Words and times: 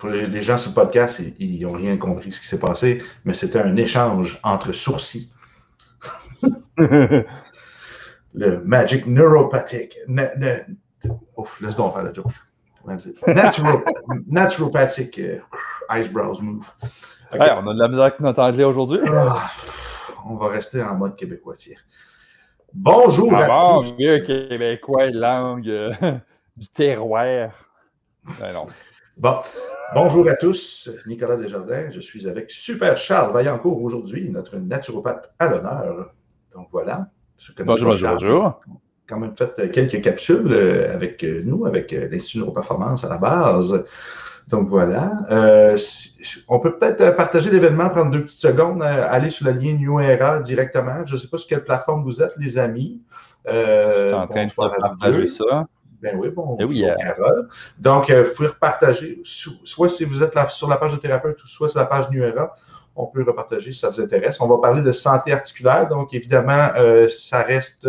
pour 0.00 0.08
les 0.08 0.42
gens 0.42 0.56
sur 0.56 0.70
le 0.70 0.74
podcast, 0.74 1.20
ils 1.38 1.60
n'ont 1.62 1.72
rien 1.72 1.96
compris 1.98 2.32
ce 2.32 2.40
qui 2.40 2.46
s'est 2.46 2.58
passé, 2.58 3.02
mais 3.24 3.34
c'était 3.34 3.60
un 3.60 3.76
échange 3.76 4.40
entre 4.42 4.72
sourcils. 4.72 5.30
le 6.78 7.26
Magic 8.64 9.06
Neuropathic. 9.06 9.98
Ouf, 11.36 11.60
laisse 11.60 11.76
donc 11.76 11.94
faire 11.94 12.02
le 12.02 12.14
joke. 12.14 12.32
naturopathic 14.26 15.18
uh, 15.18 15.42
eyebrows 15.90 16.40
move. 16.40 16.64
on 17.32 17.38
a 17.38 17.74
de 17.74 17.78
la 17.78 17.88
misère 17.88 18.04
avec 18.04 18.20
notre 18.20 18.40
anglais 18.40 18.64
aujourd'hui. 18.64 19.00
Ah, 19.06 19.50
on 20.26 20.36
va 20.36 20.48
rester 20.48 20.82
en 20.82 20.94
mode 20.94 21.14
québécois. 21.14 21.56
Bonjour 22.72 23.34
ah, 23.34 23.44
à 23.44 23.48
bon, 23.48 23.82
tous. 23.82 23.92
québécois, 23.98 25.10
langue 25.10 25.68
euh, 25.68 25.92
du 26.56 26.68
terroir. 26.68 27.50
Ben 28.40 28.52
non. 28.54 28.66
Bon, 29.18 29.40
bonjour 29.94 30.28
à 30.28 30.34
tous. 30.34 30.90
Nicolas 31.06 31.36
Desjardins. 31.36 31.90
Je 31.90 32.00
suis 32.00 32.28
avec 32.28 32.50
Super 32.50 32.96
Charles 32.96 33.32
Vaillancourt 33.32 33.82
aujourd'hui, 33.82 34.30
notre 34.30 34.56
naturopathe 34.56 35.32
à 35.38 35.48
l'honneur. 35.48 36.14
Donc 36.52 36.68
voilà. 36.72 37.08
Bonjour, 37.64 37.90
bonjour, 37.90 38.10
bonjour 38.10 38.60
quand 39.10 39.18
même 39.18 39.36
fait 39.36 39.52
euh, 39.58 39.68
quelques 39.68 40.00
capsules 40.00 40.50
euh, 40.50 40.94
avec 40.94 41.22
euh, 41.24 41.42
nous, 41.44 41.66
avec 41.66 41.90
l'Institut 41.92 42.38
Neuroperformance 42.38 43.04
à 43.04 43.08
la 43.08 43.18
base. 43.18 43.84
Donc 44.48 44.68
voilà. 44.68 45.12
on 46.48 46.58
peut 46.58 46.76
peut-être 46.76 47.14
partager 47.14 47.50
l'événement, 47.50 47.88
prendre 47.90 48.10
deux 48.10 48.22
petites 48.22 48.40
secondes, 48.40 48.82
aller 48.82 49.30
sur 49.30 49.46
la 49.46 49.52
ligne 49.52 49.78
New 49.78 50.00
Era 50.00 50.40
directement. 50.40 51.06
Je 51.06 51.14
ne 51.14 51.20
sais 51.20 51.28
pas 51.28 51.38
sur 51.38 51.48
quelle 51.48 51.62
plateforme 51.62 52.02
vous 52.02 52.20
êtes, 52.20 52.34
les 52.36 52.58
amis. 52.58 53.00
je 53.46 54.06
suis 54.08 54.14
en 54.14 54.26
train 54.26 54.46
de 54.46 54.80
partager 54.80 55.28
ça. 55.28 55.68
Ben 56.02 56.16
oui, 56.16 56.30
bon, 56.30 56.56
eh 56.58 56.64
oui, 56.64 56.84
Carole. 56.98 57.48
Donc, 57.78 58.10
vous 58.10 58.34
pouvez 58.34 58.48
repartager, 58.48 59.20
soit 59.24 59.88
si 59.88 60.04
vous 60.04 60.22
êtes 60.22 60.36
sur 60.48 60.68
la 60.68 60.76
page 60.76 60.92
de 60.92 60.98
thérapeute 60.98 61.42
ou 61.42 61.46
soit 61.46 61.68
sur 61.68 61.78
la 61.78 61.86
page 61.86 62.10
New 62.10 62.22
Era, 62.22 62.54
on 62.96 63.06
peut 63.06 63.22
repartager 63.22 63.72
si 63.72 63.80
ça 63.80 63.90
vous 63.90 64.00
intéresse. 64.00 64.40
On 64.40 64.48
va 64.48 64.58
parler 64.58 64.82
de 64.82 64.92
santé 64.92 65.32
articulaire. 65.32 65.88
Donc, 65.88 66.14
évidemment, 66.14 66.70
ça 67.08 67.42
reste 67.42 67.86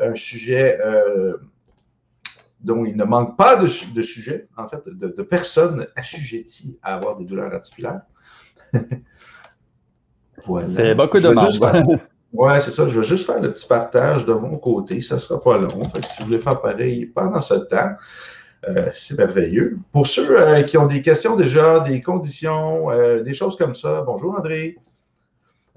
un 0.00 0.14
sujet 0.14 0.78
euh, 0.84 1.36
dont 2.60 2.84
il 2.84 2.96
ne 2.96 3.04
manque 3.04 3.36
pas 3.36 3.56
de, 3.56 3.68
de 3.94 4.02
sujet, 4.02 4.48
en 4.56 4.66
fait, 4.68 4.82
de, 4.86 5.22
personnes 5.22 5.86
assujetties 5.96 6.78
à 6.82 6.94
avoir 6.94 7.16
des 7.16 7.24
douleurs 7.24 7.54
articulaires. 7.54 8.02
C'est 10.62 10.94
beaucoup 10.94 11.20
de 11.20 11.28
Oui, 12.32 12.52
c'est 12.60 12.70
ça. 12.70 12.88
Je 12.88 13.00
vais 13.00 13.06
juste 13.06 13.26
faire 13.26 13.40
le 13.40 13.52
petit 13.52 13.66
partage 13.66 14.26
de 14.26 14.32
mon 14.32 14.58
côté. 14.58 15.00
Ça 15.00 15.16
ne 15.16 15.20
sera 15.20 15.42
pas 15.42 15.58
long. 15.58 15.82
si 16.02 16.20
vous 16.20 16.26
voulez 16.26 16.40
faire 16.40 16.60
pareil 16.60 17.06
pendant 17.06 17.40
ce 17.40 17.54
temps, 17.54 17.92
euh, 18.68 18.90
c'est 18.94 19.16
merveilleux. 19.16 19.78
Pour 19.92 20.06
ceux 20.06 20.38
euh, 20.40 20.62
qui 20.62 20.76
ont 20.76 20.86
des 20.86 21.02
questions 21.02 21.36
déjà, 21.36 21.80
des 21.80 22.02
conditions, 22.02 22.88
des 23.22 23.34
choses 23.34 23.56
comme 23.56 23.74
ça, 23.74 24.02
bonjour 24.02 24.36
André. 24.38 24.76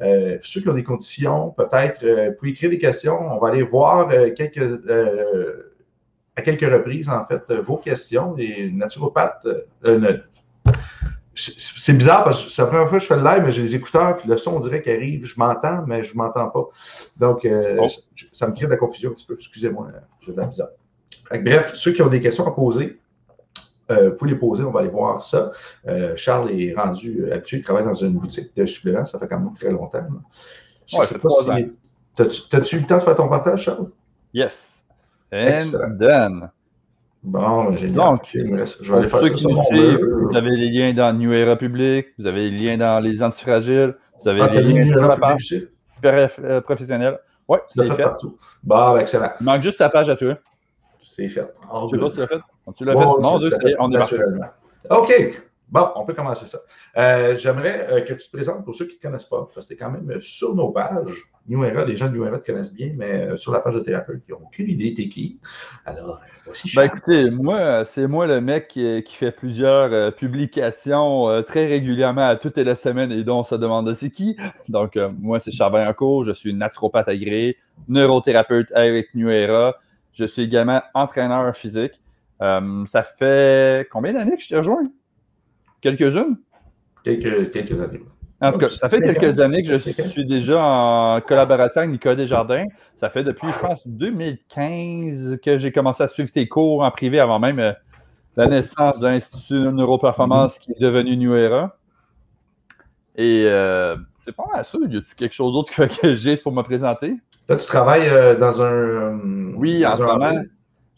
Euh, 0.01 0.37
ceux 0.41 0.61
qui 0.61 0.69
ont 0.69 0.73
des 0.73 0.83
conditions, 0.83 1.51
peut-être, 1.51 2.03
euh, 2.03 2.29
vous 2.29 2.35
pouvez 2.35 2.51
écrire 2.51 2.69
des 2.71 2.79
questions. 2.79 3.19
On 3.19 3.39
va 3.39 3.49
aller 3.49 3.61
voir 3.61 4.09
euh, 4.09 4.31
quelques, 4.31 4.57
à 6.35 6.41
quelques 6.41 6.71
reprises, 6.71 7.09
en 7.09 7.25
fait, 7.25 7.53
vos 7.53 7.77
questions. 7.77 8.33
Les 8.33 8.71
naturopathes. 8.71 9.47
C'est 11.35 11.93
bizarre 11.93 12.23
parce 12.23 12.45
que 12.45 12.51
c'est 12.51 12.61
la 12.61 12.67
première 12.67 12.89
fois 12.89 12.97
que 12.97 13.03
je 13.03 13.07
fais 13.07 13.15
le 13.15 13.23
live, 13.23 13.43
mais 13.45 13.51
j'ai 13.51 13.61
les 13.61 13.75
écouteurs, 13.75 14.17
puis 14.17 14.27
le 14.27 14.37
son, 14.37 14.55
on 14.55 14.59
dirait 14.59 14.81
qu'il 14.81 14.91
arrive. 14.91 15.25
Je 15.25 15.35
m'entends, 15.37 15.83
mais 15.87 16.03
je 16.03 16.13
ne 16.13 16.17
m'entends 16.17 16.49
pas. 16.49 16.65
Donc, 17.17 17.47
oh. 17.47 17.87
ça 18.33 18.47
me 18.47 18.53
crée 18.53 18.65
de 18.65 18.71
la 18.71 18.77
confusion 18.77 19.11
un 19.11 19.13
petit 19.13 19.25
peu. 19.25 19.35
Excusez-moi, 19.35 19.91
j'ai 20.19 20.33
de 20.33 20.37
la 20.37 20.47
bizarre. 20.47 20.69
Bref, 21.31 21.73
ceux 21.75 21.93
qui 21.93 22.01
ont 22.01 22.07
des 22.07 22.21
questions 22.21 22.45
à 22.45 22.51
poser, 22.51 22.99
euh, 23.91 24.09
vous 24.09 24.15
pouvez 24.15 24.31
les 24.31 24.37
poser, 24.37 24.63
on 24.63 24.71
va 24.71 24.81
aller 24.81 24.89
voir 24.89 25.21
ça. 25.23 25.51
Euh, 25.87 26.15
Charles 26.15 26.51
est 26.51 26.73
rendu 26.73 27.23
euh, 27.23 27.33
habitué, 27.33 27.57
il 27.57 27.63
travaille 27.63 27.83
dans 27.83 27.93
une 27.93 28.13
boutique 28.13 28.55
de 28.55 28.65
suppléments, 28.65 29.05
ça 29.05 29.19
fait 29.19 29.27
quand 29.27 29.39
même 29.39 29.53
très 29.53 29.71
longtemps. 29.71 30.05
Ouais, 30.93 31.05
si. 31.05 31.71
T'as-tu 32.15 32.75
eu 32.75 32.79
le 32.79 32.85
temps 32.85 32.97
de 32.97 33.03
faire 33.03 33.15
ton 33.15 33.29
partage, 33.29 33.63
Charles? 33.63 33.89
Yes. 34.33 34.85
And 35.31 35.97
done. 35.97 36.49
Bon, 37.23 37.65
ben, 37.65 37.75
génial. 37.75 37.95
Donc, 37.95 38.21
je 38.31 38.39
vais 38.39 38.97
aller 38.97 39.07
faire 39.07 39.19
ceux 39.19 39.29
qui 39.29 39.47
nous 39.47 39.63
suivent, 39.63 39.99
vous 40.03 40.35
avez 40.35 40.51
les 40.51 40.69
liens 40.71 40.93
dans 40.93 41.13
New 41.13 41.31
Era 41.31 41.55
Public, 41.55 42.07
vous 42.17 42.25
avez 42.25 42.49
les 42.49 42.57
liens 42.57 42.77
dans 42.77 42.99
les 42.99 43.21
antifragiles, 43.21 43.95
vous 44.21 44.29
avez 44.29 44.41
ah, 44.41 44.47
les 44.47 44.61
liens 44.61 44.87
sur 44.87 45.01
la 45.01 45.17
page 45.17 45.55
professionnelle. 46.63 47.19
Oui, 47.47 47.59
c'est 47.69 47.93
fait. 47.93 48.05
Bon, 48.63 48.93
ben, 48.93 48.99
excellent. 49.01 49.31
Il 49.39 49.43
manque 49.43 49.61
juste 49.61 49.77
ta 49.77 49.89
page 49.89 50.09
à 50.09 50.15
toi. 50.15 50.35
C'est 51.09 51.27
fait. 51.27 51.45
Tu 51.89 51.97
l'as 51.97 52.09
fait? 52.09 52.27
Tu 52.75 52.85
l'as 52.85 52.93
fait? 52.93 52.99
Non, 52.99 53.39
on 53.79 53.91
est 53.91 53.97
parti. 53.97 54.15
OK. 54.89 55.43
Bon, 55.71 55.87
on 55.95 56.03
peut 56.03 56.13
commencer 56.13 56.47
ça. 56.47 56.59
Euh, 56.97 57.37
j'aimerais 57.37 57.87
euh, 57.89 58.01
que 58.01 58.13
tu 58.13 58.27
te 58.27 58.35
présentes 58.35 58.65
pour 58.65 58.75
ceux 58.75 58.85
qui 58.85 58.95
ne 58.95 58.97
te 58.97 59.01
connaissent 59.03 59.25
pas, 59.25 59.49
parce 59.53 59.67
que 59.67 59.73
tu 59.73 59.79
es 59.79 59.81
quand 59.81 59.89
même 59.89 60.11
euh, 60.11 60.19
sur 60.19 60.53
nos 60.53 60.69
pages. 60.69 61.29
New 61.47 61.63
Era, 61.63 61.85
les 61.85 61.95
gens 61.95 62.07
de 62.07 62.13
New 62.13 62.25
Era 62.25 62.37
te 62.39 62.51
connaissent 62.51 62.73
bien, 62.73 62.91
mais 62.95 63.35
sur 63.37 63.53
la 63.53 63.61
page 63.61 63.75
de 63.75 63.79
thérapeute, 63.79 64.21
ils 64.27 64.31
n'ont 64.31 64.41
aucune 64.43 64.69
idée 64.69 64.93
t'es 64.93 65.07
qui. 65.07 65.39
Alors, 65.85 66.21
voici 66.45 66.69
ben, 66.75 66.83
écoutez, 66.83 67.31
moi, 67.31 67.83
c'est 67.85 68.05
moi 68.05 68.27
le 68.27 68.41
mec 68.41 68.67
qui, 68.67 69.03
fait 69.07 69.31
plusieurs 69.31 70.13
publications 70.13 71.41
très 71.41 71.65
régulièrement 71.65 72.27
à 72.27 72.35
toutes 72.35 72.57
les 72.57 72.75
semaines 72.75 73.11
et 73.11 73.23
dont 73.23 73.39
on 73.39 73.43
se 73.43 73.55
demande 73.55 73.91
c'est 73.95 74.11
qui. 74.11 74.37
Donc, 74.69 74.99
moi, 75.19 75.39
c'est 75.39 75.49
Charbin 75.49 75.91
cours, 75.93 76.23
je 76.25 76.31
suis 76.31 76.53
naturopathe 76.53 77.07
agréé, 77.07 77.57
neurothérapeute 77.87 78.71
avec 78.73 79.15
New 79.15 79.29
Era. 79.29 79.75
Je 80.13 80.25
suis 80.25 80.43
également 80.43 80.83
entraîneur 80.93 81.57
physique. 81.57 81.99
Ça 82.39 83.03
fait 83.17 83.89
combien 83.89 84.13
d'années 84.13 84.37
que 84.37 84.43
je 84.43 84.49
t'ai 84.49 84.57
rejoint? 84.57 84.83
Quelques-unes? 85.81 86.37
Quelques, 87.03 87.51
quelques 87.51 87.81
années. 87.81 88.01
En 88.39 88.51
tout 88.51 88.57
cas, 88.57 88.69
ça 88.69 88.89
fait 88.89 89.01
quelques 89.01 89.39
années 89.39 89.61
que 89.61 89.77
je 89.77 89.77
suis 89.77 90.25
déjà 90.25 90.63
en 90.63 91.21
collaboration 91.21 91.81
avec 91.81 91.91
Nicolas 91.91 92.15
Desjardins. 92.15 92.65
Ça 92.95 93.09
fait 93.09 93.23
depuis, 93.23 93.47
je 93.51 93.59
pense, 93.59 93.87
2015 93.87 95.37
que 95.43 95.59
j'ai 95.59 95.71
commencé 95.71 96.01
à 96.01 96.07
suivre 96.07 96.31
tes 96.31 96.47
cours 96.47 96.81
en 96.81 96.89
privé 96.89 97.19
avant 97.19 97.37
même 97.39 97.59
euh, 97.59 97.73
la 98.35 98.47
naissance 98.47 98.99
de 98.99 99.07
l'Institut 99.07 99.71
Neuroperformance 99.71 100.57
qui 100.57 100.71
est 100.71 100.81
devenu 100.81 101.17
New 101.17 101.35
Era. 101.35 101.77
Et 103.15 103.43
euh, 103.45 103.95
c'est 104.25 104.35
pas 104.35 104.45
mal 104.51 104.65
ça. 104.65 104.77
Y 104.79 104.97
a-t-il 104.97 105.15
quelque 105.15 105.33
chose 105.33 105.53
d'autre 105.53 105.73
que, 105.73 105.83
que 106.01 106.15
j'ai 106.15 106.37
pour 106.37 106.51
me 106.51 106.63
présenter? 106.63 107.17
Là, 107.49 107.57
tu 107.57 107.67
travailles 107.67 108.07
euh, 108.09 108.35
dans 108.35 108.61
un. 108.61 108.71
Euh, 108.71 109.51
oui, 109.55 109.85
en 109.85 109.95
ce 109.95 110.03
moment, 110.03 110.41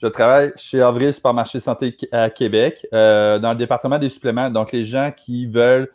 je 0.01 0.07
travaille 0.07 0.51
chez 0.55 0.81
Avril 0.81 1.13
Supermarché 1.13 1.59
Santé 1.59 1.95
à 2.11 2.29
Québec, 2.29 2.85
euh, 2.93 3.39
dans 3.39 3.51
le 3.51 3.57
département 3.57 3.99
des 3.99 4.09
suppléments. 4.09 4.49
Donc, 4.49 4.71
les 4.71 4.83
gens 4.83 5.11
qui 5.15 5.47
veulent 5.47 5.89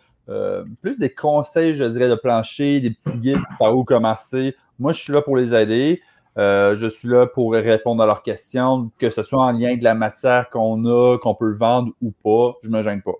plus 0.82 0.98
des 0.98 1.08
conseils, 1.08 1.74
je 1.74 1.84
dirais, 1.84 2.08
de 2.08 2.14
plancher, 2.14 2.80
des 2.80 2.90
petits 2.90 3.16
guides 3.16 3.40
par 3.58 3.74
où 3.74 3.82
commencer. 3.82 4.54
Moi, 4.78 4.92
je 4.92 5.00
suis 5.02 5.12
là 5.12 5.22
pour 5.22 5.38
les 5.38 5.54
aider. 5.54 6.02
je 6.36 6.88
suis 6.90 7.08
là 7.08 7.26
pour 7.26 7.54
répondre 7.54 8.02
à 8.02 8.06
leurs 8.06 8.22
questions, 8.22 8.90
que 8.98 9.08
ce 9.08 9.22
soit 9.22 9.42
en 9.42 9.52
lien 9.52 9.68
avec 9.68 9.82
la 9.82 9.94
matière 9.94 10.50
qu'on 10.50 10.84
a, 10.84 11.16
qu'on 11.16 11.34
peut 11.34 11.54
vendre 11.54 11.92
ou 12.02 12.10
pas. 12.10 12.58
Je 12.62 12.68
ne 12.68 12.76
me 12.76 12.82
gêne 12.82 13.00
pas. 13.00 13.14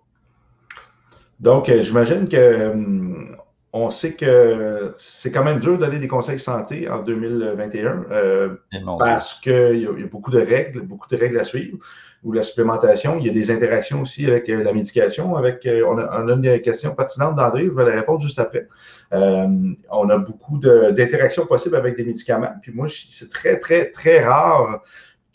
Donc, 1.41 1.71
j'imagine 1.71 2.29
que 2.29 2.73
hum, 2.73 3.37
on 3.73 3.91
sait 3.91 4.13
que 4.13 4.95
c'est 4.97 5.31
quand 5.31 5.45
même 5.45 5.59
dur 5.59 5.79
de 5.79 5.85
donner 5.85 5.99
des 5.99 6.09
conseils 6.09 6.41
santé 6.41 6.89
en 6.89 7.03
2021 7.03 8.07
euh, 8.11 8.55
parce 8.99 9.35
qu'il 9.35 9.81
y, 9.81 9.87
a 9.87 10.07
beaucoup 10.07 10.31
de 10.31 10.41
règles, 10.41 10.81
beaucoup 10.83 11.09
de 11.09 11.17
règles 11.17 11.39
à 11.39 11.45
suivre. 11.45 11.79
Ou 12.25 12.33
la 12.33 12.43
supplémentation, 12.43 13.19
il 13.21 13.27
y 13.27 13.31
a 13.31 13.33
des 13.33 13.53
interactions 13.53 14.03
aussi 14.03 14.27
avec 14.27 14.49
euh, 14.49 14.65
la 14.65 14.73
médication. 14.73 15.37
Avec, 15.37 15.65
euh, 15.67 15.85
on, 15.87 15.99
a, 15.99 16.21
on, 16.21 16.29
a, 16.29 16.33
une 16.33 16.61
question 16.63 16.95
pertinente 16.95 17.37
d'André, 17.37 17.67
je 17.67 17.71
vais 17.71 17.85
la 17.85 17.93
répondre 17.93 18.21
juste 18.21 18.41
après. 18.41 18.67
on 19.13 20.09
a 20.11 20.19
beaucoup 20.19 20.59
d'interactions 20.59 21.47
possibles 21.47 21.77
avec 21.77 21.97
des 21.97 22.05
médicaments. 22.05 22.55
Puis 22.63 22.73
moi, 22.73 22.89
c'est 22.89 23.31
très, 23.31 23.61
très, 23.61 23.91
très 23.91 24.25
rare 24.25 24.83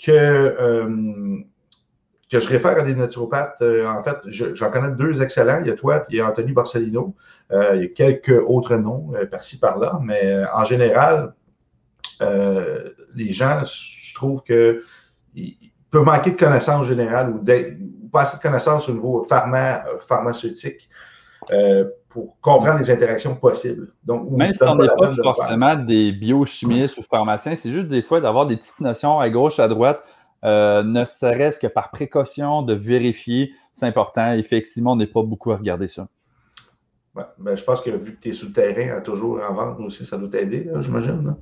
que 0.04 1.46
que 2.34 2.40
je 2.40 2.50
réfère 2.50 2.78
à 2.78 2.82
des 2.82 2.96
naturopathes. 2.96 3.62
Euh, 3.62 3.88
en 3.88 4.04
fait, 4.04 4.18
j'en 4.28 4.72
connais 4.72 4.92
deux 4.92 5.22
excellents. 5.22 5.60
Il 5.62 5.68
y 5.68 5.70
a 5.70 5.76
toi 5.76 6.04
et 6.10 6.22
Anthony 6.22 6.52
Borsellino. 6.52 7.16
Euh, 7.52 7.76
il 7.76 7.82
y 7.82 7.86
a 7.86 7.88
quelques 7.90 8.42
autres 8.48 8.76
noms 8.76 9.12
euh, 9.16 9.26
par-ci, 9.26 9.60
par-là. 9.60 10.00
Mais 10.02 10.44
en 10.54 10.66
général, 10.66 11.34
les 13.16 13.34
gens, 13.34 13.64
je 13.66 14.14
trouve 14.16 14.44
que 14.44 14.82
peuvent 15.92 16.06
manquer 16.06 16.32
de 16.32 16.38
connaissances 16.38 16.88
générales 16.88 17.30
ou, 17.30 17.44
pas 18.10 18.22
assez 18.22 18.38
de 18.38 18.42
connaissances 18.42 18.88
au 18.88 18.94
niveau 18.94 19.28
pharmaceutique 19.28 20.90
pour 22.08 22.40
comprendre 22.40 22.80
les 22.80 22.90
interactions 22.90 23.36
possibles. 23.36 23.92
Donc, 24.06 24.32
Même 24.32 24.54
si 24.54 24.64
on 24.64 24.76
n'est 24.76 24.88
pas 24.88 25.12
forcément 25.12 25.76
des 25.76 26.14
biochimistes 26.14 26.98
ou 26.98 27.04
pharmaciens, 27.04 27.58
c'est 27.58 27.72
juste 27.72 27.90
des 27.90 28.04
fois 28.04 28.22
d'avoir 28.22 28.46
des 28.46 28.56
petites 28.56 28.80
notions 28.80 29.20
à 29.20 29.30
gauche, 29.30 29.60
à 29.60 29.68
droite 29.68 30.02
euh, 30.44 30.84
ne 30.84 31.04
serait-ce 31.06 31.60
que 31.60 31.68
par 31.68 31.92
précaution 31.92 32.62
de 32.62 32.74
vérifier, 32.74 33.54
c'est 33.74 33.86
important. 33.86 34.34
Effectivement, 34.34 34.94
on 34.94 34.96
n'est 34.96 35.08
pas 35.08 35.24
beaucoup 35.24 35.52
à 35.52 35.58
regarder 35.58 35.88
ça. 35.88 36.08
ben, 37.16 37.56
je 37.56 37.64
pense 37.64 37.82
que 37.82 37.90
vu 37.90 38.16
que 38.16 38.22
tu 38.22 38.30
es 38.30 38.34
sur 38.34 38.48
le 38.48 38.54
terrain 38.54 38.98
à 38.98 39.02
toujours 39.02 39.42
en 39.48 39.54
vente 39.54 39.80
aussi, 39.80 40.06
ça 40.06 40.18
doit 40.18 40.30
t'aider, 40.30 40.70
j'imagine. 40.80 41.36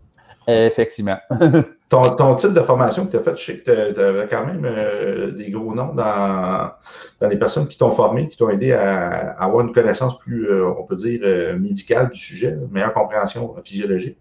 Effectivement. 0.48 1.18
ton, 1.92 2.36
type 2.36 2.54
de 2.54 2.62
formation 2.62 3.06
que 3.06 3.12
tu 3.12 3.18
as 3.18 3.24
fait, 3.24 3.38
je 3.38 3.44
sais 3.44 3.58
que 3.58 3.94
tu 3.94 4.00
avais 4.00 4.28
quand 4.28 4.46
même 4.46 4.66
euh, 4.66 5.32
des 5.32 5.52
gros 5.52 5.76
noms 5.76 5.94
dans, 5.94 6.72
dans 7.20 7.28
les 7.28 7.38
personnes 7.38 7.68
qui 7.68 7.78
t'ont 7.78 7.92
formé, 7.92 8.30
qui 8.30 8.38
t'ont 8.38 8.50
aidé 8.50 8.72
à, 8.72 9.32
avoir 9.32 9.66
une 9.66 9.74
connaissance 9.74 10.18
plus, 10.18 10.50
euh, 10.50 10.68
on 10.68 10.84
peut 10.84 10.96
dire, 10.96 11.20
euh, 11.24 11.58
médicale 11.60 12.10
du 12.10 12.20
sujet, 12.20 12.52
une 12.52 12.72
meilleure 12.72 12.94
compréhension 12.94 13.54
physiologique. 13.64 14.18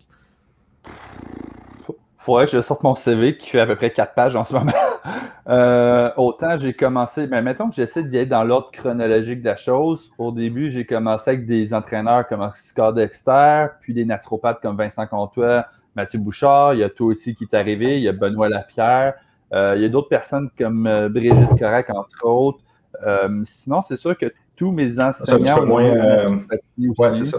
Faudrait 2.20 2.44
que 2.44 2.50
je 2.50 2.60
sorte 2.60 2.82
mon 2.82 2.94
CV 2.94 3.38
qui 3.38 3.48
fait 3.48 3.60
à 3.60 3.66
peu 3.66 3.76
près 3.76 3.90
quatre 3.90 4.14
pages 4.14 4.36
en 4.36 4.44
ce 4.44 4.52
moment. 4.52 4.72
autant 6.16 6.56
j'ai 6.56 6.74
commencé, 6.74 7.26
mais 7.26 7.40
mettons 7.40 7.70
que 7.70 7.74
j'essaie 7.74 8.02
d'y 8.02 8.18
être 8.18 8.28
dans 8.28 8.44
l'ordre 8.44 8.70
chronologique 8.72 9.40
de 9.40 9.46
la 9.46 9.56
chose. 9.56 10.10
Au 10.18 10.30
début, 10.30 10.70
j'ai 10.70 10.84
commencé 10.84 11.30
avec 11.30 11.46
des 11.46 11.72
entraîneurs 11.72 12.28
comme 12.28 12.42
Oscar 12.42 12.92
Dexter, 12.92 13.68
puis 13.80 13.94
des 13.94 14.04
naturopathes 14.04 14.60
comme 14.60 14.76
Vincent 14.76 15.06
Comtois, 15.06 15.64
Mathieu 15.96 16.18
Bouchard, 16.18 16.74
il 16.74 16.80
y 16.80 16.84
a 16.84 16.90
toi 16.90 17.06
aussi 17.06 17.34
qui 17.34 17.44
est 17.44 17.54
arrivé, 17.54 17.96
il 17.96 18.02
y 18.02 18.08
a 18.08 18.12
Benoît 18.12 18.48
Lapierre, 18.48 19.14
euh, 19.52 19.74
il 19.76 19.82
y 19.82 19.84
a 19.84 19.88
d'autres 19.88 20.08
personnes 20.08 20.50
comme 20.56 20.86
euh, 20.86 21.08
Brigitte 21.08 21.58
Correc, 21.58 21.90
entre 21.90 22.26
autres. 22.26 22.60
Euh, 23.06 23.42
sinon, 23.44 23.82
c'est 23.82 23.96
sûr 23.96 24.16
que 24.16 24.32
tous 24.56 24.70
mes 24.70 25.00
enseignants. 25.00 25.66
moins. 25.66 27.14
c'est 27.14 27.24
ça. 27.24 27.38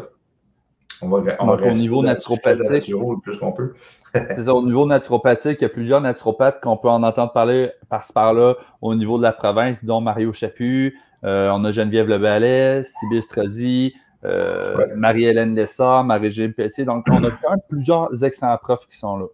On 1.01 1.09
va, 1.09 1.21
on 1.39 1.47
au 1.49 1.71
niveau 1.71 2.03
naturopathique. 2.03 2.93
plus 3.23 3.37
qu'on 3.37 3.51
peut. 3.51 3.73
c'est 4.13 4.43
ça, 4.43 4.53
au 4.53 4.63
niveau 4.63 4.85
naturopathique, 4.85 5.57
il 5.59 5.63
y 5.63 5.65
a 5.65 5.69
plusieurs 5.69 6.01
naturopathes 6.01 6.61
qu'on 6.61 6.77
peut 6.77 6.89
en 6.89 7.01
entendre 7.01 7.33
parler 7.33 7.71
par-ci 7.89 8.13
par-là 8.13 8.55
au 8.81 8.93
niveau 8.93 9.17
de 9.17 9.23
la 9.23 9.33
province, 9.33 9.83
dont 9.83 10.01
Mario 10.01 10.33
Chaput, 10.33 10.97
on 11.23 11.65
a 11.65 11.71
Geneviève 11.71 12.07
Leballet, 12.07 12.83
Sybille 12.83 13.23
Strozzi, 13.23 13.93
euh, 14.23 14.87
Marie-Hélène 14.95 15.55
Lessard, 15.55 16.03
Marie-Gilles 16.03 16.53
Pelletier. 16.53 16.85
Donc, 16.85 17.05
on 17.09 17.23
a 17.23 17.31
quand 17.31 17.49
même 17.49 17.59
plusieurs 17.67 18.23
excellents 18.23 18.57
profs 18.57 18.87
qui 18.87 18.97
sont 18.97 19.17
là. 19.17 19.25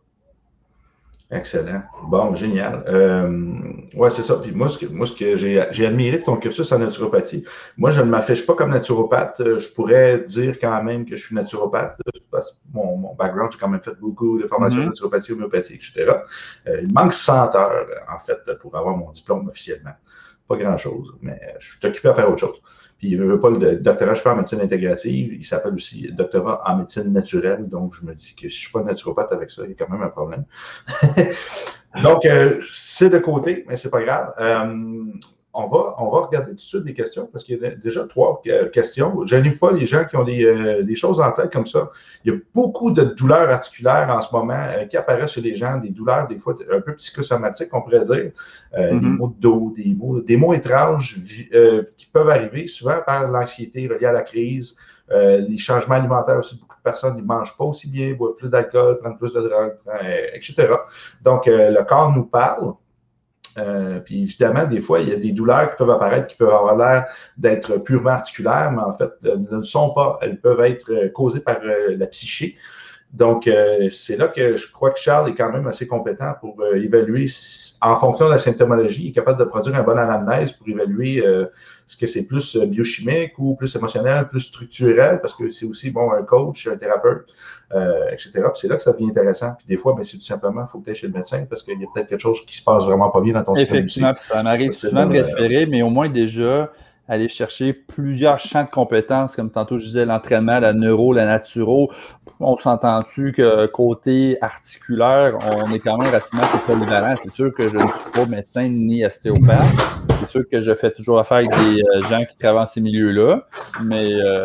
Excellent. 1.29 1.83
Bon, 2.03 2.33
génial. 2.35 2.83
Euh, 2.87 3.53
ouais, 3.95 4.09
c'est 4.11 4.23
ça. 4.23 4.37
Puis 4.37 4.53
moi, 4.53 4.69
ce 4.69 4.77
que, 4.77 4.85
moi, 4.85 5.05
ce 5.05 5.13
que 5.13 5.35
j'ai, 5.35 5.59
admiré 5.85 6.19
de 6.19 6.23
ton 6.23 6.37
cursus 6.37 6.71
en 6.71 6.79
naturopathie, 6.79 7.43
moi, 7.75 7.91
je 7.91 7.99
ne 7.99 8.05
m'affiche 8.05 8.45
pas 8.45 8.55
comme 8.55 8.69
naturopathe. 8.69 9.41
Euh, 9.41 9.59
je 9.59 9.67
pourrais 9.73 10.19
dire 10.19 10.57
quand 10.57 10.81
même 10.83 11.05
que 11.05 11.17
je 11.17 11.25
suis 11.25 11.35
naturopathe 11.35 11.99
parce 12.31 12.51
que 12.51 12.57
mon, 12.73 13.13
background, 13.15 13.51
j'ai 13.51 13.59
quand 13.59 13.67
même 13.67 13.81
fait 13.81 13.99
beaucoup 13.99 14.39
de 14.39 14.47
formations 14.47 14.77
de 14.77 14.83
mm-hmm. 14.83 14.87
naturopathie, 14.87 15.31
homéopathie, 15.33 15.73
etc. 15.73 16.11
il 16.81 16.93
manque 16.93 17.13
100 17.13 17.55
heures, 17.55 17.87
en 18.09 18.19
fait, 18.19 18.39
pour 18.61 18.77
avoir 18.77 18.95
mon 18.95 19.11
diplôme 19.11 19.49
officiellement. 19.49 19.95
Pas 20.47 20.55
grand-chose, 20.55 21.13
mais 21.21 21.39
je 21.59 21.71
suis 21.71 21.87
occupé 21.87 22.07
à 22.07 22.13
faire 22.13 22.29
autre 22.29 22.39
chose. 22.39 22.61
Puis 22.97 23.09
il 23.09 23.19
ne 23.19 23.25
veut 23.25 23.39
pas 23.39 23.49
le 23.49 23.75
doctorat, 23.77 24.15
je 24.15 24.21
fais 24.21 24.29
en 24.29 24.35
médecine 24.35 24.61
intégrative. 24.61 25.33
Il 25.33 25.45
s'appelle 25.45 25.73
aussi 25.75 26.11
doctorat 26.11 26.61
en 26.65 26.77
médecine 26.77 27.11
naturelle. 27.11 27.69
Donc, 27.69 27.93
je 27.93 28.05
me 28.05 28.15
dis 28.15 28.33
que 28.35 28.41
si 28.41 28.41
je 28.41 28.45
ne 28.45 28.49
suis 28.49 28.71
pas 28.71 28.83
naturopathe 28.83 29.31
avec 29.31 29.51
ça, 29.51 29.63
il 29.65 29.69
y 29.69 29.73
a 29.73 29.75
quand 29.75 29.91
même 29.91 30.01
un 30.01 30.09
problème. 30.09 30.45
donc, 32.03 32.25
euh, 32.25 32.59
c'est 32.73 33.09
de 33.09 33.19
côté, 33.19 33.65
mais 33.67 33.77
ce 33.77 33.87
n'est 33.87 33.91
pas 33.91 34.01
grave. 34.01 34.33
Euh, 34.39 35.05
on 35.53 35.67
va, 35.67 35.95
on 35.97 36.11
va 36.11 36.25
regarder 36.25 36.51
tout 36.51 36.57
de 36.57 36.61
suite 36.61 36.83
des 36.83 36.93
questions 36.93 37.27
parce 37.31 37.43
qu'il 37.43 37.59
y 37.59 37.65
a 37.65 37.73
déjà 37.75 38.05
trois 38.05 38.41
euh, 38.47 38.69
questions. 38.69 39.25
Je 39.25 39.35
n'ai 39.35 39.49
pas 39.49 39.71
les 39.71 39.85
gens 39.85 40.05
qui 40.05 40.15
ont 40.15 40.25
euh, 40.27 40.83
des, 40.83 40.95
choses 40.95 41.19
en 41.19 41.31
tête 41.31 41.51
comme 41.51 41.65
ça. 41.65 41.89
Il 42.23 42.31
y 42.31 42.35
a 42.35 42.39
beaucoup 42.53 42.91
de 42.91 43.03
douleurs 43.03 43.49
articulaires 43.49 44.07
en 44.09 44.21
ce 44.21 44.33
moment 44.35 44.53
euh, 44.53 44.85
qui 44.85 44.97
apparaissent 44.97 45.31
chez 45.31 45.41
les 45.41 45.55
gens, 45.55 45.77
des 45.77 45.89
douleurs 45.89 46.27
des 46.27 46.37
fois 46.37 46.55
un 46.71 46.81
peu 46.81 46.93
psychosomatiques, 46.95 47.69
on 47.73 47.81
pourrait 47.81 48.03
dire, 48.03 48.31
des 48.75 48.77
mm-hmm. 48.77 49.01
maux 49.01 49.27
de 49.29 49.41
dos, 49.41 49.73
des 49.75 49.95
maux, 49.95 50.21
des 50.21 50.37
maux 50.37 50.53
étranges 50.53 51.19
qui 51.97 52.05
peuvent 52.13 52.29
arriver 52.29 52.67
souvent 52.67 52.99
par 53.05 53.27
l'anxiété 53.31 53.87
reliée 53.87 54.05
à 54.05 54.11
la 54.11 54.21
crise. 54.21 54.75
les 55.09 55.57
changements 55.57 55.95
alimentaires 55.95 56.37
aussi, 56.37 56.59
beaucoup 56.59 56.75
de 56.75 56.83
personnes 56.83 57.17
ne 57.17 57.23
mangent 57.23 57.57
pas 57.57 57.63
aussi 57.63 57.89
bien, 57.89 58.13
boivent 58.13 58.35
plus 58.35 58.49
d'alcool, 58.49 58.99
prennent 58.99 59.17
plus 59.17 59.33
de 59.33 59.41
drogue, 59.41 59.73
etc. 60.33 60.67
Donc, 61.23 61.45
le 61.47 61.81
corps 61.83 62.13
nous 62.13 62.25
parle. 62.25 62.73
Euh, 63.57 63.99
puis 63.99 64.23
évidemment, 64.23 64.65
des 64.65 64.81
fois, 64.81 64.99
il 65.01 65.09
y 65.09 65.13
a 65.13 65.15
des 65.15 65.31
douleurs 65.31 65.71
qui 65.71 65.77
peuvent 65.77 65.89
apparaître 65.89 66.27
qui 66.27 66.35
peuvent 66.35 66.53
avoir 66.53 66.75
l'air 66.75 67.05
d'être 67.37 67.77
purement 67.77 68.11
articulaires, 68.11 68.71
mais 68.71 68.81
en 68.81 68.93
fait, 68.93 69.11
elles 69.23 69.45
ne 69.49 69.63
sont 69.63 69.93
pas. 69.93 70.19
Elles 70.21 70.39
peuvent 70.39 70.61
être 70.61 70.91
euh, 70.91 71.09
causées 71.09 71.39
par 71.39 71.57
euh, 71.63 71.95
la 71.97 72.07
psyché. 72.07 72.55
Donc, 73.13 73.49
c'est 73.91 74.17
là 74.17 74.27
que 74.27 74.57
je 74.57 74.71
crois 74.71 74.91
que 74.91 74.99
Charles 74.99 75.29
est 75.29 75.33
quand 75.33 75.51
même 75.51 75.65
assez 75.65 75.87
compétent 75.87 76.33
pour 76.39 76.61
évaluer, 76.75 77.27
en 77.81 77.95
fonction 77.95 78.25
de 78.25 78.31
la 78.31 78.37
symptomologie, 78.37 79.05
il 79.05 79.09
est 79.09 79.13
capable 79.13 79.39
de 79.39 79.45
produire 79.45 79.75
un 79.77 79.83
bon 79.83 79.97
anamnèse 79.97 80.51
pour 80.51 80.67
évaluer 80.67 81.23
ce 81.85 81.95
que 81.97 82.05
c'est 82.05 82.25
plus 82.25 82.57
biochimique 82.57 83.33
ou 83.39 83.55
plus 83.55 83.73
émotionnel, 83.75 84.27
plus 84.27 84.41
structurel, 84.41 85.19
parce 85.21 85.33
que 85.33 85.49
c'est 85.49 85.65
aussi 85.65 85.89
bon 85.89 86.11
un 86.11 86.23
coach, 86.23 86.67
un 86.67 86.75
thérapeute. 86.75 87.27
Euh, 87.73 88.11
etc. 88.11 88.31
c'est 88.55 88.69
là 88.69 88.77
que 88.77 88.81
ça 88.81 88.93
devient 88.93 89.09
intéressant. 89.09 89.53
Puis 89.57 89.67
des 89.67 89.75
fois, 89.75 89.93
ben, 89.93 90.05
c'est 90.05 90.15
tout 90.15 90.23
simplement, 90.23 90.61
il 90.61 90.71
faut 90.71 90.79
que 90.79 90.85
tu 90.85 90.89
ailles 90.91 90.95
chez 90.95 91.07
le 91.07 91.13
médecin 91.13 91.45
parce 91.49 91.63
qu'il 91.63 91.77
y 91.77 91.83
a 91.83 91.87
peut-être 91.93 92.07
quelque 92.07 92.21
chose 92.21 92.45
qui 92.45 92.55
se 92.55 92.63
passe 92.63 92.85
vraiment 92.85 93.09
pas 93.09 93.19
bien 93.19 93.33
dans 93.33 93.43
ton 93.43 93.55
système. 93.57 93.79
Effectivement, 93.79 94.13
ça 94.17 94.41
m'arrive 94.41 94.71
souvent 94.71 95.05
de 95.05 95.19
référer, 95.19 95.65
mais 95.65 95.81
au 95.81 95.89
moins 95.89 96.07
déjà 96.07 96.71
aller 97.07 97.27
chercher 97.29 97.73
plusieurs 97.73 98.39
champs 98.39 98.63
de 98.63 98.69
compétences, 98.69 99.35
comme 99.35 99.49
tantôt 99.49 99.77
je 99.77 99.85
disais, 99.85 100.05
l'entraînement, 100.05 100.59
la 100.59 100.73
neuro, 100.73 101.13
la 101.13 101.25
naturo. 101.25 101.91
On 102.39 102.55
s'entend-tu 102.55 103.31
que 103.31 103.65
côté 103.67 104.37
articulaire, 104.41 105.37
on 105.51 105.71
est 105.73 105.79
quand 105.79 105.97
même 105.97 106.07
relativement 106.07 106.45
polyvalent? 106.65 107.15
C'est 107.23 107.33
sûr 107.33 107.53
que 107.53 107.67
je 107.67 107.77
ne 107.77 107.87
suis 107.87 108.11
pas 108.13 108.25
médecin 108.27 108.69
ni 108.69 109.03
ostéopathe. 109.05 109.65
C'est 110.21 110.29
sûr 110.29 110.43
que 110.51 110.61
je 110.61 110.75
fais 110.75 110.91
toujours 110.91 111.19
affaire 111.19 111.37
avec 111.37 111.49
des 111.49 111.81
euh, 111.81 112.01
gens 112.03 112.23
qui 112.25 112.37
travaillent 112.37 112.65
dans 112.65 112.71
ces 112.71 112.81
milieux-là, 112.81 113.47
mais 113.83 114.11
euh, 114.11 114.43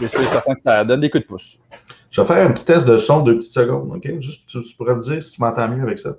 je 0.00 0.06
suis 0.06 0.24
certain 0.26 0.54
que 0.54 0.60
ça 0.60 0.84
donne 0.84 1.00
des 1.00 1.10
coups 1.10 1.22
de 1.22 1.28
pouce. 1.28 1.58
Je 2.10 2.20
vais 2.20 2.26
faire 2.26 2.46
un 2.46 2.52
petit 2.52 2.64
test 2.64 2.88
de 2.88 2.96
son, 2.96 3.20
deux 3.20 3.36
petites 3.36 3.52
secondes, 3.52 3.92
OK? 3.94 4.18
Juste, 4.18 4.48
tu, 4.48 4.58
pourrais 4.76 4.96
me 4.96 5.00
dire 5.00 5.22
si 5.22 5.32
tu 5.32 5.40
m'entends 5.40 5.68
mieux 5.68 5.82
avec 5.82 5.98
ça. 5.98 6.16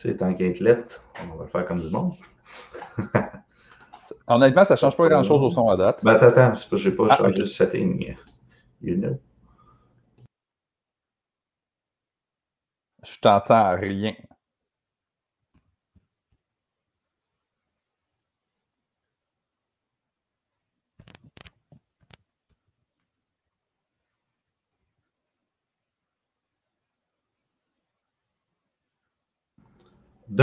Tu 0.00 0.08
sais, 0.08 0.16
tant 0.16 0.32
qu'être 0.32 0.62
on 1.30 1.36
va 1.36 1.44
le 1.44 1.50
faire 1.50 1.66
comme 1.66 1.78
du 1.78 1.90
monde. 1.90 2.14
Honnêtement, 4.26 4.64
ça 4.64 4.72
ne 4.72 4.78
change 4.78 4.96
pas 4.96 5.06
grand-chose 5.10 5.42
au 5.42 5.50
son 5.50 5.68
à 5.68 5.76
date. 5.76 6.02
Ben, 6.02 6.12
attends, 6.12 6.28
attends, 6.28 6.56
c'est 6.56 6.70
parce 6.70 6.70
que 6.70 6.76
je 6.78 6.88
n'ai 6.88 6.96
pas 6.96 7.08
ah, 7.10 7.16
changé 7.18 7.40
le 7.40 7.44
setting. 7.44 8.16
You 8.80 8.96
know. 8.96 9.20
Je 13.04 13.18
t'entends 13.20 13.76
rien. 13.76 14.14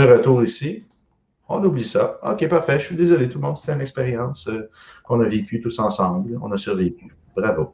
De 0.06 0.12
retour 0.12 0.44
ici. 0.44 0.86
On 1.48 1.64
oublie 1.64 1.84
ça. 1.84 2.18
OK, 2.22 2.46
parfait. 2.48 2.78
Je 2.78 2.86
suis 2.86 2.96
désolé, 2.96 3.28
tout 3.28 3.38
le 3.38 3.46
monde. 3.46 3.56
C'était 3.56 3.72
une 3.72 3.80
expérience 3.80 4.46
euh, 4.48 4.70
qu'on 5.04 5.20
a 5.20 5.28
vécue 5.28 5.60
tous 5.60 5.78
ensemble. 5.78 6.38
On 6.42 6.52
a 6.52 6.58
survécu. 6.58 7.14
Bravo. 7.34 7.72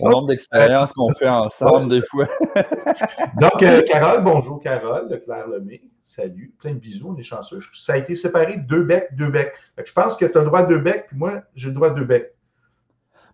Le 0.00 0.10
nombre 0.10 0.28
d'expériences 0.28 0.92
qu'on 0.92 1.12
fait 1.14 1.28
ensemble 1.28 1.88
des 1.88 2.02
fois. 2.02 2.26
Donc, 3.40 3.62
euh, 3.62 3.82
Carole, 3.82 4.22
bonjour 4.22 4.60
Carole, 4.60 5.08
de 5.08 5.16
Claire 5.16 5.48
Lemay. 5.48 5.80
Salut. 6.04 6.54
Plein 6.58 6.74
de 6.74 6.78
bisous, 6.78 7.14
on 7.14 7.16
est 7.16 7.22
chanceux. 7.22 7.58
Ça 7.72 7.94
a 7.94 7.96
été 7.96 8.16
séparé 8.16 8.58
deux 8.58 8.82
becs, 8.82 9.08
deux 9.16 9.30
becs. 9.30 9.52
je 9.82 9.92
pense 9.92 10.16
que 10.16 10.26
tu 10.26 10.36
as 10.36 10.40
le 10.40 10.46
droit 10.46 10.62
de 10.62 10.74
deux 10.74 10.80
becs, 10.80 11.06
puis 11.08 11.16
moi, 11.16 11.42
j'ai 11.54 11.68
le 11.68 11.74
droit 11.74 11.90
de 11.90 11.96
deux 11.96 12.04
becs. 12.04 12.32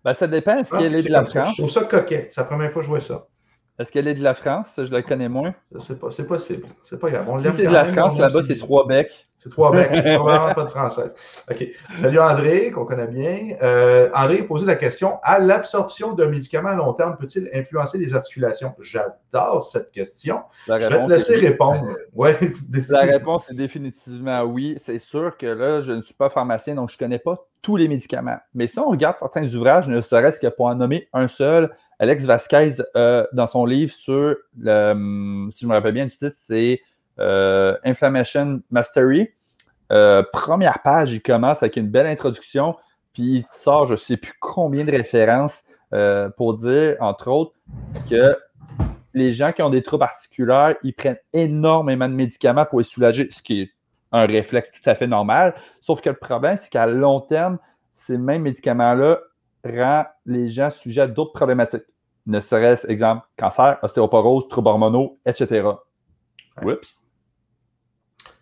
Ben, 0.03 0.13
ça 0.13 0.27
dépend. 0.27 0.57
Est-ce 0.57 0.71
qu'elle 0.71 0.95
est 0.95 1.03
de 1.03 1.11
la 1.11 1.25
France? 1.25 1.49
Je 1.51 1.61
trouve 1.61 1.71
ça 1.71 1.83
coquet. 1.83 2.27
C'est 2.29 2.41
la 2.41 2.47
première 2.47 2.71
fois 2.71 2.81
que 2.81 2.85
je 2.85 2.89
vois 2.89 2.99
ça. 2.99 3.27
Est-ce 3.79 3.91
qu'elle 3.91 4.07
est 4.07 4.13
de 4.13 4.23
la 4.23 4.35
France? 4.35 4.79
Je 4.83 4.91
la 4.91 5.01
connais 5.01 5.29
moins. 5.29 5.55
C'est 5.79 5.99
possible. 6.27 6.67
C'est 6.83 6.99
pas 6.99 7.09
grave. 7.09 7.25
si 7.37 7.51
c'est 7.57 7.67
de 7.67 7.73
la 7.73 7.85
France, 7.85 8.19
là-bas, 8.19 8.43
c'est 8.43 8.57
trois 8.57 8.85
becs. 8.85 9.27
C'est 9.35 9.49
trois 9.49 9.71
becs. 9.71 9.89
C'est 9.91 10.15
probablement 10.15 10.53
pas 10.53 10.63
de 10.63 10.69
française. 10.69 11.15
OK. 11.49 11.67
Salut 11.97 12.19
André, 12.19 12.71
qu'on 12.71 12.85
connaît 12.85 13.07
bien. 13.07 13.57
Euh, 13.63 14.09
André 14.13 14.41
a 14.41 14.43
posé 14.43 14.67
la 14.67 14.75
question 14.75 15.17
à 15.23 15.39
l'absorption 15.39 16.13
d'un 16.13 16.27
médicament 16.27 16.69
à 16.69 16.75
long 16.75 16.93
terme 16.93 17.17
peut-il 17.17 17.49
influencer 17.53 17.97
les 17.97 18.13
articulations? 18.13 18.73
J'adore 18.79 19.63
cette 19.63 19.91
question. 19.91 20.41
je 20.67 20.73
vais 20.73 20.87
te 20.87 21.09
laisser 21.09 21.35
répondre. 21.37 21.83
ouais. 22.13 22.37
la 22.89 23.01
réponse 23.01 23.49
est 23.49 23.55
définitivement 23.55 24.43
oui. 24.43 24.75
C'est 24.77 24.99
sûr 24.99 25.35
que 25.35 25.47
là, 25.47 25.81
je 25.81 25.93
ne 25.93 26.03
suis 26.03 26.13
pas 26.13 26.29
pharmacien, 26.29 26.75
donc 26.75 26.91
je 26.91 26.95
ne 26.95 26.99
connais 26.99 27.19
pas 27.19 27.47
tous 27.63 27.77
les 27.77 27.87
médicaments. 27.87 28.37
Mais 28.53 28.67
si 28.67 28.77
on 28.77 28.89
regarde 28.89 29.17
certains 29.17 29.47
ouvrages, 29.55 29.87
ne 29.87 29.99
serait-ce 30.01 30.39
que 30.39 30.47
pour 30.47 30.67
en 30.67 30.75
nommer 30.75 31.07
un 31.13 31.27
seul, 31.27 31.71
Alex 32.03 32.25
Vasquez, 32.25 32.83
euh, 32.97 33.25
dans 33.31 33.47
son 33.47 33.65
livre 33.65 33.93
sur, 33.93 34.35
hum, 34.65 35.49
si 35.53 35.63
je 35.63 35.69
me 35.69 35.73
rappelle 35.73 35.93
bien 35.93 36.03
du 36.03 36.11
titre, 36.17 36.35
c'est 36.37 36.81
euh, 37.19 37.77
Inflammation 37.85 38.61
Mastery. 38.71 39.29
Euh, 39.89 40.21
première 40.33 40.81
page, 40.81 41.13
il 41.13 41.21
commence 41.21 41.63
avec 41.63 41.77
une 41.77 41.87
belle 41.87 42.07
introduction, 42.07 42.75
puis 43.13 43.23
il 43.23 43.45
sort 43.51 43.85
je 43.85 43.93
ne 43.93 43.97
sais 43.97 44.17
plus 44.17 44.33
combien 44.41 44.83
de 44.83 44.91
références 44.91 45.63
pour 46.37 46.55
dire, 46.55 46.97
entre 46.99 47.29
autres, 47.29 47.53
que 48.09 48.35
les 49.13 49.31
gens 49.31 49.53
qui 49.53 49.61
ont 49.61 49.69
des 49.69 49.83
troubles 49.83 50.03
articulaires, 50.03 50.75
ils 50.83 50.93
prennent 50.93 51.19
énormément 51.31 52.09
de 52.09 52.15
médicaments 52.15 52.65
pour 52.65 52.79
les 52.79 52.83
soulager, 52.83 53.29
ce 53.29 53.43
qui 53.43 53.61
est 53.61 53.71
un 54.11 54.25
réflexe 54.25 54.71
tout 54.71 54.89
à 54.89 54.95
fait 54.95 55.05
normal. 55.05 55.53
Sauf 55.79 56.01
que 56.01 56.09
le 56.09 56.15
problème, 56.17 56.57
c'est 56.57 56.69
qu'à 56.69 56.87
long 56.87 57.21
terme, 57.21 57.59
ces 57.93 58.17
mêmes 58.17 58.41
médicaments-là 58.41 59.19
rendent 59.63 60.07
les 60.25 60.47
gens 60.47 60.71
sujets 60.71 61.01
à 61.01 61.07
d'autres 61.07 61.33
problématiques. 61.33 61.83
Ne 62.25 62.39
serait-ce, 62.39 62.87
exemple, 62.87 63.25
cancer, 63.37 63.77
ostéoporose, 63.81 64.47
troubles 64.47 64.69
hormonaux, 64.69 65.19
etc. 65.25 65.67
Oups. 66.63 67.03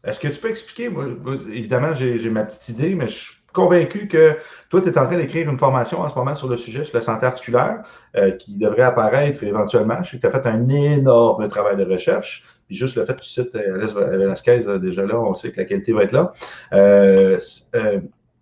Est-ce 0.03 0.19
que 0.19 0.27
tu 0.27 0.39
peux 0.39 0.49
expliquer, 0.49 0.89
moi, 0.89 1.05
évidemment, 1.51 1.93
j'ai 1.93 2.29
ma 2.29 2.43
petite 2.43 2.69
idée, 2.69 2.95
mais 2.95 3.07
je 3.07 3.13
suis 3.13 3.35
convaincu 3.53 4.07
que 4.07 4.37
toi, 4.69 4.81
tu 4.81 4.87
es 4.87 4.97
en 4.97 5.05
train 5.05 5.17
d'écrire 5.17 5.49
une 5.49 5.59
formation 5.59 5.99
en 5.99 6.09
ce 6.09 6.15
moment 6.15 6.35
sur 6.35 6.47
le 6.47 6.57
sujet, 6.57 6.85
sur 6.85 6.97
la 6.97 7.03
santé 7.03 7.25
articulaire, 7.25 7.83
euh, 8.15 8.31
qui 8.31 8.57
devrait 8.57 8.83
apparaître 8.83 9.43
éventuellement. 9.43 10.01
Je 10.03 10.11
sais 10.11 10.17
que 10.17 10.21
tu 10.21 10.27
as 10.27 10.31
fait 10.31 10.47
un 10.47 10.67
énorme 10.69 11.47
travail 11.49 11.77
de 11.77 11.85
recherche. 11.85 12.43
Puis 12.67 12.75
juste 12.77 12.95
le 12.95 13.05
fait 13.05 13.15
que 13.15 13.21
tu 13.21 13.29
cites 13.29 13.55
euh, 13.55 13.75
Alice 13.75 13.93
Velasquez, 13.93 14.67
euh, 14.67 14.79
déjà 14.79 15.05
là, 15.05 15.19
on 15.19 15.33
sait 15.33 15.51
que 15.51 15.59
la 15.59 15.65
qualité 15.65 15.93
va 15.93 16.03
être 16.03 16.13
là. 16.13 16.31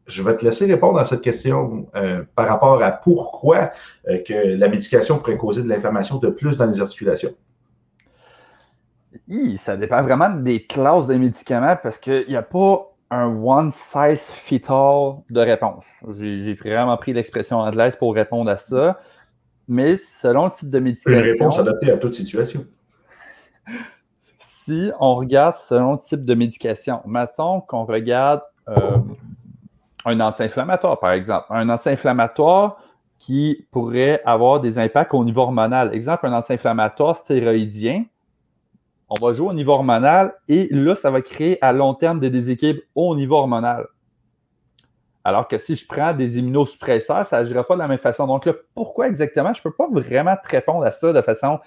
Je 0.09 0.23
vais 0.23 0.35
te 0.35 0.43
laisser 0.43 0.65
répondre 0.65 0.99
à 0.99 1.05
cette 1.05 1.21
question 1.21 1.87
par 2.35 2.47
rapport 2.47 2.81
à 2.83 2.91
pourquoi 2.91 3.71
que 4.05 4.57
la 4.57 4.67
médication 4.67 5.17
pourrait 5.19 5.37
causer 5.37 5.63
de 5.63 5.69
l'inflammation 5.69 6.17
de 6.17 6.29
plus 6.29 6.57
dans 6.57 6.65
les 6.65 6.81
articulations 6.81 7.33
ça 9.57 9.77
dépend 9.77 10.01
vraiment 10.01 10.29
des 10.29 10.63
classes 10.63 11.07
de 11.07 11.15
médicaments 11.15 11.77
parce 11.81 11.97
qu'il 11.97 12.25
n'y 12.27 12.35
a 12.35 12.41
pas 12.41 12.89
un 13.11 13.27
one 13.27 13.71
size 13.71 14.21
fit 14.21 14.61
all 14.69 15.17
de 15.29 15.39
réponse. 15.39 15.85
J'ai 16.19 16.53
vraiment 16.53 16.95
pris 16.97 17.13
l'expression 17.13 17.59
anglaise 17.59 17.95
pour 17.95 18.13
répondre 18.13 18.49
à 18.49 18.57
ça. 18.57 18.99
Mais 19.67 19.95
selon 19.95 20.45
le 20.45 20.51
type 20.51 20.69
de 20.69 20.79
médication. 20.79 21.19
Une 21.19 21.31
réponse 21.31 21.59
adaptée 21.59 21.91
à 21.91 21.97
toute 21.97 22.13
situation. 22.13 22.65
Si 24.39 24.91
on 24.99 25.15
regarde 25.15 25.55
selon 25.55 25.93
le 25.93 25.99
type 25.99 26.25
de 26.25 26.33
médication, 26.33 27.01
mettons 27.05 27.61
qu'on 27.61 27.85
regarde 27.85 28.41
euh, 28.67 28.97
un 30.09 30.19
anti-inflammatoire, 30.19 30.99
par 30.99 31.11
exemple. 31.11 31.47
Un 31.49 31.69
anti-inflammatoire 31.69 32.77
qui 33.17 33.67
pourrait 33.71 34.21
avoir 34.25 34.59
des 34.61 34.79
impacts 34.79 35.13
au 35.13 35.23
niveau 35.23 35.41
hormonal. 35.41 35.93
Exemple, 35.93 36.27
un 36.27 36.33
anti-inflammatoire 36.33 37.15
stéroïdien 37.15 38.05
on 39.09 39.15
va 39.19 39.33
jouer 39.33 39.47
au 39.47 39.53
niveau 39.53 39.73
hormonal 39.73 40.33
et 40.47 40.67
là, 40.71 40.95
ça 40.95 41.09
va 41.09 41.21
créer 41.21 41.57
à 41.63 41.73
long 41.73 41.93
terme 41.93 42.19
des 42.19 42.29
déséquilibres 42.29 42.81
au 42.93 43.15
niveau 43.15 43.35
hormonal. 43.35 43.87
Alors 45.23 45.47
que 45.47 45.57
si 45.57 45.75
je 45.75 45.85
prends 45.85 46.13
des 46.13 46.37
immunosuppresseurs, 46.37 47.25
ça 47.25 47.41
n'agira 47.41 47.63
pas 47.63 47.73
de 47.73 47.79
la 47.79 47.87
même 47.87 47.99
façon. 47.99 48.27
Donc 48.27 48.45
là, 48.45 48.53
pourquoi 48.73 49.07
exactement? 49.07 49.53
Je 49.53 49.59
ne 49.59 49.63
peux 49.63 49.71
pas 49.71 49.87
vraiment 49.91 50.35
te 50.41 50.47
répondre 50.47 50.85
à 50.85 50.91
ça 50.91 51.11
de 51.11 51.21
façon 51.21 51.59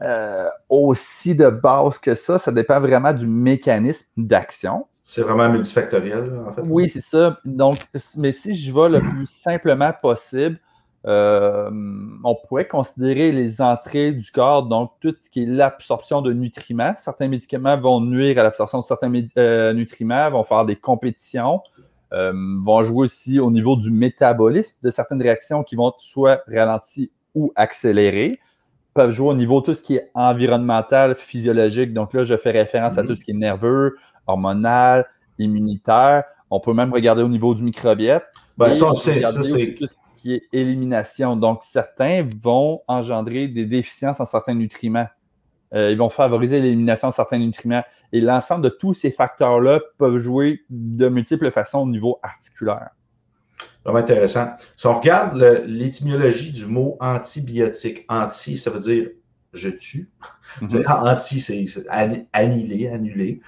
euh, 0.00 0.48
aussi 0.68 1.34
de 1.34 1.50
base 1.50 1.98
que 1.98 2.14
ça. 2.14 2.38
Ça 2.38 2.52
dépend 2.52 2.80
vraiment 2.80 3.12
du 3.12 3.26
mécanisme 3.26 4.06
d'action. 4.16 4.86
C'est 5.10 5.22
vraiment 5.22 5.48
multifactoriel, 5.48 6.38
en 6.46 6.52
fait. 6.52 6.60
Oui, 6.66 6.90
c'est 6.90 7.00
ça. 7.00 7.38
Donc, 7.46 7.78
mais 8.18 8.30
si 8.30 8.54
je 8.54 8.70
vais 8.70 8.90
le 8.90 9.00
plus 9.00 9.24
simplement 9.24 9.90
possible, 10.02 10.60
euh, 11.06 11.70
on 12.24 12.36
pourrait 12.46 12.68
considérer 12.68 13.32
les 13.32 13.62
entrées 13.62 14.12
du 14.12 14.30
corps, 14.30 14.64
donc 14.64 14.90
tout 15.00 15.16
ce 15.18 15.30
qui 15.30 15.44
est 15.44 15.46
l'absorption 15.46 16.20
de 16.20 16.34
nutriments. 16.34 16.92
Certains 16.98 17.28
médicaments 17.28 17.80
vont 17.80 18.02
nuire 18.02 18.38
à 18.38 18.42
l'absorption 18.42 18.80
de 18.80 18.84
certains 18.84 19.10
euh, 19.38 19.72
nutriments, 19.72 20.30
vont 20.30 20.44
faire 20.44 20.66
des 20.66 20.76
compétitions, 20.76 21.62
euh, 22.12 22.34
vont 22.62 22.84
jouer 22.84 23.04
aussi 23.04 23.40
au 23.40 23.50
niveau 23.50 23.76
du 23.76 23.90
métabolisme 23.90 24.76
de 24.82 24.90
certaines 24.90 25.22
réactions 25.22 25.62
qui 25.62 25.74
vont 25.74 25.94
soit 26.00 26.42
ralentir 26.46 27.08
ou 27.34 27.50
accélérer, 27.56 28.40
peuvent 28.92 29.12
jouer 29.12 29.28
au 29.28 29.34
niveau 29.34 29.60
de 29.60 29.64
tout 29.66 29.74
ce 29.74 29.80
qui 29.80 29.96
est 29.96 30.10
environnemental, 30.12 31.14
physiologique. 31.14 31.94
Donc 31.94 32.12
là, 32.12 32.24
je 32.24 32.36
fais 32.36 32.50
référence 32.50 32.98
à 32.98 33.04
tout 33.04 33.16
ce 33.16 33.24
qui 33.24 33.30
est 33.30 33.34
nerveux, 33.34 33.96
hormonal, 34.28 35.06
immunitaire. 35.38 36.24
On 36.50 36.60
peut 36.60 36.72
même 36.72 36.92
regarder 36.92 37.22
au 37.22 37.28
niveau 37.28 37.54
du 37.54 37.62
microbiote. 37.62 38.24
Ben, 38.56 38.72
ça, 38.72 38.92
c'est 38.94 39.74
qui 40.18 40.34
est 40.34 40.42
élimination. 40.52 41.36
Donc, 41.36 41.60
certains 41.62 42.28
vont 42.42 42.82
engendrer 42.88 43.48
des 43.48 43.66
déficiences 43.66 44.20
en 44.20 44.26
certains 44.26 44.54
nutriments. 44.54 45.06
Euh, 45.74 45.92
ils 45.92 45.98
vont 45.98 46.08
favoriser 46.08 46.60
l'élimination 46.60 47.10
de 47.10 47.14
certains 47.14 47.38
nutriments. 47.38 47.84
Et 48.12 48.20
l'ensemble 48.20 48.64
de 48.64 48.68
tous 48.68 48.94
ces 48.94 49.10
facteurs-là 49.10 49.80
peuvent 49.98 50.18
jouer 50.18 50.62
de 50.70 51.08
multiples 51.08 51.50
façons 51.50 51.80
au 51.80 51.86
niveau 51.86 52.18
articulaire. 52.22 52.90
Vraiment 53.84 54.00
intéressant. 54.00 54.48
Si 54.76 54.86
on 54.86 54.98
regarde 54.98 55.38
l'étymologie 55.66 56.52
du 56.52 56.66
mot 56.66 56.96
antibiotique, 57.00 58.04
anti, 58.08 58.58
ça 58.58 58.70
veut 58.70 58.80
dire 58.80 59.08
je 59.52 59.70
tue. 59.70 60.10
Mhm. 60.60 60.84
Anti, 60.88 61.40
c'est 61.40 61.64
annihiler, 62.32 62.88
annuler. 62.88 63.40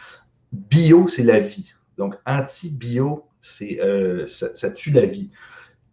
Bio, 0.53 1.09
c'est 1.09 1.23
la 1.23 1.39
vie. 1.39 1.73
Donc, 1.97 2.15
antibio, 2.27 3.27
c'est 3.41 3.81
euh, 3.81 4.27
ça, 4.27 4.71
tue 4.71 4.91
la 4.91 5.07
vie. 5.07 5.31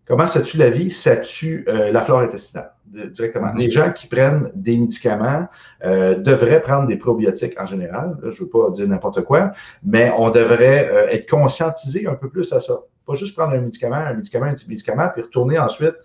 Comment 0.06 0.28
ça 0.28 0.42
tue 0.42 0.58
la 0.58 0.70
vie? 0.70 0.92
Ça 0.92 1.18
tue 1.18 1.66
euh, 1.68 1.92
la 1.92 2.02
flore 2.02 2.20
intestinale 2.20 2.72
directement. 3.12 3.54
Les 3.54 3.70
gens 3.70 3.92
qui 3.92 4.08
prennent 4.08 4.50
des 4.56 4.78
médicaments 4.78 5.46
euh, 5.84 6.16
devraient 6.16 6.62
prendre 6.62 6.88
des 6.88 6.96
probiotiques 6.96 7.60
en 7.60 7.66
général. 7.66 8.18
je 8.24 8.28
ne 8.28 8.34
veux 8.46 8.48
pas 8.48 8.70
dire 8.72 8.88
n'importe 8.88 9.26
quoi, 9.26 9.52
mais 9.84 10.10
on 10.18 10.30
devrait 10.30 11.10
être 11.12 11.30
conscientisé 11.30 12.08
un 12.08 12.16
peu 12.16 12.30
plus 12.30 12.54
à 12.54 12.62
ça. 12.62 12.80
Pas 13.06 13.16
juste 13.16 13.36
prendre 13.36 13.52
un 13.52 13.60
médicament, 13.60 13.98
un 13.98 14.14
médicament, 14.14 14.46
un 14.46 14.54
petit 14.54 14.70
médicament, 14.70 15.10
puis 15.14 15.22
retourner 15.22 15.60
ensuite 15.60 15.96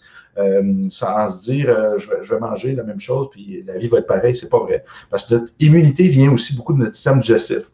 sans 0.90 1.30
se 1.30 1.42
dire 1.42 1.66
je 1.98 2.10
vais, 2.10 2.16
je, 2.24 2.34
vais, 2.34 2.40
manger 2.40 2.74
la 2.74 2.82
même 2.82 2.98
chose, 2.98 3.28
puis 3.30 3.62
la 3.64 3.78
vie 3.78 3.86
va 3.86 3.98
être 3.98 4.08
pareille. 4.08 4.34
C'est 4.34 4.48
pas 4.48 4.58
vrai. 4.58 4.82
Parce 5.08 5.26
que 5.26 5.34
notre 5.34 5.52
immunité 5.60 6.08
vient 6.08 6.32
aussi 6.32 6.56
beaucoup 6.56 6.72
de 6.72 6.78
notre 6.78 6.96
système 6.96 7.20
digestif. 7.20 7.70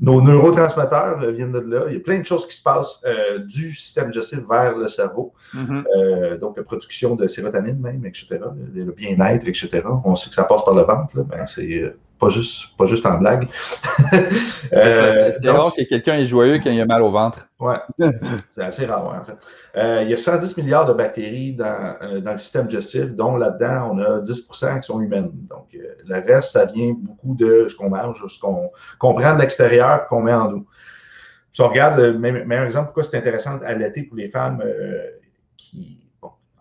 Nos 0.00 0.20
neurotransmetteurs 0.20 1.22
euh, 1.22 1.30
viennent 1.30 1.52
de 1.52 1.60
là. 1.60 1.84
Il 1.88 1.94
y 1.94 1.96
a 1.96 2.00
plein 2.00 2.18
de 2.18 2.26
choses 2.26 2.46
qui 2.48 2.56
se 2.56 2.62
passent 2.62 3.00
euh, 3.06 3.38
du 3.38 3.72
système 3.72 4.10
digestif 4.10 4.40
vers 4.48 4.76
le 4.76 4.88
cerveau. 4.88 5.32
Mm-hmm. 5.54 5.84
Euh, 5.96 6.38
donc, 6.38 6.56
la 6.56 6.64
production 6.64 7.14
de 7.14 7.28
sérotonine 7.28 7.78
même, 7.78 8.04
etc. 8.04 8.40
Le, 8.74 8.92
bien-être, 8.92 9.46
etc. 9.46 9.82
On 10.04 10.16
sait 10.16 10.30
que 10.30 10.34
ça 10.34 10.44
passe 10.44 10.64
par 10.64 10.74
le 10.74 10.82
ventre, 10.82 11.16
là, 11.16 11.22
ben, 11.24 11.46
c'est 11.46 11.94
pas 12.18 12.28
juste, 12.28 12.76
pas 12.76 12.86
juste 12.86 13.04
en 13.06 13.18
blague. 13.18 13.48
Euh, 14.72 15.30
c'est 15.40 15.50
rare 15.50 15.72
que 15.76 15.82
quelqu'un 15.82 16.14
est 16.14 16.24
joyeux 16.24 16.58
quand 16.58 16.70
il 16.70 16.80
a 16.80 16.86
mal 16.86 17.02
au 17.02 17.10
ventre. 17.10 17.46
Oui, 17.60 17.74
c'est 18.54 18.62
assez 18.62 18.86
rare, 18.86 19.06
en 19.06 19.22
fait. 19.22 19.36
Euh, 19.76 20.02
il 20.02 20.10
y 20.10 20.14
a 20.14 20.16
110 20.16 20.56
milliards 20.56 20.86
de 20.86 20.94
bactéries 20.94 21.52
dans, 21.52 21.94
euh, 22.02 22.20
dans 22.20 22.32
le 22.32 22.38
système 22.38 22.66
digestif, 22.66 23.12
dont 23.14 23.36
là-dedans, 23.36 23.90
on 23.92 23.98
a 23.98 24.20
10% 24.20 24.80
qui 24.80 24.86
sont 24.86 25.00
humaines. 25.00 25.30
Donc, 25.48 25.68
le 25.72 26.14
reste, 26.14 26.52
ça 26.52 26.64
vient 26.64 26.94
beaucoup 26.98 27.36
de 27.36 27.68
ce 27.68 27.76
qu'on 27.76 27.90
mange, 27.90 28.24
ce 28.26 28.40
qu'on 28.40 28.70
prend 28.98 29.34
de 29.34 29.40
l'extérieur 29.40 30.06
qu'on 30.08 30.22
met 30.22 30.34
en 30.34 30.50
nous. 30.50 30.66
Si 31.52 31.60
on 31.60 31.68
regarde, 31.68 32.00
le 32.00 32.18
meilleur 32.18 32.64
exemple, 32.64 32.86
pourquoi 32.86 33.04
c'est 33.04 33.18
intéressant 33.18 33.58
à 33.62 33.74
l'été 33.74 34.02
pour 34.02 34.16
les 34.16 34.28
femmes 34.28 34.62
qui 35.56 36.03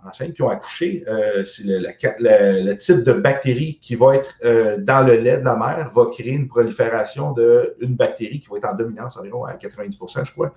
enceintes 0.05 0.33
qui 0.33 0.41
ont 0.41 0.49
accouché, 0.49 1.03
euh, 1.07 1.43
c'est 1.45 1.63
le, 1.65 2.73
type 2.75 3.03
de 3.03 3.13
bactérie 3.13 3.79
qui 3.81 3.95
va 3.95 4.15
être 4.15 4.33
euh, 4.43 4.77
dans 4.77 5.05
le 5.05 5.15
lait 5.15 5.39
de 5.39 5.45
la 5.45 5.55
mère 5.55 5.91
va 5.93 6.05
créer 6.11 6.31
une 6.31 6.47
prolifération 6.47 7.33
d'une 7.33 7.95
bactérie 7.95 8.39
qui 8.39 8.47
va 8.49 8.57
être 8.57 8.65
en 8.65 8.75
dominance 8.75 9.17
environ 9.17 9.45
à 9.45 9.55
90% 9.55 10.25
je 10.25 10.31
crois, 10.31 10.53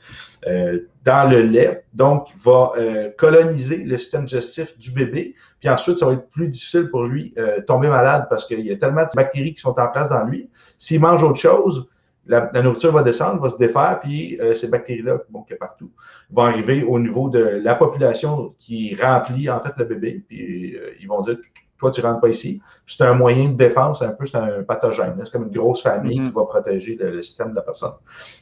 euh, 0.47 0.81
dans 1.05 1.31
le 1.31 1.43
lait. 1.43 1.85
Donc, 1.95 2.29
va 2.45 2.73
coloniser 3.17 3.79
le 3.79 3.97
système 3.97 4.27
digestif 4.27 4.79
du 4.79 4.91
bébé. 4.91 5.35
Puis 5.61 5.69
ensuite, 5.69 5.97
ça 5.97 6.07
va 6.07 6.13
être 6.13 6.29
plus 6.31 6.49
difficile 6.49 6.89
pour 6.91 7.05
lui 7.05 7.35
tomber 7.67 7.89
malade 7.89 8.27
parce 8.29 8.47
qu'il 8.47 8.61
y 8.61 8.73
a 8.73 8.77
tellement 8.77 9.05
de 9.05 9.09
bactéries 9.15 9.55
qui 9.55 9.61
sont 9.61 9.79
en 9.79 9.89
place 9.89 10.09
dans 10.09 10.25
lui. 10.25 10.51
S'il 10.79 11.01
mange 11.01 11.23
autre 11.23 11.39
chose, 11.39 11.89
la, 12.27 12.63
nourriture 12.63 12.93
va 12.93 13.03
descendre, 13.03 13.41
va 13.41 13.51
se 13.51 13.57
défaire, 13.57 14.01
puis 14.03 14.41
euh, 14.41 14.55
ces 14.55 14.69
bactéries-là, 14.69 15.19
bon, 15.31 15.45
a 15.51 15.55
partout, 15.57 15.91
vont 16.31 16.43
arriver 16.43 16.83
au 16.83 16.99
niveau 16.99 17.29
de 17.29 17.39
la 17.39 17.75
population 17.75 18.55
qui 18.59 18.97
remplit 19.01 19.49
en 19.49 19.61
fait 19.61 19.73
le 19.77 19.85
bébé, 19.85 20.25
puis 20.27 20.77
euh, 20.77 20.91
ils 21.01 21.07
vont 21.07 21.21
dire 21.21 21.37
toi, 21.79 21.91
tu 21.91 22.01
ne 22.01 22.07
rentres 22.07 22.21
pas 22.21 22.31
ici. 22.31 22.63
C'est 22.87 23.05
un 23.05 23.13
moyen 23.13 23.51
de 23.51 23.55
défense, 23.55 24.01
un 24.01 24.09
peu, 24.09 24.25
c'est 24.25 24.39
un 24.39 24.63
pathogène. 24.63 25.21
C'est 25.23 25.31
comme 25.31 25.45
une 25.45 25.51
grosse 25.51 25.83
famille 25.83 26.19
mm-hmm. 26.19 26.29
qui 26.29 26.35
va 26.35 26.45
protéger 26.47 26.97
le, 26.99 27.21
système 27.21 27.51
de 27.51 27.57
la 27.57 27.61
personne. 27.61 27.93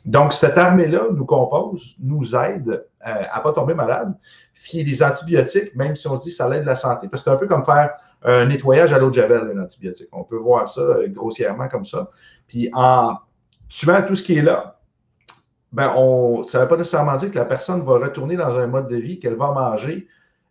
Donc, 0.05 0.33
cette 0.33 0.57
armée-là 0.57 1.09
nous 1.13 1.25
compose, 1.25 1.97
nous 2.01 2.37
aide 2.37 2.69
euh, 2.69 2.83
à 3.03 3.39
ne 3.39 3.43
pas 3.43 3.53
tomber 3.53 3.75
malade. 3.75 4.15
Puis 4.63 4.85
les 4.85 5.03
antibiotiques, 5.03 5.75
même 5.75 5.97
si 5.97 6.07
on 6.07 6.17
se 6.17 6.23
dit 6.23 6.31
que 6.31 6.37
ça 6.37 6.49
l'aide 6.49 6.65
la 6.65 6.77
santé, 6.77 7.09
parce 7.09 7.25
que 7.25 7.31
c'est 7.31 7.35
un 7.35 7.39
peu 7.39 7.49
comme 7.49 7.65
faire 7.65 7.91
un 8.23 8.47
nettoyage 8.47 8.93
à 8.93 8.99
l'eau 8.99 9.11
de 9.11 9.15
javel, 9.15 9.53
un 9.55 9.61
antibiotique. 9.61 10.09
On 10.13 10.23
peut 10.23 10.39
voir 10.39 10.69
ça 10.69 10.83
grossièrement 11.09 11.69
comme 11.69 11.85
ça. 11.85 12.09
Puis 12.47 12.71
en 12.73 13.17
souvent, 13.75 14.01
tout 14.03 14.15
ce 14.15 14.23
qui 14.23 14.39
est 14.39 14.43
là, 14.43 14.79
ben 15.73 15.93
on, 15.97 16.45
ça 16.45 16.59
ne 16.59 16.63
veut 16.63 16.69
pas 16.69 16.77
nécessairement 16.77 17.17
dire 17.17 17.33
que 17.33 17.39
la 17.39 17.45
personne 17.45 17.85
va 17.85 17.95
retourner 17.95 18.37
dans 18.37 18.57
un 18.57 18.69
mode 18.69 18.87
de 18.87 18.97
vie, 18.97 19.19
qu'elle 19.19 19.35
va 19.35 19.51
manger 19.51 20.07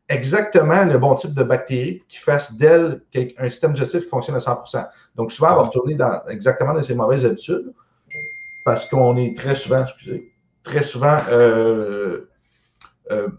exactement 0.10 0.84
le 0.84 0.98
bon 0.98 1.16
type 1.16 1.34
de 1.34 1.44
bactéries 1.44 2.04
qui 2.10 2.18
fasse 2.18 2.54
d'elle 2.56 3.02
un 3.38 3.50
système 3.50 3.72
digestif 3.72 4.04
qui 4.04 4.10
fonctionne 4.10 4.36
à 4.36 4.40
100% 4.40 4.90
Donc, 5.16 5.32
souvent, 5.32 5.52
elle 5.52 5.56
va 5.56 5.64
retourner 5.64 5.98
exactement 6.28 6.74
dans 6.74 6.84
ses 6.84 6.96
mauvaises 6.96 7.26
habitudes 7.26 7.74
parce 8.66 8.86
qu'on 8.86 9.16
est 9.16 9.34
très 9.34 9.56
souvent, 9.56 9.84
excusez, 9.84 10.34
très 10.64 10.84
souvent, 10.84 11.18
euh, 11.32 12.30
euh, 13.10 13.30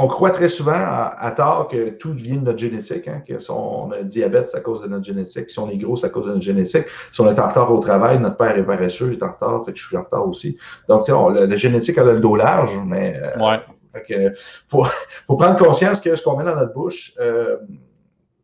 on 0.00 0.06
croit 0.06 0.30
très 0.30 0.48
souvent 0.48 0.76
à, 0.76 1.32
tort 1.36 1.66
que 1.66 1.90
tout 1.90 2.12
vient 2.12 2.36
de 2.36 2.44
notre 2.44 2.58
génétique, 2.58 3.08
hein, 3.08 3.20
que 3.26 3.40
si 3.40 3.50
on 3.50 3.90
a 3.90 3.98
le 3.98 4.04
diabète, 4.04 4.48
c'est 4.48 4.58
à 4.58 4.60
cause 4.60 4.80
de 4.80 4.86
notre 4.86 5.04
génétique. 5.04 5.50
Si 5.50 5.58
on 5.58 5.68
est 5.68 5.76
gros, 5.76 5.96
c'est 5.96 6.06
à 6.06 6.10
cause 6.10 6.26
de 6.26 6.30
notre 6.30 6.42
génétique. 6.42 6.84
Si 7.10 7.20
on 7.20 7.28
est 7.28 7.38
en 7.40 7.48
retard 7.48 7.72
au 7.72 7.80
travail, 7.80 8.20
notre 8.20 8.36
père 8.36 8.56
est 8.56 8.64
paresseux, 8.64 9.10
il 9.12 9.18
est 9.18 9.22
en 9.24 9.32
retard, 9.32 9.64
fait 9.64 9.72
que 9.72 9.78
je 9.78 9.84
suis 9.84 9.96
en 9.96 10.04
retard 10.04 10.28
aussi. 10.28 10.56
Donc, 10.88 11.04
tu 11.04 11.10
sais, 11.12 11.46
la 11.46 11.56
génétique, 11.56 11.98
elle 11.98 12.08
a 12.08 12.12
le 12.12 12.20
dos 12.20 12.36
large, 12.36 12.78
mais 12.86 13.20
euh, 13.20 13.44
ouais. 13.44 13.60
fait 14.06 14.32
faut, 14.68 14.86
faut, 15.26 15.36
prendre 15.36 15.56
conscience 15.56 16.00
que 16.00 16.14
ce 16.14 16.22
qu'on 16.22 16.36
met 16.36 16.44
dans 16.44 16.54
notre 16.54 16.74
bouche, 16.74 17.12
euh, 17.18 17.56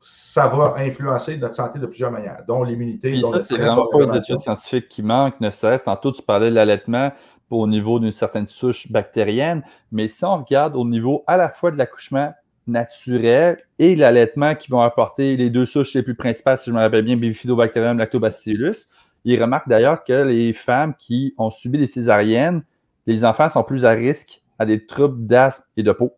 ça 0.00 0.48
va 0.48 0.74
influencer 0.78 1.36
notre 1.36 1.54
santé 1.54 1.78
de 1.78 1.86
plusieurs 1.86 2.10
manières, 2.10 2.42
dont 2.48 2.64
l'immunité. 2.64 3.20
ça, 3.20 3.44
c'est 3.44 3.56
vraiment 3.56 3.86
pas 3.86 4.00
les 4.00 4.16
études 4.16 4.40
scientifiques 4.40 4.88
qui 4.88 5.04
manquent, 5.04 5.40
ne 5.40 5.50
serait-ce. 5.50 5.84
Tantôt, 5.84 6.10
tu 6.10 6.20
parlais 6.20 6.50
de 6.50 6.54
l'allaitement 6.56 7.12
au 7.50 7.66
niveau 7.66 8.00
d'une 8.00 8.12
certaine 8.12 8.46
souche 8.46 8.90
bactérienne, 8.90 9.62
mais 9.92 10.08
si 10.08 10.24
on 10.24 10.38
regarde 10.38 10.76
au 10.76 10.84
niveau 10.84 11.24
à 11.26 11.36
la 11.36 11.48
fois 11.48 11.70
de 11.70 11.76
l'accouchement 11.76 12.32
naturel 12.66 13.58
et 13.78 13.94
l'allaitement 13.94 14.54
qui 14.54 14.70
vont 14.70 14.80
apporter 14.80 15.36
les 15.36 15.50
deux 15.50 15.66
souches 15.66 15.94
les 15.94 16.02
plus 16.02 16.14
principales, 16.14 16.58
si 16.58 16.70
je 16.70 16.74
me 16.74 16.80
rappelle 16.80 17.04
bien, 17.04 17.16
Bifidobacterium 17.16 17.98
lactobacillus, 17.98 18.88
il 19.24 19.40
remarque 19.40 19.68
d'ailleurs 19.68 20.04
que 20.04 20.12
les 20.12 20.52
femmes 20.52 20.94
qui 20.98 21.34
ont 21.38 21.50
subi 21.50 21.78
des 21.78 21.86
césariennes, 21.86 22.62
les 23.06 23.24
enfants 23.24 23.48
sont 23.48 23.62
plus 23.62 23.84
à 23.84 23.90
risque 23.90 24.42
à 24.58 24.66
des 24.66 24.86
troubles 24.86 25.26
d'asthme 25.26 25.64
et 25.76 25.82
de 25.82 25.92
peau. 25.92 26.12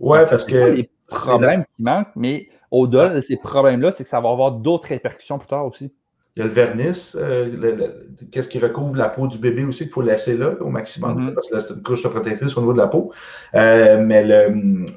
Oui, 0.00 0.18
parce 0.28 0.44
que. 0.44 0.74
les 0.74 0.90
problèmes 1.06 1.64
qui 1.64 1.82
manquent, 1.82 2.14
mais 2.16 2.48
au-delà 2.70 3.08
de 3.14 3.20
ces 3.20 3.36
problèmes-là, 3.36 3.92
c'est 3.92 4.04
que 4.04 4.10
ça 4.10 4.20
va 4.20 4.30
avoir 4.30 4.52
d'autres 4.52 4.88
répercussions 4.88 5.38
plus 5.38 5.48
tard 5.48 5.66
aussi. 5.66 5.92
Il 6.38 6.42
y 6.42 6.44
a 6.44 6.46
le 6.46 6.52
vernis, 6.52 7.14
euh, 7.16 7.88
qu'est-ce 8.30 8.48
qui 8.48 8.60
recouvre 8.60 8.94
la 8.94 9.08
peau 9.08 9.26
du 9.26 9.38
bébé 9.38 9.64
aussi 9.64 9.82
qu'il 9.82 9.92
faut 9.92 10.02
laisser 10.02 10.36
là 10.36 10.52
au 10.60 10.68
maximum, 10.68 11.18
mm-hmm. 11.18 11.34
parce 11.34 11.48
que 11.48 11.58
c'est 11.58 11.74
une 11.74 11.82
couche 11.82 12.06
protectrice 12.06 12.56
au 12.56 12.60
niveau 12.60 12.72
de 12.72 12.78
la 12.78 12.86
peau. 12.86 13.12
Euh, 13.56 14.00
mais 14.00 14.22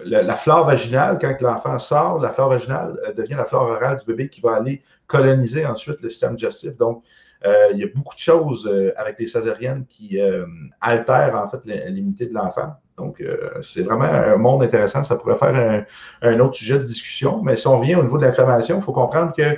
la 0.05 0.35
flore 0.35 0.67
vaginale, 0.67 1.17
quand 1.19 1.41
l'enfant 1.41 1.79
sort, 1.79 2.19
la 2.19 2.31
flore 2.31 2.49
vaginale 2.49 2.95
euh, 3.07 3.13
devient 3.13 3.33
la 3.33 3.45
flore 3.45 3.63
orale 3.63 3.97
du 3.97 4.05
bébé 4.05 4.29
qui 4.29 4.39
va 4.39 4.53
aller 4.53 4.83
coloniser 5.07 5.65
ensuite 5.65 5.99
le 6.03 6.11
système 6.11 6.35
digestif. 6.35 6.77
Donc, 6.77 7.03
il 7.73 7.79
y 7.79 7.83
a 7.83 7.87
beaucoup 7.95 8.13
de 8.13 8.19
choses 8.19 8.71
avec 8.95 9.17
les 9.17 9.25
césariennes 9.25 9.85
qui 9.89 10.19
altèrent 10.79 11.35
en 11.35 11.47
fait 11.47 11.65
l'immunité 11.65 12.27
de 12.27 12.35
l'enfant. 12.35 12.75
Donc, 12.97 13.23
c'est 13.61 13.81
vraiment 13.81 14.03
un 14.03 14.37
monde 14.37 14.61
intéressant. 14.61 15.03
Ça 15.03 15.15
pourrait 15.15 15.37
faire 15.37 15.55
un, 15.55 15.83
un, 16.21 16.39
autre 16.39 16.53
sujet 16.53 16.77
de 16.77 16.83
discussion. 16.83 17.41
Mais 17.41 17.57
si 17.57 17.65
on 17.65 17.79
vient 17.79 17.97
au 17.97 18.03
niveau 18.03 18.19
de 18.19 18.25
l'inflammation, 18.25 18.77
il 18.77 18.83
faut 18.83 18.93
comprendre 18.93 19.33
que 19.35 19.57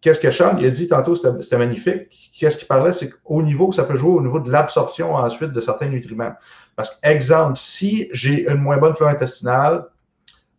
qu'est-ce 0.00 0.20
que 0.20 0.30
Charles 0.30 0.64
a 0.64 0.70
dit 0.70 0.88
tantôt, 0.88 1.16
c'était 1.16 1.58
magnifique. 1.58 2.30
Qu'est-ce 2.38 2.56
qu'il 2.56 2.68
parlait, 2.68 2.92
c'est 2.92 3.10
qu'au 3.10 3.42
niveau, 3.42 3.72
ça 3.72 3.84
peut 3.84 3.96
jouer 3.96 4.10
au 4.10 4.22
niveau 4.22 4.40
de 4.40 4.50
l'absorption 4.50 5.14
ensuite 5.14 5.52
de 5.52 5.60
certains 5.60 5.88
nutriments. 5.88 6.32
Parce 6.76 6.94
que, 6.94 7.08
exemple, 7.08 7.56
si 7.56 8.08
j'ai 8.12 8.48
une 8.48 8.58
moins 8.58 8.76
bonne 8.78 8.94
flore 8.94 9.10
intestinale, 9.10 9.84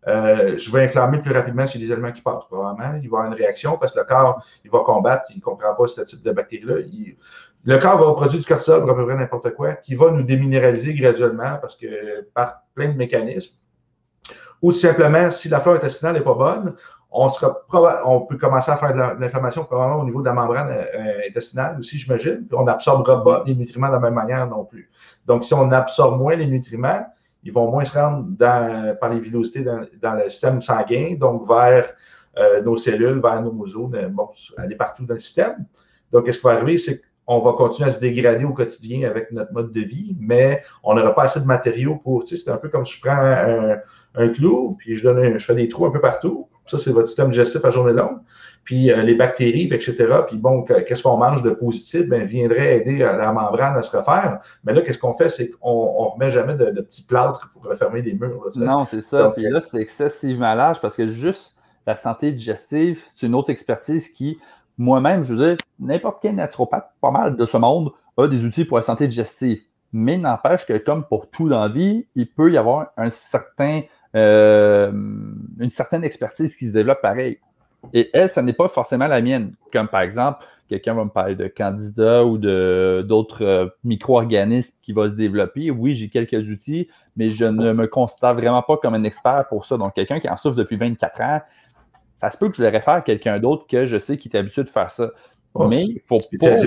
euh, 0.07 0.57
je 0.57 0.71
vais 0.71 0.83
inflammer 0.83 1.19
plus 1.19 1.33
rapidement 1.33 1.67
sur 1.67 1.79
les 1.79 1.91
aliments 1.91 2.11
qui 2.11 2.21
passent. 2.21 2.45
Probablement, 2.49 2.99
il 3.01 3.09
va 3.09 3.17
avoir 3.17 3.25
une 3.25 3.37
réaction 3.37 3.77
parce 3.77 3.91
que 3.91 3.99
le 3.99 4.05
corps, 4.05 4.43
il 4.63 4.71
va 4.71 4.79
combattre, 4.79 5.25
il 5.29 5.37
ne 5.37 5.41
comprend 5.41 5.75
pas 5.75 5.87
ce 5.87 6.01
type 6.01 6.23
de 6.23 6.31
bactéries-là. 6.31 6.75
Le 7.65 7.77
corps 7.77 7.97
va 7.97 8.13
produire 8.13 8.39
du 8.39 8.45
cortisol 8.45 8.81
pour 8.81 8.91
à 8.91 8.95
peu 8.95 9.05
près 9.05 9.15
n'importe 9.15 9.53
quoi, 9.53 9.73
qui 9.73 9.95
va 9.95 10.11
nous 10.11 10.23
déminéraliser 10.23 10.93
graduellement 10.93 11.57
parce 11.59 11.75
que 11.75 12.27
par 12.33 12.63
plein 12.73 12.89
de 12.89 12.97
mécanismes. 12.97 13.55
Ou 14.61 14.71
tout 14.71 14.79
simplement, 14.79 15.31
si 15.31 15.49
la 15.49 15.59
flore 15.61 15.75
intestinale 15.75 16.15
n'est 16.15 16.21
pas 16.21 16.33
bonne, 16.33 16.75
on, 17.11 18.21
peut 18.21 18.37
commencer 18.37 18.71
à 18.71 18.77
faire 18.77 18.93
de 18.93 19.19
l'inflammation 19.19 19.63
probablement 19.63 20.01
au 20.01 20.05
niveau 20.05 20.21
de 20.21 20.25
la 20.25 20.33
membrane 20.33 20.69
euh, 20.69 21.21
intestinale 21.27 21.77
aussi, 21.79 21.97
j'imagine. 21.97 22.45
Puis 22.47 22.57
on 22.57 22.63
n'absorbera 22.63 23.23
pas 23.23 23.43
les 23.47 23.55
nutriments 23.55 23.87
de 23.87 23.93
la 23.93 23.99
même 23.99 24.13
manière 24.13 24.47
non 24.47 24.63
plus. 24.63 24.91
Donc, 25.25 25.43
si 25.43 25.53
on 25.53 25.71
absorbe 25.71 26.19
moins 26.19 26.35
les 26.35 26.45
nutriments, 26.45 27.05
ils 27.43 27.51
vont 27.51 27.71
moins 27.71 27.85
se 27.85 27.97
rendre 27.97 28.25
dans, 28.29 28.95
par 28.99 29.09
les 29.09 29.19
villosités 29.19 29.63
dans, 29.63 30.13
le 30.13 30.29
système 30.29 30.61
sanguin, 30.61 31.15
donc 31.19 31.47
vers 31.47 31.89
euh, 32.37 32.61
nos 32.61 32.77
cellules, 32.77 33.19
vers 33.21 33.41
nos 33.41 33.53
museaux, 33.53 33.87
bon, 34.11 34.29
aller 34.57 34.75
partout 34.75 35.05
dans 35.05 35.15
le 35.15 35.19
système. 35.19 35.65
Donc, 36.11 36.25
qu'est-ce 36.25 36.39
qui 36.39 36.45
va 36.45 36.53
arriver? 36.53 36.77
C'est 36.77 37.01
qu'on 37.25 37.39
va 37.39 37.53
continuer 37.53 37.89
à 37.89 37.91
se 37.91 37.99
dégrader 37.99 38.45
au 38.45 38.53
quotidien 38.53 39.09
avec 39.09 39.31
notre 39.31 39.53
mode 39.53 39.71
de 39.71 39.81
vie, 39.81 40.15
mais 40.19 40.61
on 40.83 40.93
n'aura 40.93 41.15
pas 41.15 41.23
assez 41.23 41.39
de 41.39 41.45
matériaux 41.45 41.95
pour. 41.95 42.23
Tu 42.23 42.35
sais, 42.35 42.43
c'est 42.43 42.51
un 42.51 42.57
peu 42.57 42.69
comme 42.69 42.85
si 42.85 42.97
je 42.97 43.01
prends 43.01 43.17
un, 43.17 43.77
un 44.15 44.29
clou, 44.29 44.75
puis 44.77 44.95
je, 44.95 45.03
donne 45.03 45.39
je 45.39 45.45
fais 45.45 45.55
des 45.55 45.69
trous 45.69 45.87
un 45.87 45.91
peu 45.91 46.01
partout 46.01 46.48
ça, 46.69 46.77
c'est 46.77 46.91
votre 46.91 47.07
système 47.07 47.31
digestif 47.31 47.63
à 47.65 47.69
journée 47.69 47.93
longue. 47.93 48.19
Puis 48.63 48.91
euh, 48.91 49.01
les 49.01 49.15
bactéries, 49.15 49.69
etc. 49.71 49.95
Puis 50.27 50.37
bon, 50.37 50.63
qu'est-ce 50.63 51.03
qu'on 51.03 51.17
mange 51.17 51.41
de 51.43 51.51
positif? 51.51 52.07
Ben, 52.07 52.23
viendrait 52.23 52.77
aider 52.77 52.97
la 52.99 53.31
membrane 53.31 53.75
à 53.75 53.81
se 53.81 53.95
refaire. 53.95 54.39
Mais 54.63 54.73
là, 54.73 54.81
qu'est-ce 54.81 54.99
qu'on 54.99 55.13
fait? 55.13 55.29
C'est 55.29 55.49
qu'on 55.49 56.03
ne 56.03 56.09
remet 56.11 56.29
jamais 56.29 56.55
de, 56.55 56.81
petits 56.81 57.05
plâtres 57.05 57.49
pour 57.51 57.65
refermer 57.65 58.01
les 58.01 58.13
murs. 58.13 58.49
non, 58.57 58.85
c'est 58.85 59.01
ça. 59.01 59.31
puis 59.35 59.49
là, 59.49 59.61
c'est 59.61 59.79
excessivement 59.79 60.53
large 60.53 60.79
parce 60.81 60.95
que 60.95 61.07
juste 61.07 61.55
la 61.87 61.95
santé 61.95 62.31
digestive, 62.31 63.01
c'est 63.15 63.25
une 63.25 63.33
autre 63.33 63.49
expertise 63.49 64.09
qui, 64.09 64.37
moi-même, 64.77 65.23
je 65.23 65.33
veux 65.33 65.47
dire, 65.47 65.57
n'importe 65.79 66.19
quel 66.21 66.35
naturopathe, 66.35 66.91
pas 67.01 67.11
mal 67.11 67.35
de 67.35 67.45
ce 67.45 67.57
monde, 67.57 67.91
a 68.17 68.27
des 68.27 68.45
outils 68.45 68.65
pour 68.65 68.77
la 68.77 68.83
santé 68.83 69.07
digestive. 69.07 69.61
Mais 69.91 70.17
n'empêche 70.17 70.67
que, 70.67 70.77
comme 70.77 71.03
pour 71.03 71.29
tout 71.29 71.49
dans 71.49 71.61
la 71.61 71.67
vie, 71.69 72.05
il 72.15 72.29
peut 72.29 72.51
y 72.51 72.57
avoir 72.57 72.91
un 72.95 73.09
certain 73.09 73.81
euh, 74.15 74.91
une 74.91 75.69
certaine 75.71 76.03
expertise 76.03 76.55
qui 76.55 76.67
se 76.67 76.73
développe 76.73 77.01
pareil. 77.01 77.39
Et 77.93 78.09
elle, 78.13 78.29
ce 78.29 78.39
n'est 78.39 78.53
pas 78.53 78.67
forcément 78.67 79.07
la 79.07 79.21
mienne. 79.21 79.53
Comme 79.71 79.87
par 79.87 80.01
exemple, 80.01 80.43
quelqu'un 80.67 80.93
va 80.93 81.05
me 81.05 81.09
parler 81.09 81.35
de 81.35 81.47
candidats 81.47 82.25
ou 82.25 82.37
d'autres 82.37 83.43
euh, 83.43 83.67
micro-organismes 83.83 84.75
qui 84.81 84.93
vont 84.93 85.07
se 85.07 85.13
développer. 85.13 85.71
Oui, 85.71 85.95
j'ai 85.95 86.09
quelques 86.09 86.49
outils, 86.49 86.89
mais 87.15 87.29
je 87.29 87.45
ne 87.45 87.71
me 87.73 87.87
considère 87.87 88.35
vraiment 88.35 88.61
pas 88.61 88.77
comme 88.77 88.93
un 88.93 89.03
expert 89.03 89.45
pour 89.49 89.65
ça. 89.65 89.77
Donc, 89.77 89.93
quelqu'un 89.93 90.19
qui 90.19 90.29
en 90.29 90.37
souffre 90.37 90.57
depuis 90.57 90.77
24 90.77 91.21
ans, 91.21 91.41
ça 92.17 92.29
se 92.29 92.37
peut 92.37 92.49
que 92.49 92.57
je 92.57 92.63
le 92.63 92.69
réfère 92.69 92.95
à 92.95 93.01
quelqu'un 93.01 93.39
d'autre 93.39 93.65
que 93.67 93.85
je 93.85 93.97
sais 93.97 94.17
qui 94.17 94.29
est 94.29 94.37
habitué 94.37 94.63
de 94.63 94.69
faire 94.69 94.91
ça. 94.91 95.09
mais 95.55 95.85
il 95.85 95.99
faut 95.99 96.19
pas. 96.19 96.57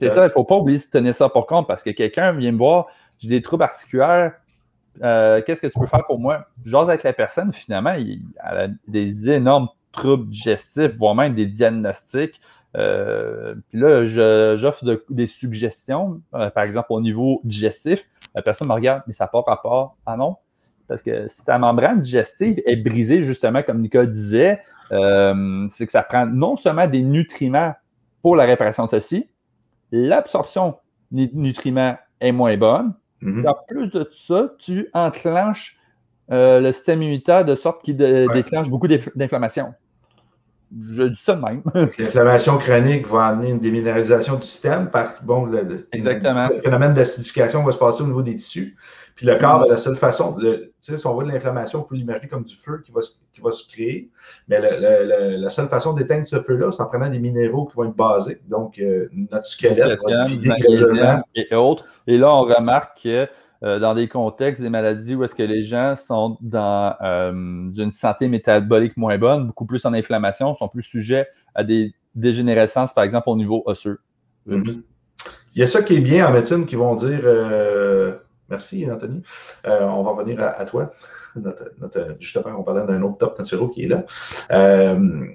C'est 0.00 0.10
ça, 0.10 0.22
il 0.22 0.24
ne 0.24 0.28
faut 0.30 0.44
pas 0.44 0.56
oublier 0.56 0.78
de 0.78 0.84
tenir 0.84 1.14
ça 1.14 1.28
pour 1.28 1.46
compte 1.46 1.66
parce 1.66 1.82
que 1.82 1.90
quelqu'un 1.90 2.32
vient 2.32 2.52
me 2.52 2.58
voir, 2.58 2.88
j'ai 3.18 3.28
des 3.28 3.42
troubles 3.42 3.62
articulaires, 3.62 4.34
euh, 5.02 5.42
qu'est-ce 5.42 5.62
que 5.62 5.66
tu 5.66 5.78
peux 5.78 5.86
faire 5.86 6.04
pour 6.06 6.18
moi? 6.18 6.46
J'ose 6.64 6.88
avec 6.88 7.02
la 7.02 7.12
personne, 7.12 7.52
finalement, 7.52 7.92
il, 7.92 8.22
a 8.40 8.68
des 8.86 9.30
énormes 9.30 9.68
troubles 9.92 10.28
digestifs, 10.28 10.92
voire 10.96 11.14
même 11.14 11.34
des 11.34 11.46
diagnostics. 11.46 12.40
Euh, 12.76 13.54
puis 13.68 13.80
là, 13.80 14.04
j'offre 14.56 14.84
des 15.08 15.26
suggestions, 15.26 16.20
euh, 16.34 16.50
par 16.50 16.64
exemple 16.64 16.88
au 16.90 17.00
niveau 17.00 17.40
digestif. 17.44 18.04
La 18.34 18.42
personne 18.42 18.68
me 18.68 18.74
regarde, 18.74 19.02
mais 19.06 19.12
ça 19.12 19.24
n'a 19.24 19.28
pas 19.28 19.40
rapport. 19.40 19.96
Ah 20.06 20.16
non? 20.16 20.36
Parce 20.86 21.02
que 21.02 21.28
si 21.28 21.44
ta 21.44 21.58
membrane 21.58 22.00
digestive 22.00 22.62
est 22.64 22.76
brisée, 22.76 23.22
justement, 23.22 23.62
comme 23.62 23.80
Nicolas 23.80 24.06
disait, 24.06 24.60
c'est 24.90 25.86
que 25.86 25.92
ça 25.92 26.02
prend 26.02 26.26
non 26.26 26.56
seulement 26.56 26.86
des 26.86 27.02
nutriments 27.02 27.74
pour 28.22 28.36
la 28.36 28.44
réparation 28.44 28.86
de 28.86 28.90
ceci, 28.90 29.28
l'absorption 29.92 30.76
des 31.10 31.30
nutriments 31.32 31.96
est 32.20 32.32
moins 32.32 32.56
bonne, 32.56 32.94
Mhm. 33.20 33.46
En 33.46 33.56
plus 33.66 33.90
de 33.90 34.08
ça, 34.12 34.54
tu 34.58 34.88
enclenches 34.92 35.76
euh, 36.30 36.60
le 36.60 36.72
système 36.72 37.02
immunitaire 37.02 37.44
de 37.44 37.54
sorte 37.54 37.82
qu'il 37.82 37.96
déclenche 37.96 38.68
beaucoup 38.68 38.88
d'inflammation. 38.88 39.74
Je 40.76 41.04
dis 41.04 41.20
ça 41.20 41.34
de 41.34 41.40
même. 41.40 41.62
L'inflammation 41.98 42.58
chronique 42.58 43.08
va 43.08 43.26
amener 43.26 43.50
une 43.50 43.58
déminéralisation 43.58 44.36
du 44.36 44.46
système. 44.46 44.90
Par, 44.90 45.14
bon, 45.22 45.46
le, 45.46 45.88
phénomène 46.62 46.92
d'acidification 46.92 47.64
va 47.64 47.72
se 47.72 47.78
passer 47.78 48.02
au 48.02 48.06
niveau 48.06 48.22
des 48.22 48.36
tissus. 48.36 48.76
Puis 49.18 49.26
le 49.26 49.34
corps, 49.34 49.66
la 49.66 49.76
seule 49.76 49.96
façon, 49.96 50.30
de, 50.30 50.72
si 50.78 50.94
on 51.04 51.12
voit 51.12 51.24
de 51.24 51.30
l'inflammation, 51.32 51.80
on 51.80 51.82
peut 51.82 51.96
l'imaginer 51.96 52.28
comme 52.28 52.44
du 52.44 52.54
feu 52.54 52.80
qui 52.86 52.92
va, 52.92 53.00
qui 53.32 53.40
va 53.40 53.50
se 53.50 53.68
créer. 53.68 54.12
Mais 54.46 54.60
la 54.60 55.50
seule 55.50 55.66
façon 55.66 55.92
d'éteindre 55.92 56.24
ce 56.24 56.40
feu-là, 56.40 56.70
c'est 56.70 56.80
en 56.82 56.86
prenant 56.86 57.10
des 57.10 57.18
minéraux 57.18 57.66
qui 57.66 57.74
vont 57.74 57.86
être 57.86 57.96
basiques. 57.96 58.48
Donc, 58.48 58.78
euh, 58.78 59.08
notre 59.12 59.46
squelette 59.46 60.00
va 60.06 60.24
se 60.24 60.28
vider 60.28 60.50
graduellement. 60.60 61.20
Et 61.34 61.52
autres. 61.52 61.84
Et 62.06 62.16
là, 62.16 62.32
on 62.32 62.42
remarque 62.42 63.02
que 63.02 63.26
euh, 63.64 63.80
dans 63.80 63.96
des 63.96 64.06
contextes, 64.06 64.62
des 64.62 64.70
maladies 64.70 65.16
où 65.16 65.24
est-ce 65.24 65.34
que 65.34 65.42
les 65.42 65.64
gens 65.64 65.96
sont 65.96 66.38
dans 66.40 66.94
euh, 67.02 67.32
une 67.32 67.90
santé 67.90 68.28
métabolique 68.28 68.96
moins 68.96 69.18
bonne, 69.18 69.48
beaucoup 69.48 69.66
plus 69.66 69.84
en 69.84 69.94
inflammation, 69.94 70.54
sont 70.54 70.68
plus 70.68 70.84
sujets 70.84 71.26
à 71.56 71.64
des 71.64 71.92
dégénérescences, 72.14 72.94
par 72.94 73.02
exemple, 73.02 73.30
au 73.30 73.36
niveau 73.36 73.64
osseux. 73.66 73.98
Mm-hmm. 74.46 74.80
Il 75.56 75.60
y 75.60 75.64
a 75.64 75.66
ça 75.66 75.82
qui 75.82 75.96
est 75.96 76.00
bien 76.00 76.28
en 76.28 76.32
médecine 76.32 76.66
qui 76.66 76.76
vont 76.76 76.94
dire 76.94 77.22
Merci, 78.48 78.90
Anthony. 78.90 79.22
Euh, 79.66 79.82
on 79.82 80.02
va 80.02 80.10
revenir 80.10 80.42
à, 80.42 80.64
toi. 80.64 80.90
Notre, 81.36 82.16
justement, 82.18 82.58
on 82.58 82.62
parlait 82.62 82.86
d'un 82.86 83.02
autre 83.02 83.18
top 83.18 83.38
naturel 83.38 83.68
qui 83.70 83.84
est 83.84 83.88
là. 83.88 84.04
Euh, 84.50 85.26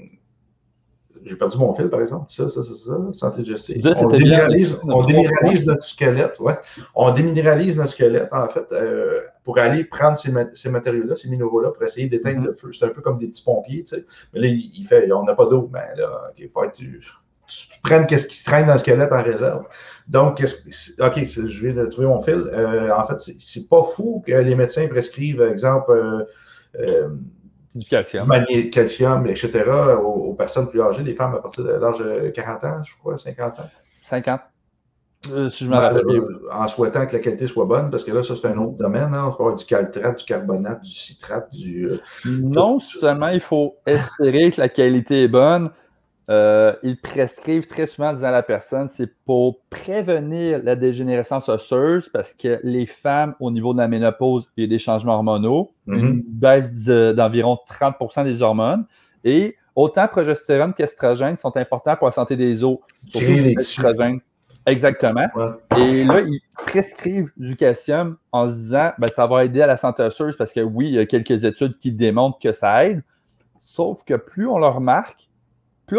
j'ai 1.26 1.36
perdu 1.36 1.58
mon 1.58 1.73
fil, 1.73 1.89
par 1.89 2.02
exemple. 2.02 2.26
Ça, 2.30 2.49
ça, 2.49 2.63
ça, 2.63 2.73
ça. 2.76 2.97
Santé 3.13 3.43
digestive. 3.43 3.82
On 3.97 4.08
déminéralise, 4.08 4.80
on 4.84 5.04
déminéralise 5.04 5.65
notre 5.65 5.84
squelette. 5.84 6.39
Ouais. 6.39 6.58
On 6.95 7.12
déminéralise 7.12 7.78
notre 7.78 7.91
squelette, 7.91 8.30
en 8.34 8.47
fait, 8.47 8.71
euh, 8.71 9.21
pour 9.43 9.58
aller 9.58 9.84
prendre 9.86 10.17
ces, 10.17 10.34
ces 10.56 10.69
matériaux-là, 10.69 11.15
ces 11.15 11.30
minéraux-là, 11.30 11.71
pour 11.71 11.84
essayer 11.84 12.08
d'éteindre 12.08 12.41
mm-hmm. 12.41 12.45
le 12.45 12.54
feu. 12.54 12.71
C'est 12.73 12.86
un 12.86 12.89
peu 12.89 13.02
comme 13.02 13.17
des 13.19 13.28
petits 13.28 13.43
pompiers, 13.43 13.84
tu 13.84 13.95
sais. 13.95 14.06
Mais 14.34 14.41
là, 14.41 14.47
il, 14.47 14.86
fait, 14.86 15.10
on 15.12 15.23
n'a 15.23 15.34
pas 15.34 15.45
d'eau. 15.45 15.69
Mais 15.71 15.95
là, 15.95 16.32
il 16.38 16.49
faut 16.49 16.63
être 16.63 16.80
tu 17.47 17.79
prennes 17.82 18.08
qu'est-ce 18.08 18.27
qui 18.27 18.36
se 18.36 18.43
traîne 18.43 18.67
dans 18.67 18.73
le 18.73 18.79
squelette 18.79 19.12
en 19.12 19.23
réserve. 19.23 19.65
Donc, 20.08 20.43
OK, 20.99 21.23
je 21.25 21.62
viens 21.62 21.73
de 21.73 21.86
trouver 21.86 22.08
mon 22.08 22.21
fil. 22.21 22.49
Euh, 22.51 22.93
en 22.95 23.06
fait, 23.06 23.34
c'est 23.39 23.69
pas 23.69 23.84
fou 23.84 24.23
que 24.25 24.34
les 24.34 24.56
médecins 24.56 24.88
prescrivent, 24.88 25.41
exemple, 25.41 25.91
euh, 25.91 26.23
euh, 26.79 27.10
du 27.73 27.86
calcium. 27.88 28.29
calcium, 28.71 29.25
etc., 29.27 29.63
aux, 30.03 30.34
personnes 30.34 30.67
plus 30.67 30.82
âgées, 30.82 31.03
les 31.03 31.15
femmes 31.15 31.36
à 31.36 31.39
partir 31.39 31.63
de 31.63 31.71
l'âge 31.71 31.99
de 31.99 32.29
40 32.29 32.63
ans, 32.63 32.84
je 32.84 32.95
crois, 32.97 33.17
50 33.17 33.60
ans. 33.60 33.69
50. 34.03 34.41
si 35.51 35.65
je 35.65 35.69
me 35.69 35.75
rappelle 35.75 36.06
bien. 36.06 36.21
En 36.51 36.67
souhaitant 36.67 37.06
que 37.08 37.13
la 37.13 37.19
qualité 37.19 37.47
soit 37.47 37.65
bonne, 37.65 37.89
parce 37.89 38.03
que 38.03 38.12
là, 38.12 38.23
ça, 38.23 38.36
c'est 38.36 38.47
un 38.47 38.58
autre 38.58 38.77
domaine. 38.77 39.13
Hein. 39.13 39.27
On 39.27 39.32
peut 39.32 39.43
avoir 39.43 39.56
du 39.56 39.65
caltrate, 39.65 40.19
du 40.19 40.25
carbonate, 40.25 40.82
du 40.82 40.91
citrate, 40.91 41.51
du. 41.51 41.89
non 42.25 42.79
seulement 42.79 43.29
il 43.29 43.39
faut 43.39 43.77
espérer 43.86 44.51
que 44.51 44.60
la 44.60 44.69
qualité 44.69 45.23
est 45.23 45.29
bonne, 45.29 45.71
euh, 46.29 46.73
ils 46.83 46.99
prescrivent 46.99 47.67
très 47.67 47.86
souvent 47.86 48.09
en 48.09 48.13
disant 48.13 48.27
à 48.27 48.31
la 48.31 48.43
personne, 48.43 48.88
c'est 48.88 49.12
pour 49.25 49.59
prévenir 49.69 50.62
la 50.63 50.75
dégénérescence 50.75 51.49
osseuse 51.49 52.09
parce 52.09 52.33
que 52.33 52.59
les 52.63 52.86
femmes, 52.86 53.36
au 53.39 53.51
niveau 53.51 53.73
de 53.73 53.79
la 53.79 53.88
ménopause, 53.88 54.49
il 54.55 54.63
y 54.63 54.67
a 54.67 54.69
des 54.69 54.79
changements 54.79 55.15
hormonaux, 55.15 55.73
mm-hmm. 55.88 55.99
une 55.99 56.23
baisse 56.25 56.73
d'environ 56.86 57.59
30% 57.69 58.23
des 58.23 58.41
hormones. 58.41 58.86
Et 59.25 59.57
autant 59.75 60.07
progestérone 60.07 60.73
qu'estrogène 60.73 61.38
sont 61.38 61.55
importants 61.57 61.95
pour 61.97 62.07
la 62.07 62.13
santé 62.13 62.38
des 62.38 62.63
os. 62.63 62.77
Surtout 63.05 63.27
l'estrogène. 63.27 64.19
Exactement. 64.65 65.27
Et 65.77 66.05
là, 66.05 66.21
ils 66.21 66.39
prescrivent 66.55 67.31
du 67.36 67.57
calcium 67.57 68.15
en 68.31 68.47
se 68.47 68.53
disant, 68.53 68.91
ben, 68.97 69.07
ça 69.07 69.27
va 69.27 69.43
aider 69.43 69.62
à 69.62 69.67
la 69.67 69.75
santé 69.75 70.03
osseuse 70.03 70.38
parce 70.38 70.53
que 70.53 70.62
oui, 70.62 70.88
il 70.88 70.93
y 70.93 70.99
a 70.99 71.05
quelques 71.05 71.43
études 71.43 71.77
qui 71.79 71.91
démontrent 71.91 72.39
que 72.39 72.53
ça 72.53 72.86
aide. 72.86 73.03
Sauf 73.59 74.05
que 74.05 74.13
plus 74.13 74.47
on 74.47 74.57
le 74.57 74.67
remarque, 74.67 75.29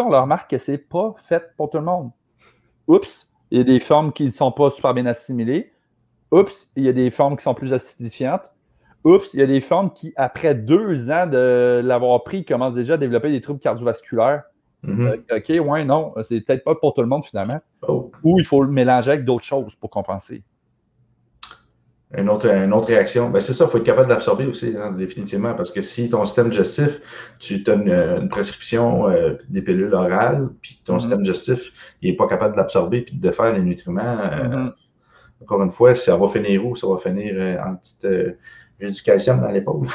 on 0.00 0.10
leur 0.10 0.22
remarque 0.22 0.50
que 0.50 0.58
c'est 0.58 0.78
pas 0.78 1.14
fait 1.28 1.54
pour 1.56 1.70
tout 1.70 1.78
le 1.78 1.84
monde. 1.84 2.10
Oups, 2.86 3.28
il 3.50 3.58
y 3.58 3.60
a 3.60 3.64
des 3.64 3.80
formes 3.80 4.12
qui 4.12 4.24
ne 4.24 4.30
sont 4.30 4.52
pas 4.52 4.70
super 4.70 4.94
bien 4.94 5.06
assimilées. 5.06 5.72
Oups, 6.30 6.68
il 6.76 6.84
y 6.84 6.88
a 6.88 6.92
des 6.92 7.10
formes 7.10 7.36
qui 7.36 7.44
sont 7.44 7.54
plus 7.54 7.72
acidifiantes. 7.72 8.50
Oups, 9.04 9.34
il 9.34 9.40
y 9.40 9.42
a 9.42 9.46
des 9.46 9.60
formes 9.60 9.92
qui, 9.92 10.12
après 10.16 10.54
deux 10.54 11.10
ans 11.10 11.26
de 11.26 11.80
l'avoir 11.84 12.24
pris, 12.24 12.44
commencent 12.44 12.74
déjà 12.74 12.94
à 12.94 12.96
développer 12.96 13.30
des 13.30 13.40
troubles 13.40 13.60
cardiovasculaires. 13.60 14.44
Mm-hmm. 14.84 15.22
Euh, 15.30 15.38
OK, 15.38 15.68
ouais, 15.68 15.84
non, 15.84 16.14
c'est 16.22 16.40
peut-être 16.40 16.64
pas 16.64 16.74
pour 16.74 16.94
tout 16.94 17.02
le 17.02 17.06
monde 17.06 17.24
finalement. 17.24 17.60
Oh. 17.86 18.10
Ou 18.22 18.38
il 18.38 18.44
faut 18.44 18.62
le 18.62 18.70
mélanger 18.70 19.12
avec 19.12 19.24
d'autres 19.24 19.44
choses 19.44 19.74
pour 19.76 19.90
compenser 19.90 20.42
une 22.16 22.28
autre, 22.28 22.48
une 22.48 22.72
autre 22.72 22.88
réaction. 22.88 23.30
Ben, 23.30 23.40
c'est 23.40 23.52
ça, 23.52 23.64
il 23.64 23.70
faut 23.70 23.78
être 23.78 23.84
capable 23.84 24.08
d'absorber 24.08 24.46
aussi, 24.46 24.74
hein, 24.76 24.92
définitivement, 24.92 25.54
parce 25.54 25.70
que 25.70 25.82
si 25.82 26.08
ton 26.08 26.24
système 26.24 26.48
digestif, 26.48 27.00
tu 27.38 27.62
as 27.66 27.74
une, 27.74 28.28
prescription 28.28 29.08
euh, 29.08 29.34
des 29.48 29.62
pilules 29.62 29.94
orales, 29.94 30.48
puis 30.62 30.80
ton 30.84 30.96
mm-hmm. 30.96 31.00
système 31.00 31.22
digestif, 31.22 31.96
il 32.02 32.10
n'est 32.10 32.16
pas 32.16 32.26
capable 32.26 32.56
d'absorber 32.56 33.02
puis 33.02 33.16
de 33.16 33.30
faire 33.30 33.52
les 33.52 33.62
nutriments, 33.62 34.02
euh, 34.02 34.44
mm-hmm. 34.44 34.72
encore 35.42 35.62
une 35.62 35.70
fois, 35.70 35.94
ça 35.94 36.16
va 36.16 36.28
finir 36.28 36.64
où? 36.66 36.76
Ça 36.76 36.86
va 36.86 36.98
finir 36.98 37.34
euh, 37.36 37.56
en 37.64 37.76
petite 37.76 38.06
j'ai 38.80 38.90
du 38.90 39.02
calcium 39.02 39.40
dans 39.40 39.50
l'épaule. 39.50 39.86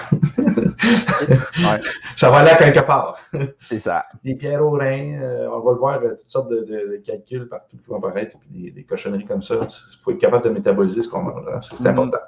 Ça 2.15 2.29
va 2.29 2.37
aller 2.37 2.51
à 2.51 2.55
quelque 2.55 2.85
part. 2.85 3.19
C'est 3.59 3.79
ça. 3.79 4.05
Des 4.23 4.35
pierres 4.35 4.65
au 4.65 4.71
rein, 4.71 5.19
euh, 5.21 5.47
on 5.51 5.59
va 5.59 5.71
le 5.71 5.77
voir, 5.77 6.01
euh, 6.01 6.15
toutes 6.15 6.29
sortes 6.29 6.49
de, 6.49 7.01
calculs 7.05 7.47
partout 7.47 7.77
qui 7.77 7.85
vont 7.87 7.97
apparaître, 7.97 8.37
puis 8.39 8.71
des, 8.71 8.83
cochonneries 8.83 9.25
comme 9.25 9.41
ça. 9.41 9.55
Il 9.61 9.97
faut 10.01 10.11
être 10.11 10.17
capable 10.17 10.45
de 10.45 10.49
métaboliser 10.49 11.03
ce 11.03 11.09
qu'on 11.09 11.21
mange. 11.21 11.45
Hein. 11.47 11.59
C'est 11.61 11.81
mm-hmm. 11.81 11.87
important. 11.87 12.19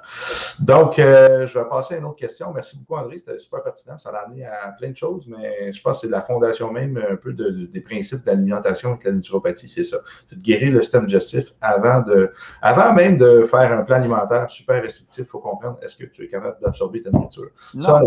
Donc, 0.60 0.98
euh, 0.98 1.46
je 1.46 1.58
vais 1.58 1.64
passer 1.68 1.94
à 1.94 1.98
une 1.98 2.04
autre 2.04 2.16
question. 2.16 2.52
Merci 2.54 2.78
beaucoup, 2.78 3.00
André. 3.00 3.18
C'était 3.18 3.38
super 3.38 3.62
pertinent. 3.62 3.98
Ça 3.98 4.12
l'a 4.12 4.20
amené 4.20 4.44
à 4.44 4.74
plein 4.78 4.90
de 4.90 4.96
choses, 4.96 5.26
mais 5.26 5.72
je 5.72 5.80
pense 5.80 6.00
que 6.00 6.06
c'est 6.06 6.12
la 6.12 6.22
fondation 6.22 6.70
même 6.70 7.02
un 7.10 7.16
peu 7.16 7.32
des 7.32 7.80
principes 7.80 8.24
de 8.24 8.30
l'alimentation 8.30 8.90
avec 8.90 9.04
la 9.04 9.12
naturopathie. 9.12 9.68
C'est 9.68 9.84
ça. 9.84 9.98
C'est 10.28 10.38
de 10.38 10.42
guérir 10.42 10.72
le 10.72 10.82
système 10.82 11.06
digestif 11.06 11.54
avant, 11.60 12.02
de, 12.02 12.32
avant 12.60 12.92
même 12.92 13.16
de 13.16 13.46
faire 13.46 13.72
un 13.72 13.82
plan 13.82 13.96
alimentaire 13.96 14.50
super 14.50 14.82
restrictif. 14.82 15.24
Il 15.26 15.30
faut 15.30 15.40
comprendre 15.40 15.78
est-ce 15.82 15.96
que 15.96 16.04
tu 16.04 16.24
es 16.24 16.28
capable 16.28 16.41
d'absorber 16.60 17.02
ta 17.02 17.10
nourriture. 17.10 17.50
ça, 17.80 18.00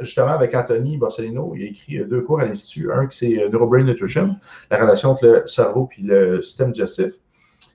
justement, 0.00 0.28
avec 0.28 0.54
Anthony 0.54 0.96
Borsellino, 0.96 1.54
il 1.56 1.62
a 1.62 1.66
écrit 1.66 1.98
euh, 1.98 2.04
deux 2.04 2.22
cours 2.22 2.40
à 2.40 2.44
l'Institut. 2.44 2.90
Un 2.92 3.06
qui 3.06 3.16
c'est 3.16 3.42
euh, 3.42 3.48
Neurobrain 3.48 3.82
Nutrition, 3.82 4.36
la 4.70 4.78
relation 4.78 5.10
entre 5.10 5.26
le 5.26 5.46
cerveau 5.46 5.88
et 5.98 6.02
le 6.02 6.42
système 6.42 6.72
digestif. 6.72 7.12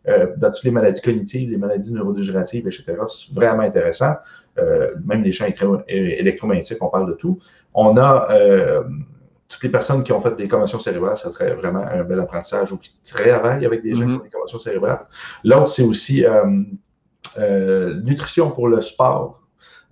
Euh, 0.08 0.28
dans 0.38 0.52
toutes 0.52 0.64
les 0.64 0.72
maladies 0.72 1.02
cognitives, 1.02 1.50
les 1.50 1.58
maladies 1.58 1.92
neurodégénératives, 1.92 2.68
etc. 2.68 2.96
C'est 3.08 3.34
vraiment 3.34 3.64
intéressant. 3.64 4.14
même 5.04 5.24
les 5.24 5.32
champs 5.32 5.48
électromagnétiques, 5.88 6.82
on 6.82 6.90
parle 6.90 7.10
de 7.10 7.14
tout. 7.14 7.40
On 7.74 7.98
a 7.98 8.28
toutes 9.48 9.64
les 9.64 9.70
personnes 9.70 10.04
qui 10.04 10.12
ont 10.12 10.22
fait 10.22 10.36
des 10.36 10.48
commotions 10.48 10.80
cérébrales, 10.80 11.18
ça 11.18 11.32
serait 11.32 11.54
vraiment 11.56 11.84
un 11.84 12.04
bel 12.04 12.20
apprentissage 12.20 12.72
ou 12.72 12.78
qui 12.78 12.92
travaillent 13.04 13.66
avec 13.66 13.82
des 13.84 13.96
gens 13.96 14.02
qui 14.02 14.06
mm-hmm. 14.06 14.20
ont 14.20 14.24
des 14.24 14.30
commotions 14.30 14.60
cérébrales. 14.60 15.06
L'autre, 15.44 15.70
c'est 15.70 15.84
aussi 15.84 16.24
nutrition 18.04 18.52
pour 18.52 18.68
le 18.68 18.82
sport. 18.82 19.44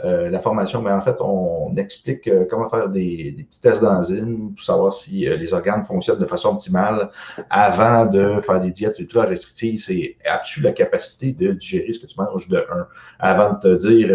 Euh, 0.03 0.29
la 0.29 0.39
formation, 0.39 0.81
mais 0.81 0.91
en 0.91 1.01
fait, 1.01 1.17
on 1.19 1.75
explique 1.77 2.27
euh, 2.27 2.45
comment 2.49 2.67
faire 2.67 2.89
des, 2.89 3.45
petits 3.47 3.61
tests 3.61 3.81
d'enzymes 3.81 4.53
pour 4.55 4.65
savoir 4.65 4.91
si 4.91 5.27
euh, 5.27 5.37
les 5.37 5.53
organes 5.53 5.83
fonctionnent 5.83 6.19
de 6.19 6.25
façon 6.25 6.49
optimale 6.49 7.09
avant 7.49 8.07
de 8.07 8.41
faire 8.41 8.59
des 8.59 8.71
diètes 8.71 8.97
ultra 8.97 9.25
restrictives. 9.25 9.83
C'est 9.85 10.17
as-tu 10.25 10.61
la 10.61 10.71
capacité 10.71 11.31
de 11.31 11.51
digérer 11.51 11.93
ce 11.93 11.99
que 11.99 12.07
tu 12.07 12.19
manges 12.19 12.47
de 12.49 12.57
1 12.57 12.87
avant 13.19 13.53
de 13.53 13.59
te 13.59 13.87
dire, 13.87 14.07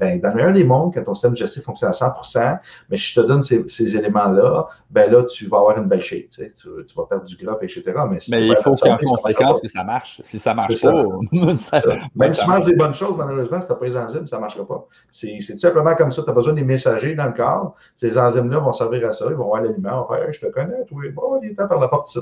ben, 0.00 0.20
dans 0.20 0.30
le 0.30 0.34
meilleur 0.34 0.52
des 0.52 0.64
mondes, 0.64 0.94
quand 0.94 1.04
ton 1.04 1.14
système 1.14 1.34
digestif 1.34 1.62
fonctionne 1.62 1.90
à 1.90 1.92
100% 1.92 2.58
mais 2.90 2.96
si 2.96 3.12
je 3.12 3.20
te 3.20 3.26
donne 3.26 3.42
ces, 3.42 3.96
éléments-là, 3.96 4.66
ben 4.90 5.10
là, 5.10 5.24
tu 5.24 5.46
vas 5.46 5.58
avoir 5.58 5.78
une 5.78 5.86
belle 5.86 6.02
shape. 6.02 6.30
Tu, 6.30 6.68
vas 6.96 7.04
perdre 7.08 7.24
du 7.24 7.36
gras, 7.36 7.56
etc. 7.60 7.82
Mais, 8.10 8.18
il 8.46 8.56
faut 8.62 8.74
qu'en 8.74 8.96
conséquence 8.96 9.60
que 9.60 9.68
ça 9.68 9.84
marche. 9.84 10.22
Si 10.26 10.38
ça 10.38 10.54
marche 10.54 10.80
pas, 10.80 11.04
ça. 11.56 11.82
Même 12.14 12.34
si 12.34 12.42
tu 12.42 12.50
manges 12.50 12.64
des 12.64 12.74
bonnes 12.74 12.94
choses, 12.94 13.16
malheureusement, 13.16 13.60
si 13.60 13.66
tu 13.66 13.72
n'as 13.72 13.78
pas 13.78 13.86
les 13.86 13.96
enzymes, 13.96 14.26
ça 14.26 14.36
ne 14.36 14.40
marchera 14.40 14.66
pas. 14.66 14.86
C'est 15.10 15.25
c'est 15.40 15.54
tout 15.54 15.58
simplement 15.58 15.94
comme 15.94 16.12
ça. 16.12 16.22
Tu 16.22 16.30
as 16.30 16.32
besoin 16.32 16.52
des 16.52 16.64
messagers 16.64 17.14
dans 17.14 17.26
le 17.26 17.32
corps. 17.32 17.74
Ces 17.94 18.18
enzymes-là 18.18 18.58
vont 18.58 18.72
servir 18.72 19.08
à 19.08 19.12
ça. 19.12 19.26
Ils 19.28 19.34
vont 19.34 19.46
voir 19.46 19.62
l'aliment. 19.62 20.06
Vont 20.08 20.16
je 20.30 20.40
te 20.40 20.46
connais, 20.46 20.84
toi. 20.86 21.02
Bon, 21.14 21.40
il 21.42 21.50
est 21.50 21.54
temps 21.54 21.68
par 21.68 21.80
la 21.80 21.88
porte. 21.88 22.16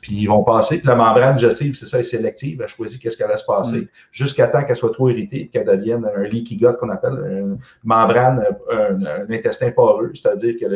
Puis 0.00 0.14
ils 0.14 0.26
vont 0.26 0.42
passer. 0.42 0.80
la 0.84 0.94
membrane 0.94 1.36
digestive, 1.36 1.74
c'est 1.76 1.86
ça, 1.86 1.98
elle 1.98 2.04
est 2.04 2.08
sélective. 2.08 2.60
Elle 2.62 2.68
choisit 2.68 3.00
qu'est-ce 3.00 3.16
qu'elle 3.16 3.28
laisse 3.28 3.42
passer 3.42 3.82
mm. 3.82 3.88
jusqu'à 4.12 4.48
temps 4.48 4.64
qu'elle 4.64 4.76
soit 4.76 4.92
trop 4.92 5.08
irritée 5.08 5.42
et 5.42 5.48
qu'elle 5.48 5.66
devienne 5.66 6.08
un 6.16 6.22
leaky 6.24 6.56
gut 6.56 6.76
qu'on 6.78 6.90
appelle 6.90 7.14
une 7.30 7.58
membrane, 7.84 8.44
un, 8.70 9.30
intestin 9.30 9.70
poreux. 9.70 10.12
C'est-à-dire 10.14 10.54
que 10.60 10.66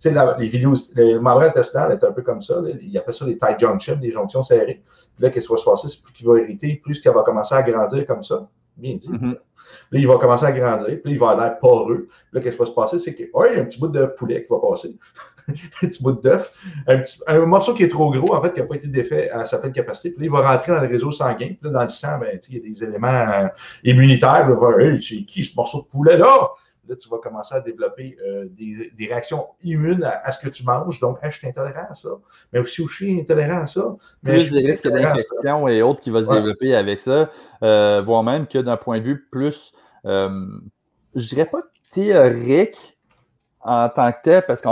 tu 0.00 0.10
sais, 0.10 0.14
les 0.38 0.48
vidéos, 0.48 0.72
les 0.96 1.18
membranes 1.18 1.48
intestinales 1.48 1.92
est 1.92 2.04
un 2.04 2.12
peu 2.12 2.22
comme 2.22 2.40
ça. 2.40 2.62
Il 2.80 2.96
appelle 2.96 3.12
ça 3.12 3.26
les 3.26 3.36
tight 3.36 3.60
junctions, 3.60 3.96
des 3.96 4.10
jonctions 4.10 4.42
serrées. 4.42 4.82
Puis 5.14 5.24
là, 5.24 5.30
qu'est-ce 5.30 5.46
qui 5.46 5.52
va 5.52 5.58
se 5.58 5.64
passer? 5.64 5.88
C'est 5.88 6.02
plus 6.02 6.14
qu'il 6.14 6.26
va 6.26 6.38
irriter, 6.38 6.80
plus 6.82 7.00
qu'elle 7.00 7.12
va 7.12 7.22
commencer 7.22 7.54
à 7.54 7.62
grandir 7.62 8.06
comme 8.06 8.24
ça. 8.24 8.48
Bien 8.78 8.96
dit. 8.96 9.10
Mm-hmm. 9.10 9.36
Là, 9.90 9.98
il 9.98 10.06
va 10.06 10.18
commencer 10.18 10.44
à 10.44 10.52
grandir, 10.52 10.98
puis 11.02 11.12
il 11.12 11.18
va 11.18 11.34
l'air 11.36 11.58
poreux. 11.58 12.08
Là, 12.32 12.40
qu'est-ce 12.40 12.56
qui 12.56 12.60
va 12.60 12.66
se 12.66 12.72
passer? 12.72 12.98
C'est 12.98 13.14
qu'il 13.14 13.26
y 13.32 13.58
a 13.58 13.60
un 13.60 13.64
petit 13.64 13.78
bout 13.78 13.88
de 13.88 14.06
poulet 14.06 14.44
qui 14.44 14.48
va 14.50 14.58
passer, 14.60 14.96
un 15.48 15.52
petit 15.86 16.02
bout 16.02 16.12
d'œuf, 16.12 16.52
un, 16.86 17.46
morceau 17.46 17.74
qui 17.74 17.82
est 17.82 17.88
trop 17.88 18.10
gros, 18.10 18.34
en 18.34 18.40
fait, 18.40 18.52
qui 18.52 18.60
n'a 18.60 18.66
pas 18.66 18.76
été 18.76 18.88
défait 18.88 19.30
à 19.30 19.44
sa 19.46 19.58
pleine 19.58 19.72
capacité. 19.72 20.10
Puis 20.10 20.20
là, 20.20 20.26
il 20.26 20.32
va 20.32 20.52
rentrer 20.52 20.72
dans 20.72 20.80
le 20.80 20.88
réseau 20.88 21.10
sanguin. 21.10 21.48
Puis 21.48 21.58
là, 21.62 21.70
dans 21.70 21.82
le 21.82 21.88
sang, 21.88 22.18
ben, 22.18 22.38
il 22.48 22.56
y 22.56 22.58
a 22.58 22.68
des 22.68 22.84
éléments 22.84 23.08
euh, 23.08 23.48
immunitaires. 23.84 24.48
Là, 24.48 24.96
c'est 25.00 25.24
qui 25.24 25.44
ce 25.44 25.56
morceau 25.56 25.82
de 25.82 25.88
poulet-là? 25.88 26.50
Là, 26.90 26.96
tu 26.96 27.08
vas 27.08 27.18
commencer 27.18 27.54
à 27.54 27.60
développer 27.60 28.16
euh, 28.26 28.46
des, 28.50 29.06
réactions 29.06 29.46
immunes 29.62 30.02
à, 30.02 30.32
ce 30.32 30.44
que 30.44 30.50
tu 30.50 30.64
manges. 30.64 30.98
Donc, 30.98 31.18
je 31.22 31.30
suis 31.30 31.46
intolérant 31.46 31.86
à 31.88 31.94
ça. 31.94 32.08
Mais 32.52 32.58
aussi, 32.58 32.84
je 32.84 32.92
suis 32.92 33.20
intolérant 33.20 33.60
à 33.60 33.66
ça. 33.66 33.94
Mais 34.24 34.32
plus 34.32 34.50
des 34.50 34.66
risques 34.66 34.88
d'infection 34.88 35.68
et 35.68 35.82
autres 35.82 36.00
qui 36.00 36.10
vont 36.10 36.20
se 36.20 36.32
développer 36.32 36.74
avec 36.74 36.98
ça, 36.98 37.30
euh, 37.62 38.02
voire 38.04 38.24
même 38.24 38.48
que 38.48 38.58
d'un 38.58 38.76
point 38.76 38.98
de 38.98 39.04
vue 39.04 39.28
plus, 39.30 39.72
euh, 40.04 40.46
je 41.14 41.28
dirais 41.28 41.46
pas 41.46 41.62
théorique 41.92 42.98
en 43.60 43.88
tant 43.88 44.10
que 44.10 44.18
tel, 44.24 44.44
parce 44.46 44.60
que 44.60 44.68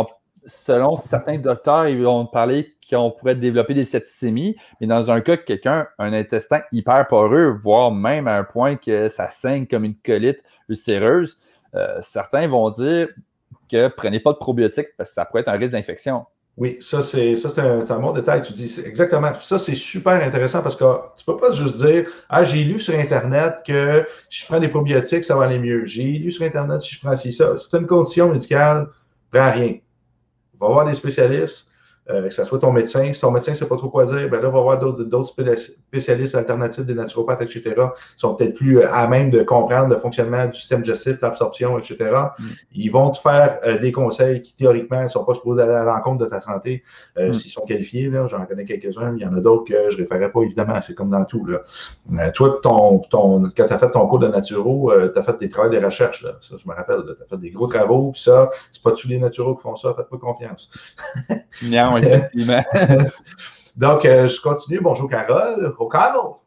selon 0.46 0.96
certains 0.96 1.38
docteurs, 1.38 1.86
ils 1.86 2.02
vont 2.02 2.26
parler 2.26 2.74
qu'on 2.90 3.12
pourrait 3.12 3.36
développer 3.36 3.74
des 3.74 3.84
septicémies, 3.84 4.56
mais 4.80 4.88
dans 4.88 5.10
un 5.10 5.20
cas, 5.20 5.36
quelqu'un 5.36 5.86
a 5.98 6.04
un 6.04 6.12
intestin 6.12 6.62
hyper 6.72 7.06
poreux, 7.06 7.50
voire 7.50 7.92
même 7.92 8.26
à 8.26 8.38
un 8.38 8.44
point 8.44 8.74
que 8.74 9.08
ça 9.08 9.30
saigne 9.30 9.66
comme 9.66 9.84
une 9.84 9.94
colite 9.94 10.42
ulcéreuse, 10.68 11.38
euh, 11.74 11.98
certains 12.02 12.46
vont 12.48 12.70
dire 12.70 13.08
que 13.70 13.88
prenez 13.88 14.20
pas 14.20 14.32
de 14.32 14.38
probiotiques 14.38 14.88
parce 14.96 15.10
que 15.10 15.14
ça 15.14 15.24
pourrait 15.24 15.42
être 15.42 15.48
un 15.48 15.58
risque 15.58 15.72
d'infection. 15.72 16.24
Oui, 16.56 16.76
ça, 16.80 17.04
c'est 17.04 17.36
un, 17.58 17.88
un, 17.88 17.98
bon 18.00 18.12
détail. 18.12 18.42
Tu 18.42 18.52
dis 18.52 18.80
exactement. 18.84 19.30
Ça, 19.40 19.60
c'est 19.60 19.76
super 19.76 20.14
intéressant 20.14 20.60
parce 20.60 20.74
que 20.74 20.84
tu 21.16 21.24
peux 21.24 21.36
pas 21.36 21.52
juste 21.52 21.76
dire 21.76 22.10
Ah, 22.28 22.42
j'ai 22.42 22.64
lu 22.64 22.80
sur 22.80 22.98
Internet 22.98 23.58
que 23.64 24.04
si 24.28 24.42
je 24.42 24.46
prends 24.46 24.58
des 24.58 24.68
probiotiques, 24.68 25.22
ça 25.22 25.36
va 25.36 25.44
aller 25.44 25.60
mieux. 25.60 25.86
J'ai 25.86 26.02
lu 26.02 26.32
sur 26.32 26.44
Internet 26.44 26.82
si 26.82 26.96
je 26.96 27.00
prends 27.00 27.16
ci, 27.16 27.32
ça. 27.32 27.56
C'est 27.56 27.78
une 27.78 27.86
condition 27.86 28.32
médicale, 28.32 28.88
prends 29.30 29.52
rien. 29.52 29.76
Va 30.60 30.66
voir 30.66 30.84
des 30.84 30.94
spécialistes. 30.94 31.67
Euh, 32.10 32.28
que 32.28 32.32
ce 32.32 32.42
soit 32.42 32.58
ton 32.58 32.72
médecin. 32.72 33.12
Si 33.12 33.20
ton 33.20 33.30
médecin 33.30 33.52
ne 33.52 33.56
sait 33.56 33.68
pas 33.68 33.76
trop 33.76 33.90
quoi 33.90 34.06
dire, 34.06 34.30
ben 34.30 34.40
là, 34.40 34.48
va 34.48 34.60
voir 34.62 34.78
d'autres 34.78 35.24
spécialistes 35.24 36.34
alternatifs, 36.34 36.86
des 36.86 36.94
naturopathes, 36.94 37.42
etc., 37.42 37.62
qui 37.64 38.00
sont 38.16 38.34
peut-être 38.34 38.54
plus 38.54 38.78
euh, 38.78 38.90
à 38.90 39.06
même 39.08 39.28
de 39.28 39.42
comprendre 39.42 39.88
le 39.88 39.98
fonctionnement 39.98 40.46
du 40.46 40.58
système 40.58 40.80
digestif, 40.80 41.20
l'absorption, 41.20 41.78
etc. 41.78 41.96
Mm. 42.38 42.44
Ils 42.72 42.88
vont 42.88 43.10
te 43.10 43.18
faire 43.18 43.58
euh, 43.66 43.78
des 43.78 43.92
conseils 43.92 44.40
qui, 44.40 44.56
théoriquement, 44.56 45.02
ne 45.02 45.08
sont 45.08 45.22
pas 45.22 45.34
supposés 45.34 45.60
aller 45.60 45.72
à 45.72 45.84
la 45.84 45.96
rencontre 45.96 46.24
de 46.24 46.30
ta 46.30 46.40
santé 46.40 46.82
mm. 47.18 47.34
s'ils 47.34 47.50
sont 47.50 47.66
qualifiés. 47.66 48.10
J'en 48.26 48.46
connais 48.46 48.64
quelques-uns. 48.64 49.14
Il 49.14 49.22
y 49.22 49.26
en 49.26 49.36
a 49.36 49.40
d'autres 49.40 49.64
que 49.64 49.90
je 49.90 49.96
ne 49.96 50.00
référerais 50.00 50.32
pas, 50.32 50.40
évidemment. 50.40 50.80
C'est 50.80 50.94
comme 50.94 51.10
dans 51.10 51.26
tout. 51.26 51.44
Là. 51.44 52.30
toi, 52.30 52.58
ton, 52.62 53.00
ton, 53.10 53.42
quand 53.54 53.66
tu 53.66 53.72
as 53.72 53.78
fait 53.78 53.90
ton 53.90 54.06
cours 54.06 54.20
de 54.20 54.28
naturo, 54.28 54.92
tu 55.12 55.18
as 55.18 55.22
fait 55.22 55.38
des 55.38 55.50
travaux 55.50 55.68
de 55.68 55.84
recherche. 55.84 56.22
Ça, 56.40 56.56
je 56.56 56.66
me 56.66 56.74
rappelle. 56.74 57.02
Tu 57.04 57.22
as 57.22 57.26
fait 57.26 57.40
des 57.40 57.50
gros 57.50 57.66
travaux. 57.66 58.12
Puis 58.12 58.22
ça, 58.22 58.48
c'est 58.72 58.82
pas 58.82 58.92
tous 58.92 59.08
les 59.08 59.18
naturaux 59.18 59.56
qui 59.56 59.62
font 59.62 59.76
ça. 59.76 59.92
Faites 59.94 60.08
pas 60.08 60.16
confiance. 60.16 60.70
non, 61.62 61.97
effectivement. 61.98 62.64
Donc, 63.76 64.04
euh, 64.04 64.28
je 64.28 64.40
continue. 64.40 64.80
Bonjour, 64.80 65.08
Carole. 65.08 65.74
O'Connell. 65.78 66.38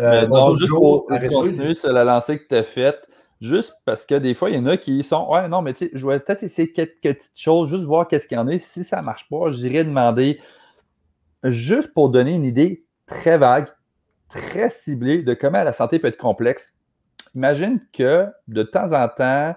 Euh, 0.00 0.26
bonjour, 0.26 0.56
juste 0.58 0.70
pour, 0.70 1.06
continuer 1.06 1.74
sur 1.74 1.92
la 1.92 2.04
lancée 2.04 2.38
que 2.38 2.46
tu 2.48 2.54
as 2.54 2.64
faite, 2.64 3.08
juste 3.40 3.74
parce 3.84 4.06
que 4.06 4.14
des 4.14 4.34
fois, 4.34 4.48
il 4.50 4.56
y 4.56 4.58
en 4.58 4.66
a 4.66 4.76
qui 4.76 5.02
sont 5.02 5.28
Ouais, 5.28 5.48
non, 5.48 5.60
mais 5.60 5.72
tu 5.72 5.86
sais, 5.86 5.90
je 5.92 6.06
vais 6.06 6.20
peut-être 6.20 6.42
essayer 6.42 6.70
quelques 6.72 7.02
petites 7.02 7.32
choses, 7.34 7.68
juste 7.70 7.84
voir 7.84 8.06
qu'est-ce 8.06 8.28
qu'il 8.28 8.38
y 8.38 8.40
en 8.40 8.48
a. 8.48 8.58
Si 8.58 8.84
ça 8.84 8.98
ne 8.98 9.02
marche 9.02 9.28
pas, 9.28 9.50
j'irai 9.50 9.84
demander, 9.84 10.40
juste 11.44 11.92
pour 11.92 12.10
donner 12.10 12.34
une 12.34 12.44
idée 12.44 12.84
très 13.06 13.38
vague, 13.38 13.68
très 14.28 14.70
ciblée 14.70 15.22
de 15.22 15.34
comment 15.34 15.64
la 15.64 15.72
santé 15.72 15.98
peut 15.98 16.08
être 16.08 16.18
complexe. 16.18 16.74
Imagine 17.34 17.80
que 17.92 18.26
de 18.46 18.62
temps 18.62 18.92
en 18.92 19.08
temps, 19.08 19.54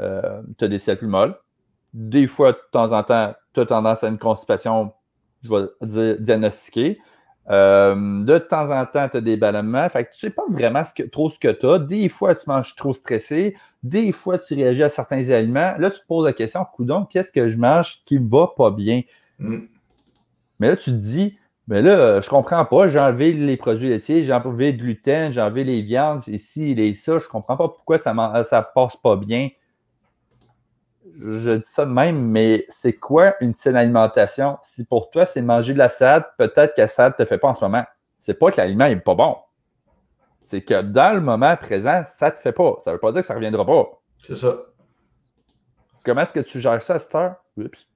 euh, 0.00 0.42
tu 0.58 0.64
as 0.64 0.68
des 0.68 0.78
cellules 0.78 1.08
molles. 1.08 1.36
Des 1.92 2.26
fois, 2.26 2.52
de 2.52 2.58
temps 2.70 2.92
en 2.92 3.02
temps, 3.02 3.34
tu 3.52 3.60
as 3.60 3.66
tendance 3.66 4.04
à 4.04 4.08
une 4.08 4.18
constipation, 4.18 4.92
je 5.42 5.50
vais 5.50 5.66
dire, 5.82 6.16
diagnostiquée. 6.20 6.98
Euh, 7.50 8.22
de 8.22 8.38
temps 8.38 8.70
en 8.70 8.86
temps, 8.86 9.08
tu 9.08 9.16
as 9.16 9.20
des 9.20 9.36
ballonnements. 9.36 9.88
Fait 9.88 10.04
que 10.04 10.10
tu 10.10 10.26
ne 10.26 10.30
sais 10.30 10.34
pas 10.34 10.44
vraiment 10.48 10.82
trop 11.10 11.28
ce 11.28 11.38
que 11.38 11.48
tu 11.48 11.66
as. 11.66 11.78
Des 11.78 12.08
fois, 12.08 12.34
tu 12.34 12.48
manges 12.48 12.76
trop 12.76 12.94
stressé. 12.94 13.56
Des 13.82 14.12
fois, 14.12 14.38
tu 14.38 14.54
réagis 14.54 14.84
à 14.84 14.88
certains 14.88 15.28
aliments. 15.30 15.74
Là, 15.78 15.90
tu 15.90 16.00
te 16.00 16.06
poses 16.06 16.24
la 16.24 16.32
question, 16.32 16.64
coudon, 16.64 17.04
qu'est-ce 17.04 17.32
que 17.32 17.48
je 17.48 17.58
mange 17.58 18.02
qui 18.04 18.20
ne 18.20 18.28
va 18.28 18.52
pas 18.56 18.70
bien? 18.70 19.02
Mm. 19.38 19.58
Mais 20.60 20.68
là, 20.68 20.76
tu 20.76 20.90
te 20.90 20.96
dis, 20.96 21.36
mais 21.66 21.82
là, 21.82 22.20
je 22.20 22.26
ne 22.26 22.30
comprends 22.30 22.64
pas. 22.64 22.88
J'ai 22.88 23.00
enlevé 23.00 23.32
les 23.32 23.56
produits 23.56 23.88
laitiers, 23.88 24.22
j'ai 24.22 24.32
enlevé 24.32 24.72
le 24.72 24.78
gluten, 24.78 25.32
j'ai 25.32 25.40
enlevé 25.40 25.64
les 25.64 25.82
viandes, 25.82 26.26
ici, 26.28 26.74
les 26.74 26.94
ça. 26.94 27.18
Je 27.18 27.24
ne 27.24 27.28
comprends 27.28 27.56
pas 27.56 27.68
pourquoi 27.68 27.98
ça 27.98 28.14
ne 28.14 28.74
passe 28.74 28.96
pas 28.96 29.16
bien 29.16 29.48
je 31.20 31.56
dis 31.56 31.62
ça 31.66 31.84
de 31.84 31.90
même, 31.90 32.20
mais 32.20 32.64
c'est 32.68 32.94
quoi 32.94 33.34
une 33.40 33.54
saine 33.54 33.76
alimentation? 33.76 34.58
Si 34.64 34.84
pour 34.84 35.10
toi, 35.10 35.26
c'est 35.26 35.42
manger 35.42 35.72
de 35.72 35.78
la 35.78 35.88
salade, 35.88 36.24
peut-être 36.38 36.74
que 36.74 36.82
la 36.82 36.88
salade 36.88 37.14
ne 37.18 37.24
te 37.24 37.28
fait 37.28 37.38
pas 37.38 37.48
en 37.48 37.54
ce 37.54 37.64
moment. 37.64 37.84
C'est 38.20 38.34
pas 38.34 38.50
que 38.50 38.58
l'aliment 38.58 38.88
n'est 38.88 38.96
pas 38.96 39.14
bon. 39.14 39.36
C'est 40.46 40.62
que 40.62 40.82
dans 40.82 41.14
le 41.14 41.20
moment 41.20 41.56
présent, 41.56 42.04
ça 42.08 42.26
ne 42.26 42.30
te 42.30 42.40
fait 42.40 42.52
pas. 42.52 42.76
Ça 42.84 42.90
ne 42.90 42.96
veut 42.96 43.00
pas 43.00 43.12
dire 43.12 43.22
que 43.22 43.26
ça 43.26 43.34
ne 43.34 43.38
reviendra 43.38 43.64
pas. 43.66 43.86
C'est 44.26 44.36
ça. 44.36 44.56
Comment 46.04 46.22
est-ce 46.22 46.32
que 46.32 46.40
tu 46.40 46.60
gères 46.60 46.82
ça 46.82 46.94
à 46.94 46.98
cette 46.98 47.14
heure? 47.14 47.36
Oups. 47.56 47.86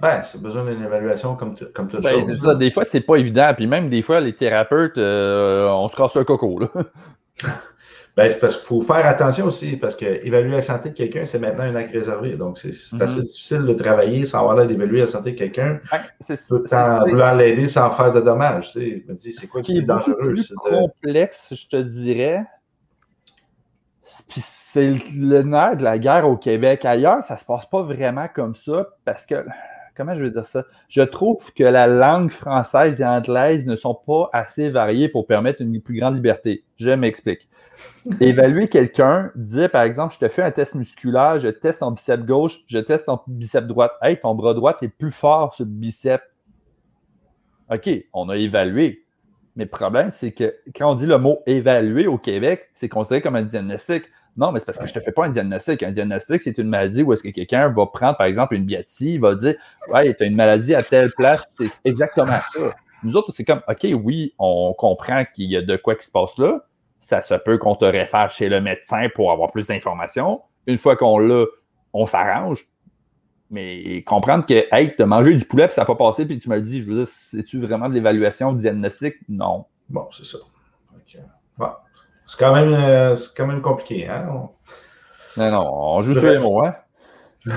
Ben, 0.00 0.22
c'est 0.22 0.40
besoin 0.40 0.64
d'une 0.64 0.84
évaluation 0.84 1.36
comme, 1.36 1.56
comme 1.74 1.88
toute 1.88 2.02
ben, 2.02 2.22
C'est 2.26 2.34
ça. 2.34 2.54
Des 2.54 2.70
fois, 2.70 2.84
c'est 2.84 3.00
pas 3.00 3.16
évident. 3.16 3.52
Puis 3.54 3.66
même 3.66 3.88
des 3.88 4.02
fois, 4.02 4.20
les 4.20 4.34
thérapeutes, 4.34 4.98
euh, 4.98 5.68
on 5.68 5.88
se 5.88 5.96
casse 5.96 6.16
un 6.16 6.24
coco. 6.24 6.60
Là. 6.60 6.68
Ben, 8.16 8.30
c'est 8.30 8.40
parce 8.40 8.56
qu'il 8.56 8.64
faut 8.64 8.80
faire 8.80 9.04
attention 9.04 9.44
aussi, 9.44 9.76
parce 9.76 9.94
que 9.94 10.06
évaluer 10.26 10.52
la 10.52 10.62
santé 10.62 10.88
de 10.88 10.94
quelqu'un, 10.94 11.26
c'est 11.26 11.38
maintenant 11.38 11.64
un 11.64 11.74
acte 11.74 11.92
réservé. 11.92 12.36
Donc, 12.36 12.56
c'est 12.56 12.70
mm-hmm. 12.70 13.02
assez 13.02 13.20
difficile 13.20 13.66
de 13.66 13.74
travailler 13.74 14.24
sans 14.24 14.38
avoir 14.38 14.56
l'air 14.56 14.66
d'évaluer 14.66 15.00
la 15.00 15.06
santé 15.06 15.32
de 15.32 15.36
quelqu'un. 15.36 15.80
c'est 16.20 16.38
en 16.72 17.06
vouloir 17.06 17.34
l'aider 17.34 17.68
sans 17.68 17.90
faire 17.90 18.12
de 18.12 18.20
dommages. 18.20 18.72
Tu 18.72 18.80
sais. 18.80 19.04
Je 19.06 19.12
me 19.12 19.18
dis, 19.18 19.32
c'est 19.32 19.46
quoi 19.46 19.60
qui 19.60 19.76
est, 19.76 19.82
dangereux? 19.82 20.34
C'est 20.36 20.54
complexe, 20.54 21.52
je 21.52 21.68
te 21.68 21.76
dirais. 21.76 22.42
Puis 24.28 24.40
c'est 24.42 24.94
le 25.14 25.42
nerf 25.42 25.76
de 25.76 25.84
la 25.84 25.98
guerre 25.98 26.26
au 26.26 26.38
Québec. 26.38 26.86
Ailleurs, 26.86 27.22
ça 27.22 27.36
se 27.36 27.44
passe 27.44 27.66
pas 27.66 27.82
vraiment 27.82 28.28
comme 28.34 28.54
ça 28.54 28.86
parce 29.04 29.26
que 29.26 29.44
comment 29.94 30.14
je 30.14 30.24
vais 30.24 30.30
dire 30.30 30.46
ça? 30.46 30.64
Je 30.88 31.02
trouve 31.02 31.52
que 31.52 31.64
la 31.64 31.86
langue 31.86 32.30
française 32.30 33.00
et 33.00 33.04
anglaise 33.04 33.66
ne 33.66 33.76
sont 33.76 33.94
pas 33.94 34.30
assez 34.32 34.70
variées 34.70 35.08
pour 35.08 35.26
permettre 35.26 35.62
une 35.62 35.80
plus 35.80 35.98
grande 35.98 36.14
liberté. 36.14 36.64
Je 36.78 36.90
m'explique. 36.90 37.48
Évaluer 38.20 38.68
quelqu'un, 38.68 39.30
dire 39.34 39.70
par 39.70 39.82
exemple, 39.82 40.14
je 40.14 40.18
te 40.18 40.28
fais 40.28 40.42
un 40.42 40.50
test 40.50 40.74
musculaire, 40.74 41.40
je 41.40 41.48
teste 41.48 41.80
ton 41.80 41.90
bicep 41.90 42.24
gauche, 42.24 42.60
je 42.68 42.78
teste 42.78 43.06
ton 43.06 43.18
bicep 43.26 43.66
droite. 43.66 43.92
Hey, 44.02 44.18
ton 44.18 44.34
bras 44.34 44.54
droit 44.54 44.76
est 44.80 44.88
plus 44.88 45.10
fort 45.10 45.54
sur 45.54 45.64
le 45.64 45.70
bicep. 45.70 46.22
OK, 47.70 47.90
on 48.12 48.28
a 48.28 48.36
évalué. 48.36 49.04
Mais 49.56 49.64
le 49.64 49.70
problème, 49.70 50.10
c'est 50.12 50.32
que 50.32 50.54
quand 50.74 50.92
on 50.92 50.94
dit 50.94 51.06
le 51.06 51.18
mot 51.18 51.38
évaluer 51.46 52.06
au 52.06 52.18
Québec, 52.18 52.68
c'est 52.74 52.88
considéré 52.88 53.22
comme 53.22 53.36
un 53.36 53.42
diagnostic. 53.42 54.04
Non, 54.36 54.52
mais 54.52 54.60
c'est 54.60 54.66
parce 54.66 54.78
que 54.78 54.86
je 54.86 54.92
ne 54.92 54.98
te 54.98 55.04
fais 55.04 55.12
pas 55.12 55.26
un 55.26 55.30
diagnostic. 55.30 55.82
Un 55.82 55.90
diagnostic, 55.90 56.42
c'est 56.42 56.58
une 56.58 56.68
maladie 56.68 57.02
où 57.02 57.12
est-ce 57.14 57.22
que 57.22 57.30
quelqu'un 57.30 57.70
va 57.70 57.86
prendre, 57.86 58.18
par 58.18 58.26
exemple, 58.26 58.54
une 58.54 58.66
biatie, 58.66 59.16
va 59.16 59.34
dire 59.34 59.54
Ouais, 59.88 60.14
tu 60.14 60.22
as 60.22 60.26
une 60.26 60.36
maladie 60.36 60.74
à 60.74 60.82
telle 60.82 61.10
place, 61.16 61.54
c'est 61.56 61.70
exactement 61.84 62.38
ça. 62.52 62.74
Nous 63.02 63.16
autres, 63.16 63.32
c'est 63.32 63.44
comme 63.44 63.62
OK, 63.66 63.86
oui, 64.04 64.34
on 64.38 64.74
comprend 64.74 65.24
qu'il 65.24 65.50
y 65.50 65.56
a 65.56 65.62
de 65.62 65.76
quoi 65.76 65.94
qui 65.94 66.04
se 66.06 66.10
passe 66.10 66.36
là, 66.36 66.66
ça 67.06 67.22
se 67.22 67.34
peut 67.34 67.56
qu'on 67.56 67.76
te 67.76 67.84
réfère 67.84 68.32
chez 68.32 68.48
le 68.48 68.60
médecin 68.60 69.06
pour 69.14 69.30
avoir 69.30 69.52
plus 69.52 69.68
d'informations. 69.68 70.42
Une 70.66 70.76
fois 70.76 70.96
qu'on 70.96 71.20
l'a, 71.20 71.44
on 71.92 72.04
s'arrange. 72.04 72.66
Mais 73.48 74.02
comprendre 74.02 74.44
que, 74.44 74.66
hey, 74.72 74.92
tu 74.96 75.02
as 75.04 75.06
mangé 75.06 75.32
du 75.32 75.44
poulet 75.44 75.68
puis 75.68 75.76
ça 75.76 75.82
n'a 75.82 75.86
pas 75.86 75.94
passé, 75.94 76.26
puis 76.26 76.40
tu 76.40 76.48
me 76.48 76.56
le 76.56 76.62
dis, 76.62 76.82
je 76.82 76.90
veux 76.90 77.04
dire, 77.04 77.08
c'est-tu 77.08 77.60
vraiment 77.60 77.88
de 77.88 77.94
l'évaluation 77.94 78.52
diagnostique? 78.52 79.14
Non. 79.28 79.66
Bon, 79.88 80.08
c'est 80.10 80.26
ça. 80.26 80.38
Bon. 81.56 81.68
C'est 82.26 82.40
quand, 82.40 82.52
même, 82.52 82.74
euh, 82.74 83.16
quand 83.36 83.46
même 83.46 83.62
compliqué, 83.62 84.08
hein? 84.08 84.48
Non, 85.36 85.50
non, 85.52 85.70
on 85.72 86.02
joue 86.02 86.12
sur 86.12 86.28
les 86.28 86.40
mots, 86.40 86.64
hein? 86.64 86.74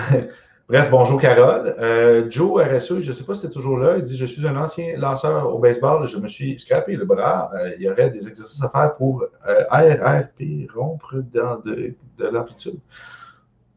Bref, 0.69 0.91
bonjour 0.91 1.19
Carole. 1.19 1.73
Euh, 1.79 2.29
Joe 2.29 2.61
RSE, 2.61 3.01
je 3.01 3.07
ne 3.07 3.11
sais 3.11 3.23
pas 3.23 3.33
si 3.33 3.41
c'est 3.41 3.49
toujours 3.49 3.79
là, 3.79 3.97
il 3.97 4.03
dit 4.03 4.15
Je 4.15 4.27
suis 4.27 4.47
un 4.47 4.55
ancien 4.55 4.95
lanceur 4.97 5.51
au 5.51 5.57
baseball, 5.57 6.07
je 6.07 6.15
me 6.17 6.27
suis 6.27 6.59
scrapé 6.59 6.95
le 6.95 7.05
bras. 7.05 7.49
Euh, 7.55 7.71
il 7.75 7.81
y 7.81 7.89
aurait 7.89 8.11
des 8.11 8.27
exercices 8.27 8.63
à 8.63 8.69
faire 8.69 8.95
pour 8.95 9.23
euh, 9.47 9.63
RRP, 9.71 10.71
rompre 10.71 11.23
dans 11.33 11.57
de, 11.65 11.95
de 12.19 12.27
l'amplitude. 12.27 12.79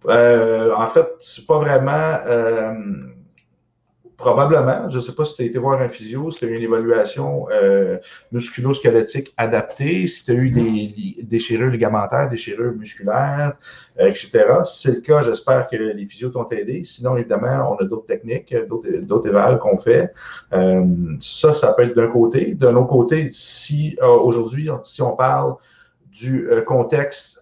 en 0.04 0.86
fait, 0.88 1.08
c'est 1.18 1.46
pas 1.46 1.60
vraiment 1.60 2.18
Probablement. 4.22 4.88
Je 4.88 4.98
ne 4.98 5.00
sais 5.00 5.16
pas 5.16 5.24
si 5.24 5.34
tu 5.34 5.42
as 5.42 5.46
été 5.46 5.58
voir 5.58 5.82
un 5.82 5.88
physio, 5.88 6.30
si 6.30 6.38
tu 6.38 6.44
as 6.44 6.48
eu 6.48 6.54
une 6.54 6.62
évaluation 6.62 7.48
euh, 7.50 7.98
musculo-squelettique 8.30 9.34
adaptée, 9.36 10.06
si 10.06 10.24
tu 10.24 10.30
as 10.30 10.34
eu 10.34 10.50
des 10.50 11.16
déchirures 11.24 11.70
ligamentaires, 11.70 12.28
déchirures 12.28 12.72
musculaires, 12.72 13.54
euh, 13.98 14.06
etc. 14.06 14.44
Si 14.64 14.82
c'est 14.82 14.94
le 14.94 15.00
cas, 15.00 15.24
j'espère 15.24 15.66
que 15.66 15.74
les 15.74 16.06
physios 16.06 16.28
t'ont 16.30 16.48
aidé. 16.50 16.84
Sinon, 16.84 17.16
évidemment, 17.16 17.72
on 17.72 17.82
a 17.82 17.84
d'autres 17.84 18.06
techniques, 18.06 18.54
d'autres 19.02 19.28
évals 19.28 19.58
qu'on 19.58 19.76
fait. 19.76 20.12
Euh, 20.52 20.84
ça, 21.18 21.52
ça 21.52 21.72
peut 21.72 21.82
être 21.82 21.96
d'un 21.96 22.06
côté. 22.06 22.54
D'un 22.54 22.76
autre 22.76 22.90
côté, 22.90 23.30
si 23.32 23.98
aujourd'hui, 24.00 24.70
si 24.84 25.02
on 25.02 25.16
parle 25.16 25.56
du 26.12 26.46
contexte 26.64 27.40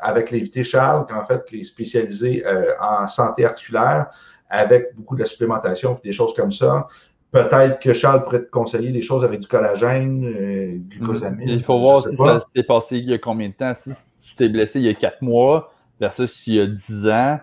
avec 0.00 0.32
l'évité 0.32 0.64
Charles, 0.64 1.06
qu'en 1.06 1.24
fait, 1.24 1.44
qui 1.44 1.60
est 1.60 1.64
spécialisé 1.64 2.42
en 2.80 3.06
santé 3.06 3.44
articulaire, 3.44 4.06
avec 4.48 4.94
beaucoup 4.96 5.16
de 5.16 5.24
supplémentation 5.24 5.98
et 6.02 6.08
des 6.08 6.12
choses 6.12 6.34
comme 6.34 6.52
ça. 6.52 6.88
Peut-être 7.30 7.80
que 7.80 7.92
Charles 7.92 8.22
pourrait 8.24 8.44
te 8.44 8.50
conseiller 8.50 8.90
des 8.90 9.02
choses 9.02 9.22
avec 9.22 9.40
du 9.40 9.48
collagène, 9.48 10.24
euh, 10.24 10.78
glucosamine. 10.88 11.48
Il 11.48 11.62
faut 11.62 11.78
voir 11.78 12.02
si 12.02 12.16
ça 12.16 12.40
s'est 12.54 12.62
passé 12.62 12.98
il 12.98 13.10
y 13.10 13.12
a 13.12 13.18
combien 13.18 13.48
de 13.48 13.54
temps. 13.54 13.74
Si 13.74 13.90
tu 14.22 14.34
t'es 14.34 14.48
blessé 14.48 14.80
il 14.80 14.86
y 14.86 14.88
a 14.88 14.94
quatre 14.94 15.20
mois 15.20 15.72
versus 16.00 16.46
il 16.46 16.54
y 16.54 16.60
a 16.60 16.66
dix 16.66 17.06
ans, 17.06 17.38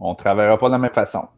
on 0.00 0.10
ne 0.10 0.16
travaillera 0.16 0.58
pas 0.58 0.66
de 0.66 0.72
la 0.72 0.78
même 0.78 0.92
façon. 0.92 1.28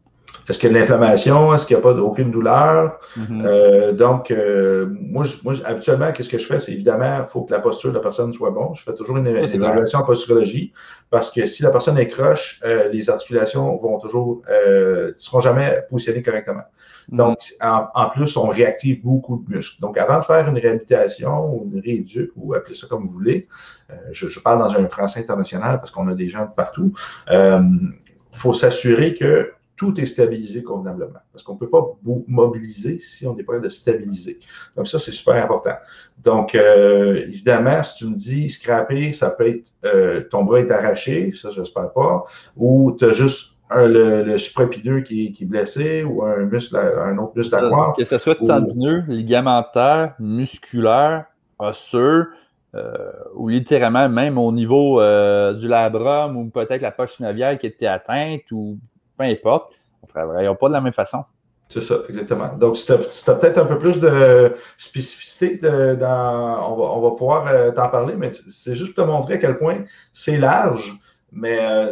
Est-ce 0.47 0.59
qu'il 0.59 0.71
y 0.71 0.71
a 0.71 0.75
de 0.75 0.79
l'inflammation? 0.79 1.53
Est-ce 1.53 1.65
qu'il 1.65 1.75
n'y 1.75 1.81
a 1.81 1.83
pas 1.83 1.93
aucune 1.93 2.31
douleur? 2.31 2.99
Mm-hmm. 3.17 3.45
Euh, 3.45 3.91
donc, 3.93 4.29
euh, 4.29 4.87
moi, 4.91 5.25
moi, 5.43 5.53
habituellement, 5.65 6.11
qu'est-ce 6.11 6.29
que 6.29 6.37
je 6.37 6.45
fais? 6.45 6.59
C'est 6.59 6.73
évidemment, 6.73 7.25
il 7.27 7.31
faut 7.31 7.43
que 7.43 7.51
la 7.51 7.59
posture 7.59 7.89
de 7.89 7.95
la 7.95 8.01
personne 8.01 8.31
soit 8.31 8.51
bonne. 8.51 8.75
Je 8.75 8.83
fais 8.83 8.93
toujours 8.93 9.17
une, 9.17 9.27
évaluation 9.27 9.99
en 9.99 10.03
posturologie 10.03 10.71
parce 11.09 11.31
que 11.31 11.45
si 11.47 11.63
la 11.63 11.71
personne 11.71 11.97
est 11.97 12.07
croche, 12.07 12.59
euh, 12.63 12.89
les 12.89 13.09
articulations 13.09 13.75
vont 13.77 13.99
toujours, 13.99 14.41
ne 14.47 15.13
seront 15.17 15.39
jamais 15.39 15.83
positionnées 15.89 16.21
correctement. 16.21 16.61
Mm-hmm. 17.11 17.17
Donc, 17.17 17.39
en, 17.61 18.09
plus, 18.09 18.37
on 18.37 18.47
réactive 18.47 19.01
beaucoup 19.03 19.43
de 19.47 19.55
muscles. 19.55 19.81
Donc, 19.81 19.97
avant 19.97 20.19
de 20.19 20.25
faire 20.25 20.47
une 20.47 20.59
réhabilitation 20.59 21.55
ou 21.55 21.71
une 21.73 21.81
rééduque, 21.81 22.31
ou 22.35 22.53
appelez 22.53 22.75
ça 22.75 22.85
comme 22.87 23.05
vous 23.05 23.13
voulez, 23.13 23.47
je, 24.11 24.27
je, 24.27 24.39
parle 24.39 24.59
dans 24.59 24.79
un 24.79 24.87
français 24.89 25.19
international 25.19 25.79
parce 25.79 25.91
qu'on 25.91 26.07
a 26.07 26.13
des 26.13 26.27
gens 26.27 26.45
de 26.45 26.51
partout, 26.55 26.93
il 28.35 28.39
faut 28.39 28.53
s'assurer 28.53 29.13
que 29.13 29.54
tout 29.75 29.99
est 29.99 30.05
stabilisé 30.05 30.63
convenablement. 30.63 31.19
Parce 31.31 31.43
qu'on 31.43 31.53
ne 31.53 31.59
peut 31.59 31.69
pas 31.69 31.83
mobiliser 32.27 32.99
si 32.99 33.27
on 33.27 33.35
n'est 33.35 33.43
pas 33.43 33.59
de 33.59 33.69
stabiliser. 33.69 34.39
Donc, 34.75 34.87
ça, 34.87 34.99
c'est 34.99 35.11
super 35.11 35.43
important. 35.43 35.75
Donc, 36.23 36.55
euh, 36.55 37.15
évidemment, 37.27 37.83
si 37.83 37.95
tu 37.95 38.05
me 38.05 38.15
dis 38.15 38.49
scraper, 38.49 39.13
ça 39.13 39.29
peut 39.29 39.47
être 39.47 39.73
euh, 39.83 40.21
ton 40.29 40.43
bras 40.43 40.59
est 40.59 40.71
arraché, 40.71 41.33
ça, 41.35 41.49
j'espère 41.49 41.91
pas, 41.91 42.25
ou 42.55 42.95
tu 42.97 43.05
as 43.05 43.11
juste 43.11 43.51
le, 43.71 44.23
le 44.23 44.37
suprapineux 44.37 45.01
qui, 45.01 45.31
qui, 45.31 45.43
est 45.43 45.47
blessé 45.47 46.03
ou 46.03 46.23
un, 46.23 46.45
muscle, 46.45 46.77
un 46.77 47.17
autre 47.17 47.33
muscle 47.35 47.55
à 47.55 47.93
Que 47.97 48.05
ce 48.05 48.17
soit 48.17 48.35
tendineux, 48.35 49.03
ligamentaire, 49.07 50.13
musculaire, 50.19 51.25
osseux, 51.59 52.27
euh, 52.75 53.11
ou 53.35 53.47
littéralement 53.47 54.09
même 54.09 54.37
au 54.37 54.51
niveau 54.51 54.99
euh, 54.99 55.53
du 55.53 55.67
labrum 55.67 56.35
ou 56.35 56.49
peut-être 56.49 56.81
la 56.81 56.91
poche 56.91 57.21
navière 57.21 57.57
qui 57.57 57.67
était 57.67 57.87
atteinte 57.87 58.51
ou 58.51 58.77
peu 59.17 59.23
importe, 59.23 59.73
on 60.01 60.07
ne 60.07 60.09
travaillera 60.09 60.55
pas 60.55 60.67
de 60.67 60.73
la 60.73 60.81
même 60.81 60.93
façon. 60.93 61.23
C'est 61.69 61.81
ça, 61.81 61.95
exactement. 62.07 62.55
Donc, 62.57 62.77
si 62.77 62.85
tu 62.85 62.93
as, 62.93 62.97
peut-être 63.35 63.57
un 63.57 63.65
peu 63.65 63.79
plus 63.79 63.99
de 63.99 64.53
spécificité, 64.77 65.57
dans, 65.57 66.77
on, 66.77 67.01
va, 67.01 67.11
pouvoir 67.15 67.47
euh, 67.47 67.71
t'en 67.71 67.89
parler, 67.89 68.15
mais 68.15 68.31
c'est 68.49 68.75
juste 68.75 68.93
pour 68.93 69.05
te 69.05 69.09
montrer 69.09 69.33
à 69.35 69.37
quel 69.39 69.57
point 69.57 69.83
c'est 70.13 70.37
large, 70.37 70.95
mais 71.31 71.89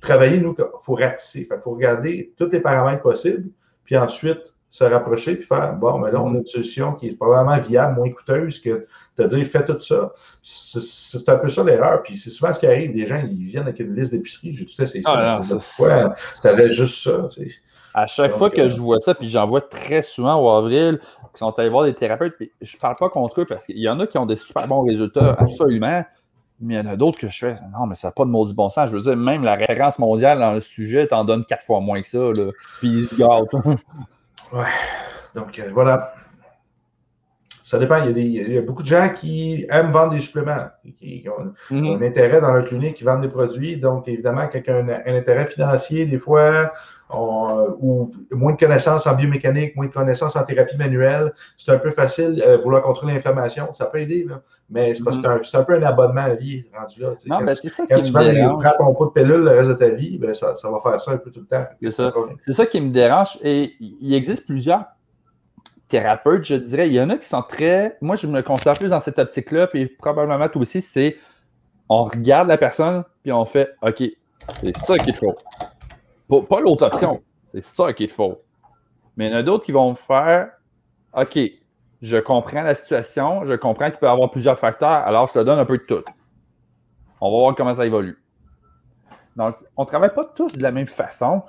travailler, 0.00 0.38
nous, 0.38 0.54
il 0.58 0.64
faut 0.80 0.94
ratisser. 0.94 1.48
Il 1.50 1.60
faut 1.62 1.72
regarder 1.72 2.32
tous 2.36 2.50
les 2.50 2.60
paramètres 2.60 3.02
possibles, 3.02 3.50
puis 3.84 3.96
ensuite 3.96 4.54
se 4.70 4.84
rapprocher 4.84 5.34
puis 5.34 5.46
faire 5.46 5.74
bon, 5.74 5.98
mais 5.98 6.12
là, 6.12 6.22
on 6.22 6.32
a 6.34 6.38
une 6.38 6.46
solution 6.46 6.92
qui 6.94 7.08
est 7.08 7.16
probablement 7.16 7.58
viable, 7.58 7.96
moins 7.96 8.10
coûteuse 8.10 8.60
que 8.60 8.86
de 9.18 9.26
dire 9.26 9.46
fais 9.46 9.64
tout 9.64 9.78
ça. 9.80 10.12
C'est 10.42 11.28
un 11.28 11.36
peu 11.36 11.48
ça 11.48 11.64
l'erreur. 11.64 12.02
Puis 12.02 12.16
c'est 12.16 12.30
souvent 12.30 12.52
ce 12.52 12.60
qui 12.60 12.66
arrive. 12.66 12.92
Les 12.92 13.06
gens, 13.06 13.20
ils 13.28 13.46
viennent 13.46 13.64
avec 13.64 13.80
une 13.80 13.94
liste 13.94 14.12
d'épicerie. 14.12 14.54
J'ai 14.54 14.64
tout 14.66 14.80
essayé 14.80 15.02
ça. 15.02 15.10
Ah, 15.12 16.14
ça 16.34 16.50
avait 16.50 16.72
juste 16.72 17.02
ça. 17.02 17.26
À 17.92 18.06
chaque 18.06 18.32
fois 18.32 18.50
que 18.50 18.68
je 18.68 18.80
vois 18.80 19.00
ça, 19.00 19.14
puis 19.14 19.28
j'en 19.28 19.44
vois 19.46 19.60
très 19.60 20.02
souvent 20.02 20.36
au 20.36 20.48
avril, 20.48 21.00
qui 21.34 21.38
sont 21.38 21.58
allés 21.58 21.68
voir 21.68 21.84
des 21.84 21.94
thérapeutes, 21.94 22.36
puis 22.36 22.52
je 22.60 22.76
ne 22.76 22.80
parle 22.80 22.96
pas 22.96 23.08
contre 23.08 23.40
eux 23.40 23.46
parce 23.46 23.66
qu'il 23.66 23.78
y 23.78 23.88
en 23.88 23.98
a 23.98 24.06
qui 24.06 24.18
ont 24.18 24.26
des 24.26 24.36
super 24.36 24.68
bons 24.68 24.84
résultats, 24.84 25.36
absolument. 25.38 26.04
Mais 26.60 26.74
il 26.74 26.76
y 26.76 26.80
en 26.80 26.86
a 26.86 26.96
d'autres 26.96 27.18
que 27.18 27.26
je 27.28 27.38
fais, 27.38 27.56
non, 27.72 27.86
mais 27.86 27.94
ça 27.94 28.08
n'a 28.08 28.12
pas 28.12 28.24
de 28.24 28.30
maudit 28.30 28.54
bon 28.54 28.68
sens. 28.68 28.90
Je 28.90 28.96
veux 28.96 29.02
dire, 29.02 29.16
même 29.16 29.42
la 29.42 29.54
référence 29.54 29.98
mondiale 29.98 30.38
dans 30.38 30.52
le 30.52 30.60
sujet 30.60 31.06
t'en 31.06 31.24
donne 31.24 31.44
quatre 31.46 31.64
fois 31.64 31.80
moins 31.80 32.00
que 32.02 32.06
ça. 32.06 32.18
Là. 32.18 32.52
Puis 32.78 32.88
ils 32.88 33.04
se 33.06 33.16
gâtent. 33.16 33.78
Ouais. 34.52 34.66
Donc, 35.34 35.58
euh, 35.58 35.70
voilà. 35.72 36.14
Ça 37.70 37.78
dépend. 37.78 38.04
Il 38.04 38.18
y, 38.18 38.58
a 38.58 38.62
beaucoup 38.62 38.82
de 38.82 38.88
gens 38.88 39.10
qui 39.10 39.64
aiment 39.70 39.92
vendre 39.92 40.12
des 40.12 40.20
suppléments, 40.20 40.66
qui, 40.98 41.24
ont, 41.28 41.52
mm-hmm. 41.72 41.98
un 41.98 42.02
intérêt 42.02 42.40
dans 42.40 42.52
leur 42.52 42.64
clinique, 42.64 42.96
qui 42.96 43.04
vendent 43.04 43.20
des 43.20 43.28
produits. 43.28 43.76
Donc, 43.76 44.08
évidemment, 44.08 44.48
quelqu'un 44.48 44.88
a 44.88 45.08
un, 45.08 45.14
intérêt 45.14 45.46
financier, 45.46 46.04
des 46.04 46.18
fois, 46.18 46.72
ou 47.14 48.12
moins 48.32 48.54
de 48.54 48.58
connaissances 48.58 49.06
en 49.06 49.14
biomécanique, 49.14 49.76
moins 49.76 49.86
de 49.86 49.92
connaissances 49.92 50.34
en 50.34 50.42
thérapie 50.42 50.76
manuelle, 50.76 51.32
c'est 51.56 51.70
un 51.70 51.78
peu 51.78 51.92
facile 51.92 52.42
euh, 52.44 52.58
vouloir 52.58 52.82
contrôler 52.82 53.14
l'inflammation. 53.14 53.72
Ça 53.72 53.86
peut 53.86 54.00
aider, 54.00 54.26
là. 54.28 54.42
mais 54.68 54.92
c'est 54.94 55.04
mm-hmm. 55.04 55.56
un, 55.56 55.62
peu 55.62 55.74
un 55.74 55.82
abonnement 55.84 56.22
à 56.22 56.34
vie 56.34 56.64
rendu 56.76 57.00
là. 57.00 57.10
Non, 57.26 57.44
ben, 57.44 57.54
c'est 57.54 57.68
ça 57.68 57.84
quand 57.88 58.00
qui 58.00 58.10
tu 58.10 58.12
me 58.12 58.60
prends 58.60 58.84
ton 58.84 58.94
pot 58.94 59.06
de 59.06 59.12
pilule 59.12 59.42
le 59.42 59.50
reste 59.50 59.68
de 59.68 59.74
ta 59.74 59.90
vie, 59.90 60.18
ben, 60.18 60.34
ça, 60.34 60.56
ça, 60.56 60.68
va 60.72 60.80
faire 60.80 61.00
ça 61.00 61.12
un 61.12 61.18
peu 61.18 61.30
tout 61.30 61.38
le 61.38 61.46
temps. 61.46 61.66
C'est 61.80 61.92
ça. 61.92 62.12
C'est 62.44 62.52
ça 62.52 62.66
qui 62.66 62.80
me 62.80 62.90
dérange. 62.90 63.38
Et 63.44 63.74
il 63.78 64.12
existe 64.12 64.44
plusieurs 64.44 64.86
thérapeutes, 65.90 66.44
je 66.46 66.54
dirais. 66.54 66.88
Il 66.88 66.94
y 66.94 67.00
en 67.00 67.10
a 67.10 67.18
qui 67.18 67.28
sont 67.28 67.42
très. 67.42 67.98
Moi, 68.00 68.16
je 68.16 68.26
me 68.26 68.40
considère 68.42 68.74
plus 68.74 68.88
dans 68.88 69.00
cette 69.00 69.18
optique-là, 69.18 69.66
puis 69.66 69.86
probablement 69.86 70.48
toi 70.48 70.62
aussi, 70.62 70.80
c'est 70.80 71.18
on 71.88 72.04
regarde 72.04 72.48
la 72.48 72.56
personne, 72.56 73.04
puis 73.22 73.32
on 73.32 73.44
fait 73.44 73.74
OK, 73.82 74.02
c'est 74.60 74.76
ça 74.78 74.96
qu'il 74.98 75.14
faut. 75.14 75.34
Pas, 76.28 76.60
l'autre 76.60 76.86
option. 76.86 77.22
C'est 77.52 77.64
ça 77.64 77.92
qu'il 77.92 78.08
faut. 78.08 78.40
Mais 79.16 79.26
il 79.26 79.32
y 79.32 79.34
en 79.34 79.38
a 79.38 79.42
d'autres 79.42 79.64
qui 79.64 79.72
vont 79.72 79.94
faire 79.94 80.50
OK, 81.12 81.38
je 82.00 82.16
comprends 82.18 82.62
la 82.62 82.76
situation, 82.76 83.44
je 83.44 83.54
comprends 83.54 83.90
qu'il 83.90 83.98
peut 83.98 84.06
y 84.06 84.08
avoir 84.08 84.30
plusieurs 84.30 84.58
facteurs, 84.58 84.88
alors 84.88 85.26
je 85.26 85.32
te 85.32 85.38
donne 85.40 85.58
un 85.58 85.64
peu 85.64 85.78
de 85.78 85.82
tout. 85.82 86.04
On 87.20 87.30
va 87.30 87.36
voir 87.36 87.54
comment 87.56 87.74
ça 87.74 87.84
évolue. 87.84 88.16
Donc, 89.36 89.56
on 89.76 89.82
ne 89.82 89.86
travaille 89.86 90.14
pas 90.14 90.24
tous 90.24 90.52
de 90.56 90.62
la 90.62 90.70
même 90.70 90.86
façon, 90.86 91.42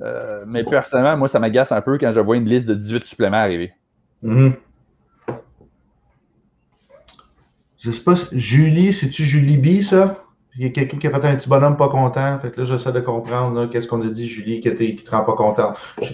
euh, 0.00 0.44
mais 0.46 0.64
personnellement, 0.64 1.16
moi, 1.16 1.28
ça 1.28 1.38
m'agace 1.38 1.72
un 1.72 1.80
peu 1.80 1.98
quand 1.98 2.12
je 2.12 2.20
vois 2.20 2.36
une 2.36 2.48
liste 2.48 2.66
de 2.66 2.74
18 2.74 3.06
suppléments 3.06 3.38
arriver. 3.38 3.72
Je 4.22 4.50
Je 7.78 7.90
sais 7.90 8.02
pas, 8.02 8.14
Julie, 8.32 8.92
c'est-tu 8.92 9.24
Julie 9.24 9.58
B, 9.58 9.82
ça? 9.82 10.16
Il 10.58 10.62
y 10.62 10.66
a 10.66 10.70
quelqu'un 10.70 10.96
qui 10.96 11.06
a 11.06 11.10
fait 11.10 11.26
un 11.26 11.36
petit 11.36 11.48
bonhomme 11.48 11.76
pas 11.76 11.88
content. 11.90 12.38
Fait 12.38 12.50
que 12.50 12.60
là, 12.60 12.66
j'essaie 12.66 12.92
de 12.92 13.00
comprendre 13.00 13.66
qu'est-ce 13.66 13.86
qu'on 13.86 14.00
a 14.00 14.08
dit, 14.08 14.26
Julie, 14.26 14.60
qui 14.60 14.68
ne 14.70 14.74
te 14.74 15.10
rend 15.10 15.22
pas 15.22 15.34
content. 15.34 15.74
Je 16.00 16.10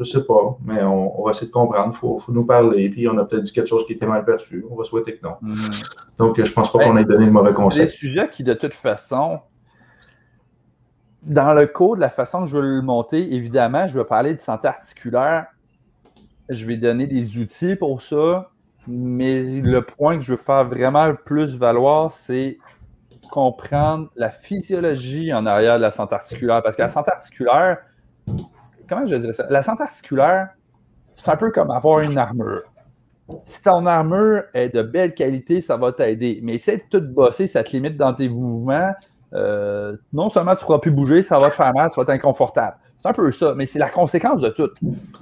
ne 0.00 0.04
sais 0.04 0.24
pas, 0.24 0.58
mais 0.64 0.82
on, 0.82 1.22
va 1.24 1.30
essayer 1.30 1.46
de 1.46 1.52
comprendre. 1.52 1.92
Il 1.94 1.96
faut, 1.96 2.20
nous 2.28 2.44
parler. 2.44 2.90
Puis 2.90 3.08
on 3.08 3.16
a 3.16 3.24
peut-être 3.24 3.44
dit 3.44 3.52
quelque 3.52 3.68
chose 3.68 3.86
qui 3.86 3.94
était 3.94 4.06
mal 4.06 4.24
perçu. 4.24 4.64
On 4.70 4.76
va 4.76 4.84
souhaiter 4.84 5.16
que 5.16 5.26
non. 5.26 5.36
Mm-hmm. 5.42 6.16
Donc, 6.18 6.36
je 6.36 6.42
ne 6.42 6.54
pense 6.54 6.70
pas 6.70 6.80
qu'on 6.80 6.96
ait 6.96 7.04
donné 7.04 7.26
le 7.26 7.32
mauvais 7.32 7.54
conseil. 7.54 7.86
Des 7.86 7.90
sujets 7.90 8.28
qui, 8.30 8.44
de 8.44 8.54
toute 8.54 8.74
façon, 8.74 9.40
dans 11.22 11.54
le 11.54 11.66
cours 11.66 11.96
de 11.96 12.00
la 12.00 12.10
façon 12.10 12.42
que 12.42 12.46
je 12.46 12.56
veux 12.56 12.62
le 12.62 12.82
monter, 12.82 13.34
évidemment, 13.34 13.86
je 13.86 13.98
vais 13.98 14.06
parler 14.06 14.34
de 14.34 14.40
santé 14.40 14.68
articulaire 14.68 15.46
je 16.48 16.66
vais 16.66 16.76
donner 16.76 17.06
des 17.06 17.38
outils 17.38 17.76
pour 17.76 18.02
ça, 18.02 18.50
mais 18.86 19.42
le 19.42 19.82
point 19.82 20.16
que 20.16 20.22
je 20.22 20.32
veux 20.32 20.38
faire 20.38 20.64
vraiment 20.64 21.06
le 21.06 21.16
plus 21.16 21.56
valoir, 21.56 22.12
c'est 22.12 22.58
comprendre 23.30 24.08
la 24.16 24.30
physiologie 24.30 25.32
en 25.32 25.46
arrière 25.46 25.76
de 25.76 25.82
la 25.82 25.90
santé 25.90 26.14
articulaire. 26.14 26.62
Parce 26.62 26.76
que 26.76 26.82
la 26.82 26.88
santé 26.88 27.10
articulaire, 27.10 27.78
comment 28.88 29.06
je 29.06 29.16
dirais 29.16 29.34
ça? 29.34 29.46
La 29.50 29.62
santé 29.62 29.82
articulaire, 29.82 30.48
c'est 31.16 31.28
un 31.28 31.36
peu 31.36 31.50
comme 31.50 31.70
avoir 31.70 32.00
une 32.00 32.16
armure. 32.16 32.62
Si 33.44 33.62
ton 33.62 33.84
armure 33.84 34.44
est 34.54 34.74
de 34.74 34.80
belle 34.82 35.12
qualité, 35.12 35.60
ça 35.60 35.76
va 35.76 35.92
t'aider. 35.92 36.40
Mais 36.42 36.54
essaie 36.54 36.78
de 36.78 36.82
tout 36.90 37.06
bosser, 37.06 37.46
ça 37.46 37.62
te 37.62 37.72
limite 37.72 37.98
dans 37.98 38.14
tes 38.14 38.28
mouvements. 38.28 38.92
Euh, 39.34 39.94
non 40.14 40.30
seulement 40.30 40.54
tu 40.54 40.62
ne 40.62 40.66
pourras 40.66 40.78
plus 40.78 40.90
bouger, 40.90 41.20
ça 41.20 41.38
va 41.38 41.50
te 41.50 41.54
faire 41.54 41.74
mal, 41.74 41.90
ça 41.90 41.96
va 41.96 42.02
être 42.02 42.18
inconfortable. 42.18 42.76
C'est 42.98 43.08
un 43.08 43.12
peu 43.12 43.30
ça, 43.30 43.54
mais 43.54 43.64
c'est 43.64 43.78
la 43.78 43.90
conséquence 43.90 44.40
de 44.40 44.48
tout. 44.48 44.70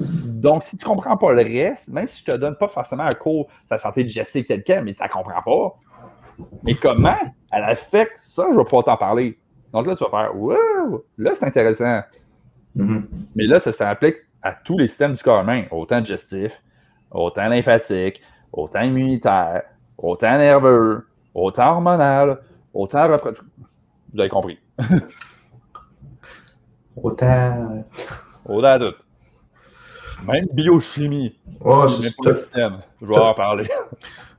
Donc, 0.01 0.62
si 0.62 0.79
tu 0.79 0.85
ne 0.87 0.95
comprends 0.95 1.17
pas 1.19 1.35
le 1.35 1.43
reste, 1.43 1.89
même 1.89 2.09
si 2.09 2.25
je 2.25 2.31
ne 2.31 2.37
te 2.37 2.41
donne 2.41 2.57
pas 2.57 2.69
forcément 2.69 3.03
un 3.03 3.12
cours 3.12 3.49
sur 3.67 3.75
la 3.75 3.79
santé 3.79 4.03
digestive 4.03 4.45
quelqu'un, 4.45 4.81
mais 4.81 4.95
ça 4.95 5.05
ne 5.05 5.11
comprend 5.11 5.43
pas. 5.43 6.45
Mais 6.62 6.75
comment? 6.75 7.19
Elle 7.53 7.65
affecte 7.65 8.19
ça, 8.23 8.47
je 8.51 8.57
vais 8.57 8.65
pouvoir 8.65 8.85
t'en 8.85 8.97
parler. 8.97 9.39
Donc 9.75 9.87
là, 9.87 9.95
tu 9.95 10.05
vas 10.05 10.11
faire 10.11 10.37
Wow! 10.37 11.05
Là, 11.19 11.33
c'est 11.35 11.45
intéressant. 11.45 12.01
Mm-hmm. 12.79 13.03
Mais 13.35 13.45
là, 13.47 13.59
ça 13.59 13.73
s'applique 13.73 14.17
à 14.43 14.53
tous 14.53 14.79
les 14.79 14.87
systèmes 14.87 15.15
du 15.15 15.23
corps 15.23 15.43
humain, 15.43 15.65
autant 15.71 16.01
digestif, 16.01 16.62
autant 17.11 17.49
lymphatique, 17.49 18.23
autant 18.53 18.83
immunitaire, 18.83 19.65
autant 19.99 20.39
nerveux, 20.39 21.07
autant 21.35 21.73
hormonal, 21.73 22.39
autant 22.73 23.07
reproductif. 23.07 23.47
Vous 24.15 24.21
avez 24.21 24.31
compris. 24.31 24.59
Autant. 26.97 27.85
Autant 28.47 28.79
tout. 28.79 28.95
Même 30.27 30.47
biochimie. 30.53 31.39
Oh, 31.61 31.87
c'est 31.89 32.15
pas 32.17 32.31
le 32.31 32.37
système. 32.37 32.79
Je 33.03 33.07
vais 33.07 33.19
en 33.19 33.35
parler. 33.35 33.69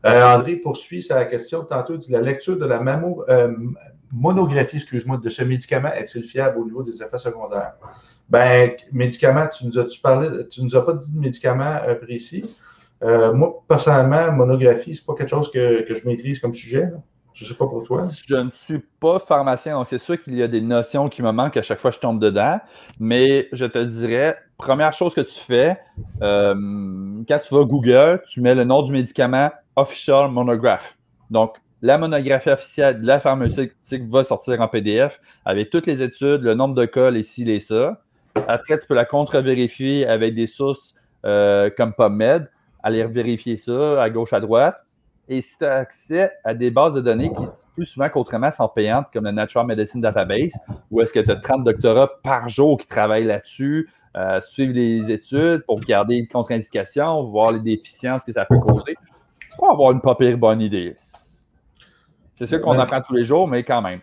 Euh, 0.05 0.35
André 0.35 0.55
poursuit 0.55 1.03
sa 1.03 1.25
question 1.25 1.63
tantôt. 1.63 1.97
dit 1.97 2.11
la 2.11 2.21
lecture 2.21 2.57
de 2.57 2.65
la 2.65 2.79
euh, 2.81 3.53
monographie, 4.11 4.77
excuse-moi, 4.77 5.17
de 5.17 5.29
ce 5.29 5.43
médicament 5.43 5.89
est-il 5.89 6.23
fiable 6.23 6.59
au 6.59 6.65
niveau 6.65 6.83
des 6.83 7.01
effets 7.03 7.17
secondaires? 7.17 7.73
Ben, 8.29 8.71
médicament, 8.91 9.47
tu 9.47 9.65
nous 9.65 9.77
as-tu 9.77 9.99
parlé, 9.99 10.47
tu 10.49 10.63
nous 10.63 10.75
as 10.75 10.85
pas 10.85 10.93
dit 10.93 11.11
de 11.11 11.19
médicament 11.19 11.79
euh, 11.87 11.95
précis. 11.95 12.45
moi, 13.01 13.63
personnellement, 13.67 14.31
monographie, 14.31 14.95
c'est 14.95 15.05
pas 15.05 15.15
quelque 15.15 15.29
chose 15.29 15.51
que, 15.51 15.81
que 15.81 15.95
je 15.95 16.07
maîtrise 16.07 16.39
comme 16.39 16.53
sujet. 16.53 16.85
Là. 16.85 17.01
Je 17.37 17.43
ne 17.43 17.49
sais 17.49 17.53
pas 17.53 17.67
pour 17.67 17.85
toi. 17.85 18.03
Je 18.25 18.35
ne 18.35 18.49
suis 18.49 18.79
pas 18.99 19.19
pharmacien, 19.19 19.77
donc 19.77 19.85
c'est 19.87 19.99
sûr 19.99 20.19
qu'il 20.19 20.33
y 20.33 20.41
a 20.41 20.47
des 20.47 20.59
notions 20.59 21.07
qui 21.07 21.21
me 21.21 21.31
manquent 21.31 21.57
à 21.57 21.61
chaque 21.61 21.77
fois 21.77 21.91
que 21.91 21.95
je 21.97 22.01
tombe 22.01 22.19
dedans. 22.19 22.59
Mais 22.99 23.47
je 23.51 23.67
te 23.67 23.77
dirais, 23.77 24.37
première 24.57 24.91
chose 24.91 25.13
que 25.13 25.21
tu 25.21 25.39
fais, 25.39 25.77
euh, 26.23 26.55
quand 27.27 27.37
tu 27.37 27.53
vas 27.53 27.63
Google, 27.63 28.23
tu 28.27 28.41
mets 28.41 28.55
le 28.55 28.63
nom 28.63 28.81
du 28.81 28.91
médicament 28.91 29.51
Official 29.75 30.31
Monograph. 30.31 30.97
Donc, 31.29 31.53
la 31.83 31.99
monographie 31.99 32.49
officielle 32.49 33.01
de 33.01 33.05
la 33.05 33.19
pharmaceutique 33.19 34.09
va 34.09 34.23
sortir 34.23 34.59
en 34.59 34.67
PDF 34.67 35.21
avec 35.45 35.69
toutes 35.69 35.85
les 35.85 36.01
études, 36.01 36.41
le 36.41 36.55
nombre 36.55 36.73
de 36.73 36.85
cas, 36.85 37.11
les 37.11 37.21
ci, 37.21 37.45
les 37.45 37.59
ça. 37.59 38.01
Après, 38.47 38.79
tu 38.79 38.87
peux 38.87 38.95
la 38.95 39.05
contre-vérifier 39.05 40.07
avec 40.07 40.33
des 40.33 40.47
sources 40.47 40.95
euh, 41.23 41.69
comme 41.77 41.93
PubMed, 41.93 42.49
aller 42.81 43.05
vérifier 43.05 43.57
ça 43.57 44.01
à 44.01 44.09
gauche, 44.09 44.33
à 44.33 44.39
droite. 44.39 44.86
Et 45.29 45.41
si 45.41 45.57
tu 45.57 45.65
as 45.65 45.75
accès 45.75 46.31
à 46.43 46.53
des 46.53 46.71
bases 46.71 46.93
de 46.93 47.01
données 47.01 47.29
qui, 47.29 47.43
plus 47.75 47.85
souvent 47.85 48.09
qu'autrement, 48.09 48.49
sont 48.49 48.67
payantes, 48.69 49.07
comme 49.11 49.25
le 49.25 49.31
Natural 49.31 49.65
Medicine 49.65 50.01
Database, 50.01 50.53
où 50.89 51.01
est-ce 51.01 51.11
que 51.11 51.19
tu 51.19 51.31
as 51.31 51.35
30 51.35 51.63
doctorats 51.63 52.09
par 52.23 52.47
jour 52.47 52.77
qui 52.77 52.87
travaillent 52.87 53.25
là-dessus, 53.25 53.89
euh, 54.15 54.39
suivre 54.41 54.73
les 54.73 55.11
études 55.11 55.63
pour 55.65 55.79
regarder 55.79 56.15
les 56.21 56.27
contre-indications, 56.27 57.21
voir 57.23 57.51
les 57.51 57.59
déficiences 57.59 58.23
que 58.23 58.31
ça 58.31 58.45
peut 58.45 58.57
causer, 58.57 58.95
pour 59.57 59.69
avoir 59.69 59.91
une 59.91 60.01
pas 60.01 60.15
pire 60.15 60.37
bonne 60.37 60.61
idée. 60.61 60.95
C'est 62.35 62.45
sûr 62.45 62.61
qu'on 62.61 62.79
apprend 62.79 63.01
tous 63.01 63.13
les 63.13 63.23
jours, 63.23 63.47
mais 63.47 63.63
quand 63.63 63.81
même. 63.81 63.99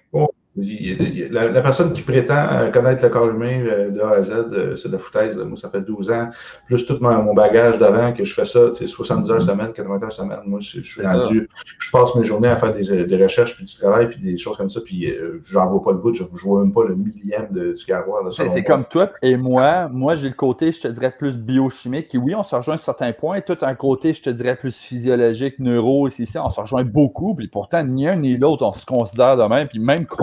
La, 0.57 1.62
personne 1.62 1.93
qui 1.93 2.03
prétend 2.03 2.47
euh, 2.53 2.71
connaître 2.71 3.03
le 3.03 3.09
corps 3.09 3.29
humain 3.29 3.64
euh, 3.67 3.90
de 3.90 4.01
A 4.01 4.11
à 4.11 4.23
Z, 4.23 4.31
euh, 4.31 4.77
c'est 4.77 4.87
de 4.88 4.93
la 4.93 5.01
foutaise. 5.01 5.37
Moi, 5.37 5.59
ça 5.59 5.69
fait 5.69 5.81
12 5.81 6.12
ans, 6.12 6.31
plus 6.67 6.87
tout 6.87 6.97
mon, 7.01 7.35
bagage 7.35 7.81
d'avant 7.81 8.12
que 8.12 8.23
je 8.23 8.33
fais 8.33 8.45
ça, 8.45 8.72
c'est 8.72 8.87
70 8.87 9.31
heures 9.33 9.43
semaine, 9.43 9.72
80 9.72 10.05
heures 10.05 10.12
semaine. 10.12 10.39
Moi, 10.47 10.61
je, 10.61 10.81
suis 10.81 11.05
rendu, 11.05 11.49
je 11.81 11.91
passe 11.91 12.14
mes 12.14 12.22
journées 12.22 12.49
à 12.49 12.57
faire 12.57 12.72
des, 12.72 13.22
recherches, 13.22 13.57
puis 13.57 13.64
du 13.64 13.74
travail, 13.74 14.11
puis 14.11 14.20
des 14.20 14.39
choses 14.39 14.57
comme 14.57 14.70
ça, 14.70 14.81
puis 14.85 15.12
j'en 15.51 15.68
vois 15.68 15.83
pas 15.83 15.91
le 15.91 15.99
bout, 15.99 16.14
je 16.14 16.22
ne 16.22 16.28
vois 16.28 16.61
même 16.61 16.72
pas 16.72 16.85
le 16.85 16.95
millième 16.95 17.49
de, 17.51 17.72
du 17.72 17.85
carroir. 17.85 18.22
C'est 18.33 18.62
comme 18.62 18.85
toi 18.85 19.11
et 19.22 19.37
moi. 19.37 19.89
Moi, 19.89 20.14
j'ai 20.14 20.28
le 20.28 20.35
côté, 20.35 20.70
je 20.70 20.83
te 20.83 20.89
dirais, 20.89 21.12
plus 21.18 21.37
biochimique, 21.37 22.14
et 22.14 22.18
oui, 22.18 22.33
on 22.37 22.45
se 22.45 22.55
rejoint 22.55 22.74
à 22.74 22.76
un 22.76 22.78
certain 22.78 23.12
point. 23.12 23.41
Tout 23.41 23.59
un 23.62 23.74
côté, 23.74 24.14
je 24.14 24.22
te 24.22 24.31
dirais, 24.31 24.55
plus 24.55 24.76
physiologique, 24.76 25.59
neuro, 25.59 26.07
ici, 26.07 26.28
on 26.39 26.49
se 26.49 26.61
rejoint 26.61 26.85
beaucoup, 26.85 27.35
puis 27.35 27.49
pourtant, 27.49 27.83
ni 27.83 28.07
un 28.07 28.14
ni 28.14 28.37
l'autre, 28.37 28.64
on 28.64 28.72
se 28.72 28.87
considère 28.87 29.37
de 29.37 29.43
même, 29.43 29.66
puis 29.66 29.81
même 29.81 30.07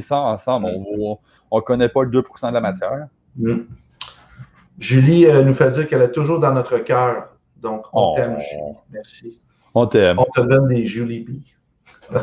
ça 0.00 0.18
ensemble, 0.18 0.68
on 1.50 1.56
ne 1.56 1.60
connaît 1.60 1.88
pas 1.88 2.02
le 2.02 2.10
2% 2.10 2.48
de 2.48 2.54
la 2.54 2.60
matière. 2.60 3.06
Mm. 3.36 3.60
Julie 4.78 5.26
euh, 5.26 5.42
nous 5.42 5.54
fait 5.54 5.70
dire 5.70 5.88
qu'elle 5.88 6.02
est 6.02 6.12
toujours 6.12 6.38
dans 6.38 6.52
notre 6.52 6.78
cœur. 6.78 7.30
Donc, 7.56 7.84
on 7.92 8.12
oh. 8.12 8.14
t'aime, 8.16 8.38
Julie. 8.38 8.78
Merci. 8.90 9.40
On 9.74 9.86
t'aime. 9.86 10.18
On 10.18 10.24
te 10.24 10.40
donne 10.40 10.68
des 10.68 10.86
Julie 10.86 11.20
B. 11.20 11.30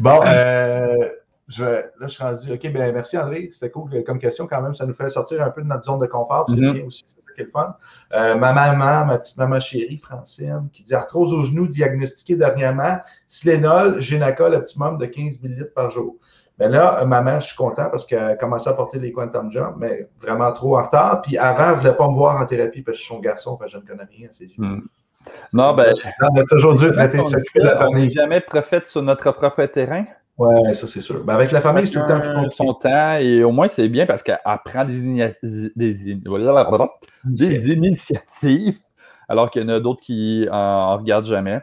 bon, 0.00 0.20
euh, 0.24 0.94
je 1.48 1.62
là, 1.62 1.84
je 2.00 2.08
suis 2.08 2.24
rendu. 2.24 2.52
OK, 2.52 2.60
bien, 2.60 2.92
merci 2.92 3.16
André. 3.16 3.50
C'était 3.52 3.70
cool 3.70 4.02
comme 4.04 4.18
question 4.18 4.46
quand 4.46 4.60
même. 4.60 4.74
Ça 4.74 4.84
nous 4.84 4.94
fait 4.94 5.10
sortir 5.10 5.42
un 5.42 5.50
peu 5.50 5.62
de 5.62 5.68
notre 5.68 5.84
zone 5.84 6.00
de 6.00 6.06
confort. 6.06 6.46
C'est 6.48 6.56
mm-hmm. 6.56 6.72
bien 6.72 6.84
aussi. 6.84 7.04
C'est 7.38 7.42
ça 7.42 7.42
qui 7.42 7.42
est 7.42 7.44
le 7.44 7.50
fun. 7.50 7.76
Euh, 8.12 8.34
ma 8.36 8.52
maman, 8.52 9.06
ma 9.06 9.18
petite 9.18 9.38
maman 9.38 9.60
chérie, 9.60 9.98
Francine, 9.98 10.68
qui 10.72 10.82
dit 10.82 10.94
arthrose 10.94 11.32
au 11.32 11.44
genou 11.44 11.66
diagnostiquée 11.66 12.36
dernièrement, 12.36 12.98
Tylenol, 13.28 14.00
Génacol, 14.00 14.54
optimum 14.54 14.98
de 14.98 15.06
15 15.06 15.40
ml 15.42 15.72
par 15.74 15.90
jour. 15.90 16.16
Mais 16.58 16.68
là, 16.68 17.04
maman, 17.04 17.38
je 17.38 17.46
suis 17.46 17.56
content 17.56 17.88
parce 17.88 18.04
qu'elle 18.04 18.18
a 18.18 18.34
commencé 18.34 18.68
à 18.68 18.72
porter 18.72 18.98
les 18.98 19.12
quantum 19.12 19.50
jump, 19.52 19.76
mais 19.78 20.08
vraiment 20.20 20.52
trop 20.52 20.76
en 20.76 20.82
retard. 20.82 21.22
Puis 21.22 21.38
avant, 21.38 21.66
elle 21.66 21.70
ne 21.70 21.76
voulait 21.76 21.96
pas 21.96 22.08
me 22.08 22.14
voir 22.14 22.40
en 22.40 22.46
thérapie 22.46 22.82
parce 22.82 22.96
que 22.96 23.00
je 23.00 23.04
suis 23.04 23.14
son 23.14 23.20
garçon, 23.20 23.52
enfin, 23.52 23.66
je 23.68 23.76
ne 23.76 23.82
connais 23.82 24.04
rien 24.10 24.28
à 24.28 24.32
ses 24.32 24.46
yeux. 24.46 24.54
Hmm. 24.58 24.80
Non, 25.52 25.74
ben. 25.74 25.94
On 26.20 26.40
a 26.40 26.44
toujours 26.44 26.74
dû 26.74 26.90
traiter 26.90 27.20
On 27.20 27.92
n'est 27.92 28.10
jamais 28.10 28.40
prophète 28.40 28.88
sur 28.88 29.02
notre 29.02 29.30
propre 29.32 29.66
terrain. 29.66 30.04
Oui, 30.38 30.74
ça 30.74 30.86
c'est 30.86 31.00
sûr. 31.00 31.24
Ben, 31.24 31.34
avec 31.34 31.50
la 31.50 31.60
famille, 31.60 31.86
c'est 31.86 31.92
tout 31.92 32.00
le 32.00 32.06
temps 32.06 32.20
plus 32.20 32.50
Son 32.50 32.72
temps, 32.74 33.16
et 33.18 33.42
au 33.42 33.50
moins 33.50 33.66
c'est 33.66 33.88
bien 33.88 34.06
parce 34.06 34.22
qu'elle 34.22 34.38
prend 34.64 34.84
des, 34.84 35.00
des, 35.42 36.14
des, 37.26 37.72
initiatives, 37.72 38.78
alors 39.28 39.50
qu'il 39.50 39.62
y 39.62 39.64
en 39.64 39.68
a 39.68 39.80
d'autres 39.80 40.00
qui 40.00 40.46
en 40.50 40.96
regardent 40.96 41.26
jamais. 41.26 41.60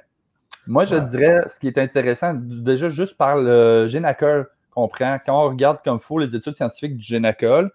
Moi, 0.67 0.85
je 0.85 0.95
dirais, 0.95 1.43
ce 1.47 1.59
qui 1.59 1.67
est 1.67 1.77
intéressant, 1.77 2.33
déjà 2.33 2.89
juste 2.89 3.15
par 3.17 3.37
le 3.37 3.87
Génacol 3.87 4.49
qu'on 4.71 4.87
prend, 4.87 5.19
quand 5.25 5.45
on 5.45 5.49
regarde 5.49 5.77
comme 5.83 5.97
il 5.97 6.03
faut 6.03 6.19
les 6.19 6.35
études 6.35 6.55
scientifiques 6.55 6.97
du 6.97 7.03
Génacol, 7.03 7.71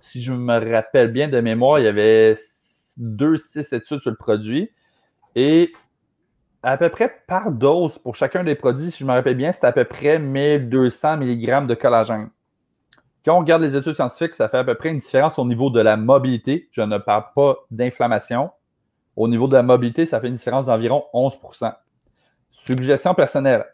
si 0.00 0.22
je 0.22 0.32
me 0.32 0.72
rappelle 0.72 1.12
bien 1.12 1.28
de 1.28 1.40
mémoire, 1.40 1.78
il 1.78 1.84
y 1.84 1.88
avait 1.88 2.34
deux, 2.96 3.36
six 3.36 3.72
études 3.72 4.00
sur 4.00 4.10
le 4.10 4.16
produit. 4.16 4.70
Et 5.36 5.72
à 6.64 6.76
peu 6.76 6.88
près 6.88 7.14
par 7.26 7.50
dose 7.50 7.98
pour 7.98 8.16
chacun 8.16 8.42
des 8.42 8.54
produits, 8.54 8.90
si 8.90 8.98
je 8.98 9.04
me 9.04 9.12
rappelle 9.12 9.36
bien, 9.36 9.52
c'est 9.52 9.64
à 9.64 9.72
peu 9.72 9.84
près 9.84 10.18
1200 10.18 11.18
mg 11.18 11.66
de 11.66 11.74
collagène. 11.74 12.30
Quand 13.24 13.36
on 13.36 13.40
regarde 13.40 13.62
les 13.62 13.76
études 13.76 13.94
scientifiques, 13.94 14.34
ça 14.34 14.48
fait 14.48 14.58
à 14.58 14.64
peu 14.64 14.74
près 14.74 14.90
une 14.90 14.98
différence 14.98 15.38
au 15.38 15.44
niveau 15.44 15.70
de 15.70 15.80
la 15.80 15.96
mobilité. 15.96 16.68
Je 16.72 16.82
ne 16.82 16.98
parle 16.98 17.24
pas 17.34 17.56
d'inflammation. 17.70 18.50
Au 19.16 19.28
niveau 19.28 19.46
de 19.46 19.54
la 19.54 19.62
mobilité, 19.62 20.06
ça 20.06 20.20
fait 20.20 20.28
une 20.28 20.34
différence 20.34 20.66
d'environ 20.66 21.04
11% 21.14 21.72
Suggestion 22.50 23.14
personnelle. 23.14 23.64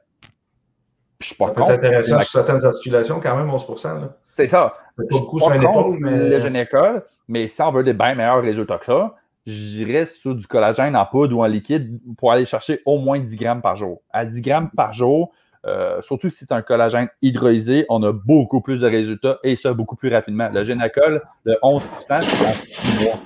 Je 1.20 1.28
suis 1.28 1.36
pas 1.36 1.48
ça 1.48 1.52
peut 1.52 1.62
être 1.62 1.70
intéressant 1.70 2.20
sur 2.20 2.30
certaines 2.30 2.64
articulations, 2.64 3.20
quand 3.20 3.36
même 3.36 3.48
11% 3.48 4.08
C'est 4.36 4.46
ça. 4.46 4.74
Pas 4.96 5.02
beaucoup 5.10 5.38
sur 5.38 5.54
épaule, 5.54 5.96
mais... 6.00 6.28
le 6.28 6.40
génécole, 6.40 7.04
mais 7.28 7.46
si 7.46 7.60
on 7.62 7.72
veut 7.72 7.84
des 7.84 7.92
bien 7.92 8.14
meilleurs 8.14 8.42
résultats 8.42 8.78
que 8.78 8.86
ça, 8.86 9.14
j'irais 9.50 10.06
sur 10.06 10.34
du 10.34 10.46
collagène 10.46 10.96
en 10.96 11.06
poudre 11.06 11.36
ou 11.36 11.42
en 11.42 11.46
liquide 11.46 11.98
pour 12.16 12.32
aller 12.32 12.44
chercher 12.44 12.80
au 12.84 12.98
moins 12.98 13.18
10 13.18 13.36
grammes 13.36 13.62
par 13.62 13.76
jour. 13.76 14.00
À 14.10 14.24
10 14.24 14.40
grammes 14.40 14.70
par 14.70 14.92
jour, 14.92 15.32
euh, 15.66 16.00
surtout 16.00 16.30
si 16.30 16.38
c'est 16.38 16.52
un 16.52 16.62
collagène 16.62 17.08
hydrolysé, 17.20 17.84
on 17.88 18.02
a 18.02 18.12
beaucoup 18.12 18.60
plus 18.60 18.80
de 18.80 18.86
résultats 18.86 19.38
et 19.42 19.56
ça 19.56 19.72
beaucoup 19.72 19.96
plus 19.96 20.12
rapidement. 20.12 20.48
Le 20.48 20.64
génacol 20.64 21.22
de 21.44 21.58
11 21.62 21.82
c'est 22.00 22.14
en 22.14 22.22
6 22.22 23.04
mois. 23.04 23.18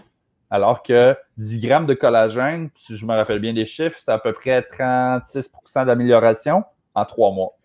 Alors 0.51 0.83
que 0.83 1.17
10 1.39 1.59
grammes 1.61 1.87
de 1.87 1.95
collagène, 1.95 2.71
si 2.75 2.97
je 2.97 3.07
me 3.07 3.15
rappelle 3.15 3.39
bien 3.39 3.53
des 3.53 3.67
chiffres, 3.67 3.99
c'est 3.99 4.11
à 4.11 4.19
peu 4.19 4.33
près 4.33 4.61
36% 4.61 5.87
d'amélioration 5.87 6.65
en 6.95 7.05
3 7.05 7.33
mois. 7.33 7.57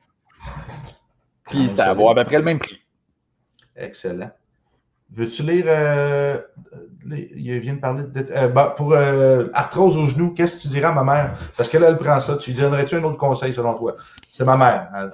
Puis 1.50 1.70
ça 1.70 1.94
vaut 1.94 2.10
à 2.10 2.16
peu 2.16 2.24
près 2.24 2.38
le 2.38 2.44
même 2.44 2.60
prix. 2.60 2.80
Excellent. 3.76 4.32
Veux-tu 5.12 5.44
lire, 5.44 5.66
euh, 5.68 6.38
il 7.06 7.60
vient 7.60 7.74
de 7.74 7.80
parler 7.80 8.04
de, 8.04 8.26
euh, 8.32 8.48
bah, 8.48 8.74
pour 8.78 8.94
euh, 8.94 9.48
arthrose 9.54 9.98
au 9.98 10.06
genou, 10.06 10.34
qu'est-ce 10.34 10.58
que 10.58 10.62
tu 10.62 10.68
dirais 10.68 10.86
à 10.86 10.92
ma 10.92 11.04
mère? 11.04 11.38
Parce 11.58 11.68
qu'elle, 11.68 11.84
elle 11.84 11.98
prend 11.98 12.20
ça. 12.20 12.38
Tu 12.38 12.52
lui 12.52 12.60
donnerais-tu 12.60 12.96
un 12.96 13.04
autre 13.04 13.18
conseil 13.18 13.54
selon 13.54 13.74
toi? 13.74 13.96
C'est 14.32 14.46
ma 14.46 14.56
mère. 14.56 14.88
Elle 14.96 15.06
ne 15.06 15.12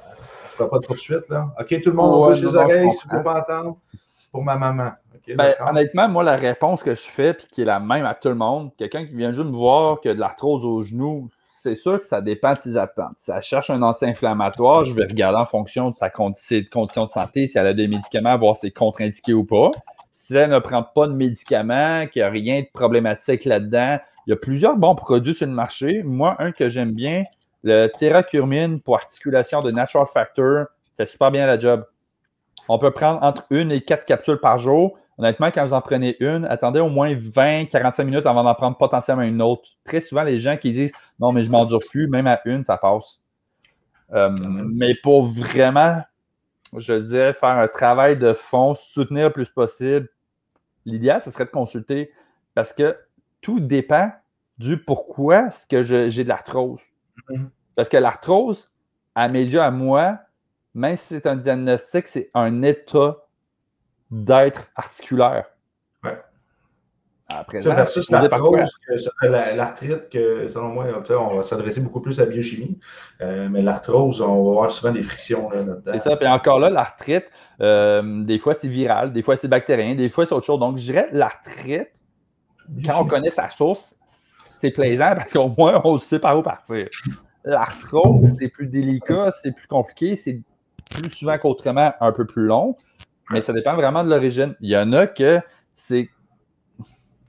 fera 0.49 0.69
pas 0.69 0.79
de 0.79 0.85
poursuite, 0.85 1.29
là. 1.29 1.47
OK, 1.59 1.81
tout 1.81 1.89
le 1.91 1.95
monde, 1.95 2.13
on 2.13 2.27
bouge 2.27 2.43
les 2.43 2.55
oreilles, 2.55 2.91
si 2.91 3.07
vous 3.07 3.17
ne 3.17 3.23
pas 3.23 3.39
entendre. 3.39 3.77
C'est 4.11 4.29
pour 4.31 4.43
ma 4.43 4.57
maman. 4.57 4.91
ben, 5.33 5.53
honnêtement, 5.61 6.09
moi, 6.09 6.23
la 6.23 6.35
réponse 6.35 6.83
que 6.83 6.93
je 6.93 7.07
fais, 7.07 7.33
puis 7.33 7.47
qui 7.49 7.61
est 7.61 7.65
la 7.65 7.79
même 7.79 8.05
à 8.05 8.15
tout 8.15 8.29
le 8.29 8.35
monde, 8.35 8.71
quelqu'un 8.77 9.05
qui 9.05 9.13
vient 9.13 9.31
juste 9.31 9.45
me 9.45 9.55
voir 9.55 10.01
que 10.01 10.09
de 10.09 10.19
l'arthrose 10.19 10.65
au 10.65 10.83
genou, 10.83 11.29
c'est 11.65 11.73
sûr 11.73 11.99
que 11.99 12.05
ça 12.05 12.21
dépend 12.21 12.53
de 12.53 12.59
ses 12.59 12.77
attentes. 12.77 13.15
Si 13.17 13.31
elle 13.31 13.41
cherche 13.41 13.71
un 13.71 13.81
anti-inflammatoire, 13.81 14.85
je 14.85 14.93
vais 14.93 15.05
regarder 15.05 15.39
en 15.39 15.45
fonction 15.45 15.89
de 15.89 15.95
sa 15.95 16.11
condition 16.11 17.05
de 17.05 17.09
santé, 17.09 17.47
si 17.47 17.57
elle 17.57 17.65
a 17.65 17.73
des 17.73 17.87
médicaments, 17.87 18.37
voir 18.37 18.55
si 18.55 18.67
c'est 18.67 18.71
contre-indiqué 18.71 19.33
ou 19.33 19.43
pas. 19.43 19.71
Si 20.13 20.35
elle 20.35 20.51
ne 20.51 20.59
prend 20.59 20.83
pas 20.83 21.07
de 21.07 21.13
médicaments, 21.13 22.05
qu'il 22.05 22.21
n'y 22.21 22.27
a 22.27 22.29
rien 22.29 22.61
de 22.61 22.67
problématique 22.71 23.45
là-dedans, 23.45 23.97
il 24.27 24.29
y 24.29 24.33
a 24.33 24.35
plusieurs 24.35 24.77
bons 24.77 24.93
produits 24.93 25.33
sur 25.33 25.47
le 25.47 25.53
marché. 25.53 26.03
Moi, 26.03 26.35
un 26.37 26.51
que 26.51 26.69
j'aime 26.69 26.91
bien, 26.91 27.23
le 27.63 27.87
Terracurmine 27.87 28.79
pour 28.79 28.95
articulation 28.95 29.63
de 29.63 29.71
Natural 29.71 30.05
Factor, 30.05 30.67
fait 30.97 31.07
super 31.07 31.31
bien 31.31 31.47
la 31.47 31.57
job. 31.57 31.83
On 32.69 32.77
peut 32.77 32.91
prendre 32.91 33.23
entre 33.23 33.43
une 33.49 33.71
et 33.71 33.81
quatre 33.81 34.05
capsules 34.05 34.39
par 34.39 34.59
jour. 34.59 34.99
Honnêtement, 35.17 35.49
quand 35.49 35.65
vous 35.65 35.73
en 35.73 35.81
prenez 35.81 36.15
une, 36.19 36.45
attendez 36.45 36.79
au 36.79 36.89
moins 36.89 37.13
20-45 37.13 38.03
minutes 38.03 38.25
avant 38.27 38.43
d'en 38.43 38.53
prendre 38.53 38.77
potentiellement 38.77 39.23
une 39.23 39.41
autre. 39.41 39.63
Très 39.83 40.01
souvent, 40.01 40.23
les 40.23 40.37
gens 40.37 40.57
qui 40.57 40.71
disent 40.71 40.91
non, 41.19 41.31
mais 41.31 41.43
je 41.43 41.51
m'endure 41.51 41.79
plus, 41.79 42.07
même 42.07 42.27
à 42.27 42.41
une, 42.45 42.63
ça 42.63 42.77
passe. 42.77 43.21
Euh, 44.13 44.29
mais 44.39 44.95
pour 44.95 45.23
vraiment, 45.23 46.01
je 46.75 46.93
dirais, 46.93 47.33
faire 47.33 47.49
un 47.57 47.67
travail 47.67 48.17
de 48.17 48.33
fond, 48.33 48.73
soutenir 48.75 49.27
le 49.27 49.33
plus 49.33 49.49
possible, 49.49 50.09
l'idéal, 50.85 51.21
ce 51.21 51.31
serait 51.31 51.45
de 51.45 51.51
consulter 51.51 52.11
parce 52.53 52.73
que 52.73 52.97
tout 53.41 53.59
dépend 53.59 54.11
du 54.57 54.77
pourquoi 54.77 55.47
est-ce 55.47 55.67
que 55.67 55.83
j'ai 55.83 56.23
de 56.23 56.29
l'arthrose. 56.29 56.79
Mm-hmm. 57.29 57.49
Parce 57.75 57.89
que 57.89 57.97
l'arthrose, 57.97 58.71
à 59.15 59.27
mes 59.27 59.41
yeux, 59.41 59.61
à 59.61 59.71
moi, 59.71 60.19
même 60.73 60.97
si 60.97 61.07
c'est 61.07 61.27
un 61.27 61.35
diagnostic, 61.35 62.07
c'est 62.07 62.29
un 62.33 62.61
état 62.61 63.17
d'être 64.11 64.67
articulaire. 64.75 65.45
Après, 67.39 67.61
ça, 67.61 67.73
versus 67.73 68.09
l'arthrite, 68.09 70.09
que 70.09 70.47
selon 70.47 70.69
moi, 70.69 70.85
on 71.09 71.37
va 71.37 71.43
s'adresser 71.43 71.81
beaucoup 71.81 72.01
plus 72.01 72.19
à 72.19 72.25
la 72.25 72.31
biochimie, 72.31 72.79
euh, 73.21 73.47
mais 73.49 73.61
l'arthrose, 73.61 74.21
on 74.21 74.43
va 74.43 74.51
avoir 74.51 74.71
souvent 74.71 74.91
des 74.91 75.03
frictions 75.03 75.49
là-dedans. 75.49 75.91
C'est 75.93 75.99
ça, 75.99 76.15
puis 76.15 76.27
encore 76.27 76.59
là, 76.59 76.69
l'arthrite, 76.69 77.25
euh, 77.61 78.23
des 78.23 78.39
fois 78.39 78.53
c'est 78.53 78.67
viral, 78.67 79.13
des 79.13 79.21
fois 79.21 79.35
c'est 79.35 79.47
bactérien, 79.47 79.95
des 79.95 80.09
fois 80.09 80.25
c'est 80.25 80.33
autre 80.33 80.45
chose. 80.45 80.59
Donc, 80.59 80.77
je 80.77 80.83
dirais 80.83 81.09
l'arthrite, 81.11 81.91
quand 82.85 83.01
on 83.01 83.05
connaît 83.05 83.31
sa 83.31 83.49
source, 83.49 83.95
c'est 84.61 84.71
plaisant 84.71 85.13
parce 85.15 85.31
qu'au 85.31 85.53
moins 85.57 85.81
on 85.83 85.99
sait 85.99 86.19
par 86.19 86.37
où 86.37 86.41
partir. 86.41 86.87
L'arthrose, 87.43 88.35
c'est 88.39 88.49
plus 88.49 88.67
délicat, 88.67 89.31
c'est 89.43 89.51
plus 89.51 89.67
compliqué, 89.67 90.15
c'est 90.15 90.41
plus 90.89 91.09
souvent 91.11 91.37
qu'autrement 91.37 91.93
un 91.99 92.11
peu 92.11 92.25
plus 92.25 92.45
long. 92.45 92.75
Mais 93.31 93.41
ça 93.41 93.53
dépend 93.53 93.75
vraiment 93.75 94.03
de 94.03 94.09
l'origine. 94.09 94.55
Il 94.61 94.69
y 94.69 94.77
en 94.77 94.93
a 94.93 95.07
que 95.07 95.39
c'est. 95.73 96.09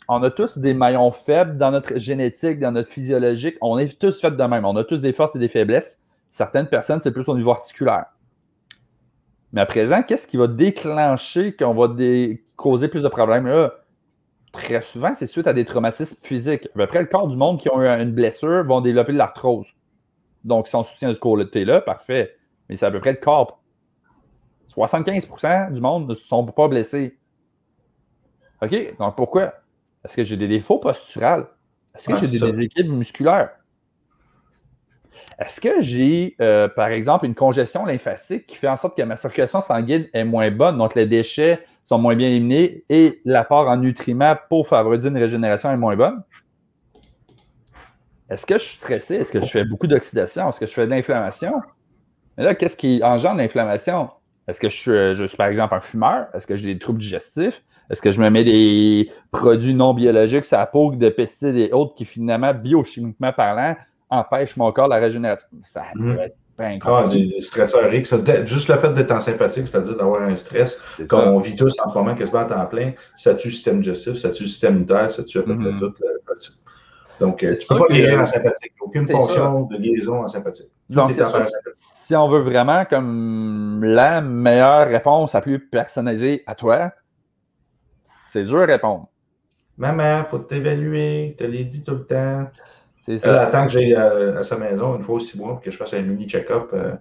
On 0.09 0.23
a 0.23 0.31
tous 0.31 0.59
des 0.59 0.75
maillons 0.75 1.11
faibles 1.11 1.59
dans 1.59 1.71
notre 1.71 1.99
génétique, 1.99 2.59
dans 2.61 2.73
notre 2.73 2.89
physiologique. 2.89 3.57
On 3.61 3.79
est 3.79 3.99
tous 3.99 4.21
faits 4.21 4.37
de 4.37 4.45
même. 4.45 4.65
On 4.65 4.77
a 4.77 4.85
tous 4.85 5.01
des 5.01 5.13
forces 5.13 5.35
et 5.35 5.39
des 5.39 5.49
faiblesses. 5.49 6.01
Certaines 6.31 6.67
personnes, 6.67 7.01
c'est 7.01 7.11
plus 7.11 7.29
au 7.29 7.35
niveau 7.35 7.51
articulaire. 7.51 8.07
Mais 9.53 9.61
à 9.61 9.67
présent, 9.67 10.03
qu'est-ce 10.03 10.27
qui 10.27 10.37
va 10.37 10.47
déclencher 10.47 11.57
qu'on 11.57 11.75
va 11.75 11.89
causer 12.57 12.89
plus 12.89 13.03
de 13.03 13.09
problèmes? 13.09 13.71
Très 14.53 14.83
souvent, 14.83 15.15
c'est 15.15 15.27
suite 15.27 15.47
à 15.47 15.53
des 15.53 15.65
traumatismes 15.65 16.17
physiques. 16.23 16.67
À 16.75 16.79
peu 16.79 16.87
près 16.87 17.01
le 17.01 17.07
corps 17.07 17.27
du 17.27 17.37
monde 17.37 17.61
qui 17.61 17.69
ont 17.69 17.83
eu 17.83 17.87
une 17.87 18.13
blessure 18.13 18.65
vont 18.65 18.81
développer 18.81 19.13
de 19.13 19.19
l'arthrose. 19.19 19.67
Donc, 20.45 20.69
si 20.69 20.77
on 20.77 20.83
soutient 20.83 21.13
ce 21.13 21.19
côté-là, 21.19 21.81
parfait. 21.81 22.37
Mais 22.69 22.77
c'est 22.77 22.87
à 22.87 22.91
peu 22.91 23.01
près 23.01 23.13
le 23.13 23.19
corps 23.19 23.61
75% 24.77 25.73
du 25.73 25.81
monde 25.81 26.09
ne 26.09 26.15
sont 26.15 26.45
pas 26.47 26.69
blessés. 26.69 27.19
OK? 28.63 28.97
Donc 28.99 29.17
pourquoi? 29.17 29.55
Est-ce 30.07 30.15
que 30.15 30.23
j'ai 30.23 30.37
des 30.37 30.47
défauts 30.47 30.79
posturales? 30.79 31.49
Est-ce 31.97 32.09
que 32.09 32.17
j'ai 32.17 32.29
des 32.29 32.39
déséquilibres 32.39 32.95
musculaires? 32.95 33.51
Est-ce 35.41 35.61
que 35.61 35.81
j'ai, 35.81 36.37
euh, 36.41 36.69
par 36.69 36.89
exemple, 36.89 37.27
une 37.27 37.35
congestion 37.35 37.85
lymphatique 37.85 38.47
qui 38.47 38.55
fait 38.55 38.69
en 38.69 38.77
sorte 38.77 38.97
que 38.97 39.03
ma 39.03 39.17
circulation 39.17 39.61
sanguine 39.61 40.07
est 40.13 40.23
moins 40.23 40.49
bonne, 40.53 40.79
donc 40.79 40.95
les 40.95 41.07
déchets 41.07 41.67
sont 41.83 41.99
moins 41.99 42.15
bien 42.15 42.29
éliminés 42.29 42.85
et 42.89 43.21
l'apport 43.25 43.69
en 43.69 43.79
nutriments 43.79 44.37
pour 44.49 44.69
favoriser 44.69 45.09
une 45.09 45.19
régénération 45.19 45.73
est 45.73 45.77
moins 45.77 45.97
bonne? 45.97 46.23
Est-ce 48.31 48.47
que 48.47 48.59
je 48.59 48.63
suis 48.63 48.77
stressé? 48.77 49.17
Est-ce 49.17 49.33
que 49.33 49.41
je 49.41 49.51
fais 49.51 49.65
beaucoup 49.65 49.89
d'oxydation? 49.89 50.49
Est-ce 50.49 50.61
que 50.61 50.67
je 50.67 50.73
fais 50.73 50.87
de 50.87 50.91
l'inflammation? 50.91 51.61
Mais 52.39 52.45
là, 52.45 52.55
qu'est-ce 52.55 52.77
qui 52.77 53.01
engendre 53.03 53.39
l'inflammation? 53.39 54.11
Est-ce 54.47 54.61
que 54.61 54.69
je 54.69 54.77
suis, 54.77 55.17
je 55.17 55.25
suis, 55.25 55.37
par 55.37 55.49
exemple, 55.49 55.75
un 55.75 55.81
fumeur? 55.81 56.29
Est-ce 56.33 56.47
que 56.47 56.55
j'ai 56.55 56.73
des 56.73 56.79
troubles 56.79 57.01
digestifs? 57.01 57.61
Est-ce 57.91 58.03
que 58.03 58.13
je 58.13 58.21
me 58.21 58.29
mets 58.31 58.45
des 58.45 59.11
produits 59.31 59.75
non 59.75 59.95
biologiques 59.95 60.45
sur 60.45 60.59
la 60.59 60.67
peau, 60.67 60.93
des 60.95 61.11
pesticides 61.11 61.57
et 61.57 61.73
autres 61.73 61.95
qui, 61.95 62.05
finalement, 62.05 62.53
biochimiquement 62.53 63.33
parlant, 63.33 63.77
empêchent 64.11 64.57
mon 64.57 64.71
corps 64.73 64.89
la 64.89 64.97
régénération? 64.97 65.49
Ça 65.63 65.85
peut 65.95 66.01
mhm. 66.01 66.19
être 66.19 66.37
ah, 66.59 67.05
des 67.11 67.41
stresseurs 67.41 67.93
X. 67.93 68.15
Juste 68.47 68.69
le 68.69 68.77
fait 68.77 68.93
d'être 68.95 69.13
en 69.13 69.21
sympathique, 69.21 69.69
c'est-à-dire 69.69 69.97
d'avoir 69.97 70.23
un 70.23 70.37
stress, 70.37 70.81
comme 71.09 71.29
on 71.29 71.39
vit 71.39 71.55
tous 71.55 71.75
en 71.85 71.91
ce 71.91 71.95
moment, 71.95 72.15
quasiment 72.15 72.41
à 72.41 72.45
temps 72.47 72.67
plein, 72.67 72.93
ça 73.15 73.35
tue 73.35 73.49
le 73.49 73.53
système 73.53 73.81
digestif, 73.81 74.17
ça 74.17 74.31
tue 74.31 74.45
le 74.45 74.49
système 74.49 74.73
immunitaire, 74.73 75.11
ça 75.11 75.23
tue 75.23 75.39
à 75.39 75.43
peu 75.43 75.57
près 75.57 75.73
mhm. 75.73 75.81
tout. 75.81 75.95
Donc, 77.21 77.39
tu 77.39 77.47
ne 77.47 77.55
peux 77.55 77.79
pas 77.79 77.95
guérir 77.95 78.21
en 78.21 78.27
sympathique. 78.27 78.73
Aucune 78.81 79.07
fonction 79.07 79.63
de 79.63 79.77
guérison 79.77 80.23
en 80.23 80.29
sympathique. 80.29 80.69
Donc, 80.91 81.13
si 81.75 82.15
on 82.15 82.29
veut 82.29 82.41
vraiment 82.41 82.85
comme 82.85 83.83
la 83.85 84.21
meilleure 84.21 84.89
réponse 84.89 85.33
la 85.35 85.41
plus 85.41 85.59
personnalisée 85.59 86.43
à 86.47 86.55
toi, 86.55 86.93
c'est 88.37 88.45
dur 88.45 88.61
à 88.61 88.67
répondre. 88.67 89.09
Maman, 89.79 90.19
il 90.19 90.25
faut 90.29 90.39
t'évaluer, 90.39 91.35
te 91.39 91.45
l'ai 91.45 91.65
dit 91.65 91.83
tout 91.83 91.95
le 91.95 92.05
temps. 92.05 92.47
C'est 93.07 93.19
ça. 93.19 93.31
Elle 93.31 93.39
attend 93.39 93.65
que 93.65 93.73
j'aille 93.73 93.95
à, 93.95 94.45
sa 94.45 94.59
maison 94.59 94.95
une 94.97 95.03
fois 95.03 95.15
ou 95.15 95.21
six 95.21 95.39
mois 95.39 95.53
pour 95.53 95.63
que 95.63 95.71
je 95.71 95.77
fasse 95.77 95.95
un 95.95 96.03
mini 96.03 96.29
check-up 96.29 96.69
euh, 96.75 96.93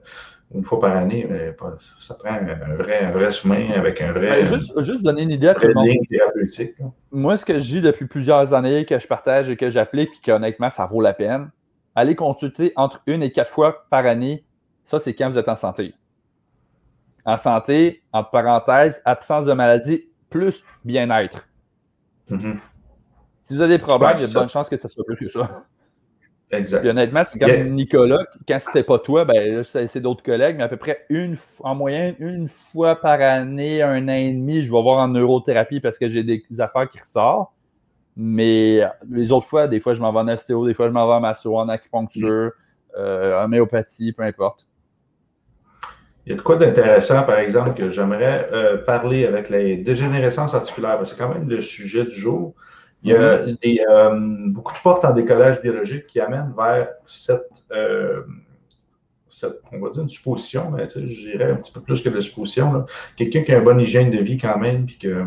une 0.53 0.63
fois 0.63 0.79
par 0.79 0.95
année. 0.95 1.27
Mais 1.29 1.53
ça 1.99 2.13
prend 2.13 2.29
un 2.29 2.75
vrai, 2.75 2.99
un 3.03 3.11
vrai 3.11 3.31
soin 3.31 3.69
avec 3.75 4.01
un 4.01 4.13
vrai. 4.13 4.45
juste, 4.45 4.81
juste, 4.81 5.01
donner 5.01 5.23
une 5.23 5.31
idée 5.31 5.49
à 5.49 5.55
tout 5.55 5.67
le 5.67 5.73
monde. 5.73 6.93
Moi, 7.11 7.35
ce 7.35 7.45
que 7.45 7.55
je 7.55 7.65
dis 7.65 7.81
depuis 7.81 8.05
plusieurs 8.05 8.53
années, 8.53 8.85
que 8.85 8.97
je 8.97 9.07
partage 9.07 9.49
et 9.49 9.57
que 9.57 9.69
j'applique, 9.69 10.11
puis 10.11 10.21
qu'honnêtement, 10.21 10.69
ça 10.69 10.85
vaut 10.85 11.01
la 11.01 11.13
peine, 11.13 11.49
allez 11.95 12.15
consulter 12.15 12.71
entre 12.77 13.01
une 13.07 13.23
et 13.23 13.31
quatre 13.31 13.51
fois 13.51 13.85
par 13.89 14.05
année. 14.05 14.45
Ça, 14.85 14.99
c'est 14.99 15.13
quand 15.13 15.29
vous 15.29 15.37
êtes 15.37 15.49
en 15.49 15.57
santé. 15.57 15.93
En 17.25 17.35
santé, 17.35 18.03
entre 18.13 18.29
parenthèses, 18.29 19.01
absence 19.03 19.45
de 19.45 19.51
maladie 19.53 20.05
plus 20.35 20.63
bien-être. 20.83 21.47
Mm-hmm. 22.29 22.57
Si 23.43 23.55
vous 23.55 23.61
avez 23.61 23.77
des 23.77 23.81
problèmes, 23.81 24.15
il 24.17 24.21
y 24.21 24.23
a 24.25 24.27
de 24.27 24.33
bonnes 24.33 24.49
chances 24.49 24.69
que 24.69 24.77
ce 24.77 24.87
soit 24.87 25.05
plus 25.05 25.15
que 25.15 25.29
ça. 25.29 25.63
Exact. 26.51 26.85
honnêtement, 26.85 27.23
c'est 27.23 27.39
comme 27.39 27.69
Nicolas, 27.69 28.23
quand 28.47 28.59
c'était 28.59 28.83
pas 28.83 28.99
toi, 28.99 29.25
ben, 29.25 29.63
c'est 29.63 29.99
d'autres 29.99 30.23
collègues, 30.23 30.57
mais 30.57 30.63
à 30.63 30.67
peu 30.67 30.77
près 30.77 31.05
une 31.09 31.37
en 31.61 31.73
moyenne, 31.73 32.15
une 32.19 32.47
fois 32.47 32.95
par 32.95 33.19
année, 33.19 33.81
un 33.81 34.07
an 34.07 34.13
et 34.13 34.31
demi, 34.31 34.61
je 34.61 34.71
vais 34.71 34.81
voir 34.81 34.99
en 34.99 35.07
neurothérapie 35.07 35.79
parce 35.79 35.97
que 35.97 36.07
j'ai 36.07 36.23
des 36.23 36.43
affaires 36.59 36.87
qui 36.89 36.99
ressortent. 36.99 37.51
Mais 38.17 38.81
les 39.09 39.31
autres 39.31 39.47
fois, 39.47 39.67
des 39.67 39.79
fois, 39.79 39.93
je 39.93 40.01
m'en 40.01 40.13
vais 40.13 40.19
en 40.19 40.27
ostéo, 40.27 40.65
des 40.65 40.73
fois, 40.73 40.87
je 40.87 40.93
m'en 40.93 41.07
vais 41.07 41.13
en 41.13 41.19
masso, 41.19 41.57
en 41.57 41.67
acupuncture, 41.67 42.51
euh, 42.97 43.41
en 43.41 43.45
homéopathie, 43.45 44.13
peu 44.13 44.23
importe. 44.23 44.65
Il 46.25 46.31
y 46.31 46.33
a 46.33 46.37
de 46.37 46.41
quoi 46.41 46.55
d'intéressant, 46.55 47.23
par 47.23 47.37
exemple, 47.37 47.73
que 47.75 47.89
j'aimerais 47.89 48.49
euh, 48.51 48.77
parler 48.77 49.25
avec 49.25 49.49
les 49.49 49.77
dégénérescences 49.77 50.55
articulaires. 50.55 50.99
C'est 51.05 51.17
quand 51.17 51.31
même 51.31 51.47
le 51.47 51.61
sujet 51.61 52.03
du 52.05 52.15
jour. 52.15 52.55
Il 53.03 53.11
y 53.11 53.15
a 53.15 53.45
mhm. 53.45 53.57
des, 53.61 53.79
euh, 53.87 54.19
beaucoup 54.47 54.73
de 54.73 54.79
portes 54.79 55.05
en 55.05 55.13
décollage 55.13 55.61
biologique 55.61 56.07
qui 56.07 56.19
amènent 56.19 56.51
vers 56.57 56.89
cette, 57.05 57.63
euh, 57.71 58.23
cette 59.29 59.59
on 59.71 59.79
va 59.79 59.91
dire 59.91 60.01
une 60.01 60.09
supposition, 60.09 60.71
mais 60.71 60.87
je 60.89 61.01
dirais 61.01 61.51
un 61.51 61.57
petit 61.57 61.71
peu 61.71 61.81
plus 61.81 62.01
que 62.01 62.09
de 62.09 62.15
la 62.15 62.21
supposition. 62.21 62.85
Quelqu'un 63.15 63.43
qui 63.43 63.53
a 63.53 63.59
une 63.59 63.63
bonne 63.63 63.79
hygiène 63.79 64.09
de 64.09 64.17
vie 64.17 64.39
quand 64.39 64.57
même, 64.57 64.87
puis 64.87 64.97
que, 64.97 65.23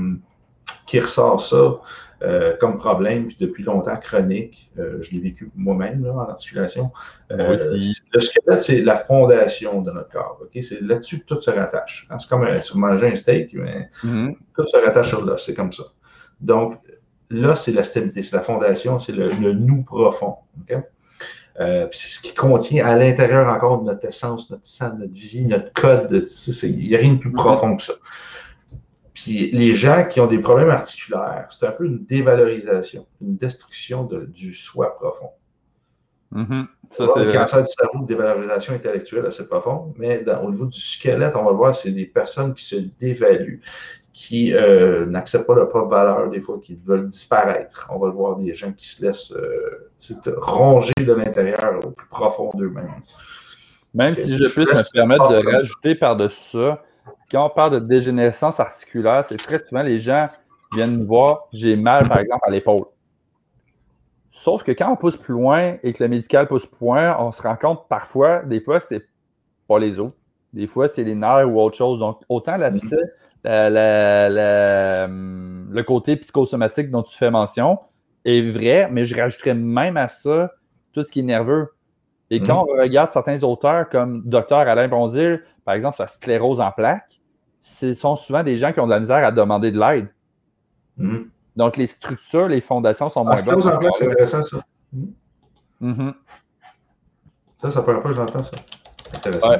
qui 0.86 1.00
ressort 1.00 1.40
ça 1.40 1.76
euh, 2.20 2.56
comme 2.58 2.78
problème, 2.78 3.28
puis 3.28 3.36
depuis 3.38 3.62
longtemps 3.62 3.96
chronique. 3.96 4.70
je 4.76 5.10
l'ai 5.12 5.20
vécu 5.20 5.50
moi-même 5.54 6.04
en 6.06 6.20
articulation. 6.20 6.90
le 7.30 8.20
squelette, 8.20 8.62
c'est 8.62 8.80
la 8.80 8.96
fondation 8.96 9.82
de 9.82 9.92
notre 9.92 10.10
corps. 10.10 10.40
C'est 10.60 10.80
là-dessus 10.80 11.20
que 11.20 11.26
tout 11.26 11.40
se 11.40 11.50
rattache. 11.50 12.06
Hein, 12.10 12.18
c'est 12.18 12.28
comme 12.28 12.46
si 12.62 12.72
vous 12.72 12.78
mangez 12.78 13.08
un 13.08 13.16
steak, 13.16 13.54
mais 13.54 13.90
mhm. 14.02 14.34
tout 14.56 14.66
se 14.66 14.76
rattache 14.76 15.08
sur 15.08 15.24
l'os. 15.24 15.44
C'est 15.44 15.54
comme 15.54 15.72
ça. 15.72 15.84
Donc, 16.40 16.78
là, 17.30 17.56
c'est 17.56 17.72
la 17.72 17.82
stabilité, 17.82 18.22
c'est 18.22 18.36
la 18.36 18.42
fondation, 18.42 18.98
c'est 18.98 19.12
le, 19.12 19.52
nous 19.52 19.82
profond. 19.82 20.36
Euh, 21.60 21.88
c'est 21.90 22.08
ce 22.08 22.20
qui 22.20 22.34
contient 22.34 22.86
à 22.86 22.96
l'intérieur 22.96 23.48
encore 23.48 23.80
de 23.80 23.86
notre 23.86 24.06
essence, 24.06 24.50
notre 24.50 24.66
sang, 24.66 24.94
notre 24.96 25.12
vie, 25.12 25.44
notre 25.44 25.72
code. 25.72 26.28
Il 26.62 26.76
n'y 26.76 26.94
a 26.94 26.98
rien 26.98 27.14
de 27.14 27.18
plus 27.18 27.32
profond 27.32 27.76
que 27.76 27.82
ça. 27.82 27.94
Les 29.28 29.74
gens 29.74 30.06
qui 30.08 30.20
ont 30.20 30.26
des 30.26 30.38
problèmes 30.38 30.70
articulaires, 30.70 31.48
c'est 31.50 31.66
un 31.66 31.72
peu 31.72 31.84
une 31.84 32.04
dévalorisation, 32.04 33.06
une 33.20 33.36
destruction 33.36 34.08
du 34.28 34.54
soi 34.54 34.94
profond. 34.96 35.30
Mm-hmm. 36.34 36.66
Ça, 36.90 37.04
le 37.16 37.32
cancer 37.32 37.62
du 37.62 37.70
cerveau, 37.78 38.04
dévalorisation 38.04 38.74
intellectuelle 38.74 39.26
assez 39.26 39.46
profonde, 39.46 39.94
mais 39.96 40.24
au 40.42 40.50
niveau 40.50 40.66
du 40.66 40.80
squelette, 40.80 41.36
on 41.36 41.44
va 41.44 41.52
voir, 41.52 41.74
c'est 41.74 41.90
des 41.90 42.06
personnes 42.06 42.54
qui 42.54 42.64
se 42.64 42.76
dévaluent, 43.00 43.60
qui 44.12 44.52
euh, 44.52 45.06
n'acceptent 45.06 45.46
pas 45.46 45.54
leur 45.54 45.68
propre 45.68 45.88
valeur, 45.88 46.30
des 46.30 46.40
fois, 46.40 46.58
qui 46.62 46.78
veulent 46.84 47.08
disparaître. 47.08 47.88
On 47.92 47.98
va 47.98 48.08
le 48.08 48.12
voir 48.12 48.36
des 48.36 48.54
gens 48.54 48.72
qui 48.72 48.88
se 48.88 49.04
laissent 49.04 49.32
euh, 49.32 49.88
ronger 50.36 50.92
de 50.98 51.12
l'intérieur 51.12 51.78
au 51.84 51.90
plus 51.90 52.08
profond 52.08 52.50
d'eux-mêmes. 52.54 53.02
Même 53.94 54.14
si 54.14 54.36
je, 54.36 54.44
puisse 54.44 54.70
me 54.70 54.92
permettre 54.92 55.28
de 55.28 55.36
rajouter 55.36 55.94
par-dessus 55.94 56.58
ça, 56.58 56.82
quand 57.30 57.46
on 57.46 57.50
parle 57.50 57.74
de 57.74 57.78
dégénérescence 57.80 58.60
articulaire, 58.60 59.24
c'est 59.24 59.36
très 59.36 59.58
souvent 59.58 59.82
les 59.82 60.00
gens 60.00 60.26
viennent 60.72 60.98
me 60.98 61.04
voir, 61.04 61.48
j'ai 61.52 61.76
mal, 61.76 62.08
par 62.08 62.18
exemple, 62.18 62.44
à 62.46 62.50
l'épaule. 62.50 62.84
Sauf 64.30 64.62
que 64.62 64.72
quand 64.72 64.92
on 64.92 64.96
pousse 64.96 65.16
plus 65.16 65.34
loin 65.34 65.76
et 65.82 65.92
que 65.92 66.02
le 66.02 66.08
médical 66.08 66.46
pousse 66.46 66.66
plus 66.66 66.84
loin, 66.84 67.16
on 67.18 67.32
se 67.32 67.42
rend 67.42 67.56
compte 67.56 67.88
parfois, 67.88 68.42
des 68.42 68.60
fois, 68.60 68.80
c'est 68.80 69.02
pas 69.66 69.78
les 69.78 69.98
os. 69.98 70.12
Des 70.52 70.66
fois, 70.66 70.88
c'est 70.88 71.04
les 71.04 71.14
nerfs 71.14 71.48
ou 71.48 71.60
autre 71.60 71.76
chose. 71.76 71.98
Donc, 71.98 72.20
autant 72.28 72.56
la 72.56 72.70
mm-hmm 72.70 72.96
le 75.70 75.82
côté 75.82 76.16
psychosomatique 76.16 76.90
dont 76.90 77.02
tu 77.02 77.16
fais 77.16 77.30
mention 77.30 77.78
est 78.24 78.50
vrai, 78.50 78.88
mais 78.90 79.04
je 79.04 79.16
rajouterais 79.16 79.54
même 79.54 79.96
à 79.96 80.08
ça 80.08 80.50
tout 80.92 81.02
ce 81.02 81.10
qui 81.10 81.20
est 81.20 81.24
nerveux. 81.24 81.72
Et 82.30 82.40
quand 82.40 82.64
mhm. 82.64 82.70
on 82.70 82.80
regarde 82.82 83.10
certains 83.10 83.42
auteurs 83.42 83.88
comme 83.88 84.22
Dr 84.26 84.56
Alain 84.56 84.88
Bondil, 84.88 85.42
par 85.64 85.74
exemple, 85.74 85.96
sa 85.96 86.06
sclérose 86.06 86.60
en 86.60 86.72
plaques, 86.72 87.17
ce 87.68 87.92
sont 87.92 88.16
souvent 88.16 88.42
des 88.42 88.56
gens 88.56 88.72
qui 88.72 88.80
ont 88.80 88.86
de 88.86 88.92
la 88.92 89.00
misère 89.00 89.24
à 89.24 89.30
demander 89.30 89.70
de 89.70 89.78
l'aide. 89.78 90.08
Mhm. 90.96 91.30
Donc, 91.54 91.76
les 91.76 91.86
structures, 91.86 92.48
les 92.48 92.60
fondations 92.60 93.08
sont 93.08 93.24
moins 93.24 93.34
bonnes. 93.42 93.60
Sclérose 93.60 93.66
en 93.66 93.92
c'est 93.92 94.06
intéressant, 94.06 94.42
ça. 94.42 94.64
Mhm. 95.80 96.14
Ça, 97.58 97.70
c'est 97.70 97.76
la 97.76 97.82
première 97.82 98.02
fois 98.02 98.10
que 98.10 98.16
j'entends 98.16 98.42
ça. 98.42 98.56
Intéressant. 99.12 99.52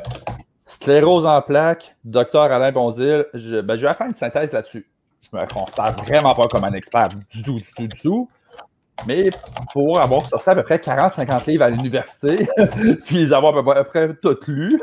Sclérose 0.65 1.27
en 1.27 1.43
plaques, 1.43 1.97
docteur 2.05 2.43
Alain 2.43 2.73
Bondil, 2.73 3.27
je, 3.35 3.61
ben, 3.61 3.77
je 3.77 3.87
vais 3.87 3.95
faire 3.95 4.07
une 4.07 4.15
synthèse 4.15 4.53
là-dessus. 4.53 4.87
Je 5.23 5.37
me 5.37 5.47
considère 5.47 5.95
vraiment 5.97 6.35
pas 6.35 6.49
comme 6.49 6.65
un 6.65 6.73
expert 6.73 7.09
du 7.09 7.43
tout, 7.43 7.59
du 7.59 7.73
tout, 7.77 7.87
du 7.87 8.01
tout. 8.01 8.29
Mais 9.07 9.31
pour 9.73 10.01
avoir 10.01 10.27
sorti 10.29 10.51
à 10.51 10.55
peu 10.55 10.63
près 10.63 10.79
40-50 10.79 11.49
livres 11.49 11.65
à 11.65 11.71
l'université, 11.71 12.49
puis 13.07 13.17
les 13.17 13.33
avoir 13.33 13.57
à 13.57 13.85
peu 13.85 13.85
près 13.85 14.15
toutes 14.21 14.47
lus, 14.49 14.81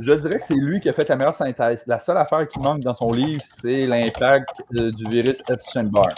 je 0.00 0.12
dirais 0.12 0.36
que 0.36 0.44
c'est 0.44 0.54
lui 0.54 0.80
qui 0.80 0.88
a 0.88 0.92
fait 0.92 1.08
la 1.08 1.16
meilleure 1.16 1.34
synthèse. 1.34 1.84
La 1.86 1.98
seule 1.98 2.16
affaire 2.16 2.46
qui 2.48 2.58
manque 2.60 2.80
dans 2.80 2.94
son 2.94 3.12
livre, 3.12 3.42
c'est 3.60 3.86
l'impact 3.86 4.50
euh, 4.74 4.90
du 4.92 5.08
virus 5.08 5.42
Epstein-Barr. 5.48 6.14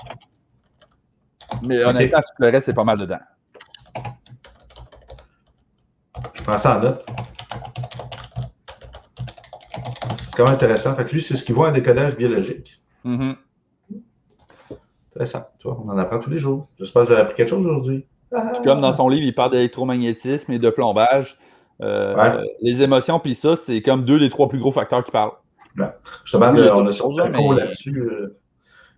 Mais 1.62 1.84
honnêtement, 1.84 2.20
tout 2.20 2.34
le 2.38 2.48
reste, 2.48 2.66
c'est 2.66 2.74
pas 2.74 2.84
mal 2.84 2.98
dedans. 2.98 3.18
Je 6.34 6.42
prends 6.42 6.58
ça 6.58 6.78
en 6.78 6.80
note 6.80 7.04
c'est 10.30 10.36
quand 10.36 10.44
même 10.44 10.54
intéressant. 10.54 10.94
Fait 10.94 11.04
que 11.04 11.10
lui, 11.10 11.22
c'est 11.22 11.36
ce 11.36 11.44
qu'il 11.44 11.54
voit 11.54 11.68
en 11.68 11.72
décodage 11.72 12.16
biologique. 12.16 12.80
Mm-hmm. 13.04 13.36
Intéressant. 15.10 15.44
Tu 15.58 15.68
vois, 15.68 15.80
on 15.84 15.88
en 15.88 15.98
apprend 15.98 16.20
tous 16.20 16.30
les 16.30 16.38
jours. 16.38 16.68
J'espère 16.78 17.02
que 17.02 17.08
vous 17.08 17.12
avez 17.12 17.22
appris 17.22 17.34
quelque 17.36 17.48
chose 17.48 17.66
aujourd'hui. 17.66 18.06
Comme 18.64 18.80
dans 18.80 18.92
son 18.92 19.08
livre, 19.08 19.26
il 19.26 19.34
parle 19.34 19.50
d'électromagnétisme 19.52 20.52
et 20.52 20.58
de 20.58 20.70
plombage. 20.70 21.36
Euh, 21.82 22.44
les 22.60 22.82
émotions, 22.82 23.18
puis 23.18 23.34
ça, 23.34 23.56
c'est 23.56 23.82
comme 23.82 24.04
deux 24.04 24.18
des 24.18 24.28
trois 24.28 24.48
plus 24.48 24.58
gros 24.58 24.72
facteurs 24.72 25.04
qui 25.04 25.10
parlent. 25.10 25.32
Justement, 26.24 26.52
on 26.74 26.86
a 26.86 26.92
sorti 26.92 27.20
un 27.20 27.32
cours 27.32 27.54
là-dessus. 27.54 27.98
Euh, 27.98 28.36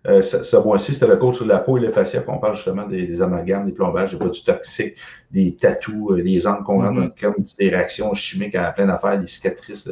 euh, 0.05 0.21
ce, 0.21 0.57
mois-ci, 0.57 0.93
c'était 0.93 1.07
le 1.07 1.15
cours 1.15 1.33
sur 1.33 1.45
la 1.45 1.59
peau 1.59 1.77
et 1.77 1.81
les 1.81 1.89
fascias. 1.89 2.23
On 2.27 2.37
parle 2.37 2.55
justement 2.55 2.85
des, 2.85 3.21
amalgames, 3.21 3.65
des 3.65 3.71
plombages, 3.71 4.11
des 4.11 4.17
produits 4.17 4.43
toxiques, 4.43 4.97
des 5.31 5.55
tatous, 5.55 6.21
des 6.21 6.45
angles 6.45 6.63
qu'on 6.63 6.83
mm-hmm. 6.83 7.21
comme 7.21 7.35
des 7.57 7.69
réactions 7.69 8.13
chimiques 8.13 8.55
à 8.55 8.71
plein 8.71 8.87
d'affaires, 8.87 9.17
des 9.17 9.27
cicatrices. 9.27 9.89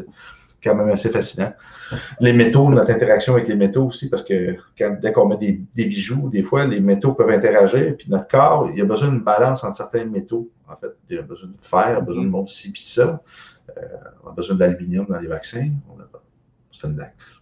Quand 0.64 0.76
même 0.76 0.90
assez 0.90 1.10
fascinant. 1.10 1.54
Les 2.20 2.34
métaux, 2.34 2.70
notre 2.70 2.92
interaction 2.92 3.34
avec 3.34 3.48
les 3.48 3.56
métaux 3.56 3.88
aussi, 3.88 4.10
parce 4.10 4.24
que 4.24 4.56
dès 4.78 5.12
qu'on 5.12 5.28
met 5.28 5.38
des, 5.38 5.86
bijoux, 5.86 6.30
des 6.30 6.44
fois, 6.44 6.66
les 6.66 6.80
métaux 6.80 7.14
peuvent 7.14 7.30
interagir, 7.30 7.96
puis 7.98 8.10
notre 8.10 8.28
corps, 8.28 8.70
il 8.74 8.82
a 8.82 8.86
besoin 8.86 9.10
d'une 9.10 9.24
balance 9.24 9.64
entre 9.64 9.78
certains 9.78 10.06
métaux. 10.06 10.50
En 10.68 10.76
fait, 10.76 10.92
il 11.10 11.18
a 11.18 11.24
besoin 11.24 11.50
de 11.50 11.56
fer, 11.62 11.88
il 11.92 11.96
a 11.98 12.02
besoin 12.02 12.24
de 12.24 12.30
monde 12.30 12.50
ci, 12.50 12.72
puis 12.72 12.84
ça. 12.84 13.22
Euh, 13.78 13.82
on 14.24 14.30
a 14.30 14.34
besoin 14.34 14.56
d'aluminium 14.56 15.06
dans 15.08 15.20
les 15.20 15.28
vaccins. 15.28 15.70
C'est 16.72 16.88
une 16.88 16.96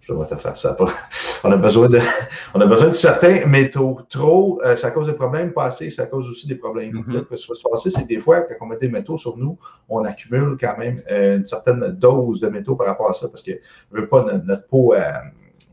Je 0.10 0.36
te 0.36 0.36
faire 0.36 0.58
ça. 0.58 0.76
On 1.44 1.52
a, 1.52 1.58
besoin 1.58 1.88
de, 1.88 2.00
on 2.54 2.60
a 2.60 2.66
besoin 2.66 2.90
de 2.90 2.94
certains 2.94 3.46
métaux. 3.46 4.00
Trop, 4.10 4.60
euh, 4.66 4.76
ça 4.76 4.92
cause 4.92 5.08
des 5.08 5.14
problèmes. 5.14 5.54
Pas 5.54 5.66
assez, 5.66 5.90
ça 5.90 6.06
cause 6.06 6.28
aussi 6.28 6.48
des 6.48 6.56
problèmes. 6.56 6.92
Mm-hmm. 6.92 7.36
Ce 7.36 7.44
qui 7.46 7.50
va 7.50 7.56
se 7.56 7.64
passer, 7.70 7.92
c'est 7.92 8.04
que 8.04 8.08
des 8.08 8.20
fois, 8.20 8.42
quand 8.42 8.56
on 8.62 8.66
met 8.66 8.78
des 8.78 8.90
métaux 8.90 9.18
sur 9.18 9.38
nous, 9.38 9.58
on 9.88 10.04
accumule 10.04 10.58
quand 10.60 10.78
même 10.78 11.02
euh, 11.10 11.38
une 11.38 11.46
certaine 11.46 11.80
dose 11.92 12.42
de 12.42 12.50
métaux 12.50 12.76
par 12.76 12.88
rapport 12.88 13.10
à 13.10 13.14
ça 13.14 13.30
parce 13.30 13.44
que 13.44 13.52
veut 13.92 14.08
pas 14.08 14.26
notre, 14.26 14.68
peau. 14.68 14.94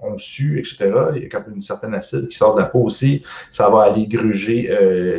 on 0.01 0.19
sue, 0.19 0.59
etc. 0.61 0.93
Il 1.17 1.23
y 1.23 1.27
a 1.27 1.29
quand 1.29 1.41
même 1.41 1.57
une 1.57 1.63
certaine 1.63 1.95
acide 1.95 2.29
qui 2.29 2.37
sort 2.37 2.55
de 2.55 2.61
la 2.61 2.67
peau 2.67 2.85
aussi. 2.85 3.25
Ça 3.51 3.69
va 3.71 3.83
aller 3.83 4.07
gruger 4.07 4.69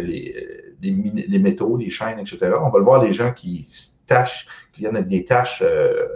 les, 0.04 0.58
les, 0.82 1.40
métaux, 1.40 1.78
les 1.78 1.90
chaînes, 1.90 2.20
etc. 2.20 2.54
On 2.62 2.70
va 2.70 2.80
le 2.80 2.86
voir, 2.86 3.04
les 3.04 3.14
gens 3.14 3.34
qui 3.34 3.66
tâchent, 4.06 4.48
qui 4.74 4.82
viennent 4.82 4.96
avec 4.96 5.08
des 5.08 5.26
taches 5.26 5.62
euh, 5.66 6.08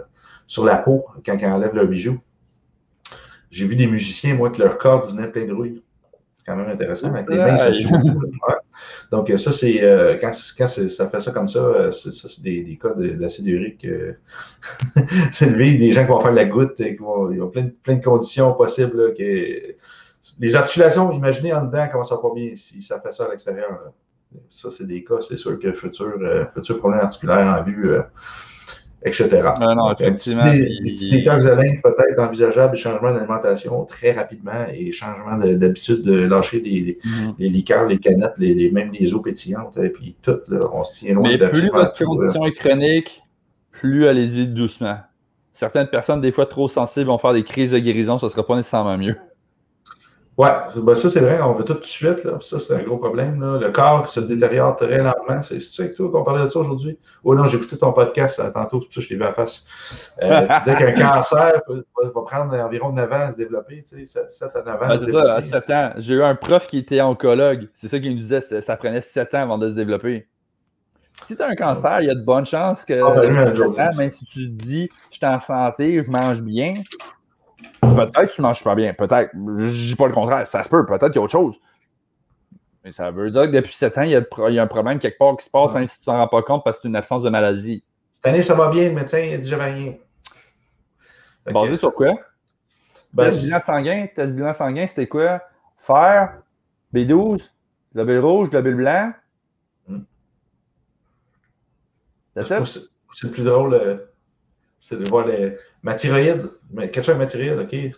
sur 0.46 0.64
la 0.64 0.76
peau 0.76 1.06
quand 1.24 1.36
ils 1.38 1.46
enlèvent 1.46 1.74
leur 1.74 1.86
bijou. 1.86 2.18
J'ai 3.52 3.66
vu 3.66 3.76
des 3.76 3.86
musiciens, 3.86 4.34
moi, 4.34 4.50
que 4.50 4.60
leur 4.60 4.78
corps 4.78 5.02
devenait 5.06 5.28
plein 5.28 5.44
de 5.44 5.52
rouille. 5.52 5.82
C'est 6.38 6.46
quand 6.46 6.56
même 6.56 6.70
intéressant. 6.70 7.14
Avec 7.14 7.28
les 7.30 7.36
mains, 7.36 7.58
ça 7.58 7.70
Donc, 9.12 9.30
euh, 9.30 9.36
ça, 9.36 9.52
c'est 9.52 9.84
euh, 9.84 10.16
quand, 10.20 10.32
quand 10.58 10.66
ça 10.66 11.08
fait 11.08 11.20
ça 11.20 11.30
comme 11.30 11.46
ça, 11.46 11.92
c'est 11.92 12.42
des, 12.42 12.78
cas 12.82 12.94
d'acide 12.94 13.46
urique. 13.46 13.86
c'est 15.32 15.50
levé, 15.50 15.74
des 15.74 15.92
gens 15.92 16.02
qui 16.02 16.08
vont 16.08 16.20
faire 16.20 16.32
de 16.32 16.36
la 16.36 16.46
goutte, 16.46 16.76
qui 16.76 16.96
vont, 16.96 17.30
ils 17.30 17.40
ont 17.40 17.50
plein, 17.50 17.68
plein 17.82 17.96
de 17.96 18.04
conditions 18.04 18.54
possibles. 18.54 19.14
les 19.18 20.56
articulations, 20.56 21.12
imaginez 21.12 21.52
en 21.52 21.66
dedans 21.66 21.86
comment 21.92 22.04
ça 22.04 22.16
va 22.16 22.22
pas 22.22 22.34
bien 22.34 22.52
si 22.56 22.82
ça 22.82 23.00
fait 23.00 23.12
ça 23.12 23.26
à 23.26 23.30
l'extérieur. 23.30 23.92
Ça, 24.50 24.70
c'est 24.70 24.86
des 24.86 25.04
cas, 25.04 25.20
c'est 25.20 25.36
sûr 25.36 25.58
que 25.58 25.72
futur, 25.72 26.14
euh, 26.20 26.44
futur 26.54 26.78
problème 26.78 27.00
articulaire 27.00 27.46
en 27.46 27.62
vue, 27.62 27.90
euh, 27.90 28.02
etc. 29.04 29.28
Non, 29.60 29.74
non, 29.74 29.92
effectivement. 29.92 30.44
Des, 30.44 31.22
peut-être 31.82 32.18
envisageables, 32.18 32.76
changement 32.76 33.12
d'alimentation 33.12 33.84
très 33.84 34.12
rapidement 34.12 34.66
et 34.72 34.92
changement 34.92 35.36
d'habitude 35.38 36.02
de 36.02 36.24
lâcher 36.24 36.60
les, 36.60 36.98
mm-hmm. 37.04 37.34
les, 37.38 37.48
liqueurs, 37.48 37.86
les 37.86 37.98
canettes, 37.98 38.38
les, 38.38 38.70
même 38.70 38.92
les 38.92 39.14
eaux 39.14 39.20
pétillantes, 39.20 39.76
et 39.78 39.90
puis 39.90 40.16
tout, 40.22 40.38
là, 40.48 40.60
on 40.72 40.84
se 40.84 41.00
tient 41.00 41.14
loin 41.14 41.30
Mais 41.30 41.38
plus 41.38 41.68
votre 41.70 42.04
condition 42.04 42.46
est 42.46 42.52
chronique, 42.52 43.22
plus 43.70 44.06
allez-y 44.06 44.46
doucement. 44.46 44.98
Certaines 45.52 45.88
personnes, 45.88 46.20
des 46.20 46.32
fois 46.32 46.46
trop 46.46 46.68
sensibles, 46.68 47.06
vont 47.06 47.18
faire 47.18 47.34
des 47.34 47.44
crises 47.44 47.72
de 47.72 47.78
guérison, 47.78 48.18
ça 48.18 48.26
ne 48.26 48.30
sera 48.30 48.46
pas 48.46 48.56
nécessairement 48.56 48.96
mieux. 48.96 49.16
Oui, 50.38 50.48
ben 50.76 50.94
ça 50.94 51.10
c'est 51.10 51.20
vrai, 51.20 51.42
on 51.42 51.52
veut 51.52 51.64
tout 51.64 51.74
de 51.74 51.84
suite, 51.84 52.24
là. 52.24 52.38
ça 52.40 52.58
c'est 52.58 52.74
un 52.74 52.82
gros 52.82 52.96
problème. 52.96 53.38
Là. 53.38 53.58
Le 53.58 53.70
corps 53.70 54.08
se 54.08 54.18
détériore 54.18 54.74
très 54.76 55.02
lentement. 55.02 55.42
C'est 55.42 55.60
ça 55.60 55.82
avec 55.82 55.94
toi 55.94 56.10
qu'on 56.10 56.24
parlait 56.24 56.44
de 56.44 56.48
ça 56.48 56.58
aujourd'hui? 56.58 56.98
Oh 57.22 57.34
non, 57.34 57.44
j'ai 57.44 57.58
écouté 57.58 57.76
ton 57.76 57.92
podcast 57.92 58.40
euh, 58.40 58.50
tantôt, 58.50 58.80
c'est 58.80 58.86
pour 58.86 58.94
ça 58.94 59.00
que 59.00 59.02
je 59.02 59.08
t'ai 59.08 59.16
vu 59.16 59.24
à 59.24 59.34
face. 59.34 59.64
Euh, 60.22 60.46
tu 60.64 60.70
disais 60.70 60.94
qu'un 60.94 60.94
cancer 60.94 61.60
va 61.68 62.22
prendre 62.22 62.54
environ 62.54 62.92
9 62.92 63.12
ans 63.12 63.14
à 63.14 63.32
se 63.32 63.36
développer, 63.36 63.84
tu 63.86 64.06
sais, 64.06 64.26
7 64.30 64.50
à 64.56 64.62
9 64.62 64.82
ans. 64.82 64.98
c'est 64.98 65.12
ça, 65.12 65.34
à 65.34 65.40
7 65.42 65.70
ans. 65.70 65.90
J'ai 65.98 66.14
eu 66.14 66.22
un 66.22 66.34
prof 66.34 66.66
qui 66.66 66.78
était 66.78 67.02
oncologue. 67.02 67.68
C'est 67.74 67.88
ça 67.88 67.98
qu'il 67.98 68.12
me 68.12 68.16
disait, 68.16 68.40
ça 68.40 68.76
prenait 68.78 69.02
7 69.02 69.34
ans 69.34 69.42
avant 69.42 69.58
de 69.58 69.68
se 69.68 69.74
développer. 69.74 70.26
Si 71.24 71.36
tu 71.36 71.42
as 71.42 71.48
un 71.48 71.54
cancer, 71.54 72.00
il 72.00 72.06
y 72.06 72.10
a 72.10 72.14
de 72.14 72.24
bonnes 72.24 72.46
chances 72.46 72.86
que, 72.86 72.94
ah, 72.94 73.10
ben, 73.14 73.96
même 73.98 74.10
si 74.10 74.24
tu 74.24 74.48
te 74.48 74.62
dis, 74.64 74.88
je 75.10 75.16
suis 75.16 75.26
en 75.26 75.38
santé, 75.38 76.02
je 76.02 76.10
mange 76.10 76.40
bien, 76.40 76.72
Peut-être 77.82 78.30
que 78.30 78.34
tu 78.34 78.42
manges 78.42 78.62
pas 78.62 78.74
bien. 78.74 78.94
Peut-être. 78.94 79.30
Je 79.34 79.38
ne 79.38 79.70
dis 79.70 79.96
pas 79.96 80.06
le 80.06 80.14
contraire. 80.14 80.46
Ça 80.46 80.62
se 80.62 80.68
peut. 80.68 80.86
Peut-être 80.86 81.08
qu'il 81.08 81.16
y 81.16 81.18
a 81.18 81.22
autre 81.22 81.32
chose. 81.32 81.56
Mais 82.84 82.92
ça 82.92 83.10
veut 83.10 83.30
dire 83.30 83.42
que 83.42 83.48
depuis 83.48 83.74
7 83.74 83.98
ans, 83.98 84.02
il 84.02 84.10
y, 84.10 84.16
a, 84.16 84.62
un 84.62 84.66
problème 84.66 84.98
quelque 84.98 85.18
part 85.18 85.36
qui 85.36 85.44
se 85.44 85.50
passe, 85.50 85.72
même 85.72 85.86
si 85.86 86.00
tu 86.00 86.10
ne 86.10 86.14
t'en 86.14 86.18
rends 86.18 86.28
pas 86.28 86.42
compte 86.42 86.64
parce 86.64 86.78
que 86.78 86.82
c'est 86.82 86.88
une 86.88 86.96
absence 86.96 87.22
de 87.22 87.30
maladie. 87.30 87.84
Cette 88.12 88.26
année, 88.26 88.42
ça 88.42 88.54
va 88.54 88.70
bien. 88.70 88.88
Le 88.88 88.94
médecin 88.94 89.18
il 89.18 89.34
a 89.34 89.38
dit 89.38 89.48
j'avais 89.48 89.72
rien. 89.72 89.94
Basé 91.46 91.76
sur 91.76 91.94
quoi? 91.94 92.14
Ben, 93.12 93.26
test 93.26 93.44
bilan 93.44 93.60
sanguin, 93.64 94.06
test 94.14 94.32
bilan 94.32 94.52
sanguin, 94.52 94.86
c'était 94.86 95.06
quoi? 95.06 95.42
Fer, 95.78 96.40
B12, 96.94 97.50
globule 97.94 98.18
rouge, 98.20 98.50
globule 98.50 98.76
blanc. 98.76 99.12
Hmm. 99.86 100.02
C'est 102.36 103.24
le 103.24 103.30
plus 103.30 103.44
drôle. 103.44 104.08
C'est 104.82 104.98
de 104.98 105.08
voir 105.08 105.28
les. 105.28 105.56
Ma 105.84 105.94
thyroïde, 105.94 106.50
mais 106.72 106.90
quelque 106.90 107.04
chose 107.04 107.14
avec 107.14 107.20
ma 107.20 107.26
thyroïde, 107.26 107.60
OK. 107.60 107.96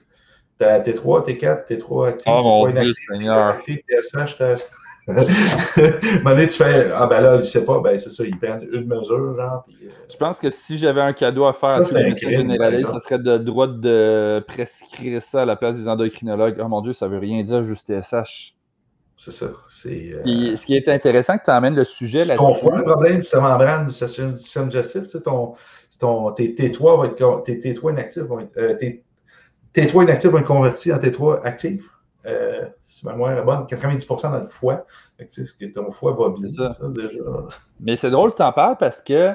T'as 0.58 0.80
T3, 0.80 1.26
T4, 1.26 1.66
T3 1.66 2.08
actif. 2.08 2.30
Oh 2.30 2.42
mon 2.42 2.70
Dieu, 2.70 2.92
Seigneur. 3.08 3.58
TSH, 3.58 4.36
t'as. 4.36 4.56
tu 5.06 6.48
fais 6.50 6.90
Ah 6.94 7.06
ben 7.06 7.20
là, 7.20 7.36
il 7.36 7.44
sait 7.44 7.64
pas, 7.64 7.80
ben 7.80 7.98
c'est 7.98 8.10
ça, 8.10 8.24
ils 8.24 8.38
prennent 8.38 8.66
une 8.70 8.86
mesure, 8.86 9.34
genre. 9.34 9.64
Puis, 9.66 9.78
euh, 9.86 9.90
Je 10.10 10.16
pense 10.16 10.38
que 10.38 10.50
si 10.50 10.76
j'avais 10.76 11.00
un 11.00 11.14
cadeau 11.14 11.46
à 11.46 11.54
faire 11.54 11.70
à 11.70 11.84
tous 11.84 11.94
les 11.94 12.04
médecins 12.04 12.30
généralistes, 12.30 12.90
ça 12.90 12.98
serait 13.00 13.18
de 13.18 13.38
droit 13.38 13.66
de 13.66 14.44
prescrire 14.46 15.22
ça 15.22 15.42
à 15.42 15.44
la 15.46 15.56
place 15.56 15.76
des 15.76 15.88
endocrinologues. 15.88 16.60
Oh 16.62 16.68
mon 16.68 16.82
Dieu, 16.82 16.92
ça 16.92 17.08
veut 17.08 17.18
rien 17.18 17.42
dire, 17.42 17.62
juste 17.62 17.86
TSH. 17.86 18.54
C'est 19.16 19.32
ça. 19.32 19.46
Euh... 19.46 20.56
ce 20.56 20.66
qui 20.66 20.76
est 20.76 20.88
intéressant 20.88 21.38
que 21.38 21.44
tu 21.44 21.50
amènes 21.50 21.76
le 21.76 21.84
sujet 21.84 22.24
là-dessus. 22.24 22.34
Tu 22.34 22.44
confonds 22.44 22.76
le 22.76 22.84
problème 22.84 23.20
du 23.20 23.28
membrane 23.34 23.86
du 23.86 23.92
système 23.92 24.68
digestif, 24.68 25.04
tu 25.04 25.08
sais, 25.10 25.20
ton, 25.20 25.54
ton, 25.98 26.30
tes 26.32 26.48
T3 26.48 26.78
vont 26.78 27.04
être, 27.04 27.42
tes 27.44 27.58
T3 27.58 27.92
inactifs 27.92 28.22
vont 28.24 28.40
être, 28.40 28.56
euh, 28.56 28.74
tes, 28.74 29.04
T3 29.74 30.04
inactifs 30.04 30.30
vont 30.30 30.38
être 30.38 30.46
convertis 30.46 30.92
en 30.92 30.98
T3 30.98 31.42
actifs. 31.42 31.88
Euh, 32.26 32.64
si 32.86 33.04
ma 33.04 33.12
mémoire 33.12 33.32
est 33.32 33.42
bonne, 33.42 33.66
90% 33.66 34.30
dans 34.30 34.38
le 34.38 34.48
foie. 34.48 34.86
que 35.18 35.72
ton 35.72 35.90
foie 35.92 36.12
va 36.12 36.30
bien, 36.30 36.48
ça. 36.48 36.76
déjà. 36.88 37.18
Mais 37.80 37.96
c'est 37.96 38.10
drôle 38.10 38.32
que 38.32 38.36
tu 38.36 38.42
en 38.42 38.52
parles 38.52 38.78
parce 38.78 39.02
que 39.02 39.34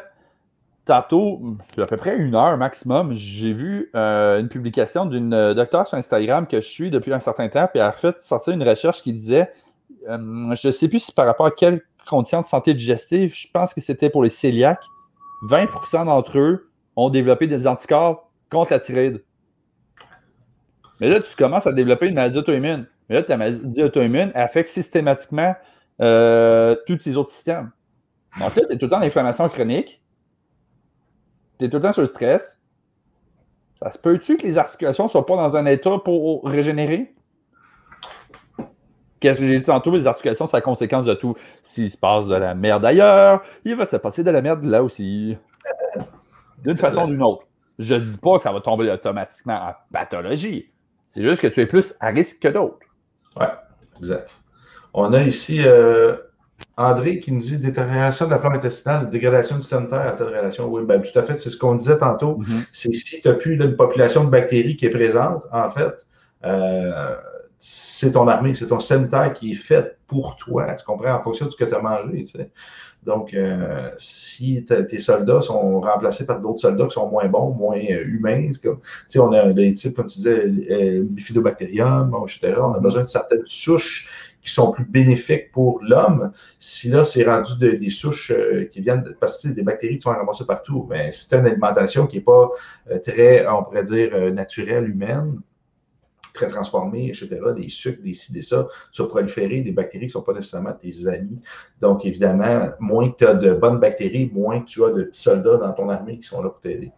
tantôt, 0.86 1.40
à 1.78 1.86
peu 1.86 1.98
près 1.98 2.18
une 2.18 2.34
heure 2.34 2.58
maximum, 2.58 3.14
j'ai 3.14 3.54
vu 3.54 3.92
euh, 3.96 4.40
une 4.40 4.50
publication 4.50 5.06
d'une 5.06 5.34
euh, 5.34 5.54
docteure 5.54 5.88
sur 5.88 6.00
Instagram 6.00 6.48
que 6.48 6.62
je 6.62 6.68
suis 6.68 6.90
depuis 6.90 7.14
un 7.14 7.20
certain 7.20 7.48
temps, 7.48 7.68
puis 7.68 7.80
elle 7.80 7.86
a 7.86 7.92
fait 7.92 8.20
sortir 8.22 8.54
une 8.54 8.68
recherche 8.68 9.04
qui 9.04 9.14
disait, 9.14 9.52
je 10.08 10.68
ne 10.68 10.72
sais 10.72 10.88
plus 10.88 11.00
si 11.00 11.12
par 11.12 11.28
rapport 11.28 11.46
à 11.46 11.52
quelle 11.52 11.82
condition 12.08 12.42
de 12.42 12.48
santé 12.48 12.74
digestive, 12.74 13.36
je 13.36 13.48
pense 13.54 13.72
que 13.76 13.82
c'était 13.82 14.10
pour 14.10 14.24
les 14.24 14.32
cœliaques, 14.32 14.84
20% 15.44 16.06
d'entre 16.06 16.38
eux 16.38 16.72
ont 16.96 17.10
développé 17.10 17.48
des 17.48 17.68
anticorps 17.68 18.32
contre 18.50 18.72
la 18.74 18.80
thyroïde. 18.80 19.24
Mais 21.00 21.10
là, 21.10 21.22
tu 21.22 21.36
commences 21.36 21.68
à 21.68 21.72
développer 21.72 22.08
une 22.08 22.16
maladie 22.16 22.38
auto-immune. 22.38 22.88
Mais 23.08 23.16
là, 23.16 23.24
ta 23.24 23.38
maladie 23.38 23.84
auto-immune 23.84 24.32
affecte 24.36 24.70
systématiquement 24.70 25.56
euh, 26.02 26.76
tous 26.88 26.98
tes 26.98 27.16
autres 27.16 27.32
systèmes. 27.32 27.72
Donc 28.40 28.56
là, 28.56 28.64
tu 28.68 28.74
es 28.74 28.78
tout 28.78 28.86
le 28.86 28.90
temps 28.90 28.98
en 28.98 29.02
inflammation 29.02 29.48
chronique. 29.50 30.04
Tu 31.58 31.66
es 31.66 31.70
tout 31.70 31.78
le 31.78 31.84
temps 31.84 31.94
sur 31.94 32.02
le 32.02 32.08
stress. 32.08 32.62
Ça 33.82 33.92
se 33.92 33.98
peut-tu 33.98 34.38
que 34.38 34.44
les 34.44 34.58
articulations 34.58 35.06
ne 35.06 35.10
soient 35.10 35.26
pas 35.26 35.38
dans 35.38 35.56
un 35.56 35.66
état 35.66 35.98
pour 36.04 36.44
régénérer? 36.44 37.16
Qu'est-ce 39.20 39.40
que 39.40 39.46
j'ai 39.46 39.58
dit 39.58 39.66
tantôt, 39.66 39.96
les 39.96 40.08
articulations, 40.08 40.48
c'est 40.48 40.58
la 40.58 40.62
conséquence 40.62 41.06
de 41.06 41.14
tout. 41.14 41.36
S'il 41.64 41.92
se 41.92 41.98
passe 41.98 42.28
de 42.28 42.36
la 42.36 42.56
merde 42.56 42.86
ailleurs, 42.86 43.42
il 43.66 43.76
va 43.76 43.86
se 43.86 43.98
passer 43.98 44.24
de 44.24 44.32
la 44.32 44.42
merde 44.42 44.64
là 44.64 44.84
aussi. 44.84 45.38
D'une 46.64 46.78
façon 46.78 47.06
ou 47.06 47.08
d'une 47.08 47.24
autre. 47.24 47.44
Je 47.78 47.96
ne 47.96 48.00
dis 48.00 48.18
pas 48.18 48.38
que 48.38 48.44
ça 48.44 48.52
va 48.52 48.62
tomber 48.62 48.90
automatiquement 48.92 49.56
en 49.56 49.74
pathologie. 49.92 50.70
C'est 51.10 51.24
juste 51.24 51.42
que 51.42 51.48
tu 51.48 51.62
es 51.62 51.66
plus 51.66 51.94
à 52.00 52.08
risque 52.08 52.40
que 52.40 52.50
d'autres. 52.50 52.80
Oui, 53.40 53.46
exact. 54.00 54.30
On 54.94 55.14
a 55.14 55.22
ici 55.22 55.62
euh, 55.66 56.16
André 56.78 57.20
qui 57.20 57.32
nous 57.32 57.42
dit 57.42 57.58
détérioration 57.58 58.26
de 58.26 58.32
la 58.32 58.40
flore 58.40 58.54
intestinale, 58.54 59.10
dégradation 59.10 59.56
du 59.56 59.62
système 59.62 59.88
à 59.92 60.12
telle 60.12 60.28
relation. 60.28 60.68
Oui, 60.68 60.84
ben, 60.86 61.02
tout 61.02 61.18
à 61.18 61.24
fait, 61.24 61.38
c'est 61.38 61.50
ce 61.50 61.58
qu'on 61.58 61.76
disait 61.76 61.98
tantôt. 61.98 62.40
Mm-hmm. 62.40 62.68
C'est 62.72 62.94
si 62.94 63.22
tu 63.22 63.28
n'as 63.28 63.36
plus 63.36 63.56
une 63.56 63.76
population 63.76 64.24
de 64.24 64.30
bactéries 64.30 64.76
qui 64.76 64.86
est 64.86 64.92
présente, 64.92 65.46
en 65.52 65.70
fait, 65.70 66.06
euh, 66.46 67.16
c'est 67.60 68.14
ton 68.14 68.28
armée, 68.28 68.56
c'est 68.56 68.68
ton 68.68 68.80
système 68.80 69.10
qui 69.36 69.52
est 69.52 69.56
fait 69.56 69.98
pour 70.08 70.38
toi, 70.38 70.74
tu 70.76 70.86
comprends, 70.86 71.14
en 71.14 71.22
fonction 71.22 71.46
de 71.46 71.52
ce 71.52 71.58
que 71.58 71.66
tu 71.66 71.76
as 71.76 71.80
mangé. 71.80 72.24
Donc, 73.04 73.34
euh, 73.34 73.90
si 73.98 74.66
tes 74.66 75.00
soldats 75.00 75.42
sont 75.42 75.82
remplacés 75.82 76.26
par 76.26 76.40
d'autres 76.40 76.60
soldats 76.60 76.86
qui 76.86 76.94
sont 76.94 77.10
moins 77.10 77.28
bons, 77.28 77.54
moins 77.54 77.78
euh, 77.78 78.04
humains, 78.06 78.52
comme, 78.64 78.80
on 79.16 79.32
a 79.34 79.54
des 79.54 79.74
types, 79.74 79.96
comme 79.96 80.08
tu 80.08 80.18
disais, 80.18 80.46
euh, 80.72 81.04
bifidobacterium, 81.04 82.14
etc. 82.24 82.56
On 82.60 82.74
a 82.74 82.80
besoin 82.80 83.02
de 83.02 83.08
certaines 83.08 83.46
souches 83.46 84.36
qui 84.42 84.52
sont 84.52 84.72
plus 84.72 84.86
bénéfiques 84.86 85.52
pour 85.52 85.82
l'homme. 85.84 86.32
Si 86.60 86.90
là, 86.90 87.04
c'est 87.04 87.24
rendu 87.24 87.52
des 87.60 87.90
souches 87.90 88.34
qui 88.72 88.80
viennent 88.82 89.04
de, 89.04 89.12
parce 89.12 89.44
que 89.44 89.50
des 89.50 89.64
bactéries 89.64 89.98
qui 89.98 90.02
sont 90.02 90.12
ramassées 90.12 90.46
partout, 90.46 90.88
mais 90.90 91.12
si 91.12 91.28
tu 91.28 91.36
as 91.36 91.40
une 91.40 91.46
alimentation 91.46 92.08
qui 92.08 92.18
n'est 92.18 92.24
pas 92.24 92.50
très, 93.04 93.46
on 93.48 93.64
pourrait 93.64 93.84
dire, 93.84 94.32
naturelle, 94.32 94.90
humaine, 94.90 95.42
très 96.40 96.50
transformés, 96.50 97.10
etc., 97.10 97.40
des 97.56 97.70
sucres, 97.70 98.02
des 98.02 98.14
ci, 98.14 98.32
des 98.34 98.42
ça, 98.42 98.68
tu 98.92 99.02
vas 99.02 99.08
proliférer 99.08 99.62
des 99.62 99.72
bactéries 99.72 100.06
qui 100.06 100.08
ne 100.08 100.12
sont 100.20 100.22
pas 100.22 100.34
nécessairement 100.34 100.74
tes 100.74 101.08
amis. 101.08 101.42
Donc, 101.82 102.06
évidemment, 102.06 102.70
moins 102.80 103.14
tu 103.18 103.26
as 103.26 103.34
de 103.34 103.54
bonnes 103.54 103.80
bactéries, 103.80 104.32
moins 104.34 104.62
tu 104.62 104.84
as 104.84 104.92
de 104.92 105.04
petits 105.04 105.22
soldats 105.22 105.58
dans 105.58 105.74
ton 105.74 105.90
armée 105.90 106.18
qui 106.18 106.28
sont 106.28 106.42
là 106.42 106.50
pour 106.50 106.62
t'aider. 106.62 106.92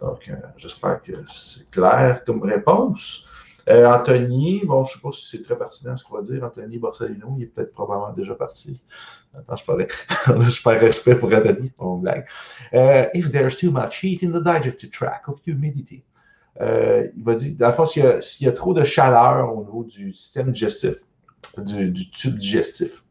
Donc, 0.00 0.32
j'espère 0.56 1.02
que 1.02 1.12
c'est 1.30 1.70
clair 1.70 2.22
comme 2.24 2.42
réponse. 2.42 3.26
Anthony, 3.68 4.62
bon, 4.64 4.86
je 4.86 4.92
ne 4.92 4.94
sais 4.94 5.02
pas 5.02 5.12
si 5.12 5.28
c'est 5.28 5.42
très 5.42 5.58
pertinent 5.58 5.94
ce 5.94 6.04
qu'on 6.04 6.16
va 6.16 6.22
dire. 6.22 6.42
Anthony 6.42 6.78
Borsellino, 6.78 7.34
il 7.36 7.42
est 7.42 7.46
peut-être 7.46 7.72
probablement 7.72 8.14
déjà 8.14 8.34
parti. 8.34 8.80
Attends, 9.34 9.56
je 9.56 9.64
parlais. 9.64 9.88
je 10.26 10.62
perds 10.62 10.80
respect 10.80 11.16
pour 11.16 11.30
Anthony, 11.34 11.70
on 11.78 11.96
blague. 11.96 12.26
if 12.72 13.30
there's 13.30 13.58
too 13.58 13.70
much 13.70 14.02
heat 14.02 14.22
in 14.22 14.30
the 14.30 14.42
digestive 14.42 14.90
tract 14.90 15.28
of 15.28 15.38
humidity, 15.44 16.02
euh, 16.60 17.06
il 17.16 17.24
va 17.24 17.34
dire, 17.34 17.52
dans 17.58 17.68
le 17.68 17.74
fond, 17.74 17.86
s'il 17.86 18.02
y, 18.46 18.48
a, 18.48 18.52
trop 18.52 18.74
de 18.74 18.84
chaleur 18.84 19.56
au 19.56 19.64
niveau 19.64 19.84
du 19.84 20.12
système 20.12 20.50
digestif, 20.50 20.96
du, 21.58 22.10
tube 22.10 22.36
digestif, 22.36 23.04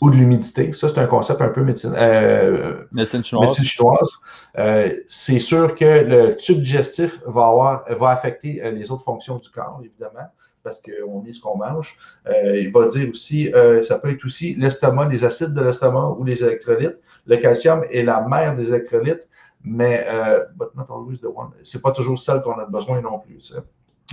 ou 0.00 0.10
de 0.10 0.16
l'humidité, 0.16 0.72
ça 0.72 0.88
c'est 0.88 0.98
un 0.98 1.06
concept 1.06 1.40
un 1.40 1.48
peu 1.48 1.62
médecine, 1.62 1.94
euh, 1.96 2.84
chinoise. 3.22 4.10
Euh, 4.58 4.92
c'est 5.06 5.40
sûr 5.40 5.74
que 5.74 6.04
le 6.04 6.36
tube 6.36 6.58
digestif 6.58 7.20
va, 7.26 7.46
avoir, 7.46 7.84
va 7.96 8.10
affecter 8.10 8.60
les 8.72 8.90
autres 8.90 9.04
fonctions 9.04 9.38
du 9.38 9.50
corps, 9.50 9.80
évidemment, 9.84 10.28
parce 10.64 10.80
qu'on 10.80 11.24
est 11.26 11.32
ce 11.32 11.40
qu'on 11.40 11.56
mange. 11.56 11.96
il 12.26 12.70
va 12.72 12.88
dire 12.88 13.08
aussi, 13.08 13.52
ça 13.82 13.98
peut 14.00 14.10
être 14.10 14.24
aussi 14.24 14.56
l'estomac, 14.56 15.08
les 15.08 15.24
acides 15.24 15.54
de 15.54 15.62
l'estomac 15.62 16.16
ou 16.18 16.24
les 16.24 16.42
électrolytes. 16.42 16.98
Le 17.26 17.36
calcium 17.36 17.84
est 17.90 18.02
la 18.02 18.26
mère 18.26 18.56
des 18.56 18.70
électrolytes 18.70 19.28
mais 19.64 20.04
euh, 20.06 20.44
but 20.54 20.68
not 20.76 20.84
always 20.90 21.18
the 21.18 21.24
one. 21.24 21.50
C'est 21.64 21.82
pas 21.82 21.92
toujours 21.92 22.18
celle 22.18 22.42
qu'on 22.42 22.58
a 22.58 22.66
besoin 22.66 23.00
non 23.00 23.18
plus. 23.18 23.54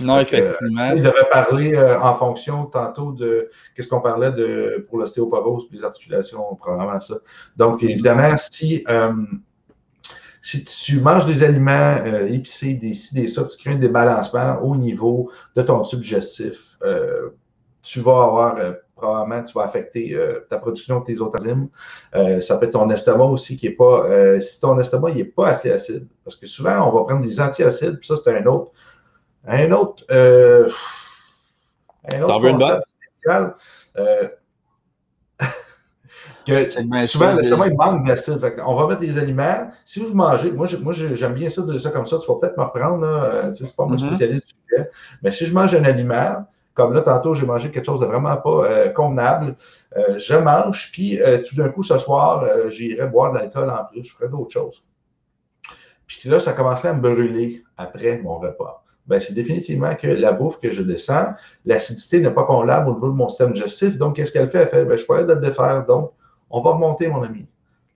Non, 0.00 0.18
effectivement. 0.18 0.92
il 0.94 1.02
devait 1.02 1.28
parler 1.30 1.74
euh, 1.74 2.00
en 2.00 2.16
fonction 2.16 2.64
tantôt 2.64 3.12
de 3.12 3.50
qu'est-ce 3.76 3.88
qu'on 3.88 4.00
parlait 4.00 4.32
de 4.32 4.86
pour 4.88 4.98
l'ostéoporose 4.98 5.68
et 5.70 5.76
les 5.76 5.84
articulations, 5.84 6.54
probablement 6.54 6.98
ça. 6.98 7.16
Donc, 7.58 7.82
évidemment, 7.82 8.34
si, 8.38 8.82
euh, 8.88 9.12
si 10.40 10.64
tu 10.64 11.00
manges 11.00 11.26
des 11.26 11.42
aliments 11.42 12.02
épicés, 12.26 12.74
des 12.74 12.94
ci, 12.94 13.14
des 13.14 13.28
ça, 13.28 13.44
tu 13.44 13.58
crées 13.58 13.74
un 13.74 13.78
débalancement 13.78 14.58
au 14.62 14.74
niveau 14.76 15.30
de 15.54 15.60
ton 15.60 15.82
tube 15.82 16.00
digestif, 16.00 16.78
tu 17.82 18.00
vas 18.00 18.24
avoir 18.24 18.56
probablement 19.02 19.42
tu 19.42 19.52
vas 19.54 19.64
affecter 19.64 20.14
euh, 20.14 20.46
ta 20.48 20.58
production 20.58 21.00
de 21.00 21.04
tes 21.04 21.20
autres 21.20 21.40
enzymes. 21.40 21.68
Euh, 22.14 22.40
ça 22.40 22.56
peut 22.56 22.66
être 22.66 22.72
ton 22.72 22.88
estomac 22.90 23.24
aussi 23.24 23.56
qui 23.56 23.68
n'est 23.68 23.74
pas. 23.74 24.06
Euh, 24.06 24.40
si 24.40 24.60
ton 24.60 24.78
estomac 24.78 25.12
n'est 25.12 25.24
pas 25.24 25.48
assez 25.48 25.70
acide, 25.70 26.06
parce 26.24 26.36
que 26.36 26.46
souvent, 26.46 26.88
on 26.88 26.92
va 26.96 27.04
prendre 27.04 27.26
des 27.26 27.40
antiacides, 27.40 27.98
puis 27.98 28.06
ça, 28.06 28.14
c'est 28.16 28.36
un 28.36 28.46
autre. 28.46 28.70
Un 29.46 29.72
autre. 29.72 30.04
un 30.10 30.68
autre 32.22 32.40
concept 32.40 32.82
spécial. 33.10 33.54
que 36.46 36.70
souvent, 37.06 37.34
l'estomac, 37.34 37.66
il 37.68 37.76
manque 37.76 38.06
d'acide. 38.06 38.40
On 38.64 38.74
va 38.74 38.86
mettre 38.86 39.00
des 39.00 39.18
aliments. 39.18 39.68
Si 39.84 40.00
vous 40.00 40.14
mangez, 40.14 40.52
moi, 40.52 40.66
moi 40.80 40.92
j'aime 40.92 41.34
bien 41.34 41.50
ça 41.50 41.62
dire 41.62 41.80
ça 41.80 41.90
comme 41.90 42.06
ça, 42.06 42.18
tu 42.18 42.28
vas 42.28 42.36
peut-être 42.40 42.56
me 42.56 42.62
reprendre, 42.64 43.52
c'est 43.54 43.76
pas 43.76 43.86
mon 43.86 43.96
mm-hmm. 43.96 44.06
spécialiste 44.06 44.46
du 44.46 44.54
sujet, 44.54 44.88
mais 45.22 45.32
si 45.32 45.46
je 45.46 45.54
mange 45.54 45.74
un 45.74 45.84
aliment, 45.84 46.46
comme 46.74 46.94
là, 46.94 47.02
tantôt, 47.02 47.34
j'ai 47.34 47.46
mangé 47.46 47.70
quelque 47.70 47.84
chose 47.84 48.00
de 48.00 48.06
vraiment 48.06 48.36
pas 48.36 48.64
euh, 48.64 48.88
convenable. 48.88 49.56
Euh, 49.96 50.18
je 50.18 50.34
mange, 50.34 50.90
puis 50.92 51.20
euh, 51.20 51.38
tout 51.42 51.54
d'un 51.54 51.68
coup, 51.68 51.82
ce 51.82 51.98
soir, 51.98 52.44
j'irai 52.70 53.06
boire 53.08 53.32
de 53.32 53.38
l'alcool 53.38 53.70
en 53.70 53.84
plus, 53.84 54.04
je 54.04 54.14
ferai 54.14 54.28
d'autres 54.28 54.52
choses. 54.52 54.82
Puis 56.06 56.28
là, 56.28 56.40
ça 56.40 56.52
commencerait 56.52 56.88
à 56.88 56.94
me 56.94 57.00
brûler 57.00 57.62
après 57.76 58.18
mon 58.18 58.38
repas. 58.38 58.84
Ben, 59.06 59.18
c'est 59.18 59.34
définitivement 59.34 59.94
que 59.96 60.06
la 60.06 60.32
bouffe 60.32 60.60
que 60.60 60.70
je 60.70 60.82
descends, 60.82 61.34
l'acidité 61.64 62.20
n'est 62.20 62.30
pas 62.30 62.44
convenable 62.44 62.90
au 62.90 62.94
niveau 62.94 63.08
de 63.08 63.16
mon 63.16 63.28
système 63.28 63.52
digestif. 63.52 63.98
Donc, 63.98 64.16
qu'est-ce 64.16 64.30
qu'elle 64.30 64.48
fait? 64.48 64.62
Elle 64.62 64.68
fait, 64.68 64.84
ben, 64.84 64.96
je 64.96 65.04
pourrais 65.04 65.24
le 65.24 65.36
défaire. 65.36 65.84
Donc, 65.86 66.12
on 66.50 66.62
va 66.62 66.72
remonter, 66.72 67.08
mon 67.08 67.22
ami. 67.22 67.46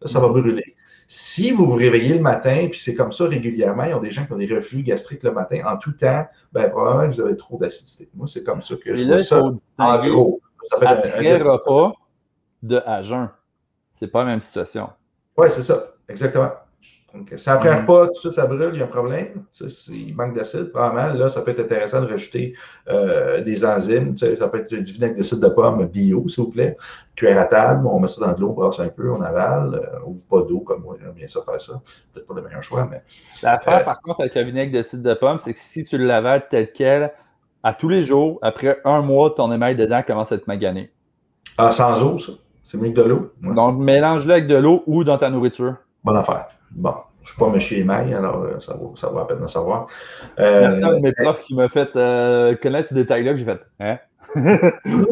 Là, 0.00 0.08
ça 0.08 0.18
va 0.18 0.28
brûler. 0.28 0.75
Si 1.08 1.52
vous 1.52 1.66
vous 1.66 1.74
réveillez 1.74 2.14
le 2.14 2.20
matin, 2.20 2.66
puis 2.68 2.80
c'est 2.80 2.94
comme 2.94 3.12
ça 3.12 3.26
régulièrement, 3.28 3.84
il 3.84 3.90
y 3.90 3.92
a 3.92 3.98
des 4.00 4.10
gens 4.10 4.26
qui 4.26 4.32
ont 4.32 4.38
des 4.38 4.52
reflux 4.52 4.82
gastriques 4.82 5.22
le 5.22 5.32
matin, 5.32 5.60
en 5.64 5.76
tout 5.76 5.92
temps, 5.92 6.26
ben, 6.52 6.68
probablement 6.68 7.08
que 7.08 7.14
vous 7.14 7.20
avez 7.20 7.36
trop 7.36 7.58
d'acidité. 7.58 8.10
Moi, 8.14 8.26
c'est 8.26 8.42
comme 8.42 8.60
ça 8.60 8.74
que 8.76 8.94
je 8.94 9.04
vois 9.04 9.20
ça. 9.20 9.42
En 9.78 10.08
gros, 10.08 10.40
ça 10.64 10.78
fait 10.78 10.86
après 10.86 11.40
un, 11.40 11.44
repas 11.44 11.92
de 12.62 12.82
à 12.84 13.02
jeun. 13.02 13.30
C'est 13.98 14.08
pas 14.08 14.20
la 14.20 14.30
même 14.30 14.40
situation. 14.40 14.90
Oui, 15.36 15.46
c'est 15.50 15.62
ça. 15.62 15.94
Exactement. 16.08 16.50
Donc, 17.14 17.32
ça 17.36 17.54
ne 17.54 17.60
prend 17.60 17.82
mm. 17.82 17.86
pas, 17.86 18.08
tout 18.08 18.20
ça, 18.20 18.30
ça 18.30 18.46
brûle, 18.46 18.70
il 18.74 18.78
y 18.78 18.82
a 18.82 18.84
un 18.84 18.88
problème. 18.88 19.44
il 19.88 20.14
manque 20.14 20.34
d'acide, 20.34 20.70
probablement. 20.70 21.14
Là, 21.14 21.28
ça 21.28 21.40
peut 21.40 21.52
être 21.52 21.60
intéressant 21.60 22.02
de 22.02 22.06
rajouter 22.06 22.54
euh, 22.88 23.42
des 23.42 23.64
enzymes. 23.64 24.16
Ça 24.16 24.48
peut 24.48 24.58
être 24.58 24.74
du 24.74 24.92
vinaigre 24.92 25.16
d'acide 25.16 25.40
de 25.40 25.48
pomme 25.48 25.86
bio, 25.86 26.28
s'il 26.28 26.44
vous 26.44 26.50
plaît. 26.50 26.76
Cuire 27.14 27.38
à 27.38 27.44
table, 27.44 27.86
on 27.86 28.00
met 28.00 28.08
ça 28.08 28.26
dans 28.26 28.32
de 28.32 28.40
l'eau, 28.40 28.50
on 28.50 28.52
brasse 28.52 28.80
un 28.80 28.88
peu, 28.88 29.10
on 29.10 29.22
avale, 29.22 29.74
euh, 29.74 29.98
ou 30.06 30.14
pas 30.28 30.42
d'eau, 30.42 30.60
comme 30.60 30.82
moi, 30.82 30.96
j'aime 31.00 31.12
bien 31.12 31.28
ça 31.28 31.40
faire 31.42 31.60
ça. 31.60 31.80
Peut-être 32.12 32.26
pas 32.26 32.34
le 32.34 32.42
meilleur 32.42 32.62
choix, 32.62 32.86
mais. 32.90 33.02
L'affaire, 33.42 33.78
euh, 33.78 33.84
par 33.84 34.02
contre, 34.02 34.20
avec 34.20 34.34
le 34.34 34.42
vinaigre 34.42 34.72
d'acide 34.72 35.02
de 35.02 35.14
pomme, 35.14 35.38
c'est 35.38 35.54
que 35.54 35.60
si 35.60 35.84
tu 35.84 35.96
le 35.96 36.04
lavales 36.04 36.46
tel 36.50 36.70
quel, 36.72 37.12
à 37.62 37.72
tous 37.72 37.88
les 37.88 38.02
jours, 38.02 38.38
après 38.42 38.80
un 38.84 39.00
mois, 39.00 39.30
ton 39.30 39.50
émail 39.52 39.76
dedans 39.76 40.02
commence 40.06 40.32
à 40.32 40.34
être 40.34 40.48
magané. 40.48 40.90
Ah, 41.56 41.72
sans 41.72 42.02
eau, 42.02 42.18
ça? 42.18 42.32
C'est 42.64 42.76
mieux 42.78 42.90
que 42.90 43.00
de 43.00 43.02
l'eau? 43.02 43.32
Donc, 43.40 43.78
mélange-le 43.78 44.32
avec 44.32 44.48
de 44.48 44.56
l'eau 44.56 44.82
ou 44.86 45.04
dans 45.04 45.16
ta 45.16 45.30
nourriture. 45.30 45.76
Bonne 46.02 46.16
affaire. 46.16 46.48
Bon, 46.76 46.94
je 47.22 47.30
ne 47.30 47.32
suis 47.32 47.38
pas 47.38 47.48
monsieur 47.48 47.78
Email, 47.78 48.12
alors 48.12 48.42
euh, 48.42 48.60
ça 48.60 48.74
vaut, 48.74 48.94
ça 48.96 49.08
vaut 49.08 49.18
la 49.18 49.24
peine 49.24 49.40
de 49.40 49.46
savoir. 49.46 49.86
Euh, 50.38 50.60
Merci 50.62 50.84
à 50.84 50.92
mes 51.00 51.12
profs 51.12 51.40
qui 51.42 51.54
m'a 51.54 51.68
fait 51.68 51.88
euh, 51.96 52.54
connaître 52.56 52.90
ce 52.90 52.94
détail-là 52.94 53.32
que 53.32 53.38
j'ai 53.38 53.44
fait. 53.46 53.60
Hein? 53.80 53.98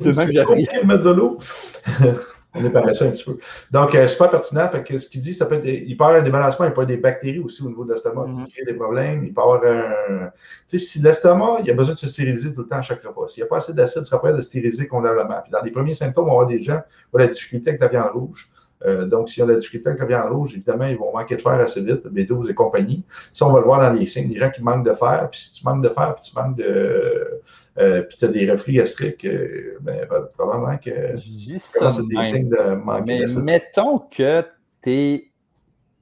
C'est 0.00 0.16
même 0.16 0.26
que 0.26 0.32
j'ai 0.32 0.40
appris. 0.40 0.68
mettre 0.84 1.04
de 1.04 1.10
l'eau. 1.10 1.38
On 2.58 2.64
est 2.64 2.94
ça 2.94 3.04
un 3.04 3.10
petit 3.10 3.24
peu. 3.24 3.38
Donc, 3.70 3.94
euh, 3.94 4.08
super 4.08 4.30
pertinent. 4.30 4.68
Fait 4.70 4.82
que 4.82 4.98
ce 4.98 5.08
qu'il 5.08 5.20
dit, 5.20 5.34
ça 5.34 5.46
peut 5.46 5.56
être 5.56 5.62
des, 5.62 5.84
il 5.86 5.96
peut 5.96 6.04
y 6.04 6.06
avoir 6.06 6.20
un 6.20 6.24
débalancement, 6.24 6.66
il 6.66 6.70
peut 6.70 6.80
y 6.80 6.84
avoir 6.84 6.86
des 6.86 6.96
bactéries 6.96 7.38
aussi 7.38 7.62
au 7.62 7.68
niveau 7.68 7.84
de 7.84 7.92
l'estomac 7.92 8.24
qui 8.24 8.30
mm-hmm. 8.30 8.52
créent 8.52 8.64
des 8.64 8.74
problèmes. 8.74 9.24
Il 9.24 9.34
peut 9.34 9.42
avoir 9.42 9.62
un. 9.64 10.30
Tu 10.68 10.78
sais, 10.78 10.84
si 10.84 10.98
l'estomac, 11.00 11.58
il 11.64 11.70
a 11.70 11.74
besoin 11.74 11.94
de 11.94 11.98
se 11.98 12.06
stériliser 12.06 12.54
tout 12.54 12.62
le 12.62 12.68
temps 12.68 12.76
à 12.76 12.82
chaque 12.82 13.04
repas. 13.04 13.28
S'il 13.28 13.42
n'y 13.42 13.46
a 13.46 13.50
pas 13.50 13.58
assez 13.58 13.74
d'acide, 13.74 14.02
il 14.02 14.06
sera 14.06 14.22
pas 14.22 14.32
de 14.32 14.40
stériliser 14.40 14.86
convenablement. 14.86 15.40
Puis 15.42 15.52
dans 15.52 15.62
les 15.62 15.70
premiers 15.70 15.94
symptômes, 15.94 16.24
on 16.24 16.28
va 16.28 16.32
avoir 16.32 16.48
des 16.48 16.62
gens 16.62 16.78
qui 16.78 17.14
ont 17.14 17.18
la 17.18 17.26
difficulté 17.26 17.70
avec 17.70 17.80
la 17.80 17.88
viande 17.88 18.10
rouge. 18.14 18.48
Euh, 18.84 19.06
donc, 19.06 19.28
s'il 19.28 19.40
y 19.40 19.44
a 19.44 19.46
la 19.46 19.56
difficulté 19.56 19.88
avec 19.88 20.00
la 20.00 20.06
viande 20.06 20.32
rouge, 20.32 20.52
évidemment, 20.54 20.84
ils 20.84 20.96
vont 20.96 21.12
manquer 21.12 21.36
de 21.36 21.40
fer 21.40 21.52
assez 21.52 21.82
vite, 21.82 22.06
B12 22.06 22.50
et 22.50 22.54
compagnie. 22.54 23.04
Ça, 23.32 23.46
on 23.46 23.52
va 23.52 23.60
le 23.60 23.64
voir 23.64 23.80
dans 23.80 23.92
les 23.92 24.06
signes. 24.06 24.28
Les 24.28 24.38
gens 24.38 24.50
qui 24.50 24.62
manquent 24.62 24.86
de 24.86 24.92
fer, 24.92 25.28
puis 25.30 25.40
si 25.40 25.52
tu 25.52 25.64
manques 25.64 25.82
de 25.82 25.88
fer, 25.88 26.14
puis 26.14 26.30
tu 26.30 26.38
manques 26.38 26.56
de. 26.56 27.40
Euh, 27.78 28.02
puis 28.02 28.18
tu 28.18 28.24
as 28.24 28.28
des 28.28 28.50
reflux 28.50 28.74
gastriques, 28.74 29.24
euh, 29.24 29.78
ben, 29.80 30.06
probablement 30.36 30.76
que 30.78 30.90
c'est 31.16 32.06
des 32.06 32.22
signes 32.22 32.48
de 32.48 32.74
manque 32.74 33.06
Mais 33.06 33.24
mettons 33.42 33.98
que 33.98 34.44
tu 34.82 34.90
es 34.90 35.30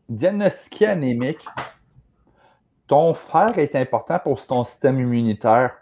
diagnostiqué 0.09 0.87
anémique, 0.87 1.45
ton 2.87 3.14
fer 3.14 3.59
est 3.59 3.75
important 3.77 4.18
pour 4.18 4.45
ton 4.45 4.62
système 4.64 5.01
immunitaire. 5.01 5.72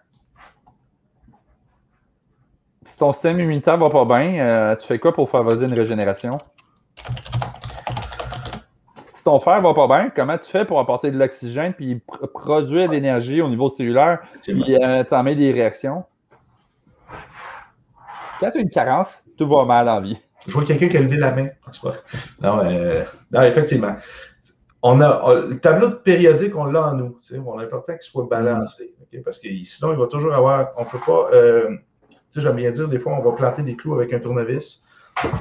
Si 2.84 2.96
ton 2.96 3.12
système 3.12 3.38
immunitaire 3.38 3.76
va 3.76 3.90
pas 3.90 4.04
bien, 4.04 4.76
tu 4.80 4.86
fais 4.86 4.98
quoi 4.98 5.12
pour 5.12 5.28
favoriser 5.28 5.66
une 5.66 5.74
régénération? 5.74 6.38
Si 9.12 9.24
ton 9.24 9.38
fer 9.38 9.60
va 9.60 9.72
pas 9.72 9.86
bien, 9.86 10.10
comment 10.10 10.36
tu 10.36 10.50
fais 10.50 10.64
pour 10.64 10.80
apporter 10.80 11.10
de 11.10 11.18
l'oxygène 11.18 11.74
puis 11.74 12.00
produire 12.34 12.88
de 12.88 12.94
l'énergie 12.94 13.40
au 13.40 13.48
niveau 13.48 13.68
cellulaire 13.68 14.20
puis 14.42 14.76
euh, 14.76 15.04
t'en 15.04 15.22
mets 15.22 15.36
des 15.36 15.52
réactions? 15.52 16.04
Quand 18.40 18.50
tu 18.50 18.58
as 18.58 18.60
une 18.60 18.70
carence, 18.70 19.22
tout 19.38 19.46
va 19.46 19.64
mal 19.64 19.88
en 19.88 20.00
vie. 20.00 20.18
Je 20.46 20.52
vois 20.52 20.64
quelqu'un 20.64 20.88
qui 20.88 20.96
a 20.96 21.00
levé 21.00 21.16
la 21.16 21.32
main. 21.32 21.48
Non, 22.40 22.64
euh, 22.64 23.04
non 23.30 23.42
effectivement. 23.42 23.94
On 24.82 25.00
a, 25.00 25.42
le 25.48 25.60
tableau 25.60 25.86
de 25.86 25.94
périodique, 25.94 26.56
on 26.56 26.64
l'a 26.64 26.88
en 26.88 26.94
nous. 26.94 27.18
On 27.46 27.58
a 27.58 27.62
important 27.62 27.92
qu'il 27.92 28.02
soit 28.02 28.26
balancé. 28.28 28.94
Parce 29.24 29.38
que 29.38 29.48
sinon, 29.62 29.92
il 29.92 29.98
va 29.98 30.08
toujours 30.08 30.34
avoir. 30.34 30.70
On 30.76 30.82
ne 30.82 30.88
peut 30.88 30.98
pas. 31.06 31.28
Euh, 31.32 31.76
j'aime 32.34 32.56
bien 32.56 32.72
dire, 32.72 32.88
des 32.88 32.98
fois, 32.98 33.12
on 33.12 33.22
va 33.22 33.30
planter 33.36 33.62
des 33.62 33.76
clous 33.76 33.94
avec 33.94 34.12
un 34.12 34.18
tournevis. 34.18 34.82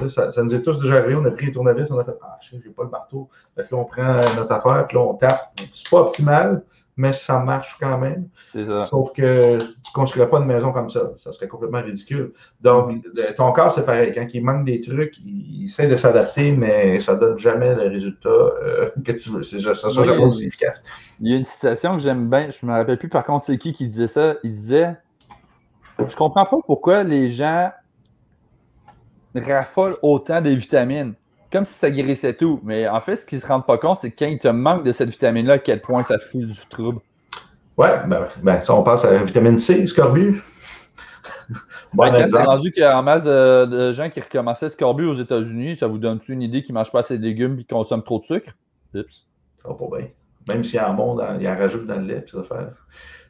Ça, 0.08 0.42
nous 0.42 0.54
est 0.54 0.62
tous 0.62 0.80
déjà 0.80 0.98
arrivé, 0.98 1.14
on 1.14 1.24
a 1.24 1.30
pris 1.30 1.46
les 1.46 1.52
tournevis, 1.52 1.90
on 1.90 1.98
a 1.98 2.04
fait 2.04 2.14
Ah, 2.22 2.38
je 2.40 2.56
n'ai 2.56 2.62
pas 2.74 2.84
le 2.84 2.90
marteau. 2.90 3.28
là, 3.56 3.64
on 3.72 3.84
prend 3.84 4.20
notre 4.36 4.52
affaire, 4.52 4.86
puis 4.86 4.96
là, 4.96 5.02
on 5.02 5.14
tape. 5.14 5.52
C'est 5.56 5.90
pas 5.90 6.00
optimal, 6.02 6.62
mais 6.96 7.12
ça 7.12 7.38
marche 7.40 7.76
quand 7.80 7.98
même. 7.98 8.28
Sauf 8.86 9.12
que 9.12 9.58
tu 9.58 9.64
ne 9.64 9.92
construirais 9.94 10.28
pas 10.28 10.38
une 10.38 10.46
maison 10.46 10.72
comme 10.72 10.90
ça. 10.90 11.12
Ça 11.16 11.32
serait 11.32 11.48
complètement 11.48 11.80
ridicule. 11.80 12.32
Donc, 12.60 13.02
ton 13.36 13.52
corps, 13.52 13.72
c'est 13.72 13.86
pareil. 13.86 14.12
Quand 14.14 14.26
il 14.32 14.44
manque 14.44 14.66
des 14.66 14.80
trucs, 14.80 15.16
il, 15.24 15.64
essaie 15.64 15.86
de 15.86 15.96
s'adapter, 15.96 16.52
mais 16.52 17.00
ça 17.00 17.14
ne 17.14 17.20
donne 17.20 17.38
jamais 17.38 17.74
le 17.74 17.88
résultat 17.88 18.28
euh, 18.28 18.90
que 19.04 19.12
tu 19.12 19.30
veux. 19.30 19.42
C'est 19.42 19.60
ça 19.60 19.74
sera 19.74 20.04
jamais 20.04 20.24
aussi 20.24 20.46
efficace. 20.46 20.82
Il 21.20 21.30
y 21.30 21.34
a 21.34 21.38
une 21.38 21.44
situation 21.44 21.94
que 21.94 22.02
j'aime 22.02 22.28
bien. 22.28 22.50
Je 22.50 22.64
ne 22.64 22.70
me 22.70 22.76
rappelle 22.76 22.98
plus 22.98 23.08
par 23.08 23.24
contre 23.24 23.46
c'est 23.46 23.56
qui 23.56 23.72
qui 23.72 23.88
disait 23.88 24.08
ça. 24.08 24.34
Il 24.42 24.52
disait 24.52 24.96
Je 26.06 26.14
comprends 26.14 26.44
pas 26.44 26.58
pourquoi 26.66 27.04
les 27.04 27.30
gens 27.30 27.70
raffolent 29.40 29.96
autant 30.02 30.40
des 30.40 30.56
vitamines. 30.56 31.14
Comme 31.50 31.64
si 31.64 31.74
ça 31.74 31.90
guérissait 31.90 32.34
tout. 32.34 32.60
Mais 32.64 32.88
en 32.88 33.00
fait, 33.00 33.16
ce 33.16 33.26
qu'ils 33.26 33.36
ne 33.36 33.42
se 33.42 33.46
rendent 33.46 33.66
pas 33.66 33.78
compte, 33.78 33.98
c'est 34.00 34.10
que 34.10 34.18
quand 34.18 34.30
il 34.30 34.38
te 34.38 34.48
manque 34.48 34.84
de 34.84 34.92
cette 34.92 35.10
vitamine-là, 35.10 35.54
à 35.54 35.58
quel 35.58 35.82
point 35.82 36.02
ça 36.02 36.18
fout 36.18 36.40
du 36.40 36.66
trouble. 36.70 37.00
Ouais, 37.76 38.06
ben, 38.06 38.26
ben 38.42 38.60
ça, 38.62 38.74
on 38.74 38.82
passe 38.82 39.04
à 39.04 39.12
la 39.12 39.22
vitamine 39.22 39.58
C, 39.58 39.86
scorbut. 39.86 40.42
bon 41.92 42.04
ben, 42.04 42.12
quand 42.12 42.26
c'est 42.26 42.42
rendu 42.42 42.72
qu'il 42.72 42.82
y 42.82 42.86
a 42.86 42.98
en 42.98 43.02
masse 43.02 43.24
de, 43.24 43.92
gens 43.92 44.08
qui 44.08 44.20
recommençaient 44.20 44.70
scorbut 44.70 45.06
aux 45.06 45.14
États-Unis, 45.14 45.76
ça 45.76 45.86
vous 45.86 45.98
donne-tu 45.98 46.32
une 46.32 46.42
idée 46.42 46.62
qu'ils 46.62 46.74
ne 46.74 46.80
mangent 46.80 46.92
pas 46.92 47.00
assez 47.00 47.18
de 47.18 47.22
légumes 47.22 47.54
et 47.54 47.64
qu'ils 47.64 47.66
consomment 47.66 48.02
trop 48.02 48.18
de 48.18 48.24
sucre? 48.24 48.52
Ça 48.94 49.68
va 49.68 49.74
pas 49.74 49.98
bien. 49.98 50.08
Même 50.48 50.64
s'il 50.64 50.80
y 50.80 50.82
en 50.82 50.92
monde, 50.94 51.22
il 51.40 51.46
en 51.46 51.56
rajoute 51.56 51.86
dans 51.86 51.96
le 51.96 52.06
lait, 52.06 52.20
puis 52.22 52.32
ça 52.32 52.42
faire. 52.42 52.72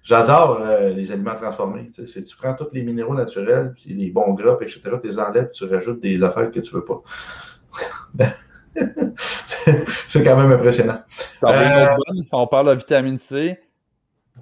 J'adore 0.02 0.60
euh, 0.60 0.90
les 0.90 1.12
aliments 1.12 1.36
transformés. 1.36 1.90
Tu, 1.92 2.36
prends 2.36 2.54
tous 2.54 2.68
les 2.72 2.82
minéraux 2.82 3.14
naturels, 3.14 3.72
puis 3.74 3.94
les 3.94 4.10
bons 4.10 4.34
gras, 4.34 4.56
etc., 4.60 4.80
tu 5.00 5.08
les 5.08 5.18
enlèves, 5.18 5.50
tu 5.52 5.64
rajoutes 5.64 6.00
des 6.00 6.22
affaires 6.22 6.50
que 6.50 6.58
tu 6.58 6.74
ne 6.74 6.80
veux 6.80 6.84
pas. 6.84 7.02
c'est 10.08 10.24
quand 10.24 10.36
même 10.36 10.50
impressionnant. 10.50 10.98
Euh, 11.44 11.86
on 12.32 12.46
parle 12.48 12.70
de 12.70 12.74
vitamine 12.74 13.18
C. 13.18 13.58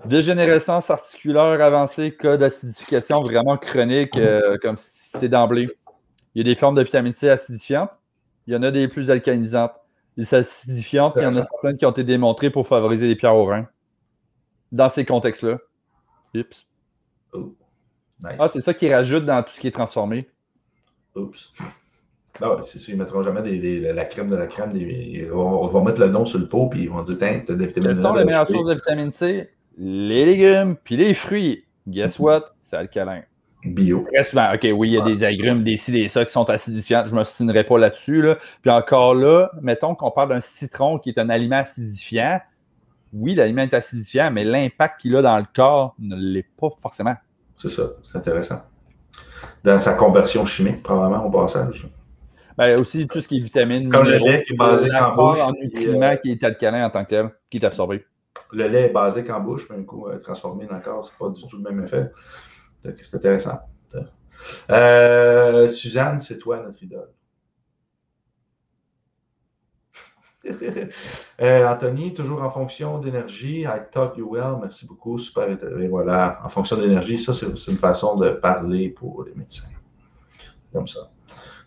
Dégénérescence 0.06 0.90
articulaire 0.90 1.61
avancée, 1.61 2.16
cas 2.16 2.36
d'acidification 2.36 3.22
vraiment 3.22 3.58
chronique, 3.58 4.16
euh, 4.16 4.56
comme 4.62 4.76
si 4.78 5.11
c'est 5.18 5.28
d'emblée. 5.28 5.68
Il 6.34 6.38
y 6.38 6.40
a 6.40 6.54
des 6.54 6.58
formes 6.58 6.76
de 6.76 6.82
vitamine 6.82 7.12
C 7.12 7.28
acidifiantes. 7.28 7.90
Il 8.46 8.54
y 8.54 8.56
en 8.56 8.62
a 8.62 8.70
des 8.70 8.88
plus 8.88 9.11
alcalinisantes. 9.11 9.74
Les 10.16 10.32
acidifiantes, 10.32 11.14
il 11.16 11.22
y 11.22 11.26
en 11.26 11.36
a 11.36 11.42
certaines 11.42 11.76
qui 11.76 11.84
ont 11.84 11.90
été 11.90 12.04
démontrées 12.04 12.50
pour 12.50 12.66
favoriser 12.66 13.08
les 13.08 13.16
pierres 13.16 13.36
au 13.36 13.44
rein. 13.44 13.68
Dans 14.72 14.88
ces 14.88 15.04
contextes-là. 15.04 15.58
Oups. 16.34 16.66
Oh, 17.32 17.54
ah, 18.24 18.48
c'est 18.52 18.60
ça 18.60 18.74
qui 18.74 18.92
rajoute 18.92 19.24
dans 19.24 19.42
tout 19.42 19.52
ce 19.54 19.60
qui 19.60 19.66
est 19.66 19.72
transformé. 19.72 20.28
Oups. 21.16 21.52
Ah 22.42 22.56
c'est 22.62 22.78
sûr, 22.78 22.94
ils 22.94 22.96
ne 22.96 23.02
mettront 23.02 23.22
jamais 23.22 23.42
la 23.42 24.04
crème 24.04 24.30
de 24.30 24.36
la 24.36 24.46
crème. 24.46 24.72
on, 25.34 25.66
va 25.66 25.82
mettre 25.82 26.00
le 26.00 26.08
nom 26.08 26.24
sur 26.24 26.38
le 26.38 26.48
pot, 26.48 26.68
puis 26.68 26.84
ils 26.84 26.90
vont 26.90 27.02
dire 27.02 27.18
Tiens, 27.18 27.42
tu 27.44 27.52
as 27.52 27.54
des 27.54 27.66
vitamines 27.66 27.94
C. 27.94 27.94
Quelles 27.94 28.02
sont 28.02 28.14
les 28.14 28.24
meilleures 28.24 28.48
sources 28.48 28.68
de 28.68 28.74
vitamine 28.74 29.12
C? 29.12 29.50
Les 29.76 30.24
légumes, 30.24 30.76
puis 30.82 30.96
les 30.96 31.14
fruits. 31.14 31.64
Guess 31.86 32.18
what? 32.18 32.52
C'est 32.62 32.76
alcalin. 32.76 33.22
Bio. 33.64 34.06
Très 34.12 34.24
souvent. 34.24 34.54
OK, 34.54 34.66
oui, 34.74 34.88
il 34.88 34.94
y 34.94 34.98
a 34.98 35.04
des 35.04 35.22
agrumes, 35.22 35.62
des 35.62 35.76
ci, 35.76 35.92
des 35.92 36.08
ça 36.08 36.24
qui 36.24 36.32
sont 36.32 36.48
acidifiants. 36.48 37.04
Je 37.04 37.12
ne 37.12 37.18
me 37.18 37.24
signerai 37.24 37.64
pas 37.64 37.78
là-dessus. 37.78 38.22
Là. 38.22 38.38
Puis 38.62 38.70
encore 38.70 39.14
là, 39.14 39.50
mettons 39.60 39.94
qu'on 39.94 40.10
parle 40.10 40.30
d'un 40.30 40.40
citron 40.40 40.98
qui 40.98 41.10
est 41.10 41.18
un 41.18 41.28
aliment 41.28 41.56
acidifiant. 41.56 42.40
Oui, 43.12 43.34
l'aliment 43.34 43.62
est 43.62 43.74
acidifiant, 43.74 44.30
mais 44.30 44.44
l'impact 44.44 45.00
qu'il 45.00 45.16
a 45.16 45.22
dans 45.22 45.36
le 45.36 45.46
corps 45.54 45.94
ne 45.98 46.16
l'est 46.16 46.46
pas 46.58 46.68
forcément. 46.80 47.16
C'est 47.56 47.68
ça, 47.68 47.82
c'est 48.02 48.18
intéressant. 48.18 48.62
Dans 49.64 49.80
sa 49.80 49.94
conversion 49.94 50.46
chimique, 50.46 50.82
probablement, 50.82 51.24
au 51.24 51.30
passage. 51.30 51.88
Ben, 52.56 52.78
aussi, 52.78 53.06
tout 53.06 53.20
ce 53.20 53.28
qui 53.28 53.38
est 53.38 53.40
vitamine. 53.40 53.88
Comme 53.88 54.06
le 54.06 54.18
lait 54.18 54.42
qui 54.42 54.52
est 54.52 54.56
basé 54.56 54.90
en 54.94 55.14
bouche. 55.14 55.40
en 55.40 55.52
nutriments 55.52 56.16
qui 56.18 56.32
est 56.32 56.44
alcalin 56.44 56.86
en 56.86 56.90
tant 56.90 57.04
que 57.04 57.11
tel, 57.11 57.30
qui 57.50 57.58
est 57.58 57.64
absorbé. 57.64 58.04
Le 58.52 58.68
lait 58.68 58.82
est 58.82 58.92
basé 58.92 59.28
en 59.30 59.40
bouche, 59.40 59.66
mais 59.70 59.76
un 59.76 59.84
coup 59.84 60.06
euh, 60.06 60.18
transformé 60.18 60.66
dans 60.66 60.76
le 60.76 60.82
corps, 60.82 61.04
c'est 61.04 61.18
pas 61.18 61.30
du 61.30 61.46
tout 61.46 61.56
le 61.56 61.62
même 61.62 61.84
effet. 61.84 62.11
C'est 62.80 63.14
intéressant. 63.14 63.61
Euh, 64.70 65.68
Suzanne, 65.68 66.20
c'est 66.20 66.38
toi 66.38 66.62
notre 66.62 66.82
idole. 66.82 67.08
euh, 71.43 71.68
Anthony, 71.68 72.14
toujours 72.14 72.43
en 72.43 72.51
fonction 72.51 72.99
d'énergie. 72.99 73.62
I 73.62 73.80
taught 73.93 74.16
you 74.16 74.28
well. 74.30 74.59
Merci 74.61 74.86
beaucoup. 74.86 75.18
Super. 75.18 75.49
Et 75.80 75.88
voilà, 75.88 76.38
en 76.45 76.49
fonction 76.49 76.76
d'énergie, 76.78 77.18
ça, 77.18 77.34
c'est 77.34 77.47
une 77.70 77.78
façon 77.78 78.14
de 78.16 78.30
parler 78.30 78.88
pour 78.88 79.24
les 79.24 79.34
médecins. 79.34 79.68
Comme 80.72 80.88
ça. 80.88 81.11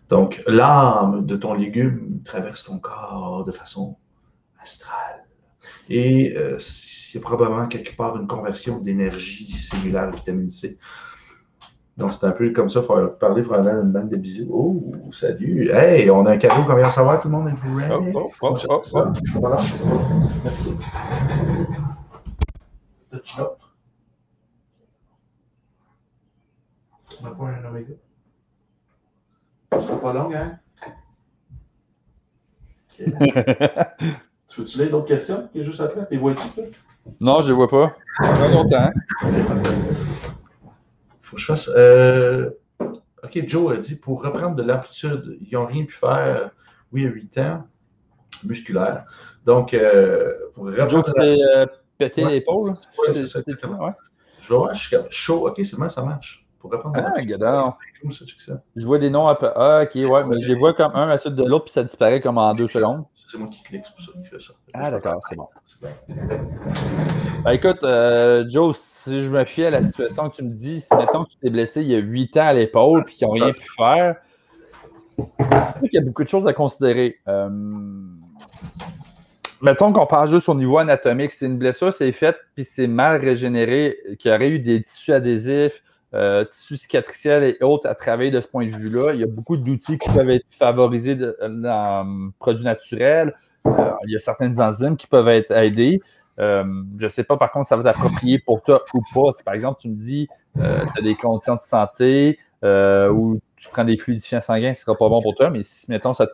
Donc, 0.10 0.44
l'âme 0.48 1.26
de 1.26 1.36
ton 1.36 1.54
légume 1.54 2.22
traverse 2.24 2.64
ton 2.64 2.80
corps 2.80 3.46
de 3.46 3.52
façon 3.52 3.98
astrale. 4.60 5.26
Et 5.90 6.36
euh, 6.38 6.58
a 6.58 7.20
probablement 7.20 7.68
quelque 7.68 7.96
part 7.96 8.18
une 8.18 8.28
conversion 8.28 8.80
d'énergie 8.80 9.52
cellulaire 9.52 10.12
vitamine 10.12 10.50
C. 10.50 10.78
Donc, 11.96 12.12
c'est 12.14 12.26
un 12.26 12.32
peu 12.32 12.50
comme 12.52 12.70
ça, 12.70 12.80
il 12.80 12.86
faut 12.86 13.08
parler, 13.20 13.42
il 13.42 13.46
faut 13.46 13.54
aller 13.54 13.70
à 13.70 13.74
une 13.74 13.92
bande 13.92 14.10
de 14.10 14.16
bisous. 14.16 14.50
Oh, 14.52 15.12
salut! 15.12 15.70
Hey, 15.70 16.10
on 16.10 16.26
a 16.26 16.32
un 16.32 16.38
cadeau 16.38 16.64
qu'on 16.64 16.76
vient 16.76 16.90
savoir, 16.90 17.22
tout 17.22 17.28
le 17.28 17.38
monde 17.38 17.50
est 17.50 17.88
ready? 17.88 18.12
Oh, 18.16 18.32
oh, 18.42 18.58
oh, 18.68 18.82
oh, 18.94 19.04
Voilà. 19.36 19.58
Merci. 20.44 20.74
T'as-tu 23.12 23.38
l'autre? 23.38 23.76
On 27.22 27.26
n'a 27.26 27.32
pas 27.32 27.44
un 27.44 27.66
oméga? 27.70 27.94
Ça 29.72 29.82
sera 29.82 30.02
pas 30.02 30.14
long, 30.14 30.32
hein? 30.34 30.58
tu 32.98 34.62
veux-tu 34.62 34.78
lire 34.80 34.92
d'autres 34.92 35.08
questions 35.08 35.48
qui 35.52 35.60
est 35.60 35.64
juste 35.64 35.80
après? 35.80 36.08
T'es 36.08 36.18
vois-tu? 36.18 36.42
Non, 37.20 37.42
je 37.42 37.50
ne 37.50 37.54
vois 37.54 37.68
pas. 37.68 37.96
Pas 38.18 38.48
longtemps. 38.48 38.90
Faut 41.34 41.36
que 41.36 41.42
je 41.42 41.46
fasse. 41.48 41.70
Euh... 41.76 42.52
OK, 42.80 43.48
Joe 43.48 43.74
a 43.74 43.78
dit 43.78 43.96
pour 43.96 44.22
reprendre 44.22 44.56
de 44.56 44.62
l'amplitude, 44.62 45.40
ils 45.42 45.54
n'ont 45.54 45.66
rien 45.66 45.86
pu 45.86 45.94
faire, 45.94 46.52
oui, 46.92 47.08
à 47.08 47.10
8 47.10 47.38
ans, 47.40 47.68
musculaire. 48.44 49.06
Donc, 49.44 49.74
euh, 49.74 50.32
pour 50.54 50.66
reprendre. 50.66 50.92
Joe, 50.92 51.04
c'est 51.16 51.48
euh, 51.48 51.66
péter 51.98 52.26
l'épaule. 52.26 52.74
Oui, 53.00 53.08
c'est 53.14 53.26
ça, 53.26 53.40
exactement. 53.40 53.94
Je 54.42 54.50
vais 54.50 54.56
voir, 54.56 54.74
je 54.76 54.88
suis 54.88 54.98
chaud. 55.10 55.48
OK, 55.48 55.60
c'est 55.66 55.76
bon, 55.76 55.90
ça 55.90 56.04
marche 56.04 56.43
pour 56.64 56.72
répondre 56.72 56.96
ah, 56.96 57.22
gadon. 57.22 57.74
Je 58.78 58.86
vois 58.86 58.98
des 58.98 59.10
noms 59.10 59.28
un 59.28 59.36
peu. 59.36 59.50
Ah, 59.54 59.84
ok, 59.84 59.96
ouais, 59.96 60.24
mais 60.24 60.40
je 60.40 60.48
les 60.48 60.56
vois 60.56 60.74
comme 60.74 60.96
un 60.96 61.04
à 61.04 61.10
la 61.10 61.18
suite 61.18 61.36
de 61.36 61.44
l'autre, 61.44 61.66
puis 61.66 61.74
ça 61.74 61.84
disparaît 61.84 62.22
comme 62.22 62.38
en 62.38 62.54
deux 62.54 62.70
secondes. 62.70 63.04
C'est 63.28 63.38
moi 63.38 63.50
qui 63.50 63.62
clique, 63.64 63.84
c'est 63.86 63.94
pour 63.94 64.06
ça 64.06 64.12
que 64.14 64.26
je 64.26 64.30
fais 64.30 64.40
ça. 64.40 64.54
Ah, 64.74 64.90
d'accord, 64.90 65.22
c'est 65.28 65.36
bon. 65.36 65.48
Ben, 67.44 67.52
écoute, 67.52 67.84
euh, 67.84 68.46
Joe, 68.48 68.78
si 68.78 69.20
je 69.20 69.30
me 69.30 69.44
fie 69.44 69.66
à 69.66 69.72
la 69.72 69.82
situation 69.82 70.30
que 70.30 70.38
tu 70.38 70.44
me 70.44 70.52
dis, 70.52 70.80
si 70.80 70.96
mettons 70.96 71.26
que 71.26 71.32
tu 71.32 71.38
t'es 71.38 71.50
blessé 71.50 71.82
il 71.82 71.88
y 71.90 71.96
a 71.96 72.00
huit 72.00 72.38
ans 72.38 72.46
à 72.46 72.54
l'épaule, 72.54 73.04
puis 73.04 73.16
qu'ils 73.16 73.28
n'ont 73.28 73.34
rien 73.34 73.52
pu 73.52 73.68
faire, 73.76 74.16
il 75.18 75.90
y 75.92 75.98
a 75.98 76.02
beaucoup 76.02 76.24
de 76.24 76.30
choses 76.30 76.48
à 76.48 76.54
considérer. 76.54 77.20
Euh, 77.28 77.50
mettons 79.62 79.92
qu'on 79.92 80.08
parle 80.08 80.30
juste 80.30 80.48
au 80.48 80.56
niveau 80.56 80.78
anatomique. 80.78 81.32
C'est 81.32 81.46
une 81.46 81.58
blessure, 81.58 81.94
c'est 81.94 82.14
faite, 82.14 82.38
puis 82.56 82.64
c'est 82.64 82.88
mal 82.88 83.20
régénéré, 83.20 83.98
qu'il 84.18 84.32
y 84.32 84.34
aurait 84.34 84.50
eu 84.50 84.60
des 84.60 84.82
tissus 84.82 85.12
adhésifs, 85.12 85.84
euh, 86.14 86.46
tissus 86.46 86.78
cicatriciels 86.78 87.44
et 87.44 87.64
autres 87.64 87.88
à 87.88 87.96
travailler 87.96 88.30
de 88.30 88.40
ce 88.40 88.48
point 88.48 88.66
de 88.66 88.72
vue-là. 88.72 89.14
Il 89.14 89.20
y 89.20 89.24
a 89.24 89.28
beaucoup 89.28 89.58
d'outils 89.58 89.98
qui 89.98 90.10
peuvent 90.10 90.30
être 90.30 90.46
favorisés 90.52 91.16
dans 91.16 92.02
hum, 92.02 92.34
produits 92.38 92.64
naturels. 92.64 93.34
Euh, 93.66 93.92
il 94.06 94.12
y 94.12 94.16
a 94.16 94.20
certaines 94.20 94.62
enzymes 94.62 94.96
qui 94.96 95.08
peuvent 95.08 95.28
être 95.28 95.52
aidées. 95.52 96.02
Euh, 96.40 96.64
je 97.00 97.06
ne 97.06 97.10
sais 97.10 97.24
pas, 97.24 97.38
par 97.38 97.52
contre, 97.52 97.68
ça 97.68 97.76
va 97.76 97.84
t'approprier 97.84 98.40
pour 98.40 98.62
toi 98.62 98.84
ou 98.94 99.02
pas. 99.14 99.32
Si 99.36 99.44
par 99.44 99.56
exemple, 99.56 99.82
tu 99.82 99.90
me 99.90 99.96
dis 99.96 100.28
tu 100.56 100.62
as 100.62 101.02
des 101.02 101.16
conditions 101.16 101.56
de 101.56 101.62
santé 101.62 102.38
ou 102.64 103.40
tu 103.58 103.70
prends 103.70 103.86
des 103.86 103.98
fluidifiants 103.98 104.42
sanguins, 104.42 104.74
ce 104.74 104.82
ne 104.82 104.86
sera 104.86 104.98
pas 104.98 105.10
bon 105.10 105.22
pour 105.22 105.34
toi. 105.34 105.50
Mais 105.50 105.64
si, 105.64 105.90
mettons, 105.90 106.14
ça, 106.14 106.28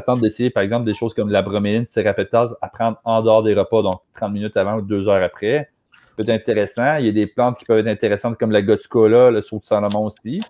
tente 0.00 0.20
d'essayer, 0.20 0.50
par 0.50 0.62
exemple, 0.62 0.86
des 0.86 0.94
choses 0.94 1.12
comme 1.12 1.30
la 1.30 1.42
broméline, 1.42 1.84
sérapétase 1.84 2.56
à 2.62 2.68
prendre 2.68 2.98
en 3.04 3.20
dehors 3.22 3.42
des 3.42 3.54
repas, 3.54 3.82
donc 3.82 4.00
30 4.14 4.32
minutes 4.32 4.56
avant 4.56 4.76
ou 4.76 4.82
2 4.82 5.08
heures 5.08 5.22
après, 5.22 5.68
peut 6.16 6.22
être 6.22 6.30
intéressant. 6.30 6.96
Il 6.96 7.06
y 7.06 7.08
a 7.08 7.12
des 7.12 7.26
plantes 7.26 7.58
qui 7.58 7.64
peuvent 7.64 7.78
être 7.78 7.86
intéressantes 7.86 8.38
comme 8.38 8.50
la 8.50 8.62
gotucola, 8.62 9.30
le 9.30 9.40
saut 9.40 9.58
de 9.58 9.64
Salomon 9.64 10.06
aussi. 10.06 10.42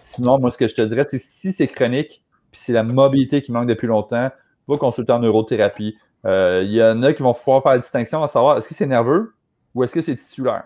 Sinon, 0.00 0.38
moi, 0.38 0.50
ce 0.50 0.58
que 0.58 0.66
je 0.66 0.74
te 0.74 0.82
dirais, 0.82 1.04
c'est 1.04 1.20
si 1.20 1.52
c'est 1.52 1.66
chronique, 1.66 2.24
puis 2.50 2.60
c'est 2.60 2.72
la 2.72 2.82
mobilité 2.82 3.42
qui 3.42 3.52
manque 3.52 3.68
depuis 3.68 3.86
longtemps, 3.86 4.30
va 4.66 4.76
consulter 4.76 5.12
en 5.12 5.18
neurothérapie. 5.20 5.96
Euh, 6.26 6.62
il 6.64 6.72
y 6.72 6.82
en 6.82 7.02
a 7.02 7.12
qui 7.12 7.22
vont 7.22 7.34
pouvoir 7.34 7.62
faire 7.62 7.72
la 7.72 7.78
distinction 7.78 8.22
à 8.22 8.28
savoir 8.28 8.58
est-ce 8.58 8.68
que 8.68 8.74
c'est 8.74 8.86
nerveux 8.86 9.34
ou 9.74 9.84
est-ce 9.84 9.94
que 9.94 10.00
c'est 10.00 10.16
tissulaire. 10.16 10.64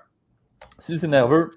Si 0.78 0.98
c'est 0.98 1.08
nerveux, 1.08 1.50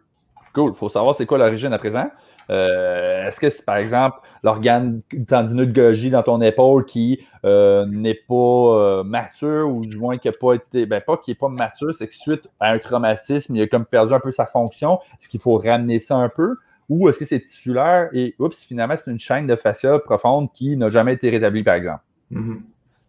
cool, 0.53 0.71
il 0.73 0.77
faut 0.77 0.89
savoir 0.89 1.15
c'est 1.15 1.25
quoi 1.25 1.37
l'origine 1.37 1.73
à 1.73 1.77
présent. 1.77 2.09
Euh, 2.49 3.27
est-ce 3.27 3.39
que 3.39 3.49
c'est 3.49 3.65
par 3.65 3.77
exemple 3.77 4.19
l'organe 4.43 5.01
tendineux 5.27 5.65
de 5.65 5.73
Golgi 5.73 6.09
dans 6.09 6.23
ton 6.23 6.41
épaule 6.41 6.85
qui 6.85 7.19
euh, 7.43 7.85
n'est 7.85 8.13
pas 8.13 8.33
euh, 8.33 9.03
mature 9.03 9.69
ou 9.69 9.85
du 9.85 9.97
moins 9.97 10.17
qui 10.17 10.27
n'a 10.27 10.33
pas 10.33 10.53
été, 10.53 10.85
ben 10.85 11.01
pas 11.01 11.17
qui 11.17 11.31
n'est 11.31 11.35
pas 11.35 11.49
mature, 11.49 11.93
c'est 11.93 12.07
que 12.07 12.13
suite 12.13 12.47
à 12.59 12.71
un 12.71 12.79
traumatisme, 12.79 13.55
il 13.55 13.61
a 13.61 13.67
comme 13.67 13.85
perdu 13.85 14.13
un 14.13 14.19
peu 14.19 14.31
sa 14.31 14.45
fonction. 14.45 14.99
Est-ce 15.19 15.27
qu'il 15.27 15.41
faut 15.41 15.57
ramener 15.57 15.99
ça 15.99 16.15
un 16.15 16.29
peu? 16.29 16.55
Ou 16.89 17.09
est-ce 17.09 17.19
que 17.19 17.25
c'est 17.25 17.41
tissulaire 17.41 18.09
et 18.13 18.35
oups, 18.39 18.57
finalement, 18.63 18.95
c'est 18.95 19.11
une 19.11 19.19
chaîne 19.19 19.45
de 19.45 19.57
fascia 19.57 19.99
profonde 19.99 20.49
qui 20.53 20.77
n'a 20.77 20.89
jamais 20.89 21.13
été 21.13 21.29
rétablie, 21.29 21.63
par 21.63 21.75
exemple? 21.75 22.01
Mm-hmm. 22.31 22.61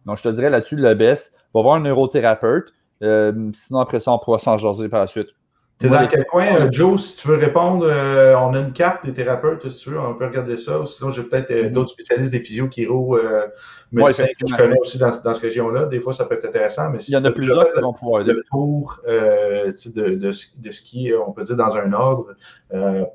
Donc, 0.06 0.16
je 0.16 0.22
te 0.24 0.28
dirais 0.30 0.50
là-dessus, 0.50 0.74
le 0.74 0.94
baisse. 0.94 1.32
Va 1.54 1.62
voir 1.62 1.76
un 1.76 1.80
neurothérapeute. 1.80 2.74
sinon, 3.00 3.78
après 3.78 4.00
ça, 4.00 4.10
on 4.10 4.18
pourra 4.18 4.40
s'en 4.40 4.56
jaser 4.56 4.88
par 4.88 4.98
la 4.98 5.06
suite. 5.06 5.28
T'es 5.78 5.88
dans 5.88 6.08
quel 6.08 6.24
coin, 6.24 6.46
euh, 6.56 6.68
Joe? 6.72 7.00
Si 7.00 7.16
tu 7.16 7.28
veux 7.28 7.36
répondre, 7.36 7.86
euh, 7.88 8.34
on 8.36 8.52
a 8.52 8.58
une 8.58 8.72
carte 8.72 9.06
des 9.06 9.14
thérapeutes, 9.14 9.68
si 9.68 9.84
tu 9.84 9.90
veux, 9.90 10.00
on 10.00 10.14
peut 10.14 10.26
regarder 10.26 10.56
ça. 10.56 10.84
Sinon, 10.86 11.10
j'ai 11.10 11.22
peut-être 11.22 11.52
euh, 11.52 11.70
d'autres 11.70 11.90
spécialistes 11.90 12.32
des 12.32 12.40
physio, 12.40 12.68
chiro, 12.68 13.16
médecins 13.92 14.24
que 14.24 14.46
je 14.48 14.56
connais 14.56 14.78
aussi 14.80 14.98
dans, 14.98 15.10
dans 15.22 15.34
cette 15.34 15.42
région-là. 15.42 15.86
Des 15.86 16.00
fois, 16.00 16.12
ça 16.12 16.24
peut 16.24 16.34
être 16.34 16.46
intéressant. 16.46 16.90
Mais 16.90 16.98
si 16.98 17.12
Il 17.12 17.14
y 17.14 17.16
en 17.16 17.24
a 17.24 17.30
plusieurs 17.30 17.72
qui 17.72 17.80
vont 17.80 17.92
pouvoir 17.92 18.22
aider. 18.22 18.32
Le 18.32 18.42
tour 18.50 19.00
de, 19.06 20.14
de, 20.14 20.32
de, 20.56 20.70
ski, 20.72 21.12
on 21.24 21.30
peut 21.30 21.44
dire 21.44 21.56
dans 21.56 21.76
un 21.76 21.92
ordre, 21.92 22.34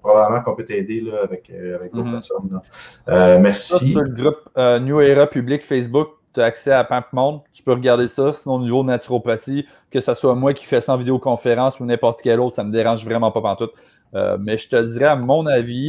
probablement 0.02 0.42
qu'on 0.42 0.56
peut 0.56 0.66
t'aider 0.66 1.04
avec, 1.22 1.50
avec 1.50 1.94
d'autres 1.94 2.08
mm-hmm. 2.08 2.62
personnes. 3.08 3.42
merci. 3.42 3.92
sur 3.92 4.02
le 4.02 4.10
groupe 4.10 4.50
New 4.56 5.02
Era 5.02 5.28
Public 5.28 5.64
Facebook, 5.64 6.12
tu 6.34 6.42
as 6.42 6.46
accès 6.46 6.72
à 6.72 6.84
Pamp 6.84 7.06
Monde, 7.14 7.42
tu 7.54 7.64
peux 7.64 7.74
regarder 7.74 8.08
ça. 8.08 8.34
Sinon, 8.34 8.56
au 8.56 8.62
niveau 8.62 8.82
de 8.84 8.88
naturopathie, 8.88 9.66
que 9.92 10.00
ce 10.00 10.14
soit 10.14 10.36
moi 10.36 10.54
qui 10.54 10.66
fais 10.66 10.82
ça 10.82 10.94
en 10.94 10.98
vidéoconférence 10.98 11.80
ou 11.80 11.86
n'importe 11.86 12.22
quel 12.22 12.40
autre, 12.40 12.56
ça 12.56 12.64
ne 12.64 12.70
me 12.70 12.74
dérange 12.74 13.06
vraiment 13.06 13.32
pas 13.32 13.42
pantoute. 13.42 13.74
Euh, 14.16 14.38
mais 14.40 14.58
je 14.58 14.70
te 14.70 14.76
dirais, 14.76 15.06
à 15.06 15.16
mon 15.16 15.46
avis, 15.46 15.88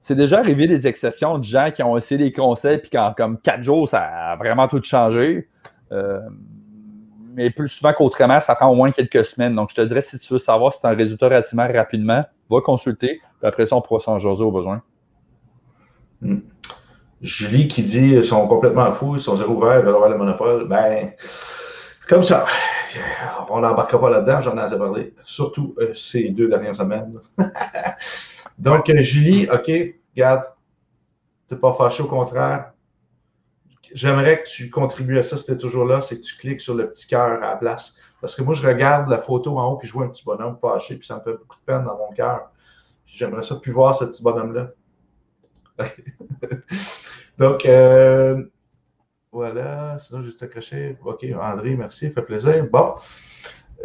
c'est 0.00 0.14
déjà 0.14 0.38
arrivé 0.38 0.66
des 0.66 0.86
exceptions 0.86 1.38
de 1.38 1.44
gens 1.44 1.70
qui 1.70 1.82
ont 1.82 1.96
essayé 1.96 2.18
des 2.18 2.32
conseils, 2.32 2.78
puis 2.78 2.90
qu'en 2.90 3.12
comme 3.14 3.38
quatre 3.38 3.62
jours, 3.62 3.88
ça 3.88 4.00
a 4.00 4.36
vraiment 4.36 4.66
tout 4.68 4.82
changé. 4.82 5.48
Euh, 5.92 6.20
mais 7.34 7.50
plus 7.50 7.68
souvent 7.68 7.92
qu'autrement, 7.92 8.40
ça 8.40 8.54
prend 8.54 8.68
au 8.68 8.74
moins 8.74 8.90
quelques 8.90 9.24
semaines. 9.24 9.54
Donc, 9.54 9.70
je 9.70 9.76
te 9.76 9.82
dirais, 9.82 10.00
si 10.02 10.18
tu 10.18 10.32
veux 10.32 10.38
savoir 10.38 10.72
si 10.72 10.80
tu 10.80 10.86
as 10.86 10.90
un 10.90 10.94
résultat 10.94 11.26
relativement 11.26 11.68
rapidement, 11.72 12.24
va 12.50 12.60
consulter. 12.60 13.20
Puis 13.38 13.48
après 13.48 13.66
ça, 13.66 13.76
on 13.76 13.82
pourra 13.82 14.00
s'en 14.00 14.18
jaser 14.18 14.42
au 14.42 14.50
besoin. 14.50 14.82
Hmm. 16.20 16.40
Julie 17.20 17.68
qui 17.68 17.82
dit 17.82 18.14
ils 18.14 18.24
sont 18.24 18.46
complètement 18.48 18.90
fous, 18.92 19.16
ils 19.16 19.20
sont 19.20 19.36
zéro 19.36 19.54
ouvert, 19.54 19.78
ils 19.78 19.84
veulent 19.84 19.94
avoir 19.94 20.10
le 20.10 20.18
monopole. 20.18 20.66
Ben, 20.68 21.12
comme 22.10 22.22
ça. 22.24 22.44
On 23.50 23.60
n'embarquera 23.60 24.00
pas 24.00 24.10
là-dedans, 24.10 24.40
j'en 24.40 24.56
ai 24.56 24.60
assez 24.60 24.76
parlé. 24.76 25.14
Surtout 25.24 25.76
euh, 25.78 25.94
ces 25.94 26.30
deux 26.30 26.48
dernières 26.48 26.74
semaines. 26.74 27.20
Donc, 28.58 28.90
euh, 28.90 29.00
Julie, 29.00 29.48
OK, 29.48 29.70
regarde, 30.16 30.44
t'es 31.46 31.54
pas 31.56 31.72
fâché, 31.72 32.02
au 32.02 32.06
contraire. 32.06 32.72
J'aimerais 33.94 34.42
que 34.42 34.48
tu 34.48 34.70
contribues 34.70 35.18
à 35.18 35.22
ça 35.22 35.36
si 35.36 35.46
tu 35.46 35.52
es 35.52 35.56
toujours 35.56 35.84
là, 35.84 36.00
c'est 36.00 36.16
que 36.16 36.22
tu 36.22 36.36
cliques 36.36 36.60
sur 36.60 36.74
le 36.74 36.90
petit 36.90 37.06
cœur 37.06 37.42
à 37.42 37.52
la 37.52 37.56
place. 37.56 37.94
Parce 38.20 38.34
que 38.34 38.42
moi, 38.42 38.54
je 38.54 38.66
regarde 38.66 39.08
la 39.08 39.18
photo 39.18 39.58
en 39.58 39.72
haut, 39.72 39.76
puis 39.76 39.86
je 39.86 39.92
vois 39.92 40.04
un 40.04 40.08
petit 40.08 40.24
bonhomme 40.24 40.58
fâché, 40.60 40.96
puis 40.96 41.06
ça 41.06 41.16
me 41.16 41.20
fait 41.20 41.38
beaucoup 41.38 41.56
de 41.56 41.64
peine 41.64 41.84
dans 41.84 41.96
mon 41.96 42.12
cœur. 42.12 42.50
J'aimerais 43.06 43.44
ça 43.44 43.56
plus 43.56 43.72
voir 43.72 43.94
ce 43.94 44.04
petit 44.04 44.22
bonhomme-là. 44.22 44.70
Donc, 47.40 47.64
euh, 47.64 48.44
voilà, 49.32 49.98
sinon 49.98 50.22
juste 50.22 50.42
accroché. 50.42 50.98
OK, 51.02 51.24
André, 51.40 51.74
merci, 51.74 52.08
ça 52.08 52.12
fait 52.12 52.22
plaisir. 52.22 52.66
Bon, 52.70 52.96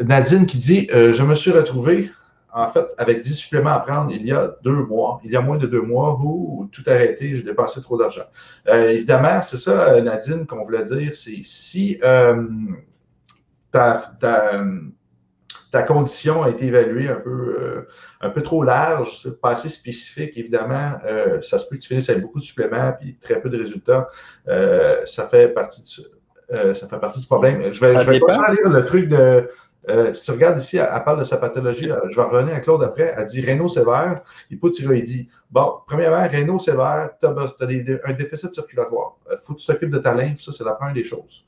Nadine 0.02 0.46
qui 0.46 0.58
dit 0.58 0.90
euh, 0.94 1.14
Je 1.14 1.24
me 1.24 1.36
suis 1.36 1.52
retrouvé, 1.52 2.12
en 2.54 2.70
fait, 2.70 2.86
avec 2.98 3.22
10 3.22 3.34
suppléments 3.34 3.70
à 3.70 3.80
prendre 3.80 4.12
il 4.12 4.26
y 4.26 4.34
a 4.34 4.58
deux 4.62 4.84
mois. 4.84 5.22
Il 5.24 5.32
y 5.32 5.38
a 5.38 5.42
moins 5.42 5.58
de 5.58 5.68
deux 5.68 5.82
mois 5.82 6.20
où 6.22 6.70
tout 6.74 6.84
arrêté, 6.86 7.34
j'ai 7.34 7.44
dépensé 7.44 7.82
trop 7.82 7.98
d'argent. 7.98 8.26
Euh, 8.68 8.90
évidemment, 8.90 9.42
c'est 9.42 9.58
ça, 9.58 10.02
Nadine, 10.02 10.46
qu'on 10.46 10.66
voulait 10.66 10.84
dire 10.84 11.16
c'est 11.16 11.40
si 11.44 11.98
ta, 13.72 14.12
ta 15.76 15.84
condition 15.84 16.44
a 16.44 16.50
été 16.52 16.68
évaluée 16.68 17.10
un 17.10 17.20
peu, 17.20 17.30
euh, 17.30 17.88
un 18.22 18.30
peu 18.30 18.42
trop 18.42 18.64
large, 18.64 19.20
c'est 19.22 19.42
pas 19.42 19.50
assez 19.50 19.68
spécifique, 19.68 20.38
évidemment. 20.38 20.94
Euh, 21.06 21.42
ça 21.42 21.58
se 21.58 21.68
peut 21.68 21.76
que 21.76 21.82
tu 21.82 21.90
finisses 21.90 22.10
avec 22.10 22.22
beaucoup 22.22 22.40
de 22.40 22.46
suppléments 22.46 22.94
et 23.06 23.18
très 23.20 23.42
peu 23.42 23.50
de 23.50 23.58
résultats. 23.58 24.08
Euh, 24.48 25.02
ça, 25.06 25.28
fait 25.28 25.50
partie 25.50 25.82
de, 25.82 26.74
ça 26.74 26.88
fait 26.88 26.98
partie 26.98 27.20
du 27.20 27.26
problème. 27.26 27.74
Je 27.74 27.86
vais, 27.86 28.00
je 28.00 28.10
vais 28.10 28.22
pas 28.22 28.54
lire 28.54 28.70
le 28.70 28.86
truc 28.86 29.10
de. 29.10 29.50
si 30.14 30.24
tu 30.24 30.32
regardes 30.32 30.62
ici, 30.62 30.78
elle, 30.78 31.04
parle 31.04 31.20
de 31.20 31.26
sa 31.26 31.36
pathologie. 31.36 31.92
je 32.10 32.16
vais 32.16 32.24
revenir 32.24 32.56
à 32.56 32.62
Claude 32.62 32.82
après. 32.82 33.14
Elle 33.18 33.26
dit 33.26 33.42
Réno 33.42 33.68
sévère, 33.68 34.22
hypothyroïdie. 34.50 35.28
Bon, 35.52 35.74
premièrement, 35.88 36.26
Réno 36.26 36.58
sévère, 36.58 37.10
tu 37.20 37.26
as, 37.26 38.00
un 38.06 38.14
déficit 38.14 38.54
circulatoire. 38.54 39.18
Il 39.30 39.38
faut 39.40 39.56
que 39.56 39.60
tu 39.60 39.68
t'occupes 39.68 39.92
de 39.92 40.00
ta 40.00 40.14
lymphe, 40.14 40.40
ça, 40.40 40.54
c'est 40.54 40.64
la 40.64 40.72
première 40.72 40.94
des 40.94 41.04
choses. 41.04 41.46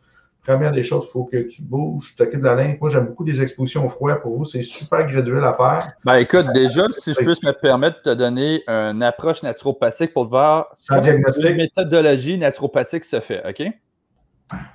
Première 0.48 0.72
des 0.72 0.84
choses, 0.84 1.04
il 1.10 1.12
faut 1.12 1.26
que 1.26 1.45
tu 1.45 1.62
bouges, 1.62 2.12
tu 2.12 2.16
t'occupes 2.16 2.39
de 2.39 2.45
la 2.45 2.56
lymphe. 2.56 2.80
Moi, 2.80 2.89
j'aime 2.89 3.08
beaucoup 3.08 3.26
des 3.26 3.41
expositions 3.41 3.86
au 3.86 3.89
froid. 3.89 4.16
Pour 4.16 4.34
vous, 4.34 4.45
c'est 4.45 4.64
super 4.64 5.06
graduel 5.06 5.43
à 5.43 5.54
faire. 5.54 5.91
Ben, 6.06 6.16
écoute, 6.16 6.45
déjà, 6.54 6.86
si 6.89 7.14
je 7.14 7.20
peux 7.20 7.32
me 7.32 7.52
permettre 7.52 7.98
de 7.98 8.04
te 8.04 8.18
donner 8.18 8.64
une 8.66 9.04
approche 9.04 9.43
naturopathique 9.43 10.14
pour 10.14 10.24
voir 10.24 10.68
Sans 10.78 11.00
diagnostic. 11.00 11.50
une 11.50 11.58
méthodologie 11.58 12.38
naturopathique 12.38 13.04
se 13.04 13.20
fait, 13.20 13.45
OK? 13.45 13.60
Il 13.60 13.74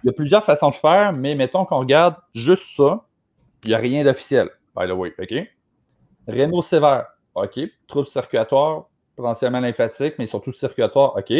y 0.04 0.10
a 0.10 0.12
plusieurs 0.12 0.44
façons 0.44 0.68
de 0.68 0.74
faire, 0.74 1.14
mais 1.14 1.34
mettons 1.34 1.64
qu'on 1.64 1.78
regarde 1.78 2.16
juste 2.34 2.76
ça, 2.76 3.06
il 3.64 3.68
n'y 3.68 3.74
a 3.74 3.78
rien 3.78 4.04
d'officiel, 4.04 4.50
by 4.76 4.86
the 4.86 4.92
way, 4.92 5.14
OK? 5.18 5.34
Réno 6.28 6.60
sévère, 6.60 7.06
OK? 7.34 7.58
Troubles 7.88 8.08
circulatoires, 8.08 8.88
potentiellement 9.16 9.60
lymphatique, 9.60 10.16
mais 10.18 10.26
surtout 10.26 10.52
circulatoire, 10.52 11.16
OK? 11.16 11.32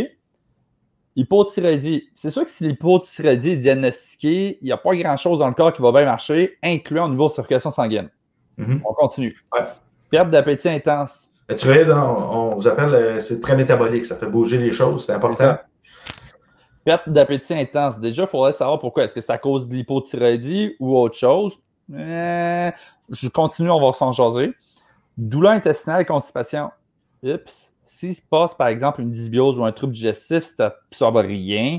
Hypothyroïdie. 1.16 2.08
C'est 2.14 2.30
sûr 2.30 2.44
que 2.44 2.50
si 2.50 2.66
l'hypothyroïdie 2.66 3.50
est 3.50 3.56
diagnostiquée, 3.56 4.58
il 4.60 4.64
n'y 4.64 4.72
a 4.72 4.76
pas 4.76 4.94
grand-chose 4.94 5.40
dans 5.40 5.48
le 5.48 5.54
corps 5.54 5.72
qui 5.72 5.82
va 5.82 5.92
bien 5.92 6.04
marcher, 6.04 6.56
incluant 6.62 7.06
au 7.06 7.10
niveau 7.10 7.28
de 7.28 7.32
circulation 7.32 7.70
sanguine. 7.70 8.08
Mm-hmm. 8.58 8.80
On 8.84 8.94
continue. 8.94 9.32
Perte 10.10 10.30
d'appétit 10.30 10.68
intense. 10.68 11.30
Tu 11.48 11.56
thyroïde, 11.56 11.90
on, 11.90 12.54
vous 12.54 12.66
appelle, 12.66 12.94
euh, 12.94 13.20
c'est 13.20 13.40
très 13.40 13.56
métabolique, 13.56 14.06
ça 14.06 14.16
fait 14.16 14.26
bouger 14.26 14.58
les 14.58 14.72
choses, 14.72 15.06
c'est 15.06 15.12
important. 15.12 15.58
Perte 16.84 17.08
d'appétit 17.08 17.54
intense. 17.54 17.98
Déjà, 17.98 18.22
il 18.22 18.28
faudrait 18.28 18.52
savoir 18.52 18.78
pourquoi. 18.78 19.04
Est-ce 19.04 19.14
que 19.14 19.20
c'est 19.20 19.32
à 19.32 19.38
cause 19.38 19.68
de 19.68 19.74
l'hypothyroïdie 19.74 20.76
ou 20.80 20.98
autre 20.98 21.16
chose? 21.16 21.58
Euh, 21.92 22.70
je 23.10 23.28
continue, 23.28 23.70
on 23.70 23.80
va 23.80 23.92
s'en 23.92 24.12
jaser. 24.12 24.52
Douleur 25.16 25.52
intestinale 25.52 26.02
et 26.02 26.04
constipation. 26.04 26.70
Oups. 27.22 27.71
S'il 27.92 28.14
se 28.14 28.22
passe, 28.22 28.54
par 28.54 28.68
exemple, 28.68 29.02
une 29.02 29.12
dysbiose 29.12 29.58
ou 29.58 29.64
un 29.66 29.70
trouble 29.70 29.92
digestif, 29.92 30.44
si 30.44 30.56
tu 30.56 30.62
n'absorbes 30.62 31.18
rien, 31.18 31.78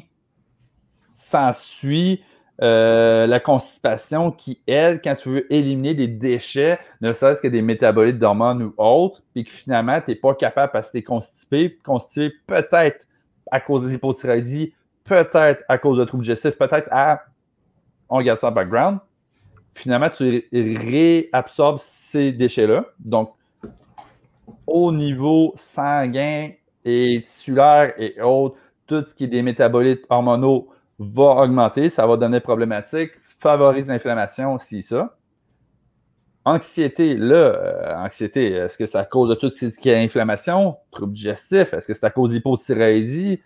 s'ensuit 1.12 2.24
euh, 2.62 3.26
la 3.26 3.40
constipation 3.40 4.32
qui, 4.32 4.62
elle, 4.68 5.02
quand 5.02 5.16
tu 5.16 5.30
veux 5.30 5.54
éliminer 5.54 5.96
des 5.96 6.08
déchets, 6.08 6.80
ne 7.02 7.12
serait-ce 7.12 7.42
que 7.42 7.48
des 7.48 7.64
métabolites 7.64 8.20
d'hormones 8.20 8.62
ou 8.62 8.74
autres, 8.78 9.24
puis 9.34 9.44
que 9.44 9.52
finalement, 9.52 10.00
tu 10.02 10.12
n'es 10.12 10.16
pas 10.16 10.36
capable 10.36 10.72
parce 10.72 10.88
que 10.88 10.92
tu 10.94 10.98
es 11.00 11.04
constipé, 11.04 11.80
constipé 11.84 12.32
peut-être 12.46 13.08
à 13.52 13.60
cause 13.60 13.82
de 13.82 13.88
l'hypothyroïdie, 13.88 14.72
peut-être 15.06 15.64
à 15.68 15.80
cause 15.80 15.98
de 15.98 16.06
troubles 16.06 16.24
digestifs, 16.24 16.58
peut-être 16.60 16.88
à, 16.92 17.24
on 18.08 18.18
regarde 18.18 18.38
ça 18.38 18.50
en 18.50 18.52
background, 18.52 19.00
finalement, 19.74 20.12
tu 20.12 20.48
réabsorbes 20.54 21.80
ces 21.82 22.32
déchets-là. 22.32 22.86
Donc, 23.00 23.34
au 24.68 24.92
niveau 24.92 25.54
sanguin 25.58 26.50
et 26.86 27.24
tissulaire 27.26 27.94
et 27.98 28.22
autres, 28.22 28.56
tout 28.88 29.04
ce 29.08 29.16
qui 29.16 29.26
est 29.26 29.28
des 29.28 29.42
métabolites 29.42 30.06
hormonaux 30.10 30.70
va 31.00 31.44
augmenter, 31.44 31.90
ça 31.90 32.06
va 32.06 32.18
donner 32.18 32.40
problématique, 32.40 33.12
favorise 33.40 33.88
l'inflammation, 33.88 34.58
si 34.60 34.82
ça. 34.82 35.16
Anxiété, 36.46 37.16
là, 37.16 37.36
euh, 37.36 37.96
anxiété, 37.96 38.52
est-ce 38.52 38.78
que 38.78 38.86
ça 38.86 39.06
cause 39.06 39.30
de 39.30 39.36
tout 39.36 39.50
ce 39.50 39.68
qui 39.68 39.90
est 39.90 40.04
inflammation, 40.04 40.76
trouble 40.92 41.14
digestif, 41.14 41.74
est-ce 41.74 41.88
que 41.88 41.94
c'est 41.94 42.06
à 42.06 42.10
cause 42.10 42.32
d'hypothyroïdie, 42.32 43.40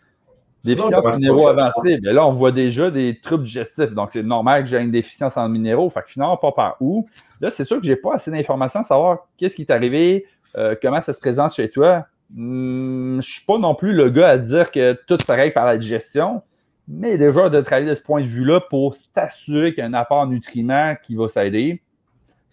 déficience 0.64 1.06
en 1.06 1.12
minéraux 1.12 1.48
avancée? 1.48 2.00
Bien 2.00 2.14
là, 2.14 2.26
on 2.26 2.32
voit 2.32 2.52
déjà 2.52 2.89
des 2.89 3.20
troubles 3.20 3.43
digestifs, 3.43 3.91
donc 3.91 4.12
c'est 4.12 4.24
normal 4.24 4.64
que 4.64 4.70
j'ai 4.70 4.80
une 4.80 4.89
déficience 4.89 5.38
en 5.38 5.48
minéraux, 5.48 5.89
fait 5.89 6.02
que 6.02 6.10
finalement, 6.10 6.38
pas 6.38 6.52
par 6.52 6.78
où? 6.80 7.08
Là, 7.39 7.52
c'est 7.52 7.66
sûr 7.66 7.80
que 7.80 7.86
je 7.86 7.91
n'ai 7.91 7.98
pas 7.98 8.16
assez 8.16 8.32
d'informations 8.32 8.80
à 8.80 8.84
savoir 8.84 9.28
qu'est-ce 9.38 9.56
qui 9.56 9.62
est 9.62 9.72
arrivé, 9.72 10.26
euh, 10.56 10.76
comment 10.82 11.02
ça 11.02 11.14
se 11.14 11.20
présente 11.20 11.54
chez 11.54 11.70
toi? 11.70 12.06
Hmm, 12.34 13.14
je 13.14 13.16
ne 13.16 13.22
suis 13.22 13.45
pas 13.45 13.58
non 13.58 13.76
plus 13.76 13.93
le 13.93 14.10
gars 14.10 14.30
à 14.30 14.38
dire 14.38 14.72
que 14.72 14.93
tout 15.08 15.18
se 15.26 15.32
règle 15.32 15.54
par 15.54 15.66
la 15.66 15.78
digestion, 15.78 16.41
mais 16.88 17.18
déjà 17.18 17.50
de 17.50 17.62
travailler 17.62 17.89
de 17.89 17.93
ce 17.93 18.02
point 18.02 18.22
de 18.22 18.28
vue-là 18.28 18.62
pour 18.70 18.95
s'assurer 18.95 19.74
qu'il 19.74 19.84
y 19.84 19.86
a 19.86 19.89
un 19.89 19.93
apport 19.93 20.20
en 20.20 20.28
nutriments 20.28 20.95
qui 21.04 21.16
va 21.16 21.28
s'aider. 21.28 21.82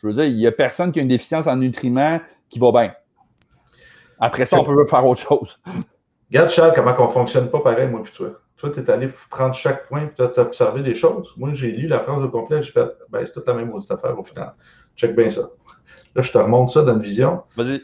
Je 0.01 0.07
veux 0.07 0.13
dire, 0.13 0.25
il 0.25 0.37
n'y 0.37 0.47
a 0.47 0.53
personne 0.53 0.93
qui 0.93 0.99
a 0.99 1.03
une 1.03 1.09
déficience 1.09 1.47
en 1.47 1.57
nutriments 1.57 2.21
qui 2.49 2.59
va 2.59 2.73
bien. 2.73 2.93
Après 4.21 4.47
ça, 4.47 4.61
on 4.61 4.65
peut 4.65 4.87
faire 4.87 5.07
autre 5.07 5.21
chose. 5.21 5.61
Regarde, 6.31 6.51
Charles, 6.51 6.73
comment 6.75 6.95
on 6.99 7.07
ne 7.07 7.13
fonctionne 7.13 7.51
pas 7.51 7.61
pareil, 7.61 7.89
moi 7.89 8.03
et 8.07 8.11
toi. 8.11 8.41
Toi, 8.57 8.71
tu 8.71 8.81
es 8.81 8.91
allé 8.91 9.11
prendre 9.31 9.55
chaque 9.55 9.89
point 9.89 10.03
et 10.03 10.13
tu 10.15 10.23
as 10.23 10.39
observé 10.39 10.83
des 10.83 10.95
choses. 10.95 11.33
Moi, 11.37 11.51
j'ai 11.53 11.73
lu 11.73 11.87
la 11.87 12.01
phrase 12.01 12.23
au 12.23 12.29
complet, 12.29 12.63
j'ai 12.63 12.73
fait, 12.73 12.89
ben, 13.11 13.25
c'est 13.25 13.33
toute 13.33 13.47
la 13.47 13.55
même 13.55 13.73
affaire 13.75 14.19
au 14.19 14.25
final. 14.25 14.55
Check 14.97 15.15
bien 15.17 15.29
ça. 15.29 15.43
Là, 16.15 16.23
je 16.23 16.31
te 16.31 16.39
remonte 16.39 16.71
ça 16.71 16.83
dans 16.83 16.95
une 16.95 17.03
vision. 17.03 17.43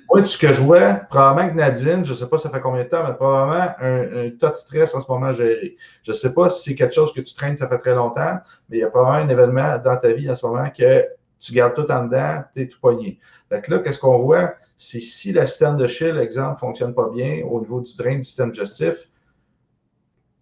Moi, 0.09 0.25
ce 0.25 0.39
que 0.39 0.53
je 0.53 0.63
vois, 0.63 0.95
probablement 1.11 1.51
que 1.51 1.55
Nadine, 1.57 2.05
je 2.05 2.13
ne 2.13 2.17
sais 2.17 2.29
pas 2.29 2.39
ça 2.39 2.49
fait 2.49 2.61
combien 2.61 2.85
de 2.85 2.89
temps, 2.89 3.03
mais 3.07 3.15
probablement 3.15 3.75
un, 3.81 4.27
un 4.27 4.31
tas 4.39 4.51
de 4.51 4.57
stress 4.57 4.95
en 4.95 5.01
ce 5.01 5.11
moment 5.11 5.33
géré. 5.33 5.77
Je 6.05 6.13
ne 6.13 6.17
sais 6.17 6.33
pas 6.33 6.49
si 6.49 6.71
c'est 6.71 6.77
quelque 6.77 6.95
chose 6.95 7.13
que 7.13 7.21
tu 7.21 7.35
traînes, 7.35 7.57
ça 7.57 7.69
fait 7.69 7.79
très 7.79 7.95
longtemps, 7.95 8.39
mais 8.69 8.79
il 8.79 8.81
y 8.81 8.85
a 8.85 8.91
probablement 8.91 9.25
un 9.25 9.29
événement 9.29 9.79
dans 9.79 9.97
ta 9.97 10.13
vie 10.13 10.31
en 10.31 10.37
ce 10.37 10.47
moment 10.47 10.71
que 10.71 11.07
tu 11.41 11.53
gardes 11.53 11.75
tout 11.75 11.91
en 11.91 12.05
dedans, 12.05 12.45
tu 12.55 12.63
es 12.63 12.69
tout 12.69 12.79
poigné. 12.81 13.19
Donc 13.51 13.67
là, 13.67 13.79
qu'est-ce 13.81 13.99
qu'on 13.99 14.19
voit? 14.19 14.55
C'est 14.77 15.01
si 15.01 15.33
le 15.33 15.45
système 15.47 15.77
de 15.77 15.87
Chill, 15.87 16.17
exemple, 16.19 16.55
ne 16.55 16.59
fonctionne 16.59 16.95
pas 16.95 17.09
bien 17.13 17.43
au 17.51 17.61
niveau 17.61 17.81
du 17.81 17.97
drain 17.97 18.17
du 18.17 18.25
système 18.25 18.53
digestif, 18.53 19.11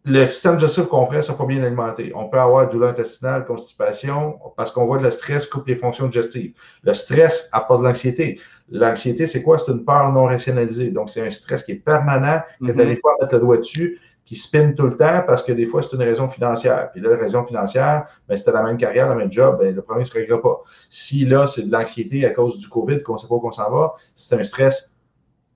le 0.04 0.26
système 0.26 0.56
digestif 0.56 0.86
compresse 0.86 1.28
n'est 1.28 1.36
pas 1.36 1.44
bien 1.44 1.62
alimenté. 1.62 2.12
On 2.14 2.28
peut 2.28 2.38
avoir 2.38 2.68
douleur 2.70 2.90
intestinale, 2.90 3.44
constipation, 3.44 4.38
parce 4.56 4.70
qu'on 4.70 4.86
voit 4.86 4.98
que 4.98 5.04
le 5.04 5.10
stress 5.10 5.46
coupe 5.46 5.66
les 5.66 5.76
fonctions 5.76 6.06
digestives. 6.06 6.54
Le 6.82 6.94
stress 6.94 7.48
apporte 7.52 7.80
de 7.80 7.86
l'anxiété. 7.86 8.40
L'anxiété, 8.70 9.26
c'est 9.26 9.42
quoi? 9.42 9.58
C'est 9.58 9.72
une 9.72 9.84
peur 9.84 10.12
non 10.12 10.24
rationalisée. 10.24 10.90
Donc, 10.90 11.10
c'est 11.10 11.26
un 11.26 11.30
stress 11.30 11.62
qui 11.62 11.72
est 11.72 11.84
permanent, 11.84 12.40
que 12.60 12.66
tu 12.66 12.72
n'arrives 12.72 13.00
pas 13.00 13.10
à 13.18 13.24
mettre 13.24 13.34
le 13.34 13.40
doigt 13.40 13.58
dessus, 13.58 13.98
qui 14.24 14.36
spinne 14.36 14.74
tout 14.74 14.86
le 14.86 14.96
temps 14.96 15.22
parce 15.26 15.42
que 15.42 15.52
des 15.52 15.66
fois, 15.66 15.82
c'est 15.82 15.96
une 15.96 16.02
raison 16.02 16.28
financière. 16.28 16.90
Puis 16.92 17.00
là, 17.00 17.10
la 17.10 17.16
raison 17.16 17.44
financière, 17.44 18.04
ben, 18.28 18.36
si 18.36 18.44
tu 18.44 18.52
la 18.52 18.62
même 18.62 18.76
carrière, 18.76 19.08
le 19.08 19.14
même 19.14 19.32
job, 19.32 19.58
ben, 19.58 19.74
le 19.74 19.82
problème 19.82 20.02
ne 20.02 20.08
se 20.08 20.12
réglera 20.12 20.40
pas. 20.40 20.60
Si 20.90 21.24
là, 21.24 21.46
c'est 21.46 21.62
de 21.62 21.72
l'anxiété 21.72 22.26
à 22.26 22.30
cause 22.30 22.58
du 22.58 22.68
COVID, 22.68 23.02
qu'on 23.02 23.14
ne 23.14 23.18
sait 23.18 23.26
pas 23.26 23.34
où 23.34 23.40
on 23.42 23.52
s'en 23.52 23.70
va, 23.70 23.94
c'est 24.14 24.38
un 24.38 24.44
stress 24.44 24.94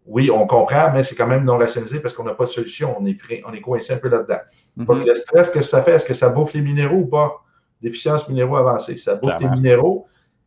oui, 0.07 0.31
on 0.31 0.47
comprend, 0.47 0.93
mais 0.93 1.05
c'est 1.05 1.15
quand 1.15 1.27
même 1.27 1.45
non 1.45 1.59
rationalisé 1.59 2.01
parce 2.01 2.15
qu'on 2.15 2.25
n'a 2.25 2.35
pas 2.35 2.45
de 2.45 2.51
solution. 2.51 2.97
On 2.99 3.07
est, 3.07 3.19
on 3.47 3.53
est 3.53 3.61
coincé 3.61 3.93
un 3.93 3.99
peu 3.99 4.09
là-dedans. 4.09 4.41
Mm-hmm. 4.79 5.07
Le 5.07 5.15
stress, 5.15 5.51
que 5.51 5.63
ça 5.63 5.83
fait? 5.83 5.93
Est-ce 5.93 6.05
que 6.05 6.15
ça 6.15 6.29
bouffe 6.29 6.55
les 6.55 6.61
minéraux 6.61 6.99
ou 6.99 7.07
pas? 7.07 7.43
Déficience 7.81 8.29
minéraux 8.29 8.57
avancée. 8.57 8.97
Ça 8.99 9.15
bouffe 9.15 9.39
les 9.41 9.49
minéraux. 9.49 10.07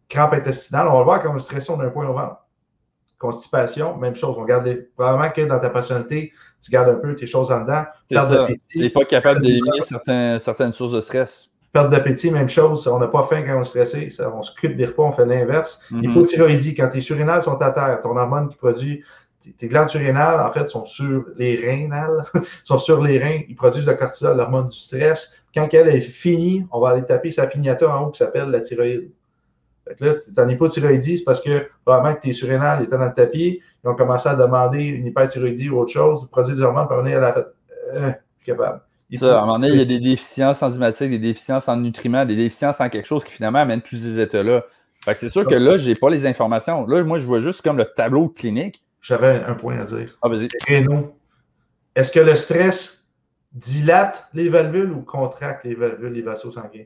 Crampe 0.09 0.33
intestinale, 0.33 0.87
on 0.87 0.97
va 0.99 1.03
voir 1.03 1.23
comme 1.23 1.39
stressé, 1.39 1.71
on 1.71 1.79
a 1.79 1.85
un 1.85 1.89
point 1.89 2.07
au 2.07 2.13
ventre. 2.13 2.37
Constipation, 3.17 3.97
même 3.97 4.15
chose. 4.15 4.35
On 4.37 4.43
garde 4.43 4.87
probablement 4.95 5.31
que 5.31 5.41
dans 5.41 5.59
ta 5.59 5.69
personnalité, 5.69 6.31
tu 6.61 6.69
gardes 6.69 6.89
un 6.89 6.95
peu 6.95 7.15
tes 7.15 7.25
choses 7.25 7.51
en 7.51 7.61
dedans. 7.61 7.85
Tu 8.69 8.79
n'es 8.79 8.89
pas 8.89 9.05
capable 9.05 9.41
d'éliminer 9.41 9.81
certaines 9.81 10.73
sources 10.73 10.91
de 10.91 11.01
stress. 11.01 11.49
Perte 11.71 11.89
d'appétit, 11.89 12.29
même 12.29 12.49
chose. 12.49 12.87
On 12.87 12.99
n'a 12.99 13.07
pas 13.07 13.23
faim 13.23 13.43
quand 13.45 13.57
on 13.57 13.61
est 13.61 13.65
stressé. 13.65 14.09
on 14.33 14.41
se 14.41 14.51
coupe 14.59 14.75
des 14.75 14.85
repas, 14.85 15.03
on 15.03 15.11
fait 15.11 15.25
l'inverse. 15.25 15.81
Mm 15.91 16.01
-hmm. 16.01 16.75
quand 16.77 16.89
tes 16.89 17.01
surrénales 17.01 17.41
sont 17.41 17.61
à 17.61 17.71
terre, 17.71 17.99
ton 18.01 18.15
hormone 18.15 18.49
qui 18.49 18.57
produit 18.57 19.03
tes 19.53 19.67
glandes 19.67 19.89
surrénales, 19.89 20.39
en 20.39 20.51
fait, 20.51 20.67
sont 20.69 20.85
sur 20.85 21.25
les 21.37 21.57
reins, 21.57 22.23
sont 22.63 22.77
sur 22.77 23.01
les 23.03 23.19
reins, 23.19 23.41
ils 23.47 23.55
produisent 23.55 23.85
le 23.85 23.93
cortisol, 23.93 24.37
l'hormone 24.37 24.67
du 24.67 24.77
stress. 24.77 25.31
Quand 25.53 25.67
elle 25.73 25.87
est 25.89 26.01
finie, 26.01 26.65
on 26.71 26.79
va 26.79 26.89
aller 26.89 27.05
taper 27.05 27.31
sa 27.31 27.47
pignata 27.47 27.87
en 27.87 28.05
haut 28.05 28.11
qui 28.11 28.19
s'appelle 28.19 28.49
la 28.49 28.61
thyroïde. 28.61 29.11
Fait 29.87 29.95
que 29.95 30.05
là, 30.05 30.13
tu 30.15 30.31
es 30.35 30.39
en 30.39 30.49
hypothyroïdie, 30.49 31.19
c'est 31.19 31.23
parce 31.23 31.41
que 31.41 31.69
probablement 31.85 32.15
que 32.15 32.21
tes 32.21 32.33
surrénales 32.33 32.83
étaient 32.83 32.97
dans 32.97 33.05
le 33.05 33.13
tapis, 33.13 33.61
ils 33.83 33.87
ont 33.87 33.95
commencé 33.95 34.27
à 34.27 34.35
demander 34.35 34.81
une 34.81 35.05
hyperthyroïdie 35.05 35.69
ou 35.69 35.79
autre 35.79 35.91
chose, 35.91 36.27
produire 36.31 36.57
des 36.57 36.63
hormones 36.63 36.87
pour 36.87 36.97
venir 36.97 37.17
à 37.17 37.21
la 37.21 37.45
euh, 37.93 38.11
capable. 38.43 38.81
Ça, 39.17 39.37
à 39.37 39.43
un 39.43 39.45
moment 39.45 39.59
donné, 39.59 39.73
il 39.73 39.77
y 39.77 39.81
a 39.81 39.85
des 39.85 39.99
déficiences 39.99 40.63
enzymatiques, 40.63 41.11
des 41.11 41.19
déficiences 41.19 41.69
en 41.69 41.77
nutriments, 41.77 42.25
des 42.25 42.35
déficiences 42.35 42.81
en 42.81 42.89
quelque 42.89 43.05
chose 43.05 43.23
qui 43.23 43.31
finalement 43.31 43.59
amène 43.59 43.81
tous 43.81 43.97
ces 43.97 44.19
états-là. 44.19 44.63
c'est 45.13 45.29
sûr 45.29 45.45
que 45.45 45.53
là, 45.53 45.77
je 45.77 45.87
n'ai 45.87 45.95
pas 45.95 46.09
les 46.09 46.25
informations. 46.25 46.85
Là, 46.87 47.03
moi, 47.03 47.19
je 47.19 47.25
vois 47.25 47.39
juste 47.39 47.61
comme 47.61 47.77
le 47.77 47.85
tableau 47.85 48.29
clinique. 48.29 48.81
J'avais 49.05 49.43
un 49.43 49.53
point 49.53 49.79
à 49.79 49.83
dire. 49.83 50.17
Ah, 50.23 50.29
vas-y. 50.29 50.47
Est-ce 51.95 52.11
que 52.11 52.19
le 52.19 52.35
stress 52.35 53.07
dilate 53.51 54.27
les 54.33 54.49
valvules 54.49 54.91
ou 54.91 55.01
contracte 55.03 55.63
les 55.63 55.75
valvules, 55.75 56.11
les 56.11 56.23
vaisseaux 56.23 56.51
sanguins? 56.51 56.85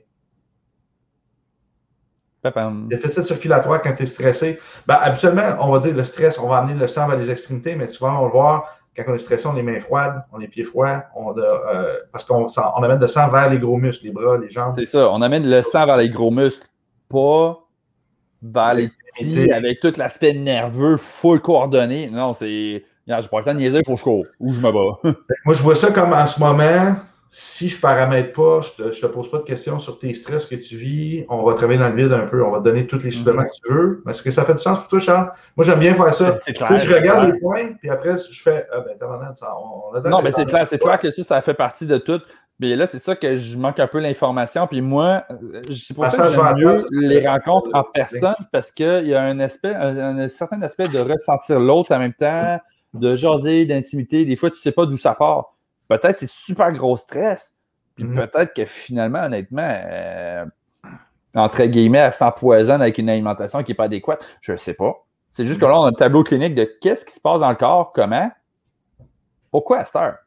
Déficit 2.90 3.24
circulatoire 3.24 3.82
quand 3.82 3.94
tu 3.96 4.04
es 4.04 4.06
stressé. 4.06 4.60
Ben, 4.86 4.98
habituellement, 5.00 5.56
on 5.62 5.72
va 5.72 5.80
dire 5.80 5.96
le 5.96 6.04
stress, 6.04 6.38
on 6.38 6.50
va 6.50 6.58
amener 6.58 6.78
le 6.78 6.90
sang 6.90 7.08
vers 7.08 7.18
les 7.18 7.32
extrémités, 7.32 7.76
mais 7.76 7.88
souvent, 7.88 8.18
on 8.18 8.22
va 8.24 8.26
le 8.26 8.32
voir, 8.32 8.80
quand 8.98 9.04
on 9.08 9.14
est 9.14 9.18
stressé, 9.18 9.48
on 9.48 9.54
a 9.54 9.56
les 9.56 9.64
mains 9.64 9.80
froides, 9.80 10.26
on 10.34 10.40
a 10.40 10.42
les 10.42 10.50
pieds 10.50 10.66
froids, 10.66 11.06
on 11.16 11.38
euh, 11.38 12.00
parce 12.12 12.26
qu'on 12.26 12.48
on 12.48 12.84
amène 12.84 13.00
le 13.00 13.08
sang 13.08 13.30
vers 13.30 13.50
les 13.50 13.60
gros 13.60 13.78
muscles, 13.78 14.08
les 14.08 14.12
bras, 14.12 14.38
les 14.38 14.50
jambes. 14.50 14.74
C'est 14.76 14.84
ça, 14.84 15.10
on 15.10 15.22
amène 15.22 15.50
le 15.50 15.64
sang 15.64 15.86
vers 15.86 15.98
les 15.98 16.10
gros 16.10 16.32
muscles, 16.32 16.68
pas 17.08 17.66
vers 18.42 18.74
les 18.74 18.88
avec 19.54 19.80
tout 19.80 19.94
l'aspect 19.98 20.34
nerveux, 20.34 20.98
full 20.98 21.40
coordonné. 21.40 22.10
Non, 22.12 22.34
c'est. 22.34 22.84
Je 23.08 23.28
pas 23.28 23.40
le 23.40 23.46
temps 23.46 23.54
de 23.54 23.60
niaiser, 23.60 23.80
il 23.80 23.86
faut 23.86 23.94
que 23.94 24.00
je 24.00 24.04
cours 24.04 24.26
ou 24.40 24.54
je 24.54 24.60
me 24.60 24.72
bats. 24.72 25.00
Moi, 25.46 25.56
je 25.56 25.64
vois 25.64 25.74
ça 25.74 25.92
comme 25.92 26.14
en 26.14 26.28
ce 26.28 26.40
moment, 26.40 26.96
si 27.32 27.70
je 27.70 27.78
ne 27.78 27.82
paramètre 27.82 28.34
pas, 28.34 28.62
je 28.62 28.84
ne 28.84 28.90
te, 28.90 29.06
pose 29.08 29.30
pas 29.30 29.38
de 29.38 29.44
questions 29.44 29.80
sur 29.80 30.00
tes 30.00 30.14
stress 30.14 30.46
que 30.46 30.56
tu 30.56 30.78
vis, 30.78 31.26
on 31.30 31.44
va 31.44 31.54
travailler 31.54 31.80
dans 31.80 31.90
le 31.90 31.96
vide 31.96 32.14
un 32.14 32.28
peu, 32.28 32.44
on 32.44 32.52
va 32.52 32.60
te 32.60 32.66
donner 32.66 32.88
tous 32.88 33.00
les 33.00 33.12
suppléments 33.12 33.42
mhm. 33.42 33.48
que 33.48 33.68
tu 33.68 33.74
veux. 33.74 34.04
Est-ce 34.08 34.22
que 34.22 34.32
ça 34.32 34.46
fait 34.46 34.54
du 34.54 34.62
sens 34.62 34.80
pour 34.80 34.88
toi, 34.88 35.00
Charles? 35.00 35.32
Moi, 35.56 35.66
j'aime 35.66 35.80
bien 35.80 35.94
faire 35.94 36.14
ça. 36.14 36.38
je 36.48 36.94
regarde 36.94 37.32
les 37.32 37.40
points, 37.40 37.74
puis 37.80 37.90
après, 37.90 38.16
je 38.18 38.42
fais 38.42 38.68
Ah 38.72 38.82
ben, 38.82 39.34
ça, 39.34 39.56
on, 39.58 39.96
a 39.96 40.02
Non, 40.08 40.22
mais 40.22 40.32
c'est 40.32 40.46
clair, 40.46 40.68
c'est 40.68 40.80
clair 40.80 41.00
que 41.00 41.10
ça, 41.12 41.24
ça 41.24 41.42
fait 41.42 41.54
partie 41.54 41.86
de 41.86 41.98
tout. 41.98 42.22
Mais 42.60 42.76
là, 42.76 42.86
c'est 42.88 43.00
ça 43.00 43.16
que 43.16 43.38
je 43.38 43.58
manque 43.58 43.80
un 43.80 43.88
peu 43.88 44.00
l'information. 44.00 44.68
Puis 44.68 44.82
moi, 44.82 45.26
c'est 45.72 45.94
pour 45.94 46.06
ça 46.08 46.28
que 46.28 46.34
j'aime 46.34 46.58
mieux 46.58 46.86
les 46.92 47.26
rencontres 47.26 47.70
en 47.74 47.84
personne 47.84 48.36
parce 48.52 48.72
qu'il 48.72 49.08
y 49.08 49.16
a 49.16 49.22
un 49.22 49.40
aspect, 49.40 49.74
un, 49.74 50.28
certain 50.28 50.62
aspect 50.62 50.90
de 50.90 51.00
ressentir 51.00 51.60
l'autre 51.60 51.96
en 51.96 52.00
même 52.00 52.14
temps, 52.14 52.60
de 52.94 53.16
jaser, 53.16 53.66
d'intimité. 53.66 54.26
Des 54.26 54.36
fois, 54.36 54.50
tu 54.50 54.58
ne 54.58 54.62
sais 54.62 54.74
pas 54.74 54.86
d'où 54.86 54.98
ça 54.98 55.16
part. 55.16 55.56
Peut-être 55.88 56.20
c'est 56.20 56.30
super 56.30 56.72
gros 56.74 56.98
stress. 56.98 57.56
Puis 57.96 58.04
mhm. 58.04 58.16
peut-être 58.16 58.54
que 58.54 58.66
finalement, 58.66 59.24
honnêtement, 59.24 59.68
euh, 59.68 60.46
entre 61.34 61.64
guillemets, 61.64 62.00
elle 62.00 62.14
s'empoisonne 62.14 62.82
avec 62.82 62.98
une 62.98 63.10
alimentation 63.10 63.64
qui 63.64 63.72
n'est 63.72 63.76
pas 63.76 63.86
adéquate. 63.86 64.26
Je 64.42 64.52
ne 64.52 64.58
sais 64.58 64.74
pas. 64.74 65.06
C'est 65.30 65.46
juste 65.46 65.62
que 65.62 65.66
là, 65.66 65.80
on 65.80 65.86
a 65.86 65.90
un 65.90 65.94
tableau 65.94 66.24
clinique 66.24 66.56
de 66.56 66.70
qu'est-ce 66.82 67.06
qui 67.06 67.14
se 67.14 67.22
passe 67.22 67.40
dans 67.40 67.50
le 67.50 67.56
corps, 67.56 67.94
comment, 67.94 68.30
pourquoi 69.52 69.80
à 69.80 69.86
cette 69.86 69.96
heure? 69.96 70.18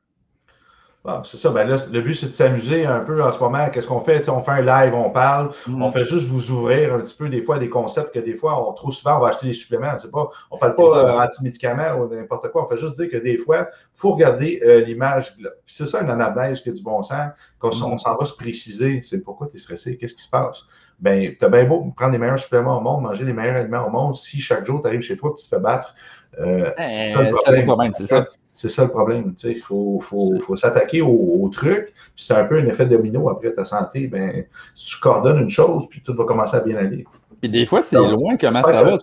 Bon, 1.04 1.24
c'est 1.24 1.36
ça. 1.36 1.50
Ben 1.50 1.66
là, 1.66 1.78
le 1.90 2.00
but, 2.00 2.14
c'est 2.14 2.28
de 2.28 2.32
s'amuser 2.32 2.86
un 2.86 3.00
peu 3.00 3.24
en 3.24 3.32
ce 3.32 3.40
moment. 3.40 3.68
Qu'est-ce 3.70 3.88
qu'on 3.88 4.00
fait? 4.00 4.28
on 4.28 4.40
fait 4.40 4.52
un 4.52 4.62
live, 4.62 4.94
on 4.94 5.10
parle. 5.10 5.50
Mm. 5.66 5.82
On 5.82 5.90
fait 5.90 6.04
juste 6.04 6.28
vous 6.28 6.52
ouvrir 6.52 6.94
un 6.94 7.00
petit 7.00 7.16
peu 7.16 7.28
des 7.28 7.42
fois 7.42 7.58
des 7.58 7.68
concepts 7.68 8.14
que 8.14 8.20
des 8.20 8.34
fois, 8.34 8.68
on, 8.68 8.72
trop 8.72 8.92
souvent, 8.92 9.16
on 9.16 9.20
va 9.20 9.28
acheter 9.28 9.48
des 9.48 9.52
suppléments. 9.52 9.96
Pas, 10.12 10.30
on 10.52 10.56
ne 10.56 10.60
parle 10.60 10.76
pas 10.76 10.98
euh, 10.98 11.18
anti-médicaments 11.18 11.94
ou 11.98 12.14
n'importe 12.14 12.52
quoi. 12.52 12.64
On 12.64 12.68
fait 12.68 12.76
juste 12.76 13.00
dire 13.00 13.10
que 13.10 13.16
des 13.16 13.36
fois, 13.36 13.68
il 13.70 13.98
faut 13.98 14.12
regarder 14.12 14.62
euh, 14.64 14.80
l'image. 14.82 15.36
c'est 15.66 15.86
ça, 15.86 16.02
une 16.02 16.10
anamnèse 16.10 16.60
qui 16.60 16.68
a 16.68 16.72
du 16.72 16.82
bon 16.82 17.02
sens. 17.02 17.32
Quand 17.58 17.76
mm. 17.76 17.82
on 17.82 17.98
s'en 17.98 18.16
va 18.16 18.24
se 18.24 18.34
préciser, 18.34 19.02
c'est 19.02 19.22
pourquoi 19.22 19.48
tu 19.48 19.56
es 19.56 19.60
stressé, 19.60 19.96
qu'est-ce 19.96 20.14
qui 20.14 20.22
se 20.22 20.30
passe? 20.30 20.66
Ben, 21.00 21.34
tu 21.36 21.44
as 21.44 21.48
bien 21.48 21.64
beau 21.64 21.92
prendre 21.96 22.12
les 22.12 22.18
meilleurs 22.18 22.38
suppléments 22.38 22.78
au 22.78 22.80
monde, 22.80 23.02
manger 23.02 23.24
les 23.24 23.32
meilleurs 23.32 23.56
aliments 23.56 23.88
au 23.88 23.90
monde. 23.90 24.14
Si 24.14 24.40
chaque 24.40 24.64
jour, 24.64 24.80
tu 24.80 24.86
arrives 24.86 25.00
chez 25.00 25.16
toi 25.16 25.32
et 25.32 25.40
tu 25.40 25.48
te 25.48 25.56
fais 25.56 25.60
battre, 25.60 25.96
euh, 26.38 26.70
eh, 26.78 26.88
c'est 26.88 27.64
problème, 27.64 27.92
c'est 27.92 28.06
ça. 28.06 28.26
C'est 28.62 28.68
ça 28.68 28.84
le 28.84 28.90
problème. 28.90 29.34
Il 29.42 29.58
faut, 29.58 29.98
faut, 30.00 30.38
faut 30.38 30.54
s'attaquer 30.54 31.02
au, 31.02 31.48
truc. 31.52 31.92
C'est 32.14 32.32
un 32.32 32.44
peu 32.44 32.60
un 32.60 32.66
effet 32.66 32.86
domino 32.86 33.28
après 33.28 33.52
ta 33.52 33.64
santé. 33.64 34.06
Ben, 34.06 34.44
tu 34.76 35.00
coordonnes 35.00 35.40
une 35.40 35.50
chose, 35.50 35.86
puis 35.90 36.00
tout 36.00 36.14
va 36.14 36.22
commencer 36.22 36.58
à 36.58 36.60
bien 36.60 36.76
aller. 36.76 37.04
Et 37.42 37.48
des 37.48 37.66
fois, 37.66 37.82
c'est 37.82 37.96
loin 37.96 38.36
comment 38.36 38.62
ça, 38.62 38.84
va. 38.84 38.98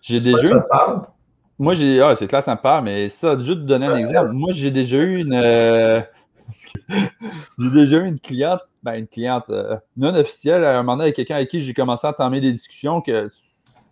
J'ai 0.00 0.20
déjà. 0.20 0.64
Moi, 1.58 1.74
j'ai. 1.74 2.00
Ah, 2.00 2.14
c'est 2.14 2.28
clair, 2.28 2.44
ça 2.44 2.54
me 2.54 2.60
parle, 2.60 2.84
mais 2.84 3.08
ça, 3.08 3.36
juste 3.36 3.62
te 3.62 3.66
donner 3.66 3.86
un 3.86 3.96
exemple. 3.96 4.30
Moi, 4.30 4.52
j'ai 4.52 4.70
déjà 4.70 4.98
eu 4.98 5.18
une. 5.18 5.34
Euh, 5.34 6.00
j'ai 7.58 7.70
déjà 7.72 7.96
eu 7.96 8.06
une 8.06 8.20
cliente, 8.20 8.60
ben, 8.84 8.94
une 8.94 9.08
cliente 9.08 9.50
euh, 9.50 9.74
non 9.96 10.14
officielle, 10.14 10.62
à 10.62 10.78
un 10.78 10.82
moment 10.84 10.92
donné, 10.92 11.06
avec 11.06 11.16
quelqu'un 11.16 11.34
avec 11.34 11.50
qui 11.50 11.60
j'ai 11.60 11.74
commencé 11.74 12.06
à 12.06 12.10
entamer 12.10 12.40
des 12.40 12.52
discussions 12.52 13.00
que. 13.00 13.28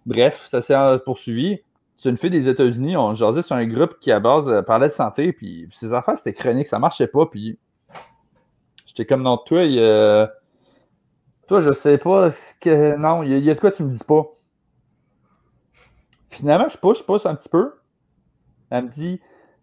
Bref, 0.07 0.43
ça 0.47 0.63
s'est 0.63 0.77
poursuivi 1.05 1.59
c'est 2.03 2.11
une 2.11 2.19
fille 2.19 2.31
des 2.31 2.49
États-Unis, 2.49 2.97
on 2.97 3.15
jasait 3.15 3.43
sur 3.43 3.55
un 3.55 3.65
groupe 3.65 4.01
qui, 4.01 4.11
à 4.11 4.19
base, 4.19 4.49
euh, 4.49 4.61
parlait 4.61 4.89
de 4.89 4.93
santé, 4.93 5.33
puis 5.33 5.69
ses 5.71 5.95
affaires, 5.95 6.17
c'était 6.17 6.33
chronique, 6.33 6.67
ça 6.67 6.81
marchait 6.81 7.07
pas, 7.07 7.27
puis 7.27 7.61
j'étais 8.87 9.07
comme, 9.07 9.23
non, 9.23 9.37
toi, 9.37 9.61
toi, 11.47 11.61
je 11.61 11.71
sais 11.71 11.99
pas, 11.99 12.33
ce 12.33 12.55
que, 12.61 12.97
non, 12.97 13.23
il 13.23 13.39
y, 13.39 13.51
a 13.51 13.55
de 13.55 13.61
quoi 13.61 13.71
tu 13.71 13.85
me 13.85 13.93
dis 13.93 14.03
pas. 14.03 14.25
Finalement, 16.29 16.69
je 16.69 16.77
pousse, 16.77 16.99
je 16.99 17.05
pousse 17.05 17.25
un 17.25 17.37
petit 17.37 17.49
peu. 17.49 17.73
Elle 18.71 18.87
me 18.87 18.91
dit, 18.91 19.21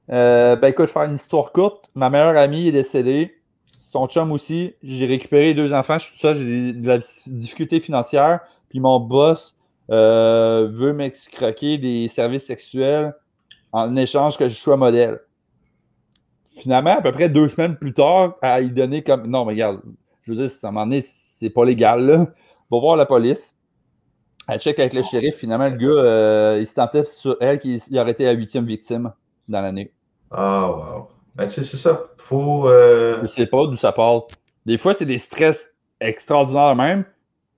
euh, 0.09 0.55
ben 0.55 0.69
écoute, 0.69 0.89
faire 0.89 1.03
une 1.03 1.15
histoire 1.15 1.51
courte, 1.51 1.89
ma 1.93 2.09
meilleure 2.09 2.37
amie 2.37 2.69
est 2.69 2.71
décédée, 2.71 3.37
son 3.81 4.07
chum 4.07 4.31
aussi, 4.31 4.75
j'ai 4.81 5.07
récupéré 5.07 5.53
deux 5.53 5.73
enfants, 5.73 5.97
je 5.97 6.05
suis 6.05 6.13
tout 6.13 6.19
ça, 6.19 6.33
j'ai 6.33 6.71
de 6.71 6.87
la 6.87 6.99
difficulté 7.27 7.81
financière, 7.81 8.39
puis 8.69 8.79
mon 8.79 9.01
boss, 9.01 9.58
euh, 9.91 10.67
veut 10.71 10.93
m'excroquer 10.93 11.77
des 11.77 12.07
services 12.07 12.45
sexuels 12.45 13.13
en 13.71 13.95
échange 13.95 14.37
que 14.37 14.47
je 14.47 14.55
sois 14.55 14.77
modèle. 14.77 15.19
Finalement, 16.55 16.97
à 16.97 17.01
peu 17.01 17.11
près 17.11 17.29
deux 17.29 17.47
semaines 17.47 17.77
plus 17.77 17.93
tard, 17.93 18.35
à 18.41 18.61
y 18.61 18.69
donner 18.69 19.03
comme. 19.03 19.27
Non, 19.27 19.45
mais 19.45 19.53
regarde, 19.53 19.81
je 20.23 20.33
veux 20.33 20.47
dire, 20.47 20.55
à 20.63 20.67
un 20.67 20.71
moment 20.71 20.85
donné, 20.85 21.01
c'est 21.01 21.49
pas 21.49 21.65
légal, 21.65 22.05
là. 22.05 22.27
Va 22.71 22.79
voir 22.79 22.95
la 22.97 23.05
police. 23.05 23.55
Elle 24.47 24.59
check 24.59 24.79
avec 24.79 24.93
le 24.93 25.01
shérif. 25.03 25.35
Finalement, 25.35 25.69
le 25.69 25.77
gars, 25.77 25.87
euh, 25.87 26.57
il 26.59 26.67
se 26.67 26.73
tentait 26.73 27.05
sur 27.05 27.37
elle 27.39 27.59
qu'il 27.59 27.79
aurait 27.99 28.11
été 28.11 28.25
la 28.25 28.31
huitième 28.31 28.65
victime 28.65 29.13
dans 29.47 29.61
l'année. 29.61 29.91
Ah, 30.31 30.69
wow. 30.69 31.07
Ben, 31.35 31.47
c'est 31.47 31.63
ça. 31.63 32.01
Faut. 32.17 32.67
Euh... 32.67 33.19
Je 33.21 33.27
sais 33.27 33.45
pas 33.45 33.65
d'où 33.67 33.77
ça 33.77 33.91
part. 33.91 34.27
Des 34.65 34.77
fois, 34.77 34.93
c'est 34.93 35.05
des 35.05 35.17
stress 35.17 35.73
extraordinaires 35.99 36.75
même. 36.75 37.05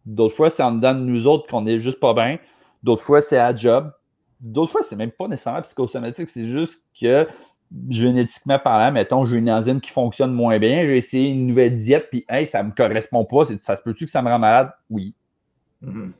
D'autres 0.05 0.35
fois, 0.35 0.49
c'est 0.49 0.63
en 0.63 0.71
dedans 0.71 0.93
de 0.93 0.99
nous 0.99 1.27
autres 1.27 1.47
qu'on 1.47 1.65
est 1.67 1.79
juste 1.79 1.99
pas 1.99 2.13
bien. 2.13 2.39
D'autres 2.83 3.03
fois, 3.03 3.21
c'est 3.21 3.37
à 3.37 3.55
job. 3.55 3.91
D'autres 4.39 4.71
fois, 4.71 4.81
c'est 4.81 4.95
même 4.95 5.11
pas 5.11 5.27
nécessairement 5.27 5.61
psychosomatique, 5.61 6.29
c'est 6.29 6.47
juste 6.47 6.81
que 6.99 7.27
génétiquement 7.89 8.59
parlant, 8.59 8.91
mettons, 8.91 9.23
j'ai 9.23 9.37
une 9.37 9.49
enzyme 9.49 9.79
qui 9.79 9.91
fonctionne 9.91 10.33
moins 10.33 10.59
bien, 10.59 10.85
j'ai 10.85 10.97
essayé 10.97 11.29
une 11.29 11.47
nouvelle 11.47 11.79
diète, 11.79 12.07
puis 12.09 12.25
hey, 12.27 12.45
ça 12.45 12.63
me 12.63 12.71
correspond 12.71 13.23
pas, 13.23 13.45
ça 13.45 13.75
se 13.75 13.81
peut-tu 13.81 14.05
que 14.05 14.11
ça 14.11 14.21
me 14.21 14.29
rend 14.29 14.39
malade? 14.39 14.71
Oui. 14.89 15.13
Mm-hmm. 15.83 16.11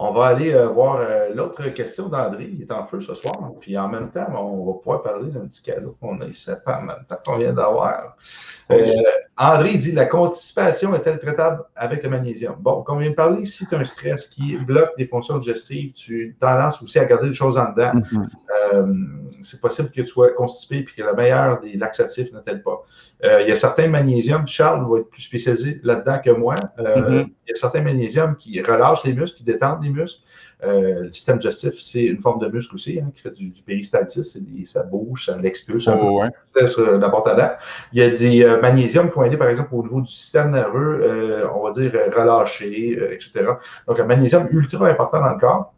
On 0.00 0.12
va 0.12 0.26
aller 0.26 0.54
euh, 0.54 0.68
voir 0.68 0.98
euh, 1.00 1.34
l'autre 1.34 1.68
question 1.70 2.08
d'André. 2.08 2.48
Il 2.52 2.62
est 2.62 2.70
en 2.70 2.86
feu 2.86 3.00
ce 3.00 3.14
soir. 3.14 3.34
Puis 3.60 3.76
en 3.76 3.88
même 3.88 4.10
temps, 4.10 4.26
on 4.36 4.64
va 4.64 4.78
pouvoir 4.78 5.02
parler 5.02 5.30
d'un 5.30 5.46
petit 5.46 5.60
cadeau 5.60 5.96
qu'on 6.00 6.20
a 6.20 6.26
ici 6.26 6.50
en 6.66 6.82
même 6.82 7.04
temps 7.08 7.16
qu'on 7.26 7.38
vient 7.38 7.52
d'avoir. 7.52 8.16
Euh, 8.70 8.92
André 9.36 9.76
dit 9.76 9.90
La 9.90 10.06
constipation 10.06 10.94
est-elle 10.94 11.18
traitable 11.18 11.64
avec 11.74 12.04
le 12.04 12.10
magnésium? 12.10 12.54
Bon, 12.60 12.82
comme 12.82 12.98
on 12.98 13.00
vient 13.00 13.10
de 13.10 13.16
parler, 13.16 13.44
si 13.44 13.66
tu 13.66 13.74
as 13.74 13.78
un 13.78 13.84
stress 13.84 14.26
qui 14.26 14.56
bloque 14.56 14.92
les 14.98 15.06
fonctions 15.06 15.38
digestives, 15.38 15.92
tu 15.94 16.36
as 16.40 16.46
tendance 16.46 16.80
aussi 16.80 17.00
à 17.00 17.04
garder 17.04 17.28
les 17.28 17.34
choses 17.34 17.58
en 17.58 17.70
dedans. 17.72 17.94
Mm-hmm. 17.94 18.28
C'est 19.42 19.60
possible 19.60 19.90
que 19.90 20.00
tu 20.00 20.06
sois 20.06 20.30
constipé 20.32 20.78
et 20.78 20.84
que 20.84 21.02
le 21.02 21.14
meilleur 21.14 21.60
des 21.60 21.74
laxatifs 21.76 22.32
ne 22.32 22.40
t'aide 22.40 22.62
pas. 22.62 22.84
il 23.22 23.48
y 23.48 23.52
a 23.52 23.56
certains 23.56 23.88
magnésiums, 23.88 24.46
Charles 24.46 24.86
va 24.90 25.00
être 25.00 25.10
plus 25.10 25.22
spécialisé 25.22 25.80
là-dedans 25.82 26.18
que 26.24 26.30
moi. 26.30 26.54
Mm-hmm. 26.78 27.28
Il 27.46 27.50
y 27.50 27.52
a 27.52 27.54
certains 27.54 27.82
magnésiums 27.82 28.36
qui 28.36 28.60
relâchent 28.60 29.04
les 29.04 29.14
muscles, 29.14 29.38
qui 29.38 29.44
détendent 29.44 29.82
les 29.82 29.90
muscles. 29.90 30.22
Euh, 30.64 31.04
le 31.04 31.12
système 31.12 31.38
digestif, 31.38 31.78
c'est 31.78 32.04
une 32.04 32.18
forme 32.18 32.40
de 32.40 32.48
muscle 32.48 32.74
aussi, 32.74 32.98
hein, 33.00 33.12
qui 33.14 33.22
fait 33.22 33.30
du, 33.30 33.50
du 33.50 33.62
péristaltisme. 33.62 34.40
Ça 34.64 34.82
bouge, 34.82 35.26
ça 35.26 35.36
l'expulse 35.36 35.86
un 35.86 35.98
oh, 36.00 36.22
la 36.98 37.10
porte 37.10 37.28
à 37.28 37.34
dents. 37.34 37.52
Il 37.92 38.00
y 38.00 38.02
a 38.02 38.10
des 38.10 38.42
euh, 38.42 38.60
magnésiums 38.60 39.08
qui 39.08 39.16
vont 39.16 39.24
aider, 39.24 39.36
par 39.36 39.48
exemple, 39.48 39.70
au 39.72 39.82
niveau 39.82 40.00
du 40.00 40.10
système 40.10 40.50
nerveux, 40.50 41.00
euh, 41.02 41.48
on 41.54 41.62
va 41.62 41.70
dire 41.70 41.92
relâché, 42.14 42.98
etc. 43.12 43.52
Donc, 43.86 44.00
un 44.00 44.04
magnésium 44.04 44.48
ultra 44.50 44.88
important 44.88 45.20
dans 45.20 45.32
le 45.32 45.38
corps. 45.38 45.74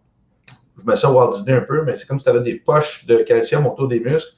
Je 0.81 0.89
mets 0.89 0.97
ça 0.97 1.11
au 1.11 1.15
Walt 1.15 1.31
Disney 1.31 1.57
un 1.57 1.63
peu, 1.63 1.83
mais 1.83 1.97
c'est 1.97 2.07
comme 2.07 2.19
si 2.19 2.25
tu 2.25 2.31
avais 2.31 2.41
des 2.41 2.57
poches 2.57 3.07
de 3.07 3.17
calcium 3.19 3.67
autour 3.67 3.89
des 3.89 4.01
muscles. 4.01 4.35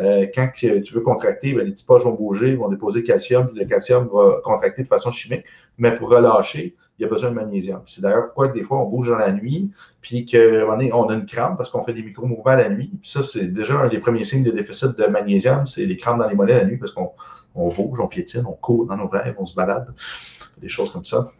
Euh, 0.00 0.26
quand 0.34 0.48
tu 0.54 0.94
veux 0.94 1.00
contracter, 1.00 1.52
ben, 1.52 1.66
les 1.66 1.72
petits 1.72 1.84
poches 1.84 2.04
vont 2.04 2.14
bouger, 2.14 2.56
vont 2.56 2.68
déposer 2.68 3.04
calcium, 3.04 3.50
le 3.54 3.64
calcium 3.66 4.08
va 4.12 4.40
contracter 4.42 4.82
de 4.82 4.88
façon 4.88 5.10
chimique. 5.10 5.44
Mais 5.76 5.94
pour 5.94 6.08
relâcher, 6.08 6.74
il 6.98 7.02
y 7.02 7.04
a 7.04 7.08
besoin 7.08 7.30
de 7.30 7.34
magnésium. 7.34 7.82
C'est 7.86 8.00
d'ailleurs 8.00 8.26
pourquoi 8.26 8.48
des 8.48 8.62
fois 8.62 8.78
on 8.78 8.88
bouge 8.88 9.08
dans 9.08 9.18
la 9.18 9.32
nuit, 9.32 9.70
puis 10.00 10.24
qu'on 10.24 10.66
on 10.68 11.08
a 11.08 11.14
une 11.14 11.26
crampe 11.26 11.56
parce 11.56 11.68
qu'on 11.68 11.82
fait 11.82 11.92
des 11.92 12.02
micro-mouvements 12.02 12.54
la 12.54 12.68
nuit. 12.70 12.90
Puis 13.00 13.10
ça, 13.10 13.22
c'est 13.22 13.48
déjà 13.48 13.80
un 13.80 13.88
des 13.88 13.98
premiers 13.98 14.24
signes 14.24 14.44
de 14.44 14.50
déficit 14.50 14.96
de 14.96 15.06
magnésium, 15.06 15.66
c'est 15.66 15.84
les 15.84 15.96
crampes 15.96 16.18
dans 16.18 16.28
les 16.28 16.34
mollets 16.34 16.58
la 16.58 16.64
nuit 16.64 16.78
parce 16.78 16.92
qu'on 16.92 17.12
bouge, 17.54 18.00
on 18.00 18.06
piétine, 18.06 18.44
on 18.46 18.52
court 18.52 18.86
dans 18.86 18.96
nos 18.96 19.08
rêves, 19.08 19.34
on 19.38 19.44
se 19.44 19.54
balade, 19.54 19.92
des 20.58 20.68
choses 20.68 20.90
comme 20.90 21.04
ça. 21.04 21.30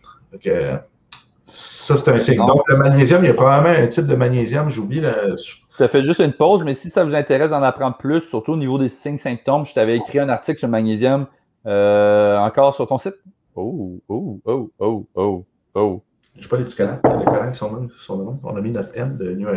Ça, 1.54 1.98
c'est 1.98 2.10
un 2.10 2.18
signe. 2.18 2.38
Donc, 2.38 2.62
le 2.66 2.78
magnésium, 2.78 3.22
il 3.22 3.26
y 3.26 3.30
a 3.30 3.34
probablement 3.34 3.76
un 3.76 3.86
type 3.86 4.06
de 4.06 4.14
magnésium, 4.14 4.70
j'oublie. 4.70 5.00
Le... 5.00 5.36
Ça 5.76 5.86
fait 5.86 6.02
juste 6.02 6.20
une 6.20 6.32
pause, 6.32 6.64
mais 6.64 6.72
si 6.72 6.88
ça 6.88 7.04
vous 7.04 7.14
intéresse 7.14 7.50
d'en 7.50 7.62
apprendre 7.62 7.98
plus, 7.98 8.20
surtout 8.20 8.52
au 8.52 8.56
niveau 8.56 8.78
des 8.78 8.88
signes 8.88 9.18
symptômes, 9.18 9.66
je 9.66 9.74
t'avais 9.74 9.96
écrit 9.98 10.18
un 10.18 10.30
article 10.30 10.58
sur 10.58 10.68
le 10.68 10.72
magnésium 10.72 11.26
euh, 11.66 12.38
encore 12.38 12.74
sur 12.74 12.86
ton 12.86 12.96
site. 12.96 13.16
Oh, 13.54 14.00
oh, 14.08 14.40
oh, 14.46 14.70
oh, 14.78 15.06
oh, 15.14 15.44
oh. 15.74 16.02
Je 16.34 16.38
ne 16.38 16.42
sais 16.44 16.48
pas 16.48 16.56
les 16.56 16.64
petits 16.64 16.76
canaux, 16.76 16.96
les 17.04 17.52
qui 17.52 17.58
sont, 17.58 17.88
sont 17.98 18.40
On 18.42 18.56
a 18.56 18.60
mis 18.62 18.70
notre 18.70 18.96
M 18.96 19.18
de 19.18 19.32
New 19.32 19.48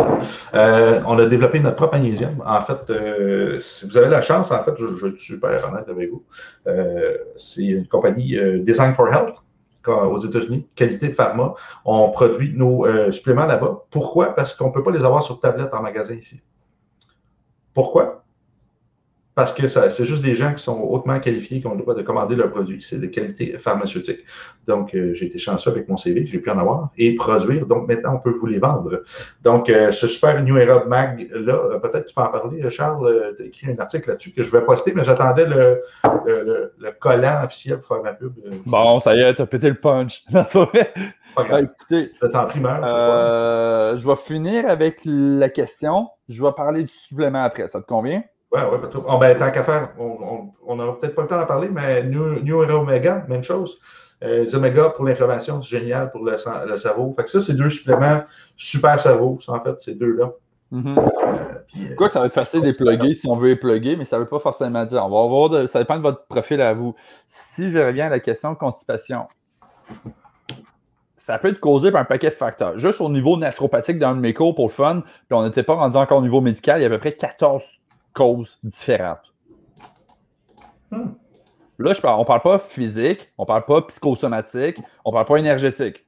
euh, 0.54 1.02
On 1.08 1.18
a 1.18 1.26
développé 1.28 1.62
notre 1.62 1.78
propre 1.78 1.96
magnésium. 1.96 2.44
En 2.46 2.62
fait, 2.62 2.90
euh, 2.90 3.58
si 3.62 3.88
vous 3.88 3.96
avez 3.96 4.10
la 4.10 4.20
chance, 4.20 4.52
en 4.52 4.62
fait, 4.62 4.74
je, 4.78 4.86
je 4.86 5.06
vais 5.06 5.12
être 5.12 5.18
super 5.18 5.72
honnête 5.72 5.88
avec 5.88 6.12
vous. 6.12 6.26
Euh, 6.68 7.18
c'est 7.38 7.64
une 7.64 7.88
compagnie 7.88 8.38
Design 8.66 8.94
for 8.94 9.08
Health 9.08 9.45
aux 9.88 10.20
États-Unis, 10.20 10.70
qualité 10.76 11.12
pharma. 11.14 11.54
On 11.86 12.10
produit 12.10 12.54
nos 12.56 12.86
euh, 12.86 13.12
suppléments 13.12 13.46
là-bas. 13.46 13.86
Pourquoi? 13.92 14.36
Parce 14.36 14.56
qu'on 14.56 14.68
ne 14.68 14.74
peut 14.74 14.84
pas 14.84 14.92
les 14.92 15.06
avoir 15.06 15.24
sur 15.24 15.40
tablette 15.40 15.74
en 15.74 15.82
magasin 15.82 16.16
ici. 16.16 16.42
Pourquoi? 17.74 18.25
Parce 19.36 19.54
que 19.54 19.68
c'est 19.68 20.06
juste 20.06 20.24
des 20.24 20.34
gens 20.34 20.54
qui 20.54 20.64
sont 20.64 20.82
hautement 20.82 21.20
qualifiés 21.20 21.60
qui 21.60 21.68
ont 21.68 21.74
le 21.74 21.82
droit 21.82 21.94
de 21.94 22.02
commander 22.02 22.38
leurs 22.38 22.50
produits. 22.50 22.82
C'est 22.82 23.00
de 23.00 23.08
qualité 23.08 23.52
pharmaceutique. 23.60 24.20
Donc, 24.66 24.96
euh, 24.96 25.14
j'ai 25.14 25.26
été 25.26 25.38
chanceux 25.38 25.70
avec 25.70 25.90
mon 25.90 25.98
CV, 25.98 26.26
j'ai 26.26 26.40
pu 26.40 26.50
en 26.50 26.58
avoir 26.58 26.90
et 26.98 27.16
produire. 27.16 27.66
Donc, 27.66 27.86
maintenant, 27.86 28.16
on 28.16 28.20
peut 28.20 28.32
vous 28.32 28.48
les 28.48 28.60
vendre. 28.60 29.04
Donc, 29.44 29.70
euh, 29.70 29.92
ce 29.92 30.08
super 30.08 30.42
New 30.42 30.58
Era 30.58 30.86
Mag, 30.86 31.28
là, 31.34 31.54
euh, 31.54 31.80
peut-être 31.80 32.06
tu 32.06 32.16
peux 32.16 32.22
en 32.22 32.30
parler, 32.30 32.70
Charles. 32.70 33.34
tu 33.36 33.44
as 33.44 33.46
écrit 33.46 33.68
un 33.72 33.78
article 33.78 34.10
là-dessus 34.10 34.32
que 34.32 34.42
je 34.42 34.52
vais 34.52 34.62
poster, 34.62 34.94
mais 34.96 35.04
j'attendais 35.04 35.46
le, 35.46 35.82
le, 36.26 36.92
collant 37.02 37.44
officiel 37.44 37.80
pour 37.80 37.90
faire 37.90 38.04
ma 38.04 38.14
pub. 38.14 38.34
Bon, 38.66 39.02
ça 39.02 39.16
y 39.16 39.20
est, 39.20 39.36
tu 39.36 39.42
as 39.42 39.46
pété 39.46 39.68
le 39.68 39.76
punch. 39.76 40.24
Pas 41.36 41.60
écoutez, 41.60 42.12
en 42.34 42.46
primeur, 42.46 43.98
je 43.98 44.08
vais 44.08 44.16
finir 44.16 44.70
avec 44.70 45.02
la 45.04 45.50
question. 45.50 46.08
Je 46.30 46.42
vais 46.42 46.54
parler 46.54 46.84
du 46.84 46.94
supplément 46.94 47.44
après. 47.44 47.68
Ça 47.68 47.82
te 47.82 47.86
convient? 47.86 48.24
Oui, 48.56 48.62
oui, 48.72 48.90
oh, 49.08 49.18
ben, 49.18 49.38
tant 49.38 49.52
qu'à 49.52 49.64
faire, 49.64 49.90
on 49.98 50.76
n'aura 50.76 50.98
peut-être 51.00 51.16
pas 51.16 51.24
le 51.24 51.28
temps 51.28 51.38
d'en 51.38 51.46
parler, 51.46 51.68
mais 51.70 52.04
New, 52.04 52.42
New 52.42 52.64
Era 52.64 52.76
Omega, 52.76 53.26
même 53.28 53.44
chose. 53.44 53.80
Euh, 54.24 54.44
les 54.44 54.56
Omega 54.56 54.90
pour 54.90 55.04
l'inflammation, 55.04 55.62
c'est 55.62 55.80
génial 55.80 56.10
pour 56.10 56.24
le, 56.24 56.38
cerveau. 56.78 57.14
Fait 57.18 57.26
que 57.26 57.30
ça, 57.30 57.42
c'est 57.42 57.54
deux 57.54 57.70
suppléments 57.70 58.22
super 58.56 59.00
cerveau, 59.00 59.38
en 59.48 59.60
fait, 59.60 59.82
ces 59.82 59.96
deux-là. 59.96 60.32
Mm-hmm. 60.72 60.98
Euh, 60.98 61.96
Quoi 61.98 62.08
que 62.08 62.14
ça 62.14 62.22
va 62.22 62.28
être 62.28 62.34
facile 62.34 62.62
de 62.62 62.68
les 62.68 63.14
si 63.14 63.28
on 63.28 63.36
veut 63.36 63.50
les 63.50 63.56
plugger, 63.58 63.98
mais 63.98 64.06
ça 64.06 64.18
ne 64.18 64.22
veut 64.22 64.30
pas 64.30 64.40
forcément 64.40 64.86
dire. 64.86 65.04
On 65.06 65.10
va 65.10 65.28
voir, 65.28 65.50
de, 65.50 65.68
ça 65.68 65.80
dépend 65.80 65.98
de 65.98 66.02
votre 66.02 66.26
profil 66.28 66.62
à 66.62 66.74
vous. 66.74 66.96
Si 67.28 67.72
je 67.72 67.80
reviens 67.80 68.06
à 68.06 68.10
la 68.10 68.22
question 68.22 68.54
de 68.54 68.58
constipation, 68.58 69.28
ça 71.18 71.38
peut 71.40 71.50
être 71.50 71.60
causé 71.60 71.92
par 71.92 72.02
un 72.02 72.06
paquet 72.06 72.30
de 72.30 72.36
facteurs. 72.36 72.78
Juste 72.78 73.02
au 73.02 73.10
niveau 73.10 73.36
naturopathique 73.36 74.00
dans 74.00 74.12
le 74.12 74.22
mes 74.22 74.34
pour 74.34 74.56
le 74.58 74.70
fun, 74.70 75.02
puis 75.02 75.38
on 75.38 75.44
n'était 75.44 75.64
pas 75.64 75.76
rendu 75.76 75.98
encore 75.98 76.20
au 76.20 76.22
niveau 76.22 76.40
médical, 76.40 76.80
il 76.80 76.84
y 76.84 76.86
a 76.86 76.88
à 76.88 76.92
peu 76.92 77.00
près 77.00 77.14
14 77.14 77.64
causes 78.16 78.58
différentes. 78.64 79.34
Hmm. 80.90 81.12
Là, 81.78 81.94
je 81.94 82.02
parle, 82.02 82.16
on 82.16 82.22
ne 82.22 82.26
parle 82.26 82.42
pas 82.42 82.58
physique, 82.58 83.30
on 83.38 83.44
ne 83.44 83.48
parle 83.48 83.66
pas 83.66 83.82
psychosomatique, 83.84 84.80
on 85.04 85.12
ne 85.12 85.14
parle 85.14 85.26
pas 85.26 85.38
énergétique. 85.38 86.06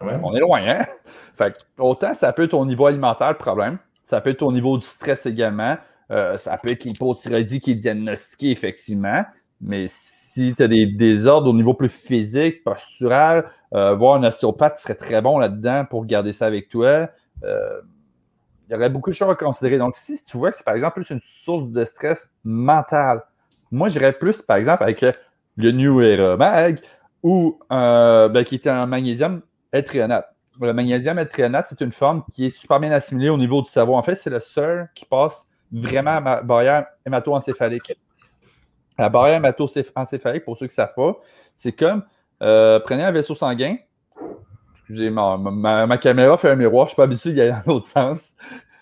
On 0.00 0.34
est 0.34 0.40
loin, 0.40 0.60
hein? 0.62 0.86
Fait 1.36 1.66
autant 1.78 2.14
ça 2.14 2.32
peut 2.32 2.44
être 2.44 2.54
au 2.54 2.64
niveau 2.64 2.86
alimentaire 2.86 3.30
le 3.30 3.38
problème, 3.38 3.78
ça 4.06 4.20
peut 4.20 4.30
être 4.30 4.42
au 4.42 4.52
niveau 4.52 4.78
du 4.78 4.86
stress 4.86 5.26
également, 5.26 5.76
euh, 6.12 6.36
ça 6.36 6.56
peut 6.58 6.70
être 6.70 6.84
l'hypothyroïdie 6.84 7.58
qui 7.58 7.72
est 7.72 7.76
diagnostiquée 7.76 8.50
effectivement, 8.50 9.24
mais 9.60 9.86
si 9.88 10.54
tu 10.54 10.62
as 10.62 10.68
des 10.68 10.86
désordres 10.86 11.48
au 11.48 11.54
niveau 11.54 11.74
plus 11.74 11.88
physique, 11.88 12.62
postural, 12.62 13.50
euh, 13.72 13.94
voir 13.94 14.16
un 14.16 14.24
ostéopathe 14.24 14.78
serait 14.78 14.94
très 14.94 15.22
bon 15.22 15.38
là-dedans 15.38 15.86
pour 15.88 16.06
garder 16.06 16.32
ça 16.32 16.46
avec 16.46 16.68
toi. 16.68 17.08
Euh, 17.42 17.80
il 18.68 18.72
y 18.72 18.74
aurait 18.74 18.90
beaucoup 18.90 19.10
de 19.10 19.14
choses 19.14 19.30
à 19.30 19.34
considérer. 19.34 19.78
Donc, 19.78 19.96
si 19.96 20.22
tu 20.24 20.36
vois 20.36 20.50
que 20.50 20.56
c'est 20.56 20.64
par 20.64 20.74
exemple 20.74 20.94
plus 20.94 21.10
une 21.10 21.20
source 21.24 21.68
de 21.68 21.84
stress 21.84 22.30
mental, 22.44 23.22
moi, 23.70 23.88
j'irais 23.88 24.12
plus, 24.12 24.40
par 24.40 24.56
exemple, 24.56 24.82
avec 24.82 25.04
le 25.56 25.72
New 25.72 26.00
Era 26.00 26.36
Mag 26.36 26.80
ou 27.22 27.58
euh, 27.72 28.28
ben, 28.28 28.44
qui 28.44 28.56
était 28.56 28.70
un 28.70 28.86
magnésium 28.86 29.42
L-trionate. 29.72 30.28
Le 30.60 30.72
magnésium 30.72 31.18
L-trionate, 31.18 31.66
c'est 31.68 31.80
une 31.80 31.92
forme 31.92 32.22
qui 32.32 32.46
est 32.46 32.50
super 32.50 32.78
bien 32.78 32.92
assimilée 32.92 33.30
au 33.30 33.38
niveau 33.38 33.62
du 33.62 33.68
cerveau. 33.68 33.96
En 33.96 34.02
fait, 34.02 34.14
c'est 34.14 34.30
le 34.30 34.40
seul 34.40 34.88
qui 34.94 35.04
passe 35.04 35.48
vraiment 35.72 36.12
à 36.12 36.20
la 36.20 36.42
barrière 36.42 36.86
hémato-encéphalique. 37.04 37.98
La 38.96 39.08
barrière 39.08 39.38
hémato-encéphalique, 39.38 40.44
pour 40.44 40.56
ceux 40.56 40.66
qui 40.66 40.72
ne 40.72 40.76
savent 40.76 40.94
pas, 40.94 41.18
c'est 41.56 41.72
comme 41.72 42.04
euh, 42.42 42.78
prenez 42.80 43.02
un 43.02 43.10
vaisseau 43.10 43.34
sanguin, 43.34 43.76
excusez, 44.84 45.10
moi 45.10 45.38
ma, 45.38 45.98
caméra 45.98 46.36
fait 46.36 46.50
un 46.50 46.56
miroir, 46.56 46.86
je 46.86 46.90
suis 46.90 46.96
pas 46.96 47.04
habitué 47.04 47.32
d'y 47.32 47.40
aller 47.40 47.52
dans 47.52 47.74
l'autre 47.74 47.88
sens. 47.88 48.20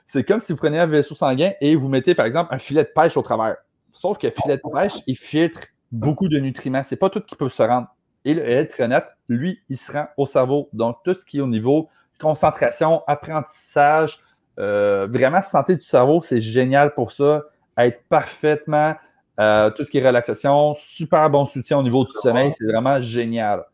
C'est 0.06 0.24
comme 0.24 0.40
si 0.40 0.52
vous 0.52 0.58
preniez 0.58 0.80
un 0.80 0.86
vaisseau 0.86 1.14
sanguin 1.14 1.52
et 1.60 1.74
vous 1.76 1.88
mettez, 1.88 2.14
par 2.14 2.26
exemple, 2.26 2.52
un 2.52 2.58
filet 2.58 2.82
de 2.82 2.90
pêche 2.94 3.16
au 3.16 3.22
travers. 3.22 3.56
Sauf 3.92 4.18
que 4.18 4.26
le 4.26 4.32
filet 4.32 4.56
de 4.56 4.62
pêche, 4.70 4.94
il 5.06 5.16
filtre 5.16 5.60
beaucoup 5.90 6.28
de 6.28 6.38
nutriments. 6.38 6.82
Ce 6.82 6.94
n'est 6.94 6.98
pas 6.98 7.08
tout 7.08 7.20
qui 7.20 7.36
peut 7.36 7.48
se 7.48 7.62
rendre. 7.62 7.86
Et 8.24 8.34
le 8.34 8.86
net, 8.86 9.04
lui, 9.28 9.60
il 9.68 9.76
se 9.76 9.90
rend 9.92 10.06
au 10.16 10.26
cerveau. 10.26 10.68
Donc, 10.72 10.98
tout 11.04 11.14
ce 11.14 11.24
qui 11.24 11.38
est 11.38 11.40
au 11.40 11.46
niveau 11.46 11.88
concentration, 12.20 13.02
apprentissage, 13.06 14.20
euh, 14.58 15.08
vraiment 15.10 15.40
santé 15.40 15.76
du 15.76 15.82
cerveau, 15.82 16.20
c'est 16.22 16.40
génial 16.40 16.94
pour 16.94 17.10
ça. 17.12 17.44
Être 17.78 18.02
parfaitement, 18.08 18.94
euh, 19.40 19.70
tout 19.70 19.84
ce 19.84 19.90
qui 19.90 19.98
est 19.98 20.06
relaxation, 20.06 20.74
super 20.78 21.30
bon 21.30 21.46
soutien 21.46 21.78
au 21.78 21.82
niveau 21.82 22.04
du 22.04 22.12
sommeil, 22.12 22.52
c'est 22.52 22.66
vraiment 22.66 23.00
génial. 23.00 23.64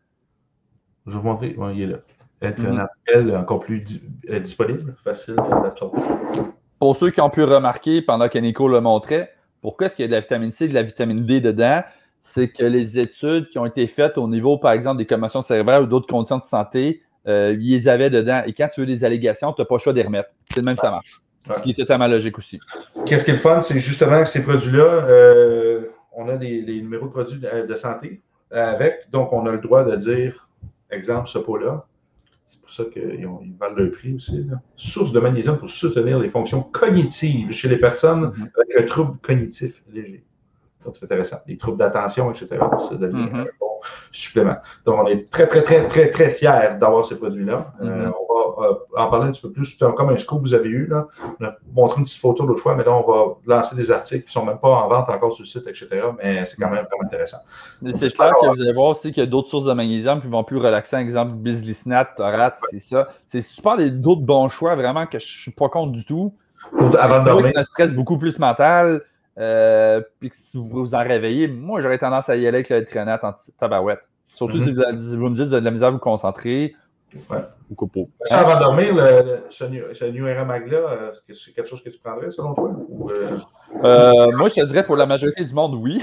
Je 1.06 1.12
vais 1.12 1.18
vous 1.18 1.24
montrer, 1.24 1.56
il 1.74 1.82
est 1.82 1.86
là 1.86 1.98
être 2.42 2.60
un 2.60 2.78
appel 2.78 3.36
encore 3.36 3.60
plus 3.60 3.84
euh, 4.30 4.38
disponible, 4.38 4.94
facile 5.02 5.36
d'absorber. 5.36 5.98
Pour 6.78 6.96
ceux 6.96 7.10
qui 7.10 7.20
ont 7.20 7.30
pu 7.30 7.42
remarquer 7.42 8.02
pendant 8.02 8.28
que 8.28 8.38
Nico 8.38 8.68
le 8.68 8.80
montrait, 8.80 9.34
pourquoi 9.60 9.86
est-ce 9.86 9.96
qu'il 9.96 10.04
y 10.04 10.06
a 10.06 10.08
de 10.08 10.14
la 10.14 10.20
vitamine 10.20 10.52
C 10.52 10.66
et 10.66 10.68
de 10.68 10.74
la 10.74 10.82
vitamine 10.82 11.26
D 11.26 11.40
dedans? 11.40 11.82
C'est 12.22 12.48
que 12.48 12.64
les 12.64 12.98
études 12.98 13.48
qui 13.48 13.58
ont 13.58 13.66
été 13.66 13.86
faites 13.86 14.18
au 14.18 14.28
niveau, 14.28 14.58
par 14.58 14.72
exemple, 14.72 14.98
des 14.98 15.06
commotions 15.06 15.42
cérébrales 15.42 15.82
ou 15.82 15.86
d'autres 15.86 16.06
conditions 16.06 16.38
de 16.38 16.44
santé, 16.44 17.02
euh, 17.26 17.56
ils 17.58 17.70
les 17.70 17.88
avaient 17.88 18.10
dedans. 18.10 18.42
Et 18.46 18.52
quand 18.52 18.68
tu 18.68 18.80
veux 18.80 18.86
des 18.86 19.04
allégations, 19.04 19.52
tu 19.52 19.60
n'as 19.60 19.66
pas 19.66 19.76
le 19.76 19.80
choix 19.80 19.92
les 19.92 20.02
remettre. 20.02 20.30
C'est 20.50 20.60
le 20.60 20.64
même, 20.64 20.76
ça 20.76 20.90
marche. 20.90 21.20
Ce 21.56 21.62
qui 21.62 21.70
est 21.70 21.74
totalement 21.74 22.06
logique 22.06 22.36
aussi. 22.38 22.60
Qu'est-ce 23.06 23.24
qui 23.24 23.30
est 23.30 23.34
le 23.34 23.40
fun, 23.40 23.60
c'est 23.60 23.78
justement 23.80 24.22
que 24.22 24.28
ces 24.28 24.42
produits-là, 24.42 24.84
euh, 24.84 25.86
on 26.12 26.28
a 26.28 26.36
des, 26.36 26.62
numéros 26.62 27.06
de 27.06 27.10
produits 27.10 27.40
de, 27.40 27.76
santé 27.76 28.20
avec, 28.50 29.10
donc 29.10 29.32
on 29.32 29.46
a 29.46 29.52
le 29.52 29.58
droit 29.58 29.84
de 29.84 29.96
dire, 29.96 30.48
exemple, 30.90 31.28
ce 31.28 31.38
pot-là, 31.38 31.86
c'est 32.48 32.60
pour 32.62 32.70
ça 32.70 32.84
qu'ils 32.84 33.28
valent 33.60 33.74
le 33.76 33.90
prix 33.90 34.14
aussi. 34.14 34.46
Source 34.74 35.12
de 35.12 35.20
magnésium 35.20 35.58
pour 35.58 35.68
soutenir 35.68 36.18
les 36.18 36.30
fonctions 36.30 36.62
cognitives 36.62 37.52
chez 37.52 37.68
les 37.68 37.76
personnes 37.76 38.30
mm-hmm. 38.30 38.50
avec 38.56 38.76
un 38.80 38.86
trouble 38.86 39.18
cognitif 39.18 39.82
léger. 39.92 40.24
Donc, 40.84 40.96
c'est 40.96 41.04
intéressant. 41.04 41.36
Les 41.46 41.58
troubles 41.58 41.76
d'attention, 41.76 42.30
etc., 42.30 42.56
ça 42.88 42.94
devient 42.94 43.16
mm-hmm. 43.16 43.40
un 43.40 43.46
bon 43.60 43.80
supplément. 44.10 44.56
Donc, 44.86 44.98
on 44.98 45.06
est 45.08 45.30
très, 45.30 45.46
très, 45.46 45.62
très, 45.62 45.86
très, 45.88 46.10
très 46.10 46.30
fiers 46.30 46.78
d'avoir 46.80 47.04
ces 47.04 47.18
produits-là. 47.18 47.74
Euh, 47.82 47.84
mm-hmm. 47.84 48.12
on 48.18 48.34
va 48.34 48.37
en 48.96 49.10
parler 49.10 49.28
un 49.28 49.32
petit 49.32 49.42
peu 49.42 49.50
plus. 49.50 49.76
C'est 49.78 49.94
comme 49.94 50.10
un 50.10 50.16
scoop 50.16 50.42
que 50.42 50.48
vous 50.48 50.54
avez 50.54 50.68
eu. 50.68 50.86
Là. 50.86 51.06
On 51.40 51.44
a 51.44 51.54
montré 51.74 51.98
une 51.98 52.04
petite 52.04 52.20
photo 52.20 52.46
l'autre 52.46 52.62
fois, 52.62 52.74
mais 52.74 52.84
là, 52.84 52.92
on 52.92 53.06
va 53.06 53.56
lancer 53.56 53.76
des 53.76 53.90
articles 53.90 54.22
qui 54.22 54.28
ne 54.28 54.40
sont 54.40 54.44
même 54.44 54.58
pas 54.58 54.68
en 54.68 54.88
vente 54.88 55.08
encore 55.08 55.32
sur 55.32 55.42
le 55.42 55.48
site, 55.48 55.66
etc. 55.66 55.88
Mais 56.22 56.44
c'est 56.46 56.56
quand 56.56 56.70
même 56.70 56.84
vraiment 56.84 57.04
intéressant. 57.04 57.38
C'est 57.92 58.14
clair 58.14 58.32
que 58.40 58.46
vous 58.54 58.62
allez 58.62 58.72
voir 58.72 58.88
aussi 58.88 59.12
qu'il 59.12 59.22
y 59.22 59.26
a 59.26 59.30
d'autres 59.30 59.48
sources 59.48 59.66
de 59.66 59.72
magnésium 59.72 60.20
qui 60.20 60.28
vont 60.28 60.44
plus 60.44 60.58
relaxer. 60.58 60.96
Par 60.96 61.00
exemple, 61.00 61.32
bisglycinate, 61.34 62.16
Torat, 62.16 62.54
c'est 62.70 62.80
ça. 62.80 63.08
C'est 63.26 63.40
super 63.40 63.76
d'autres 63.76 64.22
bons 64.22 64.48
choix 64.48 64.74
vraiment 64.74 65.06
que 65.06 65.18
je 65.18 65.24
ne 65.24 65.40
suis 65.42 65.52
pas 65.52 65.68
contre 65.68 65.92
du 65.92 66.04
tout. 66.04 66.34
avant 66.98 67.20
de 67.20 67.24
dormir. 67.24 67.50
C'est 67.52 67.58
un 67.58 67.64
stress 67.64 67.94
beaucoup 67.94 68.18
plus 68.18 68.38
mental. 68.38 69.02
Euh, 69.38 70.00
puis 70.18 70.30
que 70.30 70.36
si 70.36 70.56
vous 70.56 70.68
vous 70.68 70.94
en 70.94 71.02
réveillez, 71.02 71.46
moi, 71.46 71.80
j'aurais 71.80 71.98
tendance 71.98 72.28
à 72.28 72.36
y 72.36 72.46
aller 72.46 72.58
avec 72.58 72.70
le 72.70 72.84
trinate 72.84 73.22
en 73.22 73.34
tabarouette. 73.58 74.08
Surtout 74.34 74.58
si, 74.58 74.72
mm-hmm. 74.72 75.16
vous, 75.16 75.28
me 75.28 75.34
dites 75.34 75.44
que 75.44 75.48
vous 75.48 75.54
avez 75.54 75.60
de 75.60 75.64
la 75.64 75.70
misère 75.70 75.88
à 75.88 75.90
vous 75.92 75.98
concentrer. 75.98 76.74
Ouais. 77.14 77.38
Ou. 77.70 78.08
Ça, 78.24 78.40
avant 78.40 78.54
de 78.56 78.64
dormir, 78.64 78.94
le, 78.94 79.44
ce, 79.50 80.04
New 80.04 80.26
Era 80.26 80.44
Mag-là, 80.44 80.76
euh, 80.76 81.12
c'est 81.32 81.52
quelque 81.54 81.66
chose 81.66 81.82
que 81.82 81.88
tu 81.88 81.98
prendrais 81.98 82.30
selon 82.30 82.54
toi? 82.54 82.70
Euh? 83.84 84.30
moi, 84.36 84.48
je 84.48 84.54
te 84.54 84.64
dirais 84.66 84.84
pour 84.84 84.96
la 84.96 85.06
majorité 85.06 85.44
du 85.44 85.54
monde, 85.54 85.74
oui. 85.74 86.02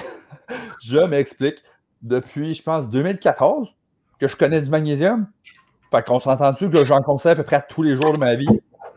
je 0.82 1.00
m'explique. 1.00 1.58
Depuis, 2.02 2.54
je 2.54 2.64
pense, 2.64 2.90
2014, 2.90 3.70
que 4.20 4.28
je 4.28 4.36
connais 4.36 4.62
du 4.62 4.70
magnésium. 4.70 5.28
Fait 5.92 6.04
qu'on 6.06 6.20
s'entend-tu 6.20 6.70
que 6.70 6.84
j'en 6.84 7.02
conseille 7.02 7.34
à 7.34 7.36
peu 7.36 7.44
près 7.44 7.64
tous 7.68 7.84
les 7.84 7.96
jours 7.96 8.14
de 8.14 8.20
ma 8.20 8.36
vie? 8.36 8.48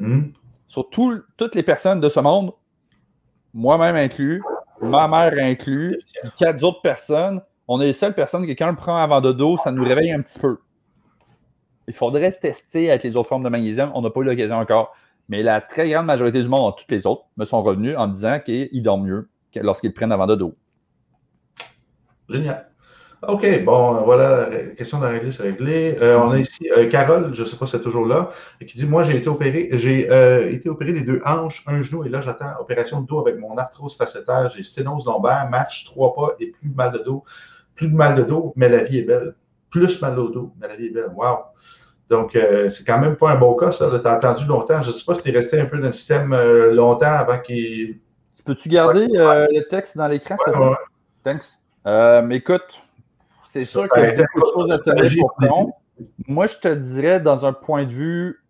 Mm. 0.01 0.30
sur 0.68 0.89
toutes 0.90 1.55
les 1.56 1.64
personnes 1.64 2.01
de 2.01 2.09
ce 2.09 2.20
monde, 2.20 2.52
moi-même 3.52 3.97
inclus, 3.97 4.43
ma 4.80 5.09
mère 5.09 5.32
inclus, 5.36 5.98
quatre 6.39 6.62
autres 6.62 6.82
personnes, 6.82 7.40
on 7.66 7.80
est 7.80 7.86
les 7.86 7.93
seules 7.93 8.14
personnes 8.14 8.47
que 8.47 8.52
quand 8.52 8.66
on 8.66 8.70
le 8.70 8.76
prend 8.76 8.97
avant 8.97 9.20
de 9.20 9.32
dos, 9.32 9.56
ça 9.59 9.72
nous 9.72 9.82
réveille 9.82 10.12
un 10.12 10.22
petit 10.22 10.39
peu. 10.39 10.59
Il 11.89 11.94
faudrait 11.94 12.32
tester 12.32 12.90
avec 12.90 13.02
les 13.02 13.16
autres 13.16 13.28
formes 13.28 13.43
de 13.43 13.48
magnésium. 13.48 13.90
On 13.94 14.02
n'a 14.02 14.10
pas 14.10 14.20
eu 14.20 14.24
l'occasion 14.24 14.56
encore. 14.56 14.94
Mais 15.28 15.43
la 15.43 15.60
très 15.60 15.90
grande 15.90 16.06
majorité 16.06 16.40
du 16.40 16.48
monde, 16.48 16.74
toutes 16.77 16.90
les 16.90 17.06
autres, 17.06 17.24
me 17.36 17.44
sont 17.44 17.62
revenus 17.62 17.97
en 17.97 18.06
disant 18.09 18.39
qu'ils 18.40 18.82
dorment 18.82 19.06
mieux 19.06 19.28
lorsqu'ils 19.56 19.93
prennent 19.93 20.12
avant 20.12 20.27
de 20.27 20.36
dos. 20.36 20.55
Génial. 22.28 22.69
OK, 23.27 23.65
bon, 23.65 24.05
voilà, 24.05 24.48
la 24.48 24.56
question 24.77 25.01
de 25.01 25.06
régler, 25.06 25.32
c'est 25.32 25.43
réglé. 25.43 25.97
Euh, 26.01 26.20
on 26.20 26.31
a 26.31 26.39
ici 26.39 26.70
euh, 26.77 26.89
Carole, 26.89 27.35
je 27.35 27.43
ne 27.43 27.47
sais 27.47 27.56
pas 27.56 27.66
si 27.66 27.73
c'est 27.73 27.82
toujours 27.82 28.06
là, 28.06 28.31
qui 28.65 28.78
dit 28.78 28.86
Moi, 28.86 29.02
j'ai 29.02 29.16
été 29.16 29.28
opéré, 29.28 29.70
j'ai 29.73 30.09
euh, 30.09 30.48
été 30.52 30.69
opéré 30.69 30.93
des 30.93 31.01
deux 31.01 31.20
hanches, 31.24 31.65
un 31.66 31.82
genou, 31.82 32.05
et 32.05 32.10
là, 32.10 32.20
j'attends 32.20 32.52
opération 32.60 33.01
de 33.01 33.09
dos 33.09 33.19
avec 33.19 33.40
mon 33.40 33.56
arthrose 33.56 33.97
facétaire, 33.97 34.51
j'ai 34.51 34.62
sténose 34.62 35.05
lombaire, 35.05 35.48
marche 35.51 35.85
trois 35.86 36.15
pas 36.15 36.35
et 36.39 36.52
plus 36.52 36.70
mal 36.70 36.93
de 36.93 36.98
dos. 36.98 37.24
Plus 37.74 37.89
de 37.89 37.94
mal 37.94 38.15
de 38.15 38.23
dos, 38.23 38.52
mais 38.55 38.69
la 38.69 38.85
vie 38.85 38.98
est 38.98 39.02
belle. 39.02 39.35
Plus 39.70 40.01
mal 40.01 40.16
au 40.19 40.28
dos, 40.28 40.52
mais 40.60 40.69
la 40.69 40.77
vie 40.77 40.86
est 40.86 40.90
belle. 40.90 41.10
Wow! 41.16 41.39
Donc, 42.09 42.32
c'est 42.32 42.86
quand 42.86 42.98
même 42.98 43.16
pas 43.16 43.30
un 43.30 43.36
bon 43.36 43.55
cas, 43.55 43.72
ça. 43.72 43.89
Tu 43.90 44.06
as 44.06 44.12
attendu 44.12 44.47
longtemps. 44.47 44.82
Je 44.82 44.89
ne 44.89 44.93
sais 44.94 45.05
pas 45.05 45.14
si 45.14 45.22
tu 45.22 45.28
es 45.28 45.32
resté 45.32 45.60
un 45.60 45.66
peu 45.66 45.78
dans 45.78 45.89
le 45.89 45.93
système 45.93 46.35
longtemps 46.70 47.06
avant 47.06 47.39
qu'il. 47.39 48.01
Peux-tu 48.44 48.68
garder 48.70 49.06
le 49.09 49.62
texte 49.68 49.97
dans 49.97 50.09
l'écran? 50.09 50.36
Ouais, 50.47 50.76
Thanks. 51.22 51.59
mais 51.85 52.36
écoute, 52.36 52.82
c'est 53.47 53.64
sûr 53.64 53.89
qu'il 53.89 54.02
y 54.02 54.06
a 54.06 54.12
beaucoup 54.12 54.40
de 54.40 54.52
choses 54.55 54.72
à 54.72 54.78
tenir 54.78 55.10
pour 55.20 55.35
compte. 55.35 55.74
Moi, 56.26 56.47
je 56.47 56.56
te 56.56 56.68
dirais, 56.68 57.20
dans 57.20 57.44
un 57.44 57.52
point 57.52 57.85
de 57.85 57.93
vue, 57.93 58.40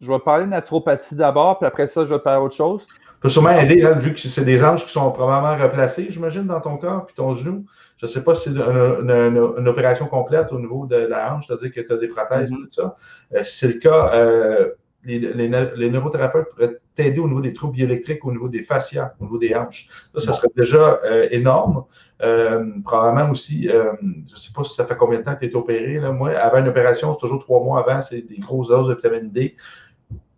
je 0.00 0.10
vais 0.10 0.18
parler 0.18 0.46
de 0.46 0.50
naturopathie 0.50 1.14
d'abord, 1.14 1.58
puis 1.58 1.66
après 1.66 1.86
ça, 1.86 2.04
je 2.04 2.14
vais 2.14 2.20
parler 2.20 2.42
autre 2.42 2.54
chose. 2.54 2.88
Peut 3.20 3.28
sûrement 3.28 3.50
aider, 3.50 3.84
hein, 3.84 3.94
vu 3.94 4.14
que 4.14 4.20
c'est 4.20 4.44
des 4.44 4.62
anges 4.62 4.86
qui 4.86 4.92
sont 4.92 5.10
probablement 5.10 5.60
replacés, 5.60 6.06
j'imagine, 6.10 6.44
dans 6.44 6.60
ton 6.60 6.76
corps, 6.76 7.06
puis 7.06 7.14
ton 7.16 7.34
genou. 7.34 7.66
Je 7.96 8.06
ne 8.06 8.10
sais 8.10 8.22
pas 8.22 8.34
si 8.34 8.50
c'est 8.50 8.60
une, 8.60 9.68
opération 9.68 10.06
complète 10.06 10.52
au 10.52 10.60
niveau 10.60 10.86
de 10.86 10.96
la 10.96 11.34
hanche, 11.34 11.46
c'est-à-dire 11.48 11.72
que 11.72 11.80
tu 11.80 11.92
as 11.92 11.96
des 11.96 12.08
prothèses, 12.08 12.50
mm-hmm. 12.50 12.64
tout 12.64 12.70
ça. 12.70 12.96
Euh, 13.34 13.42
si 13.42 13.58
c'est 13.58 13.68
le 13.68 13.80
cas, 13.80 14.12
euh, 14.14 14.70
les, 15.04 15.90
neurothérapeutes 15.90 16.48
pourraient 16.50 16.78
t'aider 16.94 17.18
au 17.18 17.28
niveau 17.28 17.40
des 17.40 17.52
troubles 17.52 17.74
bioélectriques, 17.74 18.24
au 18.24 18.32
niveau 18.32 18.48
des 18.48 18.62
fascias, 18.62 19.14
au 19.20 19.24
niveau 19.24 19.38
des 19.38 19.54
hanches. 19.54 19.88
Ça, 20.14 20.20
ça 20.20 20.32
serait 20.32 20.48
déjà 20.56 21.00
euh, 21.04 21.28
énorme. 21.30 21.84
Euh, 22.22 22.64
probablement 22.84 23.30
aussi, 23.30 23.68
euh, 23.68 23.92
je 24.00 24.34
ne 24.34 24.38
sais 24.38 24.52
pas 24.54 24.64
si 24.64 24.74
ça 24.74 24.84
fait 24.84 24.96
combien 24.96 25.20
de 25.20 25.24
temps 25.24 25.34
que 25.34 25.46
tu 25.46 25.52
es 25.52 25.54
opéré. 25.54 26.00
Moi, 26.12 26.30
avant 26.30 26.58
une 26.58 26.68
opération, 26.68 27.14
c'est 27.14 27.20
toujours 27.20 27.40
trois 27.40 27.62
mois 27.62 27.80
avant, 27.80 28.02
c'est 28.02 28.22
des 28.22 28.38
grosses 28.38 28.68
doses 28.68 28.88
de 28.88 28.94
vitamine 28.94 29.30
D. 29.30 29.56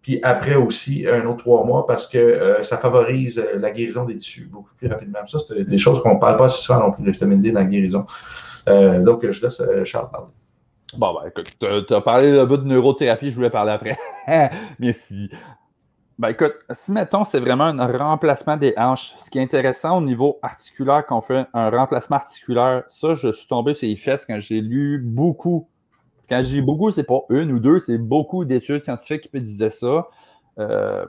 Puis 0.03 0.19
après 0.23 0.55
aussi, 0.55 1.07
un 1.07 1.27
autre 1.27 1.39
trois 1.39 1.65
mois 1.65 1.87
parce 1.87 2.07
que 2.07 2.59
ça 2.63 2.79
favorise 2.79 3.43
la 3.59 3.71
guérison 3.71 4.05
des 4.05 4.17
tissus 4.17 4.47
beaucoup 4.51 4.75
plus 4.77 4.89
rapidement. 4.89 5.27
Ça, 5.27 5.39
c'est 5.39 5.63
des 5.63 5.79
choses 5.79 6.03
qu'on 6.03 6.15
ne 6.15 6.21
parle 6.21 6.37
pas 6.37 6.49
souvent 6.49 6.81
non 6.81 6.93
plus, 6.93 7.05
de 7.05 7.11
vitamine 7.11 7.41
D 7.41 7.53
dans 7.53 7.61
la 7.61 7.67
guérison. 7.67 8.07
donc, 8.67 9.31
je 9.31 9.43
laisse 9.43 9.63
Charles 9.85 10.11
parler. 10.11 10.29
Bon, 10.97 11.15
ben, 11.15 11.29
écoute, 11.29 11.55
tu 11.87 11.95
as 11.95 12.01
parlé 12.01 12.33
de 12.33 12.45
bout 12.45 12.57
de 12.57 12.67
neurothérapie, 12.67 13.31
je 13.31 13.37
voulais 13.37 13.51
parler 13.51 13.73
après. 13.73 13.99
Mais 14.79 14.93
si. 14.93 15.31
Ben, 16.19 16.29
écoute, 16.31 16.55
si 16.71 16.93
mettons, 16.93 17.25
c'est 17.25 17.41
vraiment 17.41 17.65
un 17.65 17.97
remplacement 17.97 18.57
des 18.57 18.75
hanches, 18.77 19.15
ce 19.17 19.31
qui 19.31 19.39
est 19.39 19.43
intéressant 19.43 19.99
au 19.99 20.01
niveau 20.03 20.39
articulaire, 20.43 21.07
qu'on 21.07 21.21
fait 21.21 21.47
un 21.55 21.71
remplacement 21.71 22.17
articulaire, 22.17 22.85
ça, 22.89 23.15
je 23.15 23.31
suis 23.31 23.47
tombé 23.47 23.73
sur 23.73 23.89
les 23.89 23.97
fesses 23.97 24.27
quand 24.27 24.39
j'ai 24.39 24.61
lu 24.61 24.99
beaucoup. 25.03 25.69
Quand 26.31 26.43
j'ai 26.45 26.63
beaucoup, 26.63 26.91
c'est 26.93 27.05
pas 27.05 27.23
une 27.29 27.51
ou 27.51 27.59
deux, 27.59 27.81
c'est 27.81 27.99
beaucoup 27.99 28.45
d'études 28.45 28.83
scientifiques 28.83 29.29
qui 29.33 29.41
disaient 29.41 29.69
ça. 29.69 30.07
Euh, 30.61 31.05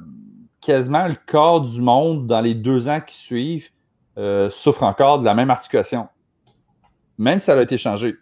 quasiment 0.62 1.08
le 1.08 1.16
corps 1.28 1.62
du 1.62 1.80
monde, 1.80 2.26
dans 2.26 2.42
les 2.42 2.56
deux 2.56 2.88
ans 2.88 3.02
qui 3.06 3.16
suivent, 3.16 3.70
euh, 4.18 4.50
souffre 4.50 4.82
encore 4.82 5.20
de 5.20 5.26
la 5.26 5.36
même 5.36 5.52
articulation. 5.52 6.08
Même 7.20 7.38
si 7.38 7.46
ça 7.46 7.58
a 7.58 7.62
été 7.62 7.78
changé. 7.78 8.16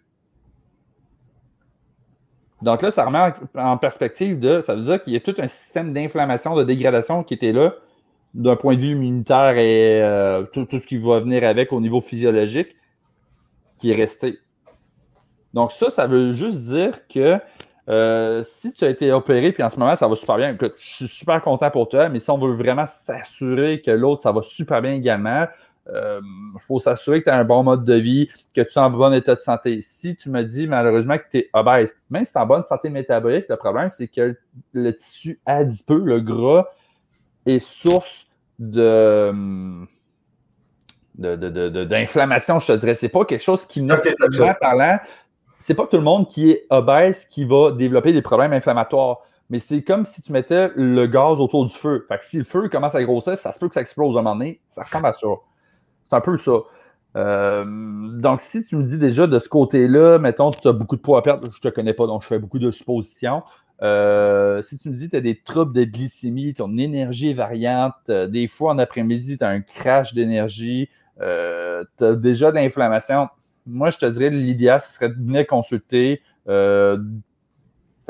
Donc 2.61 2.81
là, 2.81 2.91
ça 2.91 3.05
remet 3.05 3.33
en 3.55 3.77
perspective 3.77 4.37
de. 4.37 4.59
Ça 4.59 4.75
veut 4.75 4.81
dire 4.81 5.01
qu'il 5.01 5.13
y 5.13 5.15
a 5.15 5.21
tout 5.21 5.35
un 5.37 5.47
système 5.47 5.93
d'inflammation, 5.93 6.53
de 6.57 6.65
dégradation 6.65 7.23
qui 7.23 7.33
était 7.33 7.53
là, 7.53 7.75
d'un 8.33 8.57
point 8.57 8.75
de 8.75 8.81
vue 8.81 8.91
immunitaire 8.91 9.57
et 9.57 10.01
euh, 10.01 10.43
tout, 10.51 10.67
ce 10.69 10.85
qui 10.85 10.97
va 10.97 11.21
venir 11.21 11.45
avec 11.45 11.71
au 11.71 11.79
niveau 11.79 12.01
physiologique, 12.01 12.75
qui 13.77 13.91
est 13.91 13.95
resté. 13.95 14.39
Donc, 15.53 15.71
ça, 15.71 15.89
ça 15.89 16.07
veut 16.07 16.33
juste 16.33 16.61
dire 16.61 17.07
que 17.07 17.39
euh, 17.89 18.43
si 18.43 18.71
tu 18.71 18.85
as 18.85 18.89
été 18.89 19.11
opéré, 19.11 19.51
puis 19.51 19.63
en 19.63 19.69
ce 19.69 19.79
moment, 19.79 19.95
ça 19.95 20.07
va 20.07 20.15
super 20.15 20.37
bien, 20.37 20.53
écoute, 20.53 20.73
je 20.77 20.95
suis 20.95 21.07
super 21.07 21.41
content 21.41 21.71
pour 21.71 21.89
toi, 21.89 22.07
mais 22.09 22.19
si 22.19 22.29
on 22.29 22.37
veut 22.37 22.51
vraiment 22.51 22.85
s'assurer 22.85 23.81
que 23.81 23.89
l'autre, 23.89 24.21
ça 24.21 24.31
va 24.31 24.43
super 24.43 24.81
bien 24.81 24.93
également, 24.93 25.47
il 25.87 25.95
euh, 25.95 26.21
faut 26.67 26.79
s'assurer 26.79 27.19
que 27.19 27.25
tu 27.25 27.31
as 27.31 27.37
un 27.37 27.45
bon 27.45 27.63
mode 27.63 27.83
de 27.83 27.95
vie, 27.95 28.29
que 28.55 28.61
tu 28.61 28.73
es 28.73 28.77
en 28.77 28.91
bon 28.91 29.11
état 29.11 29.33
de 29.33 29.39
santé. 29.39 29.81
Si 29.81 30.15
tu 30.15 30.29
me 30.29 30.43
dis 30.43 30.67
malheureusement 30.67 31.17
que 31.17 31.23
tu 31.31 31.37
es 31.39 31.49
obèse, 31.53 31.95
même 32.11 32.25
si 32.25 32.31
tu 32.31 32.37
es 32.37 32.41
en 32.41 32.45
bonne 32.45 32.63
santé 32.65 32.89
métabolique, 32.89 33.45
le 33.49 33.55
problème, 33.55 33.89
c'est 33.89 34.07
que 34.07 34.37
le 34.73 34.91
tissu 34.91 35.39
adipeux, 35.47 36.03
le 36.05 36.19
gras, 36.19 36.67
est 37.47 37.59
source 37.59 38.27
de 38.59 39.33
d'inflammation, 41.17 42.59
je 42.59 42.67
te 42.67 42.71
dirais. 42.73 42.93
C'est 42.93 43.09
pas 43.09 43.25
quelque 43.25 43.43
chose 43.43 43.65
qui, 43.65 43.81
naturellement 43.81 44.53
parlant, 44.59 44.99
c'est 45.59 45.75
pas 45.75 45.87
tout 45.87 45.97
le 45.97 46.03
monde 46.03 46.27
qui 46.27 46.51
est 46.51 46.65
obèse 46.69 47.25
qui 47.25 47.45
va 47.45 47.71
développer 47.71 48.13
des 48.13 48.21
problèmes 48.21 48.53
inflammatoires. 48.53 49.19
Mais 49.49 49.59
c'est 49.59 49.81
comme 49.81 50.05
si 50.05 50.21
tu 50.21 50.31
mettais 50.31 50.69
le 50.75 51.07
gaz 51.07 51.39
autour 51.39 51.65
du 51.65 51.73
feu. 51.73 52.05
Fait 52.07 52.19
que 52.19 52.25
si 52.25 52.37
le 52.37 52.43
feu 52.43 52.69
commence 52.69 52.95
à 52.95 53.03
grossir, 53.03 53.37
ça 53.37 53.51
se 53.51 53.59
peut 53.59 53.67
que 53.67 53.73
ça 53.73 53.81
explose 53.81 54.15
à 54.15 54.19
un 54.19 54.23
moment 54.23 54.35
donné. 54.35 54.61
Ça 54.69 54.83
ressemble 54.83 55.07
à 55.07 55.13
ça. 55.13 55.27
C'est 56.05 56.15
un 56.15 56.21
peu 56.21 56.37
ça. 56.37 56.51
Euh, 57.15 57.65
donc, 57.65 58.41
si 58.41 58.63
tu 58.63 58.75
me 58.75 58.83
dis 58.83 58.97
déjà 58.97 59.27
de 59.27 59.39
ce 59.39 59.49
côté-là, 59.49 60.19
mettons, 60.19 60.51
tu 60.51 60.67
as 60.67 60.73
beaucoup 60.73 60.95
de 60.95 61.01
poids 61.01 61.19
à 61.19 61.21
perdre, 61.21 61.49
je 61.51 61.59
te 61.59 61.67
connais 61.67 61.93
pas, 61.93 62.05
donc 62.05 62.21
je 62.21 62.27
fais 62.27 62.39
beaucoup 62.39 62.59
de 62.59 62.71
suppositions. 62.71 63.43
Euh, 63.81 64.61
si 64.61 64.77
tu 64.77 64.89
me 64.89 64.95
dis 64.95 65.05
que 65.05 65.11
tu 65.11 65.17
as 65.17 65.21
des 65.21 65.39
troubles 65.39 65.73
de 65.73 65.83
glycémie, 65.85 66.53
ton 66.53 66.77
énergie 66.77 67.31
est 67.31 67.33
variante, 67.33 67.93
euh, 68.09 68.27
des 68.27 68.47
fois 68.47 68.73
en 68.73 68.77
après-midi, 68.77 69.37
tu 69.37 69.43
as 69.43 69.49
un 69.49 69.61
crash 69.61 70.13
d'énergie, 70.13 70.89
tu 71.17 71.23
as 71.23 72.15
déjà 72.15 72.51
de 72.51 72.55
l'inflammation, 72.55 73.27
moi, 73.69 73.89
je 73.89 73.97
te 73.97 74.05
dirais 74.05 74.29
l'idéal, 74.29 74.81
ce 74.81 74.93
serait 74.93 75.09
de 75.09 75.15
venir 75.15 75.45
consulter. 75.47 76.21
ça 76.45 76.97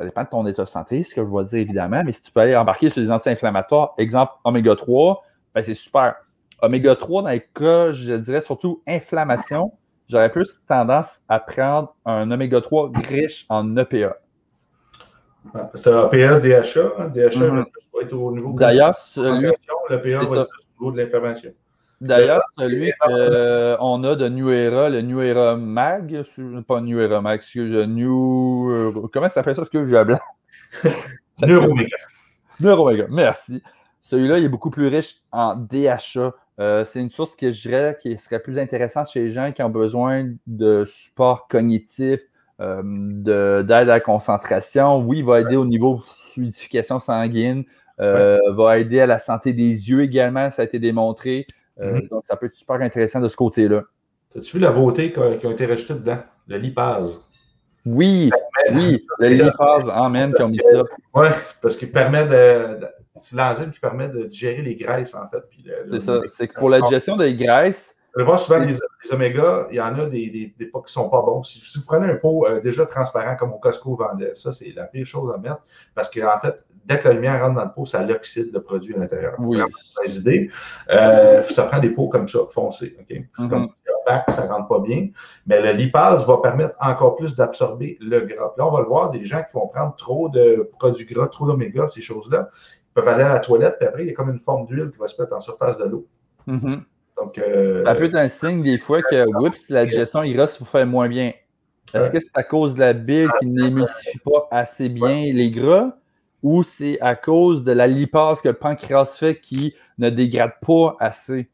dépend 0.04 0.24
de 0.24 0.30
ton 0.30 0.46
état 0.48 0.64
de 0.64 0.70
santé, 0.70 1.04
ce 1.04 1.14
que 1.14 1.24
je 1.24 1.30
vais 1.30 1.44
dire 1.46 1.60
évidemment, 1.60 2.04
mais 2.06 2.12
si 2.12 2.22
tu 2.22 2.32
peux 2.32 2.40
aller 2.40 2.56
embarquer 2.56 2.90
sur 2.90 3.02
des 3.02 3.12
anti-inflammatoires, 3.12 3.94
exemple 3.98 4.34
oméga 4.44 4.76
3, 4.76 5.22
ben 5.54 5.62
c'est 5.62 5.74
super. 5.74 6.16
Oméga 6.62 6.96
3, 6.96 7.24
dans 7.24 7.30
les 7.30 7.46
cas, 7.54 7.92
je 7.92 8.14
dirais 8.16 8.42
surtout 8.42 8.82
inflammation, 8.88 9.74
j'aurais 10.08 10.32
plus 10.32 10.62
tendance 10.68 11.22
à 11.28 11.40
prendre 11.40 11.96
un 12.06 12.30
oméga 12.32 12.62
3 12.62 12.92
riche 13.08 13.46
en 13.50 13.76
EPA. 13.78 14.18
C'est 15.76 15.90
EPA, 15.90 16.40
DHA. 16.40 17.10
DHA 17.10 17.52
mm 17.52 17.66
va 17.94 18.02
être 18.04 18.14
au 18.14 18.32
niveau 18.32 18.54
de 18.54 18.60
D'ailleurs, 18.60 18.96
l'EPA 19.18 20.26
va 20.26 20.42
être 20.42 20.50
au 20.80 20.84
niveau 20.84 20.92
de 20.92 20.98
l'inflammation. 20.98 21.52
D'ailleurs, 22.02 22.42
celui 22.58 22.94
qu'on 23.00 24.04
a 24.04 24.16
de 24.16 24.30
New 24.30 24.50
Era, 24.50 24.90
le 24.90 25.02
New 25.02 25.22
Era 25.22 25.56
Mag, 25.58 26.24
pas 26.68 26.82
New 26.82 27.00
Era 27.00 27.22
Mag, 27.22 27.38
excuse, 27.38 27.76
New. 27.88 28.72
Euh, 28.72 29.10
comment 29.12 29.28
ça 29.28 29.36
s'appelle 29.36 29.56
ça, 29.56 29.66
ce 29.66 29.70
que 29.70 29.86
j'ai 29.86 30.04
blanc? 30.04 30.20
Neuroméga. 31.42 31.98
Neuroméga, 32.60 33.08
merci. 33.10 33.62
Celui-là, 34.02 34.38
il 34.38 34.46
est 34.46 34.50
beaucoup 34.50 34.70
plus 34.70 34.88
riche 34.88 35.18
en 35.32 35.56
DHA. 35.56 36.34
Euh, 36.60 36.84
c'est 36.84 37.00
une 37.00 37.10
source 37.10 37.36
que 37.36 37.52
je 37.52 37.62
dirais 37.62 37.98
qui 38.02 38.18
serait 38.18 38.40
plus 38.40 38.60
intéressante 38.60 39.10
chez 39.10 39.26
les 39.26 39.32
gens 39.32 39.52
qui 39.52 39.64
ont 39.64 39.70
besoin 39.70 40.30
de 40.48 40.84
support 40.86 41.48
cognitif, 41.48 42.20
euh, 42.60 42.82
d'aide 43.64 43.72
à 43.72 43.84
la 43.86 44.00
concentration. 44.00 45.00
Oui, 45.00 45.20
il 45.20 45.26
va 45.26 45.42
aider 45.42 45.56
au 45.56 45.66
niveau 45.66 46.04
fluidification 46.34 47.00
sanguine, 47.00 47.64
euh, 48.02 48.38
va 48.52 48.80
aider 48.80 49.00
à 49.00 49.06
la 49.06 49.20
santé 49.20 49.54
des 49.54 49.90
yeux 49.90 50.04
également, 50.04 50.52
ça 50.52 50.64
a 50.64 50.66
été 50.66 50.80
démontré. 50.80 51.48
Mm-hmm. 51.80 52.10
Donc, 52.10 52.26
ça 52.26 52.36
peut 52.36 52.48
être 52.48 52.56
super 52.56 52.76
intéressant 52.82 53.20
de 53.20 53.28
ce 53.28 53.36
côté-là. 53.36 53.84
As-tu 54.38 54.58
vu 54.58 54.64
la 54.64 54.72
beauté 54.72 55.12
qui 55.12 55.20
a, 55.20 55.52
été 55.52 55.66
rejetée 55.66 55.94
dedans? 55.94 56.20
Le 56.48 56.58
lipase. 56.58 57.26
Oui, 57.86 58.30
oui, 58.74 59.00
le 59.20 59.28
lipase, 59.28 59.90
amen, 59.90 60.34
qui 60.34 60.44
ont 60.44 60.50
mis 60.50 60.60
ça. 60.60 60.84
Oui, 61.14 61.28
parce 61.62 61.78
qu'il 61.78 61.92
permet 61.92 62.26
de 62.26 62.86
c'est 63.22 63.36
l'enzyme 63.36 63.72
qui 63.72 63.80
permet 63.80 64.10
de 64.10 64.24
digérer 64.24 64.62
les 64.62 64.76
graisses, 64.76 65.14
en 65.14 65.28
fait. 65.28 65.44
C'est 65.92 66.00
ça. 66.00 66.22
C'est 66.28 66.48
que 66.48 66.60
pour 66.60 66.70
la 66.70 66.82
digestion 66.82 67.18
des 67.18 67.36
graisses. 67.36 67.96
On 68.18 68.24
voit 68.24 68.38
souvent 68.38 68.58
les, 68.58 68.76
omégas, 69.12 69.68
il 69.70 69.76
y 69.76 69.82
en 69.82 69.98
a 70.00 70.08
des, 70.08 70.30
des, 70.30 70.54
des 70.58 70.66
pots 70.66 70.82
qui 70.82 70.90
ne 70.90 71.04
sont 71.04 71.10
pas 71.10 71.22
bons. 71.22 71.44
Si, 71.44 71.62
vous 71.78 71.86
prenez 71.86 72.12
un 72.12 72.16
pot 72.16 72.48
euh, 72.48 72.60
déjà 72.60 72.86
transparent 72.86 73.36
comme 73.36 73.54
au 73.54 73.60
Costco 73.60 73.96
vendait, 73.96 74.34
ça, 74.34 74.52
c'est 74.52 74.74
la 74.76 74.86
pire 74.86 75.06
chose 75.06 75.32
à 75.34 75.38
mettre 75.38 75.62
parce 75.94 76.10
qu'en 76.10 76.40
fait, 76.40 76.66
dès 76.86 77.00
que 77.00 77.08
la 77.08 77.14
lumière 77.14 77.42
rentre 77.42 77.56
dans 77.56 77.66
le 77.66 77.72
pot, 77.72 77.86
ça 77.86 78.04
l'oxyde 78.04 78.52
le 78.54 78.62
produit 78.62 78.96
à 78.96 79.00
l'intérieur. 79.00 79.36
Oui. 79.40 79.60
idées. 80.08 80.50
Euh, 80.90 81.44
ça 81.44 81.64
prend 81.64 81.80
des 81.80 81.90
pots 81.90 82.08
comme 82.08 82.28
ça, 82.28 82.40
foncés. 82.52 82.96
Okay? 83.02 83.28
C'est 83.38 83.50
comme 83.50 83.64
ça, 83.64 83.72
mm-hmm. 84.08 84.32
ça 84.36 84.46
ne 84.46 84.50
rentre 84.50 84.68
pas 84.68 84.80
bien. 84.80 85.10
Mais 85.46 85.62
le 85.62 85.72
lipase 85.72 86.26
va 86.26 86.38
permettre 86.38 86.76
encore 86.80 87.16
plus 87.16 87.36
d'absorber 87.36 87.98
le 88.02 88.22
gras. 88.22 88.54
là, 88.58 88.68
on 88.68 88.72
va 88.72 88.82
le 88.82 88.88
voir, 88.88 89.10
des 89.10 89.26
gens 89.26 89.40
qui 89.40 89.54
vont 89.54 89.68
prendre 89.68 89.96
trop 89.96 90.30
de 90.30 90.70
produits 90.80 91.06
gras, 91.06 91.28
trop 91.28 91.48
d'oméga, 91.48 91.88
ces 91.90 92.02
choses-là, 92.02 92.50
peuvent 92.94 93.08
aller 93.08 93.24
à 93.24 93.30
la 93.30 93.40
toilette, 93.40 93.78
puis 93.80 93.88
après, 93.88 94.04
il 94.04 94.08
y 94.08 94.12
a 94.12 94.14
comme 94.14 94.30
une 94.30 94.40
forme 94.40 94.66
d'huile 94.66 94.90
qui 94.92 94.98
va 94.98 95.08
se 95.08 95.22
mettre 95.22 95.36
en 95.36 95.42
surface 95.42 95.78
de 95.78 95.86
l'eau. 95.86 96.08
Donc, 97.18 97.38
euh, 97.38 97.84
ça 97.86 97.96
peut 97.96 98.06
être 98.06 98.16
un 98.16 98.30
signe 98.30 98.62
des 98.62 98.78
fois 98.78 99.02
que, 99.02 99.26
oups, 99.46 99.70
la 99.70 99.86
digestion 99.86 100.24
ira 100.24 100.46
vous 100.46 100.66
faire 100.66 100.88
moins 100.88 101.08
bien. 101.08 101.34
Est-ce 101.94 102.12
que 102.12 102.20
c'est 102.20 102.36
à 102.36 102.44
cause 102.44 102.76
de 102.76 102.80
la 102.80 102.94
bile 102.94 103.30
qui 103.40 103.48
n'émulsifie 103.48 104.20
pas 104.20 104.48
assez 104.52 104.90
bien 104.90 105.26
les 105.34 105.52
gras? 105.52 105.96
Ou 106.44 106.64
c'est 106.64 107.00
à 107.02 107.16
cause 107.16 107.64
de 107.64 107.72
la 107.72 107.88
lipase 107.88 108.42
que 108.42 108.50
le 108.50 108.54
pancréas 108.54 109.18
fait 109.18 109.40
qui 109.40 109.74
ne 109.98 110.10
dégrade 110.10 110.54
pas 110.66 110.96
assez? 111.00 111.50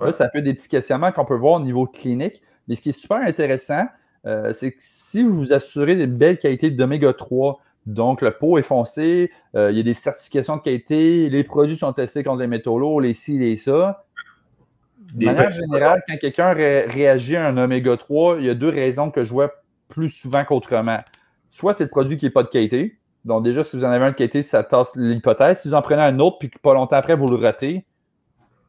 Là, 0.00 0.12
ça 0.12 0.28
peut 0.28 0.38
être 0.38 0.44
des 0.44 0.54
petits 0.54 0.68
questionnements 0.68 1.12
qu'on 1.12 1.26
peut 1.26 1.36
voir 1.36 1.60
au 1.60 1.60
niveau 1.60 1.86
clinique. 1.86 2.42
Mais 2.68 2.74
ce 2.74 2.80
qui 2.80 2.88
est 2.90 2.98
super 2.98 3.18
intéressant, 3.18 3.84
euh, 4.26 4.52
c'est 4.52 4.72
que 4.72 4.78
si 4.80 5.22
vous 5.22 5.36
vous 5.36 5.52
assurez 5.52 5.94
des 5.94 6.06
belles 6.06 6.38
qualités 6.38 6.70
d'oméga 6.70 7.12
3, 7.12 7.60
donc 7.86 8.22
le 8.22 8.30
pot 8.30 8.58
est 8.58 8.62
foncé, 8.62 9.30
euh, 9.56 9.70
il 9.70 9.76
y 9.76 9.80
a 9.80 9.82
des 9.82 9.94
certifications 9.94 10.56
de 10.56 10.62
qualité, 10.62 11.28
les 11.28 11.44
produits 11.44 11.76
sont 11.76 11.92
testés 11.92 12.22
contre 12.22 12.40
les 12.40 12.46
métaux 12.46 12.78
lourds, 12.78 13.00
les 13.00 13.14
ci, 13.14 13.38
les 13.38 13.56
ça. 13.56 14.04
De 15.14 15.26
manière 15.26 15.50
générale, 15.50 16.02
quand 16.06 16.16
quelqu'un 16.18 16.52
réagit 16.52 17.36
à 17.36 17.46
un 17.46 17.56
oméga 17.56 17.96
3, 17.96 18.36
il 18.38 18.46
y 18.46 18.50
a 18.50 18.54
deux 18.54 18.68
raisons 18.68 19.10
que 19.10 19.24
je 19.24 19.32
vois 19.32 19.50
plus 19.88 20.08
souvent 20.08 20.44
qu'autrement. 20.44 21.00
Soit 21.48 21.74
c'est 21.74 21.84
le 21.84 21.90
produit 21.90 22.16
qui 22.16 22.26
n'est 22.26 22.30
pas 22.30 22.44
de 22.44 22.48
qualité. 22.48 22.99
Donc, 23.24 23.44
déjà, 23.44 23.62
si 23.62 23.76
vous 23.76 23.84
en 23.84 23.90
avez 23.90 24.04
un 24.04 24.10
de 24.10 24.16
qualité, 24.16 24.42
ça 24.42 24.62
tasse 24.64 24.92
l'hypothèse. 24.96 25.60
Si 25.60 25.68
vous 25.68 25.74
en 25.74 25.82
prenez 25.82 26.02
un 26.02 26.18
autre, 26.18 26.38
puis 26.38 26.50
que 26.50 26.58
pas 26.58 26.74
longtemps 26.74 26.96
après, 26.96 27.14
vous 27.14 27.28
le 27.28 27.36
ratez, 27.36 27.84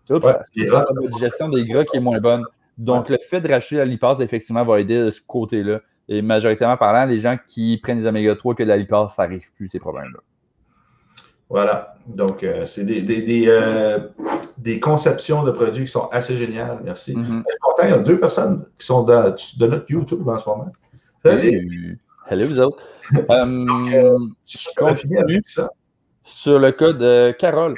c'est 0.06 0.19
la 0.19 0.86
gestion 1.19 1.49
des 1.49 1.65
gras 1.65 1.86
qui 1.86 1.98
est 1.98 2.02
moins 2.02 2.19
bonne. 2.19 2.44
Donc, 2.78 3.10
le 3.10 3.18
fait 3.18 3.41
de 3.41 3.49
racheter 3.49 3.78
la 3.78 3.86
lipase, 3.86 4.22
effectivement, 4.22 4.64
va 4.64 4.80
aider 4.80 4.98
de 4.98 5.10
ce 5.10 5.22
côté-là. 5.26 5.80
Et 6.10 6.22
majoritairement 6.22 6.78
parlant, 6.78 7.06
les 7.06 7.19
gens 7.19 7.38
qui 7.48 7.78
prennent 7.78 8.02
des 8.02 8.07
oméga 8.07 8.36
3 8.36 8.56
que 8.56 8.64
de 8.64 8.68
la 8.68 8.78
lipase, 8.78 9.14
ça 9.14 9.23
risque 9.23 9.53
plus 9.56 9.69
ces 9.69 9.80
problèmes-là. 9.80 10.19
Voilà. 11.49 11.95
Donc, 12.07 12.44
euh, 12.44 12.65
c'est 12.65 12.86
des, 12.86 13.45
euh, 13.48 13.99
des, 14.57 14.80
conceptions 14.80 15.44
de 15.44 15.52
produits 15.52 15.86
qui 15.86 15.91
sont 15.91 16.07
assez 16.07 16.36
géniales. 16.38 16.80
Merci. 16.84 17.14
Mm-hmm. 17.14 17.23
Je 17.23 17.52
suis 17.52 17.60
content, 17.61 17.84
il 17.84 17.90
y 17.90 17.94
a 17.94 17.99
deux 17.99 18.19
personnes 18.19 18.65
qui 18.80 18.86
sont 18.86 19.03
dans, 19.03 19.36
de 19.57 19.68
notre 19.68 19.91
YouTube 19.91 20.28
en 20.28 20.38
ce 20.38 20.49
moment. 20.49 20.72
Salut. 21.23 21.99
Hello, 22.31 22.47
vous 22.47 22.61
autres. 22.61 22.81
Euh, 23.29 24.17
je 24.45 24.69
continue 24.77 25.43
sur 26.23 26.59
le 26.59 26.71
cas 26.71 26.93
de 26.93 27.35
Carole. 27.37 27.75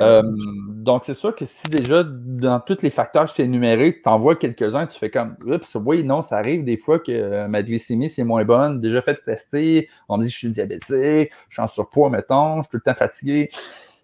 Euh, 0.00 0.22
donc, 0.68 1.06
c'est 1.06 1.14
sûr 1.14 1.34
que 1.34 1.46
si 1.46 1.66
déjà, 1.68 2.04
dans 2.04 2.60
tous 2.60 2.82
les 2.82 2.90
facteurs 2.90 3.24
que 3.24 3.30
je 3.30 3.36
t'ai 3.36 3.44
énumérés, 3.44 3.98
tu 4.02 4.06
en 4.10 4.18
vois 4.18 4.36
quelques-uns, 4.36 4.86
tu 4.86 4.98
fais 4.98 5.08
comme, 5.08 5.34
oups, 5.46 5.76
oui, 5.76 6.04
non, 6.04 6.20
ça 6.20 6.36
arrive 6.36 6.62
des 6.62 6.76
fois 6.76 6.98
que 6.98 7.10
euh, 7.10 7.48
ma 7.48 7.62
glycémie, 7.62 8.10
c'est 8.10 8.22
moins 8.22 8.44
bonne. 8.44 8.82
Déjà 8.82 9.00
fait 9.00 9.16
tester, 9.24 9.88
on 10.10 10.18
me 10.18 10.24
dit 10.24 10.28
que 10.28 10.34
je 10.34 10.38
suis 10.40 10.50
diabétique, 10.50 11.32
je 11.48 11.54
suis 11.54 11.62
en 11.62 11.66
surpoids, 11.66 12.10
mettons, 12.10 12.58
je 12.58 12.64
suis 12.64 12.70
tout 12.72 12.82
le 12.84 12.92
temps 12.92 12.98
fatigué. 12.98 13.48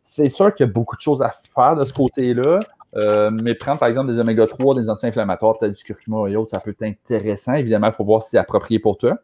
C'est 0.02 0.30
sûr 0.30 0.54
qu'il 0.54 0.64
y 0.64 0.70
a 0.70 0.72
beaucoup 0.72 0.96
de 0.96 1.02
choses 1.02 1.20
à 1.20 1.34
faire 1.54 1.76
de 1.76 1.84
ce 1.84 1.92
côté-là. 1.92 2.60
Euh, 2.94 3.30
mais 3.30 3.54
prendre 3.54 3.78
par 3.78 3.90
exemple 3.90 4.10
des 4.10 4.18
oméga 4.18 4.46
3, 4.46 4.80
des 4.80 4.88
anti-inflammatoires, 4.88 5.58
peut-être 5.58 5.76
du 5.76 5.84
curcuma 5.84 6.30
et 6.30 6.36
autres, 6.36 6.52
ça 6.52 6.60
peut 6.60 6.70
être 6.70 6.82
intéressant. 6.82 7.52
Évidemment, 7.52 7.88
il 7.88 7.92
faut 7.92 8.04
voir 8.04 8.22
si 8.22 8.30
c'est 8.30 8.38
approprié 8.38 8.78
pour 8.78 8.96
toi. 8.96 9.18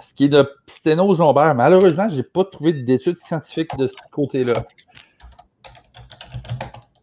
Ce 0.00 0.14
qui 0.14 0.24
est 0.24 0.28
de 0.28 0.48
sténose 0.66 1.18
lombaire, 1.18 1.54
malheureusement, 1.54 2.08
je 2.08 2.16
n'ai 2.16 2.22
pas 2.22 2.44
trouvé 2.44 2.72
d'études 2.72 3.18
scientifiques 3.18 3.76
de 3.76 3.86
ce 3.86 3.96
côté-là. 4.12 4.66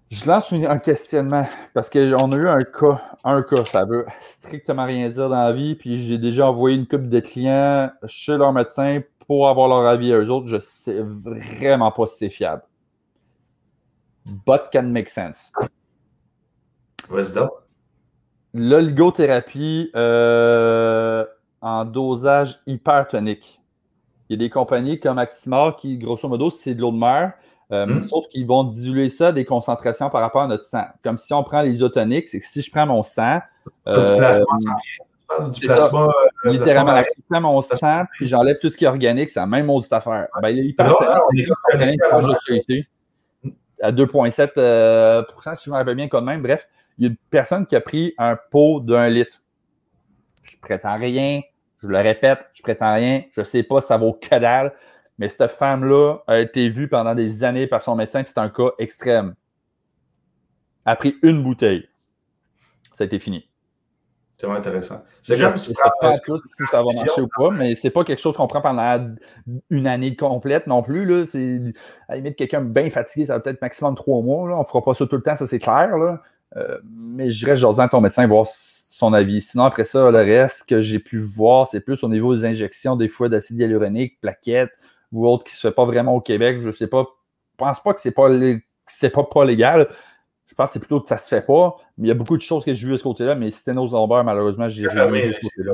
Je 0.10 0.26
lance 0.26 0.54
un 0.54 0.80
questionnement 0.80 1.46
parce 1.74 1.90
qu'on 1.90 2.32
a 2.32 2.36
eu 2.38 2.48
un 2.48 2.64
cas, 2.64 3.02
un 3.26 3.42
cas, 3.42 3.66
ça 3.66 3.84
veut 3.84 4.06
strictement 4.40 4.86
rien 4.86 5.10
dire 5.10 5.30
dans 5.30 5.44
la 5.44 5.52
vie, 5.52 5.76
puis 5.76 6.08
j'ai 6.08 6.18
déjà 6.18 6.48
envoyé 6.48 6.78
une 6.78 6.88
couple 6.88 7.10
de 7.10 7.20
clients 7.20 7.92
chez 8.08 8.38
leur 8.38 8.54
médecin 8.54 9.02
pour 9.28 9.50
avoir 9.50 9.68
leur 9.68 9.86
avis 9.86 10.14
à 10.14 10.18
eux 10.18 10.30
autres. 10.30 10.48
Je 10.48 10.56
ne 10.56 10.60
sais 10.60 11.02
vraiment 11.02 11.92
pas 11.92 12.06
si 12.08 12.18
c'est 12.18 12.30
fiable 12.30 12.62
but 14.26 14.72
can 14.72 14.92
make 14.92 15.10
sense. 15.10 15.52
L'oligothérapie 18.54 19.92
euh, 19.96 21.26
en 21.66 21.84
dosage 21.84 22.60
hypertonique. 22.68 23.60
Il 24.30 24.34
y 24.34 24.36
a 24.36 24.46
des 24.46 24.52
compagnies 24.52 25.00
comme 25.00 25.18
Actimar 25.18 25.76
qui, 25.76 25.98
grosso 25.98 26.30
modo, 26.30 26.52
c'est 26.52 26.76
de 26.76 26.82
l'eau 26.82 26.92
de 26.92 26.98
mer, 26.98 27.34
euh, 27.72 27.88
hmm. 27.88 28.04
sauf 28.04 28.28
qu'ils 28.28 28.46
vont 28.46 28.64
diluer 28.64 29.10
ça 29.10 29.32
des 29.32 29.46
concentrations 29.46 30.12
par 30.12 30.22
rapport 30.22 30.44
à 30.44 30.48
notre 30.48 30.66
sang. 30.66 30.86
Comme 31.04 31.18
si 31.18 31.34
on 31.34 31.44
prend 31.44 31.64
l'isotonique, 31.64 32.28
c'est 32.28 32.40
que 32.40 32.46
si 32.46 32.62
je 32.62 32.72
prends 32.72 32.86
mon 32.86 33.02
sang. 33.02 33.40
Euh, 33.88 34.40
du 35.50 35.66
plasma, 35.66 36.08
euh, 36.46 36.52
littéralement, 36.52 36.98
si 37.04 37.16
je 37.18 37.24
prends 37.28 37.42
mon 37.42 37.60
sang 37.62 38.04
puis 38.12 38.28
j'enlève 38.28 38.60
tout 38.60 38.70
ce 38.70 38.78
qui 38.78 38.86
est 38.86 38.88
organique, 38.88 39.30
c'est 39.30 39.40
la 39.40 39.48
même 39.48 39.66
maudite 39.66 39.92
affaire. 39.92 40.28
Ben, 40.40 40.50
l'hypertonique, 40.50 41.50
c'est 42.48 42.88
à 43.82 43.92
2,7% 43.92 44.52
euh, 44.60 45.24
si 45.56 45.66
je 45.66 45.70
me 45.72 45.76
rappelle 45.76 45.96
bien 45.96 46.08
quand 46.08 46.22
même. 46.22 46.44
Bref, 46.44 46.68
il 47.00 47.06
y 47.06 47.08
a 47.08 47.10
une 47.10 47.18
personne 47.32 47.66
qui 47.66 47.76
a 47.76 47.82
pris 47.82 48.14
un 48.20 48.38
pot 48.52 48.80
d'un 48.82 49.10
litre. 49.10 49.42
Je 50.44 50.58
prétends 50.62 50.98
rien, 50.98 51.42
je 51.86 51.92
le 51.92 51.98
répète, 52.00 52.40
je 52.54 52.62
prétends 52.62 52.94
rien, 52.94 53.24
je 53.34 53.42
ne 53.42 53.46
sais 53.46 53.64
pas 53.64 53.82
si 53.82 53.88
ça 53.88 53.98
vaut 53.98 54.14
que 54.14 54.40
dalle, 54.40 54.74
mais 55.18 55.30
cette 55.30 55.52
femme-là 55.52 56.18
a 56.28 56.40
été 56.40 56.70
vue 56.70 56.88
pendant 56.88 57.16
des 57.16 57.44
années 57.44 57.68
par 57.68 57.82
son 57.82 57.96
médecin, 57.96 58.24
c'est 58.26 58.38
un 58.38 58.50
cas 58.50 58.72
extrême. 58.80 59.36
Elle 60.86 60.92
a 60.94 60.96
pris 60.96 61.16
une 61.24 61.44
bouteille. 61.44 61.88
Ça 62.94 63.04
a 63.04 63.08
été 63.08 63.20
fini. 63.20 63.48
C'est 64.38 64.48
vraiment 64.48 64.60
intéressant. 64.60 65.02
C'est 65.22 65.40
comme 65.40 65.56
si, 65.56 65.74
pas 65.74 66.14
si 66.14 66.64
ça 66.70 66.84
va 66.84 66.92
marcher 66.94 67.22
ou 67.22 67.30
pas, 67.38 67.52
mais 67.52 67.74
c'est 67.74 67.90
pas 67.90 68.04
quelque 68.04 68.20
chose 68.20 68.36
qu'on 68.36 68.48
prend 68.48 68.62
pendant 68.62 69.16
une 69.70 69.88
année 69.88 70.16
complète 70.18 70.68
non 70.68 70.84
plus. 70.84 71.06
Là. 71.06 71.26
C'est, 71.26 71.62
à 72.10 72.14
la 72.14 72.16
limite, 72.18 72.36
quelqu'un 72.36 72.62
bien 72.62 72.90
fatigué, 72.90 73.26
ça 73.26 73.36
va 73.36 73.40
peut-être 73.40 73.62
maximum 73.62 73.96
trois 73.96 74.22
mois. 74.22 74.50
Là. 74.50 74.58
On 74.58 74.66
fera 74.66 74.84
pas 74.84 74.94
ça 74.94 75.08
tout 75.08 75.16
le 75.16 75.22
temps, 75.22 75.38
ça 75.38 75.48
c'est 75.48 75.60
clair. 75.60 75.98
Là. 75.98 76.22
Euh, 76.58 76.80
mais 76.84 77.30
je 77.30 77.46
dirais, 77.46 77.80
à 77.80 77.88
ton 77.88 78.02
médecin 78.02 78.28
voir 78.28 78.46
son 78.86 79.14
avis. 79.14 79.42
Sinon, 79.42 79.66
après 79.66 79.84
ça, 79.84 80.12
le 80.12 80.18
reste 80.18 80.68
que 80.68 80.82
j'ai 80.82 81.00
pu 81.00 81.20
voir, 81.20 81.68
c'est 81.68 81.82
plus 81.82 82.04
au 82.04 82.08
niveau 82.08 82.36
des 82.36 82.46
injections, 82.46 82.96
des 82.96 83.08
fois 83.08 83.30
d'acide 83.30 83.60
hyaluronique, 83.60 84.20
plaquettes 84.22 84.78
ou 85.12 85.28
autre 85.28 85.44
qui 85.44 85.54
se 85.54 85.68
fait 85.68 85.74
pas 85.74 85.86
vraiment 85.86 86.16
au 86.16 86.22
Québec. 86.22 86.60
Je 86.60 86.72
sais 86.72 86.88
pas. 86.88 87.06
Je 87.54 87.58
pense 87.58 87.82
pas 87.82 87.94
que 87.94 88.02
c'est 88.02 88.12
pas, 88.12 88.30
c'est 88.86 89.10
pas, 89.10 89.24
pas 89.24 89.46
légal. 89.46 89.88
Je 90.48 90.54
pense 90.54 90.68
que 90.68 90.74
c'est 90.74 90.80
plutôt 90.80 91.02
que 91.02 91.08
ça 91.08 91.18
se 91.18 91.28
fait 91.28 91.42
pas. 91.42 91.76
Mais 91.98 92.08
il 92.08 92.10
y 92.10 92.12
a 92.12 92.16
beaucoup 92.16 92.38
de 92.38 92.42
choses 92.42 92.64
que 92.64 92.74
j'ai 92.74 92.86
vues 92.86 92.92
de 92.92 92.98
ce 92.98 93.04
côté-là, 93.04 93.34
mais 93.34 93.50
sténose 93.50 93.94
lombaire, 93.94 94.24
malheureusement, 94.24 94.70
j'ai 94.70 94.88
rien 94.88 95.08
vu 95.08 95.30
de 95.30 95.34
ce 95.34 95.40
côté-là. 95.42 95.74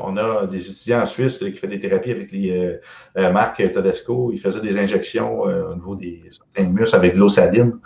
On 0.00 0.16
a 0.16 0.46
des 0.46 0.70
étudiants 0.70 1.02
en 1.02 1.06
Suisse 1.06 1.38
qui 1.38 1.52
font 1.52 1.68
des 1.68 1.78
thérapies 1.78 2.12
avec 2.12 2.32
les 2.32 2.50
euh, 2.50 2.80
euh, 3.18 3.30
Marc 3.32 3.62
Todesco. 3.72 4.30
Ils 4.32 4.38
faisaient 4.38 4.60
des 4.60 4.78
injections 4.78 5.46
euh, 5.46 5.72
au 5.72 5.74
niveau 5.74 5.94
des 5.94 6.22
certains 6.30 6.70
muscles 6.70 6.96
avec 6.96 7.14
de 7.14 7.18
l'eau 7.18 7.28
saline, 7.28 7.78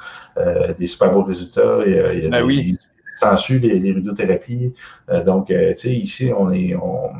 des 0.79 0.87
super 0.87 1.11
beaux 1.11 1.25
résultats. 1.25 1.81
il 1.85 1.95
y 1.95 1.99
a 1.99 2.29
ben 2.29 2.39
des, 2.39 2.43
oui. 2.43 2.79
Sensu, 3.17 3.59
les, 3.59 3.79
les 3.79 3.93
radiothérapies. 3.93 4.73
donc, 5.25 5.47
tu 5.47 5.55
sais, 5.77 5.93
ici, 5.93 6.31
on 6.37 6.53
est. 6.53 6.75
On... 6.75 7.11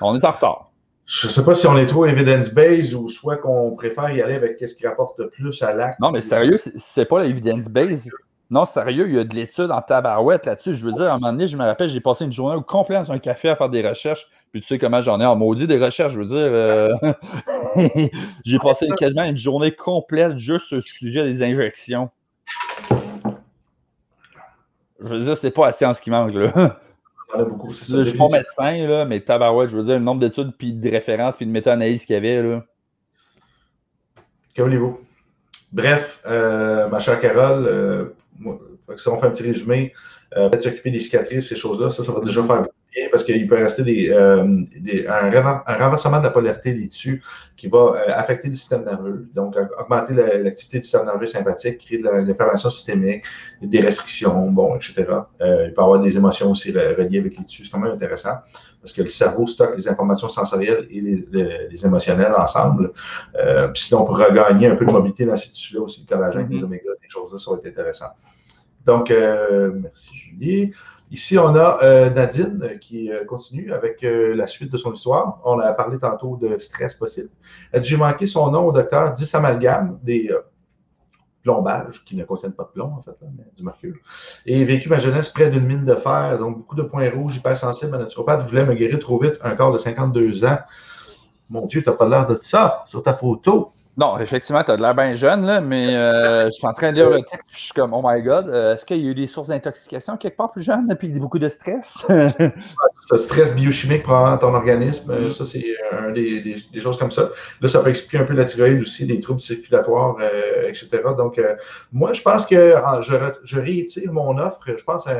on 0.00 0.18
est 0.18 0.24
en 0.24 0.30
retard. 0.30 0.70
Je 1.10 1.26
ne 1.26 1.32
sais 1.32 1.44
pas 1.44 1.56
si 1.56 1.66
on 1.66 1.76
est 1.76 1.86
trop 1.86 2.06
evidence-based 2.06 2.94
ou 2.94 3.08
soit 3.08 3.36
qu'on 3.36 3.72
préfère 3.72 4.10
y 4.12 4.22
aller 4.22 4.34
avec 4.34 4.60
ce 4.60 4.72
qui 4.72 4.86
rapporte 4.86 5.18
le 5.18 5.28
plus 5.28 5.60
à 5.60 5.74
l'acte. 5.74 5.98
Non, 5.98 6.12
mais 6.12 6.20
sérieux, 6.20 6.56
c'est 6.76 7.04
pas 7.04 7.24
l'evidence-based. 7.24 8.12
Non, 8.48 8.64
sérieux, 8.64 9.08
il 9.08 9.14
y 9.16 9.18
a 9.18 9.24
de 9.24 9.34
l'étude 9.34 9.72
en 9.72 9.82
tabarouette 9.82 10.46
là-dessus. 10.46 10.74
Je 10.74 10.86
veux 10.86 10.92
dire, 10.92 11.06
à 11.06 11.14
un 11.14 11.18
moment 11.18 11.32
donné, 11.32 11.48
je 11.48 11.56
me 11.56 11.64
rappelle, 11.64 11.88
j'ai 11.88 12.00
passé 12.00 12.24
une 12.24 12.32
journée 12.32 12.60
complète 12.64 13.06
dans 13.06 13.12
un 13.12 13.18
café 13.18 13.48
à 13.48 13.56
faire 13.56 13.68
des 13.68 13.86
recherches. 13.86 14.28
Puis 14.52 14.60
tu 14.60 14.68
sais 14.68 14.78
comment 14.78 15.00
j'en 15.00 15.20
ai 15.20 15.26
en 15.26 15.34
maudit 15.34 15.66
des 15.66 15.78
recherches, 15.78 16.12
je 16.12 16.20
veux 16.20 16.26
dire. 16.26 16.36
Euh, 16.38 16.92
j'ai 18.44 18.58
passé 18.58 18.86
quasiment 18.96 19.24
une 19.24 19.36
journée 19.36 19.74
complète 19.74 20.38
juste 20.38 20.66
sur 20.66 20.76
le 20.76 20.82
sujet 20.82 21.24
des 21.24 21.42
injections. 21.42 22.10
Je 25.02 25.08
veux 25.08 25.24
dire, 25.24 25.36
c'est 25.36 25.50
pas 25.50 25.66
la 25.66 25.72
science 25.72 26.00
qui 26.00 26.10
manque, 26.10 26.34
là. 26.34 26.78
Je 27.32 28.04
suis 28.04 28.18
pas 28.18 28.26
médecin, 28.28 28.88
là, 28.88 29.04
mais 29.04 29.20
tabarouette, 29.20 29.70
je 29.70 29.76
veux 29.76 29.84
dire, 29.84 29.94
le 29.94 30.04
nombre 30.04 30.20
d'études, 30.20 30.52
puis 30.58 30.72
de 30.72 30.90
références, 30.90 31.36
puis 31.36 31.46
de 31.46 31.50
méta-analyses 31.52 32.04
qu'il 32.04 32.14
y 32.14 32.16
avait. 32.16 32.42
Là. 32.42 32.64
Que 34.54 34.62
voulez-vous? 34.62 35.00
Bref, 35.72 36.20
euh, 36.26 36.88
ma 36.88 36.98
chère 36.98 37.20
Carole, 37.20 37.66
euh, 37.66 38.04
si 38.96 39.08
on 39.08 39.18
fait 39.20 39.26
un 39.26 39.30
petit 39.30 39.44
résumé, 39.44 39.92
euh, 40.36 40.48
peut-être 40.48 40.64
s'occuper 40.64 40.90
des 40.90 40.98
cicatrices, 40.98 41.48
ces 41.48 41.56
choses-là, 41.56 41.90
ça, 41.90 42.02
ça 42.02 42.12
va 42.12 42.20
déjà 42.20 42.42
faire 42.42 42.66
bien 42.92 43.08
parce 43.10 43.24
qu'il 43.24 43.46
peut 43.46 43.56
rester 43.56 43.82
des, 43.82 44.10
euh, 44.10 44.42
un, 45.08 45.78
renversement 45.78 46.18
de 46.18 46.24
la 46.24 46.30
polarité 46.30 46.72
des 46.72 46.88
tissus 46.88 47.22
qui 47.56 47.68
va 47.68 47.78
euh, 47.78 48.12
affecter 48.14 48.48
le 48.48 48.56
système 48.56 48.84
nerveux, 48.84 49.28
donc 49.34 49.56
augmenter 49.78 50.14
l'activité 50.14 50.78
du 50.78 50.84
système 50.84 51.06
nerveux 51.06 51.26
sympathique, 51.26 51.78
créer 51.78 51.98
de 51.98 52.08
l'inflammation 52.08 52.70
systémique, 52.70 53.24
des 53.62 53.80
restrictions, 53.80 54.50
bon, 54.50 54.76
etc. 54.76 54.94
il 54.98 55.72
peut 55.74 55.80
y 55.80 55.82
avoir 55.82 56.00
des 56.00 56.16
émotions 56.16 56.50
aussi 56.50 56.72
reliées 56.72 57.18
avec 57.18 57.36
les 57.38 57.44
tissus, 57.44 57.64
c'est 57.64 57.70
quand 57.70 57.78
même 57.78 57.92
intéressant 57.92 58.38
parce 58.80 58.94
que 58.94 59.02
le 59.02 59.10
cerveau 59.10 59.46
stocke 59.46 59.76
les 59.76 59.88
informations 59.88 60.30
sensorielles 60.30 60.86
et 60.90 61.00
les, 61.00 61.86
émotionnelles 61.86 62.34
ensemble. 62.36 62.92
puis 63.74 63.82
sinon, 63.82 64.02
on 64.02 64.06
peut 64.06 64.22
regagner 64.22 64.68
un 64.68 64.76
peu 64.76 64.86
de 64.86 64.92
mobilité 64.92 65.26
dans 65.26 65.36
ces 65.36 65.50
tissus-là 65.50 65.82
aussi, 65.82 66.06
le 66.08 66.14
collagène, 66.14 66.48
les 66.48 66.60
mm-hmm. 66.60 66.64
oméga, 66.64 66.90
des 67.00 67.08
choses-là, 67.08 67.38
ça 67.38 67.50
va 67.50 67.58
être 67.58 67.66
intéressant. 67.66 68.10
Donc, 68.86 69.10
merci 69.10 70.14
Julie. 70.14 70.72
Ici, 71.10 71.38
on 71.38 71.54
a 71.56 72.10
Nadine 72.10 72.78
qui 72.80 73.10
continue 73.26 73.72
avec 73.72 74.02
la 74.02 74.46
suite 74.46 74.70
de 74.70 74.76
son 74.76 74.92
histoire. 74.92 75.40
On 75.44 75.58
a 75.58 75.72
parlé 75.72 75.98
tantôt 75.98 76.36
de 76.36 76.58
stress 76.58 76.94
possible. 76.94 77.30
J'ai 77.74 77.96
manqué 77.96 78.26
son 78.26 78.50
nom 78.50 78.66
au 78.66 78.72
docteur 78.72 79.12
10 79.12 79.34
amalgames, 79.34 79.98
des 80.02 80.30
plombage, 81.42 82.04
qui 82.04 82.16
ne 82.16 82.24
contiennent 82.24 82.52
pas 82.52 82.64
de 82.64 82.68
plomb, 82.68 82.92
en 82.98 83.02
fait, 83.02 83.16
mais 83.22 83.44
du 83.56 83.62
mercure. 83.62 83.96
Et 84.44 84.62
vécu 84.64 84.90
ma 84.90 84.98
jeunesse 84.98 85.30
près 85.30 85.48
d'une 85.48 85.64
mine 85.64 85.86
de 85.86 85.94
fer, 85.94 86.38
donc 86.38 86.58
beaucoup 86.58 86.76
de 86.76 86.82
points 86.82 87.10
rouges, 87.10 87.36
hypersensible. 87.36 87.92
Ma 87.92 87.98
naturopathe 87.98 88.42
voulait 88.42 88.66
me 88.66 88.74
guérir 88.74 88.98
trop 88.98 89.18
vite, 89.18 89.38
un 89.42 89.56
corps 89.56 89.72
de 89.72 89.78
52 89.78 90.44
ans. 90.44 90.58
Mon 91.48 91.66
Dieu, 91.66 91.82
tu 91.82 91.88
n'as 91.88 91.96
pas 91.96 92.06
l'air 92.06 92.26
de 92.26 92.38
ça 92.42 92.84
sur 92.88 93.02
ta 93.02 93.14
photo. 93.14 93.72
Non, 93.96 94.18
effectivement, 94.18 94.62
tu 94.62 94.70
as 94.70 94.76
l'air 94.76 94.94
bien 94.94 95.14
jeune, 95.14 95.44
là, 95.44 95.60
mais 95.60 95.94
euh, 95.94 96.46
je 96.46 96.50
suis 96.52 96.66
en 96.66 96.72
train 96.72 96.92
de 96.92 96.96
lire 96.96 97.10
le 97.10 97.18
texte 97.18 97.46
je 97.52 97.58
suis 97.58 97.72
comme, 97.72 97.92
oh 97.92 98.00
my 98.04 98.22
god, 98.22 98.48
euh, 98.48 98.74
est-ce 98.74 98.86
qu'il 98.86 98.98
y 98.98 99.08
a 99.08 99.10
eu 99.10 99.14
des 99.14 99.26
sources 99.26 99.48
d'intoxication 99.48 100.16
quelque 100.16 100.36
part 100.36 100.52
plus 100.52 100.62
jeune, 100.62 100.94
puis 100.96 101.08
beaucoup 101.18 101.40
de 101.40 101.48
stress? 101.48 102.06
Ce 103.10 103.18
stress 103.18 103.54
biochimique 103.54 104.04
prend 104.04 104.38
ton 104.38 104.54
organisme, 104.54 105.10
euh, 105.10 105.30
ça, 105.32 105.44
c'est 105.44 105.64
des, 106.14 106.62
des, 106.72 106.80
choses 106.80 106.98
comme 106.98 107.10
ça. 107.10 107.30
Là, 107.60 107.68
ça 107.68 107.80
peut 107.80 107.90
expliquer 107.90 108.18
un 108.18 108.26
peu 108.26 108.34
la 108.34 108.44
thyroïde 108.44 108.80
aussi, 108.80 109.06
des 109.06 109.18
troubles 109.18 109.40
circulatoires, 109.40 110.16
etc. 110.66 110.88
Donc, 111.18 111.40
moi, 111.92 112.12
je 112.12 112.22
pense 112.22 112.46
que 112.46 112.74
je, 113.00 113.14
je, 113.42 113.58
réitère 113.58 114.12
mon 114.12 114.38
offre, 114.38 114.60
je 114.66 114.84
pense 114.84 115.06
à 115.08 115.18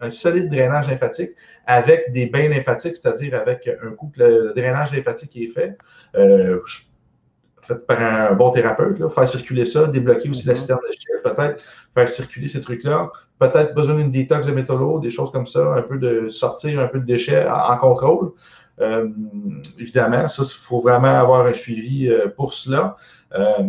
un, 0.00 0.10
solide 0.10 0.48
drainage 0.48 0.88
lymphatique 0.88 1.32
avec 1.66 2.12
des 2.12 2.26
bains 2.26 2.48
lymphatiques, 2.48 2.96
c'est-à-dire 2.96 3.34
avec 3.34 3.68
un 3.68 3.90
couple, 3.90 4.20
le 4.20 4.54
drainage 4.56 4.94
lymphatique 4.94 5.30
qui 5.30 5.44
est 5.44 5.48
fait. 5.48 5.76
Je 6.14 6.89
par 7.86 8.00
un 8.00 8.34
bon 8.34 8.50
thérapeute, 8.50 8.96
faire 9.12 9.28
circuler 9.28 9.66
ça, 9.66 9.86
débloquer 9.86 10.30
aussi 10.30 10.46
la 10.46 10.54
mhm. 10.54 10.58
citerne 10.58 10.80
de 10.88 11.28
peut-être 11.28 11.62
faire 11.94 12.08
circuler 12.08 12.48
ces 12.48 12.60
trucs-là, 12.60 13.10
peut-être 13.38 13.74
besoin 13.74 13.96
d'une 13.96 14.10
détox 14.10 14.46
de 14.46 14.52
métaux 14.52 15.00
des 15.00 15.10
choses 15.10 15.30
comme 15.32 15.46
ça, 15.46 15.74
un 15.74 15.82
peu 15.82 15.98
de 15.98 16.28
sortir 16.28 16.80
un 16.80 16.86
peu 16.86 17.00
de 17.00 17.06
déchets 17.06 17.48
en, 17.48 17.76
contrôle. 17.78 18.32
Euh, 18.80 19.08
évidemment, 19.78 20.28
ça, 20.28 20.42
il 20.42 20.62
faut 20.62 20.80
vraiment 20.80 21.18
avoir 21.18 21.46
un 21.46 21.52
suivi 21.52 22.08
euh, 22.08 22.28
pour 22.28 22.54
cela. 22.54 22.96
Euh, 23.34 23.62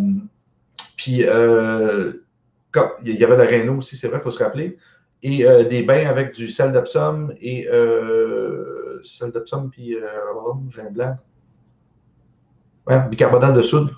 puis, 0.97 1.21
il 1.21 1.25
y 1.25 3.23
avait 3.23 3.37
le 3.37 3.43
Rhino 3.43 3.77
aussi, 3.77 3.97
c'est 3.97 4.07
vrai, 4.07 4.19
il 4.19 4.23
faut 4.23 4.31
se 4.31 4.43
rappeler. 4.43 4.77
Et 5.23 5.45
des 5.69 5.83
bains 5.83 6.07
avec 6.07 6.33
du 6.33 6.49
sel 6.49 6.71
d'Epsom 6.71 7.31
et 7.39 7.67
sel 9.03 9.31
d'Epsom, 9.31 9.69
puis 9.69 9.95
j'ai 10.69 10.81
un 10.81 10.89
blanc 10.89 11.17
bicarbonate 12.99 13.53
de 13.53 13.61
soude. 13.61 13.89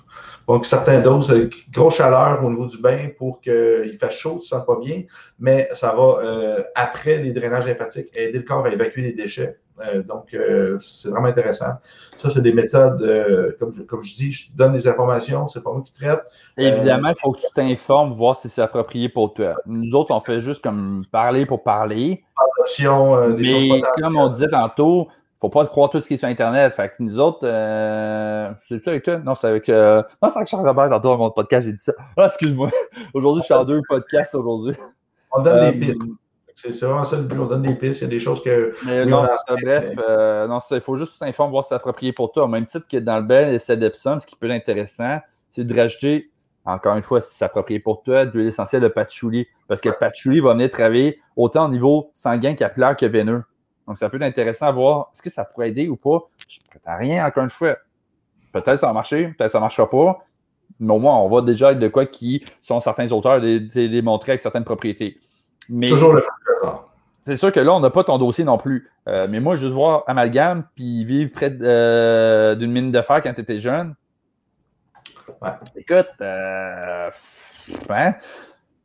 Donc, 0.46 0.66
certaines 0.66 1.02
doses, 1.02 1.30
euh, 1.32 1.48
grosse 1.72 1.96
chaleur 1.96 2.44
au 2.44 2.50
niveau 2.50 2.66
du 2.66 2.78
bain 2.78 3.08
pour 3.16 3.40
qu'il 3.40 3.96
fasse 3.98 4.14
chaud, 4.14 4.32
tu 4.32 4.38
ne 4.38 4.42
sens 4.42 4.66
pas 4.66 4.76
bien, 4.78 5.02
mais 5.38 5.68
ça 5.74 5.94
va, 5.94 6.18
euh, 6.22 6.62
après 6.74 7.18
les 7.22 7.32
drainages 7.32 7.66
lymphatiques, 7.66 8.08
aider 8.14 8.38
le 8.38 8.44
corps 8.44 8.66
à 8.66 8.70
évacuer 8.70 9.02
les 9.02 9.12
déchets. 9.12 9.58
Euh, 9.80 10.02
donc, 10.02 10.36
c'est 10.80 11.08
vraiment 11.08 11.28
intéressant. 11.28 11.74
Ça, 12.18 12.30
c'est 12.30 12.42
des 12.42 12.52
méthodes, 12.52 13.56
comme, 13.58 13.72
comme, 13.86 14.02
je 14.02 14.14
dis, 14.14 14.30
je 14.30 14.52
donne 14.54 14.74
des 14.74 14.86
informations, 14.86 15.48
c'est 15.48 15.62
pas 15.62 15.72
moi 15.72 15.82
qui 15.84 15.92
traite. 15.92 16.20
Évidemment, 16.56 17.08
il 17.08 17.20
faut 17.20 17.32
que 17.32 17.40
tu 17.40 17.46
t'informes, 17.54 18.12
voir 18.12 18.36
si 18.36 18.48
c'est 18.48 18.62
approprié 18.62 19.08
pour 19.08 19.32
toi. 19.34 19.56
Nous 19.66 19.94
autres, 19.94 20.14
on 20.14 20.20
fait 20.20 20.40
juste 20.42 20.62
comme 20.62 21.04
parler 21.10 21.46
pour 21.46 21.62
parler. 21.62 22.22
Des 23.36 23.68
mais 23.70 23.82
comme 24.00 24.16
on 24.16 24.28
disait 24.28 24.48
tantôt, 24.48 25.08
faut 25.44 25.50
pas 25.50 25.66
croire 25.66 25.90
tout 25.90 26.00
ce 26.00 26.08
qui 26.08 26.14
est 26.14 26.16
sur 26.16 26.28
Internet. 26.28 26.72
Fait 26.74 26.88
que 26.88 26.94
nous 27.00 27.20
autres, 27.20 27.40
euh, 27.42 28.50
c'est 28.66 28.78
plus 28.78 28.90
avec 28.90 29.04
toi? 29.04 29.18
Non, 29.18 29.34
c'est 29.34 29.46
avec. 29.46 29.68
Euh... 29.68 30.02
Non, 30.22 30.28
c'est 30.28 30.36
avec 30.38 30.48
Charles 30.48 30.66
Robert 30.66 30.88
tantôt 30.88 31.08
dans 31.08 31.18
mon 31.18 31.30
podcast, 31.30 31.66
j'ai 31.66 31.72
dit 31.72 31.82
ça. 31.82 31.92
Ah, 32.16 32.26
excuse-moi. 32.26 32.70
Aujourd'hui, 33.14 33.42
je 33.42 33.44
suis 33.44 33.54
en 33.54 33.64
deux 33.64 33.80
podcasts 33.88 34.34
aujourd'hui. 34.34 34.74
On 35.32 35.42
donne 35.42 35.78
des 35.78 35.90
euh, 35.90 35.92
pistes. 35.92 36.02
C'est 36.54 36.86
vraiment 36.86 37.04
ça 37.04 37.16
le 37.16 37.24
but, 37.24 37.38
on 37.38 37.46
donne 37.46 37.62
des 37.62 37.74
pistes, 37.74 38.00
il 38.00 38.04
y 38.04 38.06
a 38.06 38.10
des 38.10 38.20
choses 38.20 38.42
que. 38.42 38.72
Mais 38.86 39.04
non, 39.04 39.26
ça, 39.26 39.36
bref, 39.60 39.94
euh, 40.08 40.46
non, 40.46 40.60
il 40.70 40.80
faut 40.80 40.96
juste 40.96 41.18
t'informer, 41.18 41.50
voir 41.50 41.64
si 41.64 41.70
c'est 41.70 41.74
approprié 41.74 42.12
pour 42.12 42.32
toi. 42.32 42.44
Au 42.44 42.48
même 42.48 42.66
titre 42.66 42.86
que 42.88 42.96
dans 42.96 43.16
le 43.16 43.24
bel 43.24 43.52
et 43.52 43.84
Epsom, 43.84 44.20
ce 44.20 44.26
qui 44.26 44.36
peut 44.36 44.48
être 44.48 44.62
intéressant, 44.62 45.18
c'est 45.50 45.66
de 45.66 45.78
rajouter, 45.78 46.30
encore 46.64 46.96
une 46.96 47.02
fois, 47.02 47.20
si 47.20 47.34
c'est 47.34 47.44
approprié 47.44 47.80
pour 47.80 48.02
toi, 48.02 48.24
de 48.24 48.30
l'huile 48.30 48.48
essentielle 48.48 48.82
de 48.82 48.88
patchouli. 48.88 49.46
Parce 49.66 49.80
que 49.80 49.90
patchouli 49.90 50.40
va 50.40 50.52
venir 50.52 50.70
travailler 50.70 51.20
autant 51.36 51.66
au 51.66 51.68
niveau 51.68 52.12
sanguin, 52.14 52.54
capillaire 52.54 52.96
que 52.96 53.06
veineux. 53.06 53.42
Donc, 53.86 53.98
ça 53.98 54.08
peut 54.08 54.16
être 54.16 54.22
intéressant 54.22 54.66
à 54.66 54.72
voir 54.72 55.10
est-ce 55.12 55.22
que 55.22 55.30
ça 55.30 55.44
pourrait 55.44 55.68
aider 55.68 55.88
ou 55.88 55.96
pas. 55.96 56.28
Je 56.48 56.60
ne 56.60 56.68
prête 56.68 56.82
à 56.86 56.96
rien, 56.96 57.26
encore 57.26 57.44
une 57.44 57.50
fois. 57.50 57.76
Peut-être 58.52 58.78
ça 58.78 58.86
va 58.86 58.92
marcher, 58.92 59.28
peut-être 59.36 59.50
ça 59.52 59.58
ne 59.58 59.62
marchera 59.62 59.90
pas. 59.90 60.24
Mais 60.80 60.92
au 60.92 60.98
moins, 60.98 61.16
on 61.18 61.28
va 61.28 61.42
déjà 61.42 61.72
être 61.72 61.78
de 61.78 61.88
quoi 61.88 62.06
qui 62.06 62.44
sont 62.62 62.80
certains 62.80 63.10
auteurs 63.12 63.40
démontrer 63.40 64.32
avec 64.32 64.40
certaines 64.40 64.64
propriétés. 64.64 65.18
Mais, 65.68 65.88
Toujours 65.88 66.12
le 66.12 66.22
C'est 67.22 67.36
sûr 67.36 67.52
que 67.52 67.60
là, 67.60 67.72
on 67.72 67.80
n'a 67.80 67.90
pas 67.90 68.04
ton 68.04 68.18
dossier 68.18 68.44
non 68.44 68.58
plus. 68.58 68.90
Euh, 69.08 69.26
mais 69.28 69.40
moi, 69.40 69.54
juste 69.54 69.74
voir 69.74 70.04
amalgame 70.06 70.64
puis 70.74 71.04
vivre 71.04 71.30
près 71.32 71.54
euh, 71.60 72.54
d'une 72.54 72.72
mine 72.72 72.92
de 72.92 73.02
fer 73.02 73.22
quand 73.22 73.34
tu 73.34 73.40
étais 73.40 73.58
jeune. 73.58 73.94
Ouais. 75.42 75.50
Écoute, 75.76 76.10
euh, 76.20 77.10
hein? 77.88 78.14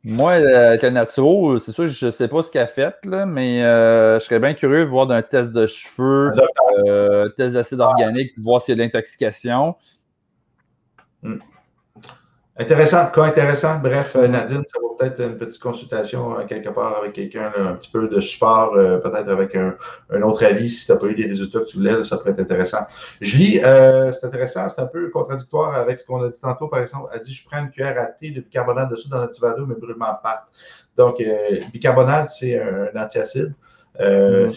Moi, 0.02 0.38
le 0.38 0.88
naturo, 0.88 1.58
c'est 1.58 1.72
sûr, 1.72 1.86
je 1.86 2.06
ne 2.06 2.10
sais 2.10 2.26
pas 2.26 2.42
ce 2.42 2.50
qu'elle 2.50 2.62
a 2.62 2.66
fait, 2.66 2.94
là, 3.04 3.26
mais 3.26 3.62
euh, 3.62 4.18
je 4.18 4.24
serais 4.24 4.38
bien 4.38 4.54
curieux 4.54 4.84
de 4.84 4.88
voir 4.88 5.06
d'un 5.06 5.20
test 5.20 5.52
de 5.52 5.66
cheveux, 5.66 6.32
euh, 6.86 7.28
test 7.30 7.54
d'acide 7.54 7.80
organique, 7.80 8.32
voir 8.38 8.62
s'il 8.62 8.72
y 8.72 8.74
a 8.74 8.76
de 8.76 8.82
l'intoxication. 8.82 9.76
Hmm. 11.22 11.36
Intéressant, 12.60 13.06
cas 13.06 13.22
intéressant. 13.22 13.78
Bref, 13.78 14.16
euh, 14.16 14.28
Nadine, 14.28 14.62
ça 14.68 14.78
vaut 14.82 14.94
peut-être 14.94 15.18
une 15.18 15.38
petite 15.38 15.62
consultation 15.62 16.38
euh, 16.38 16.44
quelque 16.44 16.68
part 16.68 16.98
avec 16.98 17.14
quelqu'un, 17.14 17.50
un 17.56 17.72
petit 17.72 17.90
peu 17.90 18.06
de 18.06 18.20
support, 18.20 18.74
euh, 18.74 18.98
peut-être 18.98 19.30
avec 19.30 19.56
un, 19.56 19.74
autre 20.20 20.44
avis 20.44 20.68
si 20.68 20.84
tu 20.84 20.92
n'as 20.92 20.98
pas 20.98 21.06
eu 21.06 21.14
les 21.14 21.26
résultats 21.26 21.60
que 21.60 21.64
tu 21.64 21.78
voulais, 21.78 22.04
ça 22.04 22.18
pourrait 22.18 22.32
être 22.32 22.40
intéressant. 22.40 22.86
Julie, 23.22 23.60
c'est 23.62 24.24
intéressant, 24.24 24.68
c'est 24.68 24.82
un 24.82 24.86
peu 24.88 25.08
contradictoire 25.08 25.74
avec 25.74 26.00
ce 26.00 26.04
qu'on 26.04 26.22
a 26.22 26.28
dit 26.28 26.38
tantôt, 26.38 26.68
par 26.68 26.80
exemple. 26.80 27.08
Elle 27.14 27.22
dit 27.22 27.32
Je 27.32 27.48
prends 27.48 27.60
une 27.60 27.70
cuillère 27.70 27.98
à 27.98 28.04
thé 28.04 28.30
de 28.30 28.42
bicarbonate 28.42 28.90
dessus 28.90 29.08
dans 29.08 29.20
notre 29.20 29.56
d'eau, 29.56 29.64
mais 29.64 29.76
brûlement 29.76 30.14
part. 30.22 30.46
Donc, 30.98 31.16
bicarbonate, 31.72 32.28
c'est 32.28 32.60
un 32.60 32.90
antiacide. 32.94 33.54
Mm 33.98 34.50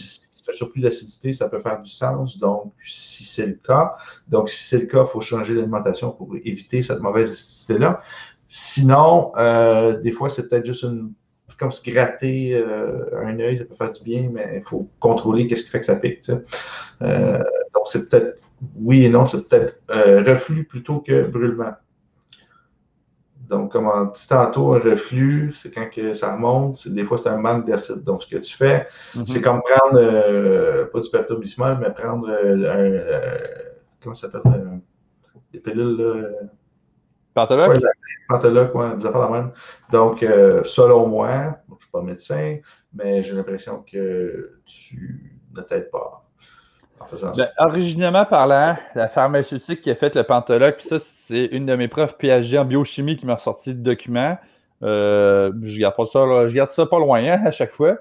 un 0.51 0.53
surplus 0.53 0.81
d'acidité, 0.81 1.33
ça 1.33 1.49
peut 1.49 1.59
faire 1.59 1.81
du 1.81 1.89
sens. 1.89 2.37
Donc, 2.37 2.73
si 2.85 3.23
c'est 3.23 3.45
le 3.45 3.53
cas, 3.53 3.95
donc 4.27 4.49
si 4.49 4.63
c'est 4.63 4.79
le 4.79 4.85
cas, 4.85 5.03
il 5.03 5.11
faut 5.11 5.21
changer 5.21 5.53
l'alimentation 5.53 6.11
pour 6.11 6.35
éviter 6.35 6.83
cette 6.83 6.99
mauvaise 6.99 7.31
acidité-là. 7.31 8.01
Sinon, 8.49 9.31
euh, 9.37 9.99
des 9.99 10.11
fois, 10.11 10.29
c'est 10.29 10.47
peut-être 10.49 10.65
juste 10.65 10.83
une 10.83 11.13
comme 11.59 11.71
se 11.71 11.87
gratter 11.87 12.55
euh, 12.55 13.23
un 13.23 13.39
œil, 13.39 13.59
ça 13.59 13.65
peut 13.65 13.75
faire 13.75 13.91
du 13.91 14.03
bien, 14.03 14.29
mais 14.33 14.55
il 14.57 14.63
faut 14.63 14.89
contrôler 14.99 15.45
qu'est-ce 15.45 15.63
qui 15.63 15.69
fait 15.69 15.81
que 15.81 15.85
ça 15.85 15.95
pique. 15.95 16.29
Euh, 17.01 17.37
donc, 17.73 17.83
c'est 17.85 18.09
peut-être 18.09 18.39
oui 18.75 19.05
et 19.05 19.09
non, 19.09 19.25
c'est 19.25 19.47
peut-être 19.47 19.77
reflux 20.27 20.65
plutôt 20.65 20.99
que 20.99 21.27
brûlement. 21.27 21.73
Donc, 23.47 23.71
comme 23.71 23.87
on 23.87 24.05
dit 24.05 24.27
tantôt, 24.27 24.73
un 24.73 24.79
reflux, 24.79 25.51
c'est 25.53 25.73
quand 25.73 25.89
que 25.89 26.13
ça 26.13 26.35
remonte, 26.35 26.87
des 26.87 27.03
fois 27.03 27.17
c'est 27.17 27.29
un 27.29 27.37
manque 27.37 27.67
d'acide. 27.67 28.03
Donc, 28.03 28.23
ce 28.23 28.35
que 28.35 28.41
tu 28.41 28.55
fais, 28.55 28.87
mhm. 29.15 29.27
c'est 29.27 29.41
comme 29.41 29.61
prendre, 29.61 29.99
euh, 29.99 30.85
pas 30.85 31.01
du 31.01 31.09
pepto 31.09 31.37
mais 31.39 31.93
prendre 31.93 32.29
euh, 32.29 32.71
un, 32.71 32.91
euh, 32.91 33.37
comment 34.01 34.15
ça 34.15 34.31
s'appelle, 34.31 34.79
des 35.51 35.59
pilules. 35.59 36.33
Pantoloc? 37.33 37.71
Oui, 37.73 37.83
Pantoloc, 38.29 38.71
oui, 38.75 38.85
des 38.97 39.05
affaires 39.05 39.21
la 39.21 39.29
même. 39.29 39.51
Donc, 39.91 40.19
selon 40.19 41.07
moi, 41.07 41.57
je 41.67 41.73
ne 41.73 41.79
suis 41.79 41.91
pas 41.91 42.01
médecin, 42.01 42.57
mais 42.93 43.23
j'ai 43.23 43.33
l'impression 43.33 43.83
que 43.83 44.59
tu 44.65 45.39
ne 45.53 45.61
t'aides 45.61 45.91
pas. 45.91 46.25
Ben, 47.37 47.49
originalement 47.57 48.25
parlant, 48.25 48.75
la 48.95 49.07
pharmaceutique 49.07 49.81
qui 49.81 49.91
a 49.91 49.95
fait 49.95 50.15
le 50.15 50.23
Pantoloc, 50.23 50.77
puis 50.77 50.87
ça, 50.87 50.99
c'est 50.99 51.45
une 51.45 51.65
de 51.65 51.75
mes 51.75 51.87
profs 51.87 52.17
PhD 52.17 52.57
en 52.57 52.65
biochimie 52.65 53.17
qui 53.17 53.25
m'a 53.25 53.35
ressorti 53.35 53.71
le 53.71 53.79
document. 53.79 54.37
Euh, 54.83 55.51
je 55.61 55.79
garde 55.79 55.95
pas 55.95 56.05
ça, 56.05 56.47
je 56.47 56.53
garde 56.53 56.69
ça 56.69 56.85
pas 56.85 56.99
loin 56.99 57.23
hein, 57.23 57.41
à 57.45 57.51
chaque 57.51 57.71
fois. 57.71 57.97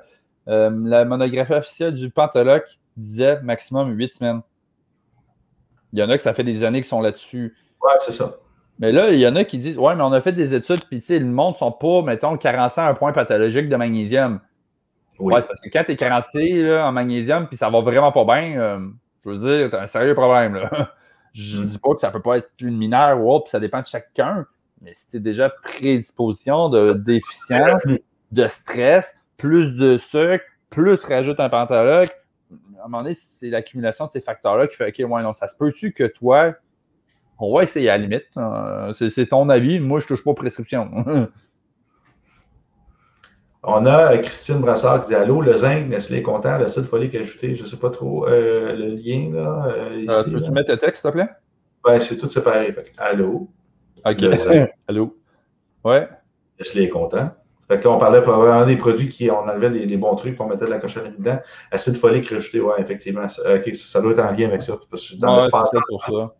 Euh, 0.49 0.71
la 0.85 1.05
monographie 1.05 1.53
officielle 1.53 1.95
du 1.95 2.11
Pantoloc 2.11 2.65
disait 2.97 3.41
maximum 3.43 3.93
8 3.93 4.15
semaines. 4.15 4.41
Il 5.93 6.01
y 6.01 6.03
en 6.03 6.11
a 6.11 6.17
que 6.17 6.23
ça 6.23 6.35
fait 6.35 6.45
des 6.45 6.65
années 6.65 6.81
qu'ils 6.81 6.87
sont 6.87 7.01
là-dessus. 7.01 7.57
Ouais, 7.83 7.93
c'est 8.01 8.13
ça. 8.13 8.33
Mais 8.79 8.91
là, 8.91 9.11
il 9.11 9.19
y 9.19 9.27
en 9.27 9.37
a 9.37 9.45
qui 9.45 9.59
disent 9.59 9.79
Ouais, 9.79 9.95
mais 9.95 10.03
on 10.03 10.13
a 10.13 10.21
fait 10.21 10.33
des 10.33 10.55
études, 10.55 10.85
puis 10.87 11.03
le 11.09 11.25
monde 11.27 11.55
ne 11.55 11.59
sont 11.59 11.73
pas, 11.73 12.03
mettons, 12.03 12.37
carencés 12.37 12.81
à 12.81 12.89
un 12.89 12.95
point 12.95 13.13
pathologique 13.13 13.69
de 13.69 13.77
magnésium. 13.77 14.41
Oui. 15.19 15.35
Ouais, 15.35 15.43
c'est 15.43 15.49
parce 15.49 15.61
que 15.61 15.69
quand 15.69 15.85
tu 15.85 15.93
es 15.93 15.97
carencé 15.97 16.79
en 16.79 16.93
magnésium, 16.93 17.47
puis 17.47 17.57
ça 17.57 17.71
va 17.71 17.81
vraiment 17.81 18.13
pas 18.13 18.25
bien, 18.25 18.59
euh, 18.59 18.87
je 19.25 19.31
veux 19.31 19.39
dire, 19.39 19.71
tu 19.71 19.77
as 19.77 19.83
un 19.83 19.87
sérieux 19.87 20.15
problème. 20.15 20.55
Là. 20.55 20.93
Je 21.33 21.61
ne 21.61 21.65
mm. 21.65 21.69
dis 21.69 21.79
pas 21.79 21.95
que 21.95 22.01
ça 22.01 22.09
ne 22.09 22.13
peut 22.13 22.21
pas 22.21 22.39
être 22.39 22.51
une 22.61 22.77
mineure 22.77 23.19
ou 23.19 23.33
autre, 23.33 23.45
puis 23.45 23.53
ça 23.53 23.61
dépend 23.61 23.81
de 23.81 23.87
chacun, 23.87 24.45
mais 24.83 24.93
si 24.93 25.09
tu 25.11 25.17
es 25.17 25.21
déjà 25.21 25.49
prédisposition 25.49 26.69
de 26.69 26.93
déficience, 26.93 27.87
mm. 27.87 27.97
de 28.33 28.47
stress, 28.49 29.17
plus 29.39 29.75
de 29.75 29.97
sucre, 29.97 30.45
plus 30.69 31.03
rajoute 31.05 31.41
un 31.41 31.49
pantologue, 31.49 32.11
à 32.79 32.85
un 32.85 32.89
moment 32.89 33.03
donné, 33.03 33.15
c'est 33.15 33.49
l'accumulation 33.49 34.05
de 34.07 34.11
ces 34.11 34.21
facteurs-là 34.21 34.67
qui 34.67 34.77
fait 34.77 34.89
OK, 34.89 35.11
ouais, 35.11 35.23
non, 35.23 35.33
ça 35.33 35.49
se 35.49 35.57
peut-tu 35.57 35.93
que 35.93 36.05
toi, 36.05 36.55
on 37.39 37.55
va 37.55 37.63
essayer 37.63 37.89
à 37.89 37.97
la 37.97 38.05
limite. 38.05 38.27
Hein. 38.37 38.91
c'est 38.93 39.27
ton 39.27 39.49
avis, 39.49 39.81
moi, 39.81 40.01
je 40.01 40.05
ne 40.05 40.09
touche 40.09 40.25
pas 40.25 40.33
aux 40.33 40.35
prescriptions. 40.35 40.91
On 43.65 43.87
a 43.87 44.19
Christine 44.19 44.61
Brassard 44.61 45.01
qui 45.01 45.09
dit 45.09 45.15
Allô, 45.15 45.41
le 45.41 45.53
zinc, 45.55 45.89
Nestlé 45.89 46.19
est 46.19 46.23
content, 46.23 46.59
l'acide 46.59 46.85
folique 46.85 47.15
ajouté, 47.15 47.55
je 47.55 47.63
ne 47.63 47.69
sais 47.69 47.77
pas 47.77 47.91
trop 47.91 48.27
le 48.27 48.95
lien. 48.97 49.31
là. 49.33 49.95
Ici, 49.97 50.33
Peux-tu 50.33 50.51
mettre 50.51 50.71
le 50.71 50.79
texte, 50.79 51.03
s'il 51.03 51.11
te 51.11 51.17
plaît? 51.17 51.29
Ben, 51.85 52.01
c'est 52.01 52.17
tout 52.17 52.29
séparé. 52.29 52.75
allô. 52.99 53.49
OK. 54.05 54.23
allô. 54.89 55.17
Ouais. 55.85 56.09
Nestlé 56.59 56.85
est 56.85 56.89
content. 56.89 57.31
Fait 57.69 57.79
que 57.79 57.85
là, 57.85 57.95
on 57.95 57.99
parlait 57.99 58.21
probablement 58.21 58.67
des 58.67 58.77
produits 58.77 59.09
qui, 59.09 59.31
on 59.31 59.49
enlevait 59.49 59.71
les, 59.71 59.97
bons 59.97 60.15
trucs, 60.17 60.39
on 60.41 60.47
mettait 60.47 60.67
de 60.67 60.71
la 60.71 60.79
cochonnerie 60.79 61.15
dedans. 61.17 61.39
Acide 61.71 61.97
folique 61.97 62.29
rajouté, 62.29 62.61
ouais, 62.61 62.75
effectivement. 62.79 63.23
OK, 63.25 63.77
ça, 63.77 64.01
doit 64.01 64.13
être 64.13 64.19
en 64.19 64.33
lien 64.33 64.49
avec 64.49 64.63
ça. 64.63 64.79
Parce 64.91 65.11
que 65.11 65.17
dans 65.17 65.39
l'espace 65.39 65.71
pour 65.89 66.05
ça. 66.05 66.35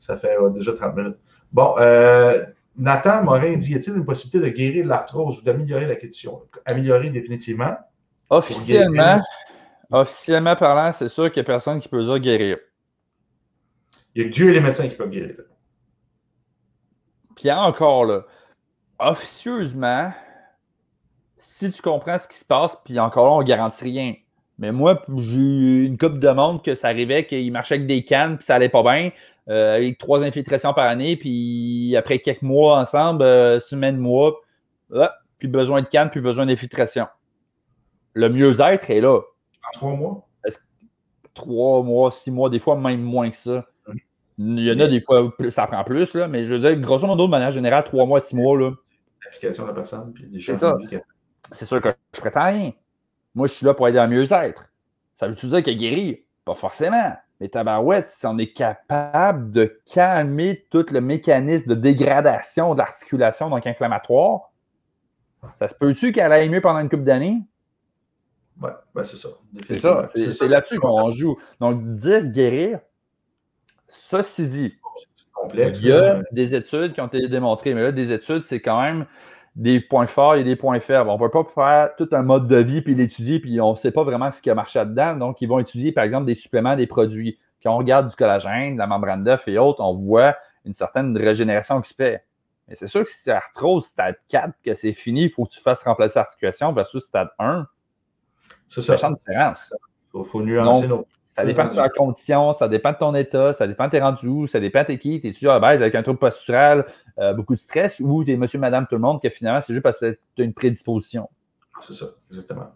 Ça 0.00 0.16
fait 0.16 0.36
déjà 0.54 0.72
30 0.72 0.96
minutes. 0.96 1.16
Bon, 1.52 1.74
euh, 1.78 2.42
Nathan 2.76 3.24
Morin 3.24 3.56
dit 3.56 3.72
y 3.72 3.74
a-t-il 3.74 3.96
une 3.96 4.04
possibilité 4.04 4.50
de 4.50 4.54
guérir 4.54 4.86
l'arthrose 4.86 5.40
ou 5.40 5.42
d'améliorer 5.42 5.86
la 5.86 5.96
condition? 5.96 6.42
Améliorer 6.64 7.10
définitivement 7.10 7.76
Officiellement, 8.30 9.20
officiellement 9.90 10.54
parlant, 10.54 10.92
c'est 10.92 11.08
sûr 11.08 11.32
qu'il 11.32 11.42
n'y 11.42 11.46
a 11.46 11.52
personne 11.52 11.80
qui 11.80 11.88
peut 11.88 12.02
dire 12.04 12.18
guérir. 12.20 12.58
Il 14.14 14.22
y 14.22 14.24
a 14.24 14.28
que 14.28 14.32
Dieu 14.32 14.50
et 14.50 14.52
les 14.52 14.60
médecins 14.60 14.88
qui 14.88 14.94
peuvent 14.94 15.10
guérir. 15.10 15.34
Puis 17.34 17.50
encore 17.50 18.04
là, 18.04 18.22
officieusement, 19.00 20.12
si 21.38 21.72
tu 21.72 21.82
comprends 21.82 22.18
ce 22.18 22.28
qui 22.28 22.36
se 22.36 22.44
passe, 22.44 22.76
puis 22.84 23.00
encore 23.00 23.26
là, 23.26 23.32
on 23.32 23.40
ne 23.40 23.44
garantit 23.44 23.84
rien. 23.84 24.14
Mais 24.58 24.72
moi, 24.72 25.02
j'ai 25.08 25.36
eu 25.36 25.86
une 25.86 25.98
coupe 25.98 26.18
de 26.18 26.28
monde 26.28 26.62
que 26.62 26.74
ça 26.74 26.88
arrivait 26.88 27.26
qu'il 27.26 27.50
marchait 27.50 27.76
avec 27.76 27.86
des 27.86 28.04
cannes, 28.04 28.36
puis 28.36 28.44
ça 28.44 28.56
allait 28.56 28.68
pas 28.68 28.82
bien, 28.82 29.10
euh, 29.50 29.76
avec 29.76 29.98
trois 29.98 30.22
infiltrations 30.22 30.72
par 30.72 30.86
année, 30.86 31.16
puis 31.16 31.94
après 31.96 32.20
quelques 32.20 32.42
mois 32.42 32.78
ensemble, 32.78 33.22
euh, 33.22 33.58
semaine, 33.60 33.96
mois, 33.98 34.40
plus 35.38 35.48
besoin 35.48 35.82
de 35.82 35.86
cannes, 35.86 36.10
plus 36.10 36.20
besoin 36.20 36.46
d'infiltration. 36.46 37.06
Le 38.14 38.28
mieux-être 38.28 38.90
est 38.90 39.00
là. 39.00 39.16
En 39.16 39.72
trois 39.72 39.94
mois? 39.94 40.26
Trois 41.34 41.82
mois, 41.82 42.10
six 42.10 42.30
mois, 42.30 42.50
des 42.50 42.58
fois 42.58 42.76
même 42.76 43.02
moins 43.02 43.30
que 43.30 43.36
ça. 43.36 43.66
Il 44.38 44.60
y 44.60 44.72
en 44.72 44.80
a 44.80 44.86
des 44.86 45.00
fois, 45.00 45.30
ça 45.50 45.66
prend 45.66 45.84
plus, 45.84 46.14
là, 46.14 46.26
mais 46.26 46.44
je 46.44 46.54
veux 46.54 46.60
dire, 46.60 46.74
grosso 46.80 47.06
modo, 47.06 47.26
de 47.26 47.30
manière 47.30 47.50
générale, 47.50 47.84
trois 47.84 48.06
mois, 48.06 48.20
six 48.20 48.36
mois. 48.36 48.58
L'application 49.24 49.64
de 49.64 49.68
la 49.68 49.74
personne, 49.74 50.12
puis 50.12 50.26
des 50.26 50.40
choses 50.40 50.64
c'est 51.52 51.64
sûr 51.64 51.80
que 51.80 51.88
je 52.14 52.20
prétends 52.20 52.44
rien. 52.44 52.70
Moi, 53.34 53.46
je 53.46 53.54
suis 53.54 53.66
là 53.66 53.74
pour 53.74 53.88
aider 53.88 53.98
à 53.98 54.06
mieux-être. 54.06 54.64
Ça 55.14 55.28
veut-tu 55.28 55.46
dire 55.46 55.62
qu'il 55.62 55.76
guéri? 55.76 56.24
Pas 56.44 56.54
forcément. 56.54 57.16
Mais 57.40 57.48
tabarouette, 57.48 58.08
si 58.10 58.26
on 58.26 58.36
est 58.36 58.52
capable 58.52 59.50
de 59.50 59.80
calmer 59.86 60.66
tout 60.70 60.84
le 60.90 61.00
mécanisme 61.00 61.70
de 61.70 61.74
dégradation 61.74 62.74
de 62.74 62.78
l'articulation, 62.78 63.48
donc 63.48 63.66
inflammatoire, 63.66 64.50
ça 65.58 65.68
se 65.68 65.74
peut-tu 65.74 66.12
qu'elle 66.12 66.32
aille 66.32 66.50
mieux 66.50 66.60
pendant 66.60 66.80
une 66.80 66.90
couple 66.90 67.04
d'années? 67.04 67.40
Oui, 68.60 68.70
ben 68.94 69.04
c'est 69.04 69.16
ça. 69.16 69.30
C'est 69.66 69.78
ça. 69.78 70.08
C'est 70.14 70.48
là-dessus 70.48 70.78
qu'on 70.78 71.10
joue. 71.12 71.38
Donc, 71.60 71.82
dire 71.96 72.26
guérir, 72.26 72.80
ceci 73.88 74.46
dit, 74.46 74.74
il 75.54 75.86
y 75.86 75.92
a 75.92 76.20
des 76.32 76.54
études 76.54 76.92
qui 76.92 77.00
ont 77.00 77.06
été 77.06 77.26
démontrées, 77.28 77.72
mais 77.72 77.82
là, 77.82 77.92
des 77.92 78.12
études, 78.12 78.44
c'est 78.44 78.60
quand 78.60 78.82
même 78.82 79.06
des 79.56 79.80
points 79.80 80.06
forts 80.06 80.36
et 80.36 80.44
des 80.44 80.56
points 80.56 80.80
faibles. 80.80 81.10
On 81.10 81.18
ne 81.18 81.28
peut 81.28 81.30
pas 81.30 81.44
faire 81.44 81.96
tout 81.96 82.08
un 82.12 82.22
mode 82.22 82.46
de 82.46 82.56
vie 82.56 82.82
puis 82.82 82.94
l'étudier, 82.94 83.40
puis 83.40 83.60
on 83.60 83.72
ne 83.72 83.76
sait 83.76 83.90
pas 83.90 84.04
vraiment 84.04 84.30
ce 84.30 84.40
qui 84.40 84.50
a 84.50 84.54
marché 84.54 84.78
là-dedans. 84.78 85.16
Donc, 85.16 85.40
ils 85.40 85.48
vont 85.48 85.58
étudier, 85.58 85.92
par 85.92 86.04
exemple, 86.04 86.26
des 86.26 86.34
suppléments, 86.34 86.76
des 86.76 86.86
produits. 86.86 87.38
Quand 87.62 87.74
on 87.74 87.78
regarde 87.78 88.08
du 88.08 88.16
collagène, 88.16 88.74
de 88.74 88.78
la 88.78 88.86
membrane 88.86 89.24
d'œuf 89.24 89.46
et 89.48 89.58
autres, 89.58 89.82
on 89.82 89.92
voit 89.92 90.36
une 90.64 90.72
certaine 90.72 91.16
régénération 91.16 91.80
qui 91.80 91.90
se 91.90 91.94
fait. 91.94 92.24
Mais 92.68 92.76
c'est 92.76 92.86
sûr 92.86 93.02
que 93.02 93.10
si 93.10 93.22
c'est 93.22 93.32
arthrose 93.32 93.86
stade 93.86 94.16
4, 94.28 94.54
que 94.64 94.74
c'est 94.74 94.92
fini, 94.92 95.24
il 95.24 95.30
faut 95.30 95.44
que 95.44 95.50
tu 95.50 95.60
fasses 95.60 95.82
remplacer 95.82 96.18
l'articulation 96.18 96.72
versus 96.72 97.02
stade 97.02 97.28
1. 97.38 97.66
C'est 98.68 98.82
ça. 98.82 98.96
C'est 98.96 99.12
différence. 99.12 99.74
Il 100.14 100.24
faut, 100.24 100.42
nuancer 100.42 100.86
nos 100.86 101.06
ça 101.30 101.44
dépend 101.44 101.68
de 101.68 101.74
ta 101.74 101.88
condition, 101.88 102.52
ça 102.52 102.68
dépend 102.68 102.92
de 102.92 102.98
ton 102.98 103.14
état, 103.14 103.52
ça 103.52 103.66
dépend 103.66 103.86
de 103.86 103.90
tes 103.92 104.00
rendus 104.00 104.26
où, 104.26 104.46
ça 104.46 104.60
dépend 104.60 104.82
de 104.82 104.94
qui. 104.94 105.20
T'es-tu 105.20 105.48
à 105.48 105.58
base 105.58 105.80
avec 105.80 105.94
un 105.94 106.02
trouble 106.02 106.18
postural, 106.18 106.86
euh, 107.18 107.32
beaucoup 107.32 107.54
de 107.54 107.60
stress, 107.60 108.00
ou 108.00 108.24
t'es 108.24 108.36
monsieur, 108.36 108.58
madame, 108.58 108.86
tout 108.88 108.96
le 108.96 109.00
monde, 109.00 109.22
que 109.22 109.30
finalement, 109.30 109.60
c'est 109.60 109.72
juste 109.72 109.84
parce 109.84 110.00
que 110.00 110.18
tu 110.34 110.42
as 110.42 110.44
une 110.44 110.54
prédisposition. 110.54 111.28
C'est 111.82 111.94
ça, 111.94 112.06
exactement. 112.30 112.72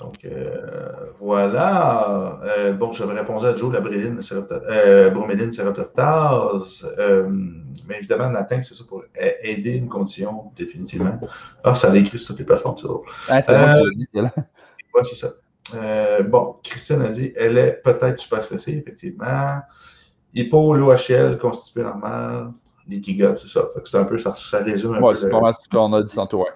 Donc, 0.00 0.24
euh, 0.24 1.12
voilà. 1.20 2.40
Euh, 2.42 2.72
bon, 2.72 2.90
j'avais 2.90 3.12
répondu 3.12 3.46
à 3.46 3.54
Joe, 3.54 3.72
la 3.72 3.80
bréline, 3.80 4.18
euh, 4.32 5.10
broméline 5.10 5.52
séroptase. 5.52 6.86
mais 7.86 7.98
évidemment, 7.98 8.30
Nathan, 8.30 8.62
c'est 8.62 8.74
ça 8.74 8.84
pour 8.88 9.04
aider 9.14 9.72
une 9.72 9.88
condition, 9.88 10.52
définitivement. 10.56 11.20
Ah, 11.62 11.74
ça 11.74 11.90
l'écrit 11.90 12.18
sur 12.18 12.28
toutes 12.28 12.38
les 12.38 12.44
plateformes, 12.46 12.78
c'est 12.78 12.86
drôle. 12.86 13.06
Ah, 13.28 13.42
c'est 13.42 13.54
bon, 14.14 14.30
Ouais, 14.92 15.04
c'est 15.04 15.14
ça. 15.14 15.28
Euh, 15.74 16.22
bon, 16.22 16.56
Christine 16.62 17.02
a 17.02 17.10
dit 17.10 17.32
elle 17.36 17.58
est 17.58 17.80
peut-être 17.82 18.18
super 18.18 18.42
stressée, 18.42 18.72
effectivement. 18.72 19.60
Hypo, 20.34 20.74
l'OHL, 20.74 21.38
constitué 21.38 21.82
normal. 21.82 22.52
L'ikigot, 22.88 23.36
c'est 23.36 23.48
ça. 23.48 23.68
c'est 23.84 23.96
un 23.96 24.04
peu, 24.04 24.18
ça, 24.18 24.34
résume 24.58 24.94
un 24.94 25.00
ouais, 25.00 25.14
c'est 25.14 25.28
pas 25.28 25.40
mal 25.40 25.54
ce 25.54 25.68
qu'on 25.68 25.92
a 25.92 26.02
dit 26.02 26.14
tantôt, 26.14 26.40
ouais. 26.40 26.50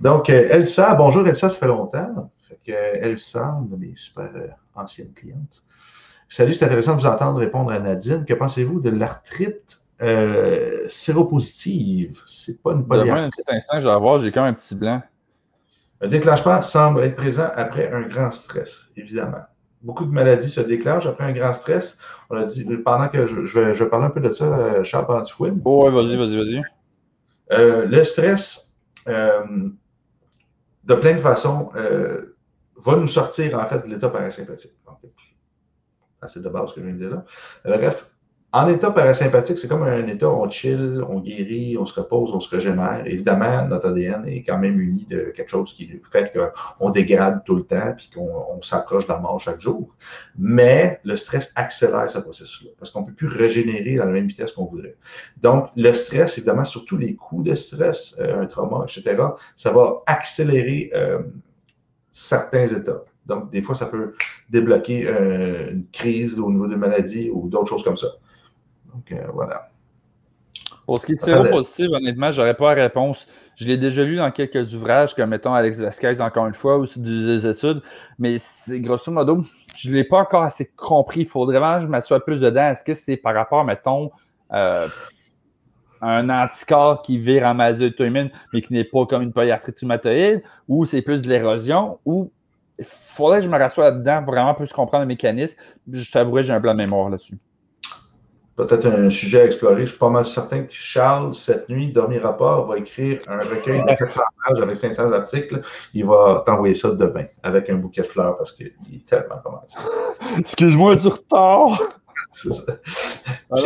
Donc, 0.00 0.30
euh, 0.30 0.48
Elsa, 0.50 0.94
bonjour 0.94 1.26
Elsa, 1.26 1.48
ça 1.48 1.58
fait 1.58 1.66
longtemps. 1.66 2.30
Fait 2.48 2.58
que, 2.64 2.72
euh, 2.72 2.94
Elsa, 3.02 3.58
une 3.60 3.68
de 3.68 3.76
mes 3.76 3.94
super 3.96 4.30
anciennes 4.74 5.12
clientes. 5.12 5.62
Salut, 6.28 6.54
c'est 6.54 6.66
intéressant 6.66 6.94
de 6.96 7.00
vous 7.00 7.06
entendre 7.06 7.38
répondre 7.38 7.70
à 7.72 7.78
Nadine. 7.78 8.24
Que 8.24 8.34
pensez-vous 8.34 8.80
de 8.80 8.90
l'arthrite 8.90 9.80
séropositive? 10.88 12.20
C'est 12.26 12.62
pas 12.62 12.72
une 12.72 12.86
polyarthrite. 12.86 13.26
un 13.26 13.30
petit 13.30 13.56
instant, 13.56 13.80
je 13.80 13.86
vais 13.86 13.92
avoir, 13.94 14.18
j'ai 14.18 14.30
quand 14.30 14.42
même 14.42 14.52
un 14.52 14.54
petit 14.54 14.74
blanc. 14.74 15.02
Un 16.00 16.08
déclenchement 16.08 16.62
semble 16.62 17.02
être 17.02 17.16
présent 17.16 17.48
après 17.54 17.90
un 17.92 18.02
grand 18.02 18.30
stress, 18.30 18.84
évidemment. 18.96 19.42
Beaucoup 19.82 20.04
de 20.04 20.12
maladies 20.12 20.50
se 20.50 20.60
déclenchent 20.60 21.06
après 21.06 21.24
un 21.24 21.32
grand 21.32 21.52
stress. 21.52 21.98
On 22.30 22.36
a 22.36 22.44
dit, 22.44 22.64
pendant 22.84 23.08
que 23.08 23.26
je, 23.26 23.44
je, 23.44 23.74
je 23.74 23.84
parle 23.84 24.04
un 24.04 24.10
peu 24.10 24.20
de 24.20 24.32
ça, 24.32 24.44
euh, 24.44 24.84
Charles 24.84 25.06
Pantifouine. 25.06 25.60
Oh, 25.64 25.88
oui, 25.88 25.94
vas-y, 25.94 26.16
vas-y, 26.16 26.36
vas-y. 26.36 26.62
Euh, 27.52 27.86
le 27.86 28.04
stress, 28.04 28.76
euh, 29.08 29.68
de 30.84 30.94
plein 30.94 31.14
de 31.14 31.18
façons, 31.18 31.70
va 32.76 32.96
nous 32.96 33.08
sortir 33.08 33.58
en 33.58 33.66
fait 33.66 33.84
de 33.86 33.92
l'état 33.92 34.08
parasympathique. 34.08 34.76
C'est 36.28 36.42
de 36.42 36.48
base 36.48 36.70
ce 36.70 36.74
que 36.74 36.80
je 36.80 36.86
viens 36.86 36.94
de 36.94 36.98
dire 36.98 37.10
là. 37.10 37.24
Bref, 37.64 38.10
en 38.50 38.66
état 38.68 38.90
parasympathique, 38.90 39.58
c'est 39.58 39.68
comme 39.68 39.82
un 39.82 40.06
état, 40.06 40.30
on 40.30 40.48
chill, 40.48 41.04
on 41.06 41.20
guérit, 41.20 41.76
on 41.76 41.84
se 41.84 42.00
repose, 42.00 42.30
on 42.32 42.40
se 42.40 42.48
régénère. 42.48 43.02
Évidemment, 43.04 43.66
notre 43.66 43.88
ADN 43.88 44.26
est 44.26 44.42
quand 44.42 44.56
même 44.56 44.80
uni 44.80 45.06
de 45.10 45.34
quelque 45.36 45.50
chose 45.50 45.74
qui 45.74 46.00
fait 46.10 46.32
qu'on 46.32 46.88
dégrade 46.88 47.44
tout 47.44 47.56
le 47.56 47.62
temps 47.64 47.92
puis 47.94 48.10
qu'on 48.14 48.62
s'approche 48.62 49.06
de 49.06 49.12
la 49.12 49.18
mort 49.18 49.38
chaque 49.38 49.60
jour. 49.60 49.94
Mais 50.38 50.98
le 51.04 51.18
stress 51.18 51.52
accélère 51.56 52.10
ce 52.10 52.20
processus-là 52.20 52.70
parce 52.78 52.90
qu'on 52.90 53.02
ne 53.02 53.08
peut 53.08 53.12
plus 53.12 53.26
régénérer 53.26 53.98
à 53.98 54.06
la 54.06 54.12
même 54.12 54.28
vitesse 54.28 54.52
qu'on 54.52 54.64
voudrait. 54.64 54.96
Donc, 55.42 55.68
le 55.76 55.92
stress, 55.92 56.38
évidemment, 56.38 56.64
surtout 56.64 56.96
les 56.96 57.16
coups 57.16 57.50
de 57.50 57.54
stress, 57.54 58.16
euh, 58.18 58.40
un 58.40 58.46
trauma, 58.46 58.86
etc., 58.88 59.24
ça 59.58 59.72
va 59.72 60.02
accélérer 60.06 60.90
euh, 60.94 61.18
certains 62.12 62.68
états. 62.68 63.04
Donc, 63.26 63.50
des 63.50 63.60
fois, 63.60 63.74
ça 63.74 63.84
peut 63.84 64.14
débloquer 64.48 65.06
euh, 65.06 65.70
une 65.70 65.86
crise 65.92 66.40
au 66.40 66.50
niveau 66.50 66.66
de 66.66 66.76
maladie 66.76 67.28
ou 67.30 67.46
d'autres 67.50 67.68
choses 67.68 67.84
comme 67.84 67.98
ça. 67.98 68.08
Donc, 68.92 69.12
euh, 69.12 69.26
voilà. 69.32 69.70
Pour 70.86 70.98
ce 70.98 71.06
qui 71.06 71.12
est 71.12 71.16
séropositif, 71.16 71.86
honnêtement, 71.92 72.30
je 72.30 72.40
n'aurais 72.40 72.54
pas 72.54 72.74
la 72.74 72.82
réponse. 72.82 73.26
Je 73.56 73.66
l'ai 73.66 73.76
déjà 73.76 74.04
lu 74.04 74.16
dans 74.16 74.30
quelques 74.30 74.74
ouvrages, 74.74 75.14
comme 75.14 75.30
mettons 75.30 75.52
Alex 75.52 75.80
Vasquez, 75.80 76.20
encore 76.20 76.46
une 76.46 76.54
fois, 76.54 76.76
aussi 76.76 77.00
des 77.00 77.46
études, 77.46 77.82
mais 78.18 78.36
grosso 78.70 79.10
modo, 79.10 79.42
je 79.76 79.90
ne 79.90 79.96
l'ai 79.96 80.04
pas 80.04 80.20
encore 80.20 80.44
assez 80.44 80.70
compris. 80.76 81.20
Il 81.20 81.26
faudrait 81.26 81.58
vraiment 81.58 81.78
que 81.78 81.84
je 81.84 81.88
m'assoie 81.88 82.24
plus 82.24 82.40
dedans. 82.40 82.70
Est-ce 82.70 82.84
que 82.84 82.94
c'est 82.94 83.16
par 83.16 83.34
rapport, 83.34 83.64
mettons, 83.64 84.10
euh, 84.52 84.88
un 86.00 86.30
anticorps 86.30 87.02
qui 87.02 87.18
vire 87.18 87.44
en 87.44 87.54
maladie 87.54 87.86
auto-immune, 87.86 88.30
mais 88.52 88.62
qui 88.62 88.72
n'est 88.72 88.84
pas 88.84 89.04
comme 89.06 89.22
une 89.22 89.32
polyarthrite 89.32 89.78
rhumatoïde, 89.80 90.42
ou 90.68 90.84
c'est 90.84 91.02
plus 91.02 91.20
de 91.20 91.28
l'érosion, 91.28 91.98
ou 92.06 92.30
il 92.78 92.84
faudrait 92.84 93.40
que 93.40 93.44
je 93.44 93.50
me 93.50 93.58
rassoie 93.58 93.90
là-dedans 93.90 94.22
vraiment 94.22 94.54
plus 94.54 94.72
comprendre 94.72 95.02
le 95.02 95.08
mécanisme. 95.08 95.60
Je 95.90 96.10
t'avouerai, 96.10 96.44
j'ai 96.44 96.52
un 96.52 96.60
plan 96.60 96.72
de 96.72 96.78
mémoire 96.78 97.10
là-dessus 97.10 97.38
peut-être 98.58 98.86
un 98.86 99.08
sujet 99.08 99.42
à 99.42 99.44
explorer. 99.44 99.86
Je 99.86 99.90
suis 99.90 99.98
pas 99.98 100.10
mal 100.10 100.24
certain 100.24 100.64
que 100.64 100.72
Charles, 100.72 101.32
cette 101.34 101.68
nuit, 101.68 101.92
dormira 101.92 102.36
pas, 102.36 102.60
va 102.62 102.76
écrire 102.76 103.20
un 103.28 103.38
recueil 103.38 103.80
de 103.80 103.86
400 103.86 104.20
pages 104.44 104.60
avec 104.60 104.76
500 104.76 105.12
articles. 105.12 105.60
Il 105.94 106.04
va 106.04 106.42
t'envoyer 106.44 106.74
ça 106.74 106.90
demain 106.90 107.26
avec 107.44 107.70
un 107.70 107.76
bouquet 107.76 108.02
de 108.02 108.08
fleurs 108.08 108.36
parce 108.36 108.52
qu'il 108.52 108.66
est 108.66 109.06
tellement 109.06 109.38
commenté. 109.44 109.76
Excuse-moi 110.38 110.96
du 110.96 111.06
retard. 111.06 111.80
C'est 112.32 112.52
ça. 112.52 112.72
Ah 113.52 113.56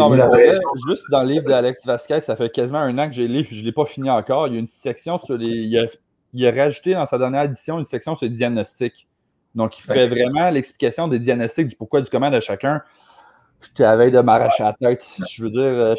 juste 0.87 1.11
dans 1.11 1.23
le 1.23 1.29
livre 1.29 1.49
d'Alex 1.49 1.87
Vasquez, 1.87 2.21
ça 2.21 2.37
fait 2.37 2.51
quasiment 2.51 2.81
un 2.81 2.97
an 2.99 3.09
que 3.09 3.15
j'ai 3.15 3.27
lu, 3.27 3.47
je 3.51 3.61
ne 3.61 3.65
l'ai 3.65 3.73
pas 3.73 3.87
fini 3.87 4.11
encore. 4.11 4.47
Il 4.47 4.53
y 4.53 4.57
a 4.57 4.61
une 4.61 4.69
section 4.69 5.17
sur 5.17 5.39
les. 5.39 5.47
Il 5.47 5.79
a, 5.79 5.87
il 6.35 6.47
a, 6.47 6.51
rajouté 6.51 6.93
dans 6.93 7.07
sa 7.07 7.17
dernière 7.17 7.45
édition 7.45 7.79
une 7.79 7.87
section 7.87 8.15
sur 8.15 8.27
les 8.27 8.33
diagnostics. 8.35 9.09
Donc, 9.55 9.79
il 9.79 9.83
fait 9.83 10.07
vraiment 10.07 10.51
l'explication 10.51 11.09
des 11.09 11.19
diagnostics, 11.19 11.69
du 11.69 11.77
pourquoi, 11.77 12.03
du 12.03 12.11
comment 12.11 12.31
de 12.31 12.41
chacun 12.41 12.83
J'étais 13.63 13.85
à 13.85 13.97
veille 13.97 14.11
de 14.11 14.21
m'arracher 14.21 14.65
la 14.65 14.73
tête. 14.73 15.07
Je 15.31 15.45
veux 15.45 15.51
dire, 15.51 15.63
euh, 15.63 15.95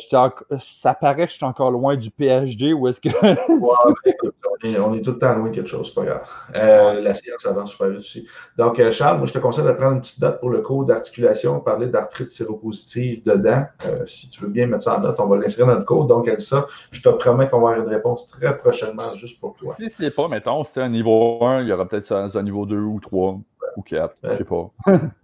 ça 0.60 0.94
paraît 0.94 1.26
que 1.26 1.32
je 1.32 1.38
suis 1.38 1.46
encore 1.46 1.72
loin 1.72 1.96
du 1.96 2.12
PhD 2.12 2.74
ou 2.74 2.88
est-ce 2.88 3.00
que. 3.00 3.10
on, 4.80 4.94
est, 4.94 5.02
tout 5.02 5.12
le 5.12 5.18
temps 5.18 5.34
loin 5.36 5.50
de 5.50 5.56
quelque 5.56 5.68
chose, 5.68 5.88
c'est 5.88 5.96
pas 5.96 6.06
grave. 6.06 6.28
Euh, 6.56 7.02
la 7.02 7.14
science 7.14 7.46
avance 7.46 7.72
super 7.72 7.90
vite 7.90 8.00
aussi. 8.00 8.28
Donc, 8.58 8.80
euh, 8.80 8.92
Charles, 8.92 9.18
moi, 9.18 9.28
je 9.28 9.34
te 9.34 9.40
conseille 9.40 9.66
de 9.66 9.72
prendre 9.72 9.94
une 9.94 10.02
petite 10.02 10.20
date 10.20 10.40
pour 10.40 10.50
le 10.50 10.62
cours 10.62 10.86
d'articulation, 10.86 11.60
parler 11.60 11.88
d'arthrite 11.88 12.30
séropositive 12.30 13.24
dedans. 13.24 13.66
si 14.06 14.30
tu 14.30 14.42
veux 14.42 14.50
bien 14.50 14.68
mettre 14.68 14.84
ça 14.84 14.98
en 14.98 15.02
note, 15.02 15.20
on 15.20 15.28
va 15.28 15.38
l'inscrire 15.38 15.68
dans 15.68 15.76
le 15.76 15.86
cours. 15.86 16.06
Donc, 16.06 16.28
elle 16.28 16.42
ça, 16.42 16.68
je 16.92 17.02
te 17.02 17.10
promets 17.10 17.50
qu'on 17.50 17.62
va 17.62 17.70
avoir 17.70 17.88
une 17.88 17.94
réponse 17.94 18.28
très 18.28 18.58
prochainement 18.58 19.14
juste 19.16 19.40
pour 19.40 19.54
toi. 19.54 19.74
Si 19.76 19.90
c'est 19.90 20.14
pas, 20.14 20.28
mettons, 20.28 20.64
c'est 20.66 20.82
un 20.82 20.90
niveau 20.90 21.44
1, 21.44 21.62
il 21.62 21.70
y 21.70 21.72
aura 21.72 21.88
peut-être 21.88 22.12
un 22.12 22.44
niveau 22.44 22.66
2 22.66 22.78
ou 22.78 23.00
3 23.00 23.40
ou 23.78 23.82
4, 23.82 24.16
je 24.24 24.34
sais 24.38 24.44
pas. 24.44 24.72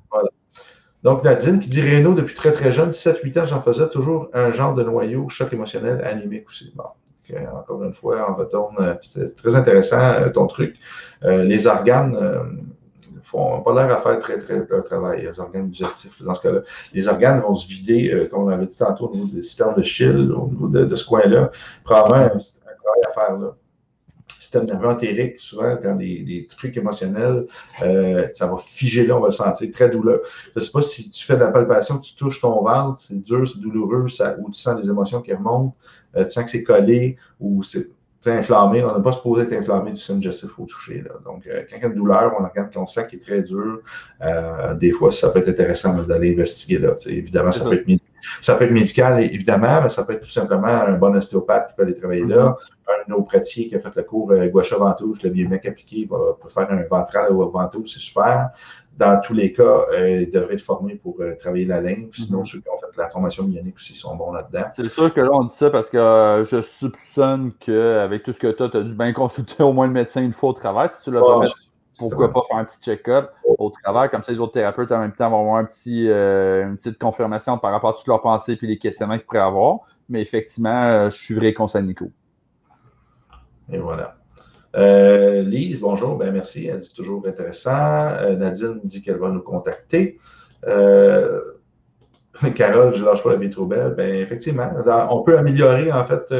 Donc, 1.03 1.23
Nadine 1.23 1.59
qui 1.59 1.69
dit 1.69 1.81
Renault 1.81 2.13
depuis 2.13 2.35
très 2.35 2.51
très 2.51 2.71
jeune, 2.71 2.91
7-8 2.91 3.39
ans, 3.39 3.45
j'en 3.45 3.61
faisais 3.61 3.87
toujours 3.89 4.29
un 4.33 4.51
genre 4.51 4.73
de 4.73 4.83
noyau, 4.83 5.29
choc 5.29 5.53
émotionnel, 5.53 6.01
animé 6.03 6.43
aussi. 6.47 6.73
Bon, 6.75 6.83
encore 7.53 7.83
une 7.83 7.93
fois, 7.93 8.27
on 8.29 8.35
retourne. 8.35 8.75
Euh, 8.79 8.95
c'était 9.01 9.29
très 9.29 9.55
intéressant 9.55 9.99
euh, 9.99 10.29
ton 10.29 10.47
truc. 10.47 10.77
Euh, 11.23 11.43
les 11.43 11.67
organes 11.67 12.17
font 13.23 13.61
pas 13.61 13.73
l'air 13.73 13.95
à 13.95 14.01
faire 14.01 14.19
très 14.19 14.39
très 14.39 14.65
leur 14.67 14.83
travail, 14.83 15.21
les 15.21 15.39
organes 15.39 15.69
digestifs. 15.69 16.21
Dans 16.23 16.33
ce 16.33 16.41
cas-là, 16.41 16.61
les 16.93 17.07
organes 17.07 17.41
vont 17.41 17.53
se 17.53 17.67
vider, 17.67 18.27
comme 18.31 18.43
on 18.43 18.49
avait 18.49 18.65
dit 18.65 18.77
tantôt, 18.77 19.07
au 19.07 19.15
niveau 19.15 19.27
des 19.27 19.41
systèmes 19.43 19.75
de 19.75 19.83
Schill, 19.83 20.31
au 20.31 20.47
niveau 20.47 20.67
de, 20.67 20.85
de 20.85 20.95
ce 20.95 21.05
coin-là. 21.05 21.51
Probablement 21.83 22.15
un, 22.15 22.37
un 22.37 22.75
travail 22.81 23.01
à 23.07 23.11
faire 23.11 23.37
là 23.37 23.55
système 24.39 24.65
nerveux 24.65 24.87
entérique, 24.87 25.39
souvent, 25.39 25.77
quand 25.81 25.95
des, 25.95 26.47
trucs 26.49 26.77
émotionnels, 26.77 27.45
euh, 27.81 28.27
ça 28.33 28.47
va 28.47 28.57
figer 28.57 29.05
là, 29.05 29.17
on 29.17 29.19
va 29.19 29.27
le 29.27 29.31
sentir 29.33 29.71
très 29.71 29.89
douloureux. 29.89 30.23
Je 30.55 30.59
ne 30.59 30.65
sais 30.65 30.71
pas 30.71 30.81
si 30.81 31.09
tu 31.09 31.25
fais 31.25 31.35
de 31.35 31.41
la 31.41 31.51
palpation, 31.51 31.99
tu 31.99 32.15
touches 32.15 32.41
ton 32.41 32.63
ventre, 32.63 32.99
c'est 32.99 33.21
dur, 33.21 33.47
c'est 33.47 33.59
douloureux, 33.59 34.07
ça, 34.07 34.35
ou 34.39 34.49
tu 34.49 34.59
sens 34.59 34.79
des 34.79 34.89
émotions 34.89 35.21
qui 35.21 35.33
remontent, 35.33 35.75
euh, 36.15 36.25
tu 36.25 36.31
sens 36.31 36.45
que 36.45 36.51
c'est 36.51 36.63
collé, 36.63 37.17
ou 37.39 37.63
c'est 37.63 37.89
inflammé. 38.25 38.83
On 38.83 38.93
n'a 38.93 38.99
pas 38.99 39.13
supposé 39.13 39.43
être 39.43 39.53
inflammé 39.53 39.91
du 39.91 39.97
système 39.97 40.19
digestif 40.19 40.57
au 40.57 40.65
toucher. 40.65 41.01
Là. 41.01 41.11
Donc, 41.25 41.45
euh, 41.47 41.63
quand 41.69 41.77
il 41.77 41.81
y 41.81 41.85
a 41.85 41.87
une 41.87 41.95
douleur, 41.95 42.33
on 42.39 42.43
regarde 42.43 42.73
qu'on 42.73 42.87
sent 42.87 43.07
qui 43.07 43.17
est 43.17 43.19
très 43.19 43.41
dur, 43.43 43.81
des 44.77 44.91
fois, 44.91 45.11
ça 45.11 45.29
peut 45.29 45.39
être 45.39 45.49
intéressant 45.49 46.01
d'aller 46.03 46.33
investiguer 46.33 46.79
là. 46.79 46.95
évidemment, 47.07 47.51
ça 47.51 47.63
peut 47.63 47.75
être 47.75 47.87
ça 48.41 48.55
peut 48.55 48.65
être 48.65 48.71
médical, 48.71 49.21
évidemment, 49.21 49.81
mais 49.81 49.89
ça 49.89 50.03
peut 50.03 50.13
être 50.13 50.21
tout 50.21 50.29
simplement 50.29 50.67
un 50.67 50.93
bon 50.93 51.15
ostéopathe 51.15 51.69
qui 51.69 51.75
peut 51.75 51.83
aller 51.83 51.93
travailler 51.93 52.25
là, 52.25 52.55
mm-hmm. 52.55 53.05
un 53.07 53.13
néopratien 53.13 53.65
qui 53.67 53.75
a 53.75 53.79
fait 53.79 53.95
le 53.95 54.03
cours 54.03 54.31
euh, 54.31 54.47
gauche 54.47 54.73
ventouse, 54.73 55.21
le 55.23 55.29
biomec 55.29 55.65
appliqué, 55.65 56.07
va, 56.09 56.17
peut 56.41 56.49
faire 56.49 56.71
un 56.71 56.83
ventral 56.89 57.31
ou 57.31 57.49
ventouse, 57.49 57.93
c'est 57.93 57.99
super. 57.99 58.49
Dans 58.97 59.21
tous 59.21 59.33
les 59.33 59.53
cas, 59.53 59.85
euh, 59.93 60.23
il 60.23 60.29
devrait 60.29 60.55
être 60.55 60.61
formé 60.61 60.95
pour 60.95 61.15
euh, 61.21 61.33
travailler 61.39 61.65
la. 61.65 61.79
Sinon, 62.11 62.41
mm-hmm. 62.41 62.45
ceux 62.45 62.59
qui 62.59 62.69
ont 62.69 62.77
fait 62.79 62.97
la 62.97 63.09
formation 63.09 63.47
myonique 63.47 63.75
aussi 63.75 63.95
sont 63.95 64.13
bons 64.15 64.33
là-dedans. 64.33 64.65
C'est 64.73 64.89
sûr 64.89 65.13
que 65.13 65.21
là, 65.21 65.29
on 65.31 65.45
dit 65.45 65.55
ça 65.55 65.69
parce 65.69 65.89
que 65.89 66.43
je 66.45 66.61
soupçonne 66.61 67.53
qu'avec 67.59 68.23
tout 68.23 68.33
ce 68.33 68.39
que 68.39 68.51
tu 68.51 68.61
as, 68.61 68.67
tu 68.67 68.77
as 68.77 68.81
dû 68.81 68.93
bien 68.93 69.13
consulter 69.13 69.63
au 69.63 69.71
moins 69.71 69.87
le 69.87 69.93
médecin 69.93 70.21
une 70.21 70.33
fois 70.33 70.49
au 70.49 70.53
travail. 70.53 70.89
Si 70.89 71.01
tu 71.03 71.11
l'as 71.11 71.21
pas 71.21 71.39
pourquoi 71.99 72.31
pas 72.31 72.41
faire 72.47 72.57
un 72.57 72.65
petit 72.65 72.79
check-up 72.79 73.31
au 73.43 73.69
travail, 73.69 74.09
comme 74.09 74.23
ça 74.23 74.31
les 74.31 74.39
autres 74.39 74.53
thérapeutes 74.53 74.91
en 74.91 74.99
même 74.99 75.11
temps 75.11 75.29
vont 75.29 75.41
avoir 75.41 75.57
un 75.57 75.65
petit, 75.65 76.09
euh, 76.09 76.63
une 76.63 76.77
petite 76.77 76.97
confirmation 76.97 77.59
par 77.59 77.71
rapport 77.71 77.91
à 77.91 77.93
toutes 77.93 78.07
leurs 78.07 78.21
pensées 78.21 78.57
et 78.59 78.65
les 78.65 78.77
questionnements 78.77 79.17
qu'ils 79.17 79.25
pourraient 79.25 79.39
avoir. 79.39 79.79
Mais 80.07 80.21
effectivement, 80.21 80.85
euh, 80.85 81.09
je 81.09 81.17
suivrai 81.17 81.53
conseil 81.53 81.83
Nico. 81.83 82.09
Et 83.71 83.77
voilà. 83.77 84.15
Euh, 84.75 85.43
Lise, 85.43 85.79
bonjour, 85.79 86.15
ben 86.17 86.31
merci, 86.31 86.67
elle 86.67 86.79
dit 86.79 86.93
toujours 86.93 87.27
intéressant. 87.27 88.35
Nadine 88.37 88.79
dit 88.83 89.01
qu'elle 89.01 89.17
va 89.17 89.29
nous 89.29 89.41
contacter. 89.41 90.17
Carole, 92.55 92.95
je 92.95 93.03
lâche 93.03 93.21
pas 93.21 93.31
la 93.31 93.35
vie 93.35 93.49
trop 93.49 93.65
belle. 93.65 93.93
Ben 93.95 94.15
effectivement, 94.15 94.71
on 95.11 95.23
peut 95.23 95.37
améliorer 95.37 95.91
en 95.91 96.05
fait 96.05 96.33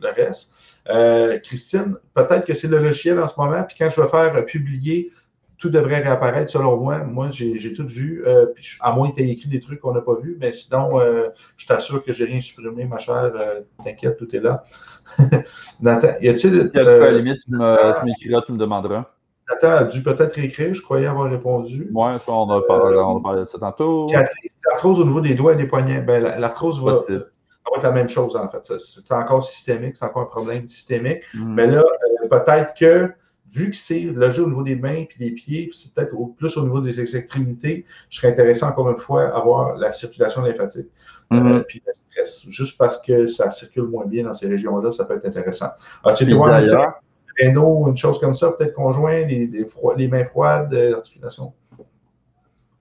le 0.00 0.08
reste. 0.08 0.52
Euh, 0.90 1.38
Christine, 1.38 1.96
peut-être 2.14 2.46
que 2.46 2.54
c'est 2.54 2.68
le 2.68 2.78
logiciel 2.78 3.18
en 3.20 3.28
ce 3.28 3.38
moment, 3.38 3.62
puis 3.62 3.76
quand 3.78 3.90
je 3.90 4.00
vais 4.00 4.08
faire 4.08 4.44
publier, 4.46 5.10
tout 5.58 5.70
devrait 5.70 5.98
réapparaître 5.98 6.50
selon 6.50 6.76
moi. 6.76 7.02
Moi, 7.04 7.30
j'ai 7.32 7.72
tout 7.74 7.86
vu, 7.86 8.22
euh, 8.26 8.46
puis, 8.54 8.78
à 8.80 8.92
moins 8.92 9.10
que 9.10 9.16
tu 9.16 9.22
aies 9.22 9.30
écrit 9.30 9.48
des 9.48 9.60
trucs 9.60 9.80
qu'on 9.80 9.92
n'a 9.92 10.00
pas 10.00 10.14
vus, 10.14 10.38
mais 10.40 10.52
sinon, 10.52 11.00
euh, 11.00 11.28
je 11.56 11.66
t'assure 11.66 12.02
que 12.02 12.12
j'ai 12.12 12.24
rien 12.24 12.40
supprimé, 12.40 12.84
ma 12.84 12.98
chère. 12.98 13.32
T'inquiète, 13.84 14.16
tout 14.16 14.34
est 14.34 14.40
là. 14.40 14.64
Nathan, 15.80 16.08
y 16.20 16.28
a-t-il. 16.28 16.70
à 16.74 16.82
la 16.82 17.10
limite, 17.10 17.40
tu 17.44 17.50
m'écriras, 17.50 18.42
tu 18.46 18.52
me 18.52 18.58
demanderas. 18.58 19.06
Nathan 19.50 19.70
a 19.72 19.84
dû 19.84 20.02
peut-être 20.02 20.38
écrire, 20.38 20.74
je 20.74 20.82
croyais 20.82 21.06
avoir 21.06 21.30
répondu. 21.30 21.90
Oui, 21.92 22.12
on 22.28 22.50
a 22.50 22.60
parlé, 22.62 23.40
de 23.40 23.46
ça 23.48 23.58
tantôt. 23.58 24.06
L'arthrose 24.70 25.00
au 25.00 25.04
niveau 25.04 25.20
des 25.20 25.34
doigts 25.34 25.54
et 25.54 25.56
des 25.56 25.66
poignets. 25.66 26.00
Ben, 26.00 26.22
l'arthrose 26.38 26.82
va 26.82 26.92
va 27.70 27.78
être 27.78 27.84
la 27.84 27.92
même 27.92 28.08
chose, 28.08 28.36
en 28.36 28.48
fait. 28.48 28.78
C'est 28.78 29.12
encore 29.12 29.44
systémique, 29.44 29.96
c'est 29.96 30.04
encore 30.04 30.22
un 30.22 30.26
problème 30.26 30.68
systémique. 30.68 31.22
Mm. 31.34 31.54
Mais 31.54 31.66
là, 31.66 31.82
euh, 31.82 32.28
peut-être 32.28 32.74
que, 32.78 33.12
vu 33.50 33.70
que 33.70 33.76
c'est 33.76 34.00
le 34.00 34.30
jeu 34.30 34.44
au 34.44 34.48
niveau 34.48 34.62
des 34.62 34.76
mains 34.76 34.94
et 34.94 35.08
des 35.18 35.30
pieds, 35.30 35.70
c'est 35.72 35.92
peut-être 35.94 36.14
plus 36.36 36.56
au 36.56 36.62
niveau 36.62 36.80
des 36.80 37.00
extrémités, 37.16 37.86
je 38.10 38.18
serais 38.18 38.32
intéressé 38.32 38.64
encore 38.64 38.90
une 38.90 38.98
fois 38.98 39.34
à 39.34 39.40
voir 39.40 39.76
la 39.76 39.92
circulation 39.92 40.42
lymphatique. 40.42 40.88
Euh, 41.32 41.36
mm-hmm. 41.36 41.62
puis 41.64 41.82
le 41.86 41.92
stress. 41.92 42.48
Juste 42.48 42.78
parce 42.78 43.02
que 43.02 43.26
ça 43.26 43.50
circule 43.50 43.84
moins 43.84 44.06
bien 44.06 44.24
dans 44.24 44.32
ces 44.32 44.48
régions-là, 44.48 44.92
ça 44.92 45.04
peut 45.04 45.16
être 45.16 45.26
intéressant. 45.26 45.68
As-tu 46.04 46.24
des 46.24 46.32
une 46.32 47.96
chose 47.96 48.18
comme 48.18 48.34
ça, 48.34 48.50
peut-être 48.52 48.74
conjoint, 48.74 49.24
les, 49.26 49.46
les, 49.46 50.08
mains 50.08 50.24
froides, 50.24 50.72
euh, 50.74 50.90
l'articulation? 50.90 51.52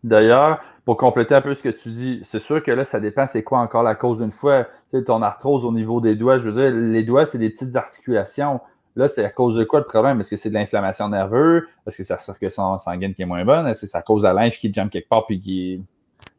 D'ailleurs, 0.04 0.62
pour 0.88 0.96
compléter 0.96 1.36
un 1.36 1.42
peu 1.42 1.54
ce 1.54 1.62
que 1.62 1.68
tu 1.68 1.90
dis, 1.90 2.22
c'est 2.24 2.40
sûr 2.40 2.64
que 2.64 2.72
là, 2.72 2.86
ça 2.86 3.02
dépend 3.02 3.28
c'est 3.28 3.44
quoi 3.44 3.60
encore 3.60 3.84
la 3.84 3.94
cause 3.94 4.22
une 4.22 4.32
fois. 4.32 4.64
Tu 4.90 4.98
sais, 4.98 5.04
ton 5.04 5.22
arthrose 5.22 5.66
au 5.66 5.74
niveau 5.74 6.00
des 6.00 6.16
doigts, 6.16 6.38
je 6.38 6.50
veux 6.50 6.54
dire, 6.54 6.72
les 6.72 7.04
doigts, 7.04 7.26
c'est 7.26 7.38
des 7.38 7.50
petites 7.50 7.76
articulations. 7.76 8.62
Là, 8.96 9.10
c'est 9.10 9.26
à 9.26 9.30
cause 9.30 9.58
de 9.58 9.66
quoi 9.66 9.80
le 9.80 9.86
problème? 9.86 10.22
Est-ce 10.22 10.30
que 10.30 10.38
c'est 10.38 10.48
de 10.48 10.54
l'inflammation 10.54 11.10
nerveuse? 11.10 11.64
Est-ce 11.86 11.98
que 11.98 12.04
c'est 12.06 12.14
la 12.14 12.20
circulation 12.20 12.80
sanguine 12.80 13.14
qui 13.14 13.22
est 13.22 13.26
moins 13.26 13.44
bonne? 13.44 13.68
Est-ce 13.68 13.82
que 13.82 13.88
c'est 13.88 13.98
à 13.98 14.02
cause 14.02 14.22
de 14.22 14.30
la 14.30 14.34
lymphe 14.34 14.60
qui 14.60 14.74
jambe 14.74 14.90
quelque 14.90 15.10
part 15.10 15.26
puis 15.26 15.42
qui. 15.42 15.84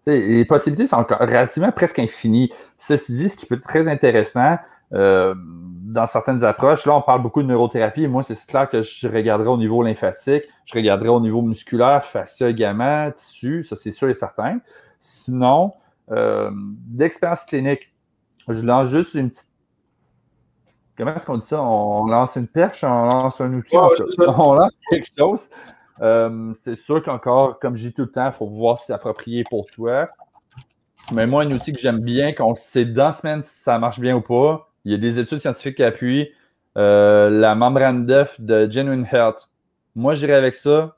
les 0.07 0.47
possibilités 0.47 0.87
sont 0.87 1.05
relativement 1.07 1.71
presque 1.71 1.99
infinies. 1.99 2.51
Ceci 2.79 3.17
dit, 3.17 3.29
ce 3.29 3.37
qui 3.37 3.45
peut 3.45 3.57
être 3.57 3.69
très 3.69 3.87
intéressant, 3.87 4.57
euh, 4.93 5.35
dans 5.37 6.07
certaines 6.07 6.45
approches, 6.45 6.85
là, 6.87 6.95
on 6.95 7.03
parle 7.03 7.23
beaucoup 7.23 7.43
de 7.43 7.49
neurothérapie. 7.49 8.07
Moi, 8.07 8.23
c'est 8.23 8.39
clair 8.47 8.69
que 8.69 8.83
je 8.83 9.09
regarderai 9.09 9.49
au 9.49 9.57
niveau 9.57 9.83
lymphatique, 9.83 10.45
je 10.65 10.75
regarderai 10.75 11.09
au 11.09 11.21
niveau 11.21 11.43
musculaire, 11.43 12.05
fascia, 12.05 12.53
gamma, 12.53 13.11
tissu, 13.13 13.65
ça 13.65 13.77
c'est 13.77 13.93
sûr 13.93 14.09
et 14.09 14.15
certain. 14.15 14.59
Sinon, 15.01 15.73
euh, 16.11 16.51
d'expérience 16.55 17.45
clinique, 17.45 17.93
je 18.49 18.63
lance 18.63 18.89
juste 18.89 19.15
une 19.15 19.31
petite. 19.31 19.49
Comment 20.97 21.15
est-ce 21.15 21.27
qu'on 21.27 21.39
dit 21.39 21.47
ça? 21.47 21.63
On 21.63 22.07
lance 22.07 22.37
une 22.37 22.49
perche, 22.49 22.83
on 22.83 23.05
lance 23.05 23.41
un 23.41 23.53
outil, 23.53 23.77
on 23.77 24.55
lance 24.55 24.77
quelque 24.91 25.09
chose. 25.17 25.49
Euh, 26.01 26.53
c'est 26.61 26.75
sûr 26.75 27.03
qu'encore, 27.03 27.59
comme 27.59 27.77
je 27.77 27.89
dis 27.89 27.93
tout 27.93 28.03
le 28.03 28.11
temps, 28.11 28.27
il 28.27 28.33
faut 28.33 28.47
voir 28.47 28.79
si 28.79 28.87
c'est 28.87 28.93
approprié 28.93 29.45
pour 29.49 29.67
toi. 29.67 30.09
Mais 31.13 31.27
moi, 31.27 31.45
un 31.45 31.51
outil 31.53 31.73
que 31.73 31.79
j'aime 31.79 32.01
bien, 32.01 32.33
qu'on 32.33 32.55
sait 32.55 32.85
dans 32.85 33.05
la 33.05 33.13
semaine 33.13 33.43
si 33.43 33.63
ça 33.63 33.79
marche 33.79 33.99
bien 34.01 34.17
ou 34.17 34.21
pas, 34.21 34.68
il 34.89 34.93
y 34.93 34.95
a 34.95 34.97
des 34.99 35.19
études 35.19 35.39
scientifiques 35.39 35.77
qui 35.77 35.85
appuient 35.85 36.31
euh, 36.79 37.29
la 37.29 37.55
membrane 37.55 38.07
d'œuf 38.07 38.41
de 38.41 38.71
Genuine 38.71 39.07
Health. 39.13 39.51
Moi, 39.95 40.15
j'irais 40.15 40.33
avec 40.33 40.55
ça. 40.55 40.97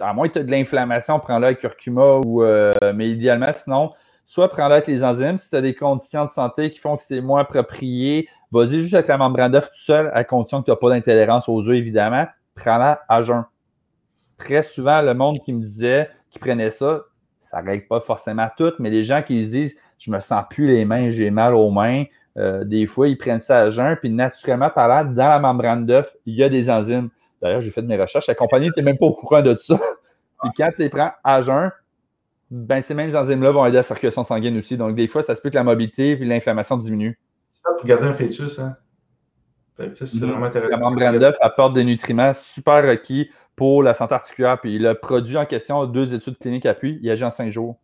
À 0.00 0.12
moins 0.12 0.26
que 0.26 0.32
tu 0.32 0.38
aies 0.40 0.44
de 0.44 0.50
l'inflammation, 0.50 1.20
prends-le 1.20 1.46
avec 1.46 1.60
curcuma 1.60 2.16
ou. 2.24 2.42
Euh, 2.42 2.72
mais 2.92 3.10
idéalement, 3.10 3.52
sinon, 3.54 3.92
soit 4.24 4.48
prends-le 4.48 4.74
avec 4.74 4.88
les 4.88 5.04
enzymes. 5.04 5.38
Si 5.38 5.48
tu 5.48 5.54
as 5.54 5.60
des 5.60 5.76
conditions 5.76 6.24
de 6.24 6.30
santé 6.30 6.72
qui 6.72 6.80
font 6.80 6.96
que 6.96 7.02
c'est 7.02 7.20
moins 7.20 7.42
approprié, 7.42 8.28
vas-y 8.50 8.80
juste 8.80 8.94
avec 8.94 9.06
la 9.06 9.16
membrane 9.16 9.52
d'œuf 9.52 9.68
tout 9.68 9.84
seul, 9.84 10.10
à 10.12 10.24
condition 10.24 10.60
que 10.60 10.64
tu 10.64 10.70
n'as 10.72 10.76
pas 10.76 10.90
d'intolérance 10.90 11.48
aux 11.48 11.68
œufs, 11.68 11.76
évidemment. 11.76 12.26
Prends-la 12.56 13.02
à 13.08 13.22
jeun. 13.22 13.44
Très 14.38 14.64
souvent, 14.64 15.02
le 15.02 15.14
monde 15.14 15.38
qui 15.38 15.52
me 15.52 15.60
disait 15.60 16.10
qu'il 16.30 16.40
prenait 16.40 16.70
ça, 16.70 17.02
ça 17.42 17.62
ne 17.62 17.68
règle 17.68 17.86
pas 17.86 18.00
forcément 18.00 18.48
tout, 18.56 18.72
mais 18.80 18.90
les 18.90 19.04
gens 19.04 19.22
qui 19.22 19.40
disent 19.40 19.78
je 19.98 20.10
me 20.10 20.20
sens 20.20 20.44
plus 20.50 20.66
les 20.66 20.84
mains, 20.84 21.10
j'ai 21.10 21.30
mal 21.30 21.54
aux 21.54 21.70
mains, 21.70 22.04
euh, 22.36 22.64
des 22.64 22.86
fois, 22.86 23.08
ils 23.08 23.16
prennent 23.16 23.40
ça 23.40 23.60
à 23.60 23.70
jeun, 23.70 23.96
puis 23.96 24.10
naturellement 24.10 24.70
parlant, 24.70 25.04
dans 25.04 25.28
la 25.28 25.38
membrane 25.38 25.86
d'œuf, 25.86 26.14
il 26.26 26.34
y 26.34 26.42
a 26.42 26.48
des 26.48 26.68
enzymes. 26.68 27.10
D'ailleurs, 27.40 27.60
j'ai 27.60 27.70
fait 27.70 27.82
de 27.82 27.86
mes 27.86 28.00
recherches. 28.00 28.26
La 28.26 28.34
compagnie 28.34 28.66
n'était 28.66 28.82
même 28.82 28.98
pas 28.98 29.06
au 29.06 29.12
courant 29.12 29.42
de 29.42 29.54
ça. 29.54 29.78
puis 30.42 30.50
quand 30.56 30.70
tu 30.74 30.82
les 30.82 30.88
prends 30.88 31.12
à 31.22 31.42
jeun, 31.42 31.70
ben, 32.50 32.82
ces 32.82 32.94
mêmes 32.94 33.14
enzymes-là 33.14 33.50
vont 33.50 33.66
aider 33.66 33.76
à 33.76 33.80
la 33.80 33.84
circulation 33.84 34.24
sanguine 34.24 34.58
aussi. 34.58 34.76
Donc, 34.76 34.94
des 34.94 35.06
fois, 35.06 35.22
ça 35.22 35.34
se 35.34 35.40
peut 35.40 35.50
que 35.50 35.54
la 35.54 35.64
mobilité 35.64 36.12
et 36.12 36.16
l'inflammation 36.24 36.76
diminuent. 36.76 37.16
C'est 37.52 37.62
ça 37.62 37.74
pour 37.76 37.86
garder 37.86 38.06
un 38.06 38.14
fœtus, 38.14 38.58
hein? 38.58 38.76
c'est 39.76 40.14
mhm. 40.14 40.30
vraiment 40.30 40.46
intéressant. 40.46 40.70
La 40.70 40.76
membrane 40.76 41.18
d'œuf 41.18 41.36
apporte 41.40 41.74
des 41.74 41.84
nutriments 41.84 42.32
super 42.32 42.84
requis 42.84 43.30
pour 43.56 43.82
la 43.82 43.94
santé 43.94 44.14
articulaire. 44.14 44.60
Puis 44.60 44.78
le 44.78 44.94
produit 44.94 45.36
en 45.36 45.46
question, 45.46 45.84
deux 45.86 46.14
études 46.14 46.38
cliniques 46.38 46.66
appui, 46.66 46.98
il 47.02 47.10
agit 47.10 47.24
en 47.24 47.30
cinq 47.30 47.50
jours. 47.50 47.76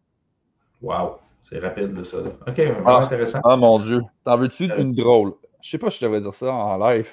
Wow! 0.82 1.18
C'est 1.42 1.58
rapide, 1.58 2.04
ça. 2.04 2.18
OK, 2.18 2.56
vraiment 2.56 2.82
ah, 2.86 3.02
intéressant. 3.02 3.40
Ah, 3.44 3.56
mon 3.56 3.78
Dieu. 3.80 4.02
T'en 4.24 4.36
veux-tu 4.36 4.70
une 4.76 4.94
drôle? 4.94 5.32
Je 5.60 5.70
sais 5.70 5.78
pas 5.78 5.90
si 5.90 5.98
je 5.98 6.06
devrais 6.06 6.20
dire 6.20 6.32
ça 6.32 6.52
en 6.52 6.76
live. 6.88 7.08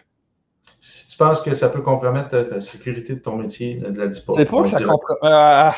Si 0.80 1.08
tu 1.10 1.18
penses 1.18 1.42
que 1.42 1.56
ça 1.56 1.70
peut 1.70 1.82
compromettre 1.82 2.30
ta, 2.30 2.62
sécurité 2.62 3.16
de 3.16 3.20
ton 3.20 3.38
métier, 3.38 3.76
de 3.76 3.98
la 3.98 4.14
C'est 4.14 4.26
pas 4.26 4.62
que 4.62 4.70
ça 4.70 4.84
compromet. 4.84 5.20
Euh, 5.24 5.72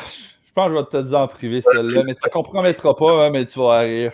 Je 0.50 0.52
pense 0.54 0.68
que 0.68 0.74
je 0.74 0.78
vais 0.78 1.02
te 1.02 1.08
dire 1.08 1.18
en 1.18 1.28
privé 1.28 1.60
celle-là, 1.60 2.02
mais 2.04 2.14
ça 2.14 2.26
ne 2.26 2.32
compromettra 2.32 2.96
pas, 2.96 3.24
hein, 3.24 3.30
mais 3.30 3.46
tu 3.46 3.58
vas 3.58 3.78
rire. 3.78 4.12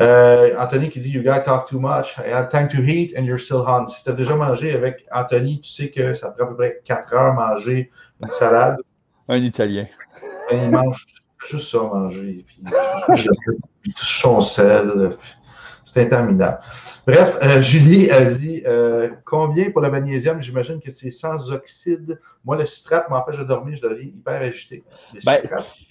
Euh, 0.00 0.54
Anthony 0.58 0.88
qui 0.88 1.00
dit 1.00 1.10
You 1.10 1.22
guys 1.22 1.42
talk 1.44 1.68
too 1.68 1.78
much. 1.78 2.18
I 2.18 2.30
had 2.32 2.50
time 2.50 2.68
to 2.68 2.78
eat 2.82 3.14
and 3.16 3.24
you're 3.24 3.40
still 3.40 3.62
hungry. 3.66 3.90
Si 3.90 4.04
tu 4.04 4.10
as 4.10 4.14
déjà 4.14 4.34
mangé 4.34 4.74
avec 4.74 5.06
Anthony, 5.12 5.60
tu 5.60 5.70
sais 5.70 5.90
que 5.90 6.12
ça 6.14 6.30
prend 6.30 6.44
à 6.44 6.48
peu 6.48 6.56
près 6.56 6.80
4 6.84 7.14
heures 7.14 7.34
manger 7.34 7.90
une 8.22 8.30
salade. 8.30 8.78
Un 9.28 9.38
Italien. 9.38 9.86
il 10.50 10.70
mange 10.70 11.06
juste 11.46 11.70
ça 11.70 11.78
manger. 11.78 12.44
Puis, 12.46 12.62
puis 13.82 13.92
son 13.96 14.40
sel. 14.40 15.16
C'est 15.84 16.02
interminable. 16.02 16.58
Bref, 17.06 17.38
euh, 17.42 17.62
Julie 17.62 18.10
a 18.10 18.24
dit 18.26 18.62
euh, 18.66 19.08
combien 19.24 19.70
pour 19.70 19.80
le 19.80 19.90
magnésium? 19.90 20.40
J'imagine 20.42 20.80
que 20.80 20.90
c'est 20.90 21.10
sans 21.10 21.50
oxyde. 21.50 22.20
Moi, 22.44 22.56
le 22.56 22.66
citrate 22.66 23.08
m'empêche 23.08 23.38
de 23.38 23.44
dormir, 23.44 23.78
je 23.80 23.88
deviens 23.88 24.08
hyper 24.08 24.42
agité. 24.42 24.84
Il 25.14 25.20
ben, 25.24 25.38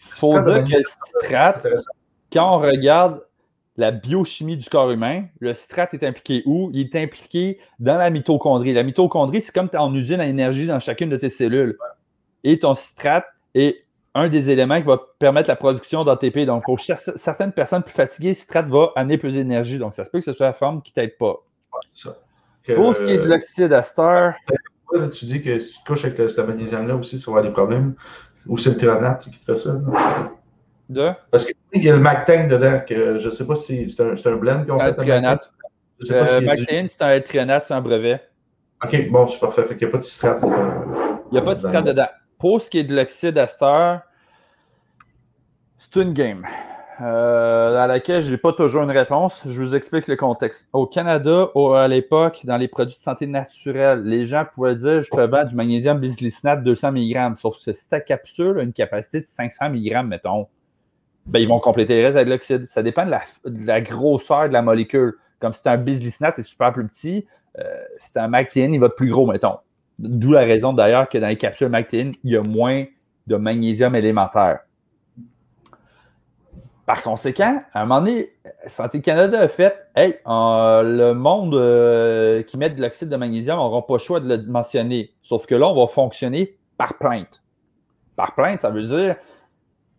faut 0.10 0.34
dire 0.34 0.64
que 0.64 0.78
le 0.78 0.84
citrate, 0.84 1.68
quand 2.32 2.57
on 2.57 2.60
regarde 2.60 3.24
la 3.76 3.90
biochimie 3.90 4.57
du 4.57 4.69
corps 4.69 4.91
humain, 4.91 5.26
le 5.40 5.53
citrate 5.53 5.95
est 5.95 6.03
impliqué 6.03 6.44
où? 6.45 6.69
Il 6.74 6.82
est 6.82 6.95
impliqué 6.95 7.60
dans 7.80 7.98
la 7.98 8.11
mitochondrie. 8.11 8.74
La 8.74 8.84
mitochondrie, 8.84 9.41
c'est 9.41 9.53
comme 9.53 9.69
en 9.74 9.94
usine 9.95 10.19
à 10.19 10.28
énergie 10.28 10.68
dans 10.68 10.80
chacune 10.80 11.10
de 11.10 11.18
tes 11.18 11.30
cellules. 11.32 11.76
Et 12.44 12.60
ton 12.60 12.76
citrate 12.76 13.26
est 13.56 13.86
un 14.18 14.30
des 14.30 14.49
éléments 14.49 14.77
qui 14.80 14.88
va 14.88 14.99
permettre 15.19 15.48
la 15.48 15.56
production 15.56 16.03
d'ATP. 16.03 16.39
Donc, 16.39 16.64
pour 16.64 16.80
certaines 16.80 17.52
personnes 17.52 17.84
plus 17.84 17.94
fatiguées, 17.94 18.30
le 18.30 18.34
citrate 18.34 18.68
va 18.68 18.91
amener 18.95 19.18
plus 19.18 19.34
d'énergie. 19.34 19.77
Donc, 19.77 19.94
ça 19.94 20.06
se 20.06 20.10
peut 20.10 20.19
que 20.19 20.26
ce 20.26 20.34
soit 20.34 20.48
la 20.48 20.53
forme 20.53 20.81
qui 20.81 20.91
ne 20.91 20.95
t'aide 20.95 21.18
pas. 21.18 21.35
pour 22.76 22.95
ce 22.95 23.03
qui 23.03 23.11
est 23.11 23.18
de 23.18 23.27
l'oxyde 23.27 23.68
d'Aster. 23.68 24.31
Tu 25.14 25.26
dis 25.26 25.44
que 25.44 25.60
si 25.60 25.77
tu 25.77 25.84
couches 25.85 26.06
avec 26.06 26.30
ce 26.30 26.41
magnésium-là 26.41 26.95
aussi, 26.95 27.19
ça 27.19 27.30
va 27.30 27.38
avoir 27.38 27.44
des 27.44 27.53
problèmes. 27.53 27.94
Ou 28.48 28.57
c'est 28.57 28.72
le 28.72 28.77
théranate 28.77 29.23
qui 29.23 29.31
te 29.31 29.38
fait 29.38 29.57
ça. 29.57 29.76
De? 30.89 31.11
Parce 31.30 31.45
qu'il 31.45 31.84
y 31.84 31.89
a 31.89 31.95
le 31.95 32.02
MacTane 32.02 32.48
dedans, 32.48 32.80
que 32.88 33.19
je 33.19 33.26
ne 33.26 33.31
sais 33.31 33.45
pas 33.45 33.56
si 33.56 33.89
c'est 33.89 34.02
un, 34.02 34.15
un, 34.15 34.35
blend 34.38 34.65
qu'on 34.65 34.80
fait. 34.80 34.95
Trionate. 34.95 35.52
Euh, 36.11 36.41
MacTane, 36.41 36.88
c'est 36.88 37.02
un 37.02 37.19
trionate, 37.19 37.65
c'est 37.68 37.73
un 37.73 37.81
brevet. 37.81 38.22
OK, 38.84 39.10
bon, 39.10 39.27
c'est 39.27 39.39
parfait. 39.39 39.64
Fait 39.64 39.76
qu'il 39.76 39.88
n'y 39.88 39.91
a 39.91 39.91
pas 39.91 39.98
de 39.98 40.03
citrate 40.03 40.41
dedans. 40.41 41.22
Il 41.30 41.34
n'y 41.34 41.39
a 41.39 41.41
pas 41.41 41.56
de 41.56 41.60
citrate 41.60 41.85
dedans. 41.85 42.07
Pour 42.38 42.61
ce 42.61 42.69
qui 42.69 42.80
est 42.80 42.84
de 42.84 42.95
l'oxyde 42.95 43.31
d'Aster, 43.31 43.97
c'est 45.80 45.95
une 45.95 46.14
game 46.14 46.45
euh, 47.01 47.77
à 47.77 47.88
laquelle 47.88 48.22
je 48.22 48.31
n'ai 48.31 48.38
pas 48.38 48.53
toujours 48.53 48.84
une 48.84 48.91
réponse. 48.91 49.41
Je 49.45 49.61
vous 49.61 49.76
explique 49.76 50.07
le 50.07 50.15
contexte. 50.15 50.68
Au 50.73 50.85
Canada, 50.85 51.49
à 51.76 51.88
l'époque, 51.88 52.41
dans 52.43 52.57
les 52.57 52.68
produits 52.68 52.95
de 52.95 53.01
santé 53.01 53.27
naturels, 53.27 54.03
les 54.03 54.26
gens 54.26 54.45
pouvaient 54.51 54.76
dire 54.76 55.01
je 55.01 55.09
te 55.09 55.22
vends 55.22 55.45
du 55.45 55.55
magnésium 55.55 55.99
bisglycinate 55.99 56.64
200 56.64 56.91
mg. 56.91 57.35
Sauf 57.38 57.55
que 57.64 57.73
si 57.73 57.88
ta 57.89 57.99
capsule 57.99 58.59
a 58.59 58.64
une 58.64 58.73
capacité 58.73 59.22
de 59.22 59.27
500 59.27 59.69
mg, 59.69 60.03
mettons, 60.05 60.47
ben, 61.26 61.39
ils 61.39 61.47
vont 61.47 61.59
compléter 61.59 61.97
le 61.97 62.05
reste 62.05 62.18
avec 62.18 62.30
l'oxyde. 62.30 62.68
Ça 62.72 62.84
dépend 62.84 63.05
de 63.05 63.65
la, 63.65 63.81
grosseur 63.81 64.47
de 64.47 64.53
la 64.53 64.61
molécule. 64.61 65.15
Comme 65.39 65.53
si 65.53 65.61
c'est 65.64 65.69
un 65.69 65.77
bisglycinate, 65.77 66.35
c'est 66.35 66.43
super 66.43 66.73
plus 66.73 66.88
petit. 66.88 67.27
Euh, 67.59 67.64
c'est 67.99 68.18
un 68.18 68.27
MacTN, 68.27 68.73
il 68.73 68.80
va 68.80 68.88
être 68.88 68.95
plus 68.95 69.09
gros, 69.09 69.26
mettons. 69.26 69.57
D'où 69.99 70.32
la 70.32 70.41
raison 70.41 70.74
d'ailleurs 70.74 71.10
que 71.10 71.18
dans 71.18 71.28
les 71.28 71.38
capsules 71.38 71.69
MacTN, 71.69 72.11
il 72.24 72.32
y 72.32 72.38
a 72.38 72.44
moins 72.44 72.86
de 73.26 73.36
magnésium 73.36 73.95
élémentaire. 73.95 74.60
Par 76.86 77.03
conséquent, 77.03 77.61
à 77.74 77.82
un 77.82 77.86
moment 77.86 77.99
donné, 77.99 78.30
Santé 78.68 79.02
Canada 79.02 79.41
a 79.41 79.48
fait 79.49 79.88
Hey, 79.95 80.19
le 80.26 81.11
monde 81.11 81.53
euh, 81.56 82.44
qui 82.44 82.57
met 82.57 82.69
de 82.69 82.80
l'oxyde 82.82 83.10
de 83.10 83.15
magnésium 83.18 83.57
n'aura 83.57 83.86
pas 83.86 83.95
le 83.95 83.99
choix 83.99 84.19
de 84.22 84.34
le 84.34 84.44
mentionner. 84.44 85.11
Sauf 85.22 85.45
que 85.45 85.56
là, 85.56 85.68
on 85.68 85.76
va 85.76 85.88
fonctionner 85.88 86.57
par 86.78 86.98
plainte. 86.98 87.44
Par 88.15 88.36
plainte, 88.36 88.61
ça 88.61 88.69
veut 88.69 88.84
dire 88.84 89.18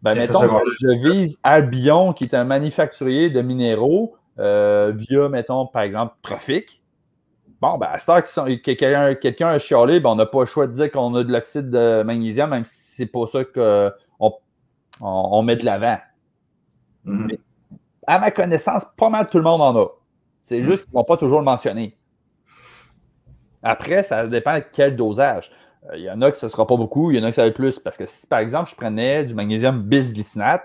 ben, 0.02 0.14
mettons 0.14 0.40
que 0.40 0.70
je 0.80 1.10
vise 1.10 1.38
Albion, 1.42 2.12
qui 2.12 2.24
est 2.24 2.34
un 2.34 2.44
manufacturier 2.44 3.30
de 3.30 3.42
minéraux, 3.42 4.16
euh, 4.38 4.92
via, 4.94 5.28
mettons, 5.28 5.66
par 5.66 5.82
exemple, 5.82 6.14
Trafic. 6.22 6.82
Bon, 7.60 7.76
ben, 7.76 7.88
à 7.90 7.98
ce 7.98 8.56
que 8.56 9.16
quelqu'un 9.16 9.48
a 9.48 9.58
chialé, 9.58 9.98
ben, 10.00 10.10
on 10.10 10.14
n'a 10.14 10.26
pas 10.26 10.40
le 10.40 10.46
choix 10.46 10.66
de 10.66 10.72
dire 10.72 10.90
qu'on 10.90 11.14
a 11.16 11.24
de 11.24 11.32
l'oxyde 11.32 11.70
de 11.70 12.02
magnésium, 12.04 12.50
même 12.50 12.64
si 12.64 12.94
c'est 12.96 13.06
pas 13.06 13.26
ça 13.26 13.44
qu'on 13.44 14.32
on 15.00 15.42
met 15.42 15.56
de 15.56 15.64
l'avant. 15.64 15.98
Mhm. 17.04 17.32
À 18.06 18.18
ma 18.18 18.30
connaissance, 18.30 18.84
pas 18.96 19.10
mal 19.10 19.28
tout 19.28 19.38
le 19.38 19.44
monde 19.44 19.60
en 19.60 19.76
a. 19.76 19.86
C'est 20.42 20.62
juste 20.62 20.84
qu'ils 20.84 20.94
ne 20.94 20.98
vont 20.98 21.04
pas 21.04 21.16
toujours 21.16 21.40
le 21.40 21.44
mentionner. 21.44 21.98
Après, 23.62 24.02
ça 24.02 24.26
dépend 24.26 24.56
de 24.56 24.64
quel 24.72 24.96
dosage. 24.96 25.50
Euh, 25.90 25.96
il 25.96 26.04
y 26.04 26.10
en 26.10 26.22
a 26.22 26.30
que 26.30 26.36
ce 26.36 26.46
ne 26.46 26.50
sera 26.50 26.66
pas 26.66 26.76
beaucoup, 26.76 27.10
il 27.10 27.18
y 27.18 27.20
en 27.20 27.24
a 27.24 27.28
que 27.28 27.34
ça 27.34 27.42
va 27.42 27.48
être 27.48 27.54
plus. 27.54 27.78
Parce 27.78 27.96
que 27.96 28.06
si, 28.06 28.26
par 28.26 28.38
exemple, 28.38 28.70
je 28.70 28.76
prenais 28.76 29.24
du 29.24 29.34
magnésium 29.34 29.82
bisglycinate, 29.82 30.62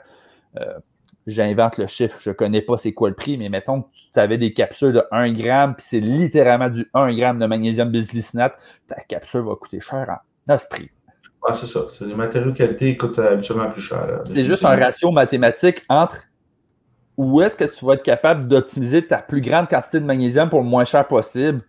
euh, 0.59 0.79
j'invente 1.27 1.77
le 1.77 1.87
chiffre, 1.87 2.19
je 2.21 2.29
ne 2.29 2.33
connais 2.33 2.61
pas 2.61 2.77
c'est 2.77 2.93
quoi 2.93 3.09
le 3.09 3.15
prix, 3.15 3.37
mais 3.37 3.49
mettons 3.49 3.83
que 3.83 3.87
tu 4.13 4.19
avais 4.19 4.37
des 4.37 4.53
capsules 4.53 4.93
de 4.93 5.03
1 5.11 5.31
gramme, 5.33 5.75
puis 5.75 5.85
c'est 5.87 5.99
littéralement 5.99 6.69
du 6.69 6.89
1 6.93 7.13
gramme 7.13 7.39
de 7.39 7.45
magnésium 7.45 7.89
bisglycinate, 7.89 8.55
ta 8.87 9.01
capsule 9.01 9.41
va 9.41 9.55
coûter 9.55 9.79
cher 9.79 10.19
en 10.47 10.57
prix. 10.69 10.89
Ah, 11.45 11.53
c'est 11.53 11.67
ça. 11.67 11.87
C'est 11.89 12.07
des 12.07 12.15
matériaux 12.15 12.53
qualité 12.53 12.91
qui 12.91 12.97
coûtent 12.97 13.19
habituellement 13.19 13.69
plus 13.69 13.81
cher. 13.81 14.21
C'est 14.25 14.45
juste 14.45 14.63
un 14.63 14.77
ratio 14.77 15.11
mathématique 15.11 15.83
entre 15.89 16.21
où 17.17 17.41
est-ce 17.41 17.57
que 17.57 17.65
tu 17.65 17.85
vas 17.85 17.93
être 17.95 18.03
capable 18.03 18.47
d'optimiser 18.47 19.05
ta 19.05 19.17
plus 19.17 19.41
grande 19.41 19.67
quantité 19.67 19.99
de 19.99 20.05
magnésium 20.05 20.49
pour 20.49 20.61
le 20.61 20.67
moins 20.67 20.85
cher 20.85 21.07
possible. 21.07 21.61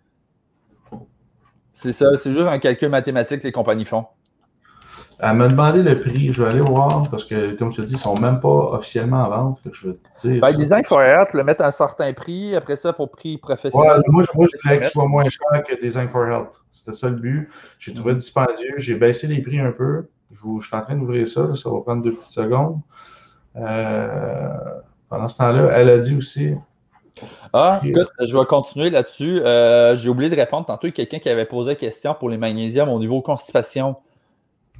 C'est 1.72 1.92
ça, 1.92 2.06
c'est 2.16 2.32
juste 2.32 2.46
un 2.46 2.58
calcul 2.60 2.88
mathématique 2.88 3.40
que 3.40 3.46
les 3.48 3.52
compagnies 3.52 3.84
font. 3.84 4.06
Elle 5.26 5.36
m'a 5.36 5.48
demandé 5.48 5.82
le 5.82 5.98
prix. 6.00 6.32
Je 6.32 6.42
vais 6.42 6.50
aller 6.50 6.60
voir 6.60 7.08
parce 7.10 7.24
que, 7.24 7.56
comme 7.56 7.70
je 7.72 7.76
te 7.76 7.82
dis, 7.82 7.94
ils 7.94 7.96
ne 7.96 8.00
sont 8.00 8.20
même 8.20 8.40
pas 8.40 8.48
officiellement 8.48 9.24
en 9.24 9.30
vente. 9.30 9.60
je 9.72 9.88
vais 9.88 9.94
te 9.94 10.28
dire. 10.28 10.40
Ben, 10.42 10.52
Design 10.52 10.84
for 10.84 11.00
Health, 11.00 11.32
le 11.32 11.44
mettre 11.44 11.62
à 11.62 11.68
un 11.68 11.70
certain 11.70 12.12
prix. 12.12 12.54
Après 12.54 12.76
ça, 12.76 12.92
pour 12.92 13.10
prix 13.10 13.38
professionnel. 13.38 14.02
moi, 14.08 14.24
je, 14.24 14.36
moi, 14.36 14.46
je 14.52 14.58
voulais 14.62 14.80
que 14.80 14.84
ce 14.84 14.92
soit 14.92 15.08
moins 15.08 15.24
cher 15.24 15.64
que 15.66 15.80
Design 15.80 16.10
for 16.10 16.26
Health. 16.26 16.60
C'était 16.70 16.92
ça 16.92 17.08
le 17.08 17.16
but. 17.16 17.48
J'ai 17.78 17.94
trouvé 17.94 18.14
dispendieux. 18.14 18.74
J'ai 18.76 18.96
baissé 18.96 19.26
les 19.26 19.40
prix 19.40 19.60
un 19.60 19.72
peu. 19.72 20.08
Je, 20.30 20.66
suis 20.66 20.76
en 20.76 20.82
train 20.82 20.96
d'ouvrir 20.96 21.26
ça. 21.26 21.54
ça 21.54 21.70
va 21.70 21.80
prendre 21.80 22.02
deux 22.02 22.14
petites 22.14 22.32
secondes. 22.32 22.80
Euh, 23.56 24.48
pendant 25.08 25.28
ce 25.28 25.38
temps-là, 25.38 25.68
elle 25.72 25.88
a 25.88 25.98
dit 25.98 26.16
aussi. 26.16 26.54
Ah, 27.54 27.80
écoute, 27.82 28.08
je 28.20 28.36
vais 28.36 28.44
continuer 28.44 28.90
là-dessus. 28.90 29.40
Euh, 29.40 29.96
j'ai 29.96 30.10
oublié 30.10 30.28
de 30.28 30.36
répondre 30.36 30.66
tantôt. 30.66 30.90
Quelqu'un 30.90 31.18
qui 31.18 31.30
avait 31.30 31.46
posé 31.46 31.70
la 31.70 31.76
question 31.76 32.14
pour 32.14 32.28
les 32.28 32.36
magnésiums 32.36 32.90
au 32.90 32.98
niveau 32.98 33.22
constipation. 33.22 33.96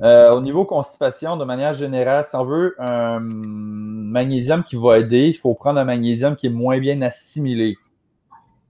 Euh, 0.03 0.31
au 0.33 0.41
niveau 0.41 0.65
constipation, 0.65 1.37
de 1.37 1.45
manière 1.45 1.75
générale, 1.75 2.25
si 2.25 2.35
on 2.35 2.45
veut 2.45 2.75
un 2.79 3.21
magnésium 3.21 4.65
qui 4.65 4.77
va 4.77 4.99
aider, 4.99 5.29
il 5.29 5.35
faut 5.35 5.55
prendre 5.55 5.79
un 5.79 5.85
magnésium 5.85 6.35
qui 6.35 6.49
est 6.49 6.51
moins 6.51 6.79
bien 6.79 7.01
assimilé. 7.03 7.77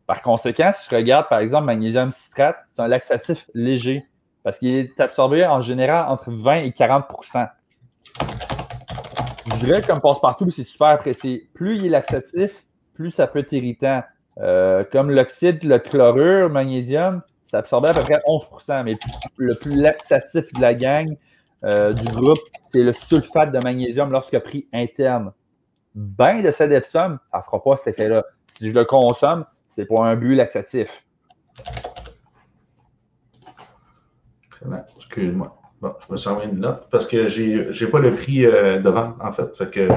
Par 0.07 0.21
conséquent, 0.21 0.71
si 0.77 0.89
je 0.91 0.95
regarde 0.95 1.29
par 1.29 1.39
exemple 1.39 1.65
magnésium 1.65 2.11
citrate, 2.13 2.57
c'est 2.75 2.83
un 2.83 2.89
laxatif 2.89 3.49
léger 3.55 4.05
parce 4.43 4.59
qu'il 4.59 4.75
est 4.75 5.01
absorbé 5.01 5.47
en 5.47 5.63
général 5.63 6.07
entre 6.11 6.31
20 6.31 6.57
et 6.57 6.71
40% 6.71 7.49
Je 9.47 9.65
dirais 9.65 9.81
comme 9.81 10.03
passe-partout, 10.03 10.51
c'est 10.51 10.65
super 10.65 10.89
apprécié. 10.89 11.49
Plus 11.55 11.77
il 11.77 11.87
est 11.87 11.89
laxatif, 11.89 12.67
plus 12.93 13.11
ça 13.11 13.27
peut 13.27 13.39
être 13.39 13.53
irritant. 13.53 14.03
Euh, 14.39 14.85
comme 14.93 15.11
l'oxyde, 15.11 15.63
le 15.63 15.79
chlorure, 15.79 16.51
magnésium, 16.51 17.23
ça 17.55 17.59
absorbait 17.59 17.91
à 17.91 17.95
peu 17.95 18.03
près 18.03 18.21
11% 18.27 18.83
mais 18.83 18.99
le 19.37 19.55
plus 19.55 19.77
laxatif 19.77 20.53
de 20.55 20.61
la 20.61 20.75
gang 20.75 21.17
euh, 21.63 21.93
du 21.93 22.09
groupe, 22.09 22.41
c'est 22.69 22.83
le 22.83 22.93
sulfate 22.93 23.53
de 23.53 23.61
magnésium 23.61 24.11
lorsque 24.11 24.37
pris 24.41 24.67
interne. 24.73 25.33
Ben 25.95 26.43
de 26.43 26.51
cet 26.51 26.73
Epsom, 26.73 27.19
ça 27.31 27.39
ne 27.39 27.43
fera 27.45 27.63
pas 27.63 27.77
cet 27.77 27.95
effet-là. 27.95 28.25
Si 28.49 28.69
je 28.69 28.75
le 28.75 28.85
consomme, 28.85 29.45
c'est 29.69 29.87
pour 29.87 30.05
un 30.05 30.17
but 30.17 30.35
laxatif. 30.35 30.91
Excuse-moi. 34.97 35.57
Bon, 35.81 35.95
je 36.09 36.13
me 36.13 36.17
sens 36.17 36.43
une 36.43 36.59
note 36.59 36.89
parce 36.91 37.07
que 37.07 37.29
j'ai 37.29 37.67
n'ai 37.67 37.87
pas 37.87 38.01
le 38.01 38.11
prix 38.11 38.47
euh, 38.47 38.81
de 38.81 38.91
vente, 38.91 39.15
en 39.21 39.31
fait. 39.31 39.57
fait 39.57 39.71
que, 39.71 39.89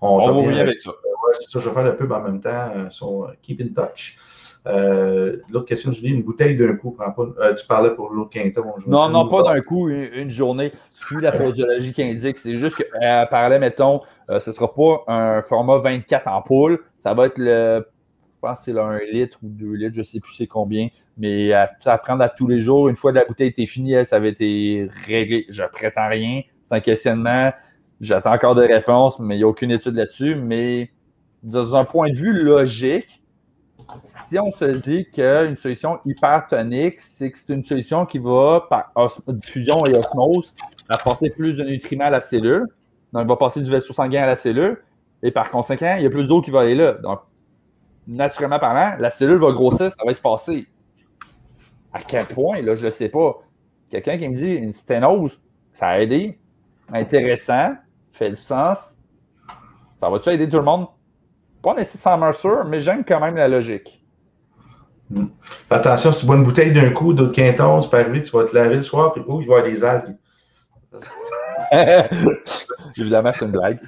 on, 0.00 0.18
on 0.18 0.42
va 0.42 0.60
avec 0.60 0.74
ça. 0.74 0.90
Ouais, 0.90 1.34
c'est 1.38 1.50
ça, 1.50 1.60
je 1.60 1.68
vais 1.68 1.74
faire 1.74 1.84
le 1.84 1.96
pub 1.96 2.10
en 2.10 2.20
même 2.22 2.40
temps. 2.40 2.72
Euh, 2.74 3.32
Keep 3.42 3.60
in 3.60 3.68
touch. 3.68 4.18
Euh, 4.66 5.36
l'autre 5.50 5.66
question, 5.66 5.92
je 5.92 6.00
dis 6.00 6.08
une 6.08 6.22
bouteille 6.22 6.56
d'un 6.56 6.74
coup. 6.76 6.96
Euh, 7.38 7.54
tu 7.54 7.66
parlais 7.66 7.90
pour 7.90 8.10
l'autre 8.10 8.30
quinta. 8.30 8.60
non, 8.86 9.08
non, 9.08 9.28
pas 9.28 9.42
d'un 9.42 9.60
coup, 9.60 9.88
une, 9.88 10.30
journée. 10.30 10.72
Suis 10.92 11.20
la 11.20 11.32
posologie 11.32 11.92
qui 11.92 12.02
indique. 12.02 12.38
C'est 12.38 12.56
juste 12.56 12.76
qu'elle 12.76 13.28
parlait, 13.30 13.58
mettons, 13.58 14.02
euh, 14.30 14.40
ce 14.40 14.50
ne 14.50 14.54
sera 14.54 14.74
pas 14.74 15.04
un 15.06 15.42
format 15.42 15.78
24 15.78 16.28
ampoules. 16.28 16.80
Ça 16.96 17.14
va 17.14 17.26
être 17.26 17.38
le. 17.38 17.86
Je 18.34 18.40
pense 18.40 18.58
que 18.58 18.64
c'est 18.66 18.72
le 18.72 18.80
1 18.80 18.98
litre 19.12 19.38
ou 19.42 19.48
2 19.48 19.72
litres, 19.72 19.94
je 19.94 19.98
ne 19.98 20.04
sais 20.04 20.20
plus 20.20 20.32
c'est 20.32 20.46
combien. 20.46 20.88
Mais 21.16 21.52
à, 21.52 21.68
prendre 21.98 22.22
à 22.22 22.28
tous 22.28 22.46
les 22.46 22.60
jours, 22.60 22.88
une 22.88 22.94
fois 22.94 23.10
que 23.10 23.16
la 23.16 23.24
bouteille 23.24 23.48
était 23.48 23.66
finie, 23.66 24.04
ça 24.04 24.16
avait 24.16 24.28
été 24.28 24.88
réglé. 25.06 25.44
Je 25.48 25.64
prétends 25.64 26.08
rien. 26.08 26.42
C'est 26.62 26.74
un 26.74 26.80
questionnement. 26.80 27.50
J'attends 28.00 28.32
encore 28.32 28.54
des 28.54 28.66
réponses, 28.66 29.18
mais 29.18 29.34
il 29.34 29.38
n'y 29.38 29.44
a 29.44 29.48
aucune 29.48 29.72
étude 29.72 29.96
là-dessus. 29.96 30.36
Mais 30.36 30.90
dans 31.42 31.74
un 31.74 31.84
point 31.84 32.10
de 32.10 32.14
vue 32.14 32.32
logique, 32.32 33.22
si 34.28 34.38
on 34.38 34.50
se 34.50 34.64
dit 34.64 35.06
qu'une 35.10 35.56
solution 35.56 35.98
hypertonique, 36.04 37.00
c'est 37.00 37.30
que 37.30 37.38
c'est 37.38 37.52
une 37.52 37.64
solution 37.64 38.06
qui 38.06 38.18
va 38.18 38.66
par 38.68 38.92
diffusion 39.28 39.84
et 39.86 39.96
osmose 39.96 40.54
apporter 40.88 41.30
plus 41.30 41.56
de 41.56 41.64
nutriments 41.64 42.06
à 42.06 42.10
la 42.10 42.20
cellule. 42.20 42.66
Donc, 43.12 43.22
il 43.22 43.28
va 43.28 43.36
passer 43.36 43.62
du 43.62 43.70
vaisseau 43.70 43.92
sanguin 43.92 44.22
à 44.22 44.26
la 44.26 44.36
cellule. 44.36 44.82
Et 45.22 45.30
par 45.30 45.50
conséquent, 45.50 45.96
il 45.96 46.02
y 46.02 46.06
a 46.06 46.10
plus 46.10 46.28
d'eau 46.28 46.42
qui 46.42 46.50
va 46.50 46.60
aller 46.60 46.74
là. 46.74 46.92
Donc, 46.94 47.20
naturellement 48.06 48.58
parlant, 48.58 48.96
la 48.98 49.10
cellule 49.10 49.38
va 49.38 49.52
grossir, 49.52 49.90
ça 49.90 50.04
va 50.04 50.14
se 50.14 50.20
passer. 50.20 50.66
À 51.92 52.02
quel 52.02 52.26
point, 52.26 52.60
là, 52.62 52.74
je 52.74 52.86
ne 52.86 52.90
sais 52.90 53.08
pas. 53.08 53.40
Quelqu'un 53.90 54.18
qui 54.18 54.28
me 54.28 54.36
dit 54.36 54.52
une 54.52 54.72
sténose, 54.72 55.40
ça 55.72 55.88
a 55.88 56.00
aidé, 56.00 56.38
intéressant, 56.92 57.72
fait 58.12 58.30
du 58.30 58.36
sens. 58.36 58.96
Ça 59.98 60.10
va-tu 60.10 60.28
aider 60.30 60.48
tout 60.48 60.58
le 60.58 60.64
monde? 60.64 60.86
Pas 61.62 61.74
nécessairement 61.74 62.32
sûr, 62.32 62.64
mais 62.64 62.80
j'aime 62.80 63.04
quand 63.04 63.20
même 63.20 63.36
la 63.36 63.48
logique. 63.48 64.02
Hmm. 65.10 65.26
Attention, 65.70 66.12
si 66.12 66.20
tu 66.20 66.26
bois 66.26 66.36
une 66.36 66.44
bouteille 66.44 66.72
d'un 66.72 66.90
coup 66.90 67.14
d'autres 67.14 67.32
quinton, 67.32 67.82
c'est 67.82 67.90
pas 67.90 68.00
arrivé, 68.00 68.22
tu 68.22 68.30
vas 68.30 68.44
te 68.44 68.54
laver 68.54 68.76
le 68.76 68.82
soir, 68.82 69.12
puis 69.12 69.22
oh, 69.26 69.40
il 69.40 69.48
va 69.48 69.54
y 69.54 69.58
avoir 69.58 69.72
des 69.72 69.84
algues. 69.84 70.16
Évidemment, 72.96 73.32
c'est 73.32 73.44
une 73.44 73.52
blague. 73.52 73.80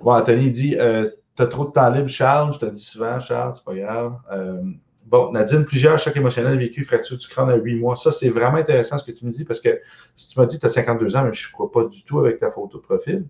Bon, 0.00 0.12
Anthony 0.12 0.50
dit 0.50 0.76
euh, 0.78 1.08
T'as 1.34 1.46
trop 1.46 1.64
de 1.64 1.70
temps 1.70 1.90
libre, 1.90 2.08
Charles. 2.08 2.52
Je 2.54 2.58
te 2.58 2.64
le 2.66 2.72
dis 2.72 2.84
souvent, 2.84 3.18
Charles, 3.18 3.54
c'est 3.54 3.64
pas 3.64 3.74
grave. 3.74 4.16
Euh, 4.32 4.62
bon, 5.06 5.32
Nadine, 5.32 5.64
plusieurs 5.64 5.98
chocs 5.98 6.16
émotionnels 6.16 6.58
vécus, 6.58 6.86
fracture 6.86 7.16
du 7.16 7.26
crâne 7.26 7.50
à 7.50 7.56
8 7.56 7.76
mois? 7.76 7.96
Ça, 7.96 8.12
c'est 8.12 8.28
vraiment 8.28 8.58
intéressant 8.58 8.98
ce 8.98 9.04
que 9.04 9.12
tu 9.12 9.24
me 9.24 9.30
dis 9.30 9.44
parce 9.44 9.60
que 9.60 9.80
si 10.14 10.28
tu 10.28 10.38
m'as 10.38 10.46
dit 10.46 10.56
que 10.56 10.60
tu 10.60 10.66
as 10.66 10.70
52 10.70 11.16
ans, 11.16 11.24
mais 11.24 11.32
je 11.32 11.48
ne 11.48 11.52
crois 11.52 11.70
pas 11.70 11.84
du 11.84 12.04
tout 12.04 12.18
avec 12.18 12.38
ta 12.38 12.50
photo 12.50 12.78
de 12.78 12.82
profil. 12.82 13.24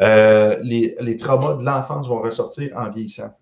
Euh, 0.00 0.56
les, 0.62 0.96
les, 1.00 1.16
traumas 1.16 1.54
de 1.54 1.64
l'enfance 1.64 2.08
vont 2.08 2.20
ressortir 2.20 2.70
en 2.76 2.90
vieillissant 2.90 3.34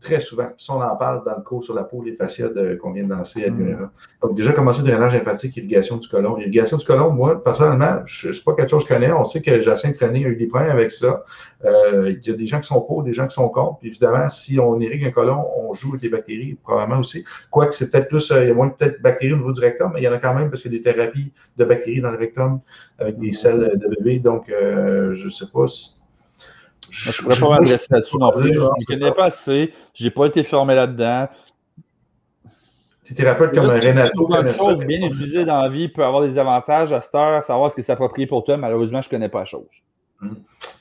très 0.00 0.20
souvent. 0.20 0.48
Ça, 0.58 0.74
on 0.74 0.82
en 0.82 0.96
parle 0.96 1.24
dans 1.24 1.36
le 1.36 1.42
cours 1.42 1.64
sur 1.64 1.74
la 1.74 1.84
peau, 1.84 2.02
les 2.02 2.14
fascias 2.14 2.48
qu'on 2.80 2.92
vient 2.92 3.04
de 3.04 3.10
lancer 3.10 3.44
à 3.44 3.48
l'URA. 3.48 3.90
Donc, 4.22 4.36
déjà, 4.36 4.52
commencer 4.52 4.82
drainage 4.82 5.14
lymphatique, 5.14 5.56
irrigation 5.56 5.96
du 5.96 6.08
côlon. 6.08 6.38
Irrigation 6.38 6.76
du 6.76 6.84
côlon, 6.84 7.10
moi, 7.10 7.42
personnellement, 7.42 8.02
ce 8.06 8.28
n'est 8.28 8.34
pas 8.44 8.54
quelque 8.54 8.70
chose 8.70 8.84
que 8.84 8.94
je 8.94 8.98
connais. 8.98 9.12
On 9.12 9.24
sait 9.24 9.40
que 9.40 9.60
Jacinthe 9.60 9.98
René 9.98 10.24
a 10.24 10.28
eu 10.28 10.36
des 10.36 10.46
problèmes 10.46 10.70
avec 10.70 10.92
ça. 10.92 11.24
Euh, 11.64 12.14
il 12.16 12.28
y 12.28 12.32
a 12.32 12.36
des 12.36 12.46
gens 12.46 12.60
qui 12.60 12.68
sont 12.68 12.80
pour, 12.80 13.02
des 13.02 13.14
gens 13.14 13.26
qui 13.26 13.34
sont 13.34 13.48
contre. 13.48 13.78
Puis 13.78 13.88
évidemment, 13.88 14.28
si 14.28 14.60
on 14.60 14.78
irrigue 14.80 15.04
un 15.04 15.10
côlon, 15.10 15.44
on 15.56 15.72
joue 15.74 15.90
avec 15.90 16.02
les 16.02 16.08
bactéries, 16.08 16.54
probablement 16.62 17.00
aussi. 17.00 17.24
Quoique 17.50 17.74
c'est 17.74 17.90
peut-être 17.90 18.08
plus, 18.08 18.30
euh, 18.30 18.44
il 18.44 18.48
y 18.48 18.50
a 18.50 18.54
moins 18.54 18.68
peut-être 18.68 19.00
bactéries 19.02 19.32
au 19.32 19.38
niveau 19.38 19.52
du 19.52 19.60
rectum, 19.60 19.92
mais 19.94 20.00
il 20.00 20.04
y 20.04 20.08
en 20.08 20.12
a 20.12 20.18
quand 20.18 20.34
même 20.34 20.50
parce 20.50 20.62
qu'il 20.62 20.72
y 20.72 20.76
a 20.76 20.78
des 20.78 20.84
thérapies 20.84 21.32
de 21.56 21.64
bactéries 21.64 22.00
dans 22.00 22.10
le 22.10 22.18
rectum 22.18 22.60
avec 22.98 23.18
des 23.18 23.32
selles 23.32 23.78
de 23.78 23.88
bébé. 23.96 24.18
Donc, 24.18 24.50
euh, 24.50 25.14
je 25.14 25.26
ne 25.26 25.30
sais 25.30 25.46
pas 25.52 25.66
si 25.66 25.96
je 26.90 27.10
ne 27.10 27.14
pourrais 27.22 27.40
pas 27.40 27.48
m'adresser 27.60 27.86
là-dessus 27.90 28.18
non 28.18 28.32
plus. 28.32 28.54
Je 28.54 28.60
ne 28.60 28.98
connais 28.98 29.12
pas 29.12 29.26
assez. 29.26 29.72
Je 29.94 30.04
n'ai 30.04 30.10
pas 30.10 30.26
été 30.26 30.44
formé 30.44 30.74
là-dedans. 30.74 31.28
Tu 33.04 33.14
thérapeute 33.14 33.54
comme 33.54 33.66
Renato. 33.66 34.28
Une 34.34 34.50
chose 34.50 34.78
bien 34.80 35.06
utilisée 35.06 35.44
dans 35.44 35.60
la 35.62 35.68
vie 35.68 35.88
peut 35.88 36.04
avoir 36.04 36.22
des 36.22 36.38
avantages 36.38 36.92
à 36.92 37.00
cette 37.00 37.14
heure, 37.14 37.42
savoir 37.44 37.70
ce 37.70 37.76
que 37.76 37.82
c'est 37.82 37.92
approprié 37.92 38.26
pour 38.26 38.44
toi. 38.44 38.56
Malheureusement, 38.56 39.00
je 39.00 39.08
ne 39.08 39.10
connais 39.10 39.28
pas 39.28 39.40
la 39.40 39.44
chose. 39.44 39.66
Hmm. 40.20 40.34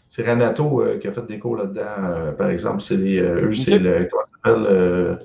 C'est 0.10 0.28
Renato 0.28 0.82
euh, 0.82 0.98
qui 0.98 1.08
a 1.08 1.12
fait 1.12 1.28
des 1.28 1.40
cours 1.40 1.58
là-dedans, 1.58 1.82
euh, 2.00 2.32
par 2.32 2.50
exemple. 2.50 2.82
C'est 2.82 2.96
euh, 2.96 3.50
eux, 3.50 3.54
c'est 3.54 3.78
le, 3.78 4.08
comment 4.10 4.24
s'appelle 4.44 5.18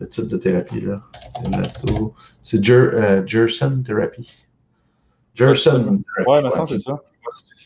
le 0.00 0.08
type 0.08 0.28
de 0.28 0.36
thérapie 0.36 0.80
là. 0.80 1.00
Renato. 1.36 2.14
C'est 2.42 2.62
Jerson 2.62 3.82
Therapy. 3.86 4.28
Jerson. 5.34 6.00
Ouais, 6.26 6.42
mais 6.42 6.50
ça, 6.50 6.64
c'est 6.68 6.78
ça 6.78 7.00
qui 7.13 7.13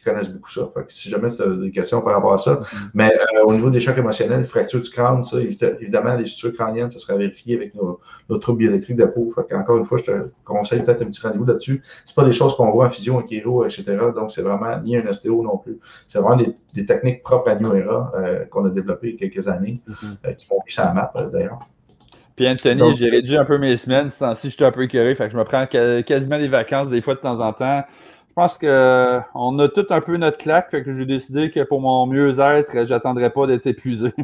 connaissent 0.08 0.28
beaucoup 0.28 0.50
ça. 0.50 0.70
si 0.88 1.08
jamais 1.08 1.34
tu 1.34 1.42
as 1.42 1.46
des 1.46 1.70
questions 1.70 2.00
par 2.00 2.14
rapport 2.14 2.34
à 2.34 2.38
ça. 2.38 2.60
Mais 2.94 3.10
euh, 3.12 3.44
au 3.44 3.52
niveau 3.52 3.70
des 3.70 3.80
chocs 3.80 3.98
émotionnels, 3.98 4.44
fractures 4.44 4.80
du 4.80 4.90
crâne, 4.90 5.22
ça, 5.24 5.38
évidemment, 5.40 6.14
les 6.14 6.26
structures 6.26 6.64
crâniennes, 6.64 6.90
ça 6.90 6.98
sera 6.98 7.18
vérifié 7.18 7.56
avec 7.56 7.74
nos, 7.74 8.00
nos 8.28 8.38
troubles 8.38 8.58
bioélectriques 8.58 8.96
de 8.96 9.06
peau. 9.06 9.34
Encore 9.52 9.78
une 9.78 9.84
fois, 9.84 9.98
je 9.98 10.04
te 10.04 10.28
conseille 10.44 10.82
peut-être 10.82 11.02
un 11.02 11.06
petit 11.06 11.20
rendez-vous 11.20 11.44
là-dessus. 11.44 11.82
Ce 12.04 12.14
pas 12.14 12.24
des 12.24 12.32
choses 12.32 12.56
qu'on 12.56 12.70
voit 12.70 12.86
en 12.86 12.90
physio, 12.90 13.14
en 13.14 13.26
chiro, 13.26 13.64
etc. 13.64 13.84
Donc, 14.14 14.32
c'est 14.32 14.42
vraiment 14.42 14.80
ni 14.80 14.96
un 14.96 15.06
ostéo 15.06 15.42
non 15.42 15.58
plus. 15.58 15.78
C'est 16.06 16.18
vraiment 16.18 16.42
des, 16.74 16.86
techniques 16.86 17.22
propres 17.22 17.50
à 17.50 17.56
New 17.56 17.74
Era 17.74 18.12
euh, 18.16 18.44
qu'on 18.46 18.64
a 18.64 18.70
développées 18.70 19.08
il 19.08 19.12
y 19.12 19.26
a 19.26 19.30
quelques 19.30 19.46
années, 19.48 19.74
mm-hmm. 19.88 20.26
euh, 20.26 20.32
qui 20.32 20.46
m'ont 20.50 20.58
mis 20.64 20.72
sur 20.72 20.84
la 20.84 20.92
map 20.92 21.12
d'ailleurs. 21.32 21.58
Puis 22.38 22.48
Anthony, 22.48 22.96
j'ai 22.96 23.10
réduit 23.10 23.36
un 23.36 23.44
peu 23.44 23.58
mes 23.58 23.76
semaines. 23.76 24.10
Si 24.10 24.50
j'étais 24.50 24.64
un 24.64 24.70
peu 24.70 24.84
écœuré, 24.84 25.16
fait 25.16 25.26
que 25.26 25.32
je 25.32 25.36
me 25.36 25.42
prends 25.42 25.66
quasiment 25.66 26.38
des 26.38 26.46
vacances 26.46 26.88
des 26.88 27.02
fois 27.02 27.16
de 27.16 27.20
temps 27.20 27.40
en 27.40 27.52
temps. 27.52 27.82
Je 28.38 28.42
pense 28.44 28.56
qu'on 28.56 29.58
a 29.58 29.68
tout 29.68 29.86
un 29.90 30.00
peu 30.00 30.16
notre 30.16 30.38
claque, 30.38 30.70
fait 30.70 30.84
que 30.84 30.96
j'ai 30.96 31.06
décidé 31.06 31.50
que 31.50 31.64
pour 31.64 31.80
mon 31.80 32.06
mieux-être, 32.06 32.86
j'attendrai 32.86 33.30
pas 33.30 33.48
d'être 33.48 33.66
épuisé. 33.66 34.14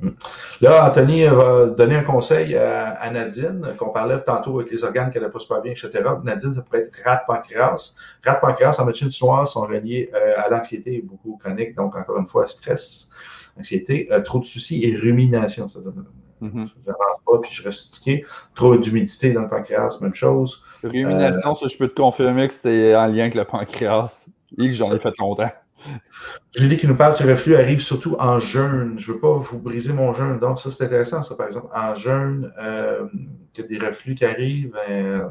Là, 0.60 0.90
Anthony 0.90 1.26
va 1.26 1.66
donner 1.66 1.94
un 1.94 2.02
conseil 2.02 2.56
à, 2.56 3.08
Nadine, 3.12 3.76
qu'on 3.78 3.90
parlait 3.90 4.20
tantôt 4.20 4.58
avec 4.58 4.72
les 4.72 4.82
organes 4.82 5.12
qu'elle 5.12 5.22
n'a 5.22 5.28
pas 5.28 5.60
bien, 5.60 5.70
etc. 5.70 5.90
Nadine, 6.24 6.54
ça 6.54 6.62
pourrait 6.62 6.80
être 6.80 6.92
rat 7.04 7.22
pancréas. 7.24 7.94
Rat 8.26 8.34
pancréas 8.34 8.80
en 8.80 8.84
médecine 8.84 9.12
chinoise 9.12 9.52
sont 9.52 9.60
reliés 9.60 10.10
euh, 10.12 10.32
à 10.36 10.48
l'anxiété 10.48 11.00
beaucoup 11.00 11.38
chronique, 11.40 11.76
donc 11.76 11.94
encore 11.94 12.18
une 12.18 12.26
fois, 12.26 12.48
stress, 12.48 13.10
anxiété, 13.56 14.08
euh, 14.10 14.22
trop 14.22 14.40
de 14.40 14.44
soucis 14.44 14.84
et 14.84 14.96
rumination. 14.96 15.68
Ça 15.68 15.78
donne 15.78 16.04
Mm 16.40 16.64
n'avance 16.86 17.20
pas, 17.26 17.38
puis 17.42 17.50
je 17.52 17.62
reste 17.62 17.78
stické. 17.78 18.24
Trop 18.54 18.76
d'humidité 18.76 19.32
dans 19.32 19.42
le 19.42 19.48
pancréas, 19.48 19.98
même 20.00 20.14
chose. 20.14 20.62
Rumination, 20.82 21.54
ça, 21.54 21.66
je 21.66 21.76
peux 21.76 21.88
te 21.88 21.94
confirmer 21.94 22.48
que 22.48 22.54
c'était 22.54 22.94
en 22.96 23.06
lien 23.06 23.22
avec 23.22 23.34
le 23.34 23.44
pancréas 23.44 24.28
et 24.58 24.68
que 24.68 24.74
j'en 24.74 24.94
ai 24.94 24.98
fait 24.98 25.16
longtemps. 25.18 25.50
Julie 26.56 26.76
qui 26.76 26.86
nous 26.86 26.96
parle, 26.96 27.14
ces 27.14 27.30
reflux 27.30 27.56
arrivent 27.56 27.80
surtout 27.80 28.16
en 28.18 28.38
jeûne. 28.38 28.94
Je 28.98 29.10
ne 29.10 29.14
veux 29.14 29.20
pas 29.20 29.32
vous 29.32 29.58
briser 29.58 29.92
mon 29.92 30.12
jeûne. 30.12 30.38
Donc, 30.38 30.58
ça, 30.58 30.70
c'est 30.70 30.84
intéressant, 30.84 31.22
ça, 31.22 31.34
par 31.34 31.46
exemple. 31.46 31.68
En 31.74 31.94
jeûne, 31.94 32.52
euh, 32.60 33.06
qu'il 33.52 33.64
y 33.64 33.66
a 33.66 33.78
des 33.78 33.86
reflux 33.86 34.14
qui 34.14 34.24
arrivent. 34.24 34.72
Ben, 34.72 35.30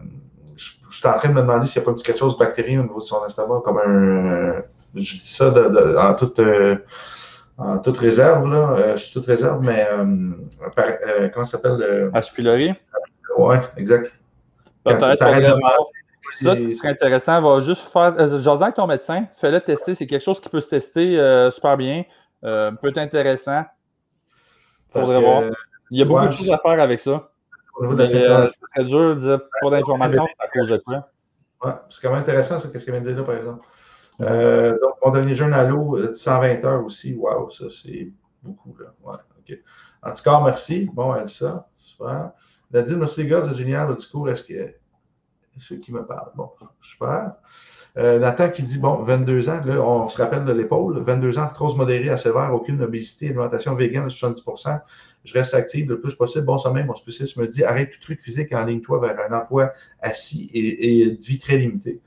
je, 0.55 0.71
suis 0.89 1.07
en 1.07 1.13
train 1.13 1.29
de 1.29 1.33
me 1.33 1.41
demander 1.41 1.67
s'il 1.67 1.81
n'y 1.81 1.87
a 1.87 1.91
pas 1.91 2.01
quelque 2.01 2.17
chose 2.17 2.33
de 2.33 2.39
bactérien 2.39 2.81
au 2.81 2.83
niveau 2.83 2.99
de 2.99 3.03
son 3.03 3.25
estomac, 3.25 3.61
comme 3.63 3.77
un. 3.77 4.63
je 4.95 5.17
dis 5.17 5.27
ça 5.27 5.53
en 5.53 6.13
toute. 6.15 6.39
Euh, 7.59 7.63
en 7.63 7.77
toute 7.79 7.97
réserve, 7.97 8.49
là, 8.49 8.71
euh, 8.71 8.97
suis 8.97 9.13
toute 9.13 9.25
réserve, 9.25 9.61
mais 9.61 9.87
euh, 9.91 10.31
euh, 10.77 11.29
comment 11.33 11.45
ça 11.45 11.57
s'appelle? 11.57 12.09
H. 12.13 12.33
pylori? 12.33 12.73
Oui, 13.37 13.55
exact. 13.77 14.13
Ça, 14.85 16.55
ce 16.55 16.71
serait 16.71 16.89
intéressant. 16.89 17.41
Va 17.41 17.59
juste 17.59 17.91
faire. 17.91 18.13
Euh, 18.17 18.55
avec 18.61 18.75
ton 18.75 18.87
médecin, 18.87 19.25
fais-le 19.41 19.59
tester. 19.61 19.95
C'est 19.95 20.07
quelque 20.07 20.23
chose 20.23 20.39
qui 20.39 20.49
peut 20.49 20.61
se 20.61 20.69
tester 20.69 21.49
super 21.51 21.75
bien. 21.75 22.03
peut 22.41 22.89
être 22.89 22.97
intéressant. 22.97 23.63
Faudrait 24.89 25.21
voir. 25.21 25.43
Il 25.91 25.99
y 25.99 26.01
a 26.01 26.05
beaucoup 26.05 26.27
de 26.27 26.31
choses 26.31 26.51
à 26.51 26.59
faire 26.59 26.79
avec 26.79 26.99
ça. 26.99 27.29
C'est 28.05 28.27
très 28.75 28.83
dur 28.83 29.15
de 29.15 29.21
dire 29.21 29.39
pas 29.61 29.69
d'informations, 29.69 30.25
c'est 30.27 30.45
à 30.45 30.47
cause 30.47 30.69
de 30.69 30.77
quoi. 30.77 31.09
Ouais, 31.63 31.73
c'est 31.89 32.01
quand 32.01 32.11
même 32.11 32.21
intéressant, 32.21 32.59
ça, 32.59 32.69
qu'est-ce 32.69 32.85
qu'elle 32.85 32.93
vient 32.93 33.03
de 33.03 33.09
dire 33.09 33.17
là, 33.17 33.23
par 33.23 33.35
exemple. 33.35 33.65
Euh, 34.21 34.77
donc, 34.79 34.93
mon 35.03 35.11
dernier 35.11 35.35
jeûne 35.35 35.53
à 35.53 35.63
l'eau, 35.63 35.97
120 36.13 36.63
heures 36.65 36.85
aussi. 36.85 37.15
Waouh, 37.15 37.49
ça, 37.51 37.65
c'est 37.69 38.11
beaucoup. 38.43 38.75
Là. 38.79 38.93
En 40.01 40.13
tout 40.13 40.23
cas, 40.23 40.41
merci. 40.43 40.89
Bon, 40.93 41.15
Elsa, 41.15 41.67
super. 41.73 42.31
Nadine, 42.71 42.97
merci 42.97 43.25
gars, 43.25 43.43
c'est 43.47 43.55
génial 43.55 43.89
le 43.89 43.95
discours. 43.95 44.29
Est-ce 44.29 44.43
que 44.43 44.75
ceux 45.59 45.77
qui 45.77 45.91
me 45.91 46.05
parlent? 46.05 46.31
Bon, 46.35 46.51
super. 46.81 47.33
Euh, 47.97 48.19
Nathan 48.19 48.49
qui 48.49 48.61
dit, 48.63 48.77
bon, 48.77 49.03
22 49.03 49.49
ans, 49.49 49.61
là, 49.65 49.81
on 49.81 50.07
se 50.07 50.21
rappelle 50.21 50.45
de 50.45 50.53
l'épaule, 50.53 50.99
22 50.99 51.39
ans, 51.39 51.41
arthrose 51.41 51.75
modérée 51.75 52.09
à 52.09 52.17
sévère, 52.17 52.53
aucune 52.53 52.81
obésité, 52.83 53.27
alimentation 53.27 53.73
végane 53.73 54.05
de 54.05 54.09
70% 54.11 54.79
je 55.23 55.33
reste 55.33 55.53
active 55.53 55.89
le 55.89 55.99
plus 55.99 56.15
possible. 56.15 56.45
Bon 56.45 56.57
sommeil, 56.57 56.85
mon 56.85 56.95
spécialiste 56.95 57.37
me 57.37 57.47
dit, 57.47 57.63
arrête 57.63 57.91
tout 57.91 57.99
truc 57.99 58.21
physique, 58.21 58.53
en 58.53 58.63
ligne 58.63 58.81
toi 58.81 58.99
vers 58.99 59.17
un 59.29 59.37
emploi 59.37 59.73
assis 60.01 60.49
et, 60.53 61.01
et 61.01 61.11
de 61.11 61.25
vie 61.25 61.39
très 61.39 61.57
limitée 61.57 62.01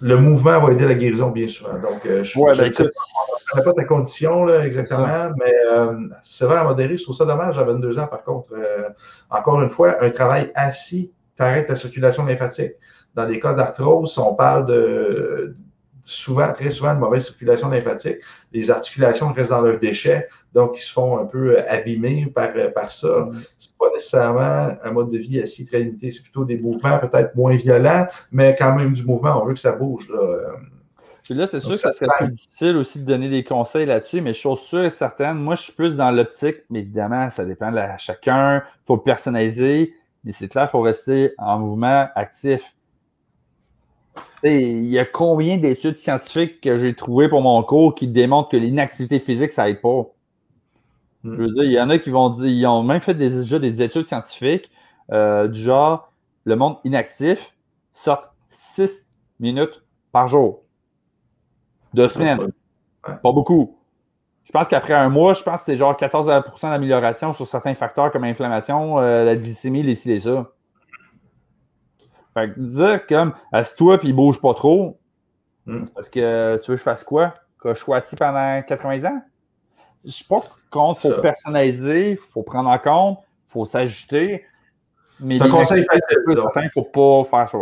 le 0.00 0.16
mouvement 0.16 0.60
va 0.60 0.72
aider 0.72 0.86
la 0.86 0.94
guérison 0.94 1.30
bien 1.30 1.48
souvent. 1.48 1.74
Donc, 1.74 2.06
euh, 2.06 2.24
je 2.24 2.38
ne 2.38 2.44
ben, 2.44 2.70
connais 2.70 3.64
pas 3.64 3.72
ta 3.72 3.84
condition 3.84 4.44
là, 4.44 4.64
exactement, 4.64 5.30
mais 5.38 5.52
euh, 5.70 6.08
c'est 6.22 6.46
vrai 6.46 6.58
à 6.58 6.64
modérer. 6.64 6.96
Je 6.96 7.02
trouve 7.02 7.16
ça 7.16 7.24
dommage 7.24 7.58
à 7.58 7.64
22 7.64 7.98
ans, 7.98 8.06
par 8.06 8.22
contre. 8.22 8.52
Euh, 8.54 8.88
encore 9.28 9.60
une 9.62 9.68
fois, 9.68 10.02
un 10.02 10.10
travail 10.10 10.50
assis 10.54 11.14
t'arrête 11.36 11.66
ta 11.66 11.76
circulation 11.76 12.24
lymphatique. 12.24 12.72
Dans 13.14 13.24
les 13.24 13.40
cas 13.40 13.54
d'arthrose, 13.54 14.16
on 14.18 14.34
parle 14.34 14.66
de, 14.66 15.56
souvent, 16.02 16.52
très 16.52 16.70
souvent, 16.70 16.94
de 16.94 17.00
mauvaise 17.00 17.26
circulation 17.26 17.68
lymphatique. 17.68 18.18
Les 18.52 18.70
articulations 18.70 19.32
restent 19.32 19.50
dans 19.50 19.60
leurs 19.60 19.78
déchets, 19.78 20.28
donc 20.54 20.78
ils 20.78 20.82
se 20.82 20.92
font 20.92 21.18
un 21.18 21.26
peu 21.26 21.58
euh, 21.58 21.62
abîmer 21.68 22.26
par, 22.34 22.50
euh, 22.56 22.70
par 22.70 22.92
ça. 22.92 23.20
Mm. 23.20 23.42
C'est 23.58 23.76
pas 23.76 23.86
nécessairement 23.94 24.76
un 24.82 24.90
mode 24.92 25.10
de 25.10 25.18
vie 25.18 25.40
assez 25.40 25.64
très 25.66 25.80
limité, 25.80 26.10
c'est 26.10 26.22
plutôt 26.22 26.44
des 26.44 26.58
mouvements 26.58 26.98
peut-être 26.98 27.34
moins 27.34 27.56
violents, 27.56 28.06
mais 28.32 28.56
quand 28.58 28.74
même 28.74 28.92
du 28.92 29.04
mouvement, 29.04 29.42
on 29.42 29.46
veut 29.46 29.54
que 29.54 29.60
ça 29.60 29.72
bouge. 29.72 30.08
Là. 30.08 30.54
là, 31.30 31.46
c'est 31.46 31.60
sûr 31.60 31.70
que 31.70 31.76
ça 31.76 31.92
serait 31.92 32.08
plus 32.18 32.28
difficile 32.28 32.76
aussi 32.76 33.00
de 33.00 33.04
donner 33.04 33.28
des 33.28 33.44
conseils 33.44 33.86
là-dessus, 33.86 34.20
mais 34.20 34.34
chose 34.34 34.60
sûre 34.60 34.84
et 34.84 34.90
certaine, 34.90 35.34
moi, 35.34 35.54
je 35.54 35.62
suis 35.62 35.72
plus 35.72 35.96
dans 35.96 36.10
l'optique, 36.10 36.58
mais 36.70 36.80
évidemment, 36.80 37.30
ça 37.30 37.44
dépend 37.44 37.70
de 37.70 37.80
chacun, 37.98 38.56
il 38.58 38.86
faut 38.86 38.96
le 38.96 39.02
personnaliser, 39.02 39.94
mais 40.24 40.32
c'est 40.32 40.48
clair, 40.48 40.66
il 40.68 40.70
faut 40.70 40.80
rester 40.80 41.32
en 41.38 41.58
mouvement 41.58 42.08
actif. 42.14 42.62
Il 44.42 44.88
y 44.88 44.98
a 44.98 45.04
combien 45.04 45.58
d'études 45.58 45.96
scientifiques 45.96 46.60
que 46.60 46.78
j'ai 46.78 46.94
trouvées 46.94 47.28
pour 47.28 47.42
mon 47.42 47.62
cours 47.62 47.94
qui 47.94 48.06
démontrent 48.06 48.48
que 48.48 48.56
l'inactivité 48.56 49.18
physique, 49.20 49.52
ça 49.52 49.66
n'aide 49.66 49.80
pas? 49.80 50.06
Hmm. 51.24 51.34
Je 51.36 51.42
veux 51.42 51.50
dire, 51.50 51.64
il 51.64 51.72
y 51.72 51.80
en 51.80 51.90
a 51.90 51.98
qui 51.98 52.10
vont 52.10 52.30
dire, 52.30 52.46
ils 52.46 52.66
ont 52.66 52.82
même 52.82 53.00
fait 53.00 53.14
déjà 53.14 53.58
des 53.58 53.82
études 53.82 54.06
scientifiques 54.06 54.70
euh, 55.12 55.48
du 55.48 55.60
genre, 55.60 56.12
le 56.44 56.56
monde 56.56 56.76
inactif 56.84 57.54
sort 57.92 58.34
6 58.48 59.08
minutes 59.40 59.82
par 60.12 60.26
jour. 60.26 60.62
Deux 61.92 62.08
semaines. 62.08 62.52
Pas 63.02 63.32
beaucoup. 63.32 63.76
Je 64.44 64.52
pense 64.52 64.68
qu'après 64.68 64.94
un 64.94 65.08
mois, 65.10 65.34
je 65.34 65.42
pense 65.42 65.60
que 65.60 65.66
c'était 65.66 65.76
genre 65.76 65.96
14% 65.96 66.70
d'amélioration 66.70 67.32
sur 67.32 67.46
certains 67.46 67.74
facteurs 67.74 68.10
comme 68.10 68.24
l'inflammation, 68.24 68.98
euh, 68.98 69.24
la 69.24 69.36
glycémie, 69.36 69.82
les 69.82 69.94
ci, 69.94 70.08
les 70.08 70.20
ça. 70.20 70.50
Fait 72.34 72.52
que 72.52 72.60
dire 72.60 73.06
comme 73.06 73.34
assis-toi 73.52 73.98
puis 73.98 74.12
bouge 74.12 74.40
pas 74.40 74.54
trop, 74.54 74.98
hmm. 75.66 75.84
parce 75.94 76.08
que 76.08 76.60
tu 76.62 76.70
veux 76.70 76.76
que 76.76 76.78
je 76.78 76.84
fasse 76.84 77.04
quoi? 77.04 77.34
Que 77.58 77.74
je 77.74 77.80
sois 77.80 77.98
assis 77.98 78.16
pendant 78.16 78.62
80 78.62 79.04
ans? 79.04 79.22
Je 80.04 80.10
suis 80.10 80.24
pas 80.24 80.40
contre, 80.70 81.04
il 81.04 81.12
faut 81.12 81.20
personnaliser, 81.20 82.12
il 82.12 82.16
faut 82.16 82.42
prendre 82.42 82.70
en 82.70 82.78
compte, 82.78 83.18
il 83.48 83.52
faut 83.52 83.66
s'ajuster. 83.66 84.44
Mais 85.18 85.40
un 85.42 85.48
conseil 85.50 85.84
facile. 85.84 86.18
il 86.26 86.70
faut 86.72 86.84
pas 86.84 87.24
faire 87.24 87.48
ça. 87.50 87.58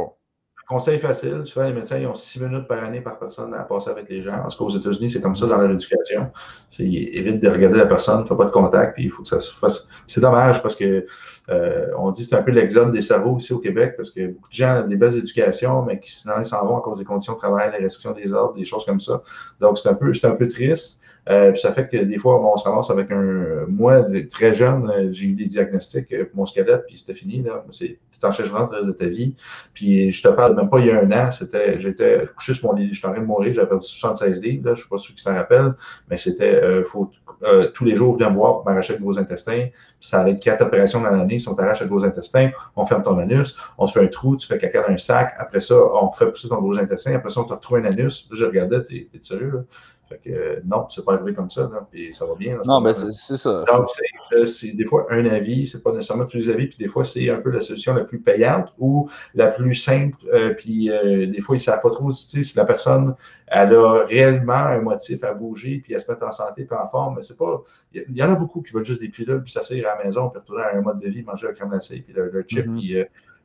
Conseil 0.69 0.99
facile, 0.99 1.45
vois, 1.55 1.67
les 1.67 1.73
médecins 1.73 1.97
ils 1.97 2.07
ont 2.07 2.15
six 2.15 2.43
minutes 2.43 2.69
par 2.69 2.85
année 2.85 3.01
par 3.01 3.19
personne 3.19 3.55
à 3.55 3.63
passer 3.63 3.89
avec 3.89 4.07
les 4.11 4.21
gens. 4.21 4.35
En 4.45 4.49
tout 4.49 4.59
cas, 4.59 4.65
aux 4.65 4.77
États-Unis, 4.79 5.11
c'est 5.11 5.23
comme 5.23 5.35
ça 5.35 5.47
dans 5.47 5.57
leur 5.57 5.71
éducation. 5.71 6.31
Évite 6.79 7.41
de 7.41 7.49
regarder 7.49 7.79
la 7.79 7.87
personne, 7.87 8.21
ne 8.21 8.27
fais 8.27 8.37
pas 8.37 8.45
de 8.45 8.51
contact, 8.51 8.93
puis 8.93 9.05
il 9.05 9.11
faut 9.11 9.23
que 9.23 9.31
ça 9.31 9.41
se 9.41 9.51
fasse. 9.55 9.89
C'est 10.07 10.21
dommage 10.21 10.61
parce 10.61 10.77
que 10.77 11.07
euh, 11.49 11.87
on 11.97 12.11
dit 12.11 12.23
c'est 12.23 12.37
un 12.37 12.43
peu 12.43 12.51
l'exode 12.51 12.93
des 12.93 13.01
cerveaux 13.01 13.39
ici 13.39 13.55
au 13.55 13.61
Québec, 13.61 13.95
parce 13.97 14.11
que 14.11 14.27
beaucoup 14.27 14.51
de 14.51 14.55
gens 14.55 14.83
ont 14.85 14.87
des 14.87 14.97
belles 14.97 15.17
éducations, 15.17 15.83
mais 15.85 16.01
qui 16.01 16.13
sinon 16.13 16.35
ils 16.39 16.45
s'en 16.45 16.63
vont 16.67 16.77
à 16.77 16.83
cause 16.83 16.99
des 16.99 17.07
conditions 17.07 17.33
de 17.33 17.39
travail, 17.39 17.71
la 17.73 17.79
restriction 17.79 18.13
des 18.13 18.35
ordres, 18.35 18.55
des 18.55 18.67
choses 18.67 18.85
comme 18.85 19.01
ça. 19.01 19.23
Donc, 19.61 19.79
c'est 19.79 19.89
un 19.89 19.95
peu, 19.95 20.13
c'est 20.13 20.27
un 20.27 20.33
peu 20.33 20.49
triste. 20.49 21.01
Euh, 21.29 21.53
puis 21.53 21.61
ça 21.61 21.73
fait 21.73 21.89
que 21.89 21.97
des 21.97 22.19
fois, 22.19 22.41
on 22.41 22.57
se 22.57 22.93
avec 22.93 23.11
un. 23.11 23.67
Moi, 23.69 24.05
très 24.31 24.55
jeune, 24.55 24.91
euh, 24.91 25.09
j'ai 25.13 25.27
eu 25.27 25.35
des 25.35 25.47
diagnostics 25.47 26.09
pour 26.09 26.37
mon 26.37 26.47
squelette, 26.47 26.85
puis 26.87 26.99
c'était 26.99 27.15
fini. 27.15 27.43
Là. 27.43 27.65
C'est 27.71 27.99
en 28.25 28.31
le 28.31 28.75
reste 28.75 28.87
de 28.87 28.93
ta 28.93 29.07
vie. 29.07 29.35
Puis 29.75 30.13
je 30.13 30.23
te 30.23 30.29
parle 30.29 30.57
même 30.57 30.69
pas 30.69 30.81
il 30.81 30.87
y 30.87 30.91
a 30.91 31.01
un 31.01 31.11
an, 31.13 31.31
c'était, 31.31 31.79
j'étais 31.79 32.23
couché 32.37 32.55
sur 32.55 32.69
mon 32.69 32.75
lit, 32.75 32.93
j'étais 32.93 33.07
en 33.07 33.13
train 33.13 33.21
de 33.21 33.27
mourir, 33.27 33.53
j'avais 33.53 33.69
perdu 33.69 33.87
76 33.87 34.41
livres, 34.41 34.69
là, 34.69 34.75
je 34.75 34.83
sais 34.83 34.89
pas 34.89 34.99
ceux 34.99 35.15
qui 35.15 35.23
s'en 35.23 35.35
rappellent, 35.35 35.75
mais 36.11 36.17
c'était 36.17 36.63
euh, 36.63 36.85
faut 36.85 37.11
euh, 37.45 37.71
tous 37.73 37.85
les 37.85 37.95
jours 37.95 38.15
venir 38.15 38.31
me 38.31 38.37
voir 38.37 38.57
pour 38.57 38.65
m'arracher 38.65 38.95
le 38.95 39.01
gros 39.01 39.19
intestin. 39.19 39.69
Puis 40.01 40.09
ça 40.09 40.21
allait 40.21 40.33
être 40.33 40.43
quatre 40.43 40.63
opérations 40.65 41.01
dans 41.01 41.11
l'année. 41.11 41.39
Si 41.39 41.49
on 41.49 41.55
t'arrache 41.55 41.81
le 41.81 41.87
gros 41.87 42.05
intestin, 42.05 42.51
on 42.75 42.85
ferme 42.85 43.03
ton 43.03 43.19
anus, 43.19 43.57
on 43.79 43.87
se 43.87 43.93
fait 43.93 44.05
un 44.05 44.09
trou, 44.09 44.37
tu 44.37 44.47
fais 44.47 44.59
caca 44.59 44.83
dans 44.83 44.93
un 44.93 44.97
sac. 44.97 45.35
Après 45.39 45.61
ça, 45.61 45.77
on 45.77 46.11
fait 46.11 46.27
pousser 46.27 46.49
ton 46.49 46.61
gros 46.61 46.77
intestin. 46.79 47.15
Après 47.15 47.31
ça, 47.31 47.41
on 47.41 47.45
te 47.45 47.53
retrouve 47.53 47.79
un 47.79 47.85
anus. 47.85 48.29
Là, 48.31 48.37
je 48.39 48.45
regardais, 48.45 48.83
t'es, 48.83 49.09
t'es 49.13 49.21
sérieux, 49.23 49.53
là? 49.55 49.61
Fait 50.09 50.19
que 50.25 50.31
euh, 50.31 50.61
non, 50.65 50.89
c'est 50.89 51.05
pas 51.05 51.15
arrivé 51.15 51.35
comme 51.35 51.51
ça, 51.51 51.63
là, 51.63 51.87
puis 51.91 52.15
ça 52.15 52.25
va 52.25 52.35
bien. 52.35 52.59
non, 52.65 52.81
mais 52.81 52.93
ben, 52.93 53.13
c'est 53.13 53.37
ça. 53.37 53.65
Donc, 53.67 53.89
euh, 54.33 54.47
c'est 54.47 54.73
des 54.73 54.87
fois 54.87 55.07
un 55.11 55.27
avis, 55.27 55.67
c'est 55.67 55.83
pas 55.83 55.93
nécessairement 55.93 56.25
tous 56.25 56.39
les 56.39 56.49
avis, 56.49 56.69
puis 56.69 56.79
des 56.79 56.89
fois, 56.89 57.05
c'est 57.05 57.29
un 57.29 57.41
peu 57.41 57.51
la 57.51 57.61
solution 57.61 57.95
la 57.95 58.05
plus 58.05 58.19
payante 58.19 58.73
ou 58.79 59.11
la 59.35 59.49
plus 59.49 59.75
simple, 59.75 60.17
euh, 60.33 60.55
puis 60.55 60.87
des 60.89 61.41
fois, 61.43 61.57
ils 61.57 61.59
ne 61.59 61.63
savent 61.63 61.83
pas 61.83 61.91
trop 61.91 62.11
si 62.13 62.57
la 62.57 62.65
personne, 62.65 63.15
elle 63.49 63.75
a 63.75 64.05
réellement 64.05 64.55
un 64.55 64.81
motif 64.81 65.23
à 65.25 65.35
bouger, 65.35 65.81
puis 65.85 65.93
elle 65.93 66.01
se 66.01 66.11
met 66.11 66.23
en 66.25 66.33
santé, 66.33 66.65
puis 66.65 66.77
en 66.77 66.89
forme, 66.89 67.17
mais 67.17 67.23
c'est 67.23 67.37
pas. 67.37 67.63
Il 67.93 68.17
y, 68.17 68.23
en 68.23 68.33
a 68.33 68.35
beaucoup 68.35 68.63
qui 68.63 68.73
veulent 68.73 68.85
juste 68.85 69.01
des 69.01 69.09
pilules, 69.09 69.43
puis 69.43 69.53
s'asseoir 69.53 69.93
à 69.93 69.99
la 69.99 70.05
maison, 70.05 70.31
puis 70.31 70.41
retourner 70.41 70.63
à 70.63 70.77
un 70.77 70.81
mode 70.81 71.01
de 71.01 71.09
vie, 71.09 71.23
manger 71.23 71.49
un 71.49 71.53
crème 71.53 71.69
glacée, 71.69 72.01
puis 72.01 72.15
le, 72.15 72.45
chip, 72.47 72.67
mm-hmm. 72.67 72.79
puis 72.79 72.97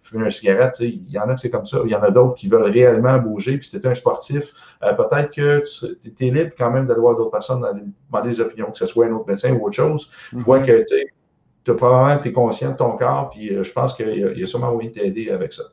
fumer 0.03 0.25
une 0.25 0.31
cigarette. 0.31 0.75
Il 0.79 1.09
y 1.09 1.17
en 1.17 1.23
a 1.29 1.35
que 1.35 1.41
c'est 1.41 1.49
comme 1.49 1.65
ça. 1.65 1.79
Il 1.85 1.91
y 1.91 1.95
en 1.95 2.01
a 2.03 2.11
d'autres 2.11 2.35
qui 2.35 2.47
veulent 2.47 2.69
réellement 2.69 3.17
bouger. 3.17 3.57
Puis 3.57 3.69
si 3.69 3.79
tu 3.79 3.87
un 3.87 3.95
sportif, 3.95 4.53
euh, 4.83 4.93
peut-être 4.93 5.31
que 5.31 5.63
tu 6.15 6.27
es 6.27 6.31
libre 6.31 6.51
quand 6.57 6.71
même 6.71 6.85
d'aller 6.85 6.99
voir 6.99 7.15
d'autres 7.15 7.31
personnes, 7.31 7.61
d'aller 7.61 7.81
demander 8.11 8.29
des 8.29 8.41
opinions, 8.41 8.71
que 8.71 8.77
ce 8.77 8.85
soit 8.85 9.07
un 9.07 9.11
autre 9.13 9.27
médecin 9.27 9.53
ou 9.53 9.65
autre 9.65 9.75
chose. 9.75 10.09
Je 10.31 10.37
vois 10.43 10.59
mhm. 10.59 10.65
que 10.65 10.83
tu 10.83 12.27
es 12.27 12.31
conscient 12.33 12.71
de 12.71 12.77
ton 12.77 12.91
corps, 12.91 13.29
puis 13.29 13.49
euh, 13.49 13.63
je 13.63 13.71
pense 13.71 13.93
qu'il 13.93 14.09
y, 14.09 14.39
y, 14.39 14.43
a 14.43 14.47
sûrement 14.47 14.71
moyen 14.73 14.89
de 14.89 14.93
t'aider 14.93 15.31
avec 15.31 15.53
ça. 15.53 15.63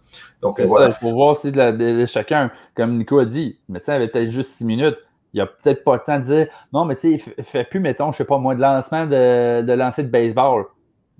Donc, 0.41 0.59
euh, 0.61 0.65
voilà. 0.65 0.89
il 0.89 0.95
faut 0.95 1.13
voir 1.13 1.31
aussi 1.31 1.51
de, 1.53 2.07
chacun. 2.07 2.51
Comme 2.77 2.97
Nico 2.97 3.19
a 3.19 3.25
dit, 3.25 3.59
le 3.69 3.75
médecin 3.75 3.95
avait 3.95 4.09
peut-être 4.09 4.31
juste 4.31 4.53
six 4.53 4.65
minutes. 4.65 4.97
Il 5.33 5.37
n'y 5.37 5.43
a 5.43 5.47
peut-être 5.47 5.85
pas 5.85 5.95
le 5.95 6.01
temps 6.01 6.19
de 6.19 6.25
dire 6.25 6.47
non, 6.73 6.85
mais 6.85 6.97
tu 6.97 7.19
sais, 7.19 7.43
fait 7.43 7.65
plus, 7.65 7.79
mettons, 7.79 8.07
je 8.07 8.17
ne 8.17 8.17
sais 8.17 8.25
pas 8.25 8.39
moi, 8.39 8.55
de 8.55 8.61
lancement 8.61 9.07
de, 9.07 9.63
de 9.63 9.73
lancer 9.73 10.03
de 10.03 10.09
baseball. 10.09 10.65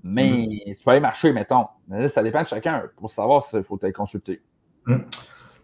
Mais 0.03 0.27
mm-hmm. 0.27 0.75
tu 0.75 0.83
peux 0.83 0.91
aller 0.91 0.99
marcher, 0.99 1.31
mettons. 1.31 1.65
Mais 1.91 2.03
là, 2.03 2.09
ça 2.09 2.23
dépend 2.23 2.41
de 2.41 2.47
chacun 2.47 2.89
pour 2.95 3.11
savoir 3.11 3.43
s'il 3.43 3.63
faut 3.63 3.77
être 3.83 3.95
consulté. 3.95 4.41
Mm. 4.85 4.99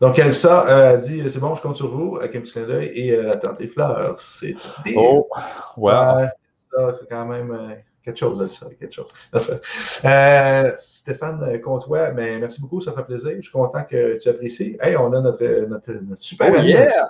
Donc, 0.02 0.20
Elsa 0.20 0.68
euh, 0.68 0.94
a 0.94 0.98
dit 0.98 1.24
C'est 1.32 1.40
bon, 1.40 1.56
je 1.56 1.62
compte 1.62 1.78
sur 1.78 1.90
vous, 1.90 2.18
avec 2.18 2.36
un 2.36 2.42
petit 2.42 2.52
clin 2.52 2.68
d'œil. 2.68 2.92
Et 2.94 3.14
euh, 3.14 3.32
attends, 3.32 3.56
tes 3.56 3.68
fleurs, 3.68 4.20
c'est. 4.20 4.56
Oh, 4.96 5.28
ouais. 5.78 6.28
c'est 6.70 7.10
quand 7.10 7.26
même 7.26 7.52
euh, 7.52 7.76
quelque 8.04 8.18
chose, 8.18 8.42
Elsa, 8.42 8.68
quelque 8.78 8.94
chose. 8.94 9.08
Euh, 10.04 10.72
Stéphane 10.78 11.62
Comtois, 11.62 12.12
mais 12.12 12.38
merci 12.38 12.62
beaucoup, 12.62 12.82
ça 12.82 12.92
fait 12.92 13.04
plaisir. 13.04 13.32
Je 13.38 13.42
suis 13.42 13.52
content 13.52 13.86
que 13.86 14.20
tu 14.20 14.28
apprécies. 14.28 14.78
Hey, 14.82 14.98
on 14.98 15.14
a 15.14 15.22
notre, 15.22 15.66
notre, 15.68 15.94
notre 15.94 16.22
super 16.22 16.52
oh, 16.54 16.62
yeah! 16.62 17.10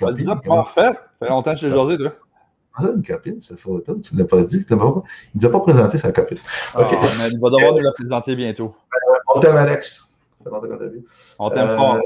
Vas-y, 0.00 0.24
parfait. 0.44 0.80
Ça 0.82 1.00
fait 1.20 1.28
longtemps 1.28 1.54
que 1.54 1.60
je 1.60 1.66
l'ai 1.66 1.98
toi. 1.98 2.12
Une 2.80 3.02
copine, 3.02 3.40
cette 3.40 3.60
photo. 3.60 3.98
Tu 4.00 4.14
ne 4.14 4.20
l'as 4.20 4.26
pas 4.26 4.42
dit. 4.42 4.64
Il 4.68 4.76
ne 4.76 4.82
nous 4.82 5.46
a 5.46 5.50
pas 5.50 5.60
présenté 5.60 5.98
sa 5.98 6.10
copine. 6.10 6.38
Ah, 6.74 6.88
il 6.90 7.38
va 7.38 7.50
devoir 7.50 7.72
nous 7.74 7.80
la 7.80 7.92
présenter 7.92 8.34
bientôt. 8.34 8.74
Euh, 8.92 9.18
on 9.34 9.40
t'aime, 9.40 9.56
Alex. 9.56 10.10
On 11.38 11.50
t'aime 11.50 11.68
euh, 11.68 11.76
fort. 11.76 12.00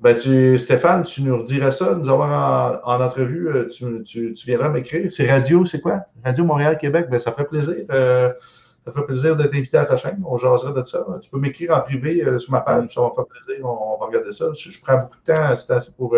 Ben, 0.00 0.16
tu, 0.16 0.56
Stéphane, 0.56 1.02
tu 1.02 1.22
nous 1.22 1.36
redirais 1.36 1.72
ça, 1.72 1.94
nous 1.94 2.08
avoir 2.08 2.80
en, 2.88 3.02
entrevue, 3.02 3.48
euh, 3.48 3.68
tu, 3.68 4.02
tu, 4.04 4.32
tu 4.32 4.46
viendras 4.46 4.70
m'écrire. 4.70 5.12
C'est 5.12 5.30
Radio, 5.30 5.66
c'est 5.66 5.82
quoi? 5.82 6.00
Radio 6.24 6.44
Montréal-Québec, 6.44 7.08
ben, 7.10 7.20
ça 7.20 7.32
ferait 7.32 7.46
plaisir. 7.46 7.84
ça 7.90 8.92
ferait 8.92 9.04
plaisir 9.04 9.36
d'être 9.36 9.54
invité 9.54 9.76
à 9.76 9.84
ta 9.84 9.98
chaîne. 9.98 10.22
On 10.26 10.38
jaserait 10.38 10.72
de 10.72 10.86
ça. 10.86 11.04
Tu 11.20 11.28
peux 11.28 11.38
m'écrire 11.38 11.76
en 11.76 11.82
privé 11.82 12.24
sur 12.38 12.50
ma 12.50 12.62
page, 12.62 12.94
ça 12.94 13.02
va 13.02 13.10
faire 13.14 13.26
plaisir. 13.26 13.62
On, 13.62 13.98
va 14.00 14.06
regarder 14.06 14.32
ça. 14.32 14.46
Je, 14.54 14.80
prends 14.80 14.96
beaucoup 14.96 15.18
de 15.26 15.34
temps 15.34 15.78
pour, 15.98 16.16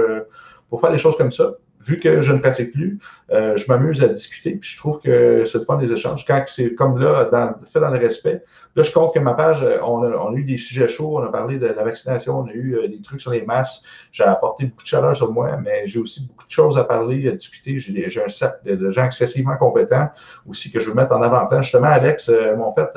pour 0.69 0.81
faire 0.81 0.93
les 0.93 0.99
choses 0.99 1.17
comme 1.17 1.33
ça 1.33 1.51
vu 1.83 1.99
que 1.99 2.21
je 2.21 2.33
ne 2.33 2.39
pratique 2.39 2.73
plus, 2.73 2.99
euh, 3.33 3.57
je 3.57 3.67
m'amuse 3.69 4.03
à 4.03 4.09
discuter. 4.09 4.57
Puis 4.57 4.71
je 4.71 4.79
trouve 4.79 5.01
que 5.01 5.45
c'est 5.45 5.59
de 5.59 5.65
faire 5.65 5.79
des 5.79 5.93
échanges. 5.93 6.25
Quand 6.27 6.43
c'est 6.47 6.75
comme 6.75 6.99
là, 6.99 7.29
dans, 7.31 7.55
fait 7.65 7.81
dans 7.81 7.91
le 7.91 7.99
respect, 7.99 8.43
là, 8.77 8.83
je 8.83 8.93
compte 8.93 9.15
que 9.15 9.19
ma 9.19 9.35
page, 9.35 9.63
euh, 9.63 9.79
on 9.83 10.03
a, 10.03 10.33
eu 10.35 10.45
des 10.45 10.59
sujets 10.59 10.89
chauds, 10.89 11.19
on 11.19 11.25
a 11.25 11.29
parlé 11.29 11.59
de 11.59 11.67
la 11.67 11.85
vaccination, 11.85 12.39
on 12.41 12.47
a 12.47 12.53
eu 12.53 12.77
euh, 12.77 12.89
des 12.89 13.03
trucs 13.03 13.21
sur 13.21 13.33
les 13.33 13.43
masques. 13.43 13.85
J'ai 14.13 14.25
apporté 14.25 14.67
beaucoup 14.67 14.83
de 14.83 14.89
chaleur 14.89 15.17
sur 15.17 15.33
moi, 15.33 15.57
mais 15.57 15.87
j'ai 15.87 15.99
aussi 15.99 16.27
beaucoup 16.27 16.47
de 16.47 16.51
choses 16.51 16.79
à 16.79 16.85
parler, 16.85 17.29
à 17.29 17.33
discuter. 17.33 17.79
J'ai 17.79 18.23
un 18.23 18.29
cercle 18.29 18.77
de, 18.77 18.91
gens 18.91 19.07
excessivement 19.07 19.57
compétents 19.57 20.09
aussi 20.47 20.71
que 20.71 20.79
je 20.79 20.89
veux 20.89 20.95
mettre 20.95 21.15
en 21.15 21.23
avant-plan. 21.23 21.63
Justement, 21.63 21.89
Alex, 21.89 22.31
en 22.31 22.73
fait, 22.73 22.91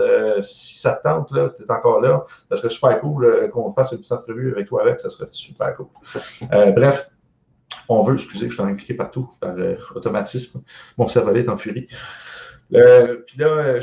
si 0.43 0.79
ça 0.79 0.93
te 0.93 1.03
tente, 1.03 1.31
là, 1.31 1.49
tu 1.55 1.63
es 1.63 1.71
encore 1.71 2.01
là, 2.01 2.25
ça 2.49 2.57
serait 2.57 2.69
super 2.69 2.99
cool 2.99 3.49
qu'on 3.51 3.71
fasse 3.71 3.91
une 3.91 3.99
petite 3.99 4.11
entrevue 4.11 4.51
avec 4.51 4.67
toi, 4.67 4.81
avec, 4.81 4.99
ça 4.99 5.09
serait 5.09 5.29
super 5.31 5.75
cool. 5.75 5.87
bref, 6.75 7.09
on 7.89 8.03
veut, 8.03 8.15
excusez, 8.15 8.49
je 8.49 8.53
suis 8.53 8.63
impliqué 8.63 8.93
partout 8.93 9.29
par 9.39 9.55
euh, 9.57 9.75
automatisme. 9.93 10.63
Mon 10.97 11.07
cerveau 11.07 11.33
est 11.35 11.49
en 11.49 11.57
furie. 11.57 11.87
Euh, 12.73 13.17
puis 13.25 13.37
là, 13.37 13.79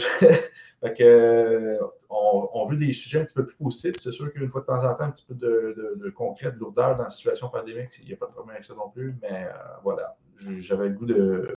euh, 1.00 1.78
on, 2.10 2.64
veut 2.64 2.76
des 2.76 2.92
sujets 2.92 3.20
un 3.20 3.24
petit 3.24 3.34
peu 3.34 3.46
plus 3.46 3.56
positifs. 3.56 3.96
C'est 3.98 4.12
sûr 4.12 4.32
qu'une 4.32 4.48
fois 4.48 4.62
de 4.62 4.66
temps 4.66 4.84
en 4.84 4.94
temps, 4.94 5.04
un 5.04 5.10
petit 5.10 5.24
peu 5.26 5.34
de, 5.34 6.10
concret, 6.10 6.52
de 6.52 6.58
lourdeur 6.58 6.96
dans 6.96 7.04
la 7.04 7.10
situation 7.10 7.48
pandémique, 7.48 7.90
il 8.00 8.08
n'y 8.08 8.14
a 8.14 8.16
pas 8.16 8.26
de 8.26 8.32
problème 8.32 8.54
avec 8.54 8.64
ça 8.64 8.74
non 8.74 8.90
plus. 8.90 9.14
Mais 9.22 9.48
voilà, 9.84 10.16
j'avais 10.58 10.88
le 10.88 10.94
goût 10.94 11.06
de 11.06 11.54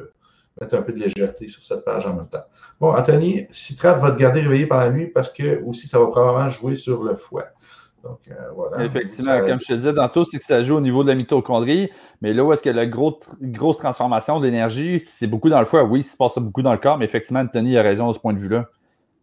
mettre 0.60 0.74
un 0.74 0.82
peu 0.82 0.92
de 0.92 1.00
légèreté 1.00 1.48
sur 1.48 1.64
cette 1.64 1.84
page 1.84 2.06
en 2.06 2.14
même 2.14 2.28
temps. 2.28 2.44
Bon, 2.78 2.94
Anthony, 2.94 3.46
Citrate 3.50 4.00
va 4.00 4.10
te 4.10 4.18
garder 4.18 4.40
réveillé 4.40 4.66
par 4.66 4.78
la 4.78 4.90
nuit 4.90 5.08
parce 5.08 5.32
que 5.32 5.62
aussi, 5.64 5.88
ça 5.88 5.98
va 5.98 6.06
probablement 6.06 6.48
jouer 6.50 6.76
sur 6.76 7.02
le 7.02 7.16
foie. 7.16 7.46
Donc, 8.04 8.20
euh, 8.28 8.34
voilà. 8.54 8.84
Effectivement, 8.84 9.40
comme 9.40 9.58
je 9.60 9.66
te 9.66 9.72
disais 9.72 9.94
tantôt, 9.94 10.24
c'est 10.24 10.38
que 10.38 10.44
ça 10.44 10.60
joue 10.60 10.76
au 10.76 10.80
niveau 10.80 11.02
de 11.02 11.08
la 11.08 11.14
mitochondrie, 11.14 11.90
mais 12.20 12.34
là 12.34 12.44
où 12.44 12.52
est-ce 12.52 12.62
que 12.62 12.68
la 12.68 12.86
grosse 12.86 13.78
transformation 13.78 14.40
d'énergie, 14.40 15.00
c'est 15.00 15.26
beaucoup 15.26 15.48
dans 15.48 15.58
le 15.58 15.64
foie. 15.64 15.84
Oui, 15.84 16.00
il 16.00 16.04
se 16.04 16.16
passe 16.16 16.38
beaucoup 16.38 16.60
dans 16.60 16.72
le 16.72 16.78
corps, 16.78 16.98
mais 16.98 17.06
effectivement, 17.06 17.40
Anthony 17.40 17.78
a 17.78 17.82
raison 17.82 18.10
à 18.10 18.14
ce 18.14 18.18
point 18.18 18.34
de 18.34 18.38
vue-là. 18.38 18.66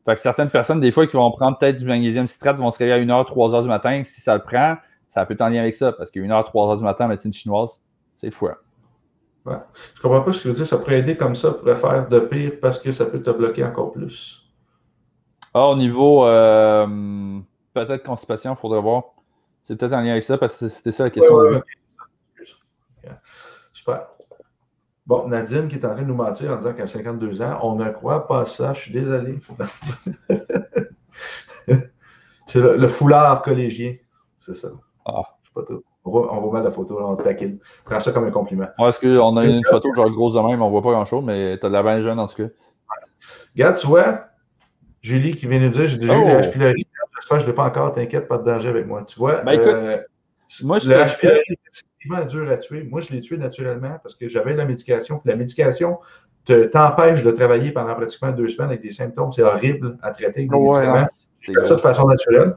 Fait 0.05 0.15
que 0.15 0.19
certaines 0.19 0.49
personnes, 0.49 0.79
des 0.79 0.89
fois, 0.89 1.05
qui 1.05 1.15
vont 1.15 1.29
prendre 1.29 1.59
peut-être 1.59 1.77
du 1.77 1.85
magnésium 1.85 2.25
citrate, 2.25 2.57
vont 2.57 2.71
se 2.71 2.79
réveiller 2.79 2.99
à 2.99 3.05
1h, 3.05 3.27
3h 3.27 3.61
du 3.61 3.67
matin. 3.67 4.01
Si 4.03 4.19
ça 4.19 4.33
le 4.33 4.41
prend, 4.41 4.77
ça 5.09 5.23
peut 5.27 5.35
être 5.35 5.41
en 5.41 5.49
lien 5.49 5.61
avec 5.61 5.75
ça, 5.75 5.91
parce 5.91 6.09
qu'à 6.09 6.19
1h, 6.19 6.51
3h 6.51 6.77
du 6.79 6.83
matin, 6.83 7.05
en 7.05 7.09
médecine 7.09 7.31
chinoise, 7.31 7.79
c'est 8.15 8.27
le 8.27 8.33
foie. 8.33 8.57
Ouais. 9.45 9.57
Je 9.93 10.01
comprends 10.01 10.21
pas 10.21 10.33
ce 10.33 10.39
que 10.39 10.41
tu 10.43 10.47
veux 10.47 10.53
dire. 10.55 10.65
Ça 10.65 10.79
pourrait 10.79 10.99
aider 10.99 11.15
comme 11.15 11.35
ça, 11.35 11.51
pourrait 11.51 11.75
faire 11.75 12.07
de 12.09 12.19
pire 12.19 12.53
parce 12.59 12.79
que 12.79 12.91
ça 12.91 13.05
peut 13.05 13.21
te 13.21 13.29
bloquer 13.29 13.63
encore 13.63 13.91
plus. 13.91 14.43
Ah, 15.53 15.67
au 15.67 15.75
niveau. 15.75 16.25
Euh, 16.25 17.41
peut-être 17.73 18.03
constipation, 18.03 18.53
il 18.53 18.57
faudrait 18.57 18.81
voir. 18.81 19.03
C'est 19.63 19.75
peut-être 19.75 19.93
en 19.93 20.01
lien 20.01 20.11
avec 20.11 20.23
ça, 20.23 20.37
parce 20.37 20.57
que 20.57 20.67
c'était 20.67 20.91
ça 20.91 21.05
la 21.05 21.09
question. 21.09 21.61
Super. 23.73 24.07
Bon, 25.07 25.27
Nadine 25.27 25.67
qui 25.67 25.75
est 25.75 25.85
en 25.85 25.93
train 25.93 26.03
de 26.03 26.07
nous 26.07 26.15
mentir 26.15 26.51
en 26.51 26.57
disant 26.57 26.73
qu'à 26.73 26.85
52 26.87 27.41
ans, 27.41 27.57
on 27.63 27.75
ne 27.75 27.89
croit 27.89 28.27
pas 28.27 28.45
ça. 28.45 28.73
Je 28.73 28.81
suis 28.81 28.93
désolé. 28.93 29.39
c'est 32.47 32.59
le, 32.59 32.87
foulard 32.87 33.41
collégien. 33.41 33.95
C'est 34.37 34.53
ça. 34.53 34.69
Ah. 35.05 35.23
Je 35.41 35.49
sais 35.49 35.53
pas 35.53 35.63
tout. 35.63 35.83
On 36.03 36.11
voit, 36.11 36.33
on 36.33 36.41
voit 36.41 36.53
mal 36.53 36.63
la 36.63 36.71
photo, 36.71 36.99
on 36.99 37.15
taquine. 37.15 37.59
Prends 37.85 37.99
ça 37.99 38.11
comme 38.11 38.25
un 38.25 38.31
compliment. 38.31 38.67
Ouais, 38.79 38.89
est-ce 38.89 38.99
qu'on 38.99 39.37
a 39.37 39.45
une 39.45 39.63
photo 39.65 39.93
genre 39.93 40.09
grosse 40.09 40.33
de 40.33 40.39
même, 40.39 40.61
on 40.61 40.69
voit 40.69 40.81
pas 40.81 40.91
grand-chose, 40.91 41.23
mais 41.23 41.59
tu 41.59 41.65
as 41.65 41.69
de 41.69 41.73
la 41.73 41.83
bien 41.83 42.01
jeune 42.01 42.19
en 42.19 42.27
tout 42.27 42.37
cas. 42.37 42.49
Regarde, 43.53 43.77
tu 43.77 43.87
vois, 43.87 44.25
Julie 45.01 45.31
qui 45.31 45.47
vient 45.47 45.59
nous 45.59 45.69
dire 45.69 45.87
j'ai 45.87 45.97
déjà 45.97 46.17
eu 46.17 46.25
la 46.25 46.41
H. 46.41 46.51
pylori. 46.51 46.87
Ne 47.37 47.45
l'ai 47.45 47.53
pas 47.53 47.65
encore, 47.65 47.91
t'inquiète, 47.91 48.27
pas 48.27 48.37
de 48.37 48.45
danger 48.45 48.69
avec 48.69 48.87
moi. 48.87 49.03
Tu 49.07 49.17
vois, 49.17 49.41
ben, 49.41 49.53
écoute, 49.53 49.67
euh, 49.67 49.97
Moi, 50.63 50.77
je 50.79 50.89
le 50.89 50.95
H. 50.95 51.19
pylori 51.19 51.39
est 51.47 51.57
effectivement 51.73 52.25
dur 52.25 52.51
à 52.51 52.57
tuer. 52.57 52.83
Moi, 52.83 53.01
je 53.01 53.11
l'ai 53.11 53.21
tué 53.21 53.37
naturellement 53.37 53.97
parce 54.01 54.15
que 54.15 54.27
j'avais 54.27 54.53
la 54.53 54.65
médication. 54.65 55.21
la 55.25 55.35
médication 55.35 55.99
t'empêche 56.45 57.23
de 57.23 57.31
travailler 57.31 57.71
pendant 57.71 57.93
pratiquement 57.93 58.31
deux 58.31 58.47
semaines 58.47 58.69
avec 58.69 58.81
des 58.81 58.91
symptômes. 58.91 59.31
C'est 59.31 59.43
horrible 59.43 59.97
à 60.01 60.11
traiter 60.11 60.39
avec 60.39 60.49
des 60.49 60.57
médicaments. 60.57 61.05
C'est 61.37 61.65
ça 61.65 61.75
de 61.75 61.81
façon 61.81 62.07
naturelle. 62.07 62.55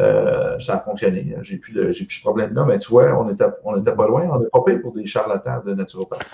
Euh, 0.00 0.58
ça 0.58 0.76
a 0.76 0.80
fonctionné. 0.80 1.36
J'ai 1.42 1.58
plus, 1.58 1.72
plus 1.72 2.10
ce 2.10 2.20
problème-là. 2.20 2.64
Mais 2.64 2.78
tu 2.78 2.90
vois, 2.90 3.18
on 3.18 3.24
n'était 3.24 3.44
on 3.64 3.78
était 3.80 3.94
pas 3.94 4.06
loin. 4.06 4.28
On 4.30 4.38
n'est 4.38 4.48
pas 4.48 4.60
payé 4.64 4.78
pour 4.78 4.92
des 4.92 5.06
charlatans 5.06 5.62
de 5.64 5.74
naturopathe. 5.74 6.26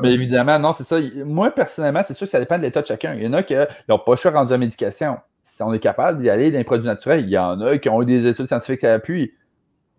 Mais 0.00 0.12
évidemment, 0.12 0.58
non, 0.58 0.72
c'est 0.72 0.84
ça. 0.84 0.96
Moi, 1.24 1.50
personnellement, 1.50 2.02
c'est 2.04 2.14
sûr 2.14 2.26
que 2.26 2.30
ça 2.30 2.38
dépend 2.38 2.58
de 2.58 2.62
l'état 2.62 2.82
de 2.82 2.86
chacun. 2.86 3.14
Il 3.14 3.24
y 3.24 3.26
en 3.26 3.32
a 3.32 3.42
qui 3.42 3.54
n'ont 3.88 3.98
pas 3.98 4.16
choix 4.16 4.30
rendu 4.30 4.52
à 4.52 4.54
la 4.54 4.58
médication. 4.58 5.18
Si 5.56 5.62
on 5.62 5.72
est 5.72 5.78
capable 5.78 6.20
d'y 6.20 6.28
aller 6.28 6.50
dans 6.50 6.58
les 6.58 6.64
produits 6.64 6.86
naturels, 6.86 7.22
il 7.22 7.30
y 7.30 7.38
en 7.38 7.58
a 7.62 7.78
qui 7.78 7.88
ont 7.88 8.02
eu 8.02 8.04
des 8.04 8.26
études 8.26 8.44
scientifiques 8.44 8.84
à 8.84 8.88
l'appui. 8.88 9.32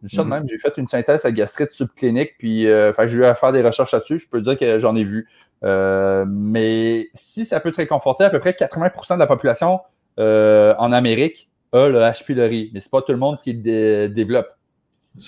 Mm-hmm. 0.04 0.24
même, 0.28 0.48
j'ai 0.48 0.60
fait 0.60 0.78
une 0.78 0.88
synthèse 0.88 1.26
à 1.26 1.32
gastrite 1.32 1.72
subclinique, 1.72 2.38
puis 2.38 2.68
euh, 2.68 2.94
j'ai 3.08 3.18
eu 3.18 3.26
à 3.26 3.34
faire 3.34 3.52
des 3.52 3.64
recherches 3.64 3.92
là-dessus. 3.92 4.20
Je 4.20 4.30
peux 4.30 4.40
dire 4.40 4.56
que 4.56 4.78
j'en 4.78 4.96
ai 4.96 5.04
vu. 5.04 5.28
Euh, 5.64 6.26
mais 6.28 7.08
si 7.16 7.44
ça 7.44 7.60
peut 7.60 7.72
te 7.72 7.78
réconforter, 7.78 8.24
à 8.24 8.30
peu 8.30 8.40
près 8.40 8.52
80% 8.52 9.16
de 9.16 9.20
la 9.20 9.26
population 9.26 9.80
euh, 10.20 10.76
en 10.78 10.92
Amérique 10.92 11.50
a 11.74 11.88
le 11.88 12.02
H. 12.02 12.24
pylori, 12.24 12.70
mais 12.76 12.80
ce 12.80 12.86
n'est 12.86 12.92
pas 12.92 13.02
tout 13.02 13.14
le 13.14 13.18
monde 13.18 13.40
qui 13.42 13.54
le 13.54 14.10
développe. 14.10 14.50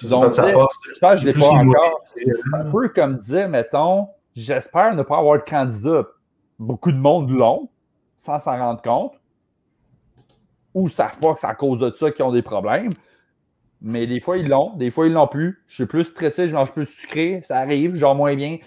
Donc, 0.04 0.34
j'espère 0.34 1.14
que 1.14 1.18
je 1.18 1.26
ne 1.26 1.32
l'ai 1.32 1.34
pas 1.34 1.48
encore. 1.48 2.04
C'est 2.16 2.54
un 2.54 2.70
peu 2.70 2.88
comme 2.90 3.18
dire, 3.18 3.50
mettons, 3.50 4.10
j'espère 4.36 4.94
ne 4.94 5.02
pas 5.02 5.18
avoir 5.18 5.40
de 5.40 5.50
candidat. 5.50 6.06
Beaucoup 6.60 6.92
de 6.92 7.00
monde 7.00 7.32
l'ont, 7.32 7.68
sans 8.20 8.40
s'en 8.40 8.56
rendre 8.56 8.84
compte, 8.84 9.19
ou 10.74 10.86
ne 10.86 10.90
savent 10.90 11.18
pas 11.20 11.34
que 11.34 11.40
c'est 11.40 11.48
à 11.48 11.56
cause 11.56 11.80
de 11.80 11.92
ça 11.92 12.12
qu'ils 12.12 12.26
ont 12.26 12.32
des 12.32 12.42
problèmes. 12.42 12.92
Mais 13.82 14.08
des 14.08 14.20
fois, 14.20 14.38
ils 14.38 14.48
l'ont, 14.48 14.76
des 14.76 14.92
fois, 14.92 15.08
ils 15.08 15.14
l'ont 15.14 15.28
plus. 15.28 15.64
Je 15.68 15.76
suis 15.76 15.86
plus 15.86 16.04
stressé, 16.04 16.50
je 16.50 16.56
mange 16.56 16.74
plus 16.74 16.86
sucré, 16.86 17.42
ça 17.46 17.58
arrive, 17.58 17.96
je 17.96 18.02
dors 18.02 18.16
moins 18.16 18.36
bien 18.36 18.58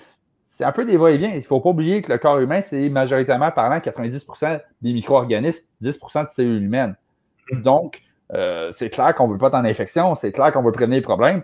c'est 0.53 0.65
un 0.65 0.73
peu 0.73 0.85
des 0.85 0.99
va-et-vient. 0.99 1.31
Il 1.31 1.39
ne 1.39 1.43
faut 1.43 1.61
pas 1.61 1.71
oublier 1.71 2.03
que 2.03 2.13
le 2.13 2.19
corps 2.19 2.39
humain, 2.39 2.61
c'est 2.61 2.91
majoritairement 2.91 3.51
parlant 3.51 3.79
90% 3.79 4.61
des 4.83 4.93
micro-organismes, 4.93 5.65
10% 5.83 6.25
de 6.25 6.31
cellules 6.31 6.63
humaines. 6.63 6.95
Mm. 7.51 7.63
Donc, 7.63 8.03
euh, 8.35 8.71
c'est 8.71 8.91
clair 8.91 9.15
qu'on 9.15 9.29
ne 9.29 9.33
veut 9.33 9.39
pas 9.39 9.51
tant 9.51 9.63
d'infection, 9.63 10.15
c'est 10.15 10.31
clair 10.31 10.53
qu'on 10.53 10.63
veut 10.63 10.71
prévenir 10.71 10.97
les 10.97 11.03
problèmes. 11.03 11.43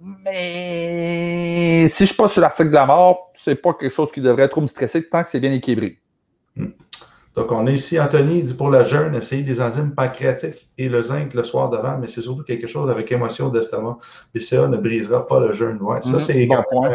Mais 0.00 1.88
si 1.88 2.04
je 2.04 2.12
suis 2.12 2.16
pas 2.16 2.28
sur 2.28 2.40
l'article 2.40 2.68
de 2.68 2.74
la 2.74 2.86
mort, 2.86 3.32
c'est 3.34 3.56
pas 3.56 3.74
quelque 3.74 3.92
chose 3.92 4.12
qui 4.12 4.20
devrait 4.20 4.48
trop 4.48 4.60
me 4.60 4.68
stresser 4.68 5.08
tant 5.08 5.24
que 5.24 5.30
c'est 5.30 5.40
bien 5.40 5.52
équilibré. 5.52 5.98
Mm. 6.54 6.66
Donc, 7.34 7.50
on 7.50 7.66
a 7.66 7.70
ici 7.70 7.98
Anthony, 7.98 8.38
il 8.38 8.44
dit 8.44 8.54
pour 8.54 8.70
le 8.70 8.84
jeûne, 8.84 9.14
essayer 9.14 9.42
des 9.42 9.60
enzymes 9.60 9.92
pancréatiques 9.92 10.68
et 10.78 10.88
le 10.88 11.02
zinc 11.02 11.34
le 11.34 11.42
soir 11.42 11.68
d'avant, 11.68 11.98
mais 11.98 12.06
c'est 12.06 12.22
surtout 12.22 12.44
quelque 12.44 12.66
chose 12.66 12.90
avec 12.90 13.10
émotion 13.10 13.48
d'estomac. 13.48 13.98
ça 14.38 14.68
ne 14.68 14.76
brisera 14.76 15.26
pas 15.26 15.40
le 15.40 15.52
jeûne. 15.52 15.78
Ouais, 15.80 16.00
ça, 16.00 16.12
mm-hmm. 16.12 16.20
c'est 16.20 16.46
bon 16.46 16.94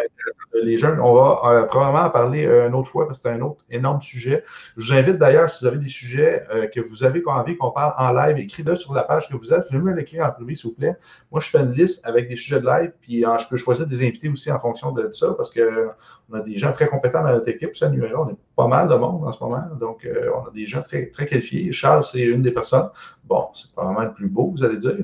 les 0.64 0.78
jeunes. 0.78 1.00
On 1.00 1.14
va 1.14 1.42
euh, 1.46 1.64
probablement 1.64 2.06
en 2.06 2.10
parler 2.10 2.46
euh, 2.46 2.68
une 2.68 2.76
autre 2.76 2.90
fois 2.90 3.08
parce 3.08 3.20
que 3.20 3.30
c'est 3.30 3.36
un 3.36 3.42
autre 3.42 3.64
énorme 3.70 4.02
sujet. 4.02 4.44
Je 4.78 4.86
vous 4.86 4.98
invite 4.98 5.18
d'ailleurs, 5.18 5.50
si 5.52 5.64
vous 5.64 5.68
avez 5.68 5.78
des 5.78 5.90
sujets 5.90 6.44
euh, 6.54 6.68
que 6.68 6.80
vous 6.80 7.04
avez 7.04 7.22
envie 7.26 7.58
qu'on 7.58 7.72
parle 7.72 7.94
en 7.98 8.14
live, 8.14 8.38
écrivez-le 8.38 8.78
sur 8.78 8.94
la 8.94 9.04
page 9.04 9.30
que 9.30 9.36
vous 9.36 9.54
êtes. 9.54 9.70
Venez 9.72 9.84
me 9.84 9.94
l'écrire 9.94 10.26
en 10.26 10.32
privé, 10.32 10.56
s'il 10.56 10.70
vous 10.70 10.76
plaît. 10.76 10.96
Moi, 11.32 11.42
je 11.42 11.50
fais 11.50 11.60
une 11.60 11.74
liste 11.74 12.06
avec 12.06 12.28
des 12.28 12.36
sujets 12.36 12.62
de 12.62 12.66
live, 12.66 12.92
puis 13.02 13.22
je 13.22 13.50
peux 13.50 13.58
choisir 13.58 13.88
des 13.88 14.02
invités 14.06 14.30
aussi 14.30 14.52
en 14.52 14.60
fonction 14.60 14.92
de 14.92 15.12
ça 15.12 15.34
parce 15.34 15.52
qu'on 15.54 16.34
a 16.34 16.42
des 16.42 16.58
gens 16.58 16.72
très 16.72 16.88
compétents 16.88 17.24
dans 17.24 17.30
notre 17.30 17.50
équipe. 17.50 17.76
Ça, 17.76 17.90
numéro, 17.90 18.24
on 18.24 18.30
est 18.30 18.38
pas 18.60 18.68
mal 18.68 18.90
de 18.90 18.96
monde 18.96 19.26
en 19.26 19.32
ce 19.32 19.42
moment. 19.44 19.64
Donc, 19.80 20.08
on 20.36 20.48
a 20.48 20.52
des 20.52 20.66
gens 20.66 20.82
très, 20.82 21.08
très 21.08 21.26
qualifiés. 21.26 21.72
Charles, 21.72 22.04
c'est 22.04 22.20
une 22.22 22.42
des 22.42 22.52
personnes. 22.52 22.90
Bon, 23.24 23.48
c'est 23.54 23.72
probablement 23.72 24.06
le 24.06 24.14
plus 24.14 24.28
beau, 24.28 24.54
vous 24.56 24.64
allez 24.64 24.78
dire 24.78 24.98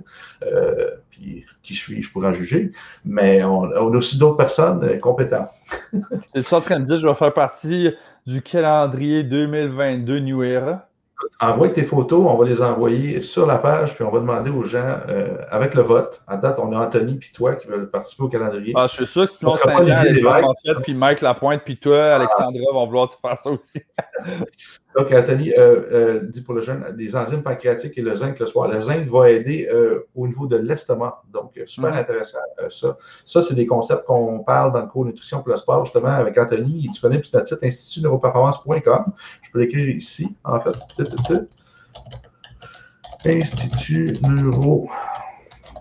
qui 1.65 1.73
suis-je? 1.73 2.11
Pour 2.11 2.23
en 2.23 2.31
juger, 2.31 2.71
mais 3.03 3.43
on, 3.43 3.63
a 3.71 3.79
aussi 3.79 4.17
d'autres 4.17 4.37
personnes 4.37 4.83
euh, 4.83 4.97
compétentes. 4.99 5.49
Tu 5.91 6.39
es 6.39 6.53
en 6.53 6.61
je 6.61 7.07
vais 7.07 7.15
faire 7.15 7.33
partie 7.33 7.91
du 8.25 8.41
calendrier 8.41 9.23
2022 9.23 10.19
New 10.19 10.43
Era? 10.43 10.87
Envoie 11.39 11.69
tes 11.69 11.83
photos, 11.83 12.25
on 12.27 12.35
va 12.35 12.45
les 12.45 12.61
envoyer 12.61 13.21
sur 13.21 13.45
la 13.45 13.57
page, 13.57 13.95
puis 13.95 14.03
on 14.03 14.11
va 14.11 14.19
demander 14.19 14.49
aux 14.49 14.63
gens, 14.63 14.99
euh, 15.07 15.37
avec 15.49 15.73
le 15.73 15.81
vote, 15.81 16.21
à 16.27 16.37
date, 16.37 16.59
on 16.59 16.71
a 16.73 16.85
Anthony 16.85 17.15
puis 17.15 17.31
toi 17.33 17.55
qui 17.55 17.67
veulent 17.67 17.89
participer 17.89 18.23
au 18.23 18.27
calendrier. 18.29 18.73
Ah, 18.75 18.87
je 18.87 18.95
suis 18.95 19.07
sûr 19.07 19.25
que 19.25 19.31
sinon, 19.31 19.53
Alexandre 19.53 20.81
puis 20.83 20.93
Mike 20.93 21.21
Lapointe, 21.21 21.61
puis 21.63 21.77
toi, 21.77 22.15
Alexandra, 22.15 22.73
vont 22.73 22.85
vouloir 22.85 23.11
faire 23.11 23.39
ça 23.39 23.49
aussi. 23.49 23.81
Donc, 24.95 25.11
Anthony 25.11 25.51
euh, 25.57 25.81
euh, 25.91 26.19
dit 26.21 26.41
pour 26.41 26.53
le 26.53 26.61
jeune, 26.61 26.95
des 26.95 27.15
enzymes 27.15 27.43
pancréatiques 27.43 27.97
et 27.97 28.01
le 28.01 28.15
zinc 28.15 28.39
le 28.39 28.45
soir. 28.45 28.69
Le 28.69 28.79
zinc 28.79 29.05
va 29.07 29.29
aider 29.29 29.69
au 30.15 30.27
niveau 30.27 30.47
de 30.47 30.55
l'estomac. 30.55 31.21
Donc, 31.33 31.59
super 31.65 31.93
intéressant 31.93 32.39
ça. 32.69 32.97
Ça, 33.25 33.41
c'est 33.41 33.55
des 33.55 33.67
concepts 33.67 34.05
qu'on 34.05 34.39
parle 34.39 34.71
dans 34.71 34.81
le 34.81 34.87
cours 34.87 35.05
Nutrition 35.05 35.39
pour 35.39 35.49
le 35.49 35.57
sport, 35.57 35.83
justement, 35.85 36.07
avec 36.07 36.37
Anthony. 36.37 36.79
Il 36.79 36.85
est 36.85 36.89
disponible 36.89 37.23
sur 37.23 37.37
notre 37.37 37.49
site 37.49 37.63
institutneuroperformance.com. 37.63 39.05
Je 39.41 39.51
peux 39.51 39.59
l'écrire 39.59 39.89
ici, 39.89 40.35
en 40.43 40.59
fait. 40.61 40.75
Institut 43.25 44.19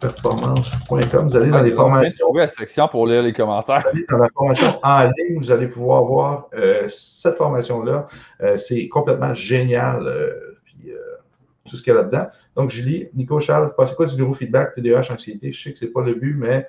neuroperformance.com. 0.04 1.28
Vous 1.28 1.36
allez 1.36 1.50
dans 1.50 1.62
les 1.62 1.70
formations. 1.70 2.32
la 2.34 2.48
section 2.48 2.88
pour 2.88 3.06
lire 3.06 3.22
les 3.22 3.32
commentaires. 3.32 3.82
Vous 3.82 3.90
allez 3.90 4.06
dans 4.08 4.18
la 4.18 4.28
formation 4.28 4.80
en 4.82 5.04
ligne, 5.04 5.38
vous 5.38 5.50
allez 5.50 5.68
pouvoir 5.68 6.04
voir 6.04 6.48
euh, 6.54 6.88
cette 6.88 7.36
formation-là. 7.36 8.06
Euh, 8.42 8.58
c'est 8.58 8.88
complètement 8.88 9.34
génial. 9.34 10.06
Euh, 10.06 10.32
tout 11.66 11.76
ce 11.78 11.82
qu'il 11.82 11.94
y 11.94 11.96
a 11.96 12.00
là-dedans. 12.00 12.26
Donc, 12.56 12.68
Julie, 12.68 13.08
Nico, 13.14 13.40
Charles, 13.40 13.72
c'est 13.86 13.94
quoi 13.94 14.04
du 14.04 14.16
neurofeedback, 14.16 14.74
TDAH, 14.74 15.10
anxiété? 15.10 15.50
Je 15.50 15.62
sais 15.62 15.72
que 15.72 15.78
ce 15.78 15.86
n'est 15.86 15.90
pas 15.90 16.02
le 16.02 16.12
but, 16.12 16.36
mais 16.36 16.66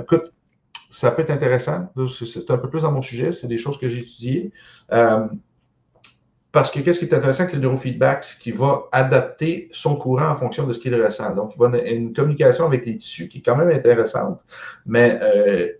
écoute, 0.00 0.32
ça 0.90 1.12
peut 1.12 1.22
être 1.22 1.30
intéressant. 1.30 1.88
C'est 2.08 2.50
un 2.50 2.58
peu 2.58 2.68
plus 2.68 2.82
dans 2.82 2.90
mon 2.90 3.00
sujet. 3.00 3.30
C'est 3.30 3.46
des 3.46 3.58
choses 3.58 3.78
que 3.78 3.88
j'ai 3.88 4.00
étudiées. 4.00 4.50
Parce 6.50 6.70
que 6.70 6.80
qu'est-ce 6.80 6.98
qui 6.98 7.04
est 7.04 7.14
intéressant 7.14 7.42
avec 7.42 7.54
le 7.54 7.60
neurofeedback, 7.60 8.24
c'est 8.24 8.38
qu'il 8.38 8.56
va 8.56 8.84
adapter 8.92 9.68
son 9.72 9.96
courant 9.96 10.30
en 10.30 10.36
fonction 10.36 10.66
de 10.66 10.72
ce 10.72 10.78
qu'il 10.78 10.94
ressent. 10.94 11.34
Donc, 11.34 11.52
il 11.54 11.58
va 11.58 11.66
avoir 11.66 11.84
une 11.84 12.14
communication 12.14 12.64
avec 12.64 12.86
les 12.86 12.96
tissus 12.96 13.28
qui 13.28 13.38
est 13.38 13.42
quand 13.42 13.56
même 13.56 13.68
intéressante, 13.68 14.40
mais 14.86 15.18
euh, 15.20 15.72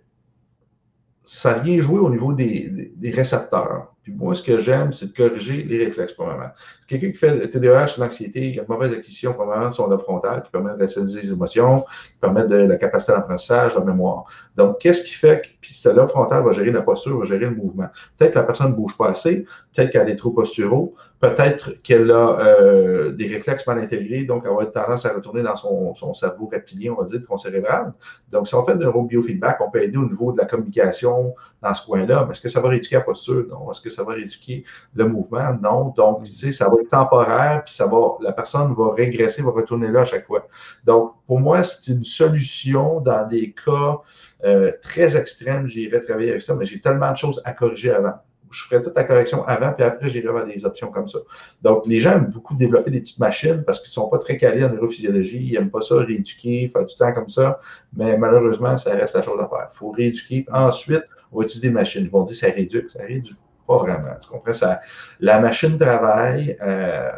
ça 1.23 1.53
vient 1.53 1.81
jouer 1.81 1.99
au 1.99 2.09
niveau 2.09 2.33
des, 2.33 2.91
récepteurs. 3.13 3.88
Puis 4.03 4.13
moi, 4.13 4.33
ce 4.33 4.41
que 4.41 4.57
j'aime, 4.59 4.93
c'est 4.93 5.07
de 5.07 5.13
corriger 5.13 5.63
les 5.63 5.85
réflexes, 5.85 6.13
probablement. 6.13 6.49
Quelqu'un 6.87 7.11
qui 7.11 7.17
fait 7.17 7.49
TDAH, 7.49 7.97
l'anxiété, 7.97 8.49
il 8.51 8.59
a 8.59 8.63
une 8.63 8.69
mauvaise 8.69 8.93
acquisition, 8.93 9.33
probablement, 9.33 9.69
de 9.69 9.75
son 9.75 9.87
lobe 9.87 10.01
frontal, 10.01 10.41
qui 10.43 10.51
permet 10.51 10.73
de 10.73 10.79
rationaliser 10.79 11.21
les 11.21 11.31
émotions, 11.31 11.81
qui 11.81 12.19
permet 12.21 12.45
de 12.45 12.55
la 12.55 12.77
capacité 12.77 13.11
d'apprentissage, 13.11 13.75
la 13.75 13.81
mémoire. 13.81 14.23
Donc, 14.55 14.79
qu'est-ce 14.79 15.03
qui 15.03 15.13
fait 15.13 15.41
que, 15.41 15.47
puis 15.61 15.73
ce 15.73 15.89
lobe 15.89 16.09
frontal 16.09 16.43
va 16.43 16.51
gérer 16.53 16.71
la 16.71 16.81
posture, 16.81 17.19
va 17.19 17.25
gérer 17.25 17.45
le 17.45 17.55
mouvement? 17.55 17.87
Peut-être 18.17 18.33
que 18.33 18.39
la 18.39 18.45
personne 18.45 18.71
ne 18.71 18.75
bouge 18.75 18.97
pas 18.97 19.09
assez, 19.09 19.45
peut-être 19.73 19.91
qu'elle 19.91 20.09
est 20.09 20.15
trop 20.15 20.31
posturaux, 20.31 20.95
peut-être 21.19 21.81
qu'elle 21.83 22.11
a 22.11 22.39
euh, 22.39 23.11
des 23.11 23.27
réflexes 23.27 23.67
mal 23.67 23.79
intégrés, 23.79 24.23
donc 24.23 24.43
elle 24.45 24.51
va 24.51 24.61
avoir 24.61 24.71
tendance 24.71 25.05
à 25.05 25.13
retourner 25.13 25.43
dans 25.43 25.55
son, 25.55 25.93
son 25.93 26.13
cerveau 26.13 26.47
reptilien, 26.47 26.93
on 26.97 27.01
va 27.01 27.07
dire, 27.07 27.19
son 27.27 27.37
cérébral. 27.37 27.93
Donc, 28.31 28.47
si 28.47 28.55
on 28.55 28.63
fait 28.63 28.71
un 28.71 29.03
biofeedback, 29.03 29.59
on 29.59 29.69
peut 29.69 29.83
aider 29.83 29.97
au 29.97 30.07
niveau 30.07 30.31
de 30.31 30.37
la 30.37 30.45
communication 30.45 31.35
dans 31.61 31.73
ce 31.73 31.85
coin-là. 31.85 32.23
Mais 32.25 32.31
est-ce 32.31 32.41
que 32.41 32.47
ça 32.47 32.61
va 32.61 32.69
rééduquer 32.69 32.95
la 32.95 33.01
posture? 33.01 33.45
Non. 33.49 33.69
Est-ce 33.69 33.81
que 33.81 33.89
ça 33.89 34.03
va 34.03 34.13
rééduquer 34.13 34.63
le 34.95 35.07
mouvement? 35.07 35.53
Non. 35.61 35.93
Donc, 35.97 36.25
ça 36.27 36.69
va 36.69 36.75
être 36.81 36.89
temporaire, 36.89 37.63
puis 37.65 37.73
ça 37.73 37.85
va, 37.85 38.15
la 38.21 38.31
personne 38.31 38.73
va 38.73 38.93
régresser, 38.93 39.41
va 39.41 39.51
retourner 39.51 39.89
là 39.89 40.01
à 40.01 40.05
chaque 40.05 40.25
fois. 40.25 40.47
Donc, 40.85 41.13
pour 41.27 41.39
moi, 41.41 41.63
c'est 41.63 41.91
une 41.91 42.05
solution 42.05 43.01
dans 43.01 43.27
des 43.27 43.53
cas 43.53 43.97
euh, 44.45 44.71
très 44.81 45.17
extrêmes. 45.17 45.67
J'irai 45.67 45.99
travailler 45.99 46.29
avec 46.29 46.41
ça, 46.41 46.55
mais 46.55 46.65
j'ai 46.65 46.79
tellement 46.79 47.11
de 47.11 47.17
choses 47.17 47.41
à 47.43 47.51
corriger 47.51 47.91
avant 47.91 48.13
je 48.51 48.63
ferai 48.63 48.81
toute 48.81 48.95
la 48.95 49.03
correction 49.03 49.43
avant, 49.43 49.71
puis 49.73 49.83
après, 49.83 50.07
j'irai 50.07 50.33
vers 50.33 50.45
des 50.45 50.65
options 50.65 50.91
comme 50.91 51.07
ça. 51.07 51.19
Donc, 51.61 51.85
les 51.85 51.99
gens 51.99 52.13
aiment 52.13 52.29
beaucoup 52.29 52.55
développer 52.55 52.91
des 52.91 52.99
petites 52.99 53.19
machines 53.19 53.63
parce 53.65 53.79
qu'ils 53.79 53.89
ne 53.89 53.93
sont 53.93 54.09
pas 54.09 54.17
très 54.17 54.37
calés 54.37 54.63
en 54.63 54.69
neurophysiologie. 54.69 55.49
Ils 55.51 55.53
n'aiment 55.53 55.69
pas 55.69 55.81
ça, 55.81 55.95
rééduquer, 55.95 56.69
faire 56.69 56.85
du 56.85 56.95
temps 56.95 57.13
comme 57.13 57.29
ça. 57.29 57.59
Mais 57.95 58.17
malheureusement, 58.17 58.77
ça 58.77 58.91
reste 58.91 59.15
la 59.15 59.21
chose 59.21 59.39
à 59.39 59.47
faire. 59.47 59.69
Il 59.73 59.77
faut 59.77 59.91
rééduquer. 59.91 60.45
Ensuite, 60.51 61.03
on 61.31 61.39
va 61.39 61.45
utiliser 61.45 61.67
des 61.67 61.73
machines. 61.73 62.03
Ils 62.03 62.09
vont 62.09 62.23
dire 62.23 62.33
que 62.33 62.39
ça 62.39 62.47
réduit. 62.47 62.83
Ça 62.87 63.03
réduit 63.03 63.35
pas 63.67 63.77
vraiment. 63.77 64.15
Tu 64.21 64.27
comprends? 64.29 64.53
Ça, 64.53 64.81
la 65.19 65.39
machine 65.39 65.77
travaille. 65.77 66.57
Euh, 66.61 67.11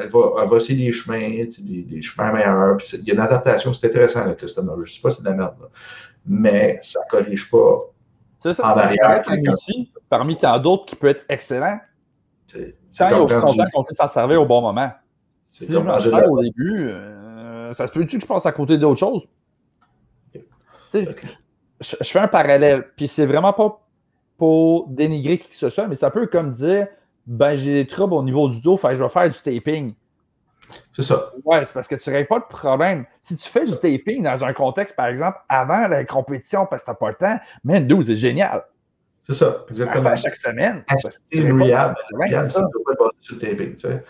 elle 0.00 0.10
va, 0.10 0.20
elle 0.42 0.48
va 0.48 0.56
essayer 0.56 0.86
des 0.86 0.92
chemins, 0.92 1.44
des, 1.58 2.02
chemins 2.02 2.32
meilleurs. 2.32 2.76
Puis 2.76 2.88
il 2.94 3.04
y 3.04 3.10
a 3.10 3.14
une 3.14 3.20
adaptation, 3.20 3.72
c'est 3.72 3.88
intéressant 3.88 4.20
avec 4.20 4.40
le 4.40 4.46
système 4.46 4.70
Je 4.76 4.80
ne 4.80 4.86
sais 4.86 5.00
pas 5.00 5.10
si 5.10 5.16
c'est 5.16 5.24
de 5.24 5.28
la 5.28 5.34
merde, 5.34 5.56
mais 6.24 6.78
ça 6.82 7.00
ne 7.00 7.10
corrige 7.10 7.50
pas 7.50 7.80
ça, 8.38 8.54
ça, 8.54 8.72
ça, 8.72 9.32
un 9.32 9.38
outil 9.40 9.92
parmi 10.08 10.36
tant 10.36 10.58
d'autres 10.58 10.86
qui 10.86 10.96
peut 10.96 11.08
être 11.08 11.24
excellent. 11.28 11.78
Tant 12.96 13.10
longtemps 13.10 13.42
qu'on 13.72 13.84
sait 13.84 13.94
s'en 13.94 14.08
servir 14.08 14.42
au 14.42 14.46
bon 14.46 14.62
moment. 14.62 14.90
Si 15.46 15.66
je 15.66 15.78
m'en 15.78 15.98
sers 15.98 16.30
au 16.30 16.42
début, 16.42 16.88
euh, 16.88 17.72
ça 17.72 17.86
se 17.86 17.92
peut-tu 17.92 18.16
que 18.16 18.22
je 18.22 18.26
passe 18.26 18.46
à 18.46 18.52
côté 18.52 18.78
d'autres 18.78 19.00
choses? 19.00 19.26
Je, 20.92 21.00
je, 21.80 22.10
fais 22.10 22.18
un 22.18 22.28
parallèle, 22.28 22.88
puis 22.96 23.08
c'est 23.08 23.26
vraiment 23.26 23.52
pas 23.52 23.80
pour 24.36 24.88
dénigrer 24.88 25.38
qui 25.38 25.48
que 25.48 25.54
ce 25.54 25.68
soit, 25.68 25.86
mais 25.86 25.94
c'est 25.94 26.06
un 26.06 26.10
peu 26.10 26.26
comme 26.26 26.52
dire 26.52 26.86
ben 27.26 27.54
j'ai 27.54 27.84
des 27.84 27.86
troubles 27.86 28.14
au 28.14 28.22
niveau 28.22 28.48
du 28.48 28.60
dos, 28.60 28.78
fait 28.78 28.96
je 28.96 29.02
vais 29.02 29.08
faire 29.10 29.28
du 29.28 29.38
taping. 29.38 29.94
C'est 30.94 31.02
ça. 31.02 31.30
Ouais, 31.44 31.64
c'est 31.64 31.72
parce 31.72 31.88
que 31.88 31.94
tu 31.94 32.10
ne 32.10 32.14
règles 32.14 32.28
pas 32.28 32.38
le 32.38 32.48
problème. 32.48 33.06
Si 33.20 33.36
tu 33.36 33.48
fais 33.48 33.64
du 33.64 33.72
taping 33.72 34.22
dans 34.22 34.44
un 34.44 34.52
contexte, 34.52 34.96
par 34.96 35.06
exemple, 35.06 35.38
avant 35.48 35.88
la 35.88 36.04
compétition 36.04 36.66
parce 36.66 36.82
que 36.82 36.86
tu 36.86 36.90
n'as 36.90 36.96
pas 36.96 37.08
le 37.08 37.14
temps, 37.14 37.38
man, 37.64 37.86
dude, 37.86 38.04
c'est 38.04 38.16
génial. 38.16 38.64
C'est 39.28 39.34
ça, 39.34 39.64
exactement. 39.70 40.10
À 40.10 40.16
chaque 40.16 40.36
semaine. 40.36 40.84
C'est 41.30 41.50
rehab. 41.50 41.94
C'est 42.28 42.50
ça. 42.50 42.62
Pas 42.98 43.08
sur 43.20 43.34
le 43.34 43.40
taping, 43.40 43.74
tu 43.74 43.80
sais. 43.80 44.02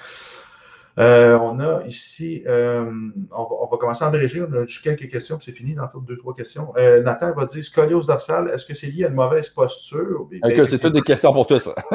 Euh, 0.98 1.38
on 1.38 1.60
a 1.60 1.84
ici, 1.86 2.42
euh, 2.48 2.90
on, 3.30 3.68
va, 3.70 3.76
commencer 3.78 4.02
à 4.02 4.08
abréger. 4.08 4.42
On 4.42 4.52
a 4.52 4.64
juste 4.64 4.82
quelques 4.82 5.08
questions, 5.08 5.36
puis 5.36 5.46
c'est 5.46 5.56
fini 5.56 5.74
dans 5.74 5.84
le 5.84 6.00
deux, 6.02 6.16
trois 6.16 6.34
questions. 6.34 6.72
Euh, 6.76 7.02
Nathan 7.02 7.32
va 7.34 7.46
dire 7.46 7.64
scoliose 7.64 8.06
dorsale, 8.06 8.50
est-ce 8.52 8.66
que 8.66 8.74
c'est 8.74 8.88
lié 8.88 9.04
à 9.04 9.08
une 9.08 9.14
mauvaise 9.14 9.48
posture? 9.48 10.28
c'est 10.42 10.78
toutes 10.78 10.94
des 10.94 11.02
questions 11.02 11.32
pour 11.32 11.46
toi, 11.46 11.60
ça. 11.60 11.74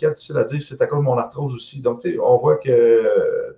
c'est 0.00 0.08
difficile 0.08 0.38
à 0.38 0.44
dire, 0.44 0.62
c'est 0.62 0.80
à 0.80 0.86
cause 0.86 1.00
de 1.00 1.04
mon 1.04 1.18
arthrose 1.18 1.54
aussi. 1.54 1.82
Donc, 1.82 2.00
tu 2.00 2.12
sais, 2.12 2.18
on 2.18 2.38
voit 2.38 2.56
que 2.56 3.54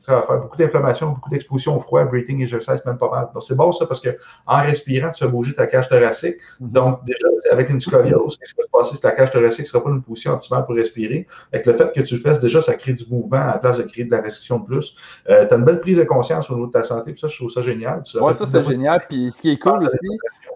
ça 0.00 0.16
va 0.16 0.22
faire 0.22 0.38
beaucoup 0.38 0.56
d'inflammation, 0.56 1.10
beaucoup 1.10 1.30
d'exposition 1.30 1.76
au 1.76 1.80
froid, 1.80 2.04
breathing 2.04 2.42
exercise, 2.42 2.80
même 2.86 2.96
pas 2.96 3.10
mal. 3.10 3.28
Donc, 3.34 3.42
c'est 3.42 3.54
bon 3.54 3.70
ça 3.72 3.86
parce 3.86 4.00
que 4.00 4.16
en 4.46 4.62
respirant, 4.62 5.10
tu 5.10 5.24
vas 5.24 5.30
bouger 5.30 5.54
ta 5.54 5.66
cage 5.66 5.88
thoracique. 5.88 6.36
Mhm. 6.60 6.70
Donc, 6.70 7.04
déjà, 7.04 7.28
avec 7.52 7.68
une 7.70 7.80
scoliose, 7.80 8.38
qu'est-ce 8.38 8.54
qui 8.54 8.60
va 8.60 8.64
se 8.64 8.70
passer? 8.70 9.00
Ta 9.00 9.12
cage 9.12 9.30
thoracique 9.30 9.64
ne 9.64 9.66
sera 9.66 9.84
pas 9.84 9.90
une 9.90 10.02
position 10.02 10.32
optimale 10.32 10.64
pour 10.64 10.74
respirer? 10.74 11.26
Avec 11.52 11.66
le 11.66 11.74
fait 11.74 11.92
que 11.92 12.00
tu 12.00 12.14
le 12.14 12.20
fasses, 12.20 12.40
déjà, 12.40 12.62
ça 12.62 12.74
crée 12.74 12.94
du 12.94 13.04
mouvement 13.10 13.38
à 13.38 13.46
la 13.46 13.58
place 13.58 13.78
de 13.78 13.82
créer 13.82 14.04
de 14.04 14.10
la 14.10 14.20
restriction 14.20 14.58
de 14.58 14.64
plus. 14.64 14.96
Euh, 15.28 15.46
tu 15.46 15.54
as 15.54 15.56
une 15.56 15.64
belle 15.64 15.80
prise 15.80 15.98
de 15.98 16.04
conscience 16.04 16.50
au 16.50 16.54
niveau 16.54 16.66
de 16.66 16.72
ta 16.72 16.84
santé, 16.84 17.12
puis 17.12 17.20
ça, 17.20 17.28
je 17.28 17.36
trouve 17.36 17.50
ça 17.50 17.62
génial. 17.62 18.02
Oui, 18.20 18.34
ça, 18.34 18.46
c'est 18.46 18.62
génial. 18.62 19.04
Puis 19.08 19.30
ce 19.30 19.40
qui 19.40 19.50
est 19.50 19.58
cool 19.58 19.78
aussi, 19.78 19.98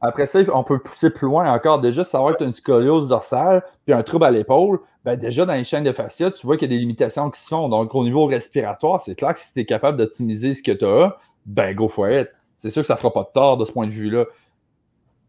après 0.03 0.27
ça, 0.27 0.41
on 0.53 0.65
peut 0.65 0.81
pousser 0.81 1.11
plus 1.11 1.27
loin 1.27 1.53
encore. 1.53 1.81
Déjà, 1.81 2.05
savoir 2.05 2.33
que 2.33 2.39
tu 2.39 2.45
as 2.45 2.47
une 2.49 2.55
scoliose 2.55 3.09
dorsale, 3.09 3.63
puis 3.85 3.95
un 3.95 4.03
trouble 4.03 4.25
à 4.25 4.31
l'épaule 4.31 4.81
ben 5.05 5.17
déjà 5.17 5.45
dans 5.45 5.55
les 5.55 5.65
chaînes 5.65 5.85
de 5.85 5.93
fascia, 5.93 6.31
tu 6.31 6.47
vois 6.47 6.57
qu'il 6.57 6.71
y 6.71 6.75
a 6.75 6.77
des 6.77 6.81
limitations 6.81 7.31
qui 7.31 7.41
se 7.41 7.49
font. 7.49 7.69
Donc, 7.69 7.95
au 7.95 8.05
niveau 8.05 8.27
respiratoire, 8.27 9.01
c'est 9.01 9.15
clair 9.15 9.33
que 9.33 9.41
si 9.41 9.53
tu 9.53 9.61
es 9.61 9.65
capable 9.65 9.99
d'optimiser 9.99 10.55
ce 10.55 10.63
que 10.63 10.73
tu 10.73 10.85
as, 10.85 11.19
ben 11.47 11.75
go 11.75 11.89
for 11.89 12.09
it. 12.11 12.29
C'est 12.59 12.71
sûr 12.71 12.83
que 12.83 12.87
ça 12.87 12.95
ne 12.95 12.99
fera 12.99 13.13
pas 13.13 13.25
de 13.25 13.33
tort 13.35 13.57
de 13.57 13.65
ce 13.65 13.73
point 13.73 13.87
de 13.87 13.91
vue-là. 13.91 14.27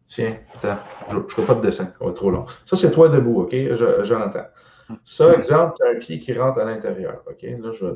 Tiens, 0.06 0.36
attends, 0.54 0.78
je 1.08 1.16
ne 1.16 1.22
ferai 1.22 1.46
pas 1.46 1.54
de 1.54 1.60
dessin, 1.62 1.86
ça 1.86 2.04
va 2.04 2.10
être 2.10 2.16
trop 2.16 2.30
long. 2.30 2.46
Ça, 2.66 2.76
c'est 2.76 2.92
toi 2.92 3.08
debout, 3.08 3.42
OK? 3.42 3.54
Entends. 3.54 4.46
Ça, 5.04 5.32
exemple, 5.32 5.74
tu 5.76 5.86
as 5.86 5.90
un 5.90 5.98
pied 5.98 6.20
qui 6.20 6.34
rentre 6.34 6.60
à 6.60 6.66
l'intérieur, 6.66 7.22
OK? 7.26 7.42
Là, 7.42 7.72
je, 7.72 7.86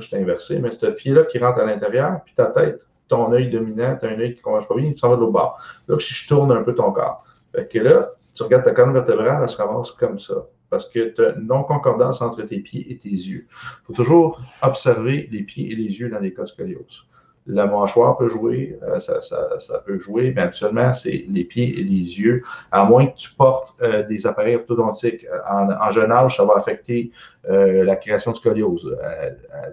je, 0.00 0.10
t'ai 0.10 0.16
inversé, 0.16 0.58
mais 0.58 0.70
c'est 0.72 0.86
le 0.86 0.94
pied-là 0.94 1.24
qui 1.24 1.38
rentre 1.38 1.60
à 1.60 1.66
l'intérieur, 1.66 2.22
puis 2.24 2.34
ta 2.34 2.46
tête, 2.46 2.86
ton 3.08 3.32
œil 3.32 3.50
dominant, 3.50 3.96
tu 3.98 4.06
as 4.06 4.10
un 4.10 4.20
œil 4.20 4.34
qui 4.34 4.40
ne 4.40 4.44
converge 4.44 4.68
pas 4.68 4.74
bien, 4.74 4.86
il 4.86 4.96
s'en 4.96 5.08
va 5.08 5.16
de 5.16 5.20
l'autre 5.20 5.32
bord. 5.32 5.60
Là, 5.88 5.96
si 5.98 6.14
je 6.14 6.28
tourne 6.28 6.52
un 6.52 6.62
peu 6.62 6.74
ton 6.74 6.92
corps, 6.92 7.24
fait 7.54 7.68
que 7.68 7.78
là, 7.78 8.10
tu 8.34 8.42
regardes 8.42 8.64
ta 8.64 8.72
colonne 8.72 8.94
vertébrale, 8.94 9.40
elle 9.42 9.50
se 9.50 9.56
ramasse 9.56 9.90
comme 9.92 10.18
ça 10.18 10.46
parce 10.70 10.86
que 10.86 11.08
tu 11.14 11.24
as 11.24 11.34
une 11.34 11.46
non-concordance 11.46 12.20
entre 12.20 12.42
tes 12.42 12.60
pieds 12.60 12.90
et 12.90 12.98
tes 12.98 13.08
yeux. 13.08 13.46
Il 13.50 13.86
faut 13.86 13.92
toujours 13.94 14.40
observer 14.62 15.28
les 15.32 15.42
pieds 15.42 15.72
et 15.72 15.74
les 15.74 15.98
yeux 15.98 16.10
dans 16.10 16.18
les 16.18 16.32
cas 16.32 16.42
de 16.42 16.48
scoliose. 16.48 17.07
La 17.48 17.66
mâchoire 17.66 18.18
peut 18.18 18.28
jouer, 18.28 18.78
euh, 18.82 19.00
ça, 19.00 19.78
peut 19.86 19.98
jouer, 19.98 20.32
mais 20.36 20.42
actuellement, 20.42 20.92
c'est 20.92 21.24
les 21.28 21.44
pieds 21.44 21.80
et 21.80 21.82
les 21.82 22.20
yeux, 22.20 22.42
à 22.70 22.84
moins 22.84 23.06
que 23.06 23.16
tu 23.16 23.32
portes 23.34 23.74
euh, 23.80 24.02
des 24.02 24.26
appareils 24.26 24.56
orthodontiques. 24.56 25.26
En, 25.48 25.90
jeune 25.90 26.12
âge, 26.12 26.36
ça 26.36 26.44
va 26.44 26.54
affecter 26.56 27.10
euh, 27.48 27.84
la 27.84 27.96
création 27.96 28.32
de 28.32 28.36
scoliose 28.36 28.94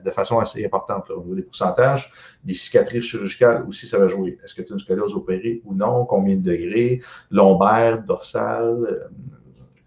de 0.03 0.11
façon 0.11 0.39
assez 0.39 0.65
importante 0.65 1.09
au 1.09 1.21
niveau 1.21 1.35
des 1.35 1.41
pourcentages. 1.41 2.13
Les 2.45 2.53
cicatrices 2.53 3.03
chirurgicales 3.03 3.65
aussi, 3.67 3.87
ça 3.87 3.99
va 3.99 4.07
jouer. 4.07 4.37
Est-ce 4.43 4.55
que 4.55 4.61
tu 4.61 4.71
as 4.71 4.75
une 4.75 4.79
scoliose 4.79 5.13
opérée 5.13 5.61
ou 5.65 5.73
non? 5.73 6.05
Combien 6.05 6.37
de 6.37 6.43
degrés? 6.43 7.01
Lombaire, 7.29 8.01
dorsale? 8.03 9.09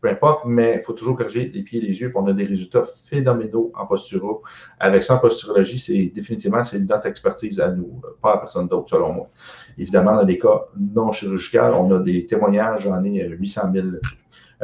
Peu 0.01 0.09
importe, 0.09 0.45
mais 0.45 0.77
il 0.81 0.85
faut 0.85 0.93
toujours 0.93 1.17
corriger 1.17 1.51
les 1.53 1.63
pieds 1.63 1.83
et 1.83 1.87
les 1.87 2.01
yeux, 2.01 2.11
pour 2.13 2.23
on 2.23 2.27
a 2.27 2.33
des 2.33 2.45
résultats 2.45 2.85
phénoménaux 3.05 3.73
en 3.75 3.87
posturo. 3.87 4.43
Avec 4.79 5.03
ça, 5.03 5.17
en 5.17 5.19
posturologie, 5.19 5.79
c'est 5.79 6.13
définitivement 6.15 6.65
c'est 6.65 6.81
notre 6.81 7.07
expertise 7.07 7.61
à 7.61 7.71
nous, 7.71 8.01
pas 8.23 8.35
à 8.35 8.39
personne 8.39 8.69
d'autre, 8.69 8.89
selon 8.89 9.13
moi. 9.13 9.31
Évidemment, 9.77 10.15
dans 10.15 10.23
les 10.23 10.39
cas 10.39 10.67
non 10.79 11.13
chirurgicaux, 11.13 11.59
on 11.59 11.95
a 11.95 11.99
des 11.99 12.27
témoignages, 12.27 12.83
j'en 12.83 13.03
ai 13.05 13.29
800 13.29 13.73
000 13.73 13.87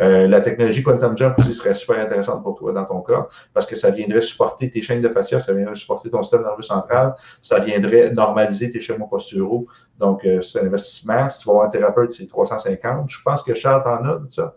euh, 0.01 0.27
la 0.27 0.41
technologie 0.41 0.83
Quantum 0.83 1.17
Jump 1.17 1.39
aussi 1.39 1.55
serait 1.55 1.75
super 1.75 2.01
intéressante 2.01 2.43
pour 2.43 2.57
toi 2.59 2.73
dans 2.73 2.85
ton 2.85 3.01
cas 3.01 3.29
parce 3.53 3.65
que 3.65 3.77
ça 3.77 3.91
viendrait 3.91 4.23
supporter 4.23 4.69
tes 4.69 4.83
chaînes 4.83 5.01
de 5.01 5.09
fascia, 5.09 5.39
ça 5.39 5.53
viendrait 5.53 5.77
supporter 5.77 6.11
ton 6.11 6.23
système 6.23 6.43
nerveux 6.43 6.63
central, 6.63 7.15
ça 7.41 7.61
viendrait 7.61 8.11
normaliser 8.11 8.71
tes 8.71 8.81
schémas 8.81 9.07
posturaux. 9.07 9.67
Donc, 9.99 10.25
euh, 10.25 10.41
c'est 10.43 10.61
un 10.61 10.67
investissement. 10.67 11.29
Si 11.31 11.43
tu 11.43 11.47
vas 11.47 11.53
avoir 11.53 11.67
un 11.67 11.71
thérapeute, 11.71 12.13
c'est 12.13 12.27
350. 12.27 13.09
Je 13.09 13.19
pense 13.25 13.43
que 13.43 13.55
Charles 13.55 13.85
t'en 13.85 14.05
a, 14.05 14.21
ça? 14.31 14.57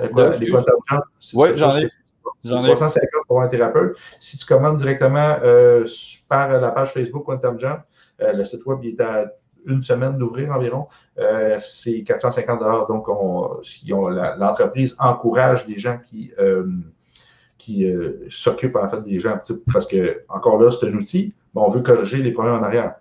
Euh, 0.00 0.36
les 0.38 0.50
Oui, 1.34 1.48
j'en 1.56 1.76
ai. 1.76 1.90
J'en 2.44 2.64
ai. 2.64 2.74
350 2.74 3.08
pour 3.26 3.42
un 3.42 3.48
thérapeute. 3.48 3.96
Si 4.20 4.36
tu 4.36 4.46
commandes 4.46 4.76
directement 4.76 5.36
euh, 5.42 5.86
par 6.28 6.60
la 6.60 6.70
page 6.70 6.92
Facebook 6.92 7.24
Quantum 7.24 7.58
Jump, 7.58 7.80
euh, 8.20 8.32
le 8.32 8.44
site 8.44 8.64
web 8.66 8.78
il 8.82 8.90
est 8.90 9.00
à 9.00 9.32
une 9.66 9.82
semaine 9.82 10.16
d'ouvrir 10.16 10.52
environ, 10.52 10.86
c'est 11.60 12.02
450 12.02 12.60
Donc, 12.88 13.06
l'entreprise 14.38 14.96
encourage 14.98 15.66
des 15.66 15.78
gens 15.78 15.98
qui, 15.98 16.32
qui 17.58 17.92
s'occupent 18.30 18.76
en 18.76 18.88
fait 18.88 19.02
des 19.02 19.18
gens, 19.18 19.38
parce 19.70 19.86
que, 19.86 20.22
encore 20.28 20.62
là, 20.62 20.70
c'est 20.70 20.86
un 20.86 20.94
outil, 20.94 21.34
mais 21.54 21.60
on 21.60 21.70
veut 21.70 21.82
corriger 21.82 22.18
les 22.18 22.30
problèmes 22.30 22.54
en 22.54 22.62
arrière. 22.62 22.94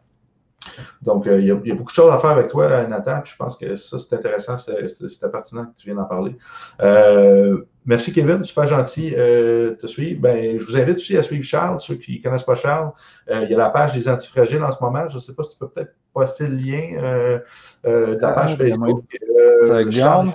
Donc, 1.01 1.27
euh, 1.27 1.39
il, 1.39 1.47
y 1.47 1.51
a, 1.51 1.55
beaucoup 1.55 1.91
de 1.91 1.95
choses 1.95 2.11
à 2.11 2.17
faire 2.17 2.31
avec 2.31 2.49
toi, 2.49 2.83
Nathan, 2.85 3.21
puis 3.21 3.31
je 3.31 3.37
pense 3.37 3.57
que 3.57 3.75
ça, 3.75 3.97
c'est 3.97 4.15
intéressant, 4.15 4.57
c'était 4.57 5.29
pertinent 5.29 5.65
que 5.65 5.71
tu 5.77 5.85
viennes 5.85 5.97
d'en 5.97 6.05
parler. 6.05 6.35
Euh, 6.81 7.65
merci, 7.85 8.11
Kevin, 8.13 8.43
super 8.43 8.67
gentil 8.67 9.13
euh, 9.15 9.71
de 9.71 9.75
te 9.75 9.87
suivre. 9.87 10.21
Ben, 10.21 10.59
je 10.59 10.65
vous 10.65 10.77
invite 10.77 10.97
aussi 10.97 11.17
à 11.17 11.23
suivre 11.23 11.43
Charles, 11.43 11.79
ceux 11.79 11.95
qui 11.95 12.17
ne 12.17 12.23
connaissent 12.23 12.43
pas 12.43 12.55
Charles. 12.55 12.91
il 13.29 13.49
y 13.49 13.53
a 13.53 13.57
la 13.57 13.69
page 13.69 13.93
des 13.93 14.09
antifragiles 14.09 14.63
en 14.63 14.71
ce 14.71 14.83
moment. 14.83 15.07
Je 15.09 15.15
ne 15.15 15.21
sais 15.21 15.33
pas 15.33 15.43
si 15.43 15.51
tu 15.51 15.57
peux 15.59 15.69
peut-être 15.69 15.93
poster 16.13 16.47
le 16.47 16.55
lien 16.55 17.41
de 17.83 18.17
la 18.19 18.31
page 18.33 18.57
Facebook. 18.57 19.03
Charles, 19.91 20.33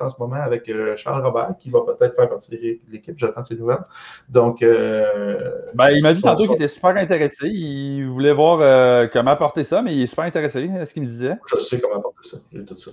en 0.00 0.08
ce 0.08 0.14
moment 0.18 0.36
avec 0.36 0.68
euh, 0.68 0.96
Charles 0.96 1.24
Robert, 1.24 1.54
qui 1.58 1.70
va 1.70 1.80
peut-être 1.80 2.14
faire 2.14 2.28
partie 2.28 2.50
de 2.56 2.78
l'équipe. 2.90 3.14
J'attends 3.16 3.44
ses 3.44 3.56
nouvelles. 3.56 3.84
Donc. 4.28 4.62
Euh, 4.62 5.50
ben, 5.74 5.90
il 5.90 6.02
m'a 6.02 6.12
dit 6.12 6.22
tantôt 6.22 6.44
qu'il 6.44 6.54
était 6.54 6.68
super 6.68 6.96
intéressé. 6.96 7.48
Il 7.48 8.06
voulait 8.06 8.32
voir 8.32 8.60
euh, 8.60 9.06
comment 9.12 9.30
apporter 9.32 9.64
ça, 9.64 9.82
mais 9.82 9.94
il 9.94 10.02
est 10.02 10.06
super 10.06 10.24
intéressé 10.24 10.70
à 10.78 10.86
ce 10.86 10.92
qu'il 10.92 11.02
me 11.02 11.08
disait. 11.08 11.36
Je 11.46 11.58
sais 11.58 11.80
comment 11.80 11.96
apporter 11.96 12.28
ça. 12.28 12.36
J'ai 12.52 12.64
tout 12.64 12.76
ça. 12.76 12.90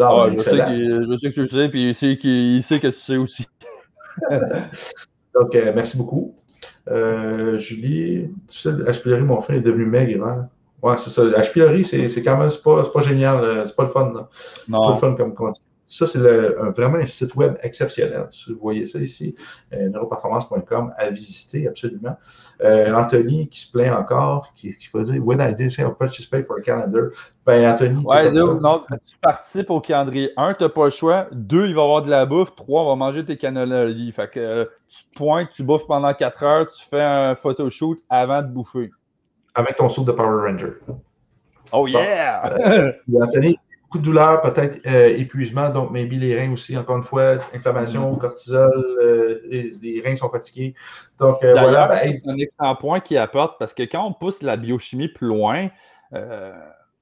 Ah, 0.00 0.26
je, 0.32 0.38
sais 0.38 0.56
je, 0.56 1.16
sais 1.20 1.28
que 1.28 1.34
tu 1.34 1.42
le 1.42 1.48
sais, 1.48 1.68
puis 1.68 1.88
il 1.88 1.94
sait, 1.94 2.16
sait 2.62 2.80
que 2.80 2.88
tu 2.88 2.94
sais 2.94 3.16
aussi. 3.16 3.46
Donc, 5.34 5.54
merci 5.74 5.98
beaucoup. 5.98 6.34
Julie, 7.56 8.30
tu 8.48 8.58
sais, 8.58 8.70
HPLRI, 8.70 9.22
mon 9.22 9.40
frère, 9.42 9.58
est 9.58 9.62
devenu 9.62 9.84
maigre 9.84 10.48
Ouais, 10.82 10.96
c'est 10.96 11.10
ça. 11.10 11.22
HPLRI, 11.24 11.84
c'est 11.84 12.22
quand 12.22 12.38
même, 12.38 12.50
c'est 12.50 12.62
pas, 12.62 12.82
pas 12.84 13.00
génial, 13.02 13.66
c'est 13.66 13.76
pas 13.76 13.84
le 13.84 13.90
fun. 13.90 14.12
Non. 14.66 14.98
pas 14.98 15.08
le 15.08 15.14
fun 15.14 15.14
comme. 15.14 15.52
Ça, 15.86 16.06
c'est 16.06 16.18
vraiment 16.18 16.96
un 16.96 17.06
site 17.06 17.34
web 17.34 17.58
exceptionnel. 17.62 18.26
Si 18.30 18.50
vous 18.50 18.58
voyez 18.58 18.86
ça 18.86 18.98
ici, 18.98 19.34
euh, 19.74 19.90
neuroperformance.com, 19.90 20.94
à 20.96 21.10
visiter 21.10 21.68
absolument. 21.68 22.16
Euh, 22.62 22.94
Anthony 22.94 23.48
qui 23.48 23.60
se 23.60 23.72
plaint 23.72 23.94
encore, 23.94 24.54
qui, 24.56 24.74
qui 24.78 24.88
va 24.94 25.02
dire 25.02 25.22
When 25.22 25.40
I 25.40 25.54
did 25.54 25.70
say 25.70 25.82
I'll 25.82 25.94
participate 25.94 26.46
for 26.46 26.56
a 26.58 26.62
calendar. 26.62 27.10
Ben, 27.44 27.70
Anthony. 27.70 28.02
Ouais, 28.06 28.30
non, 28.30 28.84
tu 29.04 29.18
participes 29.18 29.68
au 29.68 29.80
calendrier. 29.80 30.30
Un, 30.38 30.54
tu 30.54 30.62
n'as 30.62 30.70
pas 30.70 30.84
le 30.84 30.90
choix. 30.90 31.26
Deux, 31.32 31.66
il 31.66 31.74
va 31.74 31.82
y 31.82 31.84
avoir 31.84 32.02
de 32.02 32.10
la 32.10 32.24
bouffe. 32.24 32.54
Trois, 32.54 32.84
on 32.84 32.88
va 32.88 32.96
manger 32.96 33.24
tes 33.24 33.36
cannellis. 33.36 34.12
Fait 34.12 34.30
que 34.30 34.40
euh, 34.40 34.64
tu 34.88 35.04
te 35.04 35.14
pointes, 35.14 35.50
tu 35.52 35.62
bouffes 35.62 35.86
pendant 35.86 36.14
quatre 36.14 36.42
heures, 36.42 36.70
tu 36.70 36.84
fais 36.88 37.02
un 37.02 37.34
photoshoot 37.34 37.98
avant 38.08 38.40
de 38.40 38.48
bouffer. 38.48 38.90
Avec 39.54 39.76
ton 39.76 39.88
soupe 39.90 40.06
de 40.06 40.12
Power 40.12 40.48
Ranger. 40.48 40.72
Oh 41.72 41.86
yeah! 41.86 42.94
Anthony, 43.20 43.56
beaucoup 43.92 43.98
de 43.98 44.04
douleur, 44.04 44.40
peut-être 44.40 44.80
euh, 44.86 45.14
épuisement, 45.18 45.68
donc 45.68 45.90
maybe 45.90 46.12
les 46.12 46.34
reins 46.34 46.50
aussi, 46.50 46.78
encore 46.78 46.96
une 46.96 47.02
fois, 47.02 47.36
inflammation, 47.54 48.10
mm-hmm. 48.10 48.18
cortisol, 48.18 48.96
euh, 49.02 49.38
les, 49.50 50.02
reins 50.02 50.16
sont 50.16 50.30
fatigués. 50.30 50.74
Donc 51.18 51.44
euh, 51.44 51.52
voilà. 51.52 51.88
Ben, 51.88 51.98
c'est 51.98 52.26
un 52.26 52.38
excellent 52.38 52.74
point 52.76 53.00
qui 53.00 53.18
apporte 53.18 53.58
parce 53.58 53.74
que 53.74 53.82
quand 53.82 54.02
on 54.02 54.14
pousse 54.14 54.40
la 54.42 54.56
biochimie 54.56 55.08
plus 55.08 55.26
loin, 55.26 55.68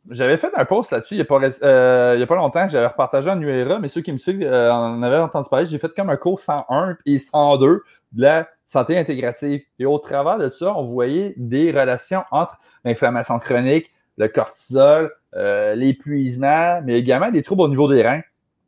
j'avais 0.08 0.36
fait 0.36 0.50
un 0.56 0.64
post 0.64 0.90
là-dessus 0.90 1.14
il 1.14 1.18
n'y 1.18 1.22
a, 1.22 2.22
a, 2.22 2.26
pas 2.26 2.34
longtemps, 2.34 2.68
j'avais 2.68 2.86
repartagé 2.86 3.30
en 3.30 3.40
URA, 3.40 3.78
mais 3.78 3.88
ceux 3.88 4.00
qui 4.00 4.10
me 4.10 4.16
suivent 4.16 4.42
en 4.42 5.00
avaient 5.02 5.18
entendu 5.18 5.48
parler, 5.48 5.66
j'ai 5.66 5.78
fait 5.78 5.94
comme 5.94 6.10
un 6.10 6.16
cours 6.16 6.40
101 6.40 6.96
et 7.06 7.18
102 7.18 7.82
de 8.12 8.22
la 8.22 8.48
santé 8.66 8.98
intégrative. 8.98 9.62
Et 9.78 9.86
au 9.86 9.98
travers 9.98 10.38
de 10.38 10.50
ça, 10.50 10.74
on 10.74 10.84
voyait 10.84 11.34
des 11.36 11.70
relations 11.70 12.24
entre 12.32 12.58
l'inflammation 12.84 13.38
chronique, 13.38 13.92
le 14.16 14.28
cortisol, 14.28 15.10
euh, 15.36 15.74
l'épuisement, 15.74 16.80
mais 16.84 16.98
également 16.98 17.30
des 17.30 17.42
troubles 17.42 17.62
au 17.62 17.68
niveau 17.68 17.88
des 17.88 18.02
reins, 18.02 18.22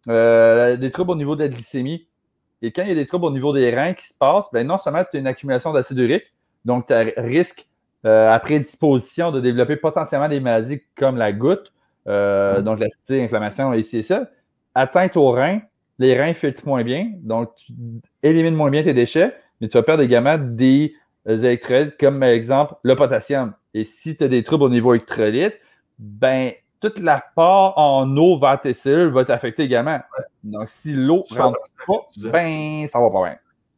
euh, 0.09 0.77
des 0.77 0.90
troubles 0.90 1.10
au 1.12 1.16
niveau 1.16 1.36
de 1.36 1.43
la 1.43 1.48
glycémie. 1.48 2.06
Et 2.62 2.70
quand 2.70 2.82
il 2.82 2.89
y 2.89 2.93
a 2.93 2.94
des 2.94 3.06
troubles 3.06 3.27
au 3.27 3.31
niveau 3.31 3.52
des 3.52 3.74
reins 3.74 3.93
qui 3.93 4.06
se 4.06 4.16
passent, 4.16 4.51
ben 4.52 4.66
non 4.66 4.78
seulement 4.78 5.05
tu 5.09 5.16
as 5.16 5.20
une 5.20 5.27
accumulation 5.27 5.73
d'acide 5.73 5.98
urique, 5.98 6.24
donc 6.64 6.86
tu 6.86 6.93
as 6.93 7.05
risque 7.16 7.66
euh, 8.06 8.32
à 8.32 8.39
prédisposition 8.39 9.32
de 9.32 9.40
développer 9.40 9.77
potentiellement 9.77 10.28
des 10.28 10.40
maladies 10.40 10.82
comme 10.97 11.16
la 11.16 11.32
goutte, 11.32 11.73
donc 12.06 12.78
la 12.78 12.86
l'inflammation 13.09 13.73
et 13.73 13.82
c'est 13.82 14.02
ça. 14.02 14.28
Atteinte 14.74 15.16
aux 15.16 15.31
reins, 15.31 15.60
les 15.98 16.19
reins 16.19 16.35
filtrent 16.35 16.66
moins 16.66 16.82
bien, 16.82 17.12
donc 17.23 17.55
tu 17.56 17.73
élimines 18.23 18.55
moins 18.55 18.70
bien 18.70 18.82
tes 18.82 18.94
déchets, 18.94 19.36
mais 19.60 19.69
tu 19.69 19.77
vas 19.77 19.82
perdre 19.82 20.02
également 20.02 20.39
des 20.39 20.94
électrolytes, 21.27 21.97
comme 21.98 22.20
par 22.20 22.31
exemple 22.31 22.74
le 22.82 22.97
potassium. 22.97 23.55
Et 23.74 23.85
si 23.85 24.16
tu 24.16 24.24
as 24.24 24.28
des 24.28 24.43
troubles 24.43 24.65
au 24.65 24.69
niveau 24.69 24.94
électrolyte, 24.94 25.59
ben, 25.99 26.53
toute 26.81 26.99
la 26.99 27.24
part 27.35 27.78
en 27.78 28.16
eau 28.16 28.36
vers 28.36 28.59
tes 28.61 28.74
cellules 28.74 29.12
va 29.12 29.24
t'affecter 29.24 29.62
également. 29.62 30.01
Donc, 30.43 30.69
si 30.69 30.93
l'eau 30.93 31.24
ne 31.31 31.39
rentre 31.39 31.59
pas, 31.86 32.31
ben, 32.31 32.86
ça 32.89 33.01
va 33.01 33.11
pas 33.11 33.24
bien. 33.24 33.36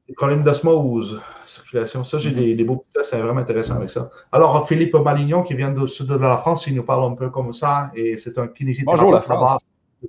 Les 0.08 0.14
problèmes 0.14 0.42
d'osmose, 0.42 1.20
circulation. 1.46 2.04
Ça, 2.04 2.18
j'ai 2.18 2.30
des, 2.30 2.64
beaux 2.64 2.76
petits 2.76 2.90
tests, 2.92 3.10
c'est 3.10 3.20
vraiment 3.20 3.40
intéressant 3.40 3.76
avec 3.76 3.88
ça. 3.88 4.10
Alors, 4.32 4.68
Philippe 4.68 4.94
Malignon, 4.94 5.42
qui 5.42 5.54
vient 5.54 5.70
du 5.70 5.88
sud 5.88 6.06
de 6.06 6.16
la 6.16 6.36
France, 6.36 6.66
il 6.66 6.74
nous 6.74 6.82
parle 6.82 7.10
un 7.10 7.14
peu 7.14 7.30
comme 7.30 7.52
ça, 7.54 7.90
et 7.94 8.18
c'est 8.18 8.36
un 8.38 8.48
kinésithérapeute 8.48 9.28
là-bas 9.28 9.58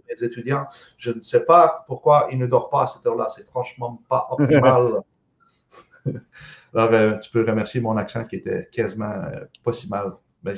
mes 0.09 0.25
étudiants. 0.25 0.67
Je 0.97 1.11
ne 1.11 1.21
sais 1.21 1.41
pas 1.41 1.85
pourquoi 1.87 2.27
il 2.31 2.37
ne 2.37 2.47
dort 2.47 2.69
pas 2.69 2.83
à 2.83 2.87
cette 2.87 3.05
heure-là. 3.05 3.27
C'est 3.35 3.45
franchement 3.47 4.01
pas 4.09 4.27
optimal. 4.31 5.01
Alors, 6.75 6.93
euh, 6.93 7.17
tu 7.19 7.31
peux 7.31 7.45
remercier 7.45 7.79
mon 7.79 7.95
accent 7.95 8.25
qui 8.25 8.35
était 8.35 8.67
quasiment 8.71 9.11
euh, 9.11 9.45
pas 9.63 9.71
si 9.71 9.89
mal. 9.89 10.11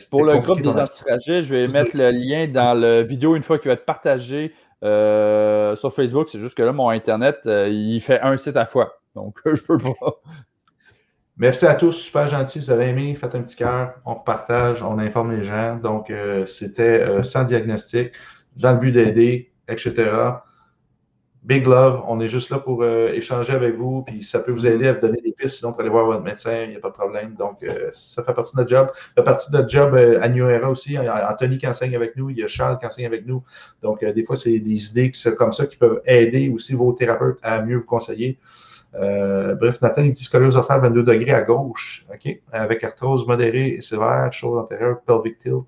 Pour 0.09 0.25
le 0.25 0.37
groupe 0.39 0.61
des 0.61 0.67
antifragiles, 0.67 1.43
je 1.43 1.55
vais 1.55 1.67
mettre 1.67 1.95
le 1.95 2.11
lien 2.11 2.47
dans 2.47 2.73
la 2.73 3.03
vidéo 3.03 3.37
une 3.37 3.43
fois 3.43 3.57
qu'il 3.57 3.69
va 3.69 3.75
être 3.75 3.85
partagé 3.85 4.53
euh, 4.83 5.77
sur 5.77 5.93
Facebook. 5.93 6.27
C'est 6.29 6.39
juste 6.39 6.55
que 6.55 6.63
là, 6.63 6.73
mon 6.73 6.89
Internet, 6.89 7.37
il 7.45 8.01
fait 8.01 8.19
un 8.19 8.35
site 8.35 8.57
à 8.57 8.65
fois. 8.65 8.99
Donc, 9.15 9.39
je 9.45 9.61
peux 9.61 9.77
pas. 9.77 9.93
Merci 11.37 11.67
à 11.67 11.75
tous, 11.75 11.91
super 11.91 12.27
gentil. 12.27 12.59
Vous 12.59 12.71
avez 12.71 12.89
aimé, 12.89 13.15
faites 13.15 13.35
un 13.35 13.43
petit 13.43 13.55
cœur, 13.55 13.93
on 14.03 14.15
partage, 14.15 14.83
on 14.83 14.97
informe 14.97 15.31
les 15.31 15.45
gens. 15.45 15.77
Donc, 15.77 16.11
c'était 16.47 17.23
sans 17.23 17.45
diagnostic, 17.45 18.11
dans 18.57 18.73
le 18.73 18.79
but 18.79 18.91
d'aider, 18.91 19.53
etc. 19.69 19.93
Big 21.47 21.65
love, 21.65 22.03
on 22.09 22.19
est 22.19 22.27
juste 22.27 22.49
là 22.49 22.59
pour 22.59 22.83
euh, 22.83 23.07
échanger 23.13 23.53
avec 23.53 23.77
vous, 23.77 24.01
puis 24.01 24.21
ça 24.21 24.39
peut 24.39 24.51
vous 24.51 24.67
aider 24.67 24.85
à 24.89 24.93
vous 24.93 24.99
donner 24.99 25.21
des 25.21 25.31
pistes, 25.31 25.59
sinon 25.59 25.71
pour 25.71 25.79
aller 25.79 25.89
voir 25.89 26.05
votre 26.05 26.21
médecin, 26.21 26.63
il 26.65 26.71
n'y 26.71 26.75
a 26.75 26.79
pas 26.79 26.89
de 26.89 26.93
problème. 26.93 27.35
Donc, 27.35 27.63
euh, 27.63 27.89
ça 27.93 28.21
fait 28.21 28.33
partie 28.33 28.53
de 28.53 28.59
notre 28.59 28.69
job. 28.69 28.89
Ça 28.93 29.03
fait 29.15 29.23
partie 29.23 29.49
de 29.49 29.55
notre 29.55 29.69
job 29.69 29.93
euh, 29.93 30.19
à 30.21 30.27
New 30.27 30.45
Era 30.49 30.69
aussi. 30.69 30.95
Il 30.95 30.95
y 30.95 31.07
a 31.07 31.31
Anthony 31.31 31.57
qui 31.57 31.65
enseigne 31.65 31.95
avec 31.95 32.17
nous, 32.17 32.29
il 32.29 32.37
y 32.37 32.43
a 32.43 32.47
Charles 32.47 32.77
qui 32.79 32.85
enseigne 32.85 33.05
avec 33.05 33.25
nous. 33.25 33.43
Donc, 33.81 34.03
des 34.03 34.25
fois, 34.25 34.35
c'est 34.35 34.59
des 34.59 34.89
idées 34.89 35.13
comme 35.37 35.53
ça 35.53 35.65
qui 35.67 35.77
peuvent 35.77 36.01
aider 36.05 36.49
aussi 36.49 36.73
vos 36.73 36.91
thérapeutes 36.91 37.39
à 37.41 37.61
mieux 37.61 37.77
vous 37.77 37.85
conseiller. 37.85 38.37
bref, 38.91 39.81
Nathan, 39.81 40.03
il 40.03 40.11
dit 40.11 40.25
scoliose 40.25 40.55
dorsale 40.55 40.81
22 40.81 41.03
degrés 41.03 41.31
à 41.31 41.43
gauche, 41.43 42.05
OK, 42.13 42.41
avec 42.51 42.83
arthrose 42.83 43.25
modérée 43.25 43.69
et 43.69 43.81
sévère, 43.81 44.33
chose 44.33 44.57
antérieure, 44.57 44.99
pelvic 45.07 45.39
tilt. 45.39 45.63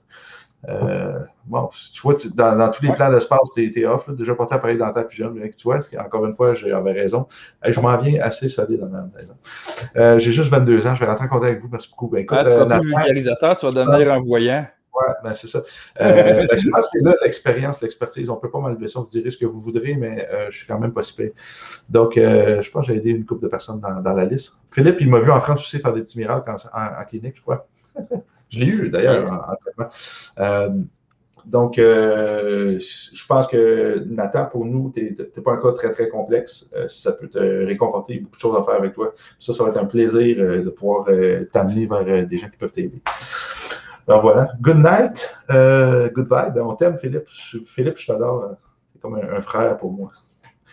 Euh, 0.68 1.19
bon, 1.45 1.69
tu 1.94 2.02
vois, 2.02 2.15
dans, 2.36 2.72
tous 2.72 2.84
les 2.84 2.91
plans 2.94 3.11
d'espace, 3.11 3.52
tu 3.56 3.80
es, 3.80 3.86
off. 3.86 4.07
Là, 4.07 4.14
déjà 4.14 4.36
porté 4.36 4.56
appareil 4.56 4.77
dentaire 4.77 5.07
plus 5.07 5.18
jeune. 5.18 5.34
Mais 5.34 5.52
tu 5.52 5.64
vois, 5.64 5.80
encore 5.98 6.26
une 6.26 6.36
fois, 6.36 6.53
j'avais 6.53 6.91
raison. 6.91 7.27
je 7.65 7.80
m'en 7.80 7.95
viens 7.98 8.22
assez 8.22 8.49
solide 8.49 8.81
dans 8.81 8.88
la 8.88 9.07
maison. 9.15 9.36
Euh, 9.95 10.19
j'ai 10.19 10.31
juste 10.31 10.52
22 10.52 10.88
ans. 10.88 10.95
Je 10.95 10.99
vais 10.99 11.06
rentrer 11.06 11.26
en 11.26 11.30
contact 11.30 11.52
avec 11.52 11.61
vous. 11.61 11.69
Merci 11.72 11.90
beaucoup. 11.90 12.07
Ben, 12.07 12.19
écoute, 12.19 12.38
tu 12.41 12.49
vas 12.49 12.80
plus 12.80 12.88
vulgarisateur, 12.88 13.56
tu 13.57 13.65
vas 13.65 13.72
devenir 13.72 14.14
un 14.14 14.22
voyant. 14.22 14.65
Ouais, 14.91 15.14
ben 15.23 15.34
c'est 15.34 15.48
ça. 15.48 15.60
Euh, 16.02 16.45
ben, 16.49 16.60
je 16.60 16.68
pense 16.68 16.91
que 16.91 16.98
c'est 16.98 17.06
là 17.06 17.15
l'expérience, 17.23 17.80
l'expertise. 17.81 18.30
On 18.30 18.36
peut 18.36 18.49
pas 18.49 18.60
m'enlever 18.60 18.90
ça. 18.90 18.99
Vous 18.99 19.07
direz 19.07 19.30
ce 19.30 19.38
que 19.38 19.45
vous 19.45 19.61
voudrez, 19.61 19.94
mais 19.95 20.27
je 20.49 20.57
suis 20.57 20.68
quand 20.68 20.80
même 20.80 20.91
pas 20.91 21.03
si 21.03 21.15
pire. 21.15 21.31
Donc, 21.90 22.14
je 22.15 22.69
pense 22.69 22.86
que 22.86 22.91
j'ai 22.91 22.99
aidé 22.99 23.11
une 23.11 23.26
couple 23.26 23.44
de 23.44 23.48
personnes 23.48 23.80
dans, 23.80 24.14
la 24.14 24.26
liste. 24.26 24.57
Philippe, 24.72 24.98
il 24.99 25.10
m'a 25.10 25.19
vu 25.19 25.31
en 25.31 25.40
France 25.40 25.61
aussi 25.61 25.80
faire 25.80 25.94
des 25.94 26.02
petits 26.02 26.18
miracles 26.18 26.52
en 26.73 27.06
clinique, 27.06 27.38
je 27.38 27.41
crois. 27.41 27.65
Je 28.49 28.59
l'ai 28.59 28.65
eu 28.65 28.89
d'ailleurs. 28.89 29.55
Euh, 30.39 30.69
donc, 31.45 31.80
euh, 31.80 32.80
je 32.80 33.26
pense 33.27 33.47
que 33.47 34.03
Nathan, 34.07 34.45
pour 34.45 34.65
nous, 34.65 34.91
tu 34.93 35.15
n'es 35.17 35.43
pas 35.43 35.53
un 35.53 35.57
cas 35.57 35.71
très, 35.71 35.91
très 35.91 36.09
complexe. 36.09 36.69
Euh, 36.76 36.88
ça 36.88 37.13
peut 37.13 37.27
te 37.27 37.39
réconforter, 37.39 38.13
il 38.13 38.15
y 38.17 38.19
a 38.19 38.23
beaucoup 38.23 38.35
de 38.35 38.41
choses 38.41 38.57
à 38.57 38.63
faire 38.63 38.76
avec 38.76 38.93
toi. 38.93 39.13
Ça, 39.39 39.53
ça 39.53 39.63
va 39.63 39.69
être 39.69 39.77
un 39.77 39.85
plaisir 39.85 40.38
de 40.38 40.69
pouvoir 40.69 41.07
t'amener 41.51 41.85
vers 41.85 42.27
des 42.27 42.38
gens 42.38 42.49
qui 42.49 42.57
peuvent 42.57 42.71
t'aider. 42.71 43.01
Alors 44.07 44.21
voilà. 44.21 44.49
Good 44.61 44.77
night. 44.77 45.39
good 46.13 46.27
vibe. 46.30 46.57
On 46.57 46.76
t'aime, 46.76 46.97
Philippe. 46.99 47.27
Philippe, 47.30 47.97
je 47.97 48.07
t'adore. 48.07 48.55
C'est 48.93 49.01
comme 49.01 49.15
un, 49.15 49.41
frère 49.41 49.77
pour 49.77 49.91
moi. 49.91 50.11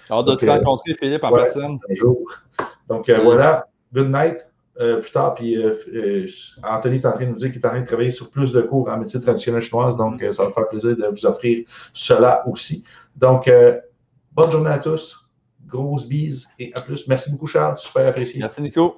Alors 0.08 0.24
de 0.24 0.34
te 0.34 0.46
rencontrer, 0.46 0.94
Philippe, 0.98 1.24
en 1.24 1.32
personne. 1.32 1.78
Un 1.90 1.94
jour. 1.94 2.18
Donc 2.88 3.10
voilà. 3.10 3.66
Good 3.92 4.08
night. 4.08 4.46
Euh, 4.78 5.00
plus 5.00 5.10
tard. 5.10 5.34
Puis 5.34 5.56
euh, 5.56 5.74
euh, 5.94 6.26
Anthony 6.62 6.96
est 6.96 7.06
en 7.06 7.12
train 7.12 7.24
de 7.24 7.30
nous 7.30 7.36
dire 7.36 7.50
qu'il 7.50 7.60
est 7.62 7.66
en 7.66 7.70
train 7.70 7.80
de 7.80 7.86
travailler 7.86 8.10
sur 8.10 8.28
plus 8.30 8.52
de 8.52 8.60
cours 8.60 8.88
en 8.90 8.98
médecine 8.98 9.22
traditionnelle 9.22 9.62
chinoise. 9.62 9.96
Donc, 9.96 10.20
ça 10.32 10.42
va 10.42 10.48
me 10.48 10.54
faire 10.54 10.68
plaisir 10.68 10.96
de 10.96 11.06
vous 11.06 11.24
offrir 11.24 11.64
cela 11.94 12.46
aussi. 12.46 12.84
Donc, 13.14 13.50
bonne 14.32 14.50
journée 14.50 14.70
à 14.70 14.78
tous. 14.78 15.26
Grosse 15.66 16.06
bise 16.06 16.46
et 16.58 16.72
à 16.74 16.82
plus. 16.82 17.08
Merci 17.08 17.32
beaucoup, 17.32 17.46
Charles. 17.46 17.78
Super 17.78 18.06
apprécié. 18.06 18.38
Merci, 18.38 18.60
Nico. 18.60 18.96